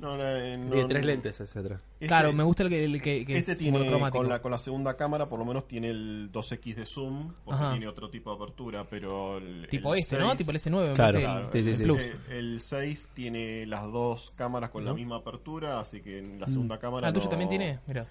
No, 0.00 0.16
no, 0.16 0.22
eh, 0.24 0.56
no- 0.56 0.70
Tiene 0.70 0.88
tres 0.88 1.02
no- 1.02 1.06
lentes, 1.06 1.40
etcétera. 1.40 1.80
este- 1.94 2.06
Claro, 2.06 2.32
me 2.32 2.42
gusta 2.42 2.62
el 2.62 2.70
que, 2.70 2.84
el 2.84 3.02
que, 3.02 3.26
que 3.26 3.36
Este 3.36 3.52
es 3.52 3.58
tiene 3.58 3.78
con 4.10 4.28
la, 4.30 4.40
con 4.40 4.50
la 4.50 4.56
segunda 4.58 4.96
cámara, 4.96 5.28
por 5.28 5.38
lo 5.38 5.44
menos 5.44 5.68
tiene 5.68 5.90
el 5.90 6.30
2X 6.32 6.74
de 6.76 6.86
zoom, 6.86 7.34
porque 7.44 7.60
Ajá. 7.62 7.72
tiene 7.72 7.86
otro 7.86 8.08
tipo 8.08 8.30
de 8.30 8.36
apertura, 8.36 8.86
pero 8.88 9.36
el, 9.36 9.68
Tipo 9.68 9.92
el 9.92 10.00
este, 10.00 10.18
¿no? 10.18 10.26
6 10.28 10.38
Tipo 10.38 10.50
el 10.52 10.56
S9, 10.56 10.88
me 10.88 10.94
Claro, 10.94 11.18
Claro, 11.20 11.44
el, 11.46 11.52
sí, 11.52 11.62
sí, 11.62 11.68
el 11.70 11.76
sí. 11.76 11.82
Plus. 11.84 12.00
el 12.30 12.60
6 12.62 13.08
tiene 13.12 13.66
las 13.66 13.92
dos 13.92 14.32
cámaras 14.36 14.70
con 14.70 14.84
la 14.86 14.94
misma 14.94 15.16
apertura, 15.16 15.80
así 15.80 16.00
que 16.00 16.18
en 16.18 16.40
la 16.40 16.46
Mm. 16.46 16.50
segunda 16.50 16.78
cámara 16.78 17.06
Ah, 17.06 17.10
¿el 17.10 17.14
tuyo 17.14 17.24
no, 17.26 17.30
también 17.30 17.48
tiene? 17.50 17.78
Mira. 17.86 18.06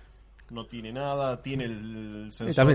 no 0.52 0.66
tiene 0.68 0.91
nada, 0.91 1.41
tiene 1.41 1.66
el 1.66 2.28
Eh, 2.28 2.32
sensor. 2.32 2.66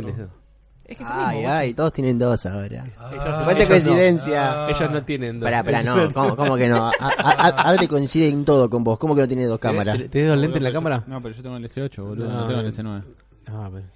Es 0.86 0.98
que 0.98 1.02
es 1.02 1.09
el 1.09 1.16
Ay, 1.16 1.39
mismo, 1.39 1.52
ay, 1.55 1.74
todos 1.74 1.93
tienen 1.94 2.19
dos 2.19 2.44
ahora. 2.44 2.85
Ah, 2.98 3.40
Cuánta 3.44 3.66
coincidencia. 3.66 4.69
Ellos 4.69 4.90
no 4.90 5.02
tienen 5.02 5.40
dos. 5.40 5.47
Pará, 5.47 5.65
pará, 5.65 5.82
no, 5.82 6.12
¿cómo, 6.12 6.36
cómo 6.36 6.56
que 6.56 6.69
no? 6.69 6.77
A- 6.77 6.93
a- 6.98 7.09
a- 7.09 7.62
ahora 7.62 7.78
te 7.78 7.89
coincide 7.89 8.28
en 8.28 8.44
todo 8.44 8.69
con 8.69 8.85
vos. 8.85 8.98
¿Cómo 8.98 9.15
que 9.15 9.23
no 9.23 9.28
tiene 9.28 9.47
dos 9.47 9.59
cámaras? 9.59 9.97
¿Tenés 10.11 10.28
dos 10.28 10.39
lentes 10.39 10.59
en 10.59 10.62
la 10.65 10.73
cámara? 10.73 11.02
No, 11.06 11.23
pero 11.23 11.35
yo 11.35 11.43
tengo 11.43 11.56
el 11.56 11.65
S8, 11.65 12.02
boludo. 12.05 12.28
No, 12.28 12.40
No, 12.43 12.47
tengo 12.48 12.61
el 12.61 12.66
no. 12.85 12.98
S9. 13.01 13.05
Ah, 13.48 13.70
pero 13.73 13.86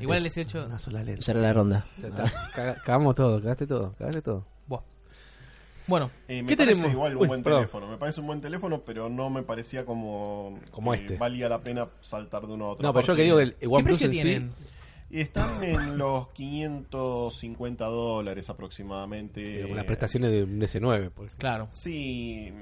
Igual 0.00 0.18
el 0.18 0.26
S8. 0.30 0.66
una 0.66 0.78
sola 0.78 1.02
lente. 1.02 1.22
Ya 1.22 1.32
era 1.32 1.40
la 1.40 1.52
ronda. 1.54 1.84
Ya 1.98 2.08
está. 2.08 2.24
Caga- 2.54 2.82
Cagamos 2.84 3.14
todo, 3.14 3.40
cagaste 3.40 3.66
todo, 3.66 3.94
cagaste 3.98 4.20
todo. 4.22 4.44
Buah. 4.66 4.80
Bueno, 5.86 6.10
Eh, 6.28 6.42
me 6.42 6.48
¿Qué 6.48 6.56
parece 6.56 6.74
tenemos? 6.76 6.92
igual 6.92 7.16
un 7.16 7.22
Uy, 7.22 7.28
buen 7.28 7.42
perdón. 7.42 7.60
teléfono. 7.62 7.88
Me 7.88 7.96
parece 7.96 8.20
un 8.20 8.26
buen 8.26 8.40
teléfono, 8.42 8.82
pero 8.84 9.08
no 9.08 9.30
me 9.30 9.42
parecía 9.42 9.84
como, 9.86 10.58
Como 10.70 10.92
que 10.92 10.98
este. 10.98 11.16
valía 11.16 11.48
la 11.48 11.58
pena 11.60 11.86
saltar 12.00 12.46
de 12.46 12.52
uno 12.52 12.66
a 12.66 12.68
otro. 12.72 12.86
No, 12.86 12.92
pero 12.92 13.06
yo 13.06 13.16
que 13.16 13.22
digo 13.22 13.36
que 13.38 13.42
el 13.44 13.54
¿qué 13.54 13.66
OnePlus 13.66 13.84
precio 13.98 14.06
en 14.06 14.12
sí- 14.12 14.18
tienen? 14.22 14.52
Están 15.10 15.62
en 15.64 15.98
los 15.98 16.28
550 16.28 17.84
dólares 17.86 18.48
aproximadamente. 18.50 19.54
Pero 19.56 19.68
con 19.68 19.76
las 19.76 19.86
prestaciones 19.86 20.30
de 20.30 20.42
un 20.44 20.60
S9. 20.60 21.10
Pues. 21.10 21.32
Claro. 21.34 21.68
Sí, 21.72 22.52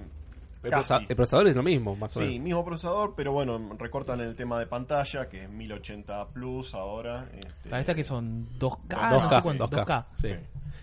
El, 0.62 0.70
casi. 0.70 0.92
prosa- 0.94 1.06
el 1.08 1.16
procesador 1.16 1.48
es 1.48 1.56
lo 1.56 1.62
mismo, 1.62 1.94
más 1.96 2.16
o 2.16 2.20
Sí, 2.20 2.38
mismo 2.38 2.64
procesador, 2.64 3.14
pero 3.16 3.32
bueno, 3.32 3.76
recortan 3.78 4.20
el 4.20 4.34
tema 4.34 4.58
de 4.58 4.66
pantalla, 4.66 5.28
que 5.28 5.44
es 5.44 5.50
1080 5.50 6.28
Plus 6.28 6.74
ahora. 6.74 7.28
este, 7.34 7.68
La 7.68 7.80
esta 7.80 7.94
que 7.94 8.04
son 8.04 8.48
2K, 8.58 8.88
2K, 8.88 9.10
no 9.22 9.30
sé 9.30 9.42
cuánto, 9.42 9.68
2K, 9.68 9.84
2K. 9.84 10.06
sí. 10.14 10.28
Sí. 10.28 10.34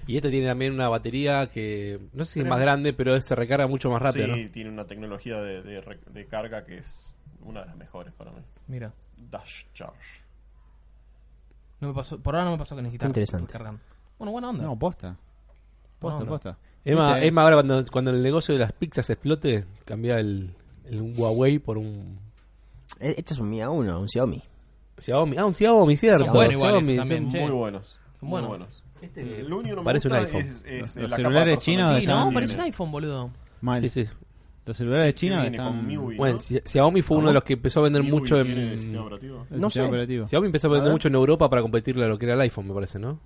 Y 0.07 0.17
este 0.17 0.29
tiene 0.29 0.45
también 0.45 0.71
una 0.71 0.87
batería 0.87 1.47
que 1.47 1.99
no 2.13 2.25
sé 2.25 2.33
si 2.33 2.39
es 2.41 2.45
más 2.45 2.59
grande, 2.59 2.93
pero 2.93 3.19
se 3.19 3.33
recarga 3.33 3.65
mucho 3.65 3.89
más 3.89 3.99
rápido, 3.99 4.35
Sí, 4.35 4.43
¿no? 4.45 4.51
tiene 4.51 4.69
una 4.69 4.85
tecnología 4.85 5.41
de, 5.41 5.63
de 5.63 6.25
carga 6.27 6.63
que 6.63 6.77
es 6.77 7.15
una 7.41 7.61
de 7.61 7.65
las 7.65 7.75
mejores 7.75 8.13
para 8.13 8.29
mí. 8.31 8.37
Mira. 8.67 8.93
Dash 9.17 9.63
Charge. 9.73 10.23
No 11.81 11.89
me 11.89 11.93
pasó, 11.93 12.19
por 12.19 12.35
ahora 12.35 12.45
no 12.45 12.51
me 12.51 12.57
pasó 12.57 12.75
que 12.75 12.81
necesitaba. 12.81 13.09
Interesante. 13.09 13.57
Bueno, 14.17 14.31
buena 14.31 14.49
onda. 14.49 14.63
No, 14.63 14.77
posta. 14.79 15.17
Posta, 15.99 16.17
onda. 16.19 16.29
posta. 16.29 16.57
Es 16.83 16.95
más, 16.95 17.13
¿Viste? 17.15 17.27
es 17.27 17.33
más, 17.33 17.43
ahora 17.43 17.55
cuando, 17.57 17.83
cuando 17.91 18.11
el 18.11 18.21
negocio 18.23 18.53
de 18.53 18.59
las 18.59 18.71
pizzas 18.73 19.09
explote, 19.09 19.65
cambia 19.85 20.19
el, 20.19 20.55
el 20.85 21.01
un 21.01 21.13
Huawei 21.17 21.59
por 21.59 21.77
un 21.77 22.19
Eh, 22.99 23.15
Esto 23.17 23.33
es 23.33 23.39
un 23.39 23.49
Mi 23.49 23.59
A1, 23.59 23.99
un 23.99 24.07
Xiaomi. 24.07 24.41
Xiaomi. 24.99 25.37
Ah, 25.37 25.45
un 25.45 25.53
Xiaomi, 25.53 25.97
cierto. 25.97 26.25
Son 26.25 26.33
buenos 26.33 26.53
igual 26.53 26.71
Xiaomi, 26.83 26.97
también, 26.97 27.23
son- 27.23 27.31
che. 27.31 27.41
Muy 27.41 27.51
buenos. 27.51 27.97
Son 28.19 28.29
muy 28.29 28.41
buenos. 28.41 28.83
Este 29.01 29.43
Lo 29.43 29.57
único 29.57 29.75
no 29.75 29.81
me 29.81 29.85
parece 29.85 30.07
un 30.07 30.13
gusta 30.13 30.27
iPhone. 30.27 30.41
es, 30.41 30.63
es 30.65 30.81
Los- 30.95 30.95
los 31.09 31.11
celulares 31.17 31.59
chinos 31.59 31.99
Sí, 32.01 32.07
no, 32.07 32.31
parece 32.33 32.53
un 32.55 32.61
iPhone, 32.61 32.91
boludo. 32.91 33.31
Mal. 33.61 33.81
Sí, 33.81 33.89
sí. 33.89 34.05
Los 34.65 34.77
celulares 34.77 35.13
chinos 35.15 35.41
viene 35.41 35.57
están... 35.57 35.77
con 35.77 35.87
MIUI, 35.87 36.17
Bueno, 36.17 36.35
¿no? 36.35 36.39
Xi- 36.41 36.61
Xiaomi 36.65 37.01
fue 37.03 37.17
uno 37.17 37.27
de 37.27 37.33
los 37.35 37.43
que 37.43 37.53
empezó 37.53 37.81
a 37.81 37.83
vender 37.83 38.01
MIUI 38.01 38.11
mucho 38.19 38.39
en... 38.41 38.77
sistema 38.77 39.01
operativo. 39.03 39.45
el 39.51 39.59
No 39.61 39.69
sistema 39.69 39.85
sé. 39.85 39.89
operativo. 39.89 40.27
Xiaomi 40.27 40.45
empezó 40.47 40.67
a 40.67 40.71
vender 40.71 40.91
mucho 40.91 41.07
en 41.07 41.15
Europa 41.15 41.49
para 41.49 41.61
competirle 41.61 42.05
a 42.05 42.07
lo 42.07 42.17
que 42.17 42.25
era 42.25 42.33
el 42.33 42.41
iPhone, 42.41 42.67
me 42.67 42.73
parece, 42.73 42.97
¿no? 42.99 43.19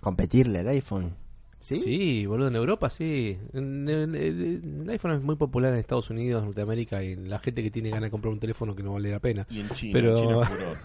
Competirle 0.00 0.60
al 0.60 0.68
iPhone. 0.68 1.14
¿Sí? 1.60 1.76
Sí, 1.76 2.26
boludo, 2.26 2.48
en 2.48 2.56
Europa 2.56 2.90
sí. 2.90 3.38
En- 3.52 3.88
en- 3.88 4.14
en- 4.16 4.80
el 4.82 4.90
iPhone 4.90 5.12
es 5.12 5.22
muy 5.22 5.36
popular 5.36 5.72
en 5.72 5.78
Estados 5.78 6.10
Unidos, 6.10 6.42
Norteamérica, 6.44 7.04
y 7.04 7.14
la 7.14 7.38
gente 7.38 7.62
que 7.62 7.70
tiene 7.70 7.90
ganas 7.90 8.04
de 8.04 8.10
comprar 8.10 8.32
un 8.32 8.40
teléfono 8.40 8.74
que 8.74 8.82
no 8.82 8.94
vale 8.94 9.12
la 9.12 9.20
pena. 9.20 9.46
Y 9.48 9.60
en 9.60 9.68
China, 9.70 9.92
Pero- 9.92 10.16
en 10.18 10.48
China. 10.48 10.50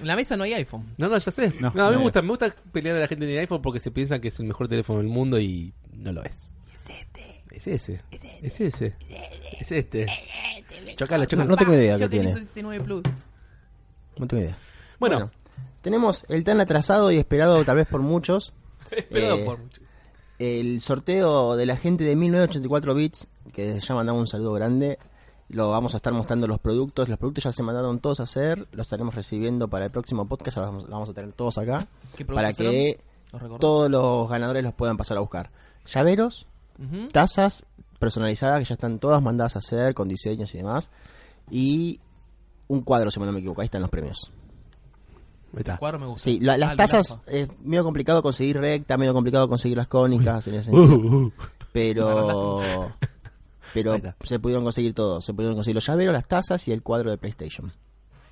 En 0.00 0.06
la 0.06 0.16
mesa 0.16 0.36
no 0.38 0.44
hay 0.44 0.54
iPhone. 0.54 0.94
No, 0.96 1.06
no, 1.08 1.18
ya 1.18 1.30
sé. 1.30 1.52
No, 1.60 1.70
No, 1.74 1.84
a 1.84 1.88
mí 1.88 1.92
no 1.92 1.98
me 1.98 2.02
gusta, 2.04 2.22
me 2.22 2.28
gusta 2.28 2.54
pelear 2.72 2.96
a 2.96 3.00
la 3.00 3.08
gente 3.08 3.26
de 3.26 3.38
iPhone 3.40 3.60
porque 3.60 3.78
se 3.78 3.90
piensan 3.90 4.20
que 4.22 4.28
es 4.28 4.40
el 4.40 4.46
mejor 4.46 4.68
teléfono 4.68 4.98
del 5.00 5.08
mundo 5.08 5.38
y 5.38 5.72
no 5.92 6.12
lo 6.12 6.22
es. 6.24 6.45
Es 7.56 7.66
ese. 7.66 8.00
Es 8.42 8.60
ese. 8.60 8.94
Es 9.58 9.72
este. 9.72 10.06
Chocala, 10.96 11.24
No, 11.24 11.28
chocala. 11.28 11.44
no 11.48 11.56
tengo 11.56 11.72
idea 11.74 11.96
Yo 11.96 12.08
qué 12.10 12.18
tengo 12.18 12.30
tiene. 12.32 12.42
ese 12.46 12.62
9 12.62 12.84
Plus. 12.84 13.02
No 14.18 14.26
tengo 14.26 14.42
idea. 14.42 14.58
Bueno, 15.00 15.30
tenemos 15.80 16.26
el 16.28 16.44
tan 16.44 16.60
atrasado 16.60 17.10
y 17.10 17.16
esperado 17.16 17.64
tal 17.64 17.76
vez 17.76 17.86
por 17.86 18.02
muchos. 18.02 18.52
esperado 18.90 19.36
eh, 19.36 19.44
por 19.44 19.58
mucho. 19.58 19.80
El 20.38 20.82
sorteo 20.82 21.56
de 21.56 21.64
la 21.64 21.78
gente 21.78 22.04
de 22.04 22.14
1984 22.14 22.94
bits, 22.94 23.26
que 23.54 23.80
ya 23.80 23.94
mandamos 23.94 24.20
un 24.20 24.26
saludo 24.26 24.52
grande. 24.52 24.98
Lo 25.48 25.70
vamos 25.70 25.94
a 25.94 25.96
estar 25.96 26.12
mostrando 26.12 26.46
los 26.46 26.58
productos. 26.58 27.08
Los 27.08 27.18
productos 27.18 27.44
ya 27.44 27.52
se 27.52 27.62
mandaron 27.62 28.00
todos 28.00 28.20
a 28.20 28.24
hacer. 28.24 28.66
Los 28.72 28.86
estaremos 28.86 29.14
recibiendo 29.14 29.68
para 29.68 29.86
el 29.86 29.90
próximo 29.90 30.26
podcast. 30.28 30.56
Ya 30.56 30.60
los 30.62 30.70
vamos, 30.70 30.82
los 30.82 30.90
vamos 30.90 31.08
a 31.08 31.14
tener 31.14 31.32
todos 31.32 31.56
acá. 31.56 31.86
¿Qué 32.16 32.26
Para 32.26 32.52
que 32.52 33.00
todos 33.60 33.90
los 33.90 34.28
ganadores 34.28 34.62
los 34.62 34.74
puedan 34.74 34.96
pasar 34.98 35.16
a 35.16 35.20
buscar. 35.20 35.50
Llaveros, 35.86 36.46
Tazas 37.12 37.64
personalizadas 37.98 38.58
que 38.60 38.64
ya 38.66 38.74
están 38.74 38.98
todas 38.98 39.22
mandadas 39.22 39.56
a 39.56 39.60
hacer 39.60 39.94
con 39.94 40.08
diseños 40.08 40.54
y 40.54 40.58
demás. 40.58 40.90
Y 41.50 42.00
un 42.68 42.82
cuadro, 42.82 43.10
si 43.10 43.18
no 43.20 43.30
me 43.32 43.38
equivoco. 43.38 43.60
Ahí 43.60 43.66
están 43.66 43.80
los 43.82 43.90
premios. 43.90 44.30
Está. 45.56 45.78
Cuadro 45.78 45.98
me 45.98 46.06
gusta. 46.06 46.22
Sí, 46.24 46.38
la- 46.40 46.54
Ah, 46.54 46.58
las 46.58 46.70
el 46.72 46.76
de 46.76 46.82
tazas 46.82 47.20
es 47.26 47.48
medio 47.62 47.82
complicado 47.84 48.22
conseguir 48.22 48.58
recta, 48.58 48.98
medio 48.98 49.14
complicado 49.14 49.48
conseguir 49.48 49.78
las 49.78 49.88
cónicas 49.88 50.46
en 50.48 50.54
ese 50.56 50.70
Uh, 50.70 50.86
sentido. 50.86 51.18
uh. 51.26 51.32
Pero 51.72 52.92
pero 53.74 53.94
está. 53.94 54.16
se 54.22 54.38
pudieron 54.38 54.64
conseguir 54.64 54.92
todos. 54.94 55.24
Se 55.24 55.32
pudieron 55.32 55.54
conseguir 55.56 55.76
los 55.76 55.86
llaveros, 55.86 56.12
las 56.12 56.28
tazas 56.28 56.66
y 56.68 56.72
el 56.72 56.82
cuadro 56.82 57.10
de 57.10 57.16
PlayStation. 57.18 57.72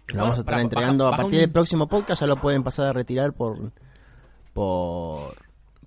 Lo 0.09 0.21
vamos 0.21 0.37
a 0.37 0.41
estar 0.41 0.61
entregando 0.61 1.05
baja- 1.05 1.15
a 1.15 1.19
partir 1.19 1.35
un- 1.39 1.41
del 1.41 1.51
próximo 1.53 1.87
podcast. 1.89 2.21
Ya 2.21 2.27
lo 2.27 2.37
pueden 2.37 2.63
pasar 2.63 2.89
a 2.89 2.93
retirar 2.93 3.33
por 3.33 3.73
por 4.53 5.35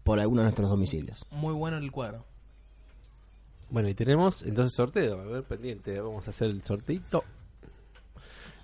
por 0.04 0.20
alguno 0.20 0.42
de 0.42 0.46
nuestros 0.46 0.70
domicilios. 0.70 1.26
Muy 1.32 1.54
bueno 1.54 1.78
el 1.78 1.92
cuadro. 1.92 2.26
Bueno, 3.70 3.90
y 3.90 3.94
tenemos 3.94 4.44
entonces 4.44 4.76
sorteo. 4.76 5.20
A 5.20 5.26
ver, 5.26 5.44
pendiente. 5.44 6.00
Vamos 6.00 6.28
a 6.28 6.30
hacer 6.30 6.50
el 6.50 6.64
sorteito. 6.64 7.24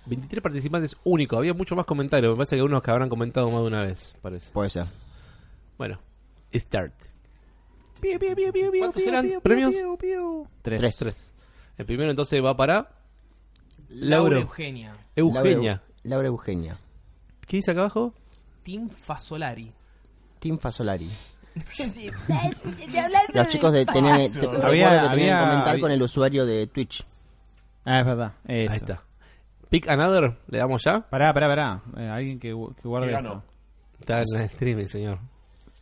23 0.06 0.42
participantes 0.42 0.96
únicos. 1.04 1.38
Había 1.38 1.54
mucho 1.54 1.76
más 1.76 1.86
comentarios. 1.86 2.32
Me 2.32 2.36
parece 2.36 2.56
que 2.56 2.60
algunos 2.60 2.82
que 2.82 2.90
habrán 2.90 3.08
comentado 3.08 3.50
más 3.50 3.60
de 3.60 3.66
una 3.66 3.82
vez. 3.82 4.16
Parece. 4.20 4.50
Puede 4.52 4.70
ser. 4.70 4.86
Bueno, 5.78 5.98
start. 6.52 6.94
¿Cuántos 8.78 9.02
eran 9.02 9.40
premios? 9.42 9.74
Tres. 10.62 10.80
Tres. 10.80 10.96
Tres. 10.98 11.32
El 11.78 11.86
primero 11.86 12.10
entonces 12.10 12.42
va 12.44 12.56
para. 12.56 12.90
Laura. 13.88 14.40
Eugenia. 14.40 14.96
Eugenia. 15.16 15.82
Laura, 16.02 16.28
Eugenia. 16.28 16.78
¿Qué 17.46 17.58
dice 17.58 17.70
acá 17.70 17.80
abajo? 17.80 18.14
Tim 18.62 18.88
Fasolari. 18.88 19.72
Team 20.38 20.58
Fasolari. 20.58 21.08
Los 23.32 23.48
chicos 23.48 23.72
de 23.72 23.86
tenían, 23.86 24.16
te- 24.16 24.40
recuerdo 24.40 24.66
Había- 24.66 24.90
que 24.90 24.96
tenían 24.96 25.00
que 25.00 25.12
había- 25.32 25.40
comentar 25.40 25.68
había- 25.68 25.80
con 25.80 25.90
el 25.92 26.02
usuario 26.02 26.46
de 26.46 26.66
Twitch. 26.66 27.04
Ah, 27.84 28.00
es 28.00 28.06
verdad. 28.06 28.32
Eso. 28.46 28.72
Ahí 28.72 28.76
está. 28.76 29.02
Pick 29.68 29.88
Another, 29.88 30.36
¿le 30.48 30.58
damos 30.58 30.82
ya? 30.84 31.00
Pará, 31.08 31.32
pará, 31.34 31.48
pará. 31.48 31.82
Eh, 31.96 32.08
alguien 32.08 32.38
que, 32.38 32.54
gu- 32.54 32.74
que 32.74 32.86
guarde 32.88 33.08
¿Qué 33.08 33.14
esto. 33.14 33.22
ganó? 33.28 33.42
Está 34.00 34.18
en 34.20 34.40
el 34.40 34.46
streaming, 34.46 34.86
señor. 34.86 35.18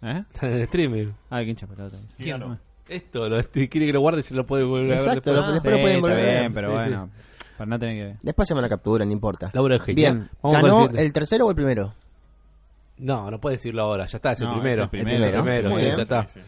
¿Eh? 0.03 0.25
Está 0.33 0.47
en 0.47 0.53
el 0.55 0.63
streaming. 0.63 1.07
Ah, 1.31 1.39
¿quién 1.39 1.51
hincha 1.51 1.67
pelota? 1.67 1.97
¿Quién 2.17 2.39
ganó? 2.39 2.59
Esto, 2.89 3.29
lo, 3.29 3.43
quiere 3.45 3.69
que 3.69 3.93
lo 3.93 4.01
guarde 4.01 4.21
y 4.21 4.23
se 4.23 4.35
lo 4.35 4.45
puede 4.45 4.65
volver 4.65 4.87
a 4.87 4.89
ver 4.89 4.99
Exacto, 4.99 5.31
después. 5.33 5.47
lo- 5.47 5.53
después 5.55 5.75
lo 5.77 5.81
pueden 5.81 6.01
volver 6.01 6.41
bien, 6.41 6.55
pero 6.55 6.69
Sí, 6.69 6.75
bueno. 6.75 7.11
Para 7.57 7.69
no 7.71 7.79
tener 7.79 7.97
que 7.97 8.05
ver. 8.05 8.17
Después 8.23 8.49
se 8.49 8.55
me 8.55 8.61
la 8.61 8.69
captura, 8.69 9.05
no 9.05 9.13
importa. 9.13 9.51
Laura. 9.53 9.79
Bien, 9.87 10.29
¿ganó 10.43 10.89
el 10.89 11.13
tercero 11.13 11.47
o 11.47 11.51
el 11.51 11.57
primero? 11.57 11.95
No, 13.03 13.31
no 13.31 13.41
puede 13.41 13.57
decirlo 13.57 13.83
ahora. 13.83 14.07
Ya 14.07 14.17
está, 14.19 14.33
es 14.33 14.41
el 14.41 14.47
No, 14.47 14.55
primero. 14.55 14.83
es 14.83 14.85
el 14.85 14.89
primero. 14.91 15.25
Es 15.25 15.33
el 15.33 15.41
primero, 15.43 15.69
Muy 15.71 15.79
sí, 15.79 15.85
bien. 15.85 15.97
ya 15.97 16.03
está. 16.03 16.27
Sí, 16.29 16.41
sí. 16.41 16.47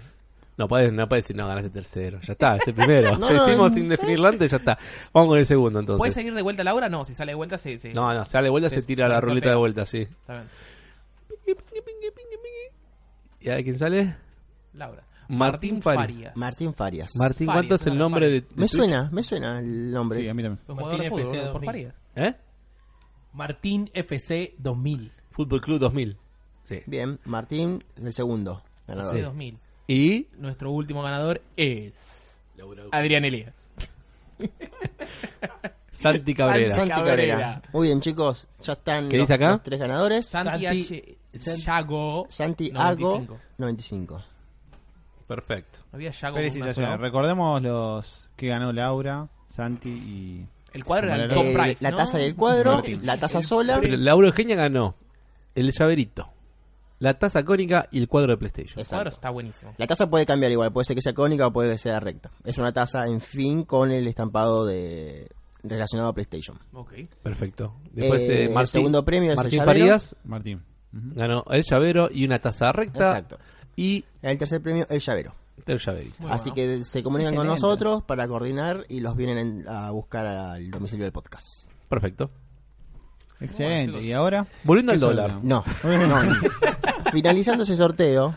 No 0.57 0.69
puede, 0.69 0.93
no 0.93 1.09
puede 1.09 1.23
decir, 1.23 1.35
no, 1.37 1.49
ganaste 1.49 1.71
tercero. 1.71 2.21
Ya 2.23 2.33
está, 2.35 2.57
es 2.57 2.69
el 2.69 2.75
primero. 2.75 3.11
No, 3.19 3.29
ya 3.29 3.35
no, 3.35 3.43
hicimos 3.43 3.71
no. 3.73 3.77
sin 3.77 3.89
definirlo 3.89 4.29
antes, 4.29 4.51
ya 4.53 4.57
está. 4.59 4.79
Vamos 5.13 5.31
con 5.31 5.39
el 5.41 5.47
segundo 5.47 5.81
entonces. 5.81 5.99
¿Puede 5.99 6.13
seguir 6.13 6.33
de 6.33 6.43
vuelta 6.43 6.63
Laura? 6.63 6.89
No, 6.89 7.05
si 7.05 7.13
sale 7.15 7.33
de 7.33 7.37
vuelta 7.37 7.59
se... 7.59 7.77
se- 7.79 7.93
No, 7.93 8.15
no, 8.15 8.25
sale 8.25 8.45
de 8.45 8.51
vuelta, 8.51 8.71
se, 8.71 8.81
Se- 8.81 8.87
tira 8.87 9.07
se 9.07 9.13
la 9.15 9.21
ruleta 9.21 9.51
de 9.51 9.57
vuelta, 9.57 9.85
sí. 9.85 10.03
Está 10.03 10.33
bien. 10.35 10.47
¿Y 13.41 13.51
a 13.51 13.63
quién 13.63 13.77
sale? 13.79 14.17
Laura. 14.73 15.03
Martín 15.29 15.83
Farias. 15.83 16.03
Farias. 16.07 16.37
Martín 16.37 16.75
Farias. 16.75 17.17
Martín, 17.17 17.47
Farias, 17.47 17.55
¿cuánto 17.57 17.75
es 17.77 17.81
el 17.83 17.85
Farias. 17.93 17.99
nombre 17.99 18.27
de, 18.29 18.33
de 18.41 18.47
me 18.51 18.55
Twitch? 18.57 18.71
suena, 18.71 19.09
me 19.13 19.23
suena 19.23 19.59
el 19.59 19.91
nombre. 19.91 20.21
Sí, 20.21 20.29
a 20.29 20.35
mí 20.35 20.43
también. 20.43 20.65
Martín 20.69 21.03
FC 21.03 21.25
¿no? 21.25 21.43
por 21.45 21.53
2000. 21.53 21.67
Farias. 21.67 21.95
¿Eh? 22.17 22.35
Martín 23.33 23.91
FC 23.93 24.55
2000. 24.59 25.13
Fútbol 25.31 25.61
Club 25.61 25.81
2000. 25.81 26.17
Sí. 26.65 26.81
Bien, 26.87 27.19
Martín, 27.25 27.83
el 27.97 28.13
segundo. 28.13 28.63
ganador. 28.87 29.15
Sí, 29.15 29.21
2000. 29.21 29.59
Y 29.87 30.27
Nuestro 30.39 30.71
último 30.71 31.03
ganador 31.03 31.41
es... 31.57 32.43
Adrián 32.93 33.25
Elías. 33.25 33.69
Santi 35.91 36.35
Cabrera. 36.35 36.67
Santi 36.67 36.79
Santi 36.91 36.91
Cabrera. 37.05 37.35
Cabrera. 37.39 37.63
Muy 37.73 37.87
bien, 37.89 38.01
chicos. 38.01 38.47
Ya 38.63 38.73
están 38.75 39.09
¿Qué 39.09 39.17
los, 39.17 39.27
dice 39.27 39.35
acá? 39.35 39.51
los 39.51 39.63
tres 39.63 39.81
ganadores. 39.81 40.27
Santi, 40.27 40.65
Santi- 40.65 41.17
H. 41.35 41.57
Yago. 41.63 42.27
Santi 42.29 42.71
95. 42.71 43.17
Argo, 43.19 43.39
95. 43.59 44.25
Perfecto. 45.27 45.79
Había 45.93 46.11
Yago 46.11 46.37
Felicitaciones. 46.37 47.01
Recordemos 47.01 47.63
los 47.63 48.29
que 48.37 48.49
ganó 48.49 48.73
Laura, 48.73 49.29
Santi 49.47 49.89
y. 49.91 50.47
El 50.73 50.85
cuadro 50.85 51.15
era 51.15 51.23
el 51.25 51.29
top 51.29 51.53
price, 51.55 51.85
la 51.89 51.97
taza 51.97 52.19
del 52.19 52.35
cuadro, 52.35 52.73
Martín. 52.75 53.07
la 53.07 53.17
taza 53.17 53.41
sola. 53.43 53.79
Pero 53.81 53.97
Laura 53.97 54.27
Eugenia 54.27 54.57
ganó 54.57 54.97
el 55.55 55.71
llaverito, 55.71 56.29
la 57.05 57.19
taza 57.19 57.45
cónica 57.45 57.89
y 57.93 57.99
el 57.99 58.09
cuadro 58.09 58.33
de 58.33 58.39
PlayStation. 58.39 58.81
El 58.81 58.87
cuadro 58.87 59.09
está 59.11 59.31
buenísimo. 59.31 59.75
La 59.77 59.87
taza 59.87 60.09
puede 60.11 60.27
cambiar 60.27 60.51
igual, 60.51 60.73
puede 60.73 60.85
ser 60.87 60.97
que 60.97 61.03
sea 61.03 61.13
cónica 61.15 61.47
o 61.47 61.53
puede 61.53 61.73
que 61.73 61.79
sea 61.79 62.01
recta. 62.01 62.31
Es 62.45 62.59
una 62.59 62.73
taza, 62.73 63.07
en 63.07 63.21
fin, 63.21 63.65
con 63.65 63.91
el 63.93 64.07
estampado 64.09 64.67
de 64.67 65.31
relacionado 65.63 66.11
a 66.11 66.13
PlayStation. 66.13 66.59
Ok. 66.73 66.93
Perfecto. 67.23 67.75
Después 67.93 68.23
Eh, 68.23 68.27
eh, 68.27 68.45
el 68.47 68.53
Martín, 68.53 68.67
segundo 68.69 69.05
premio 69.05 69.33
es 69.33 69.39
el 69.39 69.45
Martín. 69.45 69.65
Farías 69.65 70.17
Martín. 70.25 70.63
Ganó 70.93 71.45
el 71.51 71.63
llavero 71.69 72.09
y 72.11 72.25
una 72.25 72.39
taza 72.39 72.71
recta 72.73 72.99
Exacto. 73.01 73.39
y 73.77 74.05
El 74.23 74.39
tercer 74.39 74.61
premio, 74.63 74.87
el 74.91 75.01
llavero. 75.01 75.33
el 75.67 75.79
llaverito. 75.79 76.29
Así 76.29 76.53
que 76.53 76.85
se 76.85 77.03
comunican 77.03 77.35
con 77.35 77.47
nosotros 77.47 78.03
para 78.05 78.29
coordinar 78.29 78.85
y 78.89 79.01
los 79.01 79.17
vienen 79.17 79.39
en- 79.39 79.69
a 79.69 79.91
buscar 79.91 80.27
al 80.27 80.71
domicilio 80.71 81.05
del 81.05 81.13
podcast. 81.13 81.71
Perfecto. 81.89 82.31
Excelente. 83.45 84.03
¿Y 84.03 84.13
ahora? 84.13 84.47
Volviendo 84.63 84.93
al 84.93 84.99
¿Qué 84.99 85.07
dólar. 85.07 85.39
No, 85.43 85.65
no. 85.85 86.41
Finalizando 87.13 87.63
ese 87.65 87.77
sorteo, 87.77 88.37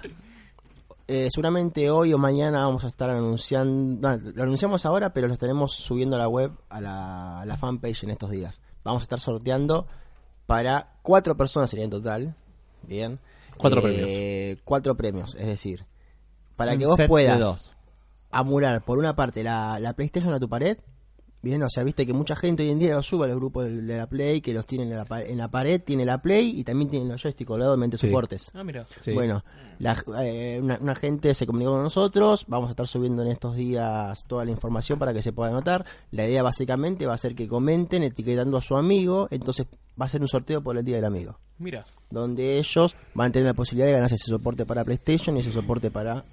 eh, 1.08 1.30
seguramente 1.32 1.90
hoy 1.90 2.14
o 2.14 2.18
mañana 2.18 2.66
vamos 2.66 2.84
a 2.84 2.88
estar 2.88 3.10
anunciando. 3.10 4.10
no, 4.10 4.32
lo 4.34 4.44
anunciamos 4.44 4.86
ahora, 4.86 5.14
pero 5.14 5.28
lo 5.28 5.34
estaremos 5.34 5.74
subiendo 5.74 6.16
a 6.16 6.20
la 6.20 6.28
web, 6.28 6.52
a 6.70 6.82
la, 6.82 7.42
a 7.42 7.46
la 7.46 7.58
fanpage 7.58 8.04
en 8.04 8.12
estos 8.12 8.30
días. 8.30 8.62
Vamos 8.84 9.04
a 9.04 9.06
estar 9.06 9.20
sorteando 9.20 9.88
para 10.46 10.96
cuatro 11.02 11.38
personas 11.38 11.70
sería 11.70 11.86
en 11.86 11.92
total. 11.92 12.36
Bien. 12.84 13.20
Cuatro 13.58 13.82
premios. 13.82 14.60
Cuatro 14.64 14.96
premios, 14.96 15.36
es 15.36 15.48
decir, 15.48 15.86
para 16.56 16.74
Un 16.74 16.80
que 16.80 16.86
vos 16.86 17.00
puedas 17.08 17.76
amurar 18.32 18.84
por 18.84 18.98
una 18.98 19.16
parte 19.16 19.44
la, 19.44 19.80
la 19.80 19.94
PlayStation 19.94 20.34
a 20.34 20.40
tu 20.40 20.50
pared. 20.50 20.78
Bien, 21.48 21.64
o 21.64 21.70
sea, 21.70 21.84
viste 21.86 22.06
que 22.06 22.12
mucha 22.12 22.36
gente 22.36 22.64
hoy 22.64 22.70
en 22.72 22.80
día 22.80 22.94
lo 22.96 23.02
sube 23.02 23.24
a 23.24 23.28
los 23.30 23.38
grupos 23.38 23.64
de, 23.64 23.82
de 23.82 23.98
la 23.98 24.08
Play, 24.08 24.42
que 24.42 24.54
los 24.54 24.66
tienen 24.66 24.92
en 24.92 24.98
la, 24.98 25.06
pa- 25.06 25.22
en 25.22 25.38
la 25.38 25.48
pared, 25.48 25.82
tiene 25.82 26.04
la 26.04 26.22
Play 26.22 26.60
y 26.60 26.66
también 26.66 26.90
tienen 26.90 27.08
los 27.08 27.22
joysticks 27.24 27.48
colgados 27.48 27.78
mediante 27.78 27.98
Sí. 27.98 28.08
soportes. 28.08 28.52
Ah, 28.54 28.66
mira. 28.66 28.86
Sí. 29.00 29.14
Bueno, 29.14 29.46
la- 29.80 29.96
eh, 30.24 30.60
una, 30.62 30.78
una 30.82 30.94
gente 30.94 31.34
se 31.34 31.46
comunicó 31.48 31.72
con 31.72 31.84
nosotros, 31.84 32.44
vamos 32.50 32.68
a 32.68 32.72
estar 32.72 32.86
subiendo 32.86 33.22
en 33.22 33.30
estos 33.30 33.56
días 33.56 34.26
toda 34.28 34.44
la 34.44 34.52
información 34.52 35.00
para 35.00 35.14
que 35.14 35.22
se 35.22 35.32
pueda 35.32 35.52
anotar. 35.52 35.86
La 36.12 36.28
idea 36.28 36.44
básicamente 36.44 37.06
va 37.06 37.14
a 37.14 37.18
ser 37.18 37.34
que 37.34 37.48
comenten 37.48 38.04
etiquetando 38.04 38.58
a 38.58 38.62
su 38.62 38.76
amigo, 38.76 39.30
entonces 39.32 39.68
va 40.00 40.04
a 40.06 40.10
ser 40.10 40.20
un 40.22 40.28
sorteo 40.28 40.62
por 40.62 40.78
el 40.78 40.84
Día 40.84 40.98
del 40.98 41.06
Amigo, 41.06 41.40
Mira. 41.60 41.86
donde 42.10 42.58
ellos 42.60 42.94
van 43.14 43.30
a 43.30 43.32
tener 43.32 43.46
la 43.48 43.54
posibilidad 43.54 43.88
de 43.88 43.94
ganarse 43.94 44.16
ese 44.16 44.26
soporte 44.28 44.66
para 44.66 44.84
PlayStation 44.84 45.38
y 45.38 45.40
ese 45.40 45.54
soporte 45.54 45.92
para 45.92 46.26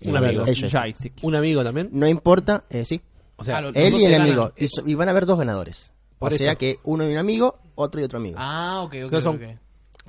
eh, 0.00 0.08
Un 0.10 0.16
amigo. 0.18 0.44
ellos. 0.46 0.70
Joystick. 0.70 1.14
Un 1.22 1.36
amigo 1.36 1.64
también. 1.64 1.88
No 1.92 2.06
importa, 2.06 2.64
eh, 2.68 2.84
sí, 2.84 3.00
O 3.42 3.44
sea, 3.44 3.58
él 3.58 3.94
y 3.94 4.04
el 4.06 4.14
amigo. 4.20 4.52
Y, 4.56 4.68
so- 4.68 4.82
y 4.86 4.94
van 4.94 5.08
a 5.08 5.10
haber 5.10 5.26
dos 5.26 5.38
ganadores. 5.38 5.92
Por 6.18 6.32
o 6.32 6.36
sea 6.36 6.52
eso. 6.52 6.58
que 6.58 6.78
uno 6.84 7.04
y 7.04 7.12
un 7.12 7.18
amigo, 7.18 7.58
otro 7.74 8.00
y 8.00 8.04
otro 8.04 8.18
amigo. 8.18 8.36
Ah, 8.38 8.80
ok, 8.84 8.94
ok. 9.04 9.08
Creo 9.10 9.20
son- 9.20 9.36
ok. 9.36 9.42
cuatro, 9.42 9.58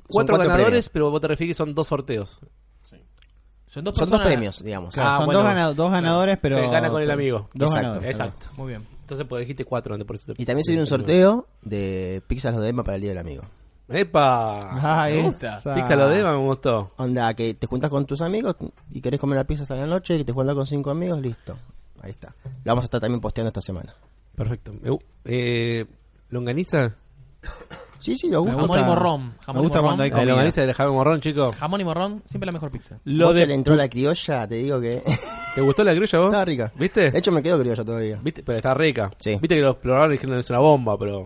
cuatro 0.08 0.36
ganadores, 0.38 0.64
premios. 0.66 0.88
pero 0.90 1.10
vos 1.10 1.20
te 1.20 1.28
refieres 1.28 1.54
que 1.56 1.58
son 1.58 1.74
dos 1.74 1.88
sorteos. 1.88 2.38
Son 3.66 3.82
dos 3.82 3.94
Son 3.96 4.02
dos 4.08 4.10
personas. 4.10 4.26
premios, 4.26 4.62
digamos. 4.62 4.94
Claro, 4.94 5.10
Ah, 5.10 5.16
son 5.16 5.26
bueno. 5.26 5.40
dos, 5.40 5.48
gana- 5.48 5.72
dos 5.72 5.90
ganadores, 5.90 6.38
pero. 6.40 6.56
Que 6.60 6.68
gana 6.68 6.90
con 6.90 7.02
el 7.02 7.10
amigo. 7.10 7.48
Dos 7.54 7.70
Exacto. 7.70 7.88
ganadores. 7.88 8.10
Exacto. 8.10 8.46
Muy 8.56 8.68
bien. 8.68 8.86
Entonces, 9.00 9.26
pues 9.28 9.40
dijiste 9.40 9.64
cuatro 9.64 9.94
antes, 9.94 10.06
por 10.06 10.14
eso 10.16 10.32
te- 10.32 10.40
Y 10.40 10.46
también 10.46 10.64
se 10.64 10.70
viene 10.70 10.82
un 10.82 10.86
sorteo 10.86 11.48
de 11.62 12.22
Pixar 12.28 12.54
de 12.54 12.64
Dema 12.64 12.84
para 12.84 12.94
el 12.94 13.00
Día 13.00 13.10
del 13.10 13.18
Amigo. 13.18 13.42
¡Epa! 13.88 14.60
Ah, 14.60 15.08
Me. 15.10 15.32
Pizza 15.74 15.96
lo 15.96 16.08
dema, 16.08 16.32
me 16.32 16.38
gustó. 16.46 16.92
Onda, 16.96 17.34
que 17.34 17.52
te 17.54 17.66
juntas 17.66 17.90
con 17.90 18.06
tus 18.06 18.20
amigos 18.22 18.56
y 18.92 19.00
querés 19.02 19.18
comer 19.20 19.36
la 19.38 19.44
pizza 19.44 19.64
hasta 19.64 19.74
la 19.76 19.86
noche 19.86 20.16
y 20.16 20.24
te 20.24 20.32
juntas 20.32 20.54
con 20.54 20.64
cinco 20.66 20.90
amigos, 20.90 21.20
listo. 21.20 21.56
Ahí 22.04 22.10
está. 22.10 22.34
Lo 22.44 22.50
vamos 22.72 22.82
a 22.82 22.86
estar 22.86 23.00
también 23.00 23.20
posteando 23.20 23.48
esta 23.48 23.60
semana. 23.60 23.94
Perfecto. 24.36 24.72
Me 24.80 24.98
Eh, 25.24 25.86
¿Longaniza? 26.28 26.94
Sí, 27.98 28.16
sí, 28.18 28.28
lo 28.30 28.42
gusta. 28.42 28.60
Jamón 28.60 28.80
y 28.80 28.82
morrón. 28.84 29.34
Jamón 29.40 29.62
gusta 29.62 29.78
y 29.78 29.80
morrón. 29.80 29.84
cuando 29.96 30.02
hay 30.04 30.10
La 30.10 30.16
comida. 30.16 30.30
longaniza 30.32 30.62
de 30.66 30.74
Jaime 30.74 30.92
Morrón, 30.92 31.20
chicos. 31.22 31.56
Jamón 31.56 31.80
y 31.80 31.84
morrón, 31.84 32.22
siempre 32.26 32.46
la 32.46 32.52
mejor 32.52 32.70
pizza. 32.70 32.98
Lo 33.04 33.28
que 33.32 33.40
le 33.40 33.46
de... 33.46 33.54
entró 33.54 33.74
la 33.76 33.88
criolla, 33.88 34.46
te 34.46 34.56
digo 34.56 34.78
que 34.80 35.02
¿Te 35.54 35.60
gustó 35.62 35.84
la 35.84 35.94
grulla 35.94 36.18
vos? 36.18 36.28
estaba 36.28 36.44
rica. 36.44 36.72
¿Viste? 36.78 37.10
De 37.10 37.18
hecho, 37.18 37.32
me 37.32 37.42
quedo 37.42 37.58
criolla 37.60 37.82
todavía. 37.84 38.18
¿Viste? 38.22 38.42
Pero 38.42 38.58
está 38.58 38.74
rica. 38.74 39.10
Sí. 39.18 39.30
Viste 39.40 39.54
que 39.54 39.60
los 39.62 39.74
exploradores 39.74 40.12
dijeron 40.20 40.36
que 40.36 40.40
es 40.40 40.50
una 40.50 40.58
bomba, 40.58 40.98
pero... 40.98 41.24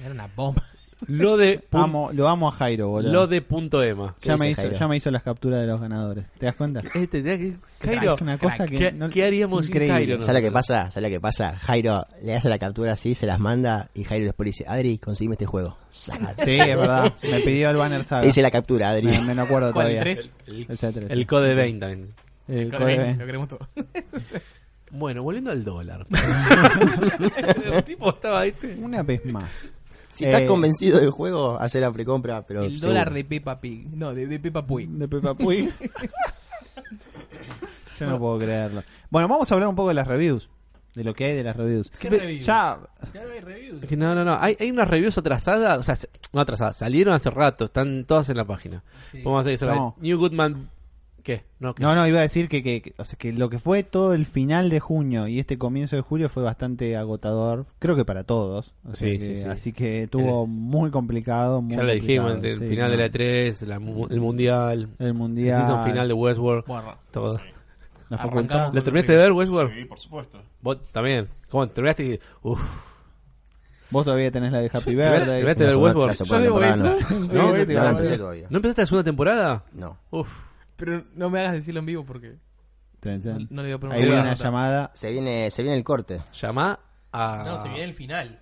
Era 0.00 0.10
una 0.10 0.26
bomba. 0.34 0.64
Lo 1.06 1.36
de... 1.36 1.62
Amo, 1.72 2.10
lo 2.12 2.28
amo 2.28 2.48
a 2.48 2.52
Jairo, 2.52 2.88
boludo. 2.88 3.12
Lo 3.12 3.26
de 3.26 3.40
punto 3.42 3.82
ema. 3.82 4.14
¿Qué 4.20 4.28
ya, 4.28 4.36
me 4.36 4.50
hizo, 4.50 4.62
Jairo? 4.62 4.78
ya 4.78 4.88
me 4.88 4.96
hizo 4.96 5.10
las 5.10 5.22
capturas 5.22 5.60
de 5.60 5.66
los 5.66 5.80
ganadores. 5.80 6.26
¿Te 6.38 6.46
das 6.46 6.54
cuenta? 6.56 6.80
Este, 6.94 7.22
que- 7.22 7.56
Jairo, 7.82 8.14
es 8.14 8.20
una 8.20 8.36
cosa 8.38 8.66
que. 8.66 8.76
¿qué- 8.76 8.92
no- 8.92 9.08
qué 9.08 9.24
haríamos 9.24 9.64
sin 9.66 9.74
increíble. 9.74 9.94
Jairo, 9.94 10.16
no? 10.18 10.22
¿Sabes 10.22 10.42
lo 10.42 10.48
que 10.48 10.52
pasa? 10.52 10.90
¿Sabes 10.90 11.08
lo 11.10 11.14
que 11.14 11.20
pasa? 11.20 11.56
Jairo 11.56 12.06
le 12.22 12.34
hace 12.36 12.48
la 12.48 12.58
captura 12.58 12.92
así, 12.92 13.14
se 13.14 13.26
las 13.26 13.40
manda 13.40 13.88
y 13.94 14.04
Jairo 14.04 14.26
después 14.26 14.44
le 14.44 14.48
dice, 14.50 14.64
Adri, 14.68 14.98
conseguime 14.98 15.34
este 15.34 15.46
juego. 15.46 15.76
Sácate. 15.88 16.44
Sí, 16.44 16.58
es 16.60 16.78
verdad. 16.78 17.14
Me 17.30 17.40
pidió 17.40 17.70
el 17.70 17.76
banner 17.76 18.04
saga. 18.04 18.20
Te 18.20 18.26
dice 18.26 18.42
la 18.42 18.50
captura, 18.50 18.90
Adri. 18.90 19.06
Me, 19.06 19.20
me 19.22 19.34
lo 19.34 19.42
acuerdo 19.42 19.72
¿Cuál, 19.72 19.86
el 19.88 19.92
todavía. 19.98 20.14
3? 20.14 20.32
El, 20.48 20.66
El 20.68 20.78
C3. 20.78 21.06
el 21.10 21.26
code 21.26 21.54
20 21.54 21.86
también. 21.86 22.14
El 22.48 22.68
Lo 22.68 22.78
code- 22.78 23.16
queremos 23.18 23.48
todo. 23.48 23.60
Bueno, 24.92 25.22
volviendo 25.22 25.52
al 25.52 25.62
dólar. 25.64 26.04
el 27.64 27.84
tipo 27.84 28.10
estaba, 28.10 28.42
¿viste? 28.42 28.76
Una 28.80 29.02
vez 29.02 29.24
más. 29.24 29.76
Si 30.10 30.24
estás 30.24 30.40
Eh, 30.42 30.46
convencido 30.46 30.98
del 30.98 31.10
juego, 31.10 31.56
hace 31.60 31.80
la 31.80 31.90
precompra, 31.92 32.42
pero 32.42 32.62
El 32.62 32.72
seguro. 32.72 32.88
dólar 32.88 33.12
de 33.14 33.24
Peppa 33.24 33.60
Pig. 33.60 33.88
No, 33.94 34.12
de, 34.12 34.26
de 34.26 34.38
Peppa 34.40 34.66
Pig. 34.66 34.88
De 34.88 35.08
Peppa 35.08 35.34
Pig. 35.34 35.72
Yo 37.98 38.06
no 38.06 38.18
puedo 38.18 38.38
creerlo. 38.38 38.82
Bueno, 39.10 39.28
vamos 39.28 39.50
a 39.50 39.54
hablar 39.54 39.68
un 39.68 39.74
poco 39.76 39.88
de 39.88 39.94
las 39.94 40.06
reviews. 40.08 40.48
De 40.94 41.04
lo 41.04 41.14
que 41.14 41.26
hay 41.26 41.34
de 41.36 41.44
las 41.44 41.56
reviews. 41.56 41.90
¿Qué 41.90 42.10
reviews? 42.10 42.44
Ya, 42.44 42.78
Ya 43.14 43.24
no 43.24 43.30
hay 43.32 43.40
reviews. 43.40 43.92
No, 43.92 44.14
no, 44.14 44.24
no. 44.24 44.36
Hay, 44.40 44.56
hay 44.58 44.70
unas 44.70 44.88
reviews 44.88 45.16
atrasadas. 45.18 45.78
O 45.78 45.82
sea, 45.82 45.94
se- 45.96 46.08
no 46.32 46.40
atrasadas. 46.40 46.76
Salieron 46.78 47.14
hace 47.14 47.30
rato. 47.30 47.66
Están 47.66 48.04
todas 48.06 48.28
en 48.28 48.36
la 48.38 48.44
página. 48.44 48.82
Sí. 49.12 49.20
Vamos 49.22 49.38
a 49.38 49.40
hacer 49.42 49.52
eso. 49.54 49.66
No. 49.66 49.94
New 50.00 50.18
Goodman. 50.18 50.68
¿Qué? 51.22 51.42
No, 51.58 51.74
¿qué? 51.74 51.82
no, 51.82 51.94
no, 51.94 52.06
iba 52.06 52.18
a 52.18 52.22
decir 52.22 52.48
que, 52.48 52.62
que, 52.62 52.80
que- 52.82 52.94
o 52.98 53.04
sea, 53.04 53.18
que 53.18 53.32
lo 53.32 53.48
que 53.50 53.58
fue 53.58 53.82
todo 53.82 54.14
el 54.14 54.26
final 54.26 54.70
de 54.70 54.80
junio 54.80 55.26
y 55.28 55.38
este 55.38 55.58
comienzo 55.58 55.96
de 55.96 56.02
julio 56.02 56.28
fue 56.28 56.42
bastante 56.42 56.96
agotador. 56.96 57.66
Creo 57.78 57.96
que 57.96 58.04
para 58.04 58.24
todos. 58.24 58.74
O 58.84 58.94
sea 58.94 59.08
Sí, 59.10 59.18
que- 59.18 59.24
sí, 59.24 59.36
sí. 59.36 59.48
Así 59.48 59.72
que 59.72 60.02
estuvo 60.04 60.46
muy 60.46 60.90
complicado. 60.90 61.60
Muy 61.62 61.76
Ya 61.76 61.82
lo 61.82 61.92
dijimos. 61.92 62.38
El 62.42 62.58
sí, 62.58 62.68
final 62.68 62.90
no. 62.90 62.96
de 62.96 62.96
la 62.96 63.12
E3, 63.12 63.60
la 63.66 63.78
mu- 63.78 64.06
el 64.08 64.20
mundial. 64.20 64.88
El 64.98 65.06
El 65.08 65.14
mundial. 65.14 65.56
season 65.60 65.84
final 65.84 66.08
de 66.08 66.14
Westworld. 66.14 66.64
Bueno, 66.66 66.94
Todo. 67.10 67.36
Sí, 67.38 67.44
La 68.08 68.16
Arrancamos. 68.16 68.46
facultad. 68.48 68.74
¿Lo 68.74 68.82
terminaste 68.82 69.12
de 69.12 69.18
ver, 69.18 69.32
Westworld? 69.32 69.74
sí, 69.74 69.84
por 69.84 69.98
supuesto. 70.00 70.42
Vos 70.62 70.78
también. 70.92 71.28
¿Cómo 71.50 71.68
terminaste? 71.68 72.04
y- 72.04 72.20
Uf. 72.42 72.60
Vos 73.92 74.04
todavía 74.04 74.30
tenés 74.30 74.52
la 74.52 74.60
de 74.60 74.70
Happy 74.72 74.94
Birthday. 74.94 75.42
Vete 75.42 75.64
del 75.64 75.76
Una 75.76 75.84
Westworld. 75.92 76.14
Yo 76.24 76.24
eso. 76.62 76.84
No. 77.34 77.52
¿No 78.50 78.56
empezaste 78.56 78.82
la 78.82 78.86
segunda 78.86 79.02
temporada? 79.04 79.64
No. 79.72 79.96
Uf. 80.10 80.28
Pero 80.80 81.04
no 81.14 81.30
me 81.30 81.38
hagas 81.40 81.52
decirlo 81.52 81.78
en 81.80 81.86
vivo 81.86 82.04
porque 82.04 82.36
no 83.02 83.62
le 83.62 83.68
digo 83.68 83.76
Ahí 83.76 83.78
pronunciar. 83.78 84.00
viene 84.06 84.20
una 84.20 84.30
nota. 84.32 84.44
llamada. 84.44 84.90
Se 84.94 85.10
viene, 85.12 85.50
se 85.50 85.62
viene 85.62 85.76
el 85.78 85.84
corte. 85.84 86.20
Llamá 86.32 86.78
a. 87.12 87.44
No, 87.46 87.56
se 87.56 87.68
viene 87.68 87.84
el 87.84 87.94
final. 87.94 88.40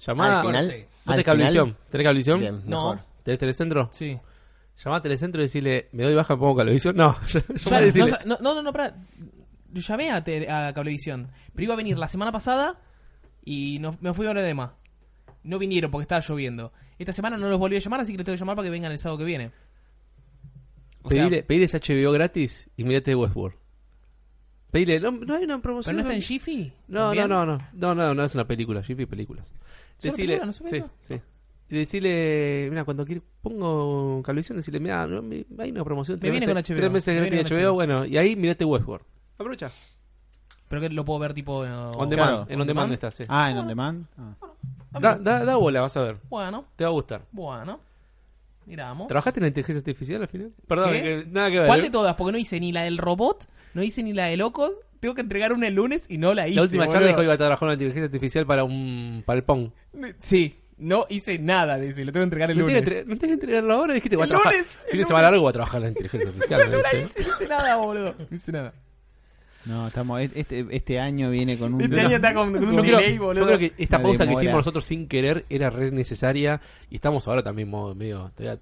Llamá 0.00 0.40
Al 0.40 0.46
final. 0.46 0.64
corte. 0.66 0.88
¿Vos 0.88 0.98
al 1.06 1.12
tenés 1.14 1.24
cablevisión? 1.24 1.64
final, 1.66 1.90
¿Tenés 1.90 2.04
cablevisión? 2.04 2.40
Bien, 2.40 2.54
No. 2.66 2.92
mejor. 2.92 2.98
¿Tenés 3.22 3.38
telecentro? 3.38 3.88
Sí. 3.92 4.18
Llamá 4.84 4.96
a 4.96 5.02
telecentro 5.02 5.40
y 5.40 5.44
decirle, 5.44 5.88
me 5.92 6.02
doy 6.02 6.14
baja, 6.14 6.36
pongo 6.36 6.56
cablevisión. 6.56 6.96
No, 6.96 7.16
decirle, 7.80 8.12
no, 8.26 8.36
no, 8.40 8.54
no, 8.54 8.62
no, 8.62 8.72
pará. 8.72 8.94
Llamé 9.72 10.10
a, 10.10 10.22
tele- 10.22 10.48
a 10.50 10.72
Cablevisión. 10.72 11.30
Pero 11.52 11.64
iba 11.64 11.74
a 11.74 11.76
venir 11.76 11.98
la 11.98 12.06
semana 12.08 12.30
pasada 12.30 12.78
y 13.44 13.78
no, 13.80 13.96
me 14.00 14.12
fui 14.14 14.26
a 14.26 14.34
de 14.34 14.54
más. 14.54 14.70
No 15.42 15.58
vinieron 15.58 15.90
porque 15.90 16.02
estaba 16.02 16.20
lloviendo. 16.20 16.72
Esta 16.98 17.12
semana 17.12 17.36
no 17.36 17.48
los 17.48 17.58
volví 17.58 17.76
a 17.76 17.80
llamar, 17.80 18.00
así 18.00 18.12
que 18.12 18.18
les 18.18 18.24
tengo 18.24 18.34
que 18.36 18.40
llamar 18.40 18.54
para 18.56 18.66
que 18.66 18.70
vengan 18.70 18.92
el 18.92 18.98
sábado 18.98 19.18
que 19.18 19.24
viene. 19.24 19.50
Sea, 21.08 21.28
pedile, 21.46 21.64
ese 21.64 21.78
HBO 21.78 22.12
gratis 22.12 22.68
y 22.76 22.84
mirate 22.84 23.14
Westworld. 23.14 23.56
Pedile, 24.70 24.98
no, 25.00 25.12
no 25.12 25.34
hay 25.34 25.44
una 25.44 25.60
promoción. 25.60 25.94
¿Pero 25.94 26.02
no 26.02 26.08
está 26.10 26.14
en 26.14 26.22
Jiffy? 26.22 26.72
No, 26.88 27.14
no, 27.14 27.28
no, 27.28 27.46
no, 27.46 27.58
no, 27.72 27.94
no, 27.94 28.14
no 28.14 28.24
es 28.24 28.34
una 28.34 28.44
película, 28.46 28.82
Jiffy 28.82 29.06
películas. 29.06 29.46
¿Solo 29.98 30.12
Decile, 30.12 30.38
película, 30.40 30.46
no 30.46 30.52
sí, 30.52 30.84
sí. 31.00 31.20
Y 31.70 31.76
decirle, 31.78 32.66
mira, 32.70 32.84
cuando 32.84 33.04
quiero, 33.06 33.22
pongo 33.40 34.22
cablevisión, 34.22 34.56
decirle, 34.58 34.80
mira, 34.80 35.06
no, 35.06 35.22
me- 35.22 35.46
hay 35.58 35.70
una 35.70 35.84
promoción. 35.84 36.18
Me 36.20 36.30
viene 36.30 36.46
meses- 36.46 36.68
con 36.68 36.74
HBO, 36.76 36.80
Tres 36.80 36.92
meses 36.92 37.06
me 37.08 37.14
gratis 37.14 37.30
viene 37.30 37.44
de 37.44 37.48
con 37.48 37.56
HBO, 37.58 37.68
HBO. 37.70 37.74
bueno, 37.74 38.04
y 38.04 38.16
ahí 38.16 38.36
mirate 38.36 38.64
Westworld. 38.64 39.06
Aprovecha. 39.38 39.70
Pero 40.68 40.80
que 40.80 40.88
lo 40.90 41.04
puedo 41.04 41.20
ver 41.20 41.34
tipo... 41.34 41.64
eh, 41.64 41.70
On 41.70 41.92
Claro. 41.92 42.06
demand, 42.08 42.50
en 42.50 42.56
on 42.56 42.60
On 42.62 42.66
demand 42.66 42.66
demand. 42.66 42.92
está, 42.92 43.10
sí. 43.12 43.24
Ah, 43.28 43.50
en 43.50 43.58
on 43.58 43.68
demand. 43.68 44.06
Ah. 44.18 44.34
Da, 45.00 45.16
da, 45.18 45.44
da 45.44 45.56
bola, 45.56 45.80
vas 45.82 45.96
a 45.96 46.02
ver. 46.02 46.16
Bueno, 46.28 46.64
Te 46.76 46.84
va 46.84 46.90
a 46.90 46.92
gustar. 46.92 47.22
bueno. 47.32 47.80
Miramos. 48.66 49.08
¿Trabajaste 49.08 49.40
en 49.40 49.42
la 49.42 49.48
inteligencia 49.48 49.78
artificial 49.78 50.22
al 50.22 50.28
final? 50.28 50.52
Perdón, 50.66 50.92
nada 51.32 51.50
que 51.50 51.58
ver. 51.58 51.66
¿Cuál 51.66 51.80
¿eh? 51.80 51.82
de 51.84 51.90
todas? 51.90 52.14
Porque 52.16 52.32
no 52.32 52.38
hice 52.38 52.58
ni 52.60 52.72
la 52.72 52.84
del 52.84 52.98
robot, 52.98 53.48
no 53.74 53.82
hice 53.82 54.02
ni 54.02 54.12
la 54.12 54.26
de 54.26 54.36
locos. 54.36 54.72
Tengo 55.00 55.14
que 55.14 55.20
entregar 55.20 55.52
una 55.52 55.66
el 55.68 55.74
lunes 55.74 56.06
y 56.08 56.16
no 56.16 56.32
la 56.32 56.48
hice. 56.48 56.56
La 56.56 56.62
última 56.62 56.88
charla 56.88 57.08
dijo 57.08 57.18
que 57.18 57.24
iba 57.24 57.34
a 57.34 57.36
trabajar 57.36 57.66
en 57.66 57.68
la 57.68 57.74
inteligencia 57.74 58.04
artificial 58.06 58.46
para 58.46 58.64
un 58.64 59.22
para 59.26 59.36
el 59.36 59.44
Pong. 59.44 59.70
Sí, 60.18 60.58
no 60.78 61.04
hice 61.10 61.38
nada 61.38 61.76
de 61.78 61.88
eso 61.90 62.00
y 62.00 62.04
lo 62.04 62.12
tengo 62.12 62.22
que 62.22 62.28
entregar 62.28 62.50
el 62.50 62.58
¿No 62.58 62.64
lunes. 62.66 62.84
no 63.06 63.16
tenés 63.16 63.18
que 63.18 63.32
entregarlo 63.32 63.74
ahora? 63.74 63.94
Dijiste, 63.94 64.16
voy 64.16 64.22
a 64.22 64.24
El 64.24 64.30
trabajar. 64.30 64.52
lunes, 64.54 64.66
el 64.86 64.90
fin 64.90 64.98
de 65.00 65.04
semana 65.06 65.24
largo 65.28 65.42
voy 65.42 65.50
a 65.50 65.52
trabajar 65.52 65.76
en 65.78 65.82
la 65.82 65.88
inteligencia 65.90 66.28
artificial. 66.30 66.70
no 66.70 66.78
la 66.80 66.90
¿viste? 66.92 67.20
hice, 67.20 67.28
no 67.28 67.34
hice 67.36 67.48
nada, 67.48 67.76
boludo. 67.76 68.14
No 68.18 68.36
hice 68.36 68.52
nada. 68.52 68.74
No, 69.66 69.88
estamos, 69.88 70.20
este, 70.34 70.66
este 70.70 70.98
año 71.00 71.30
viene 71.30 71.56
con 71.56 71.74
un... 71.74 71.80
Este 71.80 72.00
año 72.00 72.16
está 72.16 72.34
con, 72.34 72.52
con 72.52 72.64
un 72.64 72.72
Yo 72.74 72.82
creo, 72.82 72.98
delay, 72.98 73.16
yo 73.16 73.22
boludo. 73.24 73.46
creo 73.46 73.58
que 73.58 73.72
esta 73.78 74.02
pausa 74.02 74.26
que 74.26 74.32
hicimos 74.34 74.56
nosotros 74.56 74.84
sin 74.84 75.08
querer 75.08 75.46
era 75.48 75.70
re 75.70 75.90
necesaria 75.90 76.60
y 76.90 76.96
estamos 76.96 77.26
ahora 77.28 77.42
también 77.42 77.68
modo- 77.70 77.94
medio... 77.94 78.30
todavía- 78.36 78.60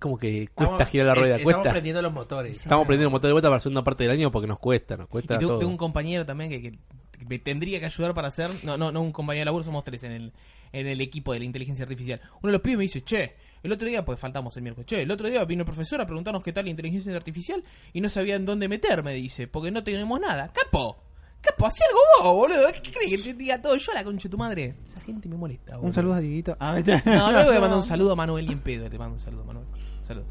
como 0.00 0.18
que 0.18 0.48
cuesta 0.54 0.72
Estamos- 0.74 0.88
girar 0.90 1.06
la 1.06 1.14
rueda, 1.14 1.34
eh, 1.34 1.38
Estamos 1.38 1.54
cuesta. 1.54 1.70
prendiendo 1.70 2.02
los 2.02 2.12
motores. 2.12 2.56
Estamos 2.62 2.84
prendiendo 2.86 3.10
motor 3.10 3.28
de 3.28 3.32
vuelta 3.32 3.46
para 3.48 3.56
la 3.56 3.60
segunda 3.60 3.84
parte 3.84 4.02
del 4.04 4.12
año 4.12 4.32
porque 4.32 4.48
nos 4.48 4.58
cuesta, 4.58 4.96
nos 4.96 5.06
cuesta 5.08 5.34
Y 5.34 5.38
tengo, 5.38 5.50
todo. 5.50 5.58
tengo 5.60 5.70
un 5.72 5.78
compañero 5.78 6.26
también 6.26 6.50
que, 6.50 6.60
que- 6.62 6.70
que 6.72 7.26
me 7.28 7.38
tendría 7.38 7.78
que 7.78 7.86
ayudar 7.86 8.12
para 8.14 8.26
hacer. 8.28 8.50
No, 8.64 8.76
no, 8.76 8.90
no 8.90 9.00
un 9.02 9.12
compañero 9.12 9.42
de 9.42 9.44
laburo, 9.44 9.62
somos 9.62 9.84
tres 9.84 10.02
en 10.02 10.10
el, 10.12 10.32
en 10.72 10.86
el 10.86 11.00
equipo 11.00 11.32
de 11.32 11.40
la 11.40 11.44
inteligencia 11.44 11.84
artificial. 11.84 12.20
Uno 12.42 12.50
de 12.50 12.52
los 12.52 12.60
pibes 12.62 12.78
me 12.78 12.82
dice, 12.84 13.02
che, 13.04 13.36
el 13.62 13.72
otro 13.72 13.86
día, 13.86 14.04
pues 14.04 14.18
faltamos 14.18 14.56
el 14.56 14.62
miércoles, 14.62 14.86
che, 14.86 15.02
el 15.02 15.10
otro 15.10 15.28
día 15.28 15.44
vino 15.44 15.62
el 15.62 15.66
profesor 15.66 16.00
a 16.00 16.06
preguntarnos 16.06 16.42
qué 16.42 16.52
tal 16.52 16.64
la 16.64 16.70
inteligencia 16.70 17.14
artificial 17.14 17.62
y 17.92 18.00
no 18.00 18.08
sabía 18.08 18.36
en 18.36 18.44
dónde 18.44 18.68
meterme, 18.68 19.14
dice, 19.14 19.46
porque 19.46 19.70
no 19.70 19.84
tenemos 19.84 20.18
nada. 20.20 20.50
¡Capo! 20.52 20.96
¡Capo! 21.40 21.66
¡Hacé 21.66 21.84
algo 21.84 22.00
vos, 22.22 22.36
boludo! 22.48 22.66
¿Qué 22.82 22.90
crees 22.92 23.22
que 23.22 23.32
te 23.32 23.34
diga 23.38 23.60
todo 23.60 23.76
yo 23.76 23.92
a 23.92 23.94
la 23.96 24.04
concha 24.04 24.28
de 24.28 24.30
tu 24.30 24.38
madre? 24.38 24.74
Esa 24.84 25.00
gente 25.00 25.28
me 25.28 25.36
molesta, 25.36 25.72
boludo. 25.72 25.88
Un 25.88 25.94
saludo 25.94 26.14
a 26.14 26.20
Dieguito. 26.20 26.56
Ah, 26.58 26.72
vete. 26.72 27.02
No, 27.04 27.32
luego 27.32 27.48
voy 27.48 27.56
a 27.56 27.60
mandar 27.60 27.78
un 27.78 27.82
saludo 27.84 28.12
a 28.12 28.16
Manuel 28.16 28.48
y 28.48 28.52
en 28.52 28.60
pedo. 28.60 28.88
Le 28.88 28.98
mando 28.98 29.14
un 29.14 29.20
saludo 29.20 29.44
Manuel. 29.44 29.66
Salud. 30.00 30.22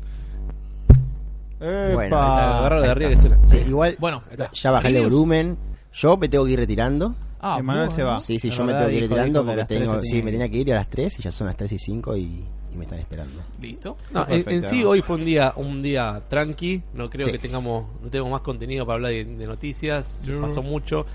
Bueno, 1.61 2.81
de 2.81 2.89
arriba 2.89 3.11
que. 3.11 3.47
Sí, 3.47 3.57
igual 3.67 3.95
Bueno, 3.99 4.23
ya 4.53 4.71
bajé 4.71 4.87
el 4.87 5.03
volumen. 5.03 5.57
Yo 5.93 6.17
me 6.17 6.27
tengo 6.27 6.45
que 6.45 6.51
ir 6.51 6.59
retirando. 6.59 7.15
Ah, 7.43 7.57
Emanuel 7.59 7.87
bueno. 7.87 7.95
se 7.95 8.03
va. 8.03 8.19
Sí, 8.19 8.37
sí, 8.39 8.49
La 8.49 8.55
yo 8.55 8.63
me 8.65 8.73
tengo 8.73 8.85
que 8.87 8.93
ir 8.95 9.01
dijo- 9.01 9.15
retirando 9.15 9.39
dijo 9.41 9.45
que 9.55 9.61
a 9.61 9.65
porque 9.65 9.79
tengo, 9.79 10.03
sí, 10.03 10.15
me 10.17 10.23
que 10.25 10.31
tenía 10.31 10.49
que 10.49 10.57
ir 10.57 10.73
a 10.73 10.75
las 10.75 10.89
3 10.89 11.19
y 11.19 11.21
ya 11.23 11.31
son 11.31 11.47
las 11.47 11.57
3 11.57 11.71
y 11.73 11.77
5 11.79 12.15
y, 12.17 12.21
y 12.21 12.77
me 12.77 12.83
están 12.83 12.99
esperando. 12.99 13.41
Listo. 13.59 13.97
No, 14.11 14.25
en, 14.29 14.65
sí 14.67 14.83
hoy 14.83 15.01
fue 15.01 15.15
un 15.15 15.25
día 15.25 15.53
un 15.55 15.81
día 15.81 16.21
tranqui, 16.29 16.81
no 16.93 17.09
creo 17.09 17.25
Sí. 17.25 17.31
que 17.33 17.39
tengamos 17.39 17.85
no 18.03 18.09
tenemos 18.09 18.31
más 18.31 18.41
contenido 18.41 18.85
para 18.85 18.95
hablar 18.97 19.11
de, 19.11 19.25
de 19.25 19.47
noticias, 19.47 20.19
pasó 20.39 20.61
mucho. 20.61 21.05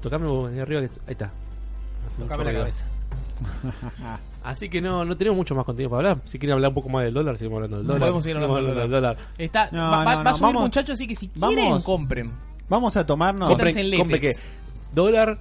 Tocame 0.00 0.26
vos, 0.28 0.52
ahí 0.52 0.60
arriba 0.60 0.80
que 0.82 0.86
ahí 0.86 0.98
está. 1.08 1.32
Tocame 2.18 2.44
la 2.44 2.52
cabeza. 2.60 2.86
Así 4.44 4.68
que 4.68 4.80
no 4.80 5.04
no 5.04 5.16
tenemos 5.16 5.36
mucho 5.38 5.54
más 5.54 5.64
contenido 5.64 5.90
para 5.90 6.10
hablar. 6.10 6.24
Si 6.26 6.38
quieren 6.38 6.54
hablar 6.54 6.68
un 6.68 6.74
poco 6.74 6.88
más 6.90 7.04
del 7.04 7.14
dólar, 7.14 7.36
seguimos 7.38 7.56
hablando 7.56 7.78
del 7.78 7.86
dólar. 7.86 8.00
Podemos 8.00 8.22
seguir 8.22 8.42
hablando 8.42 8.74
del 8.74 8.90
dólar. 8.90 9.16
Está, 9.38 9.70
No, 9.72 9.90
va, 9.90 10.04
va- 10.04 10.16
no, 10.16 10.24
va 10.24 10.30
a 10.30 10.34
subir 10.34 10.42
vamos- 10.46 10.62
muchachos, 10.62 10.90
así 10.94 11.06
que 11.06 11.14
si 11.14 11.30
vamos. 11.36 11.54
quieren, 11.56 11.80
compren. 11.80 12.32
Vamos 12.68 12.96
a 12.96 13.04
tomarnos... 13.06 13.50
Compren- 13.50 13.98
Compren, 13.98 14.20
qué? 14.20 14.32
¿Dólar 14.94 15.38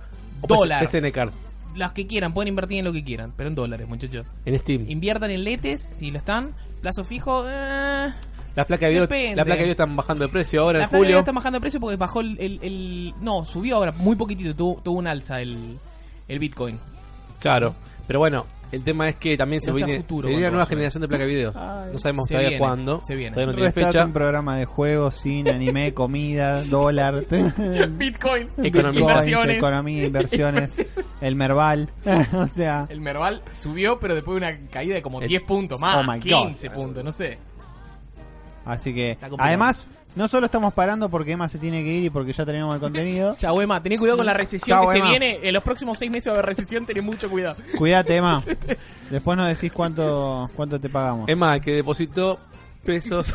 Dólar. 0.47 1.11
Card? 1.11 1.31
Las 1.75 1.91
que 1.93 2.05
quieran, 2.05 2.33
pueden 2.33 2.49
invertir 2.49 2.79
en 2.79 2.85
lo 2.85 2.93
que 2.93 3.03
quieran, 3.03 3.33
pero 3.35 3.49
en 3.49 3.55
dólares, 3.55 3.87
muchachos. 3.87 4.25
En 4.45 4.59
Steam. 4.59 4.85
Inviertan 4.89 5.31
en 5.31 5.43
letes, 5.43 5.81
si 5.81 6.11
lo 6.11 6.17
están. 6.19 6.53
Plazo 6.81 7.03
fijo, 7.03 7.45
eh, 7.47 8.13
Las 8.55 8.65
placas 8.67 8.81
de 8.81 8.89
video, 8.89 9.01
Depende. 9.03 9.35
la 9.37 9.43
placa 9.45 9.57
de 9.57 9.63
video 9.63 9.71
están 9.71 9.95
bajando 9.95 10.25
de 10.25 10.31
precio 10.31 10.61
ahora 10.61 10.79
la 10.79 10.85
en 10.85 10.89
julio. 10.91 11.19
está 11.19 11.31
bajando 11.31 11.57
de 11.57 11.61
precio 11.61 11.79
porque 11.79 11.95
bajó 11.95 12.19
el, 12.21 12.37
el- 12.39 12.59
el- 12.61 13.13
No, 13.21 13.43
subió 13.45 13.77
ahora 13.77 13.91
muy 13.93 14.15
poquitito, 14.15 14.55
tuvo, 14.55 14.81
tuvo 14.83 14.99
un 14.99 15.07
alza 15.07 15.41
el, 15.41 15.79
el 16.27 16.39
Bitcoin. 16.39 16.77
Claro, 17.39 17.73
pero 18.05 18.19
bueno, 18.19 18.45
el 18.73 18.83
tema 18.83 19.07
es 19.07 19.15
que 19.15 19.37
también 19.37 19.61
se 19.61 19.71
No 19.71 19.77
viene, 19.77 19.97
futuro 19.97 20.23
se 20.23 20.27
viene 20.29 20.43
una 20.43 20.51
nueva 20.51 20.65
generación 20.65 21.01
de 21.01 21.07
placa 21.07 21.23
de 21.23 21.29
videos. 21.29 21.55
Ay. 21.55 21.89
no 21.93 21.99
sabemos 21.99 22.27
todavía 22.27 22.49
viene, 22.49 22.59
cuándo. 22.59 23.01
se 23.03 23.15
viene. 23.15 23.33
Todavía 23.33 23.51
no 23.51 23.55
tiene 23.57 23.71
fecha. 23.71 24.05
un 24.05 24.13
programa 24.13 24.57
de 24.57 24.65
juegos, 24.65 25.15
cine, 25.15 25.51
anime, 25.51 25.93
comida, 25.93 26.63
dólar, 26.69 27.23
Bitcoin, 27.91 28.49
Economía. 28.63 29.01
inversiones. 29.01 29.57
economía, 29.57 30.05
inversiones, 30.05 30.75
el 31.21 31.35
Merval, 31.35 31.89
o 32.33 32.47
sea, 32.47 32.85
El 32.89 33.01
Merval 33.01 33.41
subió, 33.53 33.97
pero 33.99 34.15
después 34.15 34.41
de 34.41 34.47
una 34.47 34.59
caída 34.69 34.95
de 34.95 35.01
como 35.01 35.21
El- 35.21 35.27
10 35.29 35.43
puntos 35.43 35.79
más, 35.79 35.95
Oh 35.97 36.03
my 36.03 36.17
God. 36.19 36.47
15 36.47 36.69
puntos, 36.71 37.03
no 37.03 37.11
sé. 37.11 37.37
así 38.65 38.93
que 38.93 39.17
además 39.37 39.87
no 40.15 40.27
solo 40.27 40.45
estamos 40.45 40.73
parando 40.73 41.09
porque 41.09 41.31
Emma 41.31 41.49
se 41.49 41.57
tiene 41.57 41.83
que 41.83 41.89
ir 41.89 42.03
y 42.05 42.09
porque 42.09 42.33
ya 42.33 42.45
tenemos 42.45 42.73
el 42.73 42.79
contenido. 42.79 43.35
Chau, 43.39 43.59
Emma, 43.61 43.81
tené 43.81 43.97
cuidado 43.97 44.17
con 44.17 44.25
la 44.25 44.33
recesión 44.33 44.79
Chau, 44.79 44.91
que 44.91 44.97
Emma. 44.97 45.07
se 45.07 45.19
viene. 45.19 45.39
En 45.41 45.53
los 45.53 45.63
próximos 45.63 45.97
seis 45.97 46.11
meses 46.11 46.31
haber 46.31 46.45
recesión, 46.45 46.85
tenés 46.85 47.03
mucho 47.03 47.29
cuidado. 47.29 47.55
Cuídate, 47.77 48.15
Emma. 48.17 48.43
Después 49.09 49.37
nos 49.37 49.47
decís 49.47 49.71
cuánto 49.71 50.49
cuánto 50.55 50.79
te 50.79 50.89
pagamos. 50.89 51.27
Emma, 51.29 51.59
que 51.59 51.73
depositó 51.73 52.39
pesos. 52.85 53.33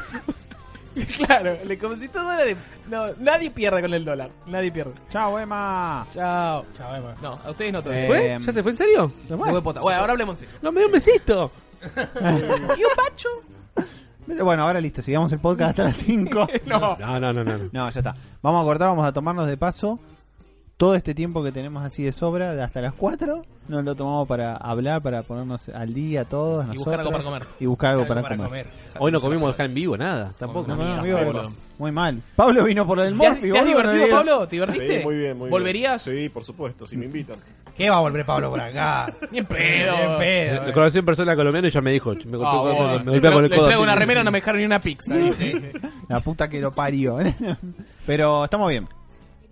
claro, 1.17 1.57
le 1.65 1.77
depositó 1.77 2.23
dólares. 2.23 2.57
No, 2.89 3.07
nadie 3.19 3.51
pierde 3.51 3.83
con 3.83 3.93
el 3.93 4.05
dólar. 4.05 4.31
Nadie 4.47 4.73
pierde. 4.73 4.93
Chao, 5.11 5.39
Emma. 5.39 6.07
Chao. 6.13 6.65
Chao, 6.77 6.97
Emma. 6.97 7.15
No, 7.21 7.39
a 7.45 7.51
ustedes 7.51 7.73
no 7.73 7.83
todavía. 7.83 8.05
Eh, 8.05 8.09
¿Fue? 8.09 8.33
Em, 8.33 8.43
¿Ya 8.43 8.53
se 8.53 8.63
fue 8.63 8.73
en 8.73 8.77
serio? 8.77 9.13
¿Se 9.27 9.37
fue? 9.37 9.53
de. 9.53 9.61
Bueno, 9.61 9.81
ahora 10.01 10.13
hablemos 10.13 10.35
en 10.37 10.41
serio. 10.41 10.59
No 10.63 10.73
me 10.73 10.81
dio 10.81 10.87
un 10.87 10.93
besito. 10.93 11.51
¿Y 11.83 12.83
un 12.83 12.97
pacho? 12.97 13.29
Bueno, 14.43 14.65
ahora 14.65 14.81
listo, 14.81 15.01
sigamos 15.01 15.33
el 15.33 15.39
podcast 15.39 15.71
hasta 15.71 15.85
las 15.85 15.97
5. 15.97 16.47
No. 16.67 16.97
No, 16.99 17.19
no, 17.21 17.33
no, 17.33 17.45
no. 17.45 17.59
no. 17.59 17.71
No, 17.73 17.91
ya 17.91 18.01
está. 18.01 18.15
Vamos 18.43 18.63
a 18.63 18.65
cortar, 18.65 18.89
vamos 18.89 19.07
a 19.07 19.13
tomarnos 19.13 19.47
de 19.47 19.57
paso 19.57 19.99
todo 20.79 20.95
este 20.95 21.13
tiempo 21.13 21.43
que 21.43 21.51
tenemos 21.51 21.85
así 21.85 22.05
de 22.05 22.13
sobra, 22.13 22.55
de 22.55 22.63
hasta 22.63 22.81
las 22.81 22.95
4. 22.95 23.43
Nos 23.67 23.85
lo 23.85 23.95
tomamos 23.97 24.29
para 24.29 24.57
hablar, 24.57 25.03
para 25.03 25.23
ponernos 25.25 25.69
al 25.71 25.93
día 25.93 26.25
todos. 26.25 26.65
Y 26.73 26.77
buscar 26.79 27.01
algo 27.01 27.11
para 27.11 27.25
comer. 27.25 27.43
Y 27.59 27.67
buscar 27.67 27.91
algo 27.91 28.07
para, 28.07 28.23
comer. 28.23 28.67
Hoy 28.99 29.11
no 29.11 29.21
comimos 29.21 29.53
acá 29.53 29.65
en 29.65 29.75
vivo, 29.75 29.97
nada. 29.99 30.33
Tampoco. 30.39 30.75
No, 30.75 31.49
muy 31.79 31.93
mal. 31.93 32.23
Pablo 32.37 32.65
vino 32.65 32.87
por 32.87 33.01
el 33.01 33.19
¿Te 33.19 33.27
has, 33.27 33.33
Morphy, 33.33 33.51
te 33.53 33.59
has 33.59 33.67
divertido. 33.67 34.09
Pablo? 34.17 34.49
¿Te 34.49 34.57
divertiste? 34.57 34.99
Sí, 34.99 35.05
muy 35.05 35.17
bien, 35.17 35.37
muy 35.37 35.51
¿Volverías? 35.51 36.09
bien. 36.09 36.23
Sí, 36.23 36.29
por 36.29 36.45
supuesto, 36.45 36.87
si 36.87 36.97
me 36.97 37.07
invitan. 37.07 37.37
¿Qué 37.77 37.91
va 37.91 37.97
a 37.97 38.01
volver 38.01 38.25
Pablo 38.25 38.51
por 38.51 38.61
acá? 38.61 39.13
Ni 39.33 39.39
en 39.39 39.47
pedo. 39.47 39.97
Ni 39.97 40.03
en 40.13 40.19
pedo. 40.19 40.67
Lo 40.67 40.73
conocí 40.73 40.99
en 40.99 41.05
persona 41.05 41.35
colombiana 41.37 41.69
y 41.69 41.71
ya 41.73 41.81
me 41.81 41.91
dijo. 41.93 42.15
Me 42.15 42.37
golpeó, 42.37 42.47
Ah, 42.49 42.63
con- 42.63 43.05
bueno. 43.05 43.15
el 43.15 43.21
codo. 43.21 43.41
traigo 43.49 43.67
así. 43.69 43.83
una 43.83 43.95
remera, 43.97 44.23
no 44.25 44.31
me 44.31 44.39
dejaron 44.39 44.61
ni 44.61 44.67
una 44.67 44.81
pizza. 44.81 45.15
dice. 45.17 45.73
La 46.09 46.21
puta 46.21 46.49
que 46.49 46.61
lo 46.61 46.71
parió. 46.73 47.19
Pero 48.07 48.45
estamos 48.45 48.69
bien. 48.71 48.89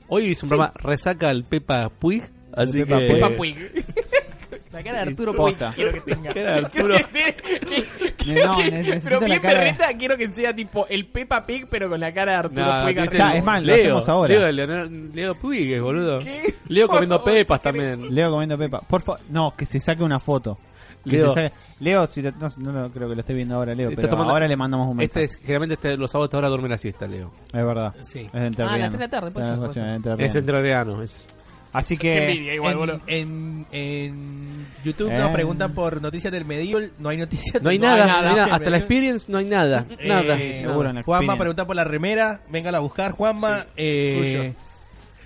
Hoy 0.08 0.28
hice 0.30 0.44
un 0.44 0.48
programa 0.50 0.72
Resaca 0.76 1.28
al 1.28 1.44
Pepa 1.44 1.88
Puig. 1.88 2.22
Así 2.54 2.84
Pepa 2.84 2.98
que. 2.98 3.06
Puig. 3.08 3.14
Pepa 3.20 3.36
Puig. 3.36 3.56
La 4.72 4.82
cara 4.82 5.04
de 5.04 5.10
Arturo 5.10 5.32
Puig 5.34 5.56
Posta. 5.56 5.72
quiero 5.74 5.92
que 5.92 6.00
tenga. 6.02 6.34
Cara 6.34 6.52
de 6.52 6.58
Arturo. 6.58 6.94
Quiero 6.94 7.08
que- 7.08 8.14
quiero 8.16 8.46
No, 8.46 8.56
que- 8.56 9.00
pero 9.02 9.20
bien 9.20 9.42
berreta, 9.42 9.88
quiero 9.98 10.16
que 10.18 10.28
sea 10.28 10.54
tipo 10.54 10.86
el 10.88 11.06
Peppa 11.06 11.46
Pig, 11.46 11.66
pero 11.70 11.88
con 11.88 11.98
la 11.98 12.12
cara 12.12 12.32
de 12.32 12.38
Arturo 12.38 12.64
No, 12.66 12.82
Puig. 12.84 13.10
Ya, 13.10 13.36
es 13.36 13.44
más, 13.44 13.62
lo 13.62 13.66
Leo, 13.68 13.76
hacemos 13.78 14.08
ahora. 14.08 14.34
Leo, 14.34 14.52
Leonardo- 14.52 15.14
Leo 15.14 15.34
Puig, 15.34 15.80
boludo. 15.80 16.18
¿Qué? 16.18 16.54
Leo 16.68 16.88
comiendo 16.88 17.24
pepas 17.24 17.62
también. 17.62 18.14
Leo 18.14 18.30
comiendo 18.30 18.58
Pepa. 18.58 18.80
Por 18.80 19.00
favor, 19.02 19.20
no, 19.30 19.54
que 19.56 19.64
se 19.64 19.80
saque 19.80 20.02
una 20.02 20.18
foto. 20.20 20.58
Leo. 21.04 21.34
Leo, 21.80 22.06
si 22.06 22.22
lo- 22.22 22.32
no, 22.32 22.48
no, 22.58 22.72
no 22.72 22.90
creo 22.90 23.08
que 23.08 23.14
lo 23.14 23.20
esté 23.20 23.34
viendo 23.34 23.54
ahora, 23.56 23.74
Leo, 23.74 23.90
pero 23.94 24.08
tomando- 24.08 24.32
ahora 24.32 24.46
le 24.48 24.56
mandamos 24.56 24.88
un 24.88 25.00
Este 25.00 25.20
mensaje. 25.20 25.38
es, 25.40 25.46
generalmente 25.46 25.74
este, 25.74 25.96
los 25.96 26.10
sábados 26.10 26.32
ahora 26.34 26.48
duerme 26.48 26.68
la 26.68 26.78
siesta, 26.78 27.06
Leo. 27.06 27.30
Es 27.46 27.52
verdad. 27.64 27.94
Sí. 28.02 28.20
Es 28.20 28.32
de 28.32 28.38
Ah, 28.38 28.38
a 28.38 28.40
las 28.40 28.46
entrerriano. 28.46 28.80
tres 28.88 28.92
de 28.92 28.98
la 28.98 29.08
tarde, 29.08 29.30
puede 29.30 29.46
Es 29.46 29.52
entrerriano. 29.52 30.24
Es 30.24 30.34
entrerriano. 30.36 31.02
Es... 31.02 31.26
Así 31.72 31.94
Qué 31.98 32.02
que 32.08 32.30
envidia 32.30 32.54
igual, 32.54 32.76
boludo. 32.76 33.00
en, 33.06 33.66
en, 33.70 34.00
en 34.00 34.66
YouTube 34.82 35.10
Eh. 35.10 35.18
nos 35.18 35.30
preguntan 35.32 35.74
por 35.74 36.00
noticias 36.00 36.32
del 36.32 36.46
Medieval. 36.46 36.90
No 36.98 37.10
hay 37.10 37.18
noticias 37.18 37.62
No 37.62 37.68
hay 37.68 37.76
del- 37.76 37.86
nada, 37.86 38.06
no 38.06 38.28
hay 38.30 38.34
nada. 38.36 38.54
Hasta 38.54 38.70
la 38.70 38.78
experience 38.78 39.30
no 39.30 39.36
hay 39.38 39.44
nada. 39.44 39.84
Eh, 39.98 40.08
Nada. 40.08 40.38
seguro 40.38 40.88
en 40.88 40.94
la 40.96 41.02
Juanma 41.02 41.36
pregunta 41.36 41.66
por 41.66 41.76
la 41.76 41.84
remera. 41.84 42.40
Venga 42.50 42.74
a 42.74 42.78
buscar, 42.78 43.12
Juanma. 43.12 43.64
Sí, 43.64 43.68
Eh, 43.76 44.14
suyo. 44.24 44.54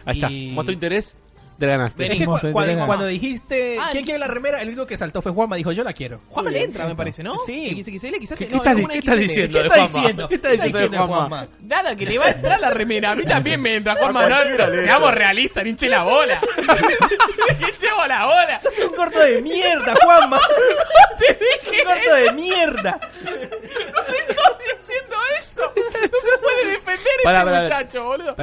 Ahí 0.06 0.16
está. 0.16 0.54
Mostró 0.54 0.72
interés, 0.72 1.14
te 1.60 1.66
la 1.66 1.72
ganaste. 1.76 2.06
es 2.12 2.18
que 2.18 2.24
cu- 2.24 2.38
te 2.40 2.50
cuando, 2.52 2.86
cuando 2.86 3.06
dijiste 3.06 3.76
Ah, 3.78 3.88
¿quién 3.92 3.98
el- 4.00 4.04
quiere 4.04 4.18
la 4.18 4.26
remera? 4.26 4.60
El 4.62 4.68
único 4.70 4.86
que 4.86 4.96
saltó 4.96 5.22
fue 5.22 5.30
Juanma. 5.30 5.54
Dijo 5.56 5.70
yo 5.72 5.84
la 5.84 5.92
quiero. 5.92 6.20
Juanma 6.30 6.50
le 6.50 6.64
entra, 6.64 6.86
me 6.88 6.96
parece, 6.96 7.22
¿no? 7.22 7.34
Sí. 7.46 7.70
XXL, 7.82 8.18
quizás. 8.18 8.36
¿Qué- 8.38 8.46
no, 8.46 8.50
qué 8.50 8.56
estás- 8.56 8.66
alguna 8.74 8.92
qué 8.94 8.98
estás 8.98 9.14
XL. 9.14 9.20
diciendo? 9.28 9.52
¿Qué 9.52 9.62
de 9.62 9.68
está 9.68 9.80
Juanma? 9.80 9.98
diciendo? 10.00 10.28
¿Qué 10.28 10.34
está 10.34 10.48
diciendo 10.50 10.88
de 10.88 10.98
Juanma? 10.98 11.48
Nada, 11.60 11.94
que 11.96 12.06
le 12.06 12.18
va 12.18 12.24
a 12.24 12.30
entrar 12.30 12.60
la 12.60 12.70
remera. 12.70 13.10
A 13.12 13.14
mí 13.14 13.24
también 13.24 13.60
me 13.60 13.76
entra, 13.76 13.94
Juanma. 13.96 14.22
No, 14.28 14.34
cualquiera 14.36 14.66
le 14.68 14.78
entra. 14.78 14.92
seamos 14.94 15.14
realistas, 15.14 15.66
hinche 15.66 15.88
la 15.88 16.02
bola. 16.04 16.40
Hinchemos 17.60 18.08
la 18.08 18.26
bola. 18.26 18.60
¡Sos 18.60 18.78
un 18.88 18.94
corto 18.96 19.18
de 19.20 19.42
mierda, 19.42 19.94
Juanma! 20.02 20.40
Te 21.18 21.30
¡Es 21.32 21.38
dije 21.64 21.82
un 21.82 21.86
corto 21.88 22.14
de 22.14 22.32
mierda! 22.32 23.00
No 23.24 23.30
estoy 23.30 24.66
diciendo 24.78 25.16
eso. 25.40 25.72
No 25.76 25.82
se 26.00 26.38
puede 26.38 26.66
defender 26.72 27.12
Pará, 27.24 27.38
este 27.40 27.50
pará. 27.50 27.62
muchacho, 27.62 28.04
boludo. 28.04 28.34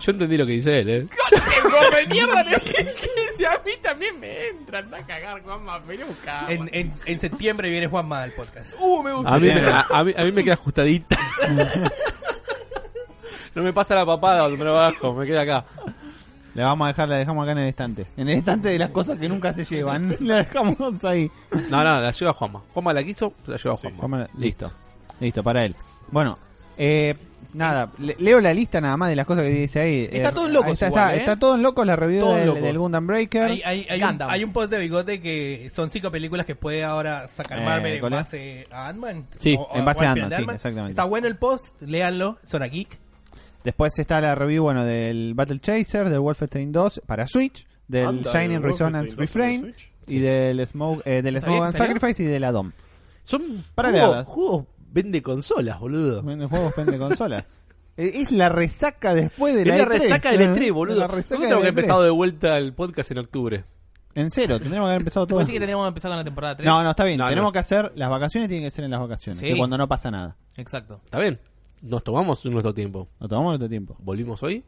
Yo 0.00 0.12
entendí 0.12 0.36
lo 0.36 0.46
que 0.46 0.52
dice 0.52 0.78
él, 0.80 0.88
¿eh? 0.90 1.06
¡Qué 1.30 1.60
gorro 1.62 1.96
de 1.96 2.06
mierda! 2.06 2.44
dije, 2.44 3.46
a 3.46 3.58
mí 3.64 3.72
también 3.82 4.20
me 4.20 4.48
entra. 4.48 4.78
Anda 4.80 4.98
a 4.98 5.06
cagar, 5.06 5.42
Juanma. 5.42 5.78
Vení 5.80 6.02
a 6.02 6.06
buscar. 6.06 6.50
En, 6.52 6.68
en, 6.72 6.92
en 7.06 7.18
septiembre 7.20 7.70
viene 7.70 7.86
Juanma 7.86 8.22
al 8.22 8.32
podcast. 8.32 8.74
Uh, 8.78 9.02
me 9.02 9.12
gusta. 9.12 9.34
A 9.34 9.38
mí, 9.38 9.48
me- 9.48 9.60
a, 9.60 9.86
a 9.90 10.04
mí, 10.04 10.12
a 10.16 10.24
mí 10.24 10.32
me 10.32 10.44
queda 10.44 10.54
ajustadita. 10.54 11.18
No 13.54 13.62
me 13.62 13.72
pasa 13.72 13.94
la 13.94 14.04
papada 14.04 14.40
cuando 14.40 14.58
me 14.58 14.64
lo 14.64 14.74
bajo, 14.74 15.14
me 15.14 15.26
queda 15.26 15.40
acá. 15.40 15.64
le 16.54 16.62
vamos 16.62 16.84
a 16.84 16.88
dejar, 16.88 17.08
la 17.08 17.16
dejamos 17.16 17.42
acá 17.42 17.52
en 17.52 17.58
el 17.58 17.68
estante. 17.68 18.06
En 18.18 18.28
el 18.28 18.38
estante 18.38 18.68
de 18.68 18.78
las 18.78 18.90
cosas 18.90 19.18
que 19.18 19.28
nunca 19.30 19.54
se 19.54 19.64
llevan. 19.64 20.14
La 20.20 20.38
dejamos 20.38 20.76
ahí. 21.04 21.30
No, 21.70 21.82
no, 21.82 22.00
la 22.00 22.10
lleva 22.10 22.34
Juanma. 22.34 22.62
Juanma 22.74 22.92
la 22.92 23.02
quiso, 23.02 23.32
la 23.46 23.56
lleva 23.56 23.76
Juanma. 23.76 24.18
La- 24.18 24.28
Listo. 24.36 24.70
Listo, 25.20 25.42
para 25.42 25.64
él. 25.64 25.74
Bueno, 26.10 26.38
eh, 26.78 27.14
nada, 27.54 27.90
le- 27.98 28.16
leo 28.18 28.40
la 28.40 28.52
lista 28.52 28.80
nada 28.80 28.96
más 28.96 29.08
de 29.08 29.16
las 29.16 29.26
cosas 29.26 29.44
que 29.44 29.50
dice 29.50 29.80
ahí. 29.80 30.08
Está 30.12 30.28
Eh, 30.28 30.32
todo 30.32 30.46
en 30.46 30.52
locos 30.52 30.66
ahí 30.68 30.72
Está, 30.74 30.86
igual, 30.88 31.02
está, 31.04 31.14
¿eh? 31.14 31.18
está 31.20 31.36
todo 31.38 31.54
en 31.54 31.62
locos 31.62 31.86
la 31.86 31.96
review 31.96 32.28
del, 32.32 32.46
locos. 32.46 32.62
del 32.62 32.78
Gundam 32.78 33.06
Breaker. 33.06 33.42
Hay, 33.50 33.62
hay, 33.64 33.86
hay, 33.88 34.00
un, 34.02 34.08
Gundam. 34.08 34.28
hay 34.30 34.44
un 34.44 34.52
post 34.52 34.70
de 34.70 34.78
bigote 34.78 35.20
que 35.20 35.68
son 35.74 35.90
cinco 35.90 36.10
películas 36.10 36.44
que 36.46 36.54
puede 36.54 36.84
ahora 36.84 37.28
sacar 37.28 37.58
Eh, 37.60 37.64
Marvel 37.64 37.94
en 38.04 38.10
base 38.10 38.66
a 38.70 38.88
Ant-Man. 38.88 39.26
Sí, 39.38 39.56
O- 39.58 39.68
en 39.74 39.84
base 39.84 40.04
a 40.04 40.10
Ant-Man, 40.12 40.32
sí, 40.36 40.42
exactamente. 40.54 40.90
Está 40.90 41.04
bueno 41.04 41.26
el 41.28 41.36
post, 41.36 41.80
léanlo, 41.82 42.38
Zona 42.44 42.66
Geek. 42.66 42.98
Después 43.64 43.98
está 43.98 44.20
la 44.20 44.34
review 44.34 44.62
bueno 44.64 44.84
del 44.84 45.34
Battle 45.34 45.58
Chaser, 45.60 46.08
del 46.08 46.20
Wolfenstein 46.20 46.70
2 46.72 47.02
para 47.06 47.26
Switch, 47.26 47.66
del 47.88 48.06
Anda, 48.06 48.32
Shining 48.32 48.62
Resonance 48.62 49.14
Wolfenstein 49.16 49.62
2 49.62 49.70
para 49.72 49.72
Refrain 49.72 49.74
y 50.08 50.20
del 50.20 50.66
Smoke, 50.66 51.02
eh, 51.04 51.22
del 51.22 51.40
¿Sabía 51.40 51.56
Smoke 51.56 51.68
and? 51.68 51.76
Sacrifice 51.76 52.22
y 52.22 52.26
de 52.26 52.38
la 52.38 52.52
DOM. 52.52 52.70
Son 53.24 53.64
Para 53.74 53.90
juegos, 53.90 54.06
leerlas. 54.08 54.26
juegos 54.28 54.64
vende 54.96 55.22
consolas, 55.22 55.78
boludo. 55.78 56.22
Bueno, 56.22 56.48
juegos 56.48 56.74
vende 56.76 56.98
consola. 56.98 57.44
Eh, 57.98 58.20
Es 58.20 58.30
la 58.30 58.50
resaca 58.50 59.14
después 59.14 59.54
de 59.54 59.62
Es 59.62 59.68
la 59.68 59.78
la 59.78 59.84
E3. 59.86 59.88
resaca 59.88 60.30
del 60.30 60.40
E3, 60.54 60.70
boludo. 60.74 60.98
La 60.98 61.06
resaca 61.06 61.16
Nosotros 61.16 61.40
tenemos 61.40 61.48
que 61.48 61.54
haber 61.54 61.68
empezado 61.68 62.00
E3. 62.02 62.04
de 62.04 62.10
vuelta 62.10 62.58
el 62.58 62.74
podcast 62.74 63.10
en 63.10 63.18
octubre. 63.18 63.64
En 64.14 64.30
cero, 64.30 64.58
tendríamos 64.58 64.88
que 64.88 64.92
haber 64.92 65.00
empezado 65.00 65.26
todo. 65.26 65.38
Decir 65.38 65.54
que 65.54 65.60
tenemos 65.60 65.84
que 65.84 65.88
empezar 65.88 66.10
con 66.10 66.18
la 66.18 66.24
temporada 66.24 66.56
3. 66.56 66.66
No, 66.68 66.82
no, 66.84 66.90
está 66.90 67.04
bien. 67.04 67.16
No, 67.16 67.26
tenemos 67.28 67.48
no. 67.48 67.52
que 67.52 67.58
hacer. 67.58 67.92
Las 67.94 68.10
vacaciones 68.10 68.50
tienen 68.50 68.66
que 68.66 68.70
ser 68.70 68.84
en 68.84 68.90
las 68.90 69.00
vacaciones. 69.00 69.38
Sí. 69.38 69.46
Que 69.46 69.56
cuando 69.56 69.78
no 69.78 69.88
pasa 69.88 70.10
nada. 70.10 70.36
Exacto. 70.58 71.00
¿Está 71.06 71.18
bien? 71.20 71.38
Nos 71.80 72.04
tomamos 72.04 72.44
nuestro 72.44 72.74
tiempo. 72.74 73.08
Nos 73.18 73.30
tomamos 73.30 73.52
nuestro 73.52 73.68
tiempo. 73.70 73.96
Volvimos 74.00 74.42
hoy 74.42 74.62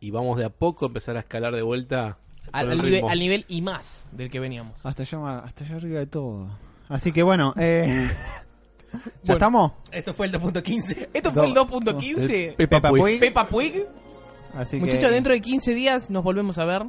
y 0.00 0.10
vamos 0.10 0.36
de 0.36 0.44
a 0.44 0.50
poco 0.50 0.84
a 0.84 0.88
empezar 0.88 1.16
a 1.16 1.20
escalar 1.20 1.54
de 1.54 1.62
vuelta 1.62 2.18
Al, 2.52 2.68
nivel, 2.82 3.02
al 3.08 3.18
nivel 3.18 3.44
y 3.48 3.62
más 3.62 4.06
del 4.12 4.30
que 4.30 4.40
veníamos. 4.40 4.74
Hasta 4.84 5.04
allá, 5.04 5.38
hasta 5.38 5.64
allá 5.64 5.76
arriba 5.76 6.00
de 6.00 6.06
todo. 6.06 6.48
Así 6.90 7.12
que 7.12 7.22
bueno, 7.22 7.54
eh, 7.56 8.10
¿ya 8.92 9.00
Bueno. 9.22 9.34
estamos? 9.34 9.72
Esto 9.92 10.14
fue 10.14 10.26
el 10.26 10.32
2.15. 10.32 11.08
Esto 11.12 11.32
fue 11.32 11.46
el 11.46 11.54
No. 11.54 11.66
2.15. 11.66 12.56
Peppa 12.56 12.80
Peppa 12.80 12.92
Pig. 12.92 13.04
Pig. 13.04 13.20
Peppa 13.20 13.46
Pig. 13.48 13.86
Así 14.54 14.76
Muchachos, 14.78 15.08
que, 15.08 15.14
dentro 15.14 15.32
de 15.32 15.40
15 15.40 15.74
días 15.74 16.10
nos 16.10 16.24
volvemos 16.24 16.58
a 16.58 16.64
ver. 16.64 16.82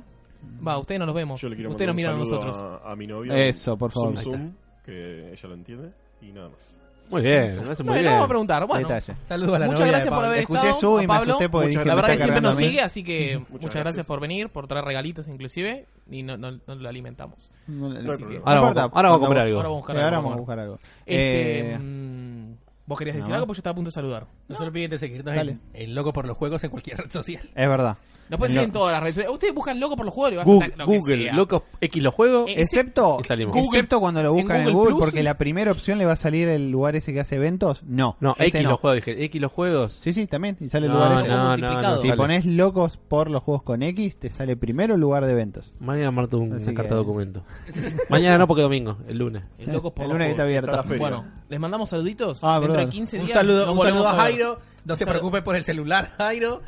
Va, 0.65 0.77
ustedes 0.77 0.99
no 0.99 1.05
nos 1.05 1.15
vemos. 1.15 1.41
Yo 1.41 1.49
le 1.49 1.55
quiero 1.55 1.71
Ustedes 1.71 1.87
nos 1.87 1.95
miran 1.95 2.15
a 2.15 2.17
nosotros. 2.19 2.55
A, 2.55 2.91
a 2.91 2.95
mi 2.95 3.05
novia. 3.05 3.35
Eso, 3.35 3.77
por 3.77 3.91
favor. 3.91 4.17
Ahí 4.17 4.23
Zum, 4.23 4.53
que 4.85 5.31
ella 5.33 5.49
lo 5.49 5.53
entiende. 5.53 5.91
Y 6.21 6.31
nada 6.31 6.49
más. 6.49 6.75
Muy 7.09 7.21
bien, 7.23 7.55
lo 7.65 7.71
hace 7.71 7.83
muy 7.83 7.89
Bueno, 7.89 8.01
bien. 8.01 8.11
vamos 8.13 8.25
a 8.25 8.27
preguntar. 8.27 8.67
Bueno, 8.67 8.87
Detalle. 8.87 9.15
Saludos 9.23 9.55
a 9.55 9.59
la 9.59 9.65
muchas 9.65 9.79
novia 9.81 9.91
gracias 9.91 10.05
de 10.05 10.09
por 10.11 10.17
Pablo. 10.17 10.27
haber 10.29 10.39
Escuché 10.41 10.59
estado. 10.59 10.79
su 10.79 10.87
y 10.87 10.97
a 10.97 11.01
me 11.01 11.07
Pablo. 11.07 11.31
asusté 11.33 11.49
porque 11.49 11.67
Muchas 11.67 11.79
dije 11.81 11.85
La 11.89 11.95
me 11.95 12.01
verdad 12.01 12.07
que 12.09 12.13
está 12.13 12.23
siempre 12.25 12.41
nos 12.41 12.55
cargando 12.55 12.57
a 12.57 12.61
mí. 12.61 12.67
sigue, 12.67 12.81
así 12.81 13.03
que 13.03 13.37
muchas, 13.37 13.49
Muchas 13.51 13.61
gracias. 13.61 13.83
gracias. 13.83 14.07
por 14.07 14.19
venir, 14.19 14.49
por 14.49 14.67
traer 14.67 14.85
regalitos 14.85 15.27
inclusive. 15.27 15.85
Y 16.11 16.23
no, 16.23 16.37
no, 16.37 16.51
no 16.51 16.75
lo 16.75 16.89
alimentamos. 16.89 17.49
No, 17.67 17.87
hay 17.87 18.03
problema. 18.05 18.43
Ahora 18.45 18.61
vamos, 18.61 18.69
importa, 18.77 18.81
ahora 18.95 19.09
vamos 19.09 19.17
a 19.17 19.25
comprar 19.25 19.45
algo. 19.47 19.57
Ahora 19.57 19.69
vamos 19.69 19.77
a 19.77 19.79
buscar 19.81 19.95
ahora 19.97 20.07
algo. 20.17 20.21
vamos 20.29 20.35
a 20.35 20.39
buscar 20.39 20.59
algo. 20.59 20.75
Este, 21.05 21.71
Eh, 21.73 21.77
mm, 21.79 22.53
¿Vos 22.85 22.97
querías 22.99 23.15
decir 23.15 23.29
nada 23.29 23.35
algo? 23.37 23.47
Porque 23.47 23.57
yo 23.57 23.61
estaba 23.61 23.71
a 23.71 23.75
punto 23.75 23.87
de 23.89 23.93
saludar. 23.93 24.25
No 24.49 24.57
se 24.57 24.63
olviden 24.63 24.91
de 24.91 24.97
seguirnos 24.99 25.33
Dale. 25.35 25.51
en, 25.51 25.61
en 25.73 25.95
Loco 25.95 26.11
por 26.11 26.27
los 26.27 26.35
Juegos 26.37 26.63
en 26.63 26.69
cualquier 26.71 26.97
red 26.97 27.11
social. 27.11 27.49
es 27.55 27.69
verdad. 27.69 27.97
Nos 28.29 28.37
pueden 28.37 28.51
En 28.51 28.57
seguir 28.59 28.67
en 28.67 28.73
todas 28.73 28.91
las 28.91 29.01
redes 29.01 29.15
sociales. 29.15 29.33
Ustedes 29.33 29.55
buscan 29.55 29.79
loco 29.79 29.95
por 29.95 30.05
los 30.05 30.13
juegos 30.13 30.33
y 30.33 30.35
vas 30.35 30.45
a 30.47 30.51
Google, 30.51 30.67
estar 30.67 30.77
lo 30.77 30.85
que 30.91 30.97
Google 30.99 31.23
sea. 31.23 31.33
locos 31.33 31.63
X 31.81 32.03
los 32.03 32.13
juegos. 32.13 32.47
Eh, 32.51 32.53
Excepto, 32.61 33.17
Y 33.21 33.23
salimos. 33.23 33.55
excepto 33.57 33.99
cuando 33.99 34.21
lo 34.21 34.31
buscan 34.33 34.57
en 34.57 34.63
Google 34.65 34.73
Google, 34.75 34.89
Plus, 34.91 34.99
porque 34.99 35.17
sí. 35.17 35.23
la 35.23 35.33
primera 35.39 35.71
opción 35.71 35.97
le 35.97 36.05
va 36.05 36.11
a 36.11 36.15
salir 36.15 36.47
el 36.47 36.69
lugar 36.69 36.95
ese 36.95 37.11
que 37.11 37.19
hace 37.21 37.37
eventos. 37.37 37.81
No, 37.87 38.17
no, 38.19 38.33
ese 38.37 38.49
X 38.49 38.61
no. 38.65 38.69
los 38.69 38.79
juegos, 38.81 38.95
dije. 39.03 39.23
X 39.25 39.41
los 39.41 39.51
juegos. 39.51 39.93
Sí, 39.99 40.13
sí, 40.13 40.27
también. 40.27 40.57
Y 40.59 40.69
sale 40.69 40.85
el 40.85 40.91
lugar 40.93 41.09
no, 41.09 41.19
ese. 41.21 41.27
no, 41.27 41.37
no, 41.37 41.47
multiplicado. 41.49 41.95
no 41.95 42.01
Si 42.03 42.07
sale. 42.07 42.17
pones 42.21 42.45
locos 42.45 42.97
por 42.97 43.31
los 43.31 43.41
juegos 43.41 43.63
con 43.63 43.81
X, 43.81 44.17
te 44.19 44.29
sale 44.29 44.55
primero 44.55 44.93
el 44.93 45.01
lugar 45.01 45.25
de 45.25 45.31
eventos. 45.31 45.73
Mañana 45.79 46.11
Marta 46.11 46.37
un, 46.37 46.53
Así 46.53 46.65
una 46.65 46.73
carta 46.75 46.89
que- 46.89 46.93
de 46.93 46.99
documento. 46.99 47.43
Mañana 48.09 48.37
no, 48.37 48.45
porque 48.45 48.61
domingo, 48.61 48.97
el 49.07 49.17
lunes. 49.17 49.41
El 49.57 49.71
loco 49.73 49.91
por 49.91 50.03
el 50.05 50.09
los 50.09 50.19
lunes 50.19 50.27
que 50.27 50.31
está 50.33 50.43
juegos. 50.43 50.49
abierta. 50.59 50.69
Está 50.71 50.77
la 50.77 50.83
feria. 50.83 50.99
Bueno, 50.99 51.25
les 51.49 51.59
mandamos 51.59 51.89
saluditos. 51.89 52.39
Ah, 52.43 52.59
Dentro 52.59 52.73
de 52.73 52.77
brother. 52.83 52.89
15 52.89 53.17
Un 53.21 53.25
días. 53.25 53.37
saludo, 53.39 53.59
nos 53.61 53.69
un 53.69 53.77
volvemos 53.77 54.03
saludo 54.05 54.21
a 54.21 54.23
ver. 54.25 54.31
Jairo. 54.33 54.38
No 54.85 54.95
se 54.95 55.05
preocupe 55.05 55.41
por 55.41 55.55
el 55.55 55.63
celular, 55.65 56.11
Jairo. 56.17 56.61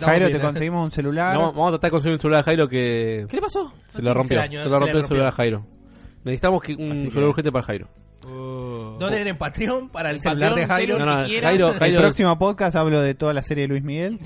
Jairo, 0.00 0.30
te 0.30 0.40
conseguimos 0.40 0.84
un 0.84 0.90
celular. 0.90 1.34
No, 1.34 1.52
vamos 1.52 1.68
a 1.68 1.70
tratar 1.72 1.88
de 1.88 1.92
conseguir 1.92 2.14
un 2.14 2.18
celular 2.18 2.40
a 2.40 2.42
Jairo 2.42 2.68
que 2.68 3.26
¿Qué 3.28 3.36
le 3.36 3.42
pasó? 3.42 3.72
se 3.88 4.02
lo 4.02 4.12
rompió. 4.14 4.42
Se 4.42 4.48
le 4.48 4.78
rompió 4.78 4.98
el 4.98 5.04
celular 5.04 5.28
a 5.28 5.32
Jairo. 5.32 5.64
Necesitamos 6.24 6.62
que 6.62 6.74
un 6.74 7.10
celular 7.10 7.28
urgente 7.28 7.52
para 7.52 7.64
Jairo. 7.64 7.88
Donen 8.30 9.26
en 9.28 9.36
Patreon 9.36 9.88
para 9.88 10.10
el 10.10 10.20
celular 10.20 10.54
de 10.54 10.66
Jairo. 10.66 10.98
No, 10.98 11.04
que 11.04 11.10
no, 11.10 11.26
quiera. 11.26 11.48
Jairo, 11.48 11.68
el 11.70 11.74
Jairo, 11.78 11.98
próximo 12.00 12.38
podcast 12.38 12.76
hablo 12.76 13.00
de 13.00 13.14
toda 13.14 13.32
la 13.32 13.42
serie 13.42 13.62
de 13.62 13.68
Luis 13.68 13.82
Miguel. 13.82 14.18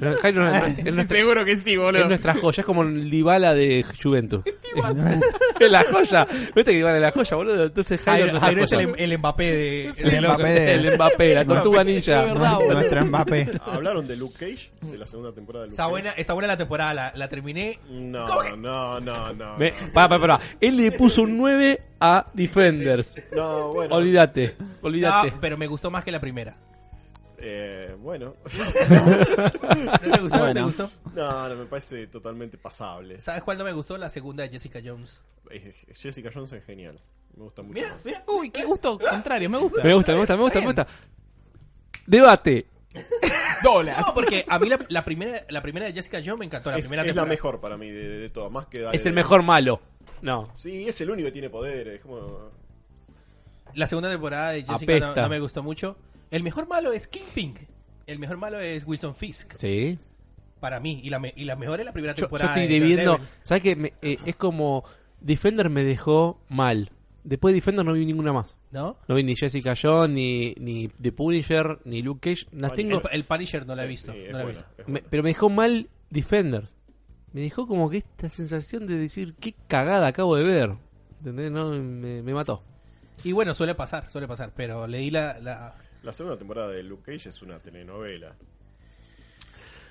pero 0.00 0.16
Jairo 0.18 0.44
no- 0.44 0.50
no- 0.50 0.66
es, 0.66 0.84
nuestra, 0.94 1.16
Seguro 1.16 1.44
que 1.44 1.56
sí, 1.56 1.76
boludo. 1.76 2.02
es 2.02 2.08
nuestra 2.08 2.34
joya, 2.34 2.60
es 2.60 2.66
como 2.66 2.82
el 2.82 3.10
Dybala 3.10 3.54
de 3.54 3.84
Juventus. 4.02 4.42
es 5.60 5.70
la 5.70 5.84
joya. 5.84 6.26
¿Viste 6.54 6.72
que 6.72 6.76
Dybala 6.78 6.96
es 6.96 7.02
la 7.02 7.10
joya, 7.12 7.36
boludo? 7.36 7.64
Entonces 7.64 8.00
Jairo, 8.00 8.24
Jairo, 8.24 8.36
es 8.36 8.42
Jairo 8.42 8.58
nuestra 8.60 8.82
es 8.82 8.88
el, 8.88 9.12
el 9.12 9.18
Mbappé 9.18 9.52
de, 9.52 9.84
El. 9.84 10.20
Mbappé 10.24 10.44
de- 10.44 10.74
El 10.74 10.94
Mbappé, 10.96 11.34
la 11.34 11.44
tortuga 11.44 11.84
ninja. 11.84 12.26
Nuestro 12.70 13.04
Mbappé. 13.06 13.50
¿Hablaron 13.66 14.06
de 14.06 14.16
Luke 14.16 14.34
Cage? 14.38 14.70
De 14.82 14.98
la 14.98 15.06
segunda 15.06 15.32
temporada 15.32 15.64
de 15.64 15.68
Luke 15.70 15.74
Está 15.74 15.84
Cage. 15.84 15.90
buena, 15.90 16.10
está 16.10 16.32
buena 16.32 16.48
la 16.48 16.56
temporada, 16.56 16.94
la, 16.94 17.12
la 17.14 17.28
terminé. 17.28 17.78
No, 17.90 18.26
no, 18.56 19.00
no, 19.00 19.32
no. 19.32 19.56
Me- 19.58 19.70
no. 19.70 19.92
pará, 19.92 20.08
pará, 20.08 20.20
pará. 20.20 20.40
Él 20.60 20.76
le 20.76 20.90
puso 20.92 21.22
un 21.22 21.36
9 21.38 21.80
a 22.04 22.26
Defenders. 22.32 23.14
No, 23.32 23.72
bueno. 23.72 23.94
Olvídate, 23.96 24.56
Ah, 24.58 24.64
olvídate. 24.82 25.32
pero 25.40 25.56
me 25.56 25.66
gustó 25.66 25.90
más 25.90 26.04
que 26.04 26.12
la 26.12 26.20
primera. 26.20 26.56
Eh, 27.38 27.94
bueno. 27.98 28.34
¿No 29.68 29.98
te 29.98 30.20
gustó? 30.20 30.20
¿No 30.20 30.28
te 30.28 30.38
Bueno. 30.38 30.64
gustó? 30.66 30.90
no, 31.14 31.48
no, 31.48 31.54
me 31.56 31.66
parece 31.66 32.06
totalmente 32.06 32.56
pasable. 32.58 33.20
¿Sabes 33.20 33.42
cuál 33.42 33.58
no 33.58 33.64
me 33.64 33.72
gustó? 33.72 33.96
La 33.98 34.08
segunda 34.10 34.42
de 34.44 34.50
Jessica 34.50 34.80
Jones. 34.84 35.20
Eh, 35.50 35.74
Jessica 35.94 36.30
Jones 36.32 36.52
es 36.52 36.64
genial. 36.64 36.98
Me 37.36 37.42
gusta 37.44 37.62
mucho 37.62 37.74
Mira, 37.74 37.90
más. 37.94 38.04
mira. 38.06 38.22
Uy, 38.28 38.50
qué 38.50 38.64
gusto 38.64 38.98
contrario. 38.98 39.50
Me 39.50 39.58
gusta. 39.58 39.82
Me 39.82 39.94
gusta, 39.94 40.12
me 40.12 40.18
gusta, 40.18 40.36
me 40.36 40.42
gusta, 40.42 40.60
me 40.60 40.66
gusta. 40.66 40.86
Debate. 42.06 42.66
Dólar. 43.62 44.00
No, 44.06 44.14
porque 44.14 44.44
a 44.48 44.58
mí 44.58 44.68
la, 44.68 44.78
la 44.88 45.04
primera, 45.04 45.44
la 45.48 45.60
primera 45.62 45.86
de 45.86 45.92
Jessica 45.92 46.18
Jones 46.24 46.38
me 46.38 46.44
encantó. 46.46 46.70
La 46.70 46.78
Es, 46.78 46.86
primera 46.86 47.08
es 47.08 47.16
la 47.16 47.24
mejor 47.24 47.60
para 47.60 47.76
mí 47.76 47.90
de, 47.90 48.08
de 48.20 48.30
todas. 48.30 48.50
Más 48.52 48.66
que 48.66 48.86
Es 48.92 49.04
el 49.06 49.12
mejor 49.12 49.42
malo. 49.42 49.80
No. 50.22 50.48
Sí, 50.54 50.88
es 50.88 51.00
el 51.00 51.10
único 51.10 51.26
que 51.26 51.32
tiene 51.32 51.50
poderes. 51.50 52.00
Como... 52.00 52.50
La 53.74 53.86
segunda 53.86 54.10
temporada 54.10 54.50
de 54.50 54.62
Jessica 54.64 54.74
no, 55.00 55.06
Apesta. 55.06 55.22
no 55.22 55.28
me 55.28 55.40
gustó 55.40 55.62
mucho. 55.62 55.96
El 56.30 56.42
mejor 56.42 56.66
malo 56.68 56.92
es 56.92 57.06
Kingpin. 57.08 57.54
El 58.06 58.18
mejor 58.18 58.36
malo 58.36 58.60
es 58.60 58.86
Wilson 58.86 59.14
Fisk. 59.14 59.54
Sí. 59.56 59.98
Para 60.60 60.80
mí. 60.80 61.00
Y 61.02 61.10
la, 61.10 61.18
me- 61.18 61.32
y 61.36 61.44
la 61.44 61.56
mejor 61.56 61.80
es 61.80 61.86
la 61.86 61.92
primera 61.92 62.14
Yo, 62.14 62.22
yo 62.22 62.26
temporada. 62.26 62.54
estoy 62.54 62.68
de 62.68 62.80
debiendo. 62.80 63.12
Daredevil. 63.12 63.34
¿Sabes 63.42 63.62
qué? 63.62 63.76
Me- 63.76 63.92
eh, 64.02 64.18
es 64.24 64.36
como. 64.36 64.84
Defender 65.20 65.70
me 65.70 65.82
dejó 65.84 66.40
mal. 66.48 66.90
Después 67.24 67.52
de 67.52 67.56
Defender 67.56 67.84
no 67.84 67.94
vi 67.94 68.04
ninguna 68.04 68.32
más. 68.32 68.56
¿No? 68.70 68.98
No 69.08 69.14
vi 69.14 69.22
ni 69.22 69.34
Jessica 69.36 69.74
Jones, 69.80 70.10
ni, 70.14 70.52
ni 70.58 70.88
The 70.88 71.12
Punisher, 71.12 71.78
ni 71.84 72.02
Luke 72.02 72.30
Cage. 72.30 72.46
Las 72.52 72.74
tengo. 72.74 73.00
El, 73.00 73.08
el 73.12 73.24
Punisher 73.24 73.66
no 73.66 73.74
la 73.74 73.84
he 73.84 73.86
visto. 73.88 74.12
Sí, 74.12 74.18
es 74.18 74.32
no 74.32 74.38
la 74.38 74.42
he 74.42 74.44
buena, 74.46 74.58
visto. 74.60 74.72
es 74.82 74.86
me- 74.88 74.92
buena. 74.92 75.06
pero 75.10 75.22
me 75.22 75.28
dejó 75.30 75.48
mal 75.50 75.88
Defenders. 76.10 76.76
Me 77.34 77.40
dejó 77.40 77.66
como 77.66 77.90
que 77.90 77.96
esta 77.98 78.28
sensación 78.28 78.86
de 78.86 78.96
decir, 78.96 79.34
qué 79.34 79.56
cagada 79.66 80.06
acabo 80.06 80.36
de 80.36 80.44
ver. 80.44 80.74
¿Entendés? 81.18 81.50
No, 81.50 81.70
me, 81.70 82.22
me 82.22 82.32
mató. 82.32 82.62
Y 83.24 83.32
bueno, 83.32 83.54
suele 83.54 83.74
pasar, 83.74 84.08
suele 84.08 84.28
pasar. 84.28 84.52
Pero 84.54 84.86
leí 84.86 85.10
la... 85.10 85.40
la... 85.40 85.74
La 86.04 86.12
segunda 86.12 86.38
temporada 86.38 86.68
de 86.68 86.84
Luke 86.84 87.02
Cage 87.12 87.30
es 87.30 87.42
una 87.42 87.58
telenovela. 87.58 88.36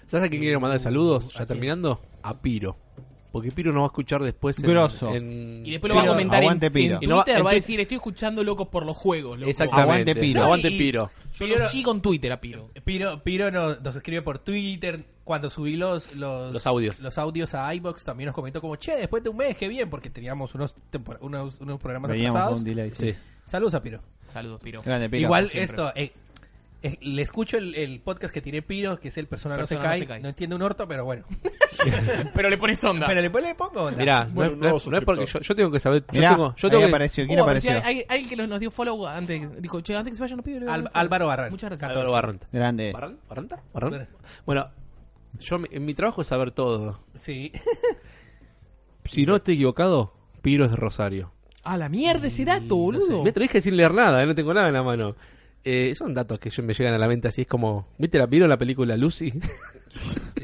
¿Sabes 0.08 0.28
a 0.28 0.30
quién 0.30 0.42
quiero 0.42 0.62
mandar 0.62 0.80
saludos? 0.80 1.36
¿A 1.36 1.40
Ya 1.40 1.46
terminando. 1.46 2.00
A 2.22 2.40
Piro. 2.40 2.78
Porque 3.34 3.52
Piro 3.52 3.74
nos 3.74 3.82
va 3.82 3.86
a 3.86 3.88
escuchar 3.88 4.22
después 4.22 4.60
en, 4.60 4.70
Grosso. 4.70 5.14
en- 5.14 5.66
Y 5.66 5.72
después 5.72 5.90
lo 5.90 5.96
va 5.96 6.02
a 6.02 6.04
Piro, 6.04 6.14
comentar 6.14 6.38
en, 6.38 6.44
aguante, 6.46 6.66
en 6.68 6.74
Piro. 6.74 7.00
Y 7.02 7.08
no 7.08 7.18
va- 7.18 7.24
Twitter. 7.26 7.44
Va 7.46 7.50
a 7.50 7.54
en- 7.54 7.58
decir, 7.58 7.80
estoy 7.80 7.96
escuchando 7.96 8.44
locos 8.44 8.68
por 8.68 8.86
los 8.86 8.96
juegos. 8.96 9.40
loco". 9.40 9.50
Exactamente. 9.50 9.82
Aguante 9.92 10.16
Piro. 10.16 10.44
Aguante 10.44 10.68
Y- 10.70 10.78
Piro. 10.78 11.12
Yo 11.34 11.46
Piro- 11.48 11.58
lo 11.60 11.68
sigo 11.68 11.92
en 11.92 12.02
Twitter 12.02 12.32
a 12.32 12.40
Piro. 12.40 12.70
Piro, 12.86 13.24
Piro 13.24 13.50
nos, 13.52 13.82
nos 13.82 13.96
escribe 13.96 14.22
por 14.22 14.38
Twitter. 14.40 15.04
Cuando 15.24 15.50
subí 15.50 15.76
los, 15.78 16.14
los, 16.16 16.54
Los 16.54 16.68
audios. 16.68 17.00
los 17.00 17.18
audios 17.18 17.54
a 17.56 17.74
iBox 17.74 18.04
también 18.04 18.28
nos 18.28 18.36
comentó 18.36 18.60
como, 18.62 18.76
che, 18.76 18.96
después 18.98 19.24
de 19.24 19.30
un 19.30 19.38
mes, 19.38 19.56
qué 19.58 19.68
bien, 19.70 19.90
porque 19.90 20.10
teníamos 20.10 20.54
unos, 20.54 20.76
tempor- 20.92 21.18
unos, 21.22 21.60
unos 21.62 21.80
programas 21.80 22.12
Veníamos 22.12 22.36
atrasados. 22.36 22.60
con 22.60 22.70
un 22.70 22.76
delay. 22.76 22.92
Sí. 22.92 23.16
Saludos 23.46 23.74
a 23.74 23.82
Piro. 23.82 24.00
Saludos, 24.34 24.60
Piro. 24.62 24.82
Grande, 24.84 25.10
Piro. 25.10 25.22
Igual 25.24 25.48
siempre. 25.48 25.64
esto, 25.72 25.92
eh, 25.96 26.12
eh, 26.84 26.98
le 27.02 27.22
escucho 27.22 27.58
el, 27.58 27.74
el 27.76 28.00
podcast 28.02 28.34
que 28.34 28.42
tiene 28.42 28.62
Piro, 28.62 29.00
que 29.00 29.08
es 29.08 29.18
el 29.18 29.28
Persona, 29.28 29.56
Persona 29.56 29.82
no, 29.84 29.90
no 29.90 29.96
se 29.96 30.06
cae. 30.06 30.20
No 30.20 30.30
entiende 30.30 30.56
un 30.56 30.62
orto, 30.62 30.88
pero 30.88 31.06
bueno. 31.06 31.24
Pero 32.34 32.50
le 32.50 32.58
pones 32.58 32.82
onda. 32.84 33.08
Pero 33.08 33.22
después 33.22 33.44
le 33.44 33.56
pongo 33.56 33.82
onda. 33.84 33.98
Mirá, 33.98 34.26
no, 34.26 34.32
Bueno, 34.34 34.52
es- 34.54 34.58
no 34.58 34.66
es, 34.68 34.72
nuevo 34.74 34.92
no 34.92 34.98
es 34.98 35.04
porque 35.04 35.26
yo, 35.26 35.56
tengo 35.56 35.72
que 35.72 35.80
saber. 35.80 36.04
Yo 36.14 36.22
tengo, 36.22 36.56
yo 36.56 36.70
tengo 36.70 36.82
que- 36.84 36.88
apareció. 36.90 37.26
¿Quién 37.26 37.40
Oh, 37.40 37.44
apareció? 37.44 37.72
hay, 37.72 37.82
hay 37.84 38.06
alguien 38.08 38.30
que 38.30 38.48
nos 38.48 38.60
dio 38.60 38.72
follow 38.72 39.06
antes. 39.08 39.62
Dijo, 39.62 39.82
che, 39.82 39.96
antes 39.96 40.12
que 40.12 40.16
se 40.16 40.22
vayan 40.22 40.38
los 40.38 40.46
pibes. 40.46 40.62
le- 40.62 40.70
Al- 40.70 40.90
Álvaro 40.94 41.28
Barran. 41.28 41.50
Muchas 41.52 41.70
gracias. 41.72 41.90
Álvaro 41.90 42.12
Barranta. 42.12 42.48
Grande. 42.54 42.94
¿Barran- 42.94 43.18
¿Barranta? 43.28 43.64
¿Barran? 43.74 44.08
Bueno, 44.46 44.70
yo 45.40 45.60
mi- 45.60 45.68
en 45.72 45.84
mi 45.86 45.94
trabajo 45.94 46.22
es 46.22 46.28
saber 46.28 46.52
todo. 46.52 47.00
Sí. 47.16 47.52
Si 49.06 49.26
no 49.26 49.36
estoy 49.36 49.56
equivocado, 49.56 50.14
Piro 50.42 50.66
es 50.66 50.72
de 50.72 50.78
Rosario. 50.78 51.32
A 51.64 51.78
la 51.78 51.90
mierda 51.90 52.28
ese 52.28 52.46
dato, 52.46 52.76
boludo. 52.76 53.24
Me 53.24 53.32
te 53.32 53.40
lo 53.40 53.44
dije 53.44 53.62
sin 53.62 53.76
leer 53.78 53.94
nada, 53.94 54.22
eh, 54.24 54.26
no 54.26 54.36
tengo 54.36 54.54
nada 54.54 54.68
en 54.68 54.74
la 54.74 54.84
mano. 54.84 55.16
Eh, 55.66 55.94
son 55.96 56.14
datos 56.14 56.40
que 56.40 56.50
yo- 56.50 56.62
me 56.64 56.74
llegan 56.74 56.94
a 56.94 56.98
la 56.98 57.08
mente 57.08 57.28
así, 57.30 57.42
es 57.42 57.48
como... 57.48 57.88
¿Viste 57.98 58.18
la 58.18 58.28
Piro 58.28 58.48
la 58.48 58.58
película 58.58 58.98
Lucy? 58.98 59.34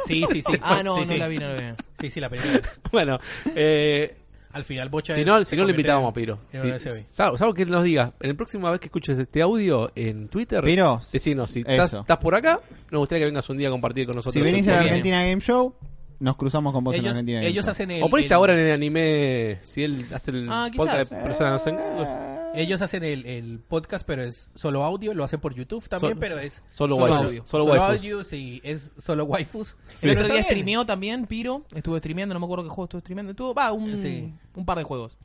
Sí, 0.06 0.24
sí, 0.32 0.42
sí. 0.42 0.54
Ah, 0.62 0.82
no, 0.84 0.96
Sí, 0.98 1.02
no 1.06 1.14
sí. 1.14 1.18
la 1.18 1.28
vi, 1.28 1.38
no 1.40 1.48
la 1.50 1.56
vi. 1.56 1.76
Sí, 2.00 2.10
sí, 2.12 2.20
la 2.20 2.30
película. 2.30 2.62
bueno, 2.92 3.20
eh, 3.56 4.16
Al 4.54 4.64
final, 4.64 4.90
Bocha. 4.90 5.14
si 5.16 5.26
no, 5.26 5.44
si 5.44 5.56
no 5.56 5.64
le 5.64 5.74
convierte 5.74 5.82
invitábamos 5.82 6.12
a 6.12 6.14
Piro. 6.14 6.40
Sí, 6.52 7.04
salvo, 7.08 7.38
salvo 7.38 7.54
que 7.54 7.66
nos 7.66 7.84
diga, 7.84 8.14
en 8.20 8.30
la 8.30 8.36
próxima 8.36 8.72
vez 8.72 8.80
que 8.80 8.88
escuches 8.88 9.18
este 9.20 9.42
audio 9.42 9.92
en 9.96 10.28
Twitter, 10.30 10.64
Piro, 10.64 11.00
decinos 11.12 11.52
si 11.52 11.60
estás, 11.62 11.94
estás 11.94 12.18
por 12.18 12.34
acá, 12.36 12.60
nos 12.92 13.00
gustaría 13.00 13.24
que 13.24 13.26
vengas 13.26 13.50
un 13.50 13.58
día 13.58 13.68
a 13.68 13.72
compartir 13.72 14.06
con 14.08 14.16
nosotros. 14.16 14.42
Si 14.42 14.46
venís 14.52 14.68
a 14.68 14.74
la. 14.76 14.80
Argentina 14.82 15.24
Game 15.24 15.42
Show, 15.42 15.76
nos 16.20 16.36
cruzamos 16.36 16.74
con 16.74 16.84
vos 16.84 16.96
en 16.96 17.04
la 17.04 17.10
Ellos, 17.10 17.16
Argentina 17.18 17.40
Game 17.40 17.50
ellos 17.50 17.68
hacen 17.68 17.92
el. 17.92 18.04
O 18.04 18.10
el- 18.18 18.34
ahora 18.34 18.54
en 18.54 18.60
el 18.60 18.72
anime, 18.72 19.60
si 19.62 19.84
él 19.84 20.06
hace 20.14 20.32
el 20.32 20.48
Ah, 20.50 20.70
podcast 20.76 21.14
de 21.14 21.22
Persona 21.22 21.52
no 21.52 22.50
Ellos 22.56 22.82
hacen 22.82 23.04
el, 23.04 23.26
el 23.28 23.60
podcast, 23.60 24.06
pero 24.08 24.24
es 24.24 24.50
solo 24.56 24.84
audio. 24.84 25.14
Lo 25.14 25.24
hacen 25.24 25.40
por 25.40 25.54
YouTube 25.54 25.88
también, 25.88 26.18
pero 26.20 26.40
es. 26.40 26.64
solo 26.72 26.96
Solo 26.96 27.06
waifus, 27.14 27.26
audio. 27.28 27.44
Solo 27.46 27.64
Solo, 27.66 27.80
waifus. 27.82 27.98
audio, 27.98 28.24
sí. 28.24 28.60
Es 28.64 28.92
solo 28.98 29.26
waifus. 29.26 29.76
El 30.02 30.10
Pero 30.10 30.22
otro 30.22 30.34
día 30.34 30.44
streameó 30.44 30.86
también, 30.86 31.26
Piro. 31.28 31.64
Estuvo 31.76 31.98
streameando, 32.00 32.34
no 32.34 32.40
me 32.40 32.46
acuerdo 32.48 32.64
qué 32.64 32.70
juego 32.70 32.86
estuvo 32.86 33.02
streameando. 33.02 33.32
Estuvo, 33.32 33.54
va, 33.54 33.72
un, 33.72 34.02
Sí. 34.02 34.34
un 34.56 34.66
par 34.66 34.78
de 34.80 34.84
juegos. 34.84 35.18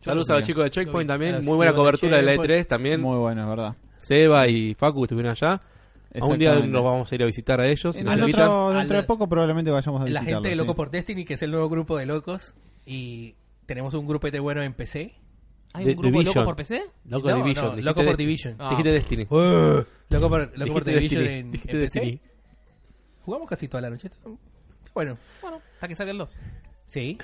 Saludos 0.00 0.30
a 0.30 0.34
los 0.34 0.44
chicos 0.44 0.64
de 0.64 0.70
Checkpoint 0.70 1.08
también, 1.08 1.44
muy 1.44 1.56
buena 1.56 1.74
cobertura 1.74 2.16
de 2.16 2.22
la 2.22 2.30
Checkpoint. 2.32 2.52
E3 2.52 2.66
también. 2.66 3.00
Muy 3.02 3.18
bueno, 3.18 3.42
es 3.42 3.48
verdad. 3.48 3.74
Seba 3.98 4.46
y 4.48 4.74
Facu 4.74 5.04
estuvieron 5.04 5.32
allá. 5.32 5.60
A 6.18 6.24
un 6.26 6.38
día 6.38 6.58
nos 6.60 6.82
vamos 6.82 7.10
a 7.10 7.14
ir 7.14 7.22
a 7.22 7.26
visitar 7.26 7.60
a 7.60 7.68
ellos. 7.68 7.94
En 7.96 8.04
nos 8.04 8.16
dentro, 8.16 8.72
dentro 8.72 8.96
de 8.96 9.02
poco 9.04 9.28
probablemente 9.28 9.70
vayamos 9.70 10.00
a 10.00 10.04
La 10.04 10.20
visitarlo. 10.20 10.36
gente 10.38 10.48
de 10.48 10.54
sí. 10.54 10.58
Loco 10.58 10.74
por 10.74 10.90
Destiny, 10.90 11.24
que 11.24 11.34
es 11.34 11.42
el 11.42 11.50
nuevo 11.52 11.68
grupo 11.68 11.96
de 11.96 12.06
locos. 12.06 12.52
Y 12.84 13.36
tenemos 13.66 13.94
un 13.94 14.06
grupete 14.08 14.40
bueno 14.40 14.62
en 14.62 14.72
PC. 14.74 15.14
¿Hay 15.72 15.86
un 15.86 15.96
grupo 15.96 16.18
de 16.18 16.24
locos 16.24 16.44
por 16.44 16.56
PC? 16.56 16.82
Loco 17.04 17.30
No, 17.30 17.36
Division. 17.36 17.76
no, 17.76 17.82
Loco 17.82 18.00
por 18.02 18.16
de- 18.16 18.24
Division. 18.24 18.56
Ah. 18.58 18.70
Dijiste 18.70 18.90
Destiny. 18.90 19.22
Uh, 19.30 19.84
loco 20.08 20.28
por, 20.28 20.58
loco 20.58 20.72
por 20.72 20.84
Division 20.84 21.22
Destiny. 21.22 21.38
en, 21.38 21.46
en 21.46 21.52
PC. 21.60 21.76
Destiny. 21.78 22.20
Jugamos 23.24 23.48
casi 23.48 23.68
toda 23.68 23.82
la 23.82 23.90
noche. 23.90 24.10
Bueno, 24.92 25.16
Bueno, 25.40 25.60
hasta 25.74 25.86
que 25.86 25.94
salga 25.94 26.10
el 26.10 26.18
2. 26.18 26.36
sí. 26.86 27.18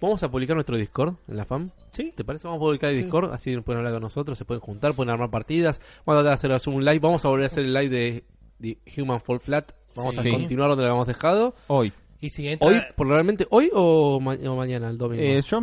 Vamos 0.00 0.22
a 0.22 0.30
publicar 0.30 0.56
nuestro 0.56 0.76
Discord 0.76 1.14
en 1.28 1.36
la 1.36 1.44
FAM. 1.44 1.70
Sí. 1.92 2.12
¿Te 2.16 2.24
parece? 2.24 2.46
Vamos 2.46 2.58
a 2.58 2.64
publicar 2.64 2.90
el 2.90 3.02
Discord, 3.02 3.32
así 3.32 3.56
pueden 3.60 3.78
hablar 3.78 3.92
con 3.94 4.02
nosotros, 4.02 4.38
se 4.38 4.44
pueden 4.44 4.60
juntar, 4.60 4.94
pueden 4.94 5.10
armar 5.10 5.30
partidas. 5.30 5.80
Vamos 6.06 6.24
a 6.26 6.32
hacer 6.32 6.50
un 6.68 6.84
live. 6.84 6.98
Vamos 7.00 7.24
a 7.24 7.28
volver 7.28 7.44
a 7.44 7.46
hacer 7.46 7.64
el 7.64 7.72
live 7.74 7.88
de, 7.88 8.24
de 8.58 8.78
Human 8.96 9.20
Fall 9.20 9.40
Flat. 9.40 9.72
Vamos 9.96 10.16
a 10.18 10.22
continuar 10.22 10.68
donde 10.68 10.84
lo 10.84 10.90
habíamos 10.90 11.06
dejado. 11.08 11.54
Hoy. 11.66 11.92
Y 12.22 12.28
si 12.28 12.46
entra. 12.46 12.68
Hoy, 12.68 12.76
probablemente, 12.96 13.46
hoy 13.48 13.70
o, 13.72 14.20
ma- 14.20 14.36
o 14.46 14.54
mañana, 14.54 14.90
el 14.90 14.98
domingo. 14.98 15.22
Eh, 15.22 15.40
yo 15.40 15.58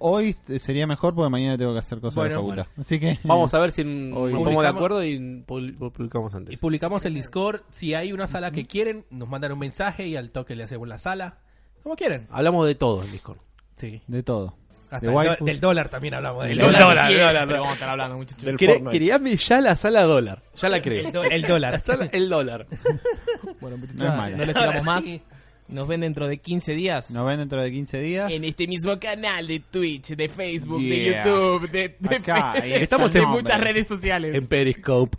hoy 0.00 0.34
sería 0.58 0.84
mejor 0.84 1.14
porque 1.14 1.30
mañana 1.30 1.56
tengo 1.56 1.72
que 1.72 1.78
hacer 1.78 2.00
cosas 2.00 2.16
Bueno, 2.16 2.30
de 2.30 2.40
facultad. 2.40 2.66
Así 2.76 2.98
que 2.98 3.20
Vamos 3.22 3.54
a 3.54 3.60
ver 3.60 3.70
si 3.70 3.82
Hoy- 3.82 4.32
nos 4.32 4.42
ponemos 4.42 4.62
de 4.64 4.68
acuerdo 4.68 5.04
y 5.04 5.42
publicamos 5.46 6.34
Y 6.34 6.36
antes. 6.36 6.58
publicamos 6.58 7.04
el 7.04 7.14
Discord. 7.14 7.60
Si 7.70 7.94
hay 7.94 8.12
una 8.12 8.26
sala 8.26 8.50
que 8.50 8.66
quieren, 8.66 9.04
nos 9.10 9.28
mandan 9.28 9.52
un 9.52 9.60
mensaje 9.60 10.08
y 10.08 10.16
al 10.16 10.30
toque 10.32 10.56
le 10.56 10.64
hacemos 10.64 10.88
la 10.88 10.98
sala. 10.98 11.38
Como 11.84 11.94
quieran. 11.96 12.26
Hablamos 12.30 12.66
de 12.66 12.74
todo 12.74 13.02
en 13.04 13.12
Discord. 13.12 13.38
Sí. 13.82 14.00
de 14.06 14.22
todo. 14.22 14.56
Hasta 14.90 15.00
De 15.00 15.06
el 15.06 15.12
do- 15.12 15.16
waifus. 15.18 15.46
del 15.46 15.60
dólar 15.60 15.88
también 15.88 16.14
hablamos. 16.14 16.44
Del 16.44 16.52
El 16.52 16.64
dólar. 16.66 16.82
dólar, 16.82 17.12
el 17.12 17.18
dólar. 17.18 17.46
Pero 17.46 17.54
vamos 17.60 17.68
a 17.70 17.74
estar 17.74 17.88
hablando, 17.88 18.16
muchachos. 18.16 18.44
Del 18.44 18.56
Cre- 18.58 18.82
ya 19.36 19.60
la 19.60 19.74
sala 19.76 20.02
dólar. 20.02 20.42
Ya 20.54 20.68
la 20.68 20.80
creé. 20.82 21.06
El, 21.06 21.12
do- 21.12 21.24
el 21.24 21.42
dólar. 21.42 21.72
La 21.72 21.80
sala- 21.80 22.08
el 22.12 22.28
dólar. 22.28 22.66
Bueno, 23.60 23.76
muchachos, 23.78 24.02
No 24.02 24.16
no 24.16 24.44
les 24.44 24.54
tiramos 24.54 24.84
más. 24.84 25.04
sí. 25.04 25.22
Nos 25.68 25.88
ven 25.88 26.00
dentro 26.02 26.26
de 26.28 26.36
15 26.38 26.72
días. 26.74 27.10
Nos 27.12 27.24
ven 27.26 27.38
dentro 27.38 27.62
de 27.62 27.70
15 27.70 27.98
días. 28.00 28.30
En 28.30 28.44
este 28.44 28.66
mismo 28.66 28.98
canal 28.98 29.46
de 29.46 29.60
Twitch, 29.60 30.08
de 30.16 30.28
Facebook, 30.28 30.80
Yeah. 30.82 30.90
de 30.90 31.04
YouTube, 31.24 31.70
de, 31.70 31.96
de 31.98 32.16
Acá, 32.16 32.52
Estamos 32.62 33.14
en- 33.14 33.28
muchas 33.28 33.58
redes 33.60 33.88
sociales. 33.88 34.34
En 34.34 34.46
Periscope. 34.48 35.16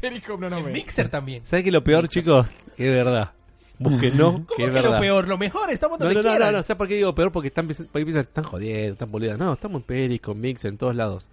Periscope 0.00 0.40
no 0.40 0.50
nos 0.50 0.62
En. 0.66 0.72
Mixer 0.72 1.08
también. 1.08 1.44
¿Sabes 1.46 1.64
qué 1.64 1.70
lo 1.70 1.84
peor, 1.84 2.08
chicos? 2.08 2.48
Que 2.76 2.86
es 2.88 2.92
verdad. 3.04 3.33
Búsquenlo, 3.78 4.32
¿Cómo 4.32 4.46
que 4.46 4.54
que 4.56 4.64
es 4.66 4.72
verdad. 4.72 4.92
lo 4.94 5.00
peor? 5.00 5.26
Lo 5.28 5.36
mejor, 5.38 5.70
estamos 5.70 5.98
No, 5.98 6.04
donde 6.06 6.14
no, 6.14 6.22
no, 6.22 6.28
no, 6.28 6.36
quieran. 6.36 6.54
no, 6.54 6.62
¿sabes 6.62 6.78
por 6.78 6.88
qué 6.88 6.94
digo 6.94 7.14
peor? 7.14 7.32
Porque 7.32 7.48
están, 7.48 7.66
piensan- 7.66 7.88
porque 7.90 8.04
piensan, 8.04 8.22
están 8.22 8.44
jodiendo, 8.44 8.92
están 8.92 9.10
boludas. 9.10 9.38
No, 9.38 9.52
estamos 9.54 9.80
en 9.80 9.86
Periscope, 9.86 10.38
Mix, 10.38 10.64
en 10.64 10.78
todos 10.78 10.94
lados. 10.94 11.26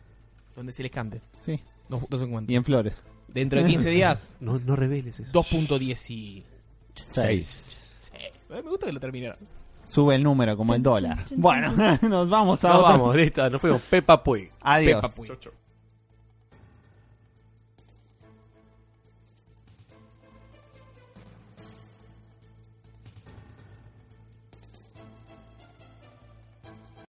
Donde 0.55 0.73
se 0.73 0.81
les 0.83 0.91
cante. 0.91 1.21
Sí. 1.45 1.59
Dos, 1.87 2.03
dos 2.09 2.21
encuentros. 2.21 2.51
Y 2.51 2.55
en 2.55 2.63
Flores. 2.65 3.01
Dentro 3.27 3.61
de 3.61 3.67
15 3.69 3.89
días, 3.91 4.35
No, 4.41 4.59
no 4.59 4.75
reveles 4.75 5.19
eso. 5.19 5.31
2.16. 5.31 6.43
6. 6.95 7.93
Sí. 7.99 8.11
Me 8.49 8.61
gusta 8.61 8.87
que 8.87 8.93
lo 8.93 8.99
terminaron. 8.99 9.37
Sube 9.87 10.15
el 10.15 10.23
número 10.23 10.55
como 10.57 10.73
el 10.73 10.81
dólar. 10.81 11.25
Bueno, 11.35 11.73
nos 12.01 12.29
vamos 12.29 12.63
a 12.65 12.69
No, 12.69 12.75
otro- 12.79 12.87
vamos, 12.89 13.15
listo, 13.15 13.49
nos 13.49 13.61
fuimos. 13.61 13.81
Pepa 13.83 14.23
Puig. 14.23 14.49
Adiós. 14.61 15.01
Peppa 15.01 15.13
Pig. 15.15 15.27
Chau, 15.27 15.35
chau. 15.37 15.51